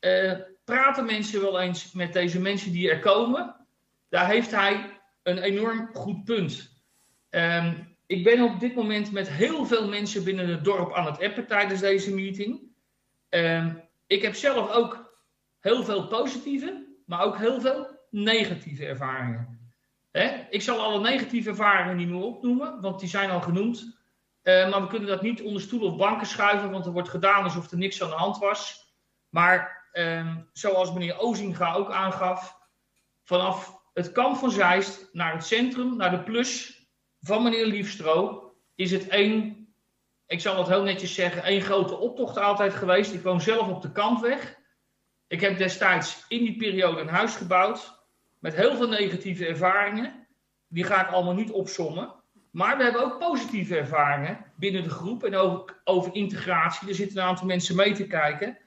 uh, 0.00 0.32
praten 0.64 1.04
mensen 1.04 1.40
wel 1.40 1.60
eens 1.60 1.92
met 1.92 2.12
deze 2.12 2.40
mensen 2.40 2.72
die 2.72 2.90
er 2.90 2.98
komen? 2.98 3.66
Daar 4.08 4.28
heeft 4.28 4.50
hij 4.50 5.00
een 5.22 5.38
enorm 5.38 5.90
goed 5.92 6.24
punt. 6.24 6.82
Um, 7.30 7.96
ik 8.06 8.24
ben 8.24 8.42
op 8.42 8.60
dit 8.60 8.74
moment 8.74 9.12
met 9.12 9.30
heel 9.30 9.66
veel 9.66 9.88
mensen 9.88 10.24
binnen 10.24 10.48
het 10.48 10.64
dorp 10.64 10.92
aan 10.92 11.06
het 11.06 11.22
appen 11.22 11.46
tijdens 11.46 11.80
deze 11.80 12.14
meeting. 12.14 12.60
Um, 13.28 13.82
ik 14.06 14.22
heb 14.22 14.34
zelf 14.34 14.70
ook 14.70 15.14
heel 15.60 15.84
veel 15.84 16.06
positieve, 16.06 16.86
maar 17.06 17.22
ook 17.22 17.38
heel 17.38 17.60
veel 17.60 17.98
negatieve 18.10 18.86
ervaringen. 18.86 19.63
Ik 20.50 20.62
zal 20.62 20.80
alle 20.80 21.00
negatieve 21.00 21.48
ervaringen 21.48 21.96
niet 21.96 22.08
meer 22.08 22.22
opnoemen, 22.22 22.80
want 22.80 23.00
die 23.00 23.08
zijn 23.08 23.30
al 23.30 23.40
genoemd. 23.40 23.98
Uh, 24.42 24.70
maar 24.70 24.80
we 24.82 24.88
kunnen 24.88 25.08
dat 25.08 25.22
niet 25.22 25.42
onder 25.42 25.62
stoelen 25.62 25.90
of 25.90 25.96
banken 25.96 26.26
schuiven, 26.26 26.70
want 26.70 26.86
er 26.86 26.92
wordt 26.92 27.08
gedaan 27.08 27.42
alsof 27.42 27.70
er 27.70 27.78
niks 27.78 28.02
aan 28.02 28.08
de 28.08 28.14
hand 28.14 28.38
was. 28.38 28.92
Maar 29.28 29.88
uh, 29.92 30.36
zoals 30.52 30.92
meneer 30.92 31.18
Ozinga 31.18 31.74
ook 31.74 31.90
aangaf, 31.90 32.58
vanaf 33.24 33.82
het 33.92 34.12
kamp 34.12 34.36
van 34.36 34.50
Zeist 34.50 35.08
naar 35.12 35.32
het 35.32 35.46
centrum, 35.46 35.96
naar 35.96 36.10
de 36.10 36.22
plus 36.22 36.82
van 37.20 37.42
meneer 37.42 37.66
Liefstro, 37.66 38.52
is 38.74 38.90
het 38.90 39.08
één, 39.08 39.68
ik 40.26 40.40
zal 40.40 40.58
het 40.58 40.68
heel 40.68 40.82
netjes 40.82 41.14
zeggen, 41.14 41.42
één 41.42 41.60
grote 41.60 41.96
optocht 41.96 42.38
altijd 42.38 42.74
geweest. 42.74 43.12
Ik 43.12 43.22
woon 43.22 43.40
zelf 43.40 43.68
op 43.68 43.82
de 43.82 43.92
Kampweg. 43.92 44.58
Ik 45.26 45.40
heb 45.40 45.58
destijds 45.58 46.24
in 46.28 46.44
die 46.44 46.56
periode 46.56 47.00
een 47.00 47.08
huis 47.08 47.36
gebouwd 47.36 47.93
met 48.44 48.54
heel 48.54 48.76
veel 48.76 48.88
negatieve 48.88 49.46
ervaringen. 49.46 50.26
Die 50.68 50.84
ga 50.84 51.06
ik 51.06 51.12
allemaal 51.12 51.34
niet 51.34 51.50
opsommen. 51.50 52.14
Maar 52.50 52.76
we 52.76 52.82
hebben 52.82 53.04
ook 53.04 53.18
positieve 53.18 53.76
ervaringen 53.76 54.44
binnen 54.56 54.82
de 54.82 54.90
groep 54.90 55.24
en 55.24 55.36
ook 55.36 55.80
over 55.84 56.14
integratie. 56.14 56.88
Er 56.88 56.94
zitten 56.94 57.18
een 57.18 57.24
aantal 57.24 57.46
mensen 57.46 57.76
mee 57.76 57.92
te 57.92 58.06
kijken. 58.06 58.58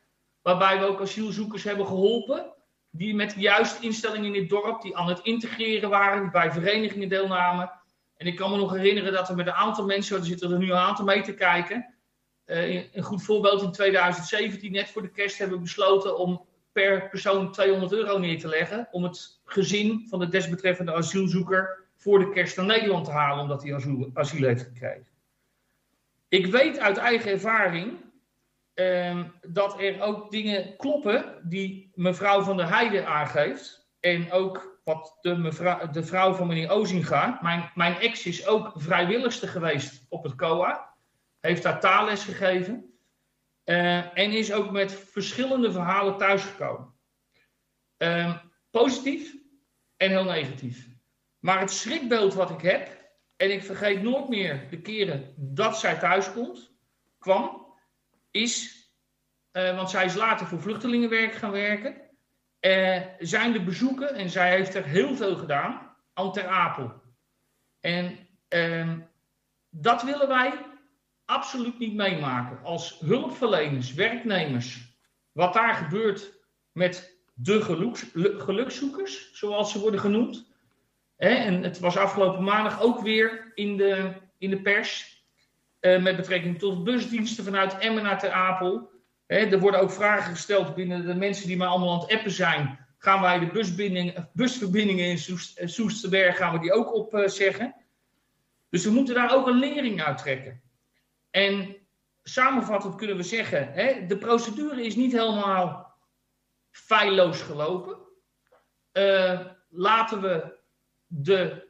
Waarbij 0.42 0.80
we 0.80 0.86
ook 0.86 1.02
asielzoekers 1.02 1.64
hebben 1.64 1.86
geholpen. 1.86 2.54
Die 2.90 3.16
met 3.16 3.34
de 3.34 3.40
juiste 3.40 3.86
instellingen 3.86 4.26
in 4.26 4.34
dit 4.34 4.50
dorp, 4.50 4.82
die 4.82 4.98
aan 4.98 5.08
het 5.08 5.20
integreren 5.20 5.90
waren, 5.90 6.22
die 6.22 6.32
bij 6.32 6.52
verenigingen 6.52 7.10
deelnamen. 7.10 7.72
En 8.16 8.28
ik 8.28 8.36
kan 8.36 8.52
me 8.52 8.58
nog 8.58 8.72
herinneren 8.72 9.14
dat 9.14 9.28
we 9.28 9.36
met 9.36 9.48
een 9.48 9.54
aantal 9.54 9.86
mensen, 9.86 10.18
er 10.18 10.26
zitten 10.26 10.52
er 10.52 10.58
nu 10.58 10.72
een 10.72 10.78
aantal 10.78 11.06
mee 11.06 11.22
te 11.22 11.34
kijken. 11.34 11.96
Uh, 12.46 12.96
een 12.96 13.04
goed 13.04 13.24
voorbeeld 13.24 13.62
in 13.62 13.72
2017, 13.72 14.72
net 14.72 14.90
voor 14.90 15.02
de 15.02 15.12
kerst, 15.12 15.38
hebben 15.38 15.58
we 15.58 15.64
besloten 15.64 16.18
om 16.18 16.47
per 16.78 17.10
persoon 17.10 17.52
200 17.52 17.92
euro 17.92 18.18
neer 18.18 18.40
te 18.40 18.48
leggen. 18.48 18.88
Om 18.92 19.04
het 19.04 19.40
gezin 19.46 20.06
van 20.10 20.20
de 20.20 20.28
desbetreffende 20.28 20.94
asielzoeker 20.94 21.84
voor 21.96 22.20
de 22.20 22.30
kerst 22.30 22.58
naar 22.58 22.66
Nederland 22.66 23.06
te 23.06 23.12
halen, 23.12 23.44
omdat 23.44 23.64
hij 23.64 23.74
asiel, 24.14 24.48
heeft 24.48 24.64
gekregen. 24.64 25.08
Ik 26.28 26.46
weet 26.46 26.80
uit 26.80 26.98
eigen 26.98 27.32
ervaring 27.32 27.98
uh, 28.76 29.24
dat 29.48 29.82
er 29.82 30.02
ook 30.02 30.32
dingen 30.32 30.76
kloppen 30.78 31.42
die 31.44 31.92
mevrouw 31.96 32.42
van 32.42 32.58
der 32.58 32.70
Heijden 32.70 33.08
aangeeft. 33.08 33.88
En 34.00 34.32
ook 34.32 34.80
wat 34.84 35.18
de, 35.22 35.36
mevrouw, 35.36 35.90
de 35.90 36.04
vrouw 36.04 36.34
van 36.34 36.48
meneer 36.48 36.70
Ozinga. 36.70 37.40
Mijn, 37.42 37.72
mijn 37.76 38.00
ex 38.00 38.26
is 38.26 38.48
ook 38.48 38.72
vrijwilligste 38.76 39.48
geweest 39.48 40.06
op 40.10 40.24
het 40.24 40.36
COA. 40.36 40.94
Heeft 41.40 41.64
daar 41.64 41.80
taalles 41.80 42.24
gegeven. 42.24 42.87
Uh, 43.70 44.18
en 44.18 44.32
is 44.32 44.52
ook 44.52 44.72
met 44.72 44.94
verschillende 44.94 45.72
verhalen 45.72 46.18
thuisgekomen. 46.18 46.94
Uh, 47.98 48.38
positief 48.70 49.36
en 49.98 50.10
heel 50.10 50.24
negatief. 50.24 50.88
Maar 51.40 51.60
het 51.60 51.72
schrikbeeld 51.72 52.34
wat 52.34 52.50
ik 52.50 52.62
heb, 52.62 53.12
en 53.36 53.52
ik 53.52 53.64
vergeet 53.64 54.02
nooit 54.02 54.30
meer 54.30 54.70
de 54.70 54.82
keren 54.82 55.34
dat 55.38 55.80
zij 55.80 55.98
thuis 55.98 56.32
komt, 56.32 56.76
kwam, 57.18 57.76
is, 58.32 58.86
uh, 59.52 59.76
want 59.76 59.90
zij 59.90 60.06
is 60.06 60.16
later 60.16 60.48
voor 60.48 60.62
vluchtelingenwerk 60.62 61.34
gaan 61.34 61.52
werken, 61.52 62.02
uh, 62.62 63.02
zijn 63.20 63.52
de 63.52 63.64
bezoeken, 63.64 64.16
en 64.16 64.30
zij 64.30 64.50
heeft 64.50 64.76
er 64.76 64.86
heel 64.86 65.16
veel 65.16 65.36
gedaan, 65.36 65.96
aan 66.14 66.34
Ter 66.34 66.48
Apel. 66.48 67.02
En 67.80 68.28
uh, 68.50 68.94
dat 69.70 70.04
willen 70.04 70.28
wij 70.28 70.66
absoluut 71.28 71.80
niet 71.80 71.94
meemaken. 71.94 72.64
Als 72.64 73.00
hulpverleners, 73.00 73.94
werknemers, 73.94 74.98
wat 75.32 75.54
daar 75.54 75.74
gebeurt 75.74 76.40
met 76.72 77.20
de 77.34 77.62
geluks, 77.62 78.06
gelukszoekers, 78.14 79.30
zoals 79.34 79.72
ze 79.72 79.80
worden 79.80 80.00
genoemd, 80.00 80.56
en 81.18 81.64
het 81.64 81.80
was 81.80 81.98
afgelopen 81.98 82.44
maandag 82.44 82.82
ook 82.82 83.02
weer 83.02 83.52
in 83.56 83.78
de, 83.78 84.14
in 84.38 84.50
de 84.50 84.62
pers. 84.62 85.16
Uh, 85.82 86.02
met 86.02 86.16
betrekking 86.16 86.60
tot 86.60 86.84
busdiensten 86.84 87.44
vanuit 87.44 87.78
Emmen 87.78 88.04
naar 88.04 88.20
Ter 88.20 88.32
Apel. 88.32 88.90
Er 89.26 89.60
worden 89.60 89.80
ook 89.80 89.92
vragen 89.92 90.32
gesteld 90.32 90.76
binnen 90.76 91.06
de 91.06 91.16
mensen 91.16 91.48
die 91.48 91.58
maar 91.58 91.68
allemaal 91.68 91.94
aan 91.94 92.00
het 92.00 92.12
appen 92.12 92.32
zijn. 92.32 92.80
Gaan 92.98 93.22
wij 93.22 93.40
de 93.40 94.26
busverbindingen 94.34 95.06
in 95.06 95.18
Soest, 95.18 95.58
eh, 95.58 95.68
Soesterberg, 95.68 96.38
gaan 96.38 96.54
we 96.54 96.60
die 96.60 96.74
ook 96.74 96.94
opzeggen? 96.94 97.76
dus 98.70 98.84
we 98.84 98.92
moeten 98.92 99.16
daar 99.16 99.36
ook 99.36 99.48
een 99.48 99.60
lering 99.60 100.02
uit 100.02 100.18
trekken. 100.18 100.62
En 101.30 101.76
samenvattend 102.24 102.96
kunnen 102.96 103.18
we 103.18 103.24
zeggen, 103.24 103.72
hè, 103.74 104.06
de 104.06 104.18
procedure 104.18 104.86
is 104.86 104.96
niet 104.96 105.12
helemaal 105.12 105.96
feilloos 106.72 107.42
gelopen. 107.42 107.98
Uh, 108.94 109.46
laten 109.70 110.22
we 110.22 110.58
de 111.08 111.68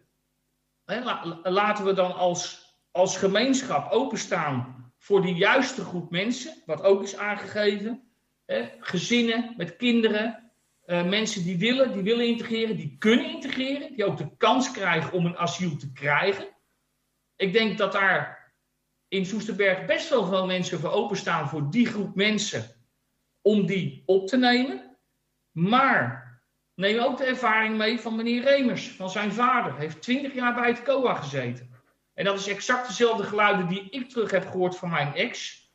hè, 0.85 1.01
laten 1.49 1.85
we 1.85 1.93
dan 1.93 2.15
als, 2.15 2.73
als 2.91 3.17
gemeenschap 3.17 3.91
openstaan 3.91 4.91
voor 4.97 5.21
de 5.21 5.33
juiste 5.33 5.83
groep 5.83 6.11
mensen, 6.11 6.63
wat 6.65 6.83
ook 6.83 7.03
is 7.03 7.17
aangegeven. 7.17 8.01
Hè, 8.45 8.69
gezinnen 8.79 9.53
met 9.57 9.75
kinderen, 9.75 10.51
uh, 10.85 11.03
mensen 11.03 11.43
die 11.43 11.57
willen, 11.57 11.91
die 11.91 12.03
willen 12.03 12.27
integreren, 12.27 12.77
die 12.77 12.95
kunnen 12.99 13.29
integreren, 13.29 13.95
die 13.95 14.05
ook 14.05 14.17
de 14.17 14.37
kans 14.37 14.71
krijgen 14.71 15.11
om 15.11 15.25
een 15.25 15.37
asiel 15.37 15.77
te 15.77 15.91
krijgen. 15.91 16.47
Ik 17.35 17.53
denk 17.53 17.77
dat 17.77 17.91
daar 17.91 18.36
in 19.07 19.25
Soesterberg 19.25 19.85
best 19.85 20.09
wel 20.09 20.25
veel 20.25 20.45
mensen 20.45 20.79
voor 20.79 20.91
openstaan 20.91 21.49
voor 21.49 21.69
die 21.69 21.85
groep 21.85 22.15
mensen 22.15 22.65
om 23.41 23.65
die 23.65 24.03
op 24.05 24.27
te 24.27 24.37
nemen. 24.37 24.97
Maar 25.51 26.41
neem 26.75 26.99
ook 26.99 27.17
de 27.17 27.23
ervaring 27.23 27.77
mee 27.77 27.99
van 27.99 28.15
meneer 28.15 28.43
Remers, 28.43 28.89
van 28.89 29.09
zijn 29.09 29.31
vader. 29.31 29.77
Heeft 29.77 30.01
twintig 30.01 30.33
jaar 30.33 30.53
bij 30.53 30.67
het 30.67 30.83
COA 30.83 31.13
gezeten. 31.13 31.75
En 32.13 32.25
dat 32.25 32.39
is 32.39 32.47
exact 32.47 32.87
dezelfde 32.87 33.23
geluiden 33.23 33.67
die 33.67 33.89
ik 33.89 34.09
terug 34.09 34.31
heb 34.31 34.47
gehoord 34.47 34.77
van 34.77 34.89
mijn 34.89 35.13
ex. 35.15 35.65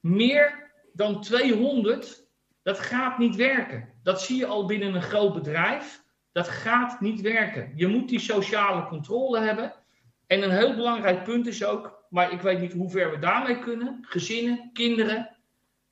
Meer 0.00 0.72
dan 0.92 1.20
200, 1.20 2.26
dat 2.62 2.78
gaat 2.78 3.18
niet 3.18 3.36
werken. 3.36 3.88
Dat 4.02 4.22
zie 4.22 4.36
je 4.36 4.46
al 4.46 4.66
binnen 4.66 4.94
een 4.94 5.02
groot 5.02 5.34
bedrijf. 5.34 6.02
Dat 6.32 6.48
gaat 6.48 7.00
niet 7.00 7.20
werken. 7.20 7.72
Je 7.74 7.86
moet 7.86 8.08
die 8.08 8.18
sociale 8.18 8.86
controle 8.86 9.40
hebben. 9.40 9.74
En 10.26 10.42
een 10.42 10.50
heel 10.50 10.74
belangrijk 10.74 11.24
punt 11.24 11.46
is 11.46 11.64
ook, 11.64 11.99
maar 12.10 12.32
ik 12.32 12.40
weet 12.40 12.60
niet 12.60 12.72
hoe 12.72 12.90
ver 12.90 13.10
we 13.10 13.18
daarmee 13.18 13.58
kunnen. 13.58 13.98
Gezinnen, 14.02 14.70
kinderen. 14.72 15.36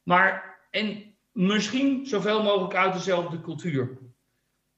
Maar, 0.03 0.59
en 0.71 1.15
misschien 1.33 2.07
zoveel 2.07 2.43
mogelijk 2.43 2.75
uit 2.75 2.93
dezelfde 2.93 3.41
cultuur. 3.41 3.99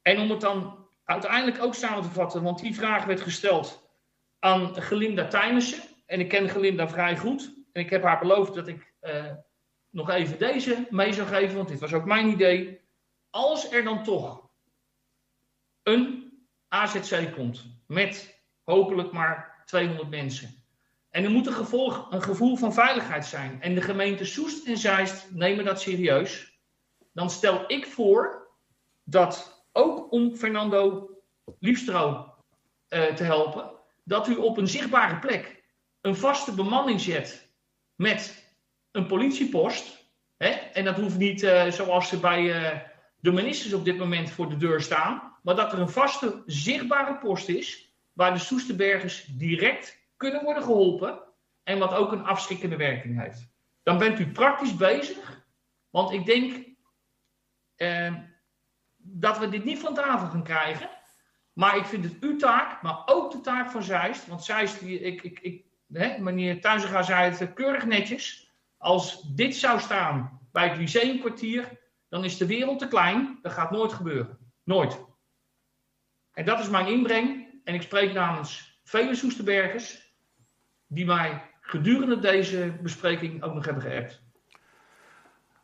En 0.02 0.20
om 0.20 0.30
het 0.30 0.40
dan 0.40 0.86
uiteindelijk 1.04 1.62
ook 1.62 1.74
samen 1.74 2.02
te 2.02 2.10
vatten, 2.10 2.42
want 2.42 2.58
die 2.58 2.74
vraag 2.74 3.04
werd 3.04 3.20
gesteld 3.20 3.90
aan 4.38 4.82
Gelinda 4.82 5.26
Tijnissen. 5.26 5.82
En 6.06 6.20
ik 6.20 6.28
ken 6.28 6.48
Gelinda 6.48 6.88
vrij 6.88 7.16
goed. 7.16 7.52
En 7.72 7.82
ik 7.82 7.90
heb 7.90 8.02
haar 8.02 8.18
beloofd 8.18 8.54
dat 8.54 8.68
ik 8.68 8.92
uh, 9.02 9.24
nog 9.90 10.10
even 10.10 10.38
deze 10.38 10.86
mee 10.90 11.12
zou 11.12 11.28
geven, 11.28 11.56
want 11.56 11.68
dit 11.68 11.80
was 11.80 11.92
ook 11.92 12.04
mijn 12.04 12.28
idee. 12.28 12.80
Als 13.30 13.72
er 13.72 13.84
dan 13.84 14.02
toch 14.02 14.48
een 15.82 16.32
AZC 16.68 17.32
komt 17.34 17.64
met 17.86 18.40
hopelijk 18.62 19.12
maar 19.12 19.62
200 19.64 20.10
mensen. 20.10 20.59
En 21.10 21.24
er 21.24 21.30
moet 21.30 21.46
een, 21.46 21.56
een 22.10 22.22
gevoel 22.22 22.56
van 22.56 22.74
veiligheid 22.74 23.26
zijn. 23.26 23.62
En 23.62 23.74
de 23.74 23.80
gemeente 23.80 24.24
Soest 24.24 24.66
en 24.66 24.78
Zeist 24.78 25.30
nemen 25.30 25.64
dat 25.64 25.80
serieus. 25.80 26.58
Dan 27.12 27.30
stel 27.30 27.64
ik 27.66 27.86
voor 27.86 28.48
dat 29.04 29.64
ook 29.72 30.12
om 30.12 30.36
Fernando 30.36 31.10
Liefstro 31.58 32.34
uh, 32.88 33.04
te 33.04 33.24
helpen, 33.24 33.70
dat 34.04 34.28
u 34.28 34.36
op 34.36 34.58
een 34.58 34.68
zichtbare 34.68 35.18
plek 35.18 35.64
een 36.00 36.16
vaste 36.16 36.54
bemanning 36.54 37.00
zet 37.00 37.52
met 37.94 38.54
een 38.90 39.06
politiepost. 39.06 40.12
Hè? 40.36 40.48
En 40.48 40.84
dat 40.84 40.96
hoeft 40.96 41.18
niet 41.18 41.42
uh, 41.42 41.70
zoals 41.70 42.12
er 42.12 42.20
bij 42.20 42.42
uh, 42.42 42.80
de 43.20 43.32
ministers 43.32 43.72
op 43.72 43.84
dit 43.84 43.98
moment 43.98 44.30
voor 44.30 44.48
de 44.48 44.56
deur 44.56 44.80
staan, 44.80 45.36
maar 45.42 45.56
dat 45.56 45.72
er 45.72 45.78
een 45.78 45.88
vaste 45.88 46.42
zichtbare 46.46 47.18
post 47.18 47.48
is 47.48 47.94
waar 48.12 48.32
de 48.32 48.38
Soesterbergers 48.38 49.24
direct 49.24 49.99
kunnen 50.20 50.44
worden 50.44 50.62
geholpen 50.62 51.20
en 51.62 51.78
wat 51.78 51.94
ook 51.94 52.12
een 52.12 52.24
afschrikkende 52.24 52.76
werking 52.76 53.20
heeft. 53.20 53.48
Dan 53.82 53.98
bent 53.98 54.18
u 54.18 54.32
praktisch 54.32 54.76
bezig, 54.76 55.44
want 55.90 56.12
ik 56.12 56.26
denk 56.26 56.68
dat 58.96 59.38
we 59.38 59.48
dit 59.48 59.64
niet 59.64 59.78
van 59.78 59.94
tafel 59.94 60.28
gaan 60.28 60.42
krijgen. 60.42 60.90
Maar 61.52 61.76
ik 61.76 61.84
vind 61.84 62.04
het 62.04 62.16
uw 62.20 62.36
taak, 62.36 62.82
maar 62.82 63.02
ook 63.06 63.32
de 63.32 63.40
taak 63.40 63.70
van 63.70 63.82
Zeist. 63.82 64.26
Want 64.26 64.44
Zeist, 64.44 64.82
ik, 64.82 65.22
ik, 65.22 65.40
ik, 65.40 65.64
hè, 65.92 66.18
meneer 66.18 66.60
Tuinzega 66.60 67.02
zei 67.02 67.30
het 67.30 67.52
keurig 67.52 67.86
netjes. 67.86 68.52
Als 68.76 69.22
dit 69.22 69.56
zou 69.56 69.80
staan 69.80 70.40
bij 70.52 70.68
het 70.68 70.78
Lyceumkwartier, 70.78 71.78
dan 72.08 72.24
is 72.24 72.36
de 72.36 72.46
wereld 72.46 72.78
te 72.78 72.88
klein. 72.88 73.38
Dat 73.42 73.52
gaat 73.52 73.70
nooit 73.70 73.92
gebeuren. 73.92 74.38
Nooit. 74.64 75.04
En 76.32 76.44
dat 76.44 76.60
is 76.60 76.68
mijn 76.68 76.86
inbreng. 76.86 77.60
En 77.64 77.74
ik 77.74 77.82
spreek 77.82 78.12
namens 78.12 78.80
vele 78.84 79.14
Soesterbergers 79.14 80.09
die 80.92 81.06
mij 81.06 81.42
gedurende 81.60 82.18
deze 82.18 82.72
bespreking 82.82 83.42
ook 83.42 83.54
nog 83.54 83.64
hebben 83.64 83.82
geërfd. 83.82 84.22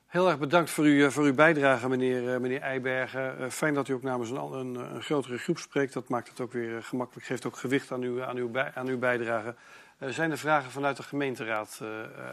Heel 0.06 0.28
erg 0.28 0.38
bedankt 0.38 0.70
voor, 0.70 0.86
u, 0.86 1.10
voor 1.10 1.24
uw 1.24 1.34
bijdrage, 1.34 1.88
meneer, 1.88 2.34
eh, 2.34 2.40
meneer 2.40 2.60
Eibergen. 2.60 3.40
Uh, 3.40 3.48
fijn 3.48 3.74
dat 3.74 3.88
u 3.88 3.92
ook 3.92 4.02
namens 4.02 4.30
een, 4.30 4.36
een, 4.36 4.74
een, 4.74 5.02
grotere 5.02 5.38
groep 5.38 5.58
spreekt. 5.58 5.92
Dat 5.92 6.08
maakt 6.08 6.28
het 6.28 6.40
ook 6.40 6.52
weer 6.52 6.82
gemakkelijk, 6.82 7.26
geeft 7.26 7.46
ook 7.46 7.56
gewicht 7.56 7.92
aan 7.92 8.02
uw, 8.02 8.24
aan 8.24 8.36
uw, 8.36 8.50
aan 8.74 8.86
uw 8.86 8.98
bijdrage. 8.98 9.54
Zijn 9.98 10.30
er 10.30 10.38
vragen 10.38 10.70
vanuit 10.70 10.96
de 10.96 11.02
gemeenteraad 11.02 11.82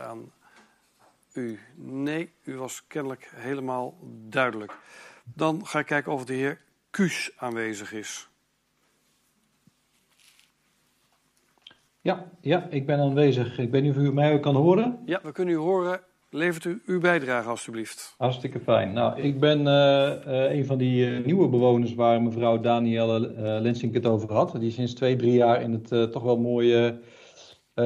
aan 0.02 0.32
u? 1.34 1.60
Nee, 1.76 2.34
u 2.44 2.58
was 2.58 2.84
kennelijk 2.88 3.32
helemaal 3.36 3.98
duidelijk. 4.30 4.74
Dan 5.24 5.66
ga 5.66 5.80
ik 5.80 5.86
kijken 5.86 6.12
of 6.12 6.26
de 6.26 6.34
heer 6.34 6.62
Kuus 6.90 7.32
aanwezig 7.38 7.94
is. 7.94 8.30
Ja, 12.04 12.26
ja, 12.42 12.68
ik 12.70 12.86
ben 12.86 13.00
aanwezig. 13.00 13.60
Ik 13.60 13.72
weet 13.72 13.82
niet 13.82 13.92
of 13.92 13.98
u 13.98 14.14
mij 14.14 14.40
kan 14.40 14.56
horen. 14.56 15.00
Ja, 15.06 15.20
we 15.24 15.32
kunnen 15.32 15.54
u 15.54 15.58
horen. 15.58 16.00
Levert 16.30 16.66
u 16.66 16.82
uw 16.86 17.00
bijdrage 17.00 17.50
alstublieft. 17.50 18.16
Hartstikke 18.18 18.60
fijn. 18.60 18.94
Nou, 18.94 19.22
ik 19.22 19.40
ben 19.40 19.60
uh, 19.60 19.66
uh, 19.66 20.56
een 20.56 20.66
van 20.66 20.78
die 20.78 21.08
uh, 21.08 21.26
nieuwe 21.26 21.48
bewoners 21.48 21.96
waar 21.96 22.22
mevrouw 22.22 22.60
Danielle 22.60 23.20
Lensink 23.62 23.94
het 23.94 24.06
over 24.06 24.34
had. 24.34 24.56
Die 24.60 24.72
sinds 24.72 24.94
twee, 24.94 25.16
drie 25.16 25.34
jaar 25.34 25.62
in 25.62 25.72
het 25.72 26.12
toch 26.12 26.24
wel 26.24 26.40
mooie 26.40 27.00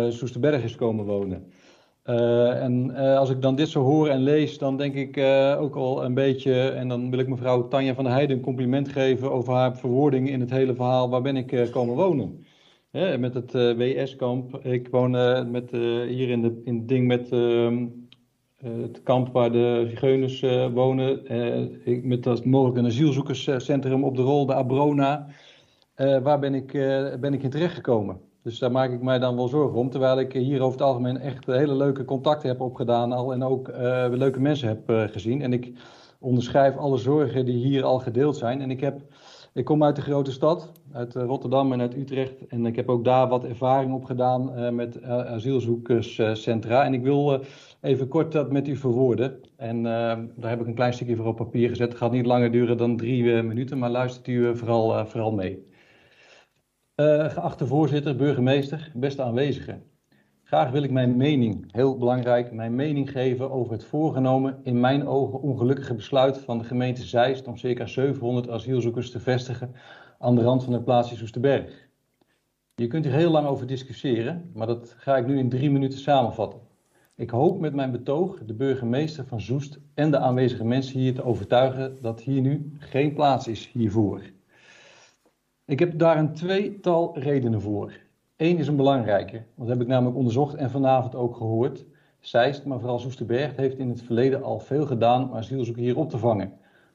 Soesterberg 0.10 0.64
is 0.64 0.76
komen 0.76 1.06
wonen. 1.06 1.52
en 2.62 2.96
als 2.96 3.30
ik 3.30 3.42
dan 3.42 3.56
dit 3.56 3.70
zo 3.70 3.84
hoor 3.84 4.08
en 4.08 4.20
lees, 4.20 4.58
dan 4.58 4.78
denk 4.78 4.96
ik 4.96 5.18
ook 5.60 5.76
al 5.76 6.04
een 6.04 6.14
beetje... 6.14 6.70
en 6.70 6.88
dan 6.88 7.10
wil 7.10 7.20
ik 7.20 7.28
mevrouw 7.28 7.68
Tanja 7.68 7.94
van 7.94 8.04
der 8.04 8.14
Heijden 8.14 8.38
een 8.38 8.44
compliment 8.44 8.90
geven... 8.90 9.32
over 9.32 9.54
haar 9.54 9.78
verwoording 9.78 10.30
in 10.30 10.40
het 10.40 10.50
hele 10.50 10.76
verhaal. 10.76 11.10
Waar 11.10 11.22
ben 11.22 11.38
ik 11.38 11.68
komen 11.72 11.96
wonen? 11.96 12.46
Met 13.18 13.34
het 13.34 13.52
WS-kamp. 13.52 14.66
Ik 14.66 14.88
woon 14.88 15.12
met, 15.52 15.72
hier 16.08 16.30
in, 16.30 16.42
de, 16.42 16.62
in 16.64 16.76
het 16.76 16.88
ding 16.88 17.08
met... 17.08 17.32
Ehm, 17.32 17.86
het 18.58 19.04
kamp 19.04 19.34
waar 19.34 19.52
de 19.52 19.86
zigeuners 19.90 20.42
wonen, 20.74 21.26
ik, 21.86 22.04
met 22.04 22.24
dat 22.24 22.46
mogelijk 22.46 22.78
een 22.78 22.86
asielzoekerscentrum 22.86 24.04
op 24.04 24.16
de 24.16 24.22
rol, 24.22 24.46
de 24.46 24.54
Abrona. 24.54 25.28
waar 25.96 26.40
ben 26.40 26.54
ik, 26.54 26.72
ben 27.20 27.34
ik 27.34 27.44
in 27.44 27.50
terechtgekomen? 27.50 28.20
Dus 28.44 28.60
daar 28.60 28.72
maak 28.72 28.92
ik 28.92 29.02
mij 29.02 29.20
dan 29.20 29.36
wel 29.36 29.48
zorgen 29.48 29.80
om. 29.80 29.90
Terwijl 29.90 30.20
ik 30.20 30.34
hier 30.34 30.62
over 30.62 30.80
het 30.80 30.88
algemeen 30.88 31.18
echt 31.18 31.46
hele 31.46 31.76
leuke 31.76 32.06
contacten 32.06 32.50
heb 32.50 32.62
opgedaan 32.62 33.12
al, 33.12 33.34
en 33.34 33.44
ook 33.44 33.72
leuke 34.12 34.40
mensen 34.40 34.68
heb 34.68 35.10
gezien. 35.12 35.42
En 35.42 35.54
ik 35.54 35.74
onderschrijf 36.20 36.78
alle 36.78 36.98
zorgen 36.98 37.46
die 37.46 37.66
hier 37.66 37.84
al 37.84 38.00
gedeeld 38.00 38.38
zijn. 38.38 38.62
En 38.62 38.72
ik, 38.72 38.80
heb, 38.80 39.02
ik 39.58 39.66
kom 39.66 39.84
uit 39.84 39.96
de 39.96 40.02
grote 40.02 40.32
stad, 40.32 40.72
uit 40.92 41.16
Rotterdam 41.16 41.74
en 41.74 41.82
uit 41.82 41.96
Utrecht. 41.96 42.48
En 42.48 42.66
ik 42.66 42.76
heb 42.76 42.90
ook 42.90 43.04
daar 43.04 43.28
wat 43.28 43.44
ervaring 43.44 43.94
opgedaan 43.94 44.76
met 44.76 45.04
asielzoekerscentra. 45.04 46.86
en 46.86 46.94
ik 46.94 47.04
wil 47.04 47.44
even 47.82 48.08
kort 48.08 48.32
dat 48.32 48.52
met 48.52 48.68
u 48.68 48.76
verwoorden. 48.76 49.40
En 49.56 49.84
daar 49.84 50.50
heb 50.50 50.62
ik 50.62 50.68
een 50.68 50.76
klein 50.76 50.94
stukje 50.94 51.16
voor 51.16 51.26
op 51.26 51.36
papier 51.36 51.70
gezet. 51.70 51.90
Het 51.90 51.98
gaat 51.98 52.12
niet 52.12 52.26
langer 52.26 52.52
duren 52.52 52.78
dan 52.78 52.98
drie 52.98 53.44
minuten, 53.44 53.78
maar 53.78 53.90
luistert 53.90 54.28
u 54.28 54.58
vooral, 54.58 55.06
vooral 55.06 55.32
mee. 55.32 55.68
geachte 56.96 57.68
voorzitter, 57.68 58.16
burgemeester, 58.16 58.92
beste 58.96 59.22
aanwezigen. 59.22 59.97
Graag 60.48 60.72
wil 60.72 60.84
ik 60.84 60.92
mijn 60.92 61.18
mening, 61.18 61.72
heel 61.72 61.98
belangrijk, 61.98 62.52
mijn 62.52 62.76
mening 62.76 63.12
geven 63.12 63.52
over 63.52 63.72
het 63.72 63.84
voorgenomen, 63.84 64.60
in 64.64 64.80
mijn 64.80 65.08
ogen 65.08 65.42
ongelukkige 65.42 65.94
besluit 65.94 66.38
van 66.38 66.58
de 66.58 66.64
gemeente 66.64 67.02
Zeist 67.02 67.48
om 67.48 67.58
circa 67.58 67.86
700 67.86 68.50
asielzoekers 68.50 69.12
te 69.12 69.20
vestigen 69.20 69.76
aan 70.20 70.36
de 70.36 70.42
rand 70.42 70.64
van 70.64 70.74
het 70.74 70.84
plaatsje 70.84 71.16
Soesterberg. 71.16 71.88
Je 72.76 72.88
kunt 72.88 73.06
hier 73.06 73.14
heel 73.14 73.32
lang 73.32 73.48
over 73.48 73.68
discussiëren, 73.68 74.52
maar 74.54 74.68
dat 74.68 74.96
ga 74.98 75.18
ik 75.18 75.28
nu 75.28 75.38
in 75.38 75.50
drie 75.50 75.72
minuten 75.72 76.00
samenvatten. 76.00 76.60
Ik 77.16 77.30
hoop 77.30 77.60
met 77.60 77.74
mijn 77.74 77.92
betoog 77.92 78.40
de 78.46 78.54
burgemeester 78.54 79.26
van 79.26 79.42
Zoest 79.42 79.80
en 79.94 80.12
de 80.12 80.18
aanwezige 80.18 80.66
mensen 80.66 81.00
hier 81.00 81.14
te 81.14 81.24
overtuigen 81.24 81.98
dat 82.02 82.22
hier 82.22 82.42
nu 82.42 82.72
geen 82.80 83.14
plaats 83.14 83.48
is 83.48 83.70
hiervoor. 83.72 84.22
Ik 85.66 85.80
heb 85.80 86.00
daar 86.00 86.18
een 86.18 86.34
tweetal 86.34 87.20
redenen 87.20 87.62
voor. 87.62 88.06
Eén 88.38 88.58
is 88.58 88.68
een 88.68 88.76
belangrijke, 88.76 89.44
dat 89.56 89.68
heb 89.68 89.82
ik 89.82 89.88
namelijk 89.88 90.18
onderzocht 90.18 90.56
en 90.56 90.70
vanavond 90.70 91.16
ook 91.16 91.36
gehoord. 91.36 91.86
Zeist, 92.20 92.66
maar 92.66 92.80
vooral 92.80 93.00
Soesterberg 93.00 93.56
heeft 93.56 93.78
in 93.78 93.90
het 93.90 94.02
verleden 94.02 94.44
al 94.44 94.60
veel 94.60 94.86
gedaan 94.86 95.30
om 95.30 95.36
asielzoekers 95.36 95.86
hier 95.86 95.98
op 95.98 96.10
te 96.10 96.18
vangen. 96.18 96.54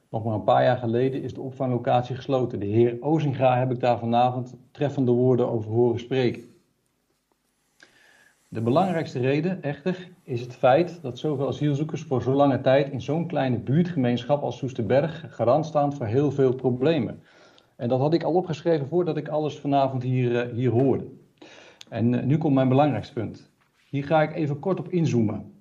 Nog 0.09 0.23
maar 0.23 0.33
een 0.33 0.43
paar 0.43 0.63
jaar 0.63 0.77
geleden 0.77 1.23
is 1.23 1.33
de 1.33 1.41
opvanglocatie 1.41 2.15
gesloten. 2.15 2.59
De 2.59 2.65
heer 2.65 2.97
Ozinga 2.99 3.57
heb 3.57 3.71
ik 3.71 3.79
daar 3.79 3.99
vanavond 3.99 4.55
treffende 4.71 5.11
woorden 5.11 5.49
over 5.49 5.71
horen 5.71 5.99
spreken. 5.99 6.43
De 8.47 8.61
belangrijkste 8.61 9.19
reden, 9.19 9.63
echter, 9.63 10.09
is 10.23 10.41
het 10.41 10.55
feit 10.55 11.01
dat 11.01 11.19
zoveel 11.19 11.47
asielzoekers 11.47 12.01
voor 12.01 12.21
zo 12.21 12.33
lange 12.33 12.61
tijd 12.61 12.91
in 12.91 13.01
zo'n 13.01 13.27
kleine 13.27 13.57
buurtgemeenschap 13.57 14.43
als 14.43 14.57
Soesterberg 14.57 15.25
garant 15.29 15.65
staan 15.65 15.93
voor 15.93 16.05
heel 16.05 16.31
veel 16.31 16.53
problemen. 16.53 17.21
En 17.75 17.89
dat 17.89 17.99
had 17.99 18.13
ik 18.13 18.23
al 18.23 18.33
opgeschreven 18.33 18.87
voordat 18.87 19.17
ik 19.17 19.27
alles 19.27 19.59
vanavond 19.59 20.03
hier, 20.03 20.39
eh, 20.39 20.53
hier 20.53 20.71
hoorde. 20.71 21.05
En 21.93 22.13
eh, 22.13 22.25
nu 22.25 22.37
komt 22.37 22.53
mijn 22.53 22.69
belangrijkste 22.69 23.13
punt. 23.13 23.51
Hier 23.89 24.05
ga 24.05 24.21
ik 24.21 24.35
even 24.35 24.59
kort 24.59 24.79
op 24.79 24.89
inzoomen. 24.89 25.53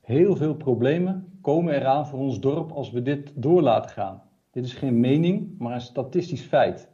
Heel 0.00 0.36
veel 0.36 0.54
problemen 0.54 1.38
komen 1.40 1.74
eraan 1.74 2.06
voor 2.06 2.18
ons 2.18 2.40
dorp 2.40 2.70
als 2.72 2.90
we 2.90 3.02
dit 3.02 3.32
door 3.34 3.62
laten 3.62 3.90
gaan. 3.90 4.22
Dit 4.50 4.64
is 4.64 4.72
geen 4.72 5.00
mening, 5.00 5.58
maar 5.58 5.74
een 5.74 5.80
statistisch 5.80 6.42
feit. 6.42 6.88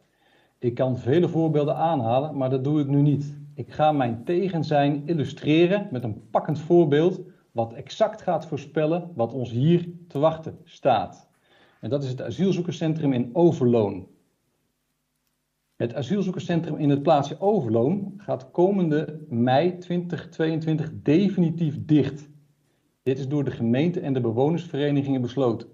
Ik 0.59 0.75
kan 0.75 0.97
vele 0.97 1.27
voorbeelden 1.27 1.75
aanhalen, 1.75 2.37
maar 2.37 2.49
dat 2.49 2.63
doe 2.63 2.79
ik 2.79 2.87
nu 2.87 3.01
niet. 3.01 3.37
Ik 3.53 3.71
ga 3.71 3.91
mijn 3.91 4.23
tegenzijn 4.23 5.01
illustreren 5.05 5.87
met 5.91 6.03
een 6.03 6.29
pakkend 6.29 6.59
voorbeeld 6.59 7.21
wat 7.51 7.73
exact 7.73 8.21
gaat 8.21 8.45
voorspellen 8.45 9.11
wat 9.15 9.33
ons 9.33 9.51
hier 9.51 9.89
te 10.07 10.19
wachten 10.19 10.57
staat. 10.63 11.29
En 11.81 11.89
dat 11.89 12.03
is 12.03 12.09
het 12.09 12.21
asielzoekerscentrum 12.21 13.13
in 13.13 13.29
Overloon. 13.33 14.07
Het 15.77 15.95
asielzoekerscentrum 15.95 16.75
in 16.77 16.89
het 16.89 17.03
plaatsje 17.03 17.41
Overloon 17.41 18.13
gaat 18.17 18.51
komende 18.51 19.19
mei 19.29 19.77
2022 19.77 20.91
definitief 21.03 21.85
dicht. 21.85 22.29
Dit 23.03 23.19
is 23.19 23.27
door 23.27 23.43
de 23.43 23.51
gemeente 23.51 23.99
en 23.99 24.13
de 24.13 24.21
bewonersverenigingen 24.21 25.21
besloten. 25.21 25.67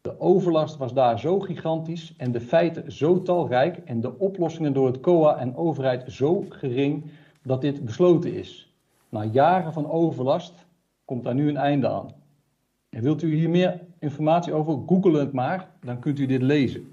De 0.00 0.20
overlast 0.20 0.76
was 0.76 0.94
daar 0.94 1.18
zo 1.18 1.40
gigantisch 1.40 2.14
en 2.16 2.32
de 2.32 2.40
feiten 2.40 2.92
zo 2.92 3.22
talrijk 3.22 3.76
en 3.76 4.00
de 4.00 4.18
oplossingen 4.18 4.72
door 4.72 4.86
het 4.86 5.00
COA 5.00 5.36
en 5.36 5.56
overheid 5.56 6.12
zo 6.12 6.44
gering 6.48 7.10
dat 7.42 7.60
dit 7.60 7.84
besloten 7.84 8.34
is. 8.34 8.74
Na 9.08 9.24
jaren 9.24 9.72
van 9.72 9.90
overlast 9.90 10.66
komt 11.04 11.24
daar 11.24 11.34
nu 11.34 11.48
een 11.48 11.56
einde 11.56 11.88
aan. 11.88 12.14
En 12.88 13.02
wilt 13.02 13.22
u 13.22 13.34
hier 13.34 13.50
meer 13.50 13.80
informatie 13.98 14.52
over, 14.52 14.78
google 14.86 15.18
het 15.18 15.32
maar, 15.32 15.70
dan 15.80 15.98
kunt 15.98 16.18
u 16.18 16.26
dit 16.26 16.42
lezen. 16.42 16.92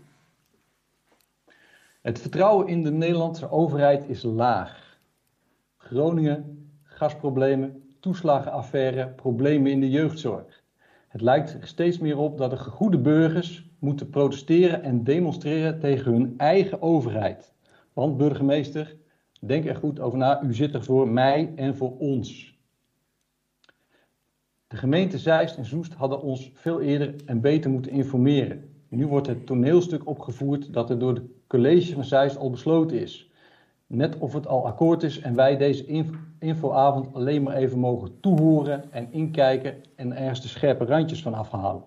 Het 2.01 2.19
vertrouwen 2.19 2.67
in 2.67 2.83
de 2.83 2.91
Nederlandse 2.91 3.49
overheid 3.49 4.09
is 4.09 4.23
laag. 4.23 4.99
Groningen, 5.77 6.69
gasproblemen, 6.83 7.83
toeslagenaffaire, 7.99 9.07
problemen 9.07 9.71
in 9.71 9.79
de 9.79 9.89
jeugdzorg. 9.89 10.63
Het 11.07 11.21
lijkt 11.21 11.53
er 11.53 11.67
steeds 11.67 11.97
meer 11.97 12.17
op 12.17 12.37
dat 12.37 12.51
de 12.51 12.57
goede 12.57 12.97
burgers 12.97 13.69
moeten 13.79 14.09
protesteren 14.09 14.83
en 14.83 15.03
demonstreren 15.03 15.79
tegen 15.79 16.11
hun 16.11 16.33
eigen 16.37 16.81
overheid. 16.81 17.53
Want 17.93 18.17
burgemeester, 18.17 18.95
denk 19.39 19.65
er 19.65 19.75
goed 19.75 19.99
over 19.99 20.17
na, 20.17 20.43
u 20.43 20.53
zit 20.53 20.73
er 20.73 20.83
voor 20.83 21.07
mij 21.07 21.53
en 21.55 21.75
voor 21.75 21.97
ons. 21.97 22.57
De 24.67 24.77
gemeente 24.77 25.17
Zeist 25.17 25.57
en 25.57 25.65
Zoest 25.65 25.93
hadden 25.93 26.21
ons 26.21 26.51
veel 26.53 26.81
eerder 26.81 27.15
en 27.25 27.41
beter 27.41 27.69
moeten 27.69 27.91
informeren. 27.91 28.68
Nu 28.89 29.07
wordt 29.07 29.27
het 29.27 29.45
toneelstuk 29.45 30.07
opgevoerd 30.07 30.73
dat 30.73 30.89
er 30.89 30.99
door 30.99 31.13
de 31.13 31.29
college 31.47 31.93
van 31.93 32.03
Zeist 32.03 32.37
al 32.37 32.49
besloten 32.49 33.01
is. 33.01 33.31
Net 33.87 34.17
of 34.17 34.33
het 34.33 34.47
al 34.47 34.65
akkoord 34.65 35.03
is 35.03 35.19
en 35.19 35.35
wij 35.35 35.57
deze 35.57 36.05
infoavond 36.39 37.13
alleen 37.13 37.43
maar 37.43 37.55
even 37.55 37.79
mogen 37.79 38.19
toehoren 38.19 38.91
en 38.91 39.11
inkijken 39.11 39.75
en 39.95 40.17
ergens 40.17 40.41
de 40.41 40.47
scherpe 40.47 40.85
randjes 40.85 41.21
van 41.21 41.33
afhalen. 41.33 41.83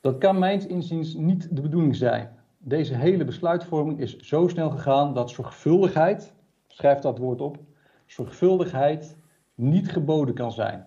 Dat 0.00 0.18
kan 0.18 0.38
mijns 0.38 0.66
inziens 0.66 1.14
niet 1.14 1.56
de 1.56 1.60
bedoeling 1.60 1.96
zijn. 1.96 2.30
Deze 2.58 2.94
hele 2.94 3.24
besluitvorming 3.24 4.00
is 4.00 4.16
zo 4.16 4.48
snel 4.48 4.70
gegaan 4.70 5.14
dat 5.14 5.30
zorgvuldigheid, 5.30 6.32
schrijf 6.66 6.98
dat 6.98 7.18
woord 7.18 7.40
op, 7.40 7.58
zorgvuldigheid 8.06 9.16
niet 9.54 9.90
geboden 9.90 10.34
kan 10.34 10.52
zijn. 10.52 10.84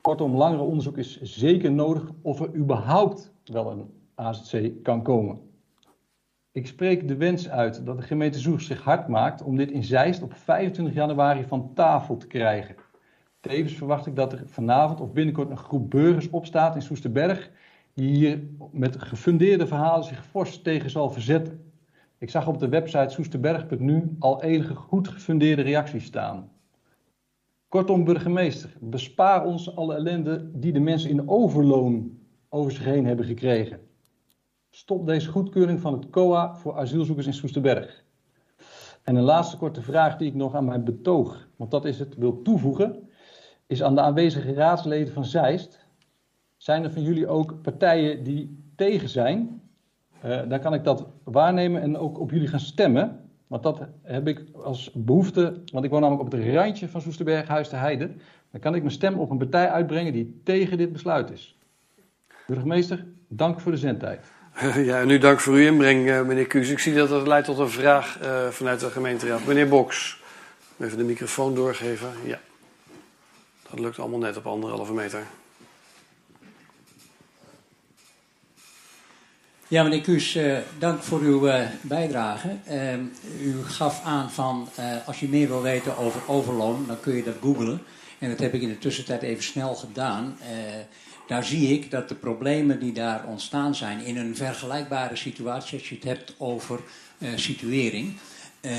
Kortom, 0.00 0.36
langer 0.36 0.60
onderzoek 0.60 0.96
is 0.98 1.20
zeker 1.22 1.72
nodig 1.72 2.10
of 2.22 2.40
er 2.40 2.54
überhaupt 2.54 3.32
wel 3.44 3.70
een 3.70 3.90
AZC 4.16 4.72
kan 4.82 5.02
komen. 5.02 5.38
Ik 6.52 6.66
spreek 6.66 7.08
de 7.08 7.16
wens 7.16 7.48
uit 7.48 7.86
dat 7.86 7.96
de 7.96 8.02
gemeente 8.02 8.38
Zoeg 8.38 8.60
zich 8.60 8.82
hard 8.82 9.08
maakt 9.08 9.42
om 9.42 9.56
dit 9.56 9.70
in 9.70 9.84
Zeist 9.84 10.22
op 10.22 10.34
25 10.34 10.94
januari 10.94 11.44
van 11.44 11.74
tafel 11.74 12.16
te 12.16 12.26
krijgen. 12.26 12.76
Tevens 13.40 13.74
verwacht 13.74 14.06
ik 14.06 14.16
dat 14.16 14.32
er 14.32 14.42
vanavond 14.46 15.00
of 15.00 15.12
binnenkort 15.12 15.50
een 15.50 15.56
groep 15.56 15.90
burgers 15.90 16.30
opstaat 16.30 16.74
in 16.74 16.82
Soesterberg 16.82 17.50
die 17.94 18.08
hier 18.08 18.42
met 18.72 19.02
gefundeerde 19.02 19.66
verhalen 19.66 20.04
zich 20.04 20.26
fors 20.26 20.62
tegen 20.62 20.90
zal 20.90 21.10
verzetten. 21.10 21.72
Ik 22.18 22.30
zag 22.30 22.46
op 22.48 22.58
de 22.58 22.68
website 22.68 23.14
soesterberg.nu 23.14 24.16
al 24.18 24.42
enige 24.42 24.74
goed 24.74 25.08
gefundeerde 25.08 25.62
reacties 25.62 26.04
staan. 26.04 26.50
Kortom, 27.68 28.04
burgemeester, 28.04 28.76
bespaar 28.80 29.44
ons 29.44 29.76
alle 29.76 29.94
ellende 29.94 30.50
die 30.52 30.72
de 30.72 30.80
mensen 30.80 31.10
in 31.10 31.28
overloon 31.28 32.18
over 32.48 32.72
zich 32.72 32.84
heen 32.84 33.06
hebben 33.06 33.24
gekregen. 33.26 33.85
Stop 34.76 35.06
deze 35.06 35.30
goedkeuring 35.30 35.80
van 35.80 35.92
het 35.92 36.10
COA 36.10 36.54
voor 36.54 36.76
asielzoekers 36.76 37.26
in 37.26 37.34
Soesterberg. 37.34 38.04
En 39.02 39.16
een 39.16 39.22
laatste 39.22 39.56
korte 39.56 39.82
vraag 39.82 40.16
die 40.16 40.28
ik 40.28 40.34
nog 40.34 40.54
aan 40.54 40.64
mijn 40.64 40.84
betoog, 40.84 41.48
want 41.56 41.70
dat 41.70 41.84
is 41.84 41.98
het, 41.98 42.16
wil 42.16 42.42
toevoegen, 42.42 43.08
is 43.66 43.82
aan 43.82 43.94
de 43.94 44.00
aanwezige 44.00 44.52
raadsleden 44.52 45.12
van 45.12 45.24
Zeist. 45.24 45.86
Zijn 46.56 46.84
er 46.84 46.90
van 46.90 47.02
jullie 47.02 47.26
ook 47.26 47.62
partijen 47.62 48.22
die 48.22 48.72
tegen 48.74 49.08
zijn? 49.08 49.62
Uh, 50.24 50.48
dan 50.48 50.60
kan 50.60 50.74
ik 50.74 50.84
dat 50.84 51.06
waarnemen 51.24 51.82
en 51.82 51.96
ook 51.96 52.20
op 52.20 52.30
jullie 52.30 52.48
gaan 52.48 52.60
stemmen. 52.60 53.30
Want 53.46 53.62
dat 53.62 53.88
heb 54.02 54.28
ik 54.28 54.44
als 54.52 54.92
behoefte, 54.94 55.60
want 55.72 55.84
ik 55.84 55.90
woon 55.90 56.00
namelijk 56.00 56.26
op 56.26 56.32
het 56.32 56.54
randje 56.54 56.88
van 56.88 57.00
Soesterberg, 57.00 57.48
Huis 57.48 57.68
de 57.68 57.76
Heide. 57.76 58.10
Dan 58.50 58.60
kan 58.60 58.74
ik 58.74 58.80
mijn 58.80 58.94
stem 58.94 59.18
op 59.18 59.30
een 59.30 59.38
partij 59.38 59.70
uitbrengen 59.70 60.12
die 60.12 60.40
tegen 60.44 60.78
dit 60.78 60.92
besluit 60.92 61.30
is. 61.30 61.58
Burgemeester, 62.46 63.06
dank 63.28 63.60
voor 63.60 63.72
de 63.72 63.78
zendtijd. 63.78 64.35
Ja, 64.88 65.00
en 65.00 65.06
nu 65.06 65.18
dank 65.18 65.40
voor 65.40 65.54
uw 65.54 65.66
inbreng, 65.66 66.10
eh, 66.10 66.22
meneer 66.22 66.46
Kuus. 66.46 66.68
Ik 66.68 66.78
zie 66.78 66.94
dat 66.94 67.08
dat 67.08 67.26
leidt 67.26 67.46
tot 67.46 67.58
een 67.58 67.70
vraag 67.70 68.18
uh, 68.22 68.48
vanuit 68.48 68.80
de 68.80 68.90
gemeenteraad. 68.90 69.44
Meneer 69.44 69.68
Boks, 69.68 70.20
even 70.80 70.98
de 70.98 71.04
microfoon 71.04 71.54
doorgeven. 71.54 72.12
Ja, 72.24 72.40
dat 73.70 73.78
lukt 73.78 73.98
allemaal 73.98 74.18
net 74.18 74.36
op 74.36 74.46
anderhalve 74.46 74.92
meter. 74.92 75.22
Ja, 79.68 79.82
meneer 79.82 80.00
Kuus, 80.00 80.36
uh, 80.36 80.58
dank 80.78 81.02
voor 81.02 81.20
uw 81.20 81.46
uh, 81.46 81.60
bijdrage. 81.80 82.56
Uh, 82.70 82.94
u 83.40 83.64
gaf 83.64 84.04
aan 84.04 84.30
van 84.30 84.68
als 85.06 85.20
je 85.20 85.28
meer 85.28 85.48
wil 85.48 85.62
weten 85.62 85.96
over 85.96 86.20
overloon, 86.26 86.84
dan 86.86 87.00
kun 87.00 87.14
je 87.14 87.22
dat 87.22 87.34
googlen. 87.40 87.82
En 88.18 88.28
dat 88.28 88.38
heb 88.38 88.54
ik 88.54 88.62
in 88.62 88.68
de 88.68 88.78
tussentijd 88.78 89.22
even 89.22 89.44
snel 89.44 89.74
gedaan 89.74 90.36
daar 91.26 91.44
zie 91.44 91.72
ik 91.72 91.90
dat 91.90 92.08
de 92.08 92.14
problemen 92.14 92.78
die 92.80 92.92
daar 92.92 93.24
ontstaan 93.26 93.74
zijn 93.74 94.00
in 94.00 94.16
een 94.16 94.36
vergelijkbare 94.36 95.16
situatie, 95.16 95.78
als 95.78 95.88
je 95.88 95.94
het 95.94 96.04
hebt 96.04 96.34
over 96.38 96.80
uh, 97.18 97.28
situering, 97.36 98.16
uh, 98.62 98.72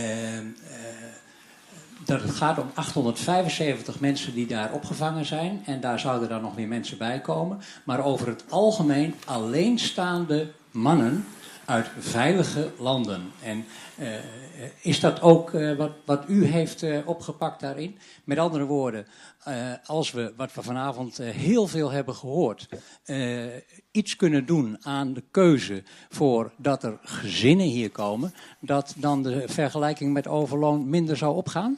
dat 2.05 2.21
het 2.21 2.31
gaat 2.31 2.57
om 2.57 2.71
875 2.73 3.99
mensen 3.99 4.33
die 4.33 4.47
daar 4.47 4.71
opgevangen 4.71 5.25
zijn. 5.25 5.61
En 5.65 5.79
daar 5.79 5.99
zouden 5.99 6.29
dan 6.29 6.41
nog 6.41 6.55
meer 6.55 6.67
mensen 6.67 6.97
bij 6.97 7.19
komen. 7.21 7.59
Maar 7.83 8.03
over 8.03 8.27
het 8.27 8.43
algemeen 8.49 9.13
alleenstaande 9.25 10.51
mannen 10.71 11.25
uit 11.67 11.91
veilige 11.99 12.71
landen. 12.79 13.31
En 13.43 13.65
uh, 13.99 14.07
is 14.81 14.99
dat 14.99 15.21
ook 15.21 15.51
uh, 15.53 15.77
wat, 15.77 15.91
wat 16.05 16.23
u 16.27 16.45
heeft 16.45 16.83
uh, 16.83 17.07
opgepakt 17.07 17.59
daarin? 17.59 17.97
Met 18.23 18.37
andere 18.37 18.65
woorden, 18.65 19.05
als 19.85 20.11
we, 20.11 20.33
wat 20.37 20.53
we 20.53 20.61
vanavond 20.61 21.17
heel 21.17 21.67
veel 21.67 21.91
hebben 21.91 22.15
gehoord, 22.15 22.69
iets 23.91 24.15
kunnen 24.15 24.45
doen 24.45 24.77
aan 24.81 25.13
de 25.13 25.23
keuze 25.31 25.83
voor 26.09 26.51
dat 26.57 26.83
er 26.83 26.97
gezinnen 27.01 27.65
hier 27.65 27.91
komen, 27.91 28.33
dat 28.59 28.93
dan 28.97 29.23
de 29.23 29.43
vergelijking 29.45 30.13
met 30.13 30.27
overloon 30.27 30.89
minder 30.89 31.17
zou 31.17 31.35
opgaan? 31.35 31.77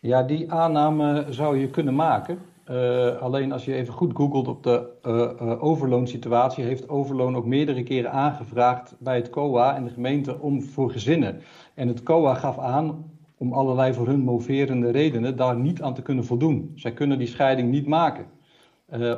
Ja, 0.00 0.22
die 0.22 0.52
aanname 0.52 1.26
zou 1.30 1.58
je 1.58 1.70
kunnen 1.70 1.94
maken. 1.94 2.51
Uh, 2.72 3.20
alleen 3.20 3.52
als 3.52 3.64
je 3.64 3.74
even 3.74 3.94
goed 3.94 4.16
googelt 4.16 4.48
op 4.48 4.62
de 4.62 4.88
uh, 5.06 5.62
overloonsituatie, 5.64 6.64
heeft 6.64 6.88
Overloon 6.88 7.36
ook 7.36 7.46
meerdere 7.46 7.82
keren 7.82 8.12
aangevraagd 8.12 8.96
bij 8.98 9.16
het 9.16 9.30
COA 9.30 9.76
en 9.76 9.84
de 9.84 9.90
gemeente 9.90 10.40
om 10.40 10.62
voor 10.62 10.90
gezinnen. 10.90 11.40
En 11.74 11.88
het 11.88 12.02
COA 12.02 12.34
gaf 12.34 12.58
aan, 12.58 13.10
om 13.36 13.52
allerlei 13.52 13.94
voor 13.94 14.06
hun 14.06 14.20
moverende 14.20 14.90
redenen, 14.90 15.36
daar 15.36 15.56
niet 15.56 15.82
aan 15.82 15.94
te 15.94 16.02
kunnen 16.02 16.24
voldoen. 16.24 16.72
Zij 16.74 16.92
kunnen 16.92 17.18
die 17.18 17.26
scheiding 17.26 17.70
niet 17.70 17.86
maken 17.86 18.26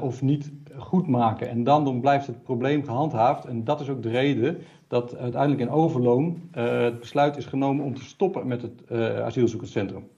of 0.00 0.22
niet 0.22 0.52
goed 0.76 1.06
maken. 1.06 1.48
En 1.48 1.64
dan, 1.64 1.84
dan 1.84 2.00
blijft 2.00 2.26
het 2.26 2.42
probleem 2.42 2.84
gehandhaafd. 2.84 3.44
En 3.44 3.64
dat 3.64 3.80
is 3.80 3.88
ook 3.88 4.02
de 4.02 4.10
reden 4.10 4.58
dat 4.88 5.16
uiteindelijk 5.16 5.60
in 5.60 5.70
Overloon 5.70 6.40
het 6.50 7.00
besluit 7.00 7.36
is 7.36 7.46
genomen 7.46 7.84
om 7.84 7.94
te 7.94 8.04
stoppen 8.04 8.46
met 8.46 8.62
het 8.62 8.90
asielzoekerscentrum. 9.22 10.08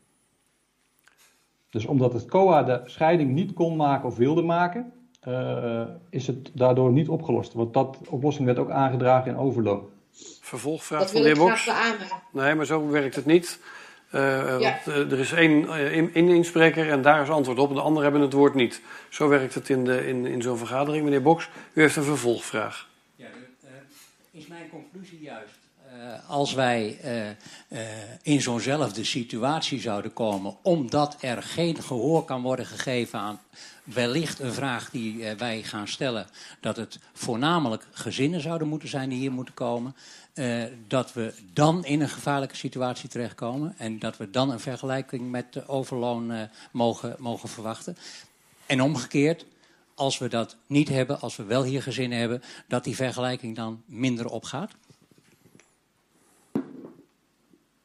Dus 1.77 1.87
omdat 1.87 2.13
het 2.13 2.27
COA 2.27 2.63
de 2.63 2.81
scheiding 2.85 3.31
niet 3.31 3.53
kon 3.53 3.77
maken 3.77 4.09
of 4.09 4.17
wilde 4.17 4.43
maken, 4.43 4.93
uh, 5.29 5.83
is 6.11 6.27
het 6.27 6.51
daardoor 6.55 6.93
niet 6.93 7.09
opgelost. 7.09 7.53
Want 7.53 7.75
dat 7.75 7.99
oplossing 8.09 8.47
werd 8.47 8.59
ook 8.59 8.71
aangedragen 8.71 9.31
in 9.31 9.37
overloon. 9.37 9.89
Vervolgvraag 10.41 11.01
Dat 11.01 11.11
van 11.11 11.21
de 11.21 11.27
heer 11.27 11.37
Boks. 11.37 11.71
Nee, 12.33 12.55
maar 12.55 12.67
zo 12.67 12.89
werkt 12.89 13.15
het 13.15 13.27
niet. 13.27 13.61
Uh, 14.15 14.21
Ja. 14.21 14.59
want, 14.59 14.97
uh, 14.97 15.13
er 15.13 15.19
is 15.19 15.33
één, 15.33 15.63
uh, 15.63 15.93
één 16.15 16.29
inspreker 16.29 16.91
en 16.91 17.03
daar 17.03 17.23
is 17.23 17.29
antwoord 17.29 17.59
op. 17.59 17.69
En 17.69 17.75
de 17.75 17.81
anderen 17.81 18.03
hebben 18.03 18.21
het 18.21 18.33
woord 18.33 18.55
niet. 18.55 18.83
Zo 19.09 19.29
werkt 19.29 19.55
het 19.55 19.69
in, 19.69 19.85
de, 19.85 20.07
in, 20.07 20.27
in 20.27 20.43
zo'n 20.43 20.59
vergadering. 20.59 21.05
Meneer 21.05 21.23
Boks, 21.23 21.51
u 21.73 21.81
heeft 21.81 21.97
een 21.97 22.03
vervolgvraag. 22.03 22.89
Ja, 23.17 23.27
is 24.31 24.47
mijn 24.47 24.69
conclusie 24.71 25.21
juist. 25.21 25.56
Uh, 26.07 26.31
als 26.31 26.53
wij 26.53 26.99
uh, 27.05 27.29
uh, 27.69 27.89
in 28.23 28.41
zo'nzelfde 28.41 29.05
situatie 29.05 29.81
zouden 29.81 30.13
komen, 30.13 30.57
omdat 30.63 31.17
er 31.21 31.43
geen 31.43 31.83
gehoor 31.83 32.25
kan 32.25 32.43
worden 32.43 32.67
gegeven 32.67 33.19
aan 33.19 33.41
wellicht 33.85 34.41
een 34.41 34.53
vraag 34.53 34.91
die 34.91 35.35
wij 35.35 35.63
gaan 35.63 35.89
stellen, 35.89 36.27
dat 36.61 36.77
het 36.77 36.99
voornamelijk 37.13 37.87
gezinnen 37.91 38.41
zouden 38.41 38.69
moeten 38.69 38.89
zijn 38.89 39.09
die 39.09 39.19
hier 39.19 39.33
moeten 39.33 39.55
komen, 39.55 39.97
dat 40.87 41.13
we 41.13 41.35
dan 41.53 41.85
in 41.85 42.01
een 42.01 42.09
gevaarlijke 42.09 42.57
situatie 42.57 43.09
terechtkomen 43.09 43.75
en 43.79 43.99
dat 43.99 44.17
we 44.17 44.31
dan 44.31 44.51
een 44.51 44.61
vergelijking 44.61 45.31
met 45.31 45.53
de 45.53 45.69
overloon 45.69 46.49
mogen, 46.71 47.17
mogen 47.19 47.49
verwachten. 47.49 47.97
En 48.67 48.83
omgekeerd, 48.83 49.45
als 49.95 50.19
we 50.19 50.29
dat 50.29 50.57
niet 50.67 50.89
hebben, 50.89 51.21
als 51.21 51.37
we 51.37 51.45
wel 51.45 51.65
hier 51.65 51.83
gezinnen 51.83 52.19
hebben, 52.19 52.43
dat 52.67 52.85
die 52.85 52.97
vergelijking 52.97 53.57
dan 53.57 53.83
minder 53.87 54.27
opgaat? 54.27 54.71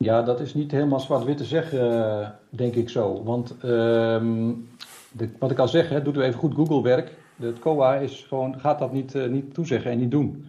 Ja, 0.02 0.22
dat 0.22 0.40
is 0.40 0.54
niet 0.54 0.72
helemaal 0.72 1.00
zwart-wit 1.00 1.38
te 1.38 1.44
zeggen, 1.44 1.92
uh, 1.92 2.28
denk 2.50 2.76
ik 2.76 2.90
zo. 2.90 3.24
Want 3.24 3.56
de, 3.60 5.30
wat 5.40 5.52
ik 5.52 5.60
al 5.60 5.68
zeg, 5.68 6.04
doet 6.04 6.18
u 6.18 6.22
even 6.22 6.40
goed 6.40 6.54
Google-werk. 6.54 7.18
Het 7.36 7.60
COA 7.60 7.96
is 7.96 8.26
gewoon, 8.28 8.60
gaat 8.60 8.80
dat 8.80 8.94
niet, 8.94 9.16
uh, 9.16 9.28
niet 9.28 9.54
toezeggen 9.54 9.92
en 9.92 10.00
niet 10.00 10.12
doen. 10.12 10.46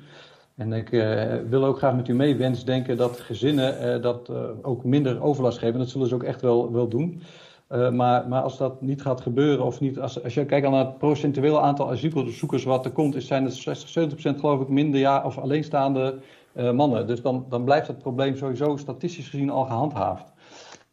En 0.54 0.72
ik 0.72 0.92
uh, 0.92 1.34
wil 1.48 1.64
ook 1.64 1.78
graag 1.78 1.94
met 1.94 2.08
u 2.08 2.14
meewens 2.14 2.64
denken 2.64 2.96
dat 2.96 3.20
gezinnen 3.20 4.02
dat 4.02 4.30
ook 4.62 4.84
minder 4.84 5.22
overlast 5.22 5.58
geven. 5.58 5.78
Dat 5.78 5.88
zullen 5.88 6.08
ze 6.08 6.14
ook 6.14 6.22
echt 6.22 6.40
wel, 6.40 6.72
wel 6.72 6.88
doen. 6.88 7.22
Maar, 7.68 8.28
maar, 8.28 8.42
als 8.42 8.58
dat 8.58 8.80
niet 8.80 9.02
gaat 9.02 9.20
gebeuren, 9.20 9.64
of 9.64 9.80
niet, 9.80 10.00
als, 10.00 10.22
als 10.22 10.34
je 10.34 10.44
kijkt 10.44 10.70
naar 10.70 10.86
het 10.86 10.98
procentueel 10.98 11.62
aantal 11.62 11.90
asielzoekers 11.90 12.64
wat 12.64 12.84
er 12.84 12.90
komt, 12.90 13.14
is, 13.14 13.26
zijn 13.26 13.44
het 13.44 13.54
60, 13.54 14.10
70% 14.10 14.38
geloof 14.38 14.60
ik 14.60 14.68
minder 14.68 15.00
ja, 15.00 15.22
of 15.24 15.38
alleenstaande 15.38 16.18
mannen. 16.54 17.06
Dus 17.06 17.22
dan, 17.22 17.46
dan 17.48 17.64
blijft 17.64 17.86
het 17.86 17.98
probleem 17.98 18.36
sowieso 18.36 18.76
statistisch 18.76 19.28
gezien 19.28 19.50
al 19.50 19.64
gehandhaafd. 19.64 20.32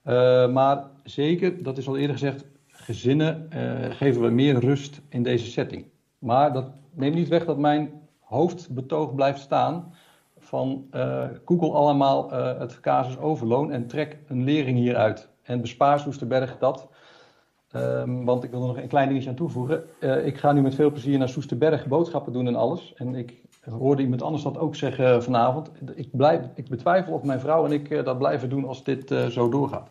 Uh, 0.05 0.51
maar 0.51 0.83
zeker, 1.03 1.63
dat 1.63 1.77
is 1.77 1.87
al 1.87 1.97
eerder 1.97 2.17
gezegd, 2.17 2.45
gezinnen 2.67 3.47
geven 3.91 4.21
we 4.21 4.29
meer 4.29 4.59
rust 4.59 5.01
in 5.09 5.23
deze 5.23 5.45
setting. 5.45 5.85
Maar 6.19 6.53
dat 6.53 6.71
neemt 6.93 7.15
niet 7.15 7.27
weg 7.27 7.45
dat 7.45 7.57
mijn 7.57 7.91
hoofdbetoog 8.19 9.15
blijft 9.15 9.39
staan 9.39 9.93
van 10.37 10.87
Google 11.45 11.71
allemaal 11.71 12.31
het 12.31 12.79
casus 12.79 13.17
overloon 13.17 13.71
en 13.71 13.87
trek 13.87 14.17
een 14.27 14.43
lering 14.43 14.77
hieruit. 14.77 15.29
En 15.43 15.61
bespaar 15.61 15.99
Soesterberg 15.99 16.57
dat. 16.57 16.87
Um, 17.75 18.25
want 18.25 18.43
ik 18.43 18.51
wil 18.51 18.61
er 18.61 18.67
nog 18.67 18.77
een 18.77 18.87
klein 18.87 19.07
dingetje 19.07 19.29
aan 19.29 19.35
toevoegen. 19.35 19.83
Uh, 19.99 20.25
ik 20.25 20.37
ga 20.37 20.51
nu 20.51 20.61
met 20.61 20.75
veel 20.75 20.91
plezier 20.91 21.17
naar 21.17 21.29
Soesterberg 21.29 21.87
boodschappen 21.87 22.33
doen 22.33 22.47
en 22.47 22.55
alles. 22.55 22.93
En 22.93 23.15
ik 23.15 23.43
hoorde 23.69 24.01
iemand 24.01 24.21
anders 24.21 24.43
dat 24.43 24.57
ook 24.57 24.75
zeggen 24.75 25.23
vanavond. 25.23 25.69
Ik, 25.95 26.07
blijf, 26.11 26.41
ik 26.55 26.69
betwijfel 26.69 27.13
of 27.13 27.23
mijn 27.23 27.39
vrouw 27.39 27.65
en 27.65 27.71
ik 27.71 27.89
uh, 27.89 28.03
dat 28.03 28.17
blijven 28.17 28.49
doen 28.49 28.65
als 28.65 28.83
dit 28.83 29.11
uh, 29.11 29.25
zo 29.25 29.49
doorgaat. 29.49 29.89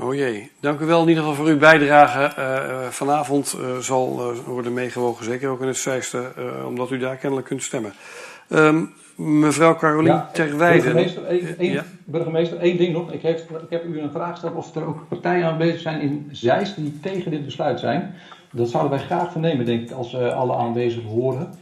Oh 0.00 0.14
jee, 0.14 0.50
dank 0.60 0.80
u 0.80 0.84
wel 0.84 1.02
in 1.02 1.08
ieder 1.08 1.22
geval 1.22 1.38
voor 1.38 1.52
uw 1.52 1.58
bijdrage. 1.58 2.40
Uh, 2.40 2.86
vanavond 2.88 3.56
uh, 3.60 3.76
zal 3.76 4.32
uh, 4.32 4.38
worden 4.46 4.72
meegewogen, 4.72 5.24
zeker 5.24 5.48
ook 5.48 5.60
in 5.60 5.66
het 5.66 5.76
Zeiste, 5.76 6.32
omdat 6.66 6.90
u 6.90 6.98
daar 6.98 7.16
kennelijk 7.16 7.48
kunt 7.48 7.62
stemmen. 7.62 7.92
Um, 8.48 8.92
mevrouw 9.16 9.76
Carolien 9.76 10.12
ja. 10.12 10.30
Burgemeester, 10.34 11.62
ja. 11.64 11.84
burgemeester, 12.04 12.58
één 12.58 12.76
ding 12.76 12.92
nog. 12.92 13.12
Ik, 13.12 13.22
heeft, 13.22 13.42
ik 13.50 13.70
heb 13.70 13.84
u 13.84 14.00
een 14.00 14.10
vraag 14.10 14.30
gesteld 14.30 14.54
of 14.54 14.74
er 14.74 14.86
ook 14.86 15.08
partijen 15.08 15.46
aanwezig 15.46 15.80
zijn 15.80 16.00
in 16.00 16.28
Zeist 16.32 16.76
die 16.76 17.00
tegen 17.00 17.30
dit 17.30 17.44
besluit 17.44 17.80
zijn. 17.80 18.14
Dat 18.52 18.68
zouden 18.68 18.92
wij 18.98 19.06
graag 19.06 19.32
vernemen, 19.32 19.66
denk 19.66 19.82
ik, 19.82 19.90
als 19.90 20.16
alle 20.16 20.54
aanwezigen 20.54 21.08
horen. 21.08 21.54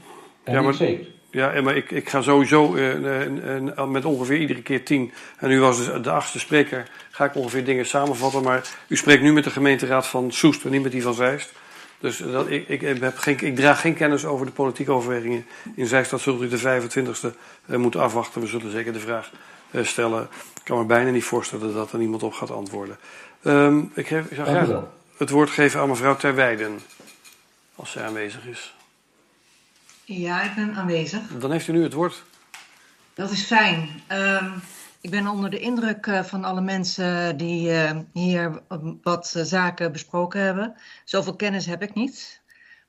En 0.44 0.52
ja, 0.55 0.62
maar, 0.62 0.74
zeker. 0.74 1.06
Ja, 1.31 1.60
maar 1.62 1.76
ik, 1.76 1.90
ik 1.90 2.08
ga 2.08 2.23
sowieso 2.23 2.74
uh, 2.74 2.94
uh, 2.97 3.86
met 3.86 4.05
ongeveer 4.05 4.39
iedere 4.39 4.62
keer 4.62 4.84
tien, 4.84 5.12
en 5.39 5.50
u 5.50 5.60
was 5.60 5.84
de, 5.84 6.00
de 6.00 6.10
achtste 6.10 6.39
spreker, 6.39 6.90
ga 7.10 7.24
ik 7.24 7.34
ongeveer 7.34 7.64
dingen 7.64 7.86
samenvatten. 7.86 8.42
Maar 8.42 8.68
u 8.89 8.97
spreekt 8.97 9.23
nu 9.23 9.32
met 9.32 9.44
de 9.44 9.50
gemeenteraad 9.50 10.06
van 10.06 10.32
Soest 10.32 10.64
en 10.64 10.70
niet 10.70 10.82
met 10.82 10.92
die 10.92 11.02
van 11.02 11.14
Zeist. 11.14 11.52
Dus 11.98 12.18
dat, 12.18 12.50
ik, 12.50 12.68
ik, 12.68 12.81
heb 12.81 13.16
geen, 13.16 13.40
ik 13.40 13.56
draag 13.56 13.81
geen 13.81 13.94
kennis 13.94 14.24
over 14.24 14.47
de 14.47 14.52
politieke 14.52 14.92
overwegingen 14.92 15.47
in 15.74 15.86
Zeist. 15.86 16.10
Dat 16.10 16.20
zult 16.20 16.42
u 16.42 16.48
de 16.48 16.82
25e 17.70 17.76
moeten 17.76 18.00
afwachten. 18.00 18.40
We 18.40 18.47
zullen 18.47 18.70
zeker 18.70 18.92
de 18.92 18.98
vraag 18.98 19.31
stellen. 19.82 20.23
Ik 20.55 20.64
kan 20.64 20.78
me 20.78 20.84
bijna 20.84 21.10
niet 21.10 21.24
voorstellen 21.24 21.74
dat 21.74 21.92
er 21.92 21.98
niemand 21.98 22.23
op 22.23 22.32
gaat 22.32 22.50
antwoorden. 22.50 22.97
Um, 23.42 23.90
ik, 23.94 24.06
geef, 24.06 24.24
ik 24.24 24.36
zou 24.36 24.48
graag 24.48 24.82
het 25.16 25.31
woord 25.31 25.50
geven 25.50 25.81
aan 25.81 25.89
mevrouw 25.89 26.16
Terweijden, 26.16 26.81
als 27.74 27.90
zij 27.90 28.05
aanwezig 28.05 28.47
is. 28.47 28.74
Ja, 30.05 30.42
ik 30.42 30.55
ben 30.55 30.74
aanwezig. 30.74 31.23
Dan 31.39 31.50
heeft 31.50 31.68
u 31.68 31.73
nu 31.73 31.83
het 31.83 31.92
woord. 31.92 32.23
Dat 33.15 33.31
is 33.31 33.42
fijn. 33.42 33.89
Um, 34.12 34.62
ik 35.00 35.10
ben 35.10 35.26
onder 35.26 35.50
de 35.50 35.58
indruk 35.58 36.07
uh, 36.07 36.23
van 36.23 36.44
alle 36.44 36.60
mensen 36.60 37.36
die 37.36 37.70
uh, 37.70 37.91
hier 38.12 38.62
wat 39.02 39.34
uh, 39.36 39.42
zaken 39.42 39.92
besproken 39.92 40.41
hebben. 40.41 40.74
Zoveel 41.05 41.36
kennis 41.36 41.66
heb 41.66 41.83
ik 41.83 41.94
niet. 41.94 42.42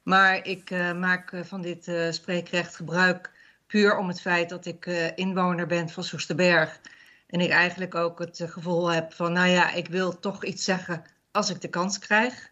Maar 0.04 0.46
ik 0.48 0.70
maak 0.96 1.34
van 1.44 1.62
dit 1.62 1.92
spreekrecht 2.10 2.76
gebruik 2.76 3.32
puur 3.68 3.98
om 3.98 4.08
het 4.08 4.22
feit 4.22 4.50
dat 4.50 4.66
ik 4.66 4.86
inwoner 5.16 5.68
ben 5.68 5.90
van 5.90 6.04
Soesterberg. 6.04 6.80
En 7.28 7.40
ik 7.40 7.50
eigenlijk 7.50 7.96
ook 7.96 8.20
het 8.20 8.44
gevoel 8.46 8.92
heb 8.92 9.14
van, 9.14 9.34
nou 9.34 9.48
ja, 9.48 9.72
ik 9.72 9.88
wil 9.88 10.20
toch 10.20 10.44
iets 10.44 10.64
zeggen 10.64 11.04
als 11.32 11.50
ik 11.50 11.62
de 11.62 11.68
kans 11.68 12.00
krijg. 12.00 12.52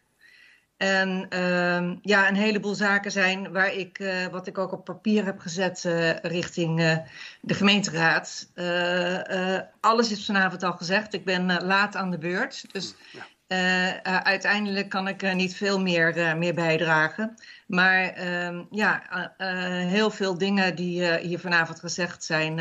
En 0.84 1.26
uh, 1.30 1.92
ja, 2.02 2.28
een 2.28 2.36
heleboel 2.36 2.76
zaken 2.76 3.12
zijn 3.12 3.52
waar 3.52 3.74
ik, 3.74 4.00
uh, 4.00 4.28
wat 4.28 4.48
ik 4.48 4.58
ook 4.58 4.72
op 4.72 4.86
papier 4.86 5.26
heb 5.26 5.40
gezet 5.40 5.84
uh, 5.84 6.16
richting 6.16 6.80
uh, 6.80 6.98
de 7.42 7.54
gemeenteraad. 7.54 8.52
alles 9.80 10.12
is 10.12 10.26
vanavond 10.26 10.64
al 10.64 10.72
gezegd. 10.72 11.14
Ik 11.14 11.26
ben 11.26 11.64
laat 11.64 11.96
aan 11.96 12.12
de 12.12 12.18
beurt. 12.18 12.66
Dus 12.72 12.96
uiteindelijk 14.04 14.90
kan 14.90 15.08
ik 15.08 15.34
niet 15.34 15.56
veel 15.56 15.82
meer, 15.82 16.38
meer 16.38 16.54
bijdragen. 16.54 17.36
Maar 17.68 18.04
ehm, 18.04 18.64
ja, 18.72 19.04
heel 19.88 20.12
veel 20.12 20.38
dingen 20.38 20.76
die 20.76 21.18
hier 21.18 21.40
vanavond 21.40 21.80
gezegd 21.80 22.24
zijn, 22.24 22.56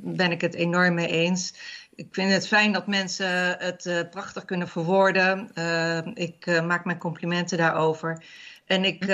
ben 0.00 0.30
ik 0.30 0.40
het 0.40 0.54
enorm 0.54 0.94
mee 0.94 1.08
eens. 1.08 1.54
Ik 1.96 2.06
vind 2.10 2.32
het 2.32 2.48
fijn 2.48 2.72
dat 2.72 2.86
mensen 2.86 3.56
het 3.58 3.84
uh, 3.86 4.00
prachtig 4.10 4.44
kunnen 4.44 4.68
verwoorden. 4.68 5.50
Uh, 5.54 5.98
ik 6.14 6.46
uh, 6.46 6.66
maak 6.66 6.84
mijn 6.84 6.98
complimenten 6.98 7.58
daarover. 7.58 8.22
En 8.66 8.84
ik, 8.84 9.04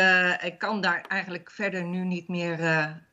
ik 0.42 0.58
kan 0.58 0.80
daar 0.80 1.04
eigenlijk 1.08 1.50
verder 1.50 1.84
nu 1.84 2.04
niet 2.04 2.28
meer 2.28 2.58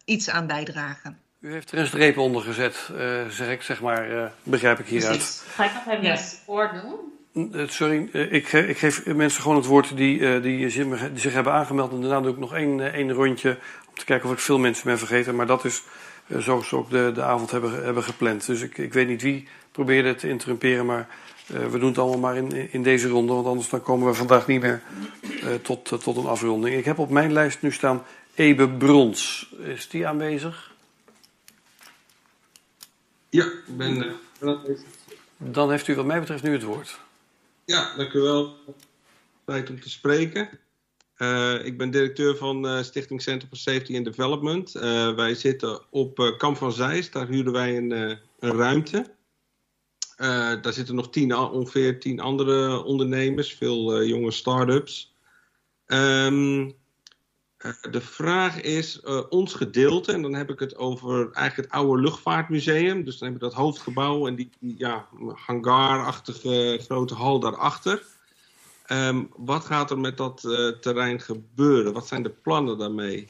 iets 0.05 0.29
aan 0.29 0.47
bijdragen. 0.47 1.19
U 1.39 1.51
heeft 1.51 1.71
er 1.71 1.77
een 1.77 1.87
streep 1.87 2.17
onder 2.17 2.41
gezet, 2.41 2.89
zeg 3.29 3.49
ik, 3.49 3.61
zeg 3.61 3.81
maar, 3.81 4.31
begrijp 4.43 4.79
ik 4.79 4.87
hieruit. 4.87 5.43
Ga 5.47 5.65
ik 5.65 5.73
nog 5.73 5.87
even 5.87 6.05
yes. 6.05 6.31
het 6.31 6.41
woord 6.45 6.71
doen? 6.81 7.69
Sorry, 7.69 8.09
ik, 8.11 8.51
ik, 8.51 8.77
geef 8.77 9.05
mensen 9.05 9.41
gewoon 9.41 9.57
het 9.57 9.65
woord 9.65 9.97
die, 9.97 10.39
die, 10.39 10.57
die 10.57 10.69
zich 11.15 11.33
hebben 11.33 11.53
aangemeld. 11.53 11.91
En 11.91 12.01
daarna 12.01 12.21
doe 12.21 12.31
ik 12.31 12.39
nog 12.39 12.53
één, 12.53 12.93
één 12.93 13.11
rondje 13.11 13.49
om 13.89 13.95
te 13.95 14.05
kijken 14.05 14.29
of 14.29 14.35
ik 14.35 14.41
veel 14.41 14.59
mensen 14.59 14.85
ben 14.85 14.97
vergeten. 14.97 15.35
Maar 15.35 15.47
dat 15.47 15.65
is 15.65 15.83
zoals 16.27 16.67
ze 16.67 16.75
ook 16.75 16.89
de, 16.89 17.11
de 17.13 17.23
avond 17.23 17.51
hebben, 17.51 17.83
hebben 17.83 18.03
gepland. 18.03 18.45
Dus 18.45 18.61
ik, 18.61 18.77
ik 18.77 18.93
weet 18.93 19.07
niet 19.07 19.21
wie 19.21 19.47
probeerde 19.71 20.15
te 20.15 20.29
interrumperen, 20.29 20.85
maar 20.85 21.07
uh, 21.51 21.67
we 21.67 21.79
doen 21.79 21.89
het 21.89 21.97
allemaal 21.97 22.19
maar 22.19 22.37
in, 22.37 22.71
in 22.71 22.83
deze 22.83 23.07
ronde, 23.07 23.33
want 23.33 23.47
anders 23.47 23.69
dan 23.69 23.81
komen 23.81 24.07
we 24.07 24.13
vandaag 24.13 24.47
niet 24.47 24.61
meer 24.61 24.81
uh, 25.21 25.55
tot, 25.55 25.85
tot 25.85 26.17
een 26.17 26.25
afronding. 26.25 26.75
Ik 26.75 26.85
heb 26.85 26.97
op 26.97 27.09
mijn 27.09 27.33
lijst 27.33 27.61
nu 27.61 27.71
staan 27.71 28.03
Ebe 28.35 28.69
Brons. 28.69 29.53
Is 29.59 29.89
die 29.89 30.07
aanwezig? 30.07 30.73
Ja, 33.29 33.45
ik 33.45 33.77
ben 33.77 34.15
aanwezig. 34.41 34.85
Dan 35.37 35.71
heeft 35.71 35.87
u 35.87 35.95
wat 35.95 36.05
mij 36.05 36.19
betreft 36.19 36.43
nu 36.43 36.51
het 36.51 36.63
woord. 36.63 36.99
Ja, 37.65 37.95
dank 37.95 38.13
u 38.13 38.19
wel. 38.19 38.55
Tijd 39.45 39.69
om 39.69 39.81
te 39.81 39.89
spreken. 39.89 40.49
Uh, 41.17 41.65
ik 41.65 41.77
ben 41.77 41.91
directeur 41.91 42.37
van 42.37 42.65
uh, 42.65 42.83
Stichting 42.83 43.21
Center 43.21 43.47
for 43.47 43.57
Safety 43.57 43.95
and 43.95 44.05
Development. 44.05 44.75
Uh, 44.75 45.15
wij 45.15 45.35
zitten 45.35 45.81
op 45.89 46.35
Kamp 46.37 46.57
van 46.57 46.71
Zeist. 46.71 47.13
Daar 47.13 47.27
huren 47.27 47.51
wij 47.51 47.77
een, 47.77 47.91
een 48.39 48.51
ruimte. 48.51 49.15
daar 50.61 50.73
zitten 50.73 50.95
nog 50.95 51.09
tien, 51.09 51.35
ongeveer 51.35 51.99
tien 51.99 52.19
andere 52.19 52.83
ondernemers, 52.83 53.53
veel 53.53 54.03
jonge 54.03 54.31
start-ups. 54.31 55.15
Um, 55.87 56.75
de 57.91 58.01
vraag 58.01 58.61
is, 58.61 59.01
ons 59.29 59.53
gedeelte, 59.53 60.11
en 60.11 60.21
dan 60.21 60.33
heb 60.33 60.49
ik 60.49 60.59
het 60.59 60.75
over 60.75 61.31
eigenlijk 61.31 61.55
het 61.55 61.69
oude 61.69 62.01
luchtvaartmuseum. 62.01 63.03
Dus 63.03 63.17
dan 63.17 63.29
hebben 63.29 63.47
we 63.47 63.53
dat 63.55 63.63
hoofdgebouw 63.63 64.27
en 64.27 64.35
die, 64.35 64.49
die 64.59 64.75
ja, 64.77 65.07
hangarachtige 65.33 66.79
grote 66.81 67.13
hal 67.13 67.39
daarachter. 67.39 68.03
Ehm, 68.87 69.23
wat 69.35 69.65
gaat 69.65 69.91
er 69.91 69.99
met 69.99 70.17
dat 70.17 70.43
eh, 70.43 70.67
terrein 70.67 71.19
gebeuren? 71.21 71.93
Wat 71.93 72.07
zijn 72.07 72.23
de 72.23 72.29
plannen 72.29 72.77
daarmee? 72.77 73.27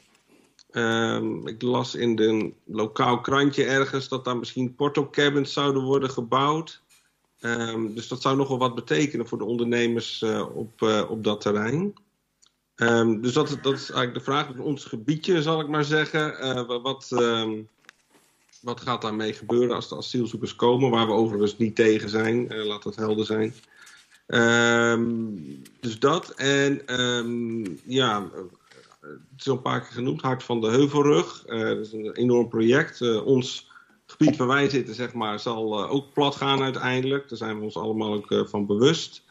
Ehm, 0.70 1.46
ik 1.46 1.62
las 1.62 1.94
in 1.94 2.18
een 2.18 2.54
lokaal 2.64 3.20
krantje 3.20 3.64
ergens 3.64 4.08
dat 4.08 4.24
daar 4.24 4.36
misschien 4.36 4.74
portocabins 4.74 5.52
zouden 5.52 5.82
worden 5.82 6.10
gebouwd. 6.10 6.82
Ehm, 7.40 7.94
dus 7.94 8.08
dat 8.08 8.22
zou 8.22 8.36
nogal 8.36 8.58
wat 8.58 8.74
betekenen 8.74 9.28
voor 9.28 9.38
de 9.38 9.44
ondernemers 9.44 10.22
eh, 10.22 10.56
op, 10.56 10.82
eh, 10.82 11.10
op 11.10 11.24
dat 11.24 11.40
terrein. 11.40 11.94
dus 13.20 13.32
dat, 13.32 13.58
dat 13.62 13.74
is 13.74 13.90
eigenlijk 13.90 14.14
de 14.14 14.20
vraag. 14.20 14.58
Ons 14.58 14.84
gebiedje, 14.84 15.42
zal 15.42 15.60
ik 15.60 15.68
maar 15.68 15.84
zeggen. 15.84 16.66
wat, 16.82 17.08
wat 18.60 18.80
gaat 18.80 19.02
daarmee 19.02 19.32
gebeuren 19.32 19.74
als 19.74 19.88
de 19.88 19.96
asielzoekers 19.96 20.56
komen? 20.56 20.90
Waar 20.90 21.06
we 21.06 21.12
overigens 21.12 21.56
niet 21.56 21.76
tegen 21.76 22.08
zijn, 22.08 22.64
laat 22.66 22.82
dat 22.82 22.96
helder 22.96 23.26
zijn. 23.26 23.54
Um, 24.34 25.62
dus 25.80 25.98
dat. 25.98 26.30
En 26.30 27.00
um, 27.00 27.78
ja, 27.84 28.30
het 29.00 29.20
is 29.38 29.48
al 29.48 29.56
een 29.56 29.62
paar 29.62 29.80
keer 29.80 29.92
genoemd, 29.92 30.22
Hart 30.22 30.42
van 30.42 30.60
de 30.60 30.68
Heuvelrug. 30.68 31.44
Uh, 31.46 31.60
dat 31.60 31.78
is 31.78 31.92
een 31.92 32.12
enorm 32.12 32.48
project. 32.48 33.00
Uh, 33.00 33.26
ons 33.26 33.70
gebied 34.06 34.36
waar 34.36 34.46
wij 34.46 34.68
zitten, 34.68 34.94
zeg 34.94 35.12
maar, 35.12 35.40
zal 35.40 35.84
uh, 35.84 35.92
ook 35.92 36.12
plat 36.12 36.36
gaan 36.36 36.62
uiteindelijk. 36.62 37.28
Daar 37.28 37.38
zijn 37.38 37.58
we 37.58 37.64
ons 37.64 37.76
allemaal 37.76 38.12
ook 38.12 38.48
van 38.48 38.66
bewust. 38.66 39.22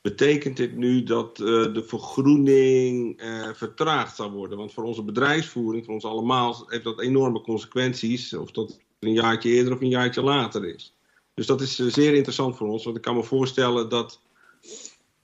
Betekent 0.00 0.56
dit 0.56 0.76
nu 0.76 1.02
dat 1.02 1.36
de 1.36 1.84
vergroening 1.86 3.22
vertraagd 3.54 4.16
zal 4.16 4.30
worden? 4.30 4.58
Want 4.58 4.72
voor 4.72 4.84
onze 4.84 5.02
bedrijfsvoering, 5.02 5.84
voor 5.84 5.94
ons 5.94 6.04
allemaal, 6.04 6.64
heeft 6.66 6.84
dat 6.84 7.00
enorme 7.00 7.40
consequenties. 7.40 8.34
Of 8.34 8.50
dat 8.50 8.78
een 8.98 9.12
jaartje 9.12 9.50
eerder 9.50 9.72
of 9.72 9.80
een 9.80 9.88
jaartje 9.88 10.22
later 10.22 10.64
is. 10.64 10.94
Dus 11.34 11.46
dat 11.46 11.60
is 11.60 11.76
zeer 11.76 12.14
interessant 12.14 12.56
voor 12.56 12.68
ons. 12.68 12.84
Want 12.84 12.96
ik 12.96 13.02
kan 13.02 13.16
me 13.16 13.22
voorstellen 13.22 13.88
dat, 13.88 14.20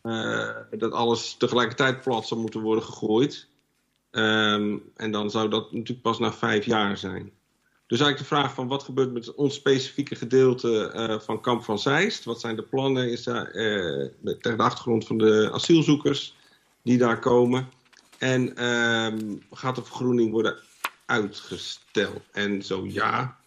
uh, 0.02 0.56
dat 0.70 0.92
alles 0.92 1.34
tegelijkertijd 1.38 2.00
plat 2.00 2.26
zou 2.26 2.40
moeten 2.40 2.60
worden 2.60 2.84
gegooid. 2.84 3.48
Um, 4.10 4.82
en 4.96 5.10
dan 5.10 5.30
zou 5.30 5.48
dat 5.48 5.72
natuurlijk 5.72 6.02
pas 6.02 6.18
na 6.18 6.32
vijf 6.32 6.64
jaar 6.64 6.96
zijn. 6.96 7.32
Dus 7.86 8.00
eigenlijk 8.00 8.30
de 8.30 8.36
vraag 8.36 8.54
van 8.54 8.68
wat 8.68 8.82
gebeurt 8.82 9.12
met 9.12 9.34
ons 9.34 9.54
specifieke 9.54 10.14
gedeelte 10.14 10.92
uh, 10.94 11.20
van 11.20 11.40
Kamp 11.40 11.64
van 11.64 11.78
Zeist? 11.78 12.24
Wat 12.24 12.40
zijn 12.40 12.56
de 12.56 12.62
plannen 12.62 13.10
is 13.10 13.22
daar, 13.22 13.54
uh, 13.54 14.08
tegen 14.22 14.56
de 14.56 14.62
achtergrond 14.62 15.06
van 15.06 15.18
de 15.18 15.50
asielzoekers 15.52 16.36
die 16.82 16.98
daar 16.98 17.18
komen? 17.18 17.68
En 18.18 18.64
um, 18.64 19.42
gaat 19.50 19.76
de 19.76 19.84
vergroening 19.84 20.30
worden 20.30 20.58
uitgesteld? 21.06 22.22
En 22.32 22.62
zo 22.62 22.86
ja, 22.86 23.37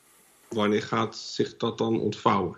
wanneer 0.53 0.83
gaat 0.83 1.15
zich 1.15 1.57
dat 1.57 1.77
dan 1.77 1.99
ontvouwen? 1.99 2.57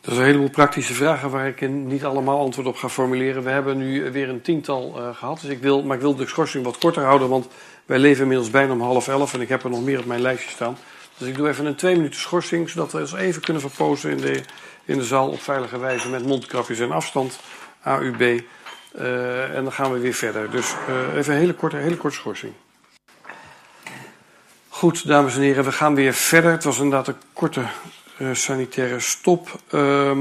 Dat 0.00 0.12
is 0.12 0.18
een 0.18 0.24
heleboel 0.24 0.50
praktische 0.50 0.94
vragen 0.94 1.30
waar 1.30 1.46
ik 1.46 1.68
niet 1.68 2.04
allemaal 2.04 2.40
antwoord 2.40 2.66
op 2.66 2.76
ga 2.76 2.88
formuleren. 2.88 3.42
We 3.42 3.50
hebben 3.50 3.78
nu 3.78 4.10
weer 4.10 4.28
een 4.28 4.42
tiental 4.42 4.94
uh, 4.96 5.16
gehad, 5.16 5.40
dus 5.40 5.50
ik 5.50 5.60
wil, 5.60 5.82
maar 5.82 5.96
ik 5.96 6.02
wil 6.02 6.14
de 6.14 6.26
schorsing 6.26 6.64
wat 6.64 6.78
korter 6.78 7.02
houden, 7.02 7.28
want 7.28 7.48
wij 7.86 7.98
leven 7.98 8.22
inmiddels 8.22 8.50
bijna 8.50 8.72
om 8.72 8.80
half 8.80 9.08
elf 9.08 9.34
en 9.34 9.40
ik 9.40 9.48
heb 9.48 9.64
er 9.64 9.70
nog 9.70 9.84
meer 9.84 9.98
op 9.98 10.04
mijn 10.04 10.20
lijstje 10.20 10.50
staan. 10.50 10.76
Dus 11.18 11.28
ik 11.28 11.36
doe 11.36 11.48
even 11.48 11.66
een 11.66 11.74
twee 11.74 11.96
minuten 11.96 12.20
schorsing, 12.20 12.70
zodat 12.70 12.92
we 12.92 12.98
ons 12.98 13.12
even 13.12 13.42
kunnen 13.42 13.62
verpozen 13.62 14.10
in 14.10 14.16
de, 14.16 14.42
in 14.84 14.98
de 14.98 15.04
zaal 15.04 15.28
op 15.28 15.40
veilige 15.40 15.78
wijze 15.78 16.08
met 16.08 16.26
mondkapjes 16.26 16.78
en 16.78 16.92
afstand, 16.92 17.38
AUB. 17.82 18.20
Uh, 18.20 19.56
en 19.56 19.62
dan 19.62 19.72
gaan 19.72 19.92
we 19.92 19.98
weer 19.98 20.14
verder. 20.14 20.50
Dus 20.50 20.74
uh, 20.88 21.16
even 21.16 21.32
een 21.32 21.40
hele 21.40 21.54
korte, 21.54 21.76
hele 21.76 21.96
korte 21.96 22.16
schorsing. 22.16 22.52
Goed, 24.82 25.06
dames 25.06 25.36
en 25.36 25.42
heren, 25.42 25.64
we 25.64 25.72
gaan 25.72 25.94
weer 25.94 26.12
verder. 26.12 26.50
Het 26.50 26.64
was 26.64 26.76
inderdaad 26.76 27.08
een 27.08 27.20
korte 27.32 27.64
uh, 28.18 28.34
sanitaire 28.34 29.00
stop. 29.00 29.60
Uh, 29.70 30.18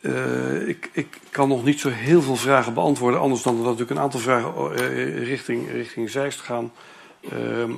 uh, 0.00 0.68
ik, 0.68 0.90
ik, 0.92 1.18
kan 1.30 1.48
nog 1.48 1.64
niet 1.64 1.80
zo 1.80 1.88
heel 1.88 2.22
veel 2.22 2.36
vragen 2.36 2.74
beantwoorden, 2.74 3.20
anders 3.20 3.42
dan 3.42 3.54
dat 3.54 3.64
natuurlijk 3.64 3.90
een 3.90 3.98
aantal 3.98 4.20
vragen 4.20 4.72
uh, 4.72 5.24
richting, 5.24 5.70
richting 5.70 6.10
Zeist 6.10 6.40
gaan. 6.40 6.72
Ehm, 7.30 7.72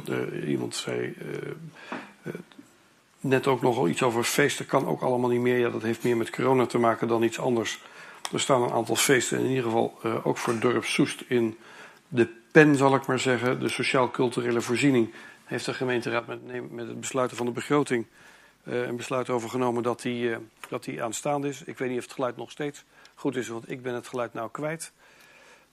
iemand 0.47 0.75
zei 0.75 1.15
net 3.21 3.47
ook 3.47 3.63
nog 3.63 3.89
iets 3.89 4.03
over 4.03 4.25
feesten, 4.25 4.67
kan 4.67 4.87
ook 4.87 5.03
allemaal 5.03 5.31
niet 5.31 5.41
meer. 5.41 5.59
Ja, 5.59 5.71
dat 5.71 5.83
heeft 5.83 6.05
meer 6.05 6.17
met 6.17 6.31
corona 6.31 6.67
te 6.67 6.79
maken 6.79 7.09
dan 7.09 7.23
iets 7.23 7.39
anders. 7.39 7.81
Er 8.33 8.41
staan 8.41 8.63
een 8.63 8.73
aantal 8.73 8.97
feesten, 8.97 9.39
in 9.39 9.49
ieder 9.49 9.65
geval 9.65 9.99
ook 10.23 10.39
voor 10.39 10.59
dorp 10.59 10.85
Soest 10.85 11.25
in 11.27 11.57
de 12.09 12.29
pen, 12.53 12.77
zal 12.77 12.95
ik 12.95 13.07
maar 13.07 13.19
zeggen. 13.19 13.61
De 13.61 13.69
sociaal-culturele 13.69 14.61
voorziening 14.61 15.13
heeft 15.53 15.65
de 15.65 15.75
gemeenteraad 15.75 16.27
met, 16.27 16.71
met 16.71 16.87
het 16.87 17.01
besluiten 17.01 17.37
van 17.37 17.47
de 17.47 17.53
begroting 17.53 18.07
uh, 18.65 18.87
een 18.87 18.97
besluit 18.97 19.31
over 19.31 19.49
genomen 19.49 19.83
dat 19.83 20.03
die, 20.03 20.29
uh, 20.29 20.37
dat 20.69 20.85
die 20.85 21.03
aanstaande 21.03 21.49
is. 21.49 21.63
Ik 21.63 21.79
weet 21.79 21.89
niet 21.89 21.99
of 21.99 22.05
het 22.05 22.13
geluid 22.13 22.37
nog 22.37 22.51
steeds 22.51 22.85
goed 23.15 23.37
is, 23.37 23.49
want 23.49 23.71
ik 23.71 23.83
ben 23.83 23.95
het 23.95 24.09
geluid 24.09 24.33
nou 24.33 24.51
kwijt. 24.51 24.93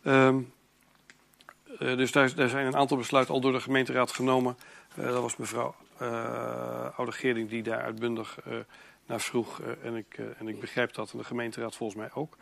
Um, 0.03 0.53
uh, 1.79 1.97
dus 1.97 2.11
daar, 2.11 2.29
zijn 2.29 2.65
een 2.65 2.75
aantal 2.75 2.97
besluiten 2.97 3.33
al 3.33 3.41
door 3.41 3.51
de 3.51 3.59
gemeenteraad 3.59 4.11
genomen. 4.11 4.57
dat 4.95 5.21
was 5.21 5.37
mevrouw 5.37 5.75
Oude 6.95 7.11
Geerding 7.11 7.49
die 7.49 7.63
daar 7.63 7.81
uitbundig 7.81 8.37
naar 9.05 9.21
vroeg. 9.21 9.61
en, 9.83 9.95
ik, 9.95 10.19
en 10.37 10.47
ik 10.47 10.59
begrijp 10.59 10.93
dat, 10.93 11.11
en 11.11 11.17
de 11.17 11.23
gemeenteraad 11.23 11.75
volgens 11.75 11.99
mij 11.99 12.09
ook. 12.13 12.37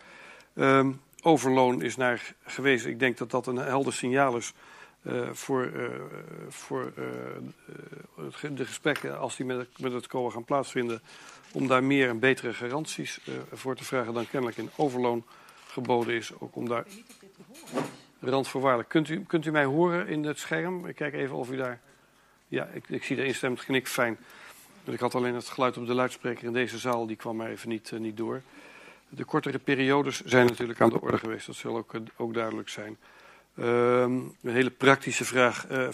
Um, 0.55 1.01
overloon 1.21 1.81
is 1.81 1.95
naar 1.95 2.33
gewezen. 2.45 2.89
Ik 2.89 2.99
denk 2.99 3.17
dat 3.17 3.31
dat 3.31 3.47
een 3.47 3.55
helder 3.55 3.93
signaal 3.93 4.37
is 4.37 4.53
uh, 5.07 5.29
voor, 5.31 5.65
uh, 5.65 5.89
voor 6.49 6.91
uh, 6.97 8.55
de 8.55 8.65
gesprekken, 8.65 9.19
als 9.19 9.35
die 9.35 9.45
met 9.45 9.57
het, 9.57 9.79
met 9.79 9.91
het 9.93 10.07
COA 10.07 10.29
gaan 10.29 10.43
plaatsvinden, 10.43 11.01
om 11.51 11.67
daar 11.67 11.83
meer 11.83 12.09
en 12.09 12.19
betere 12.19 12.53
garanties 12.53 13.19
voor 13.51 13.75
te 13.75 13.83
vragen 13.83 14.13
dan 14.13 14.29
kennelijk 14.29 14.57
in 14.57 14.69
overloon 14.75 15.25
geboden 15.67 16.13
is. 16.13 16.31
Ook 16.39 16.55
om 16.55 16.67
daar 16.67 16.85
randvoorwaardelijk. 18.19 18.89
Kunt 18.89 19.09
u, 19.09 19.23
kunt 19.23 19.45
u 19.45 19.51
mij 19.51 19.65
horen 19.65 20.07
in 20.07 20.23
het 20.23 20.39
scherm? 20.39 20.85
Ik 20.85 20.95
kijk 20.95 21.13
even 21.13 21.35
of 21.35 21.51
u 21.51 21.55
daar. 21.55 21.79
Ja, 22.47 22.65
ik, 22.65 22.89
ik 22.89 23.03
zie 23.03 23.15
de 23.15 23.25
instemmend 23.25 23.63
knik 23.63 23.87
fijn. 23.87 24.17
Ik 24.83 24.99
had 24.99 25.15
alleen 25.15 25.35
het 25.35 25.49
geluid 25.49 25.77
op 25.77 25.85
de 25.85 25.93
luidspreker 25.93 26.45
in 26.45 26.53
deze 26.53 26.77
zaal, 26.77 27.07
die 27.07 27.15
kwam 27.15 27.35
mij 27.35 27.51
even 27.51 27.69
niet, 27.69 27.91
niet 27.91 28.17
door. 28.17 28.41
De 29.09 29.23
kortere 29.23 29.59
periodes 29.59 30.21
zijn 30.21 30.45
natuurlijk 30.45 30.81
aan 30.81 30.89
de 30.89 31.01
orde 31.01 31.17
geweest, 31.17 31.45
dat 31.45 31.55
zal 31.55 31.77
ook, 31.77 31.93
ook 32.15 32.33
duidelijk 32.33 32.69
zijn. 32.69 32.97
Um, 33.59 34.35
een 34.41 34.53
hele 34.53 34.69
praktische 34.69 35.25
vraag 35.25 35.65
uh, 35.71 35.87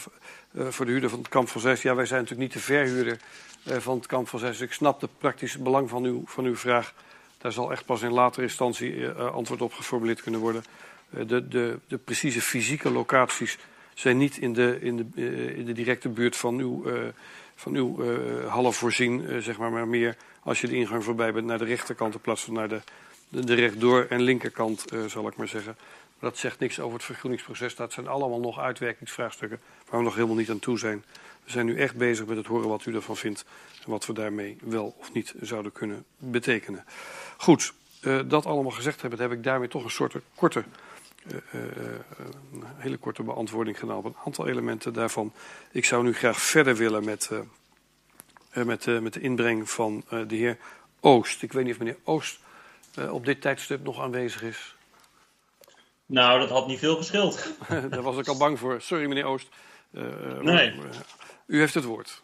uh, 0.52 0.68
voor 0.68 0.86
de 0.86 0.92
huurder 0.92 1.10
van 1.10 1.20
het 1.20 1.28
kamp 1.28 1.50
van 1.50 1.62
Zes. 1.62 1.82
Ja, 1.82 1.96
wij 1.96 2.06
zijn 2.06 2.22
natuurlijk 2.22 2.50
niet 2.50 2.60
de 2.60 2.66
verhuurder 2.66 3.20
uh, 3.68 3.78
van 3.78 3.98
het 3.98 4.06
kamp 4.06 4.28
van 4.28 4.40
Zes. 4.40 4.62
Ik 4.62 4.74
snap 4.74 5.02
het 5.02 5.18
praktische 5.18 5.60
belang 5.60 5.90
van 5.90 6.04
uw, 6.04 6.22
van 6.26 6.46
uw 6.46 6.56
vraag. 6.56 6.94
Daar 7.38 7.52
zal 7.52 7.72
echt 7.72 7.86
pas 7.86 8.02
in 8.02 8.12
latere 8.12 8.46
instantie 8.46 9.10
antwoord 9.10 9.62
op 9.62 9.74
geformuleerd 9.74 10.22
kunnen 10.22 10.40
worden. 10.40 10.64
de, 11.10 11.48
de, 11.48 11.80
de 11.88 11.98
precieze 11.98 12.42
fysieke 12.42 12.92
locaties 12.92 13.58
zijn 13.94 14.18
niet 14.18 14.38
in 14.38 14.54
de, 14.54 14.78
in 14.82 14.96
de, 14.96 15.24
in 15.56 15.66
de 15.66 15.74
directe 15.74 16.10
buurt 16.10 16.36
van 16.36 16.60
uw, 16.60 16.86
van 17.56 17.76
uw 17.76 18.04
half 18.48 18.76
voorzien, 18.76 19.42
zeg 19.44 19.58
maar, 19.58 19.72
maar 19.72 19.88
meer 19.88 20.16
als 20.40 20.62
je 20.62 20.68
de 20.68 20.76
ingang 20.76 21.04
voorbij 21.04 21.34
bent 21.34 21.46
naar 21.46 21.58
de 21.58 21.66
rechterkant 21.66 22.14
in 22.14 22.22
plaats 22.22 22.44
van 22.44 22.54
naar 22.54 22.70
de, 22.70 22.82
de, 23.30 23.46
de 23.46 23.54
rechtdoor- 23.54 24.06
en 24.10 24.22
linkerkant, 24.22 24.86
zal 25.08 25.28
ik 25.28 25.36
maar 25.36 25.48
zeggen. 25.48 25.76
Dat 26.24 26.38
zegt 26.38 26.60
niks 26.60 26.80
over 26.80 26.94
het 26.94 27.06
vergroeningsproces. 27.06 27.76
Dat 27.76 27.94
zijn 27.94 28.08
allemaal 28.08 28.40
nog 28.40 28.60
uitwerkingsvraagstukken 28.60 29.60
waar 29.90 30.00
we 30.00 30.06
nog 30.06 30.16
helemaal 30.16 30.36
niet 30.36 30.50
aan 30.50 30.60
toe 30.60 30.80
zijn. 30.80 31.04
We 31.44 31.52
zijn 31.52 31.66
nu 31.66 31.80
echt 31.80 31.96
bezig 31.96 32.26
met 32.26 32.38
het 32.38 32.46
horen 32.46 32.70
wat 32.70 32.86
u 32.86 32.96
ervan 32.96 33.18
vindt 33.18 33.46
en 33.84 33.92
wat 33.92 34.06
we 34.06 34.14
daarmee 34.14 34.58
wel 34.62 34.96
of 35.00 35.14
niet 35.14 35.34
zouden 35.42 35.72
kunnen 35.72 36.06
betekenen. 36.18 36.86
Goed, 37.38 37.74
uh, 38.02 38.20
dat 38.26 38.46
allemaal 38.46 38.72
gezegd 38.72 39.02
hebben, 39.02 39.20
heb 39.20 39.32
ik 39.32 39.44
daarmee 39.44 39.68
toch 39.68 39.84
een 39.84 39.90
soort 39.90 40.16
korte, 40.36 40.64
uh, 41.28 41.40
een 42.54 42.64
hele 42.78 42.98
korte 42.98 43.24
beantwoording 43.24 43.80
gedaan 43.80 43.98
op 43.98 44.06
een 44.06 44.16
aantal 44.26 44.48
elementen 44.48 44.94
daarvan. 44.94 45.34
Ik 45.72 45.86
zou 45.86 46.04
nu 46.04 46.14
graag 46.14 46.42
verder 46.42 46.76
willen 46.76 47.04
met, 47.04 47.30
met, 48.54 48.86
met 48.86 49.14
de 49.14 49.20
inbreng 49.20 49.70
van 49.70 50.04
de 50.28 50.36
heer 50.36 50.58
Oost. 51.00 51.42
Ik 51.42 51.54
weet 51.54 51.64
niet 51.64 51.74
of 51.74 51.80
meneer 51.80 51.98
Oost 52.04 52.40
op 53.10 53.26
dit 53.26 53.42
tijdstip 53.42 53.84
nog 53.84 54.00
aanwezig 54.00 54.44
is. 54.44 54.76
Nou, 56.06 56.40
dat 56.40 56.50
had 56.50 56.68
niet 56.68 56.80
veel 56.80 56.96
geschild. 56.96 57.54
Daar 57.90 58.02
was 58.02 58.18
ik 58.18 58.28
al 58.28 58.38
bang 58.38 58.60
voor. 58.60 58.82
Sorry, 58.82 59.08
meneer 59.08 59.26
Oost. 59.26 59.50
Uh, 59.92 60.04
nee. 60.42 60.72
Uh, 60.72 60.80
u 61.48 61.60
heeft 61.60 61.74
het 61.74 61.84
woord. 61.84 62.22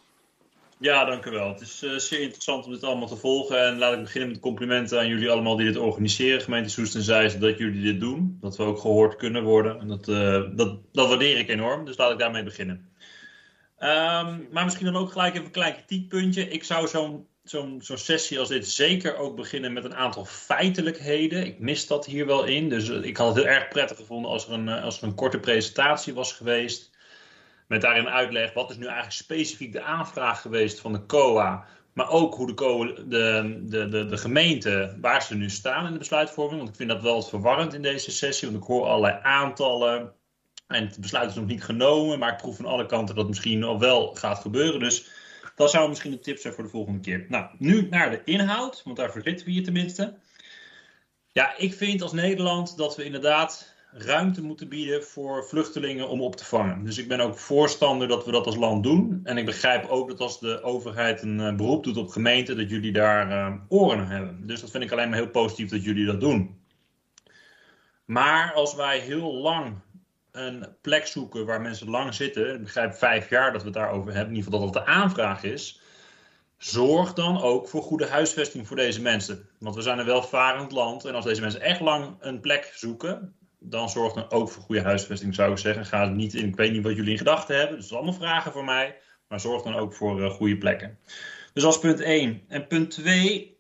Ja, 0.77 1.05
dank 1.05 1.25
u 1.25 1.31
wel. 1.31 1.47
Het 1.47 1.61
is 1.61 1.83
uh, 1.83 1.97
zeer 1.97 2.21
interessant 2.21 2.65
om 2.65 2.71
dit 2.71 2.83
allemaal 2.83 3.07
te 3.07 3.15
volgen. 3.15 3.65
En 3.65 3.77
laat 3.77 3.93
ik 3.93 4.01
beginnen 4.01 4.29
met 4.29 4.39
complimenten 4.39 4.99
aan 4.99 5.07
jullie 5.07 5.29
allemaal 5.29 5.55
die 5.55 5.65
dit 5.65 5.77
organiseren. 5.77 6.41
Gemeente 6.41 6.69
Soest 6.69 6.95
en 6.95 7.01
Zeist, 7.01 7.41
dat 7.41 7.57
jullie 7.57 7.81
dit 7.81 7.99
doen. 7.99 8.37
Dat 8.41 8.57
we 8.57 8.63
ook 8.63 8.79
gehoord 8.79 9.15
kunnen 9.15 9.43
worden. 9.43 9.79
En 9.79 9.87
dat, 9.87 10.05
dat, 10.57 10.77
dat 10.91 11.07
waardeer 11.07 11.37
ik 11.37 11.49
enorm. 11.49 11.85
Dus 11.85 11.97
laat 11.97 12.11
ik 12.11 12.19
daarmee 12.19 12.43
beginnen. 12.43 12.89
Um, 13.79 14.47
maar 14.51 14.63
misschien 14.63 14.85
dan 14.85 14.95
ook 14.95 15.11
gelijk 15.11 15.33
even 15.33 15.45
een 15.45 15.51
klein 15.51 15.73
kritiekpuntje. 15.73 16.49
Ik 16.49 16.63
zou 16.63 16.87
zo'n 16.87 17.27
zo'n 17.49 17.81
zo 17.81 17.95
sessie 17.95 18.39
als 18.39 18.47
dit 18.47 18.67
zeker 18.67 19.17
ook 19.17 19.35
beginnen 19.35 19.73
met 19.73 19.83
een 19.83 19.95
aantal 19.95 20.25
feitelijkheden. 20.25 21.45
Ik 21.45 21.59
mis 21.59 21.87
dat 21.87 22.05
hier 22.05 22.25
wel 22.25 22.43
in. 22.43 22.69
Dus 22.69 22.89
ik 22.89 23.17
had 23.17 23.27
het 23.27 23.35
heel 23.35 23.53
erg 23.53 23.67
prettig 23.67 23.97
gevonden 23.97 24.31
als 24.31 24.47
er 24.47 24.53
een, 24.53 24.69
als 24.69 24.97
er 25.01 25.07
een 25.07 25.15
korte 25.15 25.39
presentatie 25.39 26.13
was 26.13 26.33
geweest. 26.33 26.89
Met 27.67 27.81
daarin 27.81 28.09
uitleg 28.09 28.53
wat 28.53 28.69
is 28.69 28.77
nu 28.77 28.85
eigenlijk 28.85 29.15
specifiek 29.15 29.73
de 29.73 29.81
aanvraag 29.81 30.41
geweest 30.41 30.79
van 30.79 30.93
de 30.93 31.05
COA. 31.05 31.65
Maar 31.93 32.09
ook 32.09 32.35
hoe 32.35 32.47
de, 32.47 33.05
de, 33.07 33.87
de, 33.89 34.05
de, 34.05 34.17
gemeente, 34.17 34.97
waar 35.01 35.23
ze 35.23 35.35
nu 35.35 35.49
staan 35.49 35.85
in 35.85 35.91
de 35.91 35.97
besluitvorming. 35.97 36.57
Want 36.57 36.69
ik 36.69 36.75
vind 36.75 36.89
dat 36.89 37.01
wel 37.01 37.21
verwarrend 37.21 37.73
in 37.73 37.81
deze 37.81 38.11
sessie. 38.11 38.49
Want 38.49 38.61
ik 38.61 38.67
hoor 38.67 38.85
allerlei 38.85 39.19
aantallen. 39.21 40.13
En 40.67 40.87
het 40.87 41.01
besluit 41.01 41.29
is 41.29 41.35
nog 41.35 41.45
niet 41.45 41.63
genomen. 41.63 42.19
Maar 42.19 42.31
ik 42.31 42.37
proef 42.37 42.55
van 42.55 42.65
alle 42.65 42.85
kanten 42.85 43.15
dat 43.15 43.23
het 43.23 43.33
misschien 43.33 43.63
al 43.63 43.79
wel 43.79 44.15
gaat 44.15 44.39
gebeuren. 44.39 44.79
Dus 44.79 45.18
dat 45.59 45.71
zou 45.71 45.89
misschien 45.89 46.11
een 46.11 46.21
tip 46.21 46.37
zijn 46.37 46.53
voor 46.53 46.63
de 46.63 46.69
volgende 46.69 46.99
keer. 46.99 47.25
Nou, 47.29 47.45
nu 47.57 47.87
naar 47.89 48.09
de 48.09 48.21
inhoud. 48.25 48.81
Want 48.83 48.97
daar 48.97 49.11
verzitten 49.11 49.45
we 49.45 49.51
hier 49.51 49.63
tenminste. 49.63 50.13
Ja, 51.31 51.57
ik 51.57 51.73
vind 51.73 52.01
als 52.01 52.11
Nederland 52.11 52.77
dat 52.77 52.95
we 52.95 53.03
inderdaad 53.03 53.73
ruimte 53.91 54.41
moeten 54.41 54.69
bieden 54.69 55.03
voor 55.03 55.45
vluchtelingen 55.45 56.09
om 56.09 56.21
op 56.21 56.35
te 56.35 56.45
vangen. 56.45 56.83
Dus 56.83 56.97
ik 56.97 57.07
ben 57.07 57.19
ook 57.19 57.37
voorstander 57.37 58.07
dat 58.07 58.25
we 58.25 58.31
dat 58.31 58.45
als 58.45 58.55
land 58.55 58.83
doen. 58.83 59.19
En 59.23 59.37
ik 59.37 59.45
begrijp 59.45 59.85
ook 59.87 60.07
dat 60.07 60.19
als 60.19 60.39
de 60.39 60.61
overheid 60.61 61.21
een 61.21 61.39
eh, 61.39 61.55
beroep 61.55 61.83
doet 61.83 61.97
op 61.97 62.09
gemeenten, 62.09 62.57
dat 62.57 62.69
jullie 62.69 62.91
daar 62.91 63.31
eh, 63.31 63.53
oren 63.67 63.97
naar 63.97 64.09
hebben. 64.09 64.47
Dus 64.47 64.61
dat 64.61 64.71
vind 64.71 64.83
ik 64.83 64.91
alleen 64.91 65.09
maar 65.09 65.17
heel 65.17 65.29
positief 65.29 65.69
dat 65.69 65.83
jullie 65.83 66.05
dat 66.05 66.19
doen. 66.19 66.57
Maar 68.05 68.53
als 68.53 68.75
wij 68.75 68.99
heel 68.99 69.33
lang 69.33 69.75
een 70.39 70.75
plek 70.81 71.07
zoeken 71.07 71.45
waar 71.45 71.61
mensen 71.61 71.89
lang 71.89 72.13
zitten, 72.13 72.53
ik 72.53 72.63
begrijp 72.63 72.93
vijf 72.93 73.29
jaar 73.29 73.51
dat 73.51 73.61
we 73.61 73.67
het 73.67 73.77
daarover 73.77 74.13
hebben, 74.13 74.29
in 74.29 74.35
ieder 74.35 74.51
geval 74.51 74.65
dat 74.65 74.73
dat 74.73 74.85
de 74.85 74.91
aanvraag 74.91 75.43
is, 75.43 75.81
zorg 76.57 77.13
dan 77.13 77.41
ook 77.41 77.67
voor 77.67 77.81
goede 77.81 78.07
huisvesting 78.07 78.67
voor 78.67 78.75
deze 78.75 79.01
mensen. 79.01 79.49
Want 79.59 79.75
we 79.75 79.81
zijn 79.81 79.99
een 79.99 80.05
welvarend 80.05 80.71
land 80.71 81.05
en 81.05 81.15
als 81.15 81.25
deze 81.25 81.41
mensen 81.41 81.61
echt 81.61 81.79
lang 81.79 82.15
een 82.19 82.39
plek 82.39 82.71
zoeken, 82.75 83.35
dan 83.59 83.89
zorg 83.89 84.13
dan 84.13 84.31
ook 84.31 84.49
voor 84.49 84.63
goede 84.63 84.81
huisvesting, 84.81 85.35
zou 85.35 85.51
ik 85.51 85.57
zeggen. 85.57 85.85
Ga 85.85 86.05
niet 86.05 86.33
in, 86.33 86.47
ik 86.47 86.55
weet 86.55 86.71
niet 86.71 86.83
wat 86.83 86.95
jullie 86.95 87.11
in 87.11 87.17
gedachten 87.17 87.57
hebben, 87.57 87.77
dus 87.77 87.87
dat 87.87 87.97
allemaal 87.97 88.19
vragen 88.19 88.51
voor 88.51 88.65
mij, 88.65 88.97
maar 89.27 89.39
zorg 89.39 89.61
dan 89.61 89.75
ook 89.75 89.93
voor 89.93 90.21
uh, 90.21 90.29
goede 90.29 90.57
plekken. 90.57 90.97
Dus 91.53 91.63
als 91.63 91.79
punt 91.79 91.99
1. 91.99 92.41
En 92.47 92.67
punt 92.67 92.91
2, 92.91 93.58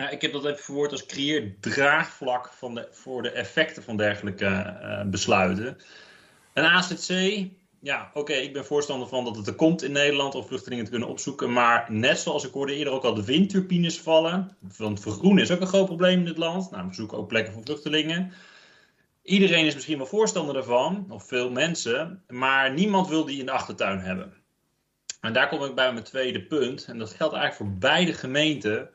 ja, 0.00 0.08
ik 0.08 0.22
heb 0.22 0.32
dat 0.32 0.44
even 0.44 0.64
verwoord 0.64 0.92
als 0.92 1.06
creëer 1.06 1.54
draagvlak 1.60 2.52
van 2.52 2.74
de, 2.74 2.88
voor 2.90 3.22
de 3.22 3.30
effecten 3.30 3.82
van 3.82 3.96
dergelijke 3.96 4.46
uh, 4.46 5.02
besluiten. 5.04 5.76
Een 6.52 6.64
AZC, 6.64 7.44
ja, 7.80 8.10
oké, 8.14 8.32
ik 8.32 8.52
ben 8.52 8.64
voorstander 8.64 9.08
van 9.08 9.24
dat 9.24 9.36
het 9.36 9.46
er 9.46 9.54
komt 9.54 9.82
in 9.82 9.92
Nederland 9.92 10.34
om 10.34 10.44
vluchtelingen 10.44 10.84
te 10.84 10.90
kunnen 10.90 11.08
opzoeken. 11.08 11.52
Maar 11.52 11.86
net 11.92 12.18
zoals 12.18 12.44
ik 12.44 12.52
hoorde 12.52 12.74
eerder 12.74 12.92
ook 12.92 13.04
al 13.04 13.14
de 13.14 13.24
windturbines 13.24 14.00
vallen. 14.00 14.56
Want 14.76 15.00
vergroenen 15.00 15.42
is 15.42 15.50
ook 15.50 15.60
een 15.60 15.66
groot 15.66 15.86
probleem 15.86 16.18
in 16.18 16.24
dit 16.24 16.38
land. 16.38 16.70
Nou, 16.70 16.88
we 16.88 16.94
zoeken 16.94 17.18
ook 17.18 17.28
plekken 17.28 17.52
voor 17.52 17.62
vluchtelingen. 17.62 18.32
Iedereen 19.22 19.66
is 19.66 19.74
misschien 19.74 19.98
wel 19.98 20.06
voorstander 20.06 20.54
daarvan, 20.54 21.06
of 21.08 21.26
veel 21.26 21.50
mensen. 21.50 22.22
Maar 22.28 22.72
niemand 22.72 23.08
wil 23.08 23.24
die 23.24 23.38
in 23.38 23.46
de 23.46 23.52
achtertuin 23.52 23.98
hebben. 23.98 24.32
En 25.20 25.32
daar 25.32 25.48
kom 25.48 25.64
ik 25.64 25.74
bij 25.74 25.92
mijn 25.92 26.04
tweede 26.04 26.42
punt. 26.42 26.84
En 26.84 26.98
dat 26.98 27.12
geldt 27.14 27.34
eigenlijk 27.34 27.70
voor 27.70 27.78
beide 27.78 28.12
gemeenten. 28.12 28.90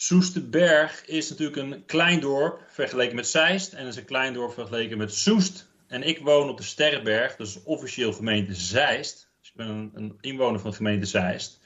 Soesterberg 0.00 1.04
is 1.06 1.30
natuurlijk 1.30 1.56
een 1.56 1.84
klein 1.84 2.20
dorp 2.20 2.62
vergeleken 2.68 3.16
met 3.16 3.28
Zeist. 3.28 3.72
En 3.72 3.86
is 3.86 3.96
een 3.96 4.04
klein 4.04 4.32
dorp 4.32 4.52
vergeleken 4.52 4.98
met 4.98 5.14
Soest. 5.14 5.68
En 5.86 6.02
ik 6.02 6.18
woon 6.18 6.48
op 6.48 6.56
de 6.56 6.62
Sterrenberg, 6.62 7.36
dus 7.36 7.62
officieel 7.62 8.12
gemeente 8.12 8.54
Zeist. 8.54 9.30
Dus 9.40 9.48
ik 9.48 9.56
ben 9.56 9.90
een, 9.94 10.18
inwoner 10.20 10.60
van 10.60 10.70
de 10.70 10.76
gemeente 10.76 11.06
Zeist. 11.06 11.60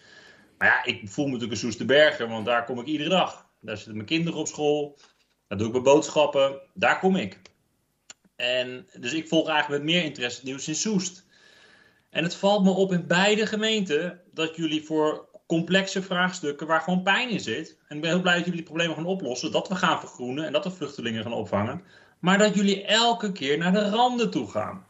Maar 0.59 0.69
ja, 0.69 0.85
ik 0.93 1.09
voel 1.09 1.25
me 1.25 1.31
natuurlijk 1.31 1.61
een 1.61 1.67
Soesterberger, 1.67 2.29
want 2.29 2.47
daar 2.47 2.65
kom 2.65 2.79
ik 2.79 2.87
iedere 2.87 3.09
dag. 3.09 3.47
Daar 3.61 3.77
zitten 3.77 3.95
mijn 3.95 4.07
kinderen 4.07 4.39
op 4.39 4.49
school. 4.49 4.99
Daar 5.49 5.59
doe 5.59 5.67
ik 5.67 5.73
mijn 5.73 5.85
boodschappen. 5.85 6.61
Daar 6.75 6.99
kom 6.99 7.17
ik. 7.17 7.41
En 8.37 8.87
dus 8.99 9.13
ik 9.13 9.29
volg 9.29 9.49
eigenlijk 9.49 9.85
met 9.85 9.95
meer 9.95 10.05
interesse 10.05 10.45
nieuws 10.45 10.69
in 10.69 10.75
Soest. 10.75 11.27
En 12.11 12.23
het 12.23 12.35
valt 12.35 12.65
me 12.65 12.71
op 12.71 12.93
in 12.93 13.07
beide 13.07 13.47
gemeenten 13.47 14.21
dat 14.33 14.57
jullie 14.57 14.85
voor 14.85 15.29
complexe 15.53 16.03
vraagstukken 16.03 16.67
waar 16.67 16.81
gewoon 16.81 17.03
pijn 17.03 17.29
in 17.29 17.41
zit. 17.41 17.77
En 17.89 17.97
ik 17.97 18.03
ben 18.03 18.11
heel 18.11 18.21
blij 18.21 18.35
dat 18.35 18.45
jullie 18.45 18.61
die 18.61 18.69
problemen 18.69 18.97
gaan 18.97 19.07
oplossen. 19.07 19.53
Dat 19.53 19.69
we 19.69 19.75
gaan 19.75 20.01
vergroenen 20.01 20.47
en 20.47 20.53
dat 20.53 20.65
we 20.65 20.71
vluchtelingen 20.71 21.23
gaan 21.23 21.33
opvangen. 21.33 21.83
Maar 22.19 22.39
dat 22.39 22.55
jullie 22.55 22.85
elke 22.85 23.33
keer 23.33 23.59
naar 23.59 23.73
de 23.73 23.89
randen 23.89 24.31
toe 24.31 24.51
gaan. 24.51 24.87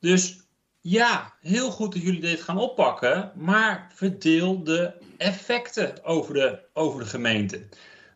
Dus 0.00 0.40
ja, 0.80 1.32
heel 1.40 1.70
goed 1.70 1.92
dat 1.92 2.02
jullie 2.02 2.20
dit 2.20 2.42
gaan 2.42 2.58
oppakken. 2.58 3.32
Maar 3.34 3.90
verdeel 3.94 4.64
de 4.64 4.92
effecten 5.18 6.04
over 6.04 6.34
de, 6.34 6.58
over 6.72 7.00
de 7.00 7.06
gemeente. 7.06 7.68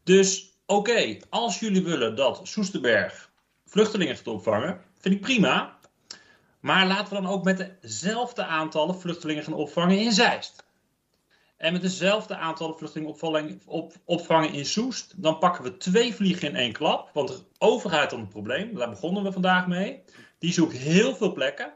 Dus 0.05 0.59
oké, 0.67 1.17
als 1.29 1.61
jullie 1.61 1.83
willen 1.83 2.17
dat 2.17 2.41
Soesterberg 2.43 3.31
vluchtelingen 3.65 4.17
gaat 4.17 4.27
opvangen, 4.27 4.81
vind 4.99 5.15
ik 5.15 5.21
prima. 5.21 5.79
Maar 6.61 6.87
laten 6.87 7.15
we 7.15 7.23
dan 7.23 7.33
ook 7.33 7.45
met 7.45 7.71
dezelfde 7.81 8.45
aantallen 8.45 9.01
vluchtelingen 9.01 9.45
gaan 9.45 9.55
opvangen 9.55 9.99
in 9.99 10.13
Zeist. 10.13 10.66
En 11.57 11.73
met 11.73 11.83
dezelfde 11.83 12.37
aantallen 12.37 12.77
vluchtelingen 12.77 13.61
op, 13.67 13.93
opvangen 14.05 14.53
in 14.53 14.67
Soest. 14.67 15.15
Dan 15.17 15.39
pakken 15.39 15.65
we 15.65 15.77
twee 15.77 16.15
vliegen 16.15 16.49
in 16.49 16.57
één 16.57 16.73
klap. 16.73 17.11
Want 17.13 17.29
de 17.29 17.41
overheid 17.59 18.11
had 18.11 18.21
een 18.21 18.29
probleem. 18.29 18.75
Daar 18.75 18.91
begonnen 18.91 19.23
we 19.23 19.33
vandaag 19.33 19.67
mee. 19.67 20.03
Die 20.39 20.53
zoekt 20.53 20.77
heel 20.77 21.17
veel 21.17 21.33
plekken. 21.33 21.73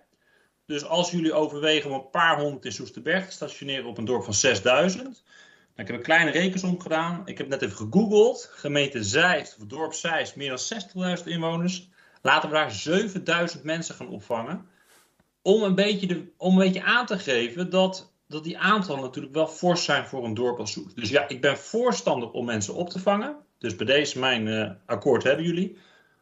Dus 0.66 0.84
als 0.84 1.10
jullie 1.10 1.32
overwegen 1.32 1.90
om 1.90 1.96
een 1.96 2.10
paar 2.10 2.40
honderd 2.40 2.64
in 2.64 2.72
Soesterberg 2.72 3.26
te 3.26 3.32
stationeren 3.32 3.84
op 3.84 3.98
een 3.98 4.04
dorp 4.04 4.24
van 4.24 4.34
6000. 4.34 5.22
Ik 5.76 5.86
heb 5.86 5.96
een 5.96 6.02
kleine 6.02 6.30
rekensom 6.30 6.80
gedaan. 6.80 7.22
Ik 7.24 7.38
heb 7.38 7.48
net 7.48 7.62
even 7.62 7.76
gegoogeld. 7.76 8.50
Gemeente 8.52 9.04
Zeist, 9.04 9.56
of 9.58 9.66
dorp 9.66 9.92
Zeist, 9.92 10.36
meer 10.36 10.48
dan 10.94 11.18
60.000 11.18 11.24
inwoners. 11.24 11.88
Laten 12.22 12.48
we 12.48 12.54
daar 12.54 12.70
7000 12.70 13.62
mensen 13.62 13.94
gaan 13.94 14.08
opvangen. 14.08 14.66
Om 15.42 15.62
een 15.62 15.74
beetje, 15.74 16.06
de, 16.06 16.32
om 16.36 16.52
een 16.52 16.64
beetje 16.64 16.82
aan 16.82 17.06
te 17.06 17.18
geven 17.18 17.70
dat, 17.70 18.09
dat 18.30 18.44
die 18.44 18.58
aantallen 18.58 19.02
natuurlijk 19.02 19.34
wel 19.34 19.46
fors 19.46 19.84
zijn 19.84 20.06
voor 20.06 20.24
een 20.24 20.34
dorp 20.34 20.58
als 20.58 20.72
Soest. 20.72 20.96
Dus 20.96 21.08
ja, 21.08 21.28
ik 21.28 21.40
ben 21.40 21.58
voorstander 21.58 22.30
om 22.30 22.44
mensen 22.44 22.74
op 22.74 22.90
te 22.90 22.98
vangen. 22.98 23.36
Dus 23.58 23.76
bij 23.76 23.86
deze 23.86 24.18
mijn 24.18 24.46
uh, 24.46 24.70
akkoord 24.86 25.22
hebben 25.22 25.44
jullie. 25.44 25.76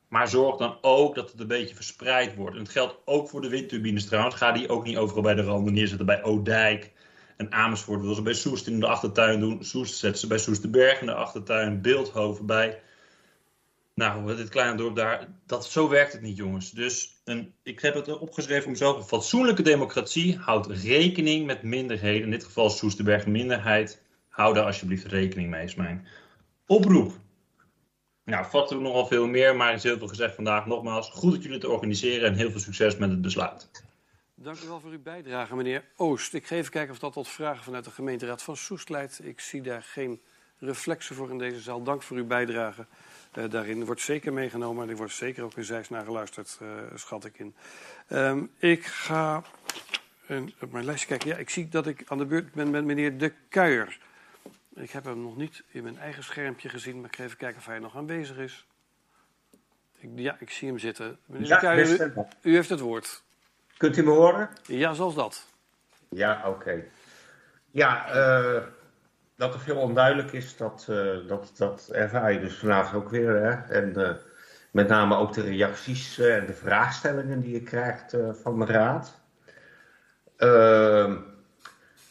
Maar 0.09 0.28
zorg 0.28 0.57
dan 0.57 0.78
ook 0.81 1.15
dat 1.15 1.31
het 1.31 1.41
een 1.41 1.47
beetje 1.47 1.75
verspreid 1.75 2.35
wordt. 2.35 2.55
En 2.55 2.62
het 2.62 2.70
geldt 2.70 2.97
ook 3.05 3.28
voor 3.28 3.41
de 3.41 3.49
windturbines 3.49 4.07
trouwens. 4.07 4.35
Ga 4.35 4.53
die 4.53 4.69
ook 4.69 4.85
niet 4.85 4.97
overal 4.97 5.23
bij 5.23 5.35
de 5.35 5.43
randen 5.43 5.73
neerzetten. 5.73 6.07
Bij 6.07 6.23
Oudijk 6.23 6.93
en 7.37 7.53
Amersfoort 7.53 8.01
wil 8.01 8.15
ze 8.15 8.23
bij 8.23 8.33
Soest 8.33 8.67
in 8.67 8.81
de 8.81 8.87
achtertuin 8.87 9.41
doen. 9.41 9.65
Soest 9.65 9.97
zetten 9.97 10.20
ze 10.20 10.27
bij 10.27 10.39
Soesterberg 10.39 11.01
in 11.01 11.07
de 11.07 11.15
achtertuin. 11.15 11.81
Beeldhoven 11.81 12.47
bij 12.47 12.81
nou, 13.99 14.36
dit 14.36 14.49
kleine 14.49 14.77
dorp 14.77 14.97
daar, 14.97 15.28
dat, 15.47 15.67
zo 15.67 15.89
werkt 15.89 16.12
het 16.12 16.23
niet, 16.23 16.36
jongens. 16.36 16.70
Dus 16.70 17.20
een, 17.25 17.52
ik 17.62 17.81
heb 17.81 17.94
het 17.94 18.18
opgeschreven 18.18 18.62
voor 18.62 18.73
mezelf. 18.73 18.97
Een 18.97 19.02
fatsoenlijke 19.02 19.62
democratie 19.62 20.36
houdt 20.36 20.67
rekening 20.67 21.47
met 21.47 21.62
minderheden. 21.62 22.23
In 22.23 22.31
dit 22.31 22.44
geval 22.44 22.70
Soesterberg 22.70 23.27
minderheid. 23.27 24.02
Hou 24.28 24.55
daar 24.55 24.65
alsjeblieft 24.65 25.05
rekening 25.05 25.51
mee, 25.51 25.65
is 25.65 25.75
mijn 25.75 26.07
oproep. 26.67 27.12
Nou, 28.25 28.47
vatten 28.51 28.77
we 28.77 28.83
nogal 28.83 29.07
veel 29.07 29.27
meer, 29.27 29.57
maar 29.57 29.68
er 29.68 29.75
is 29.75 29.83
heel 29.83 29.99
veel 29.99 30.09
gezegd 30.09 30.35
vandaag. 30.35 30.67
Nogmaals, 30.67 31.10
goed 31.10 31.33
dat 31.33 31.43
jullie 31.43 31.57
het 31.57 31.67
organiseren 31.67 32.28
en 32.28 32.35
heel 32.35 32.51
veel 32.51 32.60
succes 32.60 32.97
met 32.97 33.10
het 33.10 33.20
besluit. 33.20 33.70
Dank 34.35 34.60
u 34.60 34.67
wel 34.67 34.81
voor 34.81 34.91
uw 34.91 35.02
bijdrage, 35.02 35.57
meneer 35.57 35.85
Oost. 35.97 36.35
Ik 36.35 36.47
ga 36.47 36.57
even 36.57 36.70
kijken 36.70 36.93
of 36.93 36.99
dat 36.99 37.12
tot 37.12 37.28
vragen 37.28 37.65
vanuit 37.65 37.85
de 37.85 37.91
gemeenteraad 37.91 38.43
van 38.43 38.57
Soest 38.57 38.89
leidt. 38.89 39.25
Ik 39.25 39.41
zie 39.41 39.62
daar 39.62 39.83
geen 39.83 40.20
reflexen 40.59 41.17
voor 41.17 41.31
in 41.31 41.39
deze 41.39 41.60
zaal. 41.60 41.83
Dank 41.83 42.02
voor 42.02 42.17
uw 42.17 42.27
bijdrage. 42.27 42.86
Uh, 43.39 43.50
daarin 43.50 43.84
wordt 43.84 44.00
zeker 44.00 44.33
meegenomen 44.33 44.83
en 44.84 44.91
er 44.91 44.97
wordt 44.97 45.12
zeker 45.12 45.44
ook 45.44 45.55
in 45.55 45.65
Zeist 45.65 45.91
naar 45.91 46.05
geluisterd, 46.05 46.58
uh, 46.62 46.68
schat 46.94 47.25
ik 47.25 47.39
in. 47.39 47.55
Um, 48.08 48.50
ik 48.58 48.86
ga 48.86 49.42
op 50.60 50.73
mijn 50.73 50.84
lijstje 50.84 51.08
kijken. 51.08 51.28
Ja, 51.28 51.36
ik 51.36 51.50
zie 51.50 51.68
dat 51.68 51.86
ik 51.86 52.05
aan 52.07 52.18
de 52.18 52.26
beurt 52.26 52.52
ben 52.52 52.70
met 52.70 52.84
meneer 52.84 53.18
De 53.18 53.33
Kuijer. 53.49 53.99
Ik 54.75 54.91
heb 54.91 55.05
hem 55.05 55.23
nog 55.23 55.36
niet 55.36 55.62
in 55.70 55.83
mijn 55.83 55.99
eigen 55.99 56.25
schermpje 56.25 56.68
gezien, 56.68 57.00
maar 57.00 57.10
ik 57.10 57.17
ga 57.17 57.25
even 57.25 57.36
kijken 57.36 57.58
of 57.58 57.67
hij 57.67 57.78
nog 57.78 57.97
aanwezig 57.97 58.36
is. 58.36 58.67
Ik, 59.99 60.10
ja, 60.15 60.36
ik 60.41 60.50
zie 60.50 60.68
hem 60.68 60.78
zitten. 60.78 61.18
Meneer 61.26 61.49
ja, 61.49 61.55
De 61.55 61.60
Kuijer, 61.60 62.12
u, 62.42 62.50
u, 62.50 62.55
heeft 62.55 62.68
het 62.68 62.81
woord. 62.81 63.23
Kunt 63.76 63.97
u 63.97 64.02
me 64.02 64.10
horen? 64.10 64.49
Ja, 64.67 64.94
zoals 64.94 65.15
dat. 65.15 65.47
Ja, 66.08 66.39
oké. 66.39 66.49
Okay. 66.49 66.91
Ja, 67.70 68.17
uh, 68.17 68.62
dat 69.39 69.55
er 69.55 69.60
veel 69.60 69.76
onduidelijk 69.76 70.33
is, 70.33 70.57
dat, 70.57 70.86
uh, 70.91 71.28
dat, 71.28 71.52
dat 71.57 71.89
ervaar 71.92 72.33
je 72.33 72.41
dus 72.41 72.55
vandaag 72.55 72.94
ook 72.94 73.08
weer. 73.08 73.34
Hè? 73.34 73.75
En 73.75 73.99
uh, 73.99 74.10
met 74.70 74.89
name 74.89 75.17
ook 75.17 75.33
de 75.33 75.41
reacties 75.42 76.18
uh, 76.18 76.36
en 76.36 76.47
de 76.47 76.52
vraagstellingen 76.52 77.41
die 77.41 77.52
je 77.52 77.62
krijgt 77.62 78.17
van 78.42 78.58
de 78.58 78.65
raad. 78.65 79.20
Ehm, 80.36 81.17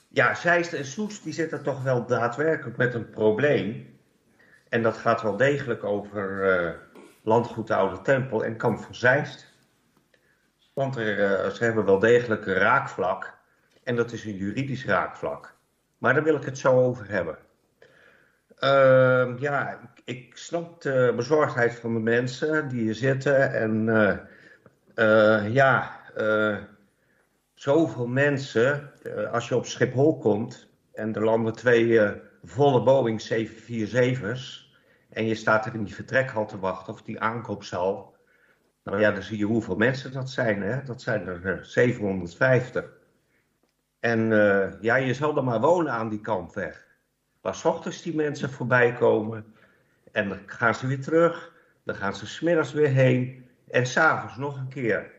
ja, 0.08 0.36
Zeist 0.36 0.74
en 0.74 0.86
Soest 0.86 1.24
die 1.24 1.34
zitten 1.34 1.64
toch 1.64 1.84
wel 1.84 2.06
daadwerkelijk 2.06 2.78
met 2.78 2.94
een 2.94 3.10
probleem. 3.10 4.00
En 4.70 4.84
dat 4.84 4.98
gaat 4.98 5.22
wel 5.22 5.38
degelijk 5.38 5.84
over 5.84 6.80
landgoed 7.24 7.68
de 7.68 7.76
Oude 7.76 8.02
Tempel 8.02 8.44
en 8.44 8.58
Kamp 8.58 8.80
van 8.80 8.96
Zeist. 8.96 9.54
Want 10.74 10.96
er, 10.96 11.52
ze 11.56 11.64
hebben 11.64 11.86
wel 11.86 12.00
degelijk 12.00 12.46
een 12.46 12.54
raakvlak. 12.54 13.38
En 13.84 13.96
dat 13.96 14.12
is 14.12 14.26
een 14.26 14.36
juridisch 14.36 14.86
raakvlak. 14.86 15.57
Maar 15.98 16.14
daar 16.14 16.24
wil 16.24 16.36
ik 16.36 16.46
het 16.46 16.58
zo 16.58 16.84
over 16.84 17.10
hebben. 17.10 17.38
Uh, 18.60 19.40
ja, 19.40 19.80
ik, 20.06 20.38
snap 20.38 20.82
de 20.82 21.14
bezorgdheid 21.16 21.76
van 21.76 21.94
de 21.94 22.00
mensen 22.00 22.68
die 22.68 22.82
hier 22.82 22.96
zitten. 22.96 23.54
En 23.54 23.88
uh, 23.88 24.18
uh, 24.96 25.54
ja, 25.54 26.02
zoveel 27.54 28.08
mensen. 28.08 28.92
als 29.32 29.48
je 29.48 29.56
op 29.56 29.66
Schiphol 29.66 30.18
komt 30.18 30.70
en 30.94 31.16
er 31.16 31.24
landen 31.24 31.54
twee 31.54 32.12
volle 32.44 32.84
Boeing 32.84 33.22
747's 33.22 34.68
en 35.10 35.26
je 35.26 35.36
staat 35.36 35.66
er 35.66 35.74
in 35.74 35.84
die 35.84 35.96
vertrekhal 35.96 36.46
te 36.46 36.60
wachten 36.60 36.94
of 36.94 37.02
die 37.02 37.20
aankoopzaal. 37.20 38.16
Nou 38.84 39.00
ja, 39.00 39.12
dan 39.12 39.24
zie 39.24 39.38
je 39.38 39.46
hoeveel 39.46 39.76
mensen 39.76 40.12
dat 40.12 40.30
zijn. 40.30 40.62
Hè? 40.62 40.84
Dat 40.84 41.02
zijn 41.02 41.28
er 41.28 41.66
750. 41.66 42.97
En 44.00 44.32
uh, 44.32 44.82
ja, 44.82 44.96
je 44.96 45.14
zal 45.14 45.38
er 45.38 45.44
maar 45.44 45.60
wonen 45.60 45.92
aan 45.92 46.10
die 46.10 46.22
kampweg. 46.22 46.86
Waar 47.42 47.56
s 47.56 47.66
ochtends 47.66 48.02
die 48.02 48.16
mensen 48.16 48.50
voorbij 48.50 48.94
komen. 48.94 49.46
En 50.12 50.30
dan 50.30 50.40
gaan 50.46 50.76
ze 50.76 50.88
weer 50.88 51.02
terug. 51.02 51.54
Dan 51.84 51.96
gaan 51.96 52.16
ze 52.16 52.28
smiddags 52.28 52.74
weer 52.74 52.90
heen. 52.90 53.46
En 53.70 53.86
s'avonds 53.86 54.38
nog 54.38 54.58
een 54.58 54.68
keer. 54.68 55.12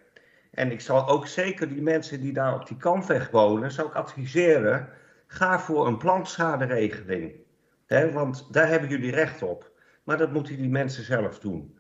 En 0.51 0.73
ik 0.73 0.81
zal 0.81 1.09
ook 1.09 1.27
zeker 1.27 1.69
die 1.69 1.83
mensen 1.83 2.21
die 2.21 2.33
daar 2.33 2.55
op 2.55 2.67
die 2.67 2.77
kampweg 2.77 3.31
wonen, 3.31 3.71
zou 3.71 3.89
ik 3.89 3.95
adviseren, 3.95 4.89
ga 5.27 5.59
voor 5.61 5.87
een 5.87 5.99
plantschaderegeling. 5.99 7.33
Want 8.13 8.53
daar 8.53 8.69
hebben 8.69 8.89
jullie 8.89 9.11
recht 9.11 9.43
op. 9.43 9.71
Maar 10.05 10.17
dat 10.17 10.33
moeten 10.33 10.57
die 10.57 10.69
mensen 10.69 11.05
zelf 11.05 11.39
doen. 11.39 11.79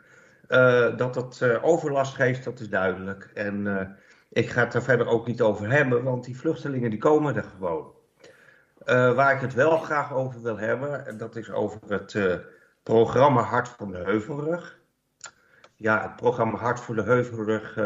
Uh, 0.49 0.97
dat 0.97 1.15
het 1.15 1.41
uh, 1.43 1.65
overlast 1.65 2.15
geeft, 2.15 2.45
dat 2.45 2.61
is 2.61 2.69
duidelijk. 2.69 3.31
En 3.35 3.67
ik 4.29 4.51
ga 4.51 4.65
het 4.65 4.75
er 4.75 4.83
verder 4.83 5.07
ook 5.07 5.27
niet 5.27 5.41
over 5.41 5.71
hebben, 5.71 6.03
want 6.03 6.25
die 6.25 6.39
vluchtelingen 6.39 6.91
die 6.91 6.99
komen 6.99 7.37
er 7.37 7.45
gewoon. 7.45 7.93
waar 9.15 9.35
ik 9.35 9.41
het 9.41 9.55
wel 9.55 9.79
graag 9.79 10.13
over 10.13 10.43
wil 10.43 10.59
hebben, 10.59 11.19
dat 11.19 11.37
is 11.37 11.51
over 11.51 11.81
het 11.89 12.41
programma 12.83 13.43
Hart 13.43 13.69
van 13.69 13.91
de 13.91 13.99
Heuvelrug. 13.99 14.79
Ja, 15.75 16.03
het 16.03 16.17
programma 16.17 16.59
Hart 16.59 16.81
voor 16.81 16.95
de 16.95 17.03
Heuvelrug 17.03 17.77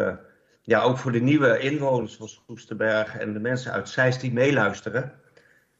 ja, 0.62 0.83
ook 0.83 0.99
voor 0.99 1.12
de 1.12 1.21
nieuwe 1.21 1.59
inwoners 1.59 2.17
van 2.17 2.29
Soesterberg 2.29 3.19
en 3.19 3.33
de 3.33 3.41
mensen 3.41 3.73
uit 3.73 3.89
Zeist 3.89 4.21
die 4.21 4.33
meeluisteren. 4.33 5.21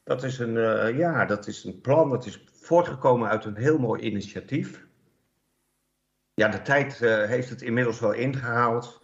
Dat 0.03 0.23
is, 0.23 0.39
een, 0.39 0.53
ja, 0.97 1.25
dat 1.25 1.47
is 1.47 1.63
een 1.63 1.81
plan, 1.81 2.09
dat 2.09 2.25
is 2.25 2.45
voortgekomen 2.61 3.29
uit 3.29 3.45
een 3.45 3.55
heel 3.55 3.77
mooi 3.77 4.01
initiatief. 4.01 4.85
Ja, 6.33 6.47
de 6.47 6.61
tijd 6.61 6.97
heeft 6.99 7.49
het 7.49 7.61
inmiddels 7.61 7.99
wel 7.99 8.11
ingehaald. 8.11 9.02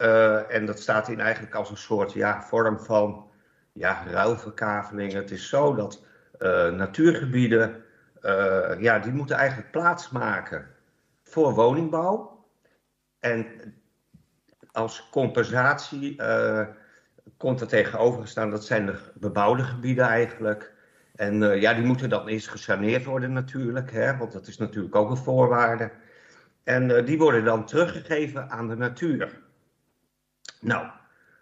Uh, 0.00 0.54
en 0.54 0.66
dat 0.66 0.80
staat 0.80 1.08
in 1.08 1.20
eigenlijk 1.20 1.54
als 1.54 1.70
een 1.70 1.76
soort 1.76 2.12
ja, 2.12 2.42
vorm 2.42 2.78
van 2.78 3.30
ja, 3.72 4.04
ruilverkaveling. 4.06 5.12
Het 5.12 5.30
is 5.30 5.48
zo 5.48 5.74
dat 5.74 6.04
natuurgebieden, 6.72 7.82
ja, 8.78 8.98
die 8.98 9.12
moeten 9.12 9.36
eigenlijk 9.36 9.70
plaatsmaken 9.70 10.66
voor 11.22 11.54
woningbouw. 11.54 12.44
En 13.18 13.46
als 14.72 15.08
compensatie 15.10 16.22
komt 17.36 17.60
er 17.60 17.66
tegenover 17.66 18.20
gestaan, 18.20 18.50
dat 18.50 18.64
zijn 18.64 18.86
de 18.86 18.98
bebouwde 19.14 19.62
gebieden 19.62 20.04
eigenlijk. 20.04 20.72
En 21.14 21.60
ja, 21.60 21.74
die 21.74 21.84
moeten 21.84 22.08
dan 22.08 22.28
eerst 22.28 22.48
gesaneerd 22.48 23.04
worden 23.04 23.32
natuurlijk, 23.32 23.90
hè, 23.92 24.16
want 24.16 24.32
dat 24.32 24.46
is 24.46 24.56
natuurlijk 24.56 24.94
ook 24.94 25.10
een 25.10 25.16
voorwaarde. 25.16 25.90
En 26.64 27.04
die 27.04 27.18
worden 27.18 27.44
dan 27.44 27.66
teruggegeven 27.66 28.50
aan 28.50 28.68
de 28.68 28.76
natuur. 28.76 29.48
Nou, 30.60 30.86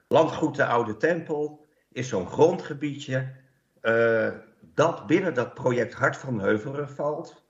landgoed 0.08 0.56
de 0.56 0.64
Oude 0.64 0.96
Tempel 0.96 1.66
is 1.92 2.08
zo'n 2.08 2.26
grondgebiedje 2.26 3.32
dat 4.74 5.06
binnen 5.06 5.34
dat 5.34 5.54
project 5.54 5.94
Hart 5.94 6.16
van 6.16 6.40
Heuvelen 6.40 6.90
valt. 6.90 7.46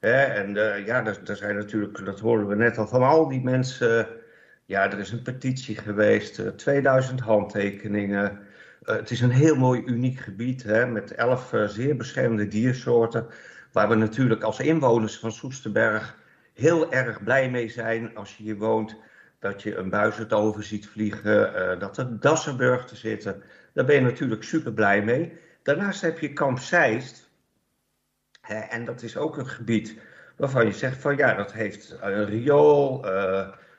Hè, 0.00 0.22
en 0.22 0.54
ja, 0.84 1.06
er, 1.06 1.36
zijn 1.36 1.56
natuurlijk, 1.56 2.04
dat 2.04 2.20
horen 2.20 2.46
we 2.46 2.54
net 2.54 2.78
al 2.78 2.86
van 2.86 3.02
al 3.02 3.28
die 3.28 3.42
mensen 3.42 4.08
ja, 4.72 4.90
er 4.90 4.98
is 4.98 5.10
een 5.10 5.22
petitie 5.22 5.76
geweest, 5.76 6.58
2000 6.58 7.20
eh, 7.20 7.26
handtekeningen. 7.26 8.38
Het 8.84 9.10
is 9.10 9.20
een 9.20 9.30
heel 9.30 9.56
mooi 9.56 9.82
uniek 9.84 10.18
gebied 10.18 10.62
hè, 10.62 10.86
met 10.86 11.14
elf 11.14 11.54
zeer 11.66 11.96
beschermde 11.96 12.48
diersoorten. 12.48 13.26
Waar 13.72 13.88
we 13.88 13.94
natuurlijk 13.94 14.42
als 14.42 14.60
inwoners 14.60 15.18
van 15.18 15.32
Soesterberg 15.32 16.18
heel 16.54 16.92
erg 16.92 17.22
blij 17.22 17.50
mee 17.50 17.68
zijn 17.68 18.16
als 18.16 18.36
je 18.36 18.42
hier 18.42 18.56
woont. 18.56 18.96
Dat 19.42 19.62
je 19.62 19.76
een 19.76 19.90
buizerd 19.90 20.30
ziet 20.64 20.88
vliegen, 20.88 21.78
dat 21.78 21.98
er 21.98 22.20
dassenburgten 22.20 22.96
zitten. 22.96 23.42
Daar 23.72 23.84
ben 23.84 23.94
je 23.94 24.00
natuurlijk 24.00 24.42
super 24.42 24.72
blij 24.72 25.02
mee. 25.02 25.38
Daarnaast 25.62 26.00
heb 26.00 26.18
je 26.18 26.32
Kamp 26.32 26.58
en 28.70 28.84
dat 28.84 29.02
is 29.02 29.16
ook 29.16 29.36
een 29.36 29.48
gebied 29.48 30.00
waarvan 30.36 30.66
je 30.66 30.72
zegt 30.72 31.00
van 31.00 31.16
ja, 31.16 31.34
dat 31.34 31.52
heeft 31.52 31.96
een 32.00 32.24
riool 32.24 33.04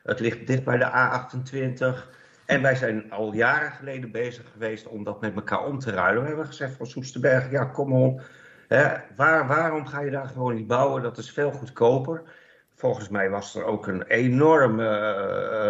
het 0.04 0.20
ligt 0.20 0.48
dicht 0.48 0.64
bij 0.64 0.78
de 0.78 0.90
A28. 0.92 2.08
En 2.46 2.62
wij 2.62 2.76
zijn 2.76 3.12
al 3.12 3.34
jaren 3.34 3.72
geleden 3.72 4.12
bezig 4.12 4.52
geweest 4.52 4.88
om 4.88 5.04
dat 5.04 5.22
met 5.22 5.36
elkaar 5.36 5.66
om 5.66 5.80
te 5.80 5.92
ruilen. 5.92 6.22
We 6.22 6.28
hebben 6.28 6.46
gezegd 6.46 6.76
van 6.76 6.86
Soesterberg, 6.86 7.52
ja 7.52 7.66
kom 7.66 7.94
op. 7.94 8.22
Hè, 8.68 8.96
waar, 9.16 9.48
waarom 9.48 9.88
ga 9.88 10.02
je 10.02 10.12
daar 10.12 10.28
gewoon 10.28 10.56
niet 10.56 10.68
bouwen? 10.68 11.02
Dat 11.04 11.18
is 11.18 11.32
veel 11.32 11.52
goedkoper. 11.52 12.22
Volgens 12.84 13.10
mij 13.10 13.30
was 13.30 13.56
er 13.56 13.64
ook 13.64 13.88
een 13.88 14.04
enorme 14.04 14.88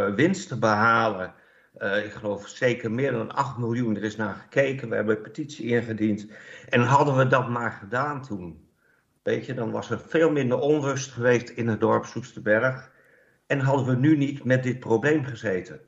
uh, 0.10 0.16
winst 0.16 0.48
te 0.48 0.60
behalen. 0.60 1.34
Uh, 1.78 2.06
ik 2.06 2.12
geloof 2.12 2.48
zeker 2.48 2.92
meer 2.92 3.12
dan 3.12 3.36
8 3.36 3.58
miljoen. 3.58 3.96
Er 3.96 4.04
is 4.04 4.16
naar 4.16 4.34
gekeken. 4.36 4.90
We 4.90 4.96
hebben 4.96 5.16
een 5.16 5.22
petitie 5.22 5.66
ingediend. 5.66 6.28
En 6.70 6.82
hadden 6.82 7.18
we 7.18 7.28
dat 7.28 7.50
maar 7.50 7.72
gedaan 7.72 8.22
toen. 8.22 8.68
Weet 9.24 9.46
je, 9.46 9.54
dan 9.54 9.72
was 9.72 9.90
er 9.90 10.00
veel 10.00 10.32
minder 10.32 10.60
onrust 10.60 11.12
geweest 11.12 11.50
in 11.50 11.68
het 11.68 11.80
dorp 11.80 12.06
Soesterberg. 12.06 12.92
En 13.48 13.60
hadden 13.60 13.86
we 13.86 13.96
nu 13.96 14.18
niet 14.18 14.44
met 14.44 14.64
dit 14.64 14.80
probleem 14.80 15.24
gezeten. 15.24 15.80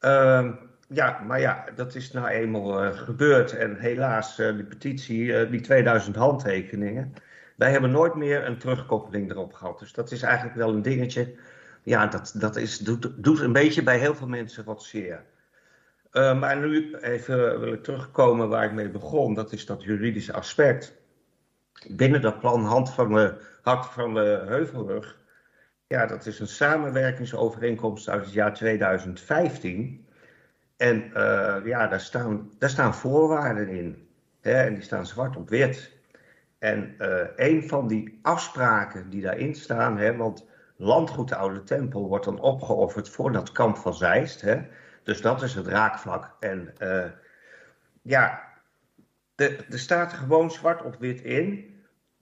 Uh, 0.00 0.52
ja, 0.88 1.20
maar 1.26 1.40
ja, 1.40 1.64
dat 1.74 1.94
is 1.94 2.12
nou 2.12 2.28
eenmaal 2.28 2.94
gebeurd. 2.94 3.52
En 3.52 3.76
helaas, 3.76 4.36
die 4.36 4.64
petitie, 4.64 5.48
die 5.48 5.60
2000 5.60 6.16
handtekeningen. 6.16 7.14
Wij 7.56 7.70
hebben 7.70 7.90
nooit 7.90 8.14
meer 8.14 8.46
een 8.46 8.58
terugkoppeling 8.58 9.30
erop 9.30 9.52
gehad. 9.52 9.78
Dus 9.78 9.92
dat 9.92 10.10
is 10.10 10.22
eigenlijk 10.22 10.56
wel 10.56 10.68
een 10.68 10.82
dingetje. 10.82 11.34
Ja, 11.82 12.06
dat, 12.06 12.34
dat 12.36 12.56
is, 12.56 12.78
doet, 12.78 13.12
doet 13.16 13.40
een 13.40 13.52
beetje 13.52 13.82
bij 13.82 13.98
heel 13.98 14.14
veel 14.14 14.28
mensen 14.28 14.64
wat 14.64 14.82
zeer. 14.82 15.24
maar 16.12 16.56
nu 16.56 16.94
even 16.94 17.60
wil 17.60 17.72
ik 17.72 17.82
terugkomen 17.82 18.48
waar 18.48 18.64
ik 18.64 18.72
mee 18.72 18.88
begon. 18.88 19.34
Dat 19.34 19.52
is 19.52 19.66
dat 19.66 19.82
juridische 19.82 20.32
aspect. 20.32 20.96
Binnen 21.88 22.20
dat 22.20 22.40
plan 22.40 22.64
Hand 22.64 22.90
van 22.90 23.12
de, 23.12 23.34
Hart 23.62 23.86
van 23.86 24.14
de 24.14 24.42
Heuvelrug 24.46 25.16
ja, 25.86 26.06
dat 26.06 26.26
is 26.26 26.40
een 26.40 26.48
samenwerkingsovereenkomst 26.48 28.08
uit 28.08 28.24
het 28.24 28.32
jaar 28.32 28.54
2015. 28.54 30.06
En 30.76 31.10
uh, 31.14 31.56
ja, 31.64 31.86
daar 31.86 32.00
staan, 32.00 32.50
daar 32.58 32.70
staan 32.70 32.94
voorwaarden 32.94 33.68
in. 33.68 34.08
Hè, 34.40 34.52
en 34.52 34.74
die 34.74 34.82
staan 34.82 35.06
zwart 35.06 35.36
op 35.36 35.48
wit. 35.48 35.95
En 36.66 36.94
uh, 36.98 37.20
een 37.36 37.68
van 37.68 37.86
die 37.86 38.18
afspraken 38.22 39.10
die 39.10 39.22
daarin 39.22 39.54
staan, 39.54 39.98
hè, 39.98 40.16
want 40.16 40.46
landgoed 40.76 41.28
de 41.28 41.36
Oude 41.36 41.62
Tempel 41.62 42.08
wordt 42.08 42.24
dan 42.24 42.40
opgeofferd 42.40 43.08
voor 43.08 43.32
dat 43.32 43.52
kamp 43.52 43.76
van 43.76 43.94
Zeist. 43.94 44.40
Hè, 44.40 44.62
dus 45.02 45.20
dat 45.20 45.42
is 45.42 45.54
het 45.54 45.66
raakvlak. 45.66 46.36
En 46.40 46.72
uh, 46.82 47.04
ja, 48.02 48.42
er 49.36 49.64
staat 49.68 50.12
gewoon 50.12 50.50
zwart 50.50 50.82
op 50.82 50.96
wit 50.98 51.20
in 51.20 51.74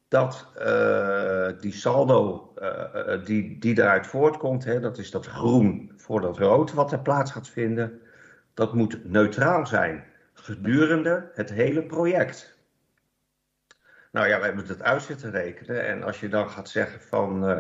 dat 0.09 0.53
uh, 0.59 1.49
die 1.61 1.73
saldo 1.73 2.53
die, 3.25 3.59
die 3.59 3.75
daaruit 3.75 4.07
voortkomt, 4.07 4.65
hè, 4.65 4.81
dat 4.81 4.99
is 4.99 5.11
dat 5.11 5.27
groen 5.27 5.93
voor 5.97 6.21
dat 6.21 6.39
rood 6.39 6.73
wat 6.73 6.93
er 6.93 7.01
plaats 7.01 7.31
gaat 7.31 7.49
vinden, 7.49 8.01
dat 8.55 8.75
moet 8.75 9.05
neutraal 9.05 9.67
zijn 9.67 10.05
gedurende 10.33 11.31
het 11.35 11.51
hele 11.51 11.83
project. 11.83 12.54
Nou 14.15 14.29
ja, 14.29 14.39
we 14.39 14.45
hebben 14.45 14.67
het 14.67 14.83
uit 14.83 15.03
zitten 15.03 15.31
rekenen 15.31 15.87
en 15.87 16.03
als 16.03 16.21
je 16.21 16.29
dan 16.29 16.51
gaat 16.51 16.69
zeggen 16.69 17.01
van 17.01 17.51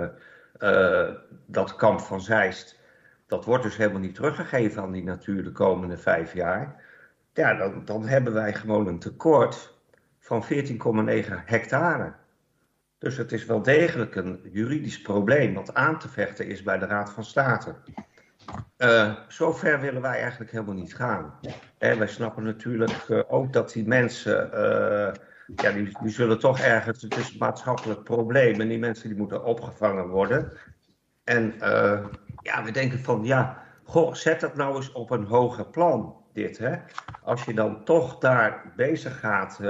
uh, 0.58 1.08
dat 1.47 1.76
kamp 1.76 2.00
van 2.00 2.20
Zeist, 2.20 2.81
dat 3.26 3.44
wordt 3.44 3.62
dus 3.62 3.76
helemaal 3.76 4.00
niet 4.00 4.15
teruggegeven 4.15 4.83
aan 4.83 4.92
die 4.92 5.05
natuur 5.05 5.44
de 5.44 5.52
komende 5.52 5.97
vijf 5.97 6.34
jaar, 6.34 6.83
ja, 7.33 7.55
dan, 7.55 7.84
dan 7.84 8.07
hebben 8.07 8.33
wij 8.33 8.55
gewoon 8.55 8.86
een 8.86 8.99
tekort 8.99 9.78
van 10.18 10.44
14,9 10.44 10.49
hectare. 11.44 12.12
Dus 12.99 13.16
het 13.16 13.33
is 13.33 13.44
wel 13.44 13.62
degelijk 13.62 14.15
een 14.15 14.41
juridisch 14.52 15.02
probleem 15.02 15.55
wat 15.55 15.74
aan 15.74 15.99
te 15.99 16.08
vechten 16.08 16.47
is 16.47 16.62
bij 16.62 16.78
de 16.78 16.86
Raad 16.86 17.12
van 17.12 17.24
State. 17.24 17.74
Uh, 18.78 19.15
zover 19.28 19.81
willen 19.81 20.02
wij 20.02 20.20
eigenlijk 20.20 20.50
helemaal 20.50 20.74
niet 20.74 20.94
gaan. 20.94 21.34
En 21.78 21.99
wij 21.99 22.08
snappen 22.08 22.44
natuurlijk 22.44 23.24
ook 23.28 23.52
dat 23.52 23.73
die 23.73 23.86
mensen, 23.86 24.52
ja, 25.56 25.73
die, 25.73 25.98
die, 26.02 26.12
zullen 26.12 26.39
toch 26.39 26.58
ergens, 26.58 27.02
het 27.02 27.16
is 27.16 27.31
een 27.31 27.39
maatschappelijk 27.39 28.02
probleem 28.02 28.60
en 28.60 28.68
die 28.68 28.78
mensen 28.78 29.08
die 29.08 29.18
moeten 29.18 29.44
opgevangen 29.44 30.08
worden. 30.08 30.52
En 31.24 31.55
ja, 32.42 32.64
we 32.64 32.70
denken 32.73 32.98
van, 32.98 33.24
ja, 33.24 33.62
goh, 33.84 34.14
zet 34.14 34.40
dat 34.40 34.56
nou 34.56 34.76
eens 34.76 34.92
op 34.92 35.10
een 35.10 35.24
hoger 35.24 35.66
plan, 35.66 36.16
dit 36.32 36.58
hè. 36.58 36.76
Als 37.23 37.44
je 37.44 37.55
dan 37.55 37.84
toch 37.84 38.18
daar 38.18 38.73
bezig 38.76 39.18
gaat 39.18 39.60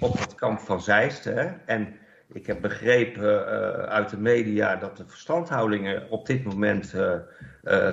op 0.00 0.18
het 0.18 0.34
kamp 0.34 0.58
van 0.58 0.80
Zeist 0.80 1.24
hè, 1.24 1.50
en 1.66 1.98
ik 2.32 2.46
heb 2.46 2.60
begrepen 2.60 3.24
uh, 3.24 3.70
uit 3.72 4.08
de 4.10 4.18
media 4.18 4.76
dat 4.76 4.96
de 4.96 5.06
verstandhoudingen 5.06 6.10
op 6.10 6.26
dit 6.26 6.44
moment 6.44 6.94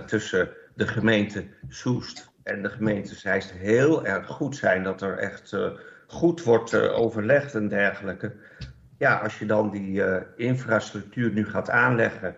tussen 0.06 0.50
de 0.76 0.88
gemeente 0.88 1.48
Soest 1.68 2.32
en 2.44 2.62
de 2.62 2.70
gemeente 2.70 3.16
Zeist 3.16 3.52
heel 3.52 4.06
erg 4.06 4.28
goed 4.28 4.56
zijn. 4.56 4.84
Dat 4.84 5.02
er 5.02 5.18
echt 5.18 5.56
goed 6.08 6.44
wordt 6.44 6.74
eh, 6.74 7.00
overlegd 7.00 7.56
en 7.56 7.68
dergelijke. 7.68 8.36
Ja, 8.98 9.18
als 9.18 9.40
je 9.40 9.46
dan 9.46 9.70
die 9.70 10.04
eh, 10.04 10.22
infrastructuur 10.36 11.32
nu 11.32 11.46
gaat 11.46 11.70
aanleggen 11.70 12.36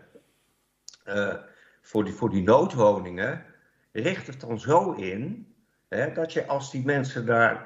eh, 1.03 1.33
voor, 1.81 2.03
die, 2.03 2.13
voor 2.13 2.29
die 2.29 2.43
noodwoningen, 2.43 3.45
richt 3.91 4.27
het 4.27 4.39
dan 4.39 4.59
zo 4.59 4.91
in 4.91 5.47
dat 6.13 6.33
je 6.33 6.45
als 6.45 6.71
die 6.71 6.85
mensen 6.85 7.25
daar 7.25 7.65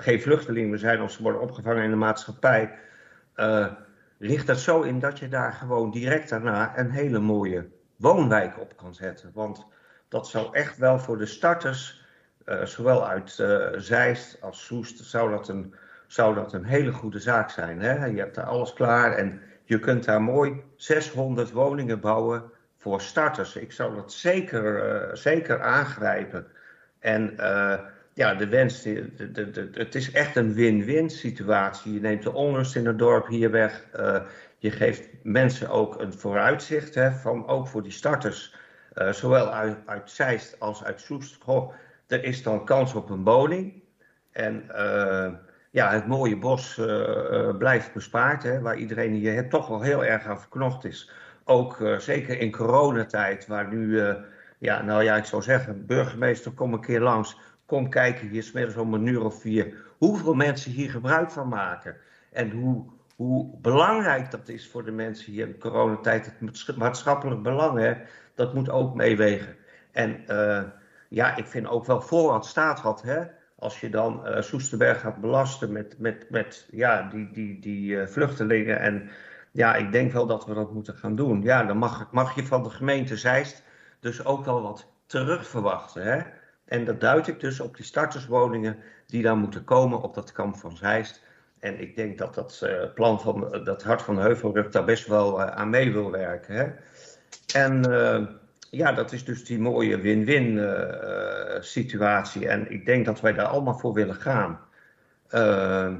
geen 0.00 0.20
vluchtelingen 0.20 0.78
zijn 0.78 1.02
of 1.02 1.12
ze 1.12 1.22
worden 1.22 1.40
opgevangen 1.40 1.82
in 1.82 1.90
de 1.90 1.96
maatschappij, 1.96 2.78
richt 4.18 4.46
dat 4.46 4.58
zo 4.58 4.82
in 4.82 4.98
dat 4.98 5.18
je 5.18 5.28
daar 5.28 5.52
gewoon 5.52 5.90
direct 5.90 6.28
daarna 6.28 6.78
een 6.78 6.90
hele 6.90 7.18
mooie 7.18 7.68
woonwijk 7.96 8.60
op 8.60 8.76
kan 8.76 8.94
zetten. 8.94 9.30
Want 9.34 9.66
dat 10.08 10.28
zou 10.28 10.48
echt 10.52 10.78
wel 10.78 10.98
voor 10.98 11.18
de 11.18 11.26
starters, 11.26 12.05
zowel 12.64 13.06
uit 13.06 13.38
eh, 13.38 13.66
Zeist 13.76 14.40
als 14.40 14.64
Soest, 14.64 15.04
zou 15.04 15.30
dat, 15.30 15.48
een, 15.48 15.74
zou 16.06 16.34
dat 16.34 16.52
een 16.52 16.64
hele 16.64 16.92
goede 16.92 17.20
zaak 17.20 17.50
zijn. 17.50 17.80
Hè? 17.80 18.04
Je 18.04 18.18
hebt 18.18 18.34
daar 18.34 18.44
alles 18.44 18.72
klaar 18.72 19.12
en 19.12 19.40
je 19.64 19.78
kunt 19.78 20.04
daar 20.04 20.22
mooi 20.22 20.62
600 20.76 21.50
woningen 21.52 22.00
bouwen 22.00 22.50
voor 22.76 23.00
starters. 23.00 23.56
Ik 23.56 23.72
zou 23.72 23.94
dat 23.94 24.12
zeker, 24.12 24.92
eh, 24.92 25.14
zeker 25.14 25.62
aangrijpen. 25.62 26.46
En 26.98 27.38
eh, 27.38 27.78
ja, 28.12 28.34
de 28.34 28.48
wens, 28.48 28.82
de, 28.82 29.30
de, 29.32 29.68
het 29.72 29.94
is 29.94 30.12
echt 30.12 30.36
een 30.36 30.54
win-win 30.54 31.10
situatie. 31.10 31.92
Je 31.92 32.00
neemt 32.00 32.22
de 32.22 32.32
onrust 32.32 32.76
in 32.76 32.86
het 32.86 32.98
dorp 32.98 33.26
hier 33.26 33.50
weg. 33.50 33.84
Eh, 33.92 34.20
je 34.58 34.70
geeft 34.70 35.08
mensen 35.22 35.68
ook 35.68 36.00
een 36.00 36.12
vooruitzicht, 36.12 36.94
hè, 36.94 37.12
van, 37.12 37.46
ook 37.46 37.68
voor 37.68 37.82
die 37.82 37.92
starters. 37.92 38.54
eh, 38.94 39.12
zowel 39.12 39.52
uit, 39.52 39.76
uit 39.86 40.10
Zeist 40.10 40.60
als 40.60 40.84
uit 40.84 41.00
Soest. 41.00 41.38
Er 42.06 42.24
is 42.24 42.42
dan 42.42 42.64
kans 42.64 42.94
op 42.94 43.10
een 43.10 43.24
woning. 43.24 43.82
En 44.30 44.70
eh, 44.70 45.32
ja, 45.70 45.90
het 45.90 46.06
mooie 46.06 46.36
bos 46.36 46.78
eh, 46.78 47.48
eh, 47.48 47.56
blijft 47.56 47.92
bespaard, 47.92 48.42
hè, 48.42 48.60
waar 48.60 48.76
iedereen 48.76 49.12
hier 49.12 49.48
toch 49.48 49.68
wel 49.68 49.80
heel 49.80 50.04
erg 50.04 50.26
aan 50.26 50.40
verknocht 50.40 50.84
is. 50.84 51.10
Ook 51.44 51.84
zeker 51.98 52.40
in 52.40 52.50
coronatijd, 52.50 53.46
waar 53.46 53.68
nu, 53.68 54.02
ja, 54.58 54.82
nou 54.82 55.02
ja, 55.02 55.16
ik 55.16 55.24
zou 55.24 55.42
zeggen, 55.42 55.86
burgemeester, 55.86 56.52
kom 56.52 56.72
een 56.72 56.80
keer 56.80 57.00
langs. 57.00 57.38
Kom 57.66 57.90
kijken 57.90 58.28
hier 58.28 58.42
smiddags 58.42 58.76
om 58.76 58.94
een 58.94 59.06
uur 59.06 59.24
of 59.24 59.40
vier. 59.40 59.74
Hoeveel 59.98 60.34
mensen 60.34 60.72
hier 60.72 60.90
gebruik 60.90 61.30
van 61.30 61.48
maken. 61.48 61.96
En 62.32 62.50
hoe, 62.50 62.86
hoe 63.16 63.58
belangrijk 63.60 64.30
dat 64.30 64.48
is 64.48 64.68
voor 64.68 64.84
de 64.84 64.90
mensen 64.90 65.32
hier 65.32 65.46
in 65.46 65.58
coronatijd. 65.58 66.26
Het 66.26 66.40
maats- 66.40 66.74
maatschappelijk 66.74 67.42
belang, 67.42 67.78
hè, 67.78 67.94
dat 68.34 68.54
moet 68.54 68.70
ook 68.70 68.94
meewegen. 68.94 69.56
En 69.92 70.26
eh, 70.26 70.62
ja, 71.08 71.36
ik 71.36 71.46
vind 71.46 71.68
ook 71.68 71.86
wel 71.86 72.00
voor 72.00 72.30
wat 72.30 72.46
staat 72.46 72.78
had, 72.78 73.02
hè. 73.02 73.24
Als 73.58 73.80
je 73.80 73.88
dan 73.90 74.26
eh 74.26 74.42
Soesterberg 74.42 75.00
gaat 75.00 75.20
belasten 75.20 75.72
met, 75.72 75.98
met, 75.98 76.30
met 76.30 76.68
ja, 76.70 77.02
die, 77.02 77.30
die, 77.30 77.60
die 77.60 78.00
eh, 78.00 78.06
vluchtelingen. 78.06 78.80
En 78.80 79.10
ja, 79.52 79.74
ik 79.74 79.92
denk 79.92 80.12
wel 80.12 80.26
dat 80.26 80.46
we 80.46 80.54
dat 80.54 80.72
moeten 80.72 80.94
gaan 80.94 81.16
doen. 81.16 81.42
Ja, 81.42 81.64
dan 81.64 81.76
mag, 81.76 82.08
mag 82.10 82.34
je 82.34 82.46
van 82.46 82.62
de 82.62 82.70
gemeente 82.70 83.16
Zeist 83.16 83.62
dus 84.00 84.24
ook 84.24 84.44
wel 84.44 84.62
wat 84.62 84.86
terug 85.06 85.48
verwachten. 85.48 86.02
Hè? 86.02 86.20
En 86.64 86.84
dat 86.84 87.00
duid 87.00 87.26
ik 87.28 87.40
dus 87.40 87.60
op 87.60 87.76
die 87.76 87.84
starterswoningen 87.84 88.76
die 89.06 89.22
daar 89.22 89.36
moeten 89.36 89.64
komen 89.64 90.02
op 90.02 90.14
dat 90.14 90.32
kamp 90.32 90.56
van 90.56 90.76
Zeist. 90.76 91.22
En 91.58 91.80
ik 91.80 91.96
denk 91.96 92.18
dat 92.18 92.34
dat 92.34 92.60
eh, 92.62 92.92
plan 92.94 93.20
van 93.20 93.60
dat 93.64 93.82
Hart 93.82 94.02
van 94.02 94.18
Heuvelrug 94.18 94.68
daar 94.68 94.84
best 94.84 95.06
wel 95.06 95.42
aan 95.42 95.70
mee 95.70 95.92
wil 95.92 96.10
werken. 96.10 96.54
Hè? 96.54 96.72
En 97.60 97.84
ja, 98.76 98.92
dat 98.92 99.12
is 99.12 99.24
dus 99.24 99.44
die 99.44 99.58
mooie 99.58 100.00
win-win 100.00 100.58
eh, 100.58 101.54
eh, 101.56 101.62
situatie. 101.62 102.48
En 102.48 102.70
ik 102.70 102.86
denk 102.86 103.04
dat 103.04 103.20
wij 103.20 103.32
daar 103.32 103.46
allemaal 103.46 103.78
voor 103.78 103.92
willen 103.92 104.14
gaan. 104.14 104.60
Eh, 105.28 105.94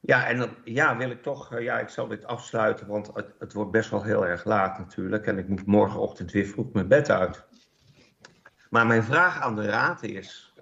ja, 0.00 0.26
en 0.26 0.38
dan 0.38 0.50
ja, 0.64 0.96
wil 0.96 1.10
ik 1.10 1.22
toch, 1.22 1.54
eh, 1.54 1.62
ja, 1.62 1.78
ik 1.78 1.88
zal 1.88 2.08
dit 2.08 2.26
afsluiten, 2.26 2.86
want 2.86 3.10
het, 3.14 3.26
het 3.38 3.52
wordt 3.52 3.70
best 3.70 3.90
wel 3.90 4.02
heel 4.02 4.26
erg 4.26 4.44
laat 4.44 4.78
natuurlijk. 4.78 5.26
En 5.26 5.38
ik 5.38 5.48
moet 5.48 5.66
morgenochtend 5.66 6.32
weer 6.32 6.46
vroeg 6.46 6.72
mijn 6.72 6.88
bed 6.88 7.10
uit. 7.10 7.44
Maar 8.70 8.86
mijn 8.86 9.04
vraag 9.04 9.40
aan 9.40 9.56
de 9.56 9.66
raad 9.66 10.02
is, 10.02 10.52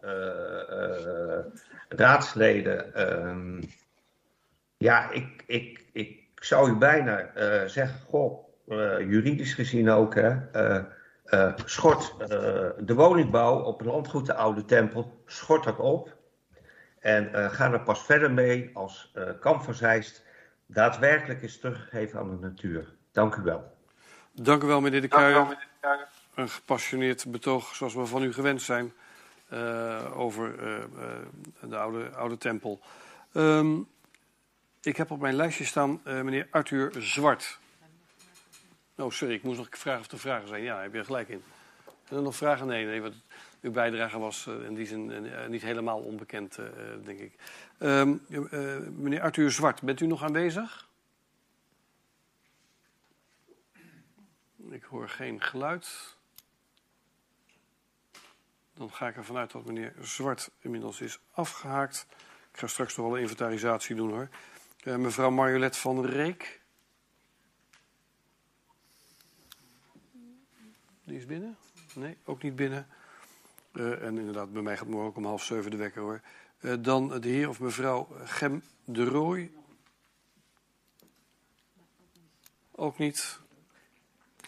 raadsleden, 1.89 2.95
ehm, 2.95 3.63
ja, 4.77 5.11
ik, 5.11 5.43
ik, 5.47 5.85
ik 5.93 6.29
zou 6.35 6.71
u 6.71 6.77
bijna 6.77 7.31
zeggen, 7.69 8.01
goh, 8.01 8.49
juridisch 8.99 9.55
gezien 9.55 9.91
ook, 9.91 10.15
hè, 10.15 10.37
eh, 11.25 11.53
schort 11.65 12.15
eh, 12.19 12.29
de 12.79 12.95
woningbouw 12.95 13.61
op 13.61 13.79
het 13.79 13.89
landgoed 13.89 14.27
de 14.27 14.35
Oude 14.35 14.65
Tempel, 14.65 15.23
schort 15.27 15.65
dat 15.65 15.79
op. 15.79 16.17
En 16.99 17.35
eh, 17.35 17.51
ga 17.51 17.73
er 17.73 17.83
pas 17.83 18.05
verder 18.05 18.31
mee 18.31 18.71
als 18.75 19.11
eh 19.15 19.29
Kamp 19.41 19.63
van 19.63 19.75
Zeist 19.75 20.25
daadwerkelijk 20.67 21.43
is 21.43 21.59
teruggegeven 21.59 22.19
aan 22.19 22.31
de 22.31 22.47
natuur. 22.47 22.95
Dank 23.13 23.35
u 23.35 23.43
wel. 23.43 23.77
Dank 24.33 24.63
u 24.63 24.67
wel, 24.67 24.81
meneer 24.81 25.01
De 25.01 25.09
Kuijer. 25.09 25.69
Een 26.35 26.49
gepassioneerd 26.49 27.31
betoog 27.31 27.75
zoals 27.75 27.95
we 27.95 28.07
van 28.07 28.23
u 28.23 28.33
gewend 28.33 28.63
zijn 28.63 28.93
eh, 29.49 30.19
over 30.19 30.55
de 31.61 31.77
oude, 31.77 32.11
oude 32.11 32.39
tempel. 32.39 32.81
Ehm, 33.33 33.79
ik 34.83 34.97
heb 34.97 35.11
op 35.11 35.21
mijn 35.21 35.35
lijstje 35.35 35.65
staan 35.65 36.01
eh, 36.05 36.21
meneer 36.21 36.47
Arthur 36.51 36.93
Zwart. 36.99 37.59
Oh, 39.03 39.11
sorry, 39.11 39.35
ik 39.35 39.43
moest 39.43 39.59
nog 39.59 39.69
vragen 39.71 40.01
of 40.01 40.11
er 40.11 40.19
vragen 40.19 40.49
zijn. 40.49 40.63
Ja, 40.63 40.81
heb 40.81 40.93
je 40.93 40.99
er 40.99 41.05
gelijk 41.05 41.29
in. 41.29 41.43
Zijn 41.85 42.19
er 42.19 42.23
nog 42.23 42.37
vragen? 42.37 42.67
Nee, 42.67 42.85
nee, 42.85 43.03
want 43.03 43.15
uw 43.61 43.71
bijdrage 43.71 44.19
was 44.19 44.47
eh, 44.47 44.65
in 44.65 44.75
die 44.75 44.87
zin 44.87 45.27
eh, 45.27 45.47
niet 45.49 45.63
helemaal 45.63 45.99
onbekend, 45.99 46.59
eh, 46.59 46.67
denk 47.05 47.19
ik. 47.19 47.35
Ehm, 47.79 48.17
eh, 48.31 48.79
meneer 48.79 49.21
Arthur 49.21 49.51
Zwart, 49.51 49.83
bent 49.83 50.01
u 50.01 50.07
nog 50.07 50.23
aanwezig? 50.23 50.89
Ik 54.71 54.83
hoor 54.83 55.09
geen 55.09 55.43
geluid. 55.43 56.17
Dan 58.75 58.93
ga 58.93 59.09
ik 59.09 59.17
ervan 59.17 59.37
uit 59.37 59.51
dat 59.51 59.65
meneer 59.65 59.95
Zwart 60.01 60.51
inmiddels 60.61 61.01
is 61.01 61.19
afgehaakt. 61.31 62.07
Ik 62.53 62.59
ga 62.59 62.67
straks 62.67 62.97
nog 62.97 63.07
wel 63.07 63.15
een 63.17 63.23
inventarisatie 63.23 63.97
doen 63.97 64.11
hoor. 64.11 64.29
Mevrouw 64.99 65.31
Marjolet 65.31 65.77
van 65.77 66.05
Reek. 66.07 66.62
Die 71.13 71.21
is 71.21 71.27
binnen? 71.27 71.57
Nee, 71.95 72.17
ook 72.25 72.43
niet 72.43 72.57
binnen. 72.57 72.87
Eh, 73.73 74.03
en 74.03 74.19
inderdaad, 74.19 74.53
bij 74.53 74.63
mij 74.63 74.77
gaat 74.77 74.89
morgen 74.89 75.09
ook 75.09 75.17
om 75.17 75.25
half 75.25 75.45
zeven 75.45 75.71
de 75.71 75.77
wekker 75.77 76.03
hoor. 76.03 76.21
Eh, 76.61 76.75
dan 76.81 77.21
de 77.21 77.29
heer 77.29 77.49
of 77.49 77.61
mevrouw 77.61 78.09
Gem 78.25 78.63
de 78.85 79.05
Rooij. 79.05 79.53
Ook 82.71 82.99
niet. 82.99 83.41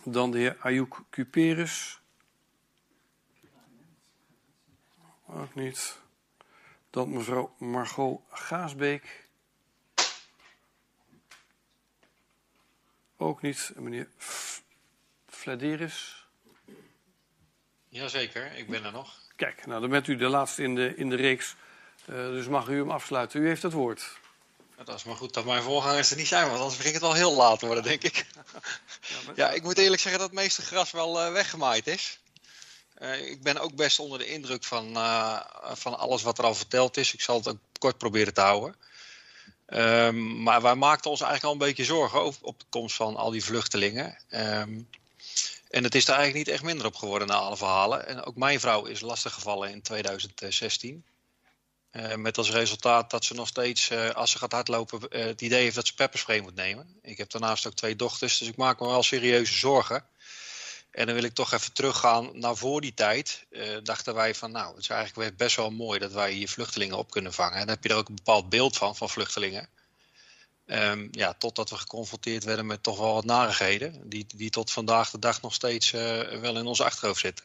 Dan 0.05 0.31
de 0.31 0.39
heer 0.39 0.57
Ayouk 0.61 1.05
Cuperus. 1.11 2.03
Ook 5.27 5.55
niet. 5.55 5.99
Dan 6.91 7.13
mevrouw 7.13 7.55
Margot 7.59 8.21
Gaasbeek. 8.29 9.29
Ook 13.17 13.43
niet. 13.43 13.73
En 13.77 13.83
meneer 13.83 14.09
Flederis. 15.27 16.24
Jazeker, 17.95 18.53
ik 18.57 18.69
ben 18.69 18.85
er 18.85 18.93
nog. 18.93 19.13
Kijk, 19.37 19.67
nou 19.67 19.81
dan 19.81 19.91
bent 19.91 20.07
u 20.07 20.17
de 20.17 20.29
laatste 20.29 20.63
in 20.63 20.75
de, 20.75 20.97
in 20.97 21.09
de 21.09 21.17
reeks. 21.17 21.55
Eh, 22.05 22.15
dus 22.15 22.47
mag 22.47 22.69
u 22.69 22.79
hem 22.79 22.91
afsluiten. 22.91 23.41
U 23.41 23.47
heeft 23.49 23.63
het 23.63 23.73
woord. 23.73 24.19
Dat 24.85 24.97
is 24.97 25.05
maar 25.05 25.17
goed 25.17 25.35
dat 25.35 25.45
mijn 25.45 25.63
voorgangers 25.63 26.11
er 26.11 26.17
niet 26.17 26.27
zijn, 26.27 26.49
want 26.49 26.61
anders 26.61 26.81
ging 26.81 26.93
het 26.93 27.03
wel 27.03 27.13
heel 27.13 27.35
laat 27.35 27.61
worden, 27.61 27.83
denk 27.83 28.03
ik. 28.03 28.27
Ja, 29.35 29.51
ik 29.51 29.63
moet 29.63 29.79
eerlijk 29.79 30.01
zeggen 30.03 30.21
dat 30.21 30.31
het 30.31 30.41
meeste 30.41 30.63
gras 30.63 30.91
wel 30.91 31.21
eh, 31.21 31.33
weggemaaid 31.33 31.87
is. 31.87 32.19
Eh, 32.95 33.31
ik 33.31 33.43
ben 33.43 33.59
ook 33.59 33.75
best 33.75 33.99
onder 33.99 34.19
de 34.19 34.27
indruk 34.27 34.65
van, 34.65 34.93
van 35.73 35.99
alles 35.99 36.23
wat 36.23 36.39
er 36.39 36.45
al 36.45 36.55
verteld 36.55 36.97
is. 36.97 37.15
Ik 37.15 37.21
zal 37.21 37.37
het 37.37 37.49
ook 37.49 37.59
kort 37.79 37.99
proberen 37.99 38.35
te 38.35 38.41
houden. 38.41 38.77
Ehm, 39.67 40.43
maar 40.43 40.63
wij 40.63 40.75
maakten 40.75 41.11
ons 41.11 41.21
eigenlijk 41.21 41.55
al 41.55 41.61
een 41.61 41.69
beetje 41.69 41.85
zorgen 41.85 42.21
over, 42.21 42.43
op 42.43 42.59
de 42.59 42.67
komst 42.69 42.97
van 42.97 43.17
al 43.17 43.31
die 43.31 43.45
vluchtelingen. 43.45 44.19
Ehm, 44.29 44.81
en 45.75 45.85
het 45.85 45.95
is 45.95 46.09
er 46.09 46.15
eigenlijk 46.15 46.47
niet 46.47 46.55
echt 46.55 46.65
minder 46.65 46.87
op 46.87 46.95
geworden 46.95 47.29
na 47.29 47.35
alle 47.35 47.57
verhalen. 47.57 48.07
En 48.07 48.25
ook 48.25 48.37
mijn 48.37 48.61
vrouw 48.61 48.85
is 48.85 49.01
lastiggevallen 49.01 49.71
in 49.71 49.83
2016. 49.83 51.05
Eh, 51.91 52.15
met 52.15 52.39
als 52.39 52.51
resultaat 52.51 53.11
dat 53.11 53.25
ze 53.25 53.35
nog 53.35 53.49
steeds, 53.49 53.91
eh, 53.91 54.11
als 54.11 54.31
ze 54.31 54.39
gaat 54.39 54.53
hardlopen, 54.53 55.09
eh, 55.09 55.25
het 55.25 55.41
idee 55.41 55.63
heeft 55.63 55.75
dat 55.75 55.87
ze 55.87 55.95
pepperspray 55.95 56.41
moet 56.41 56.55
nemen. 56.55 56.99
Ik 57.03 57.19
heb 57.19 57.31
daarnaast 57.31 57.67
ook 57.67 57.75
twee 57.75 57.97
dochters, 57.97 58.39
dus 58.39 58.49
ik 58.49 58.57
maak 58.57 58.81
me 58.81 58.87
wel 58.87 59.03
serieuze 59.03 59.55
zorgen. 59.55 60.07
En 60.91 61.07
dan 61.07 61.15
wil 61.15 61.25
ik 61.25 61.35
toch 61.35 61.53
even 61.53 61.73
teruggaan 61.73 62.39
naar 62.39 62.57
voor 62.57 62.81
die 62.81 62.95
tijd. 62.95 63.47
Dachten 63.83 64.15
wij 64.15 64.35
van, 64.35 64.51
nou, 64.51 64.75
het 64.75 64.83
is 64.83 64.89
eigenlijk 64.89 65.37
best 65.37 65.57
wel 65.57 65.71
mooi 65.71 65.99
dat 65.99 66.13
wij 66.13 66.33
hier 66.33 66.49
vluchtelingen 66.49 66.99
op 66.99 67.11
kunnen 67.11 67.33
vangen. 67.33 67.53
En 67.53 67.59
dan 67.59 67.75
heb 67.75 67.83
je 67.83 67.89
er 67.89 67.97
ook 67.97 68.09
een 68.09 68.15
bepaald 68.15 68.49
beeld 68.49 68.77
van, 68.77 68.97
van 68.97 69.11
vluchtelingen. 69.11 69.69
Ehm, 70.67 71.09
ja, 71.11 71.35
totdat 71.35 71.71
we 71.71 71.77
geconfronteerd 71.77 72.45
werden 72.45 72.67
met 72.67 72.83
toch 72.83 72.99
wel 72.99 73.15
wat 73.15 73.25
narigheden. 73.25 74.09
Die, 74.09 74.27
die 74.35 74.51
tot 74.51 74.71
vandaag 74.71 75.11
de 75.11 75.19
dag 75.19 75.43
nog 75.43 75.55
steeds 75.55 75.93
eh, 75.93 76.21
wel 76.21 76.57
in 76.57 76.67
ons 76.67 76.81
achterhoofd 76.81 77.21
zitten. 77.21 77.45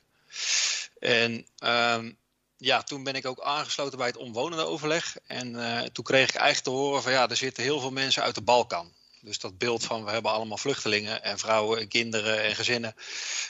En 0.99 1.45
ehm, 1.57 2.11
ja, 2.57 2.83
toen 2.83 3.03
ben 3.03 3.15
ik 3.15 3.25
ook 3.25 3.41
aangesloten 3.41 3.97
bij 3.97 4.07
het 4.07 4.17
omwonendenoverleg. 4.17 5.17
En 5.27 5.53
uh, 5.53 5.81
toen 5.81 6.03
kreeg 6.03 6.29
ik 6.29 6.35
eigenlijk 6.35 6.63
te 6.63 6.83
horen 6.83 7.01
van 7.01 7.11
ja, 7.11 7.29
er 7.29 7.35
zitten 7.35 7.63
heel 7.63 7.79
veel 7.79 7.91
mensen 7.91 8.23
uit 8.23 8.35
de 8.35 8.41
Balkan. 8.41 8.93
Dus 9.21 9.39
dat 9.39 9.57
beeld 9.57 9.83
van 9.83 10.05
we 10.05 10.11
hebben 10.11 10.31
allemaal 10.31 10.57
vluchtelingen 10.57 11.23
en 11.23 11.39
vrouwen 11.39 11.79
en 11.79 11.87
kinderen 11.87 12.43
en 12.43 12.55
gezinnen. 12.55 12.95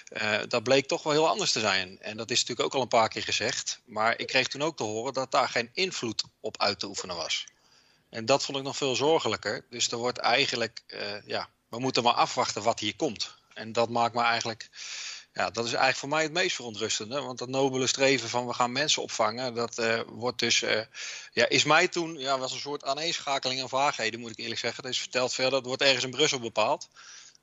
Uh, 0.09 0.39
dat 0.47 0.63
bleek 0.63 0.87
toch 0.87 1.03
wel 1.03 1.13
heel 1.13 1.27
anders 1.27 1.51
te 1.51 1.59
zijn. 1.59 1.99
En 1.99 2.17
dat 2.17 2.31
is 2.31 2.39
natuurlijk 2.39 2.67
ook 2.67 2.73
al 2.75 2.81
een 2.81 2.87
paar 2.87 3.09
keer 3.09 3.23
gezegd. 3.23 3.79
Maar 3.85 4.19
ik 4.19 4.27
kreeg 4.27 4.47
toen 4.47 4.61
ook 4.61 4.77
te 4.77 4.83
horen 4.83 5.13
dat 5.13 5.31
daar 5.31 5.49
geen 5.49 5.69
invloed 5.73 6.23
op 6.39 6.57
uit 6.57 6.79
te 6.79 6.87
oefenen 6.87 7.15
was. 7.15 7.45
En 8.09 8.25
dat 8.25 8.45
vond 8.45 8.57
ik 8.57 8.63
nog 8.63 8.77
veel 8.77 8.95
zorgelijker. 8.95 9.65
Dus 9.69 9.91
er 9.91 9.97
wordt 9.97 10.17
eigenlijk, 10.17 10.83
uh, 10.87 11.25
ja, 11.25 11.49
we 11.69 11.79
moeten 11.79 12.03
maar 12.03 12.13
afwachten 12.13 12.63
wat 12.63 12.79
hier 12.79 12.95
komt. 12.95 13.37
En 13.53 13.71
dat 13.71 13.89
maakt 13.89 14.13
me 14.13 14.21
eigenlijk 14.21 14.69
ja, 15.33 15.49
dat 15.49 15.65
is 15.65 15.71
eigenlijk 15.71 15.97
voor 15.97 16.09
mij 16.09 16.23
het 16.23 16.31
meest 16.31 16.55
verontrustende. 16.55 17.21
Want 17.21 17.37
dat 17.37 17.47
nobele 17.47 17.87
streven 17.87 18.29
van 18.29 18.47
we 18.47 18.53
gaan 18.53 18.71
mensen 18.71 19.01
opvangen, 19.01 19.53
dat 19.53 19.77
uh, 19.77 19.99
wordt 20.07 20.39
dus, 20.39 20.61
uh, 20.61 20.81
ja, 21.31 21.49
is 21.49 21.63
mij 21.63 21.87
toen, 21.87 22.17
ja, 22.17 22.37
was 22.37 22.51
een 22.51 22.59
soort 22.59 22.83
aaneenschakeling 22.83 23.61
aan 23.61 23.69
vaagheden, 23.69 24.19
moet 24.19 24.31
ik 24.31 24.37
eerlijk 24.37 24.59
zeggen. 24.59 24.83
Dat 24.83 24.91
is 24.91 24.99
verteld 24.99 25.33
verder, 25.33 25.51
dat 25.51 25.65
wordt 25.65 25.81
ergens 25.81 26.03
in 26.03 26.11
Brussel 26.11 26.39
bepaald. 26.39 26.89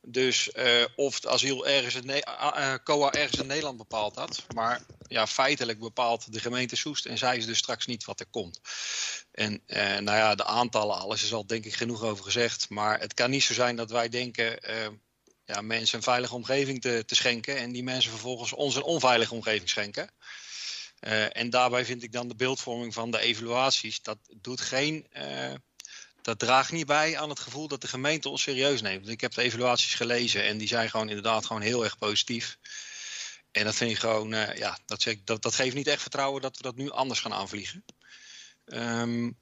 Dus 0.08 0.50
uh, 0.54 0.84
of 0.96 1.14
het 1.14 1.26
asiel 1.26 1.66
ergens 1.66 1.94
in, 1.94 2.06
ne 2.06 2.80
COA 2.84 3.12
ergens 3.12 3.40
in 3.40 3.46
Nederland 3.46 3.76
bepaald 3.76 4.14
had. 4.14 4.44
Maar 4.54 4.82
ja, 5.08 5.26
feitelijk 5.26 5.78
bepaalt 5.78 6.32
de 6.32 6.40
gemeente 6.40 6.76
Soest 6.76 7.06
en 7.06 7.18
zij 7.18 7.36
is 7.36 7.46
dus 7.46 7.58
straks 7.58 7.86
niet 7.86 8.04
wat 8.04 8.20
er 8.20 8.26
komt. 8.26 8.60
En 9.30 9.62
nou 9.66 10.04
ja, 10.04 10.34
de 10.34 10.44
aantallen, 10.44 10.96
alles 10.96 11.22
is 11.22 11.32
al 11.32 11.46
denk 11.46 11.64
ik 11.64 11.74
genoeg 11.74 12.02
over 12.02 12.24
gezegd. 12.24 12.68
Maar 12.68 13.00
het 13.00 13.14
kan 13.14 13.30
niet 13.30 13.42
zo 13.42 13.54
zijn 13.54 13.76
dat 13.76 13.90
wij 13.90 14.08
denken 14.08 14.58
ja, 15.44 15.60
mensen 15.60 15.96
een 15.96 16.04
veilige 16.04 16.34
omgeving 16.34 16.80
te, 16.80 17.02
te 17.06 17.14
schenken. 17.14 17.56
En 17.56 17.72
die 17.72 17.82
mensen 17.82 18.10
vervolgens 18.10 18.52
ons 18.52 18.74
een 18.74 18.82
onveilige 18.82 19.34
omgeving 19.34 19.68
schenken. 19.68 20.10
En 21.32 21.50
daarbij 21.50 21.84
vind 21.84 22.02
ik 22.02 22.12
dan 22.12 22.28
de 22.28 22.36
beeldvorming 22.36 22.94
van 22.94 23.10
de 23.10 23.18
evaluaties. 23.18 24.02
Dat 24.02 24.18
doet 24.40 24.60
geen. 24.60 25.06
Dat 26.26 26.38
draagt 26.38 26.72
niet 26.72 26.86
bij 26.86 27.18
aan 27.18 27.28
het 27.28 27.40
gevoel 27.40 27.68
dat 27.68 27.80
de 27.80 27.88
gemeente 27.88 28.28
ons 28.28 28.42
serieus 28.42 28.80
neemt. 28.80 29.08
Ik 29.08 29.20
heb 29.20 29.34
de 29.34 29.42
evaluaties 29.42 29.94
gelezen 29.94 30.44
en 30.44 30.58
die 30.58 30.68
zijn 30.68 30.90
gewoon 30.90 31.08
inderdaad 31.08 31.46
gewoon 31.46 31.62
heel 31.62 31.84
erg 31.84 31.98
positief. 31.98 32.58
En 33.50 33.64
dat 33.64 33.74
vind 33.74 33.90
ik 33.90 33.98
gewoon, 33.98 34.34
uh, 34.34 34.56
ja, 34.56 34.78
dat, 34.86 35.02
zeg, 35.02 35.16
dat, 35.24 35.42
dat 35.42 35.54
geeft 35.54 35.74
niet 35.74 35.86
echt 35.86 36.02
vertrouwen 36.02 36.42
dat 36.42 36.56
we 36.56 36.62
dat 36.62 36.76
nu 36.76 36.90
anders 36.90 37.20
gaan 37.20 37.32
aanvliegen. 37.32 37.84
Um, 38.64 39.38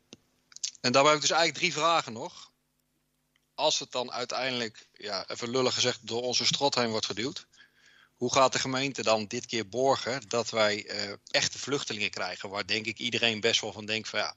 en 0.80 0.92
daarbij 0.92 1.12
heb 1.12 1.14
ik 1.14 1.28
dus 1.28 1.30
eigenlijk 1.30 1.58
drie 1.58 1.72
vragen 1.72 2.12
nog 2.12 2.52
als 3.54 3.78
het 3.78 3.92
dan 3.92 4.12
uiteindelijk, 4.12 4.88
ja, 4.92 5.28
even 5.28 5.50
lullig 5.50 5.74
gezegd, 5.74 6.06
door 6.06 6.22
onze 6.22 6.46
strot 6.46 6.74
heen 6.74 6.90
wordt 6.90 7.06
geduwd. 7.06 7.46
Hoe 8.14 8.32
gaat 8.32 8.52
de 8.52 8.58
gemeente 8.58 9.02
dan 9.02 9.26
dit 9.26 9.46
keer 9.46 9.68
borgen 9.68 10.28
dat 10.28 10.50
wij 10.50 10.90
uh, 10.90 11.12
echte 11.30 11.58
vluchtelingen 11.58 12.10
krijgen? 12.10 12.48
Waar 12.48 12.66
denk 12.66 12.86
ik 12.86 12.98
iedereen 12.98 13.40
best 13.40 13.60
wel 13.60 13.72
van 13.72 13.86
denkt 13.86 14.08
van 14.08 14.18
ja, 14.18 14.36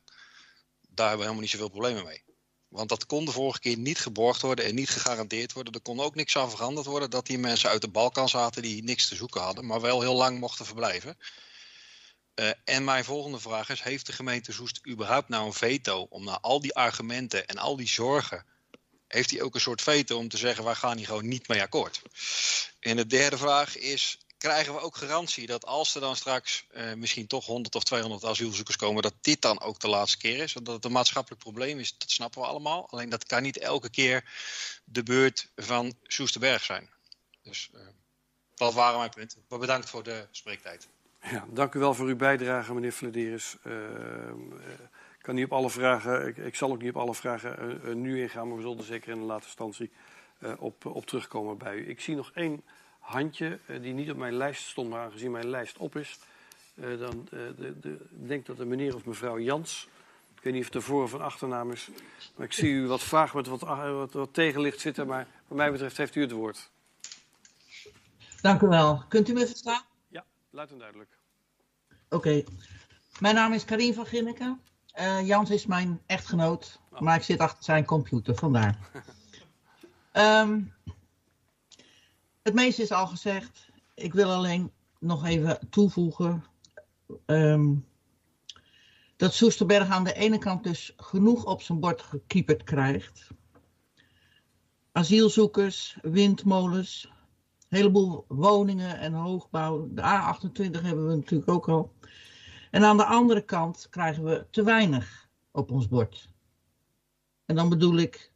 daar 0.82 1.08
hebben 1.08 1.17
we 1.17 1.24
helemaal 1.24 1.42
niet 1.42 1.50
zoveel 1.50 1.69
problemen 1.69 2.03
mee. 2.03 2.26
Want 2.68 2.90
dat 2.90 3.06
kon 3.06 3.26
de 3.26 3.32
vorige 3.32 3.60
keer 3.60 3.78
niet 3.78 4.00
geborgd 4.00 4.42
worden 4.42 4.66
en 4.66 4.76
niet 4.76 4.90
gegarandeerd 4.90 5.54
worden. 5.54 5.74
Er 5.74 5.82
kon 5.82 6.00
ook 6.00 6.16
niks 6.16 6.38
aan 6.38 6.50
veranderd 6.50 6.86
worden 6.86 7.10
dat 7.10 7.26
die 7.26 7.38
mensen 7.38 7.70
uit 7.70 7.82
de 7.82 7.88
Balkan 7.88 8.30
zaten 8.30 8.62
die 8.62 8.84
niks 8.84 9.08
te 9.08 9.16
zoeken 9.16 9.42
hadden, 9.42 9.66
maar 9.66 9.82
wel 9.82 10.02
heel 10.02 10.16
lang 10.16 10.40
mochten 10.40 10.66
verblijven. 10.66 11.18
Uh, 12.36 12.50
en 12.64 12.84
mijn 12.84 13.04
volgende 13.04 13.40
vraag 13.40 13.70
is: 13.70 13.82
heeft 13.82 14.06
de 14.06 14.14
gemeente 14.14 14.52
Zoest 14.52 14.80
überhaupt 14.88 15.30
nou 15.30 15.46
een 15.46 15.54
veto 15.54 16.08
om 16.10 16.24
na 16.24 16.40
al 16.42 16.62
die 16.62 16.76
argumenten 16.76 17.48
en 17.48 17.58
al 17.58 17.76
die 17.76 17.88
zorgen 17.88 18.46
heeft 19.08 19.30
hij 19.30 19.42
ook 19.42 19.56
een 19.56 19.62
soort 19.62 19.82
veto 19.82 20.18
om 20.18 20.30
te 20.30 20.38
zeggen: 20.38 20.64
wij 20.64 20.76
gaan 20.76 20.98
hier 20.98 21.06
gewoon 21.06 21.28
niet 21.28 21.48
mee 21.48 21.62
akkoord. 21.62 22.02
En 22.80 22.96
de 22.96 23.08
derde 23.08 23.38
vraag 23.38 23.78
is: 23.78 24.18
krijgen 24.38 24.74
we 24.74 24.80
ook 24.80 24.95
garantie 24.95 25.48
dat 25.48 25.66
als 25.66 25.95
er 25.95 26.01
dan 26.01 26.16
straks 26.16 26.66
uh, 26.72 26.93
misschien 26.93 27.27
toch 27.27 27.45
100 27.45 27.75
of 27.75 27.83
200 27.83 28.24
asielzoekers 28.24 28.75
komen, 28.75 29.01
dat 29.01 29.14
dit 29.22 29.41
dan 29.41 29.61
ook 29.61 29.80
de 29.80 29.88
laatste 29.88 30.17
keer 30.17 30.43
is? 30.43 30.53
Dat 30.53 30.74
het 30.74 30.85
een 30.85 30.91
maatschappelijk 30.91 31.41
probleem 31.41 31.80
is, 31.80 31.98
dat 31.98 32.11
snappen 32.11 32.41
we 32.41 32.48
allemaal. 32.48 32.90
Alleen 32.90 33.09
dat 33.09 33.25
kan 33.25 33.41
niet 33.41 33.57
elke 33.57 33.90
keer 33.90 34.30
de 34.83 35.03
beurt 35.03 35.51
van 35.56 35.93
Soesterberg 36.03 36.64
zijn. 36.64 36.90
Dus 37.41 37.69
uh, 37.75 37.82
dat 38.56 38.74
waren 38.74 38.99
mijn 38.99 39.09
punten. 39.09 39.43
Maar 39.49 39.59
bedankt 39.59 39.90
voor 39.90 40.03
de 40.03 40.27
spreektijd. 40.32 40.88
Ja, 41.22 41.45
dank 41.49 41.74
u 41.74 41.80
wel 41.80 41.93
voor 41.93 42.07
uw 42.07 42.16
bijdrage, 42.16 42.74
meneer 42.74 42.91
Flederis. 42.91 43.56
Uh, 43.64 43.74
kan 45.22 45.35
niet 45.35 45.45
op 45.45 45.53
alle 45.53 45.69
vragen, 45.69 46.27
ik, 46.27 46.38
ik, 46.38 46.56
zal 46.56 46.72
ook 46.72 46.82
niet 46.82 46.90
op 46.90 46.98
alle 46.98 47.16
vragen 47.16 47.80
nu 48.01 48.22
ingaan, 48.22 48.48
maar 48.48 48.57
we 48.57 48.61
zullen 48.61 48.83
zeker 48.83 49.11
in 49.11 49.19
de 49.19 49.25
laatste 49.25 49.48
instantie 49.48 49.91
op, 50.57 50.85
op 50.85 51.06
terugkomen 51.06 51.57
bij 51.57 51.75
u. 51.75 51.90
Ik 51.90 52.01
zie 52.01 52.16
nog 52.16 52.32
één 52.33 52.64
handje 53.08 53.60
uh, 53.66 53.82
die 53.82 53.94
niet 53.94 54.11
op 54.11 54.18
mijn 54.18 54.34
lijst 54.34 54.68
stond, 54.68 54.90
maar 54.90 55.03
aangezien 55.06 55.32
mijn 55.32 55.50
lijst 55.50 55.77
op 55.77 55.95
is, 55.95 56.19
dan 56.76 57.27
de, 57.30 57.74
de, 57.82 57.92
ik 58.22 58.27
denk 58.27 58.45
dat 58.45 58.58
de 58.58 58.66
meneer 58.66 58.95
of 58.95 59.06
mevrouw 59.06 59.40
Jans, 59.40 59.88
ik 60.36 60.44
weet 60.44 60.53
niet 60.53 60.61
of 60.61 60.74
het 60.74 60.82
de 60.82 60.88
voor- 60.88 61.03
of 61.03 61.14
een 61.14 61.22
achternaam 61.22 61.72
is, 61.72 61.90
maar 62.36 62.45
ik 62.45 62.53
zie 62.53 62.72
u 62.72 62.88
wat 62.88 63.03
vaag 63.03 63.34
met 63.34 63.48
wat, 63.48 63.61
wat, 63.61 64.14
wat 64.14 64.34
tegenlicht 64.34 64.80
zitten, 64.80 65.08
maar 65.08 65.27
wat 65.48 65.58
mij 65.58 65.72
betreft 65.72 65.98
heeft 65.98 66.16
u 66.16 66.22
het 66.22 66.32
woord. 66.32 66.69
Dank 68.42 68.61
u 68.61 68.68
wel. 68.68 69.03
Kunt 69.08 69.30
u 69.30 69.34
me 69.34 69.48
verstaan? 69.48 69.82
Ja, 70.08 70.26
luid 70.50 70.72
en 70.72 70.77
duidelijk. 70.77 71.10
Oké. 72.10 72.16
Okay. 72.16 72.45
Mijn 73.19 73.36
naam 73.36 73.53
is 73.53 73.66
Karin 73.66 73.94
van 73.94 74.06
Ginneke. 74.06 74.58
Uh, 75.00 75.27
Jans 75.27 75.50
is 75.50 75.66
mijn 75.66 76.02
echtgenoot, 76.06 76.80
oh. 76.92 77.00
maar 77.00 77.16
ik 77.16 77.24
zit 77.24 77.40
achter 77.40 77.64
zijn 77.64 77.86
computer, 77.86 78.36
vandaar. 78.36 78.80
um, 80.14 80.74
het 82.48 82.56
meeste 82.56 82.82
is 82.82 82.92
al 82.92 83.08
gezegd. 83.08 83.69
Ik 83.95 84.14
wil 84.14 84.32
alleen 84.32 84.72
nog 85.00 85.26
even 85.26 85.69
toevoegen 85.69 86.43
um, 87.26 87.85
dat 89.16 89.34
Soesterberg 89.34 89.90
aan 89.90 90.03
de 90.03 90.14
ene 90.14 90.38
kant 90.38 90.64
dus 90.64 90.93
genoeg 90.98 91.45
op 91.45 91.61
zijn 91.61 91.80
bord 91.80 92.01
gekieperd 92.01 92.64
krijgt. 92.64 93.27
Asielzoekers, 94.92 95.98
windmolens, 96.01 97.11
een 97.69 97.77
heleboel 97.77 98.26
woningen 98.27 99.00
en 99.00 99.14
hoogbouw. 99.14 99.88
De 99.92 100.01
A28 100.01 100.82
hebben 100.82 101.08
we 101.08 101.16
natuurlijk 101.16 101.51
ook 101.51 101.69
al. 101.69 101.93
En 102.72 102.84
aan 102.84 102.98
de 102.98 103.06
andere 103.06 103.42
kant 103.42 103.88
krijgen 103.90 104.24
we 104.24 104.45
te 104.51 104.64
weinig 104.64 105.30
op 105.51 105.72
ons 105.72 105.88
bord. 105.88 106.30
En 107.45 107.56
dan 107.56 107.69
bedoel 107.69 107.98
ik 107.98 108.32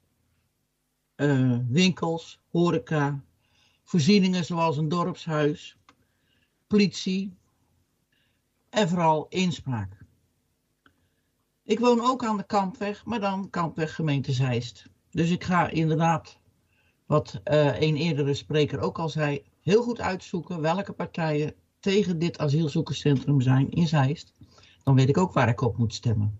uh, 1.15 1.57
winkels, 1.67 2.39
horeca, 2.49 3.23
voorzieningen 3.91 4.45
zoals 4.45 4.77
een 4.77 4.89
dorpshuis, 4.89 5.77
politie 6.67 7.37
en 8.69 8.89
vooral 8.89 9.25
inspraak. 9.29 9.97
Ik 11.63 11.79
woon 11.79 12.01
ook 12.01 12.25
aan 12.25 12.37
de 12.37 12.45
Kampweg, 12.45 13.05
maar 13.05 13.19
dan 13.19 13.49
Kampweg 13.49 13.95
gemeente 13.95 14.31
Zeist. 14.31 14.85
Dus 15.09 15.29
ik 15.29 15.43
ga 15.43 15.69
inderdaad, 15.69 16.39
wat 17.05 17.41
uh, 17.45 17.81
een 17.81 17.95
eerdere 17.95 18.33
spreker 18.33 18.79
ook 18.79 18.99
al 18.99 19.09
zei, 19.09 19.43
heel 19.61 19.83
goed 19.83 20.01
uitzoeken 20.01 20.61
welke 20.61 20.93
partijen 20.93 21.53
tegen 21.79 22.19
dit 22.19 22.37
asielzoekerscentrum 22.39 23.41
zijn 23.41 23.69
in 23.69 23.87
Zeist, 23.87 24.33
dan 24.83 24.95
weet 24.95 25.09
ik 25.09 25.17
ook 25.17 25.33
waar 25.33 25.49
ik 25.49 25.61
op 25.61 25.77
moet 25.77 25.93
stemmen. 25.93 26.39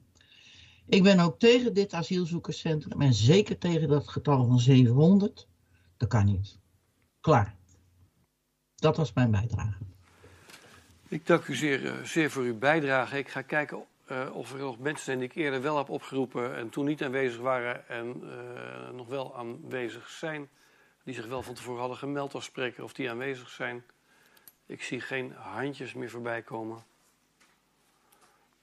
Ik 0.86 1.04
ben 1.04 1.20
ook 1.20 1.40
tegen 1.40 1.74
dit 1.74 1.94
asielzoekerscentrum 1.94 3.02
en 3.02 3.14
zeker 3.14 3.58
tegen 3.58 3.88
dat 3.88 4.08
getal 4.08 4.46
van 4.46 4.60
700. 4.60 5.48
Dat 5.98 6.10
kan 6.10 6.26
niet. 6.26 6.61
Klaar. 7.22 7.56
Dat 8.76 8.98
was 8.98 9.14
mijn 9.14 9.32
bijdrage. 9.32 9.78
Ik 11.08 11.26
dank 11.26 11.48
u 11.48 11.56
zeer, 11.56 12.00
zeer 12.04 12.32
voor 12.32 12.44
uw 12.44 12.58
bijdrage. 12.58 13.18
Ik 13.18 13.30
ga 13.30 13.42
kijken 13.42 13.86
uh, 14.12 14.36
of 14.36 14.54
er 14.54 14.60
nog 14.60 14.80
mensen 14.80 15.06
zijn 15.06 15.20
die 15.20 15.28
ik 15.28 15.36
eerder 15.36 15.62
wel 15.62 15.78
heb 15.78 15.90
opgeroepen 15.90 16.56
en 16.56 16.70
toen 16.70 16.86
niet 16.86 17.04
aanwezig 17.04 17.42
waren 17.42 17.88
en 17.88 18.22
uh, 18.24 18.90
nog 18.90 19.08
wel 19.08 19.38
aanwezig 19.38 20.10
zijn. 20.10 20.50
Die 21.04 21.14
zich 21.14 21.28
wel 21.28 21.44
van 21.44 21.54
tevoren 21.54 21.80
hadden 21.80 21.98
gemeld 21.98 22.34
als 22.34 22.46
spreker 22.46 22.84
of 22.84 22.94
die 22.94 23.10
aanwezig 23.10 23.50
zijn. 23.50 23.84
Ik 24.66 24.84
zie 24.84 25.02
geen 25.02 25.32
handjes 25.32 25.94
meer 25.94 26.10
voorbij 26.10 26.42
komen. 26.42 26.84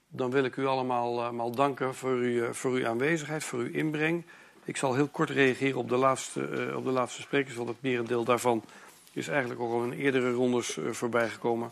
Dan 0.07 0.31
wil 0.31 0.43
ik 0.43 0.55
u 0.55 0.65
allemaal, 0.65 1.23
allemaal 1.23 1.51
danken 1.51 1.95
voor, 1.95 2.23
u, 2.23 2.53
voor 2.53 2.71
uw 2.71 2.87
aanwezigheid, 2.87 3.43
voor 3.43 3.59
uw 3.59 3.71
inbreng. 3.71 4.25
Ik 4.69 4.77
zal 4.77 4.95
heel 4.95 5.07
kort 5.07 5.29
reageren 5.29 5.77
op 5.77 5.89
de 5.89 5.95
laatste, 5.95 6.49
uh, 6.49 6.75
op 6.75 6.83
de 6.83 6.91
laatste 6.91 7.21
sprekers, 7.21 7.55
want 7.55 7.69
het 7.69 7.81
merendeel 7.81 8.23
daarvan 8.23 8.63
is 9.11 9.27
eigenlijk 9.27 9.59
ook 9.59 9.71
al 9.71 9.83
in 9.83 9.91
eerdere 9.91 10.31
rondes 10.31 10.77
uh, 10.77 10.91
voorbij 10.91 11.29
gekomen. 11.29 11.71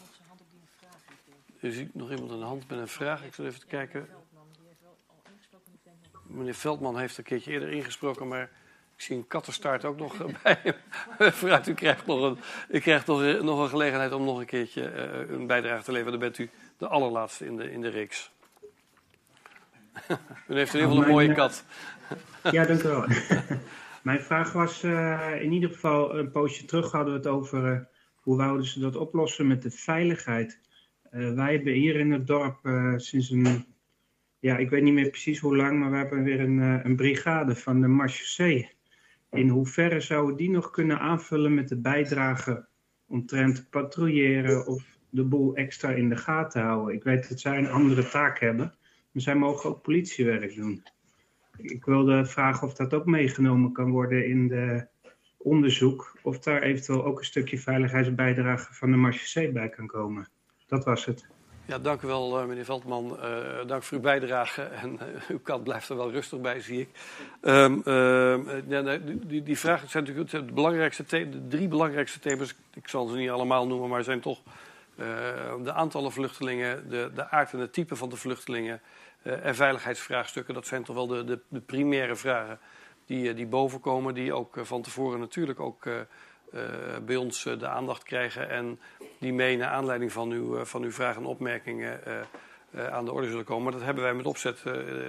Er 1.60 1.72
ziet 1.72 1.96
nog 1.96 2.12
iemand 2.12 2.32
aan 2.32 2.40
de 2.40 2.46
hand 2.46 2.70
met 2.70 2.80
een 2.80 2.88
vraag. 2.88 3.24
Ik 3.24 3.34
zal 3.34 3.46
even 3.46 3.68
kijken. 3.68 4.08
Meneer 6.24 6.54
Veldman 6.54 7.00
heeft 7.00 7.18
een 7.18 7.24
keertje 7.24 7.52
eerder 7.52 7.72
ingesproken, 7.72 8.28
maar 8.28 8.50
ik 8.96 9.02
zie 9.02 9.16
een 9.16 9.28
kattenstaart 9.28 9.86
ook 9.86 9.98
nog 9.98 10.18
bij 10.44 10.60
hem. 10.64 10.76
Vooruit, 11.34 11.68
u 11.68 11.74
krijgt 11.74 12.06
nog 12.06 12.22
een, 12.22 12.38
u 12.70 12.80
krijgt 12.80 13.08
nog, 13.08 13.42
nog 13.42 13.60
een 13.60 13.70
gelegenheid 13.70 14.12
om 14.12 14.24
nog 14.24 14.40
een 14.40 14.46
keertje 14.46 14.92
een 15.30 15.48
bijdrage 15.48 15.84
te 15.84 15.92
leveren. 15.92 16.12
Dan 16.12 16.22
bent 16.22 16.38
u 16.38 16.50
de 16.78 16.88
allerlaatste 16.88 17.46
in 17.46 17.58
de, 17.58 17.72
in 17.72 17.82
de 17.82 17.90
reeks. 17.90 18.32
u 20.48 20.56
heeft 20.56 20.74
in 20.74 20.80
ieder 20.80 20.96
geval 20.96 21.04
een 21.04 21.10
mooie 21.10 21.34
kat. 21.34 21.64
ja, 22.52 22.66
dank 22.66 22.84
u 22.84 22.88
wel. 22.88 23.06
Mijn 24.04 24.22
vraag 24.22 24.54
was 24.54 24.84
uh, 24.84 25.42
in 25.42 25.52
ieder 25.52 25.70
geval 25.70 26.18
een 26.18 26.32
poosje 26.32 26.66
terug 26.66 26.92
hadden 26.92 27.14
we 27.14 27.20
het 27.20 27.28
over 27.28 27.74
uh, 27.74 27.80
hoe 28.16 28.38
wouden 28.38 28.66
ze 28.66 28.80
dat 28.80 28.96
oplossen 28.96 29.48
met 29.48 29.62
de 29.62 29.72
veiligheid. 29.72 30.60
Uh, 31.12 31.34
wij 31.34 31.54
hebben 31.54 31.74
hier 31.74 31.96
in 31.96 32.12
het 32.12 32.28
dorp 32.28 32.60
sinds 32.96 33.30
een, 33.30 33.66
ja, 34.40 34.58
ik 34.58 34.70
weet 34.70 34.84
niet 34.84 34.94
meer 34.94 35.10
precies 35.10 35.40
hoe 35.40 35.56
lang, 35.56 35.80
maar 35.80 35.92
we 35.92 35.98
hebben 35.98 36.24
weer 36.24 36.40
een, 36.40 36.60
een 36.60 36.96
brigade 36.96 37.56
van 37.56 37.82
de 37.82 37.88
Marchesee. 37.88 38.76
In 39.32 39.50
hoeverre 39.50 40.00
zouden 40.00 40.36
die 40.36 40.50
nog 40.50 40.72
kunnen 40.72 41.00
aanvullen 41.00 41.54
met 41.54 41.68
de 41.68 41.78
bijdrage 41.78 42.68
omtrent 43.08 43.70
patrouilleren 43.70 44.68
of 44.68 44.84
de 45.10 45.24
boel 45.24 45.56
extra 45.56 45.90
in 45.90 46.10
de 46.10 46.18
gaten 46.18 46.62
houden? 46.62 46.96
Ik 46.96 47.04
weet 47.04 47.30
dat 47.30 47.40
zij 47.40 47.58
een 47.58 47.70
andere 47.70 48.10
taak 48.10 48.40
hebben, 48.40 48.76
maar 49.12 49.22
zij 49.22 49.36
mogen 49.36 49.70
ook 49.70 49.82
politiewerk 49.82 50.56
doen. 50.56 50.84
Ik 51.58 51.86
wilde 51.86 52.26
vragen 52.26 52.68
of 52.68 52.74
dat 52.74 52.94
ook 52.94 53.06
meegenomen 53.06 53.72
kan 53.72 53.92
worden 53.92 54.28
in 54.28 54.48
de 54.48 54.88
onderzoek, 55.38 56.18
of 56.22 56.40
daar 56.40 56.62
eventueel 56.62 57.06
ook 57.06 57.20
een 57.20 57.26
stukje 57.26 57.58
veiligheidsbijdrage 57.58 58.74
van 58.74 58.92
de 58.92 58.98
Marchesee 58.98 59.52
bij 59.52 59.70
kan 59.70 59.88
komen. 59.88 60.28
Dat 60.68 60.86
was 60.86 61.06
het. 61.06 61.28
Ja, 61.66 61.80
dank 61.80 62.02
u 62.02 62.08
wel, 62.08 62.48
meneer 62.48 62.66
Veldman. 62.66 63.18
Uh, 63.24 63.68
dank 63.68 63.84
voor 63.84 63.98
uw 63.98 64.04
bijdrage. 64.04 64.62
En 64.62 64.94
uh, 64.94 65.30
uw 65.30 65.40
kant 65.40 65.64
blijft 65.64 65.90
er 65.90 65.98
wel 65.98 66.12
rustig 66.12 66.42
bij, 66.42 66.60
zie 66.60 66.80
ik. 66.80 66.90
Um, 67.42 67.82
uh, 67.86 68.70
ja, 68.70 68.98
die, 69.26 69.44
die 69.44 69.58
vragen 69.58 69.90
zijn 69.90 70.04
natuurlijk 70.04 70.30
de, 70.30 70.54
belangrijkste 70.54 71.04
de 71.30 71.48
drie 71.48 71.68
belangrijkste 71.68 72.20
thema's. 72.20 72.56
Ik 72.74 72.88
zal 72.88 73.08
ze 73.08 73.16
niet 73.16 73.30
allemaal 73.30 73.68
noemen, 73.68 73.90
maar 73.90 74.04
zijn 74.04 74.20
toch 74.20 74.40
de 75.64 75.74
aantallen 75.74 76.12
vluchtelingen, 76.12 76.90
de, 76.90 77.12
de 77.16 77.30
aard 77.30 77.54
en 77.54 77.60
het 77.60 77.74
type 77.74 77.96
van 77.96 78.10
de 78.10 78.16
vluchtelingen 78.16 78.82
en 79.28 79.56
veiligheidsvraagstukken. 79.56 80.54
Dat 80.54 80.68
zijn 80.68 80.84
toch 80.84 80.96
wel 80.96 81.08
de, 81.08 81.24
de, 81.24 81.40
de 81.48 81.62
primaire 81.62 82.16
vragen 82.16 82.60
die, 83.06 83.34
die 83.34 83.48
bovenkomen, 83.48 84.14
die 84.14 84.34
ook 84.34 84.58
van 84.62 84.82
tevoren 84.82 85.20
natuurlijk 85.20 85.60
ook 85.60 85.90
bij 87.06 87.16
ons 87.16 87.44
de 87.44 87.68
aandacht 87.68 88.04
krijgen 88.04 88.50
en 88.50 88.80
die 89.20 89.34
mee 89.34 89.58
naar 89.58 89.70
aanleiding 89.70 90.12
van 90.12 90.32
uw, 90.32 90.66
van 90.66 90.84
uw 90.84 90.92
vragen 90.92 91.22
en 91.22 91.28
opmerkingen 91.28 92.00
aan 92.90 93.06
de 93.06 93.12
orde 93.12 93.30
zullen 93.30 93.46
komen. 93.46 93.64
Maar 93.64 93.72
dat 93.72 93.82
hebben 93.82 94.04
wij 94.04 94.14
met 94.14 94.26
opzet. 94.26 94.62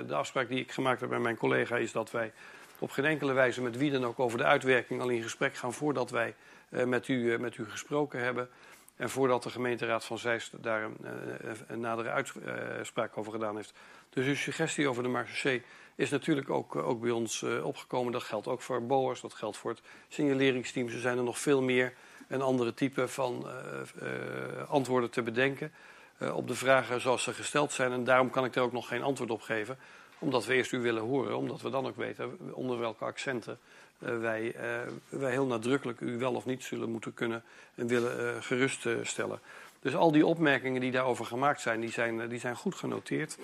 de 0.07 0.15
afspraak 0.15 0.49
die 0.49 0.61
ik 0.61 0.73
gemaakt 0.73 1.01
heb 1.01 1.11
met 1.11 1.21
mijn 1.21 1.37
collega 1.37 1.77
is 1.77 1.93
dat 1.93 2.11
wij 2.11 2.33
op 2.79 2.91
geen 2.91 3.05
enkele 3.05 3.33
wijze 3.33 3.63
met 3.63 3.77
wie 3.77 3.91
dan 3.91 4.05
ook 4.05 4.19
over 4.19 4.39
de 4.39 4.45
uitwerking 4.45 5.01
al 5.01 5.09
in 5.09 5.23
gesprek 5.23 5.55
gaan 5.55 5.73
voordat 5.73 6.11
wij 6.11 6.35
met, 6.69 7.09
u, 7.09 7.39
met 7.39 7.57
u 7.57 7.65
gesproken 7.71 8.21
hebben. 8.21 8.49
En 8.99 9.11
voordat 9.11 9.43
de 9.43 9.51
gemeenteraad 9.51 10.05
van 10.05 10.19
Zeist 10.19 10.63
daar 10.63 10.83
een, 10.83 10.97
een 11.67 11.81
nadere 11.81 12.11
uitspraak 12.11 13.17
over 13.17 13.33
gedaan 13.33 13.57
heeft. 13.57 13.73
Dus 14.11 14.27
uw 14.27 14.35
suggestie 14.35 14.89
over 14.89 15.03
de 15.03 15.09
Marche 15.09 15.63
is 15.95 16.11
natuurlijk 16.11 16.51
ook, 16.51 16.77
eh, 16.77 16.89
ook 16.89 17.01
bij 17.01 17.11
ons 17.11 17.43
opgekomen. 17.63 18.13
Dat 18.13 18.23
geldt 18.23 18.47
ook 18.47 18.63
voor 18.63 18.87
BOA's, 18.87 19.21
dat 19.21 19.35
geldt 19.35 19.57
voor 19.57 19.71
het 19.71 19.81
signaleringsteam. 20.09 20.87
Er 20.87 21.01
zijn 21.01 21.19
er 21.19 21.25
nog 21.25 21.39
veel 21.39 21.63
meer 21.63 21.93
en 22.29 22.43
andere 22.43 22.75
typen 22.75 23.11
van 23.11 23.47
antwoorden 24.69 25.11
te 25.11 25.23
bedenken 25.23 25.73
op 26.33 26.49
de 26.49 26.55
vragen 26.55 27.01
zoals 27.01 27.23
ze 27.23 27.33
gesteld 27.33 27.73
zijn. 27.73 27.93
En 27.93 28.05
daarom 28.05 28.31
kan 28.31 28.45
ik 28.45 28.53
daar 28.53 28.65
ook 28.65 28.73
nog 28.73 28.89
geen 28.89 29.03
antwoord 29.03 29.31
op 29.31 29.43
geven. 29.43 29.79
Omdat 30.19 30.45
we 30.45 30.55
eerst 30.55 30.73
u 30.73 30.81
willen 30.81 31.03
horen, 31.03 31.37
omdat 31.37 31.61
we 31.61 31.71
dan 31.71 31.87
ook 31.87 31.97
weten 31.97 32.39
onder 32.53 32.79
welke 32.79 33.05
accenten 33.05 33.59
wij, 33.99 34.55
wij 35.09 35.31
heel 35.31 35.47
nadrukkelijk 35.47 36.01
u 36.01 36.19
wel 36.19 36.35
of 36.35 36.47
niet 36.47 36.65
zullen 36.65 36.91
moeten 36.91 37.15
kunnen 37.15 37.43
en 37.75 37.87
willen 37.87 38.43
geruststellen. 38.43 39.41
Dus 39.81 39.95
al 39.95 40.13
die 40.13 40.27
opmerkingen 40.27 40.81
die 40.81 40.91
daarover 40.91 41.25
gemaakt 41.25 41.61
zijn, 41.61 41.81
die 41.81 41.91
zijn, 41.91 42.29
die 42.29 42.41
zijn 42.41 42.57
goed 42.57 42.75
genoteerd. 42.75 43.39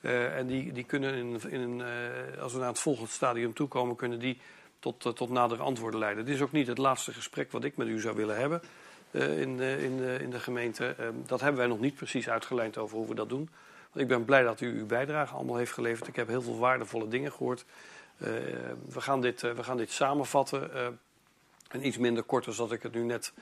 En 0.00 0.46
die, 0.46 0.72
die 0.72 0.84
kunnen 0.84 1.14
in, 1.14 1.50
in 1.50 1.82
als 2.40 2.52
we 2.52 2.58
naar 2.58 2.68
het 2.68 2.78
volgende 2.78 3.10
stadium 3.10 3.54
toekomen, 3.54 3.96
kunnen 3.96 4.18
die 4.18 4.40
tot, 4.78 5.00
tot 5.00 5.30
nadere 5.30 5.62
antwoorden 5.62 6.00
leiden. 6.00 6.24
Dit 6.24 6.34
is 6.34 6.42
ook 6.42 6.52
niet 6.52 6.66
het 6.66 6.78
laatste 6.78 7.12
gesprek 7.12 7.52
wat 7.52 7.64
ik 7.64 7.76
met 7.76 7.88
u 7.88 8.00
zou 8.00 8.16
willen 8.16 8.36
hebben 8.36 8.62
in, 9.10 9.60
in, 9.60 10.00
in 10.20 10.30
de 10.30 10.40
gemeente. 10.40 10.96
dat 11.26 11.40
hebben 11.40 11.58
wij 11.58 11.68
nog 11.68 11.80
niet 11.80 11.94
precies 11.94 12.28
uitgelijnd 12.28 12.78
over 12.78 12.96
hoe 12.96 13.08
we 13.08 13.14
dat 13.14 13.28
doen. 13.28 13.48
Want 13.92 14.00
ik 14.00 14.08
ben 14.08 14.24
blij 14.24 14.42
dat 14.42 14.60
u 14.60 14.78
uw 14.78 14.86
bijdrage 14.86 15.34
allemaal 15.34 15.56
heeft 15.56 15.72
geleverd. 15.72 16.08
Ik 16.08 16.16
heb 16.16 16.28
heel 16.28 16.42
veel 16.42 16.58
waardevolle 16.58 17.08
dingen 17.08 17.32
gehoord. 17.32 17.64
We, 18.18 19.00
gaan 19.00 19.20
dit, 19.20 19.40
we 19.40 19.62
gaan 19.62 19.76
dit 19.76 19.90
samenvatten. 19.90 20.70
en 21.68 21.86
iets 21.86 21.98
minder 21.98 22.22
kort 22.22 22.46
als 22.46 22.56
dat 22.56 22.72
ik 22.72 22.82
het 22.82 22.94
nu 22.94 23.02
net 23.02 23.32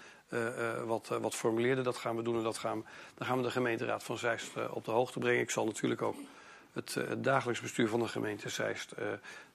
wat, 0.87 1.09
wat 1.21 1.35
formuleerde. 1.35 1.83
Dat 1.83 1.97
gaan 1.97 2.17
we 2.17 2.23
doen 2.23 2.37
en 2.37 2.43
dat 2.43 2.59
gaan, 2.59 2.87
dan 3.15 3.27
gaan 3.27 3.37
we 3.37 3.43
de 3.43 3.51
gemeenteraad 3.51 4.03
van 4.03 4.19
Zeist 4.19 4.51
op 4.71 4.85
de 4.85 4.91
hoogte 4.91 5.19
brengen. 5.19 5.41
Ik 5.41 5.51
zal 5.51 5.65
natuurlijk 5.65 6.03
ook 6.03 6.17
het, 6.73 6.95
het 6.95 7.09
eh, 7.09 7.17
dagelijks 7.19 7.61
bestuur 7.61 7.89
van 7.89 8.01
de 8.01 8.09
gemeente 8.09 8.49
Zeist 8.49 8.95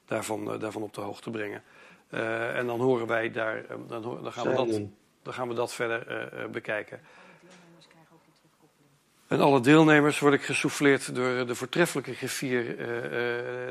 daarvan, 0.06 0.59
daarvan 0.59 0.82
op 0.82 0.93
de 0.93 1.01
hoogte 1.01 1.30
brengen. 1.30 1.64
En 2.56 2.66
dan 2.66 2.80
horen 2.80 3.08
wij 3.08 3.32
daar, 3.32 3.66
dan, 3.88 4.01
dan, 4.01 4.33
gaan, 4.33 4.48
we 4.48 4.56
dat, 4.56 4.82
dan 5.24 5.33
gaan 5.33 5.48
we 5.48 5.53
dat 5.53 5.74
verder 5.74 6.50
bekijken. 6.51 7.01
En 9.31 9.41
alle 9.41 9.59
deelnemers 9.59 10.19
word 10.19 10.33
ik 10.33 10.41
gesouffleerd 10.41 11.15
door 11.15 11.45
de 11.45 11.55
voortreffelijke 11.55 12.13
griffier 12.13 12.69
uh, 12.69 12.77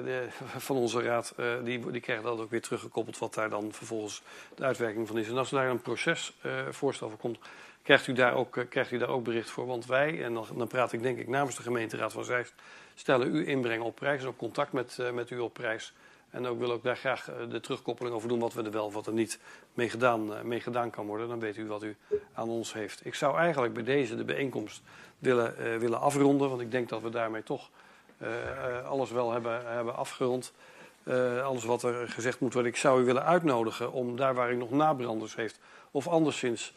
de, 0.05 0.27
van 0.57 0.77
onze 0.77 1.03
raad. 1.03 1.35
Die, 1.65 1.91
die 1.91 2.01
krijgen 2.01 2.25
dat 2.25 2.39
ook 2.39 2.51
weer 2.51 2.61
teruggekoppeld 2.61 3.19
wat 3.19 3.35
daar 3.35 3.51
dan 3.51 3.73
vervolgens 3.73 4.23
de 4.55 4.65
uitwerking 4.65 5.07
van 5.07 5.19
is. 5.19 5.29
En 5.29 5.39
als 5.39 5.51
daar 5.51 5.69
een 5.69 5.81
procesvoorstel 5.81 7.09
voor 7.09 7.19
komt, 7.19 7.39
krijgt 7.83 8.07
u, 8.07 8.13
daar 8.13 8.35
ook, 8.35 8.67
krijgt 8.69 8.91
u 8.91 8.99
daar 8.99 9.09
ook 9.09 9.25
bericht 9.25 9.51
voor. 9.51 9.67
Want 9.67 9.87
wij, 9.87 10.25
en 10.25 10.35
dan, 10.35 10.69
praat 10.69 10.93
ik 10.93 11.03
denk 11.03 11.19
ik 11.19 11.29
namens 11.29 11.57
de 11.57 11.63
gemeenteraad 11.63 12.13
van 12.13 12.25
Zeist, 12.25 12.55
stellen 12.95 13.35
u 13.35 13.49
inbreng 13.49 13.83
op 13.83 13.95
prijs 13.95 14.23
en 14.23 14.29
op 14.29 14.39
contact 14.39 14.73
met, 14.73 14.99
met 15.13 15.31
u 15.31 15.39
op 15.39 15.53
prijs. 15.53 15.93
En 16.31 16.47
ook 16.47 16.59
wil 16.59 16.73
ook 16.73 16.83
daar 16.83 16.97
graag 16.97 17.31
de 17.51 17.61
terugkoppeling 17.61 18.15
over 18.15 18.29
doen 18.29 18.39
wat 18.39 18.55
we 18.55 18.63
er 18.63 18.71
wel 18.71 18.93
wat 18.93 19.07
er 19.07 19.13
niet 19.13 19.39
mee 19.75 19.89
gedaan, 19.91 20.49
mee 20.49 20.61
gedaan 20.61 20.91
kan 20.91 21.07
worden. 21.07 21.29
Dan 21.29 21.41
weet 21.41 21.57
u 21.57 21.67
wat 21.67 21.83
u 21.83 21.97
aan 22.33 22.49
ons 22.49 22.73
heeft. 22.73 23.07
Ik 23.07 23.15
zou 23.15 23.39
eigenlijk 23.39 23.75
bij 23.75 23.83
deze 23.83 24.17
de 24.17 24.25
bijeenkomst 24.25 24.83
willen, 25.21 25.79
willen 25.79 26.01
afronden, 26.01 26.49
want 26.49 26.61
ik 26.61 26.71
denk 26.71 26.89
dat 26.89 27.03
we 27.03 27.11
daarmee 27.11 27.43
toch 27.43 27.71
alles 28.89 29.11
wel 29.11 29.33
hebben, 29.33 29.67
hebben 29.67 29.97
afgerond. 29.97 30.53
alles 31.45 31.65
wat 31.65 31.83
er 31.83 32.09
gezegd 32.09 32.41
moet 32.41 32.53
worden. 32.53 32.73
Ik 32.73 32.79
zou 32.79 33.03
u 33.03 33.05
willen 33.05 33.25
uitnodigen 33.25 33.93
om 33.93 34.17
daar 34.17 34.35
waar 34.35 34.53
u 34.53 34.57
nog 34.57 34.71
nabranders 34.71 35.35
heeft 35.35 35.59
of 35.91 36.09
anderszins 36.09 36.75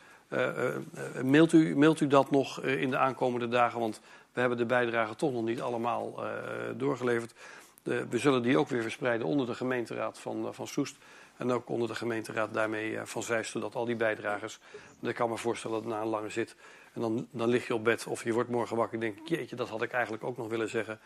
mailt, 1.24 1.54
u, 1.54 1.78
mailt 1.78 2.00
u 2.00 2.08
dat 2.08 2.32
nog 2.32 2.62
in 2.62 2.90
de 2.90 2.98
aankomende 2.98 3.48
dagen, 3.48 3.80
want 3.80 4.02
we 4.34 4.40
hebben 4.40 4.58
de 4.58 4.66
bijdrage 4.66 5.16
toch 5.16 5.32
nog 5.32 5.44
niet 5.44 5.62
allemaal 5.62 6.24
doorgeleverd. 6.76 7.34
De, 7.84 8.08
we 8.10 8.18
zullen 8.18 8.42
die 8.42 8.58
ook 8.58 8.70
weer 8.70 8.82
verspreiden 8.82 9.28
onder 9.28 9.46
de 9.46 9.56
gemeenteraad 9.56 10.20
van, 10.20 10.54
van 10.54 10.68
Soest. 10.68 10.96
En 11.38 11.52
ook 11.52 11.70
onder 11.70 11.88
de 11.88 11.96
gemeenteraad 11.96 12.54
daarmee 12.54 13.00
van 13.04 13.24
Zeist, 13.24 13.52
zodat 13.52 13.76
al 13.76 13.86
die 13.86 13.96
bijdragers... 13.96 14.60
Ik 15.02 15.16
kan 15.16 15.30
me 15.30 15.38
voorstellen 15.38 15.82
dat 15.82 15.92
na 15.92 16.02
een 16.02 16.08
lange 16.08 16.30
zit... 16.30 16.56
en 16.94 17.02
dan, 17.02 17.28
dan 17.32 17.50
lig 17.50 17.68
je 17.68 17.74
op 17.74 17.84
bed 17.84 18.08
of 18.08 18.24
je 18.24 18.34
wordt 18.34 18.50
morgen 18.50 18.76
wakker... 18.76 18.94
en 18.94 19.00
denk 19.00 19.28
jeetje, 19.28 19.56
dat 19.56 19.70
had 19.70 19.82
ik 19.82 19.92
eigenlijk 19.92 20.24
ook 20.24 20.38
nog 20.38 20.48
willen 20.48 20.70
zeggen. 20.70 21.00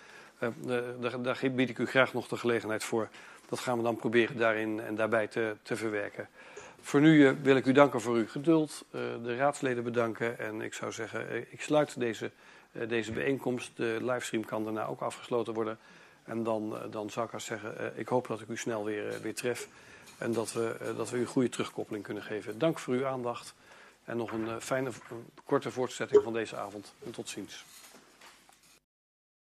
daar, 1.00 1.22
daar 1.22 1.40
bied 1.52 1.70
ik 1.70 1.78
u 1.78 1.86
graag 1.86 2.14
nog 2.14 2.28
de 2.28 2.38
gelegenheid 2.38 2.84
voor. 2.84 3.10
Dat 3.50 3.60
gaan 3.60 3.78
we 3.78 3.84
dan 3.84 3.96
proberen 3.96 4.38
daarin 4.38 4.80
en 4.80 4.96
daarbij 4.96 5.28
te, 5.28 5.56
te 5.62 5.76
verwerken. 5.76 6.30
Voor 6.82 7.02
nu 7.02 7.38
wil 7.42 7.56
ik 7.56 7.66
u 7.66 7.72
danken 7.72 8.02
voor 8.02 8.16
uw 8.16 8.28
geduld, 8.28 8.86
de 9.24 9.36
raadsleden 9.36 9.84
bedanken... 9.84 10.40
en 10.40 10.62
ik 10.62 10.74
zou 10.74 10.92
zeggen, 10.92 11.52
ik 11.52 11.62
sluit 11.62 12.00
deze 12.00 12.32
deze 12.86 13.12
bijeenkomst. 13.12 13.72
De 13.76 13.98
livestream 14.02 14.46
kan 14.46 14.64
daarna 14.64 14.86
ook 14.86 15.02
afgesloten 15.02 15.54
worden. 15.54 15.78
En 16.24 16.44
dan, 16.44 16.76
dan 16.92 17.10
zou 17.10 17.26
ik 17.26 17.34
als 17.34 17.46
zeggen, 17.46 17.94
ik 17.96 18.08
hoop 18.08 18.28
dat 18.28 18.42
ik 18.42 18.48
u 18.48 18.58
snel 18.58 18.86
weer, 18.86 19.22
weer 19.22 19.36
tref. 19.36 19.68
En 20.18 20.34
dat 20.34 20.54
we, 20.54 20.94
dat 20.98 21.10
we 21.10 21.18
u 21.18 21.20
een 21.20 21.26
goede 21.26 21.50
terugkoppeling 21.50 22.04
kunnen 22.04 22.24
geven. 22.24 22.60
Dank 22.60 22.80
voor 22.80 22.94
uw 22.94 23.06
aandacht. 23.06 23.54
En 24.08 24.18
nog 24.18 24.32
een 24.32 24.62
fijne, 24.62 24.92
korte 25.46 25.72
voortzetting 25.72 26.24
van 26.24 26.34
deze 26.34 26.56
avond. 26.56 26.94
En 27.06 27.12
tot 27.12 27.30
ziens. 27.30 27.66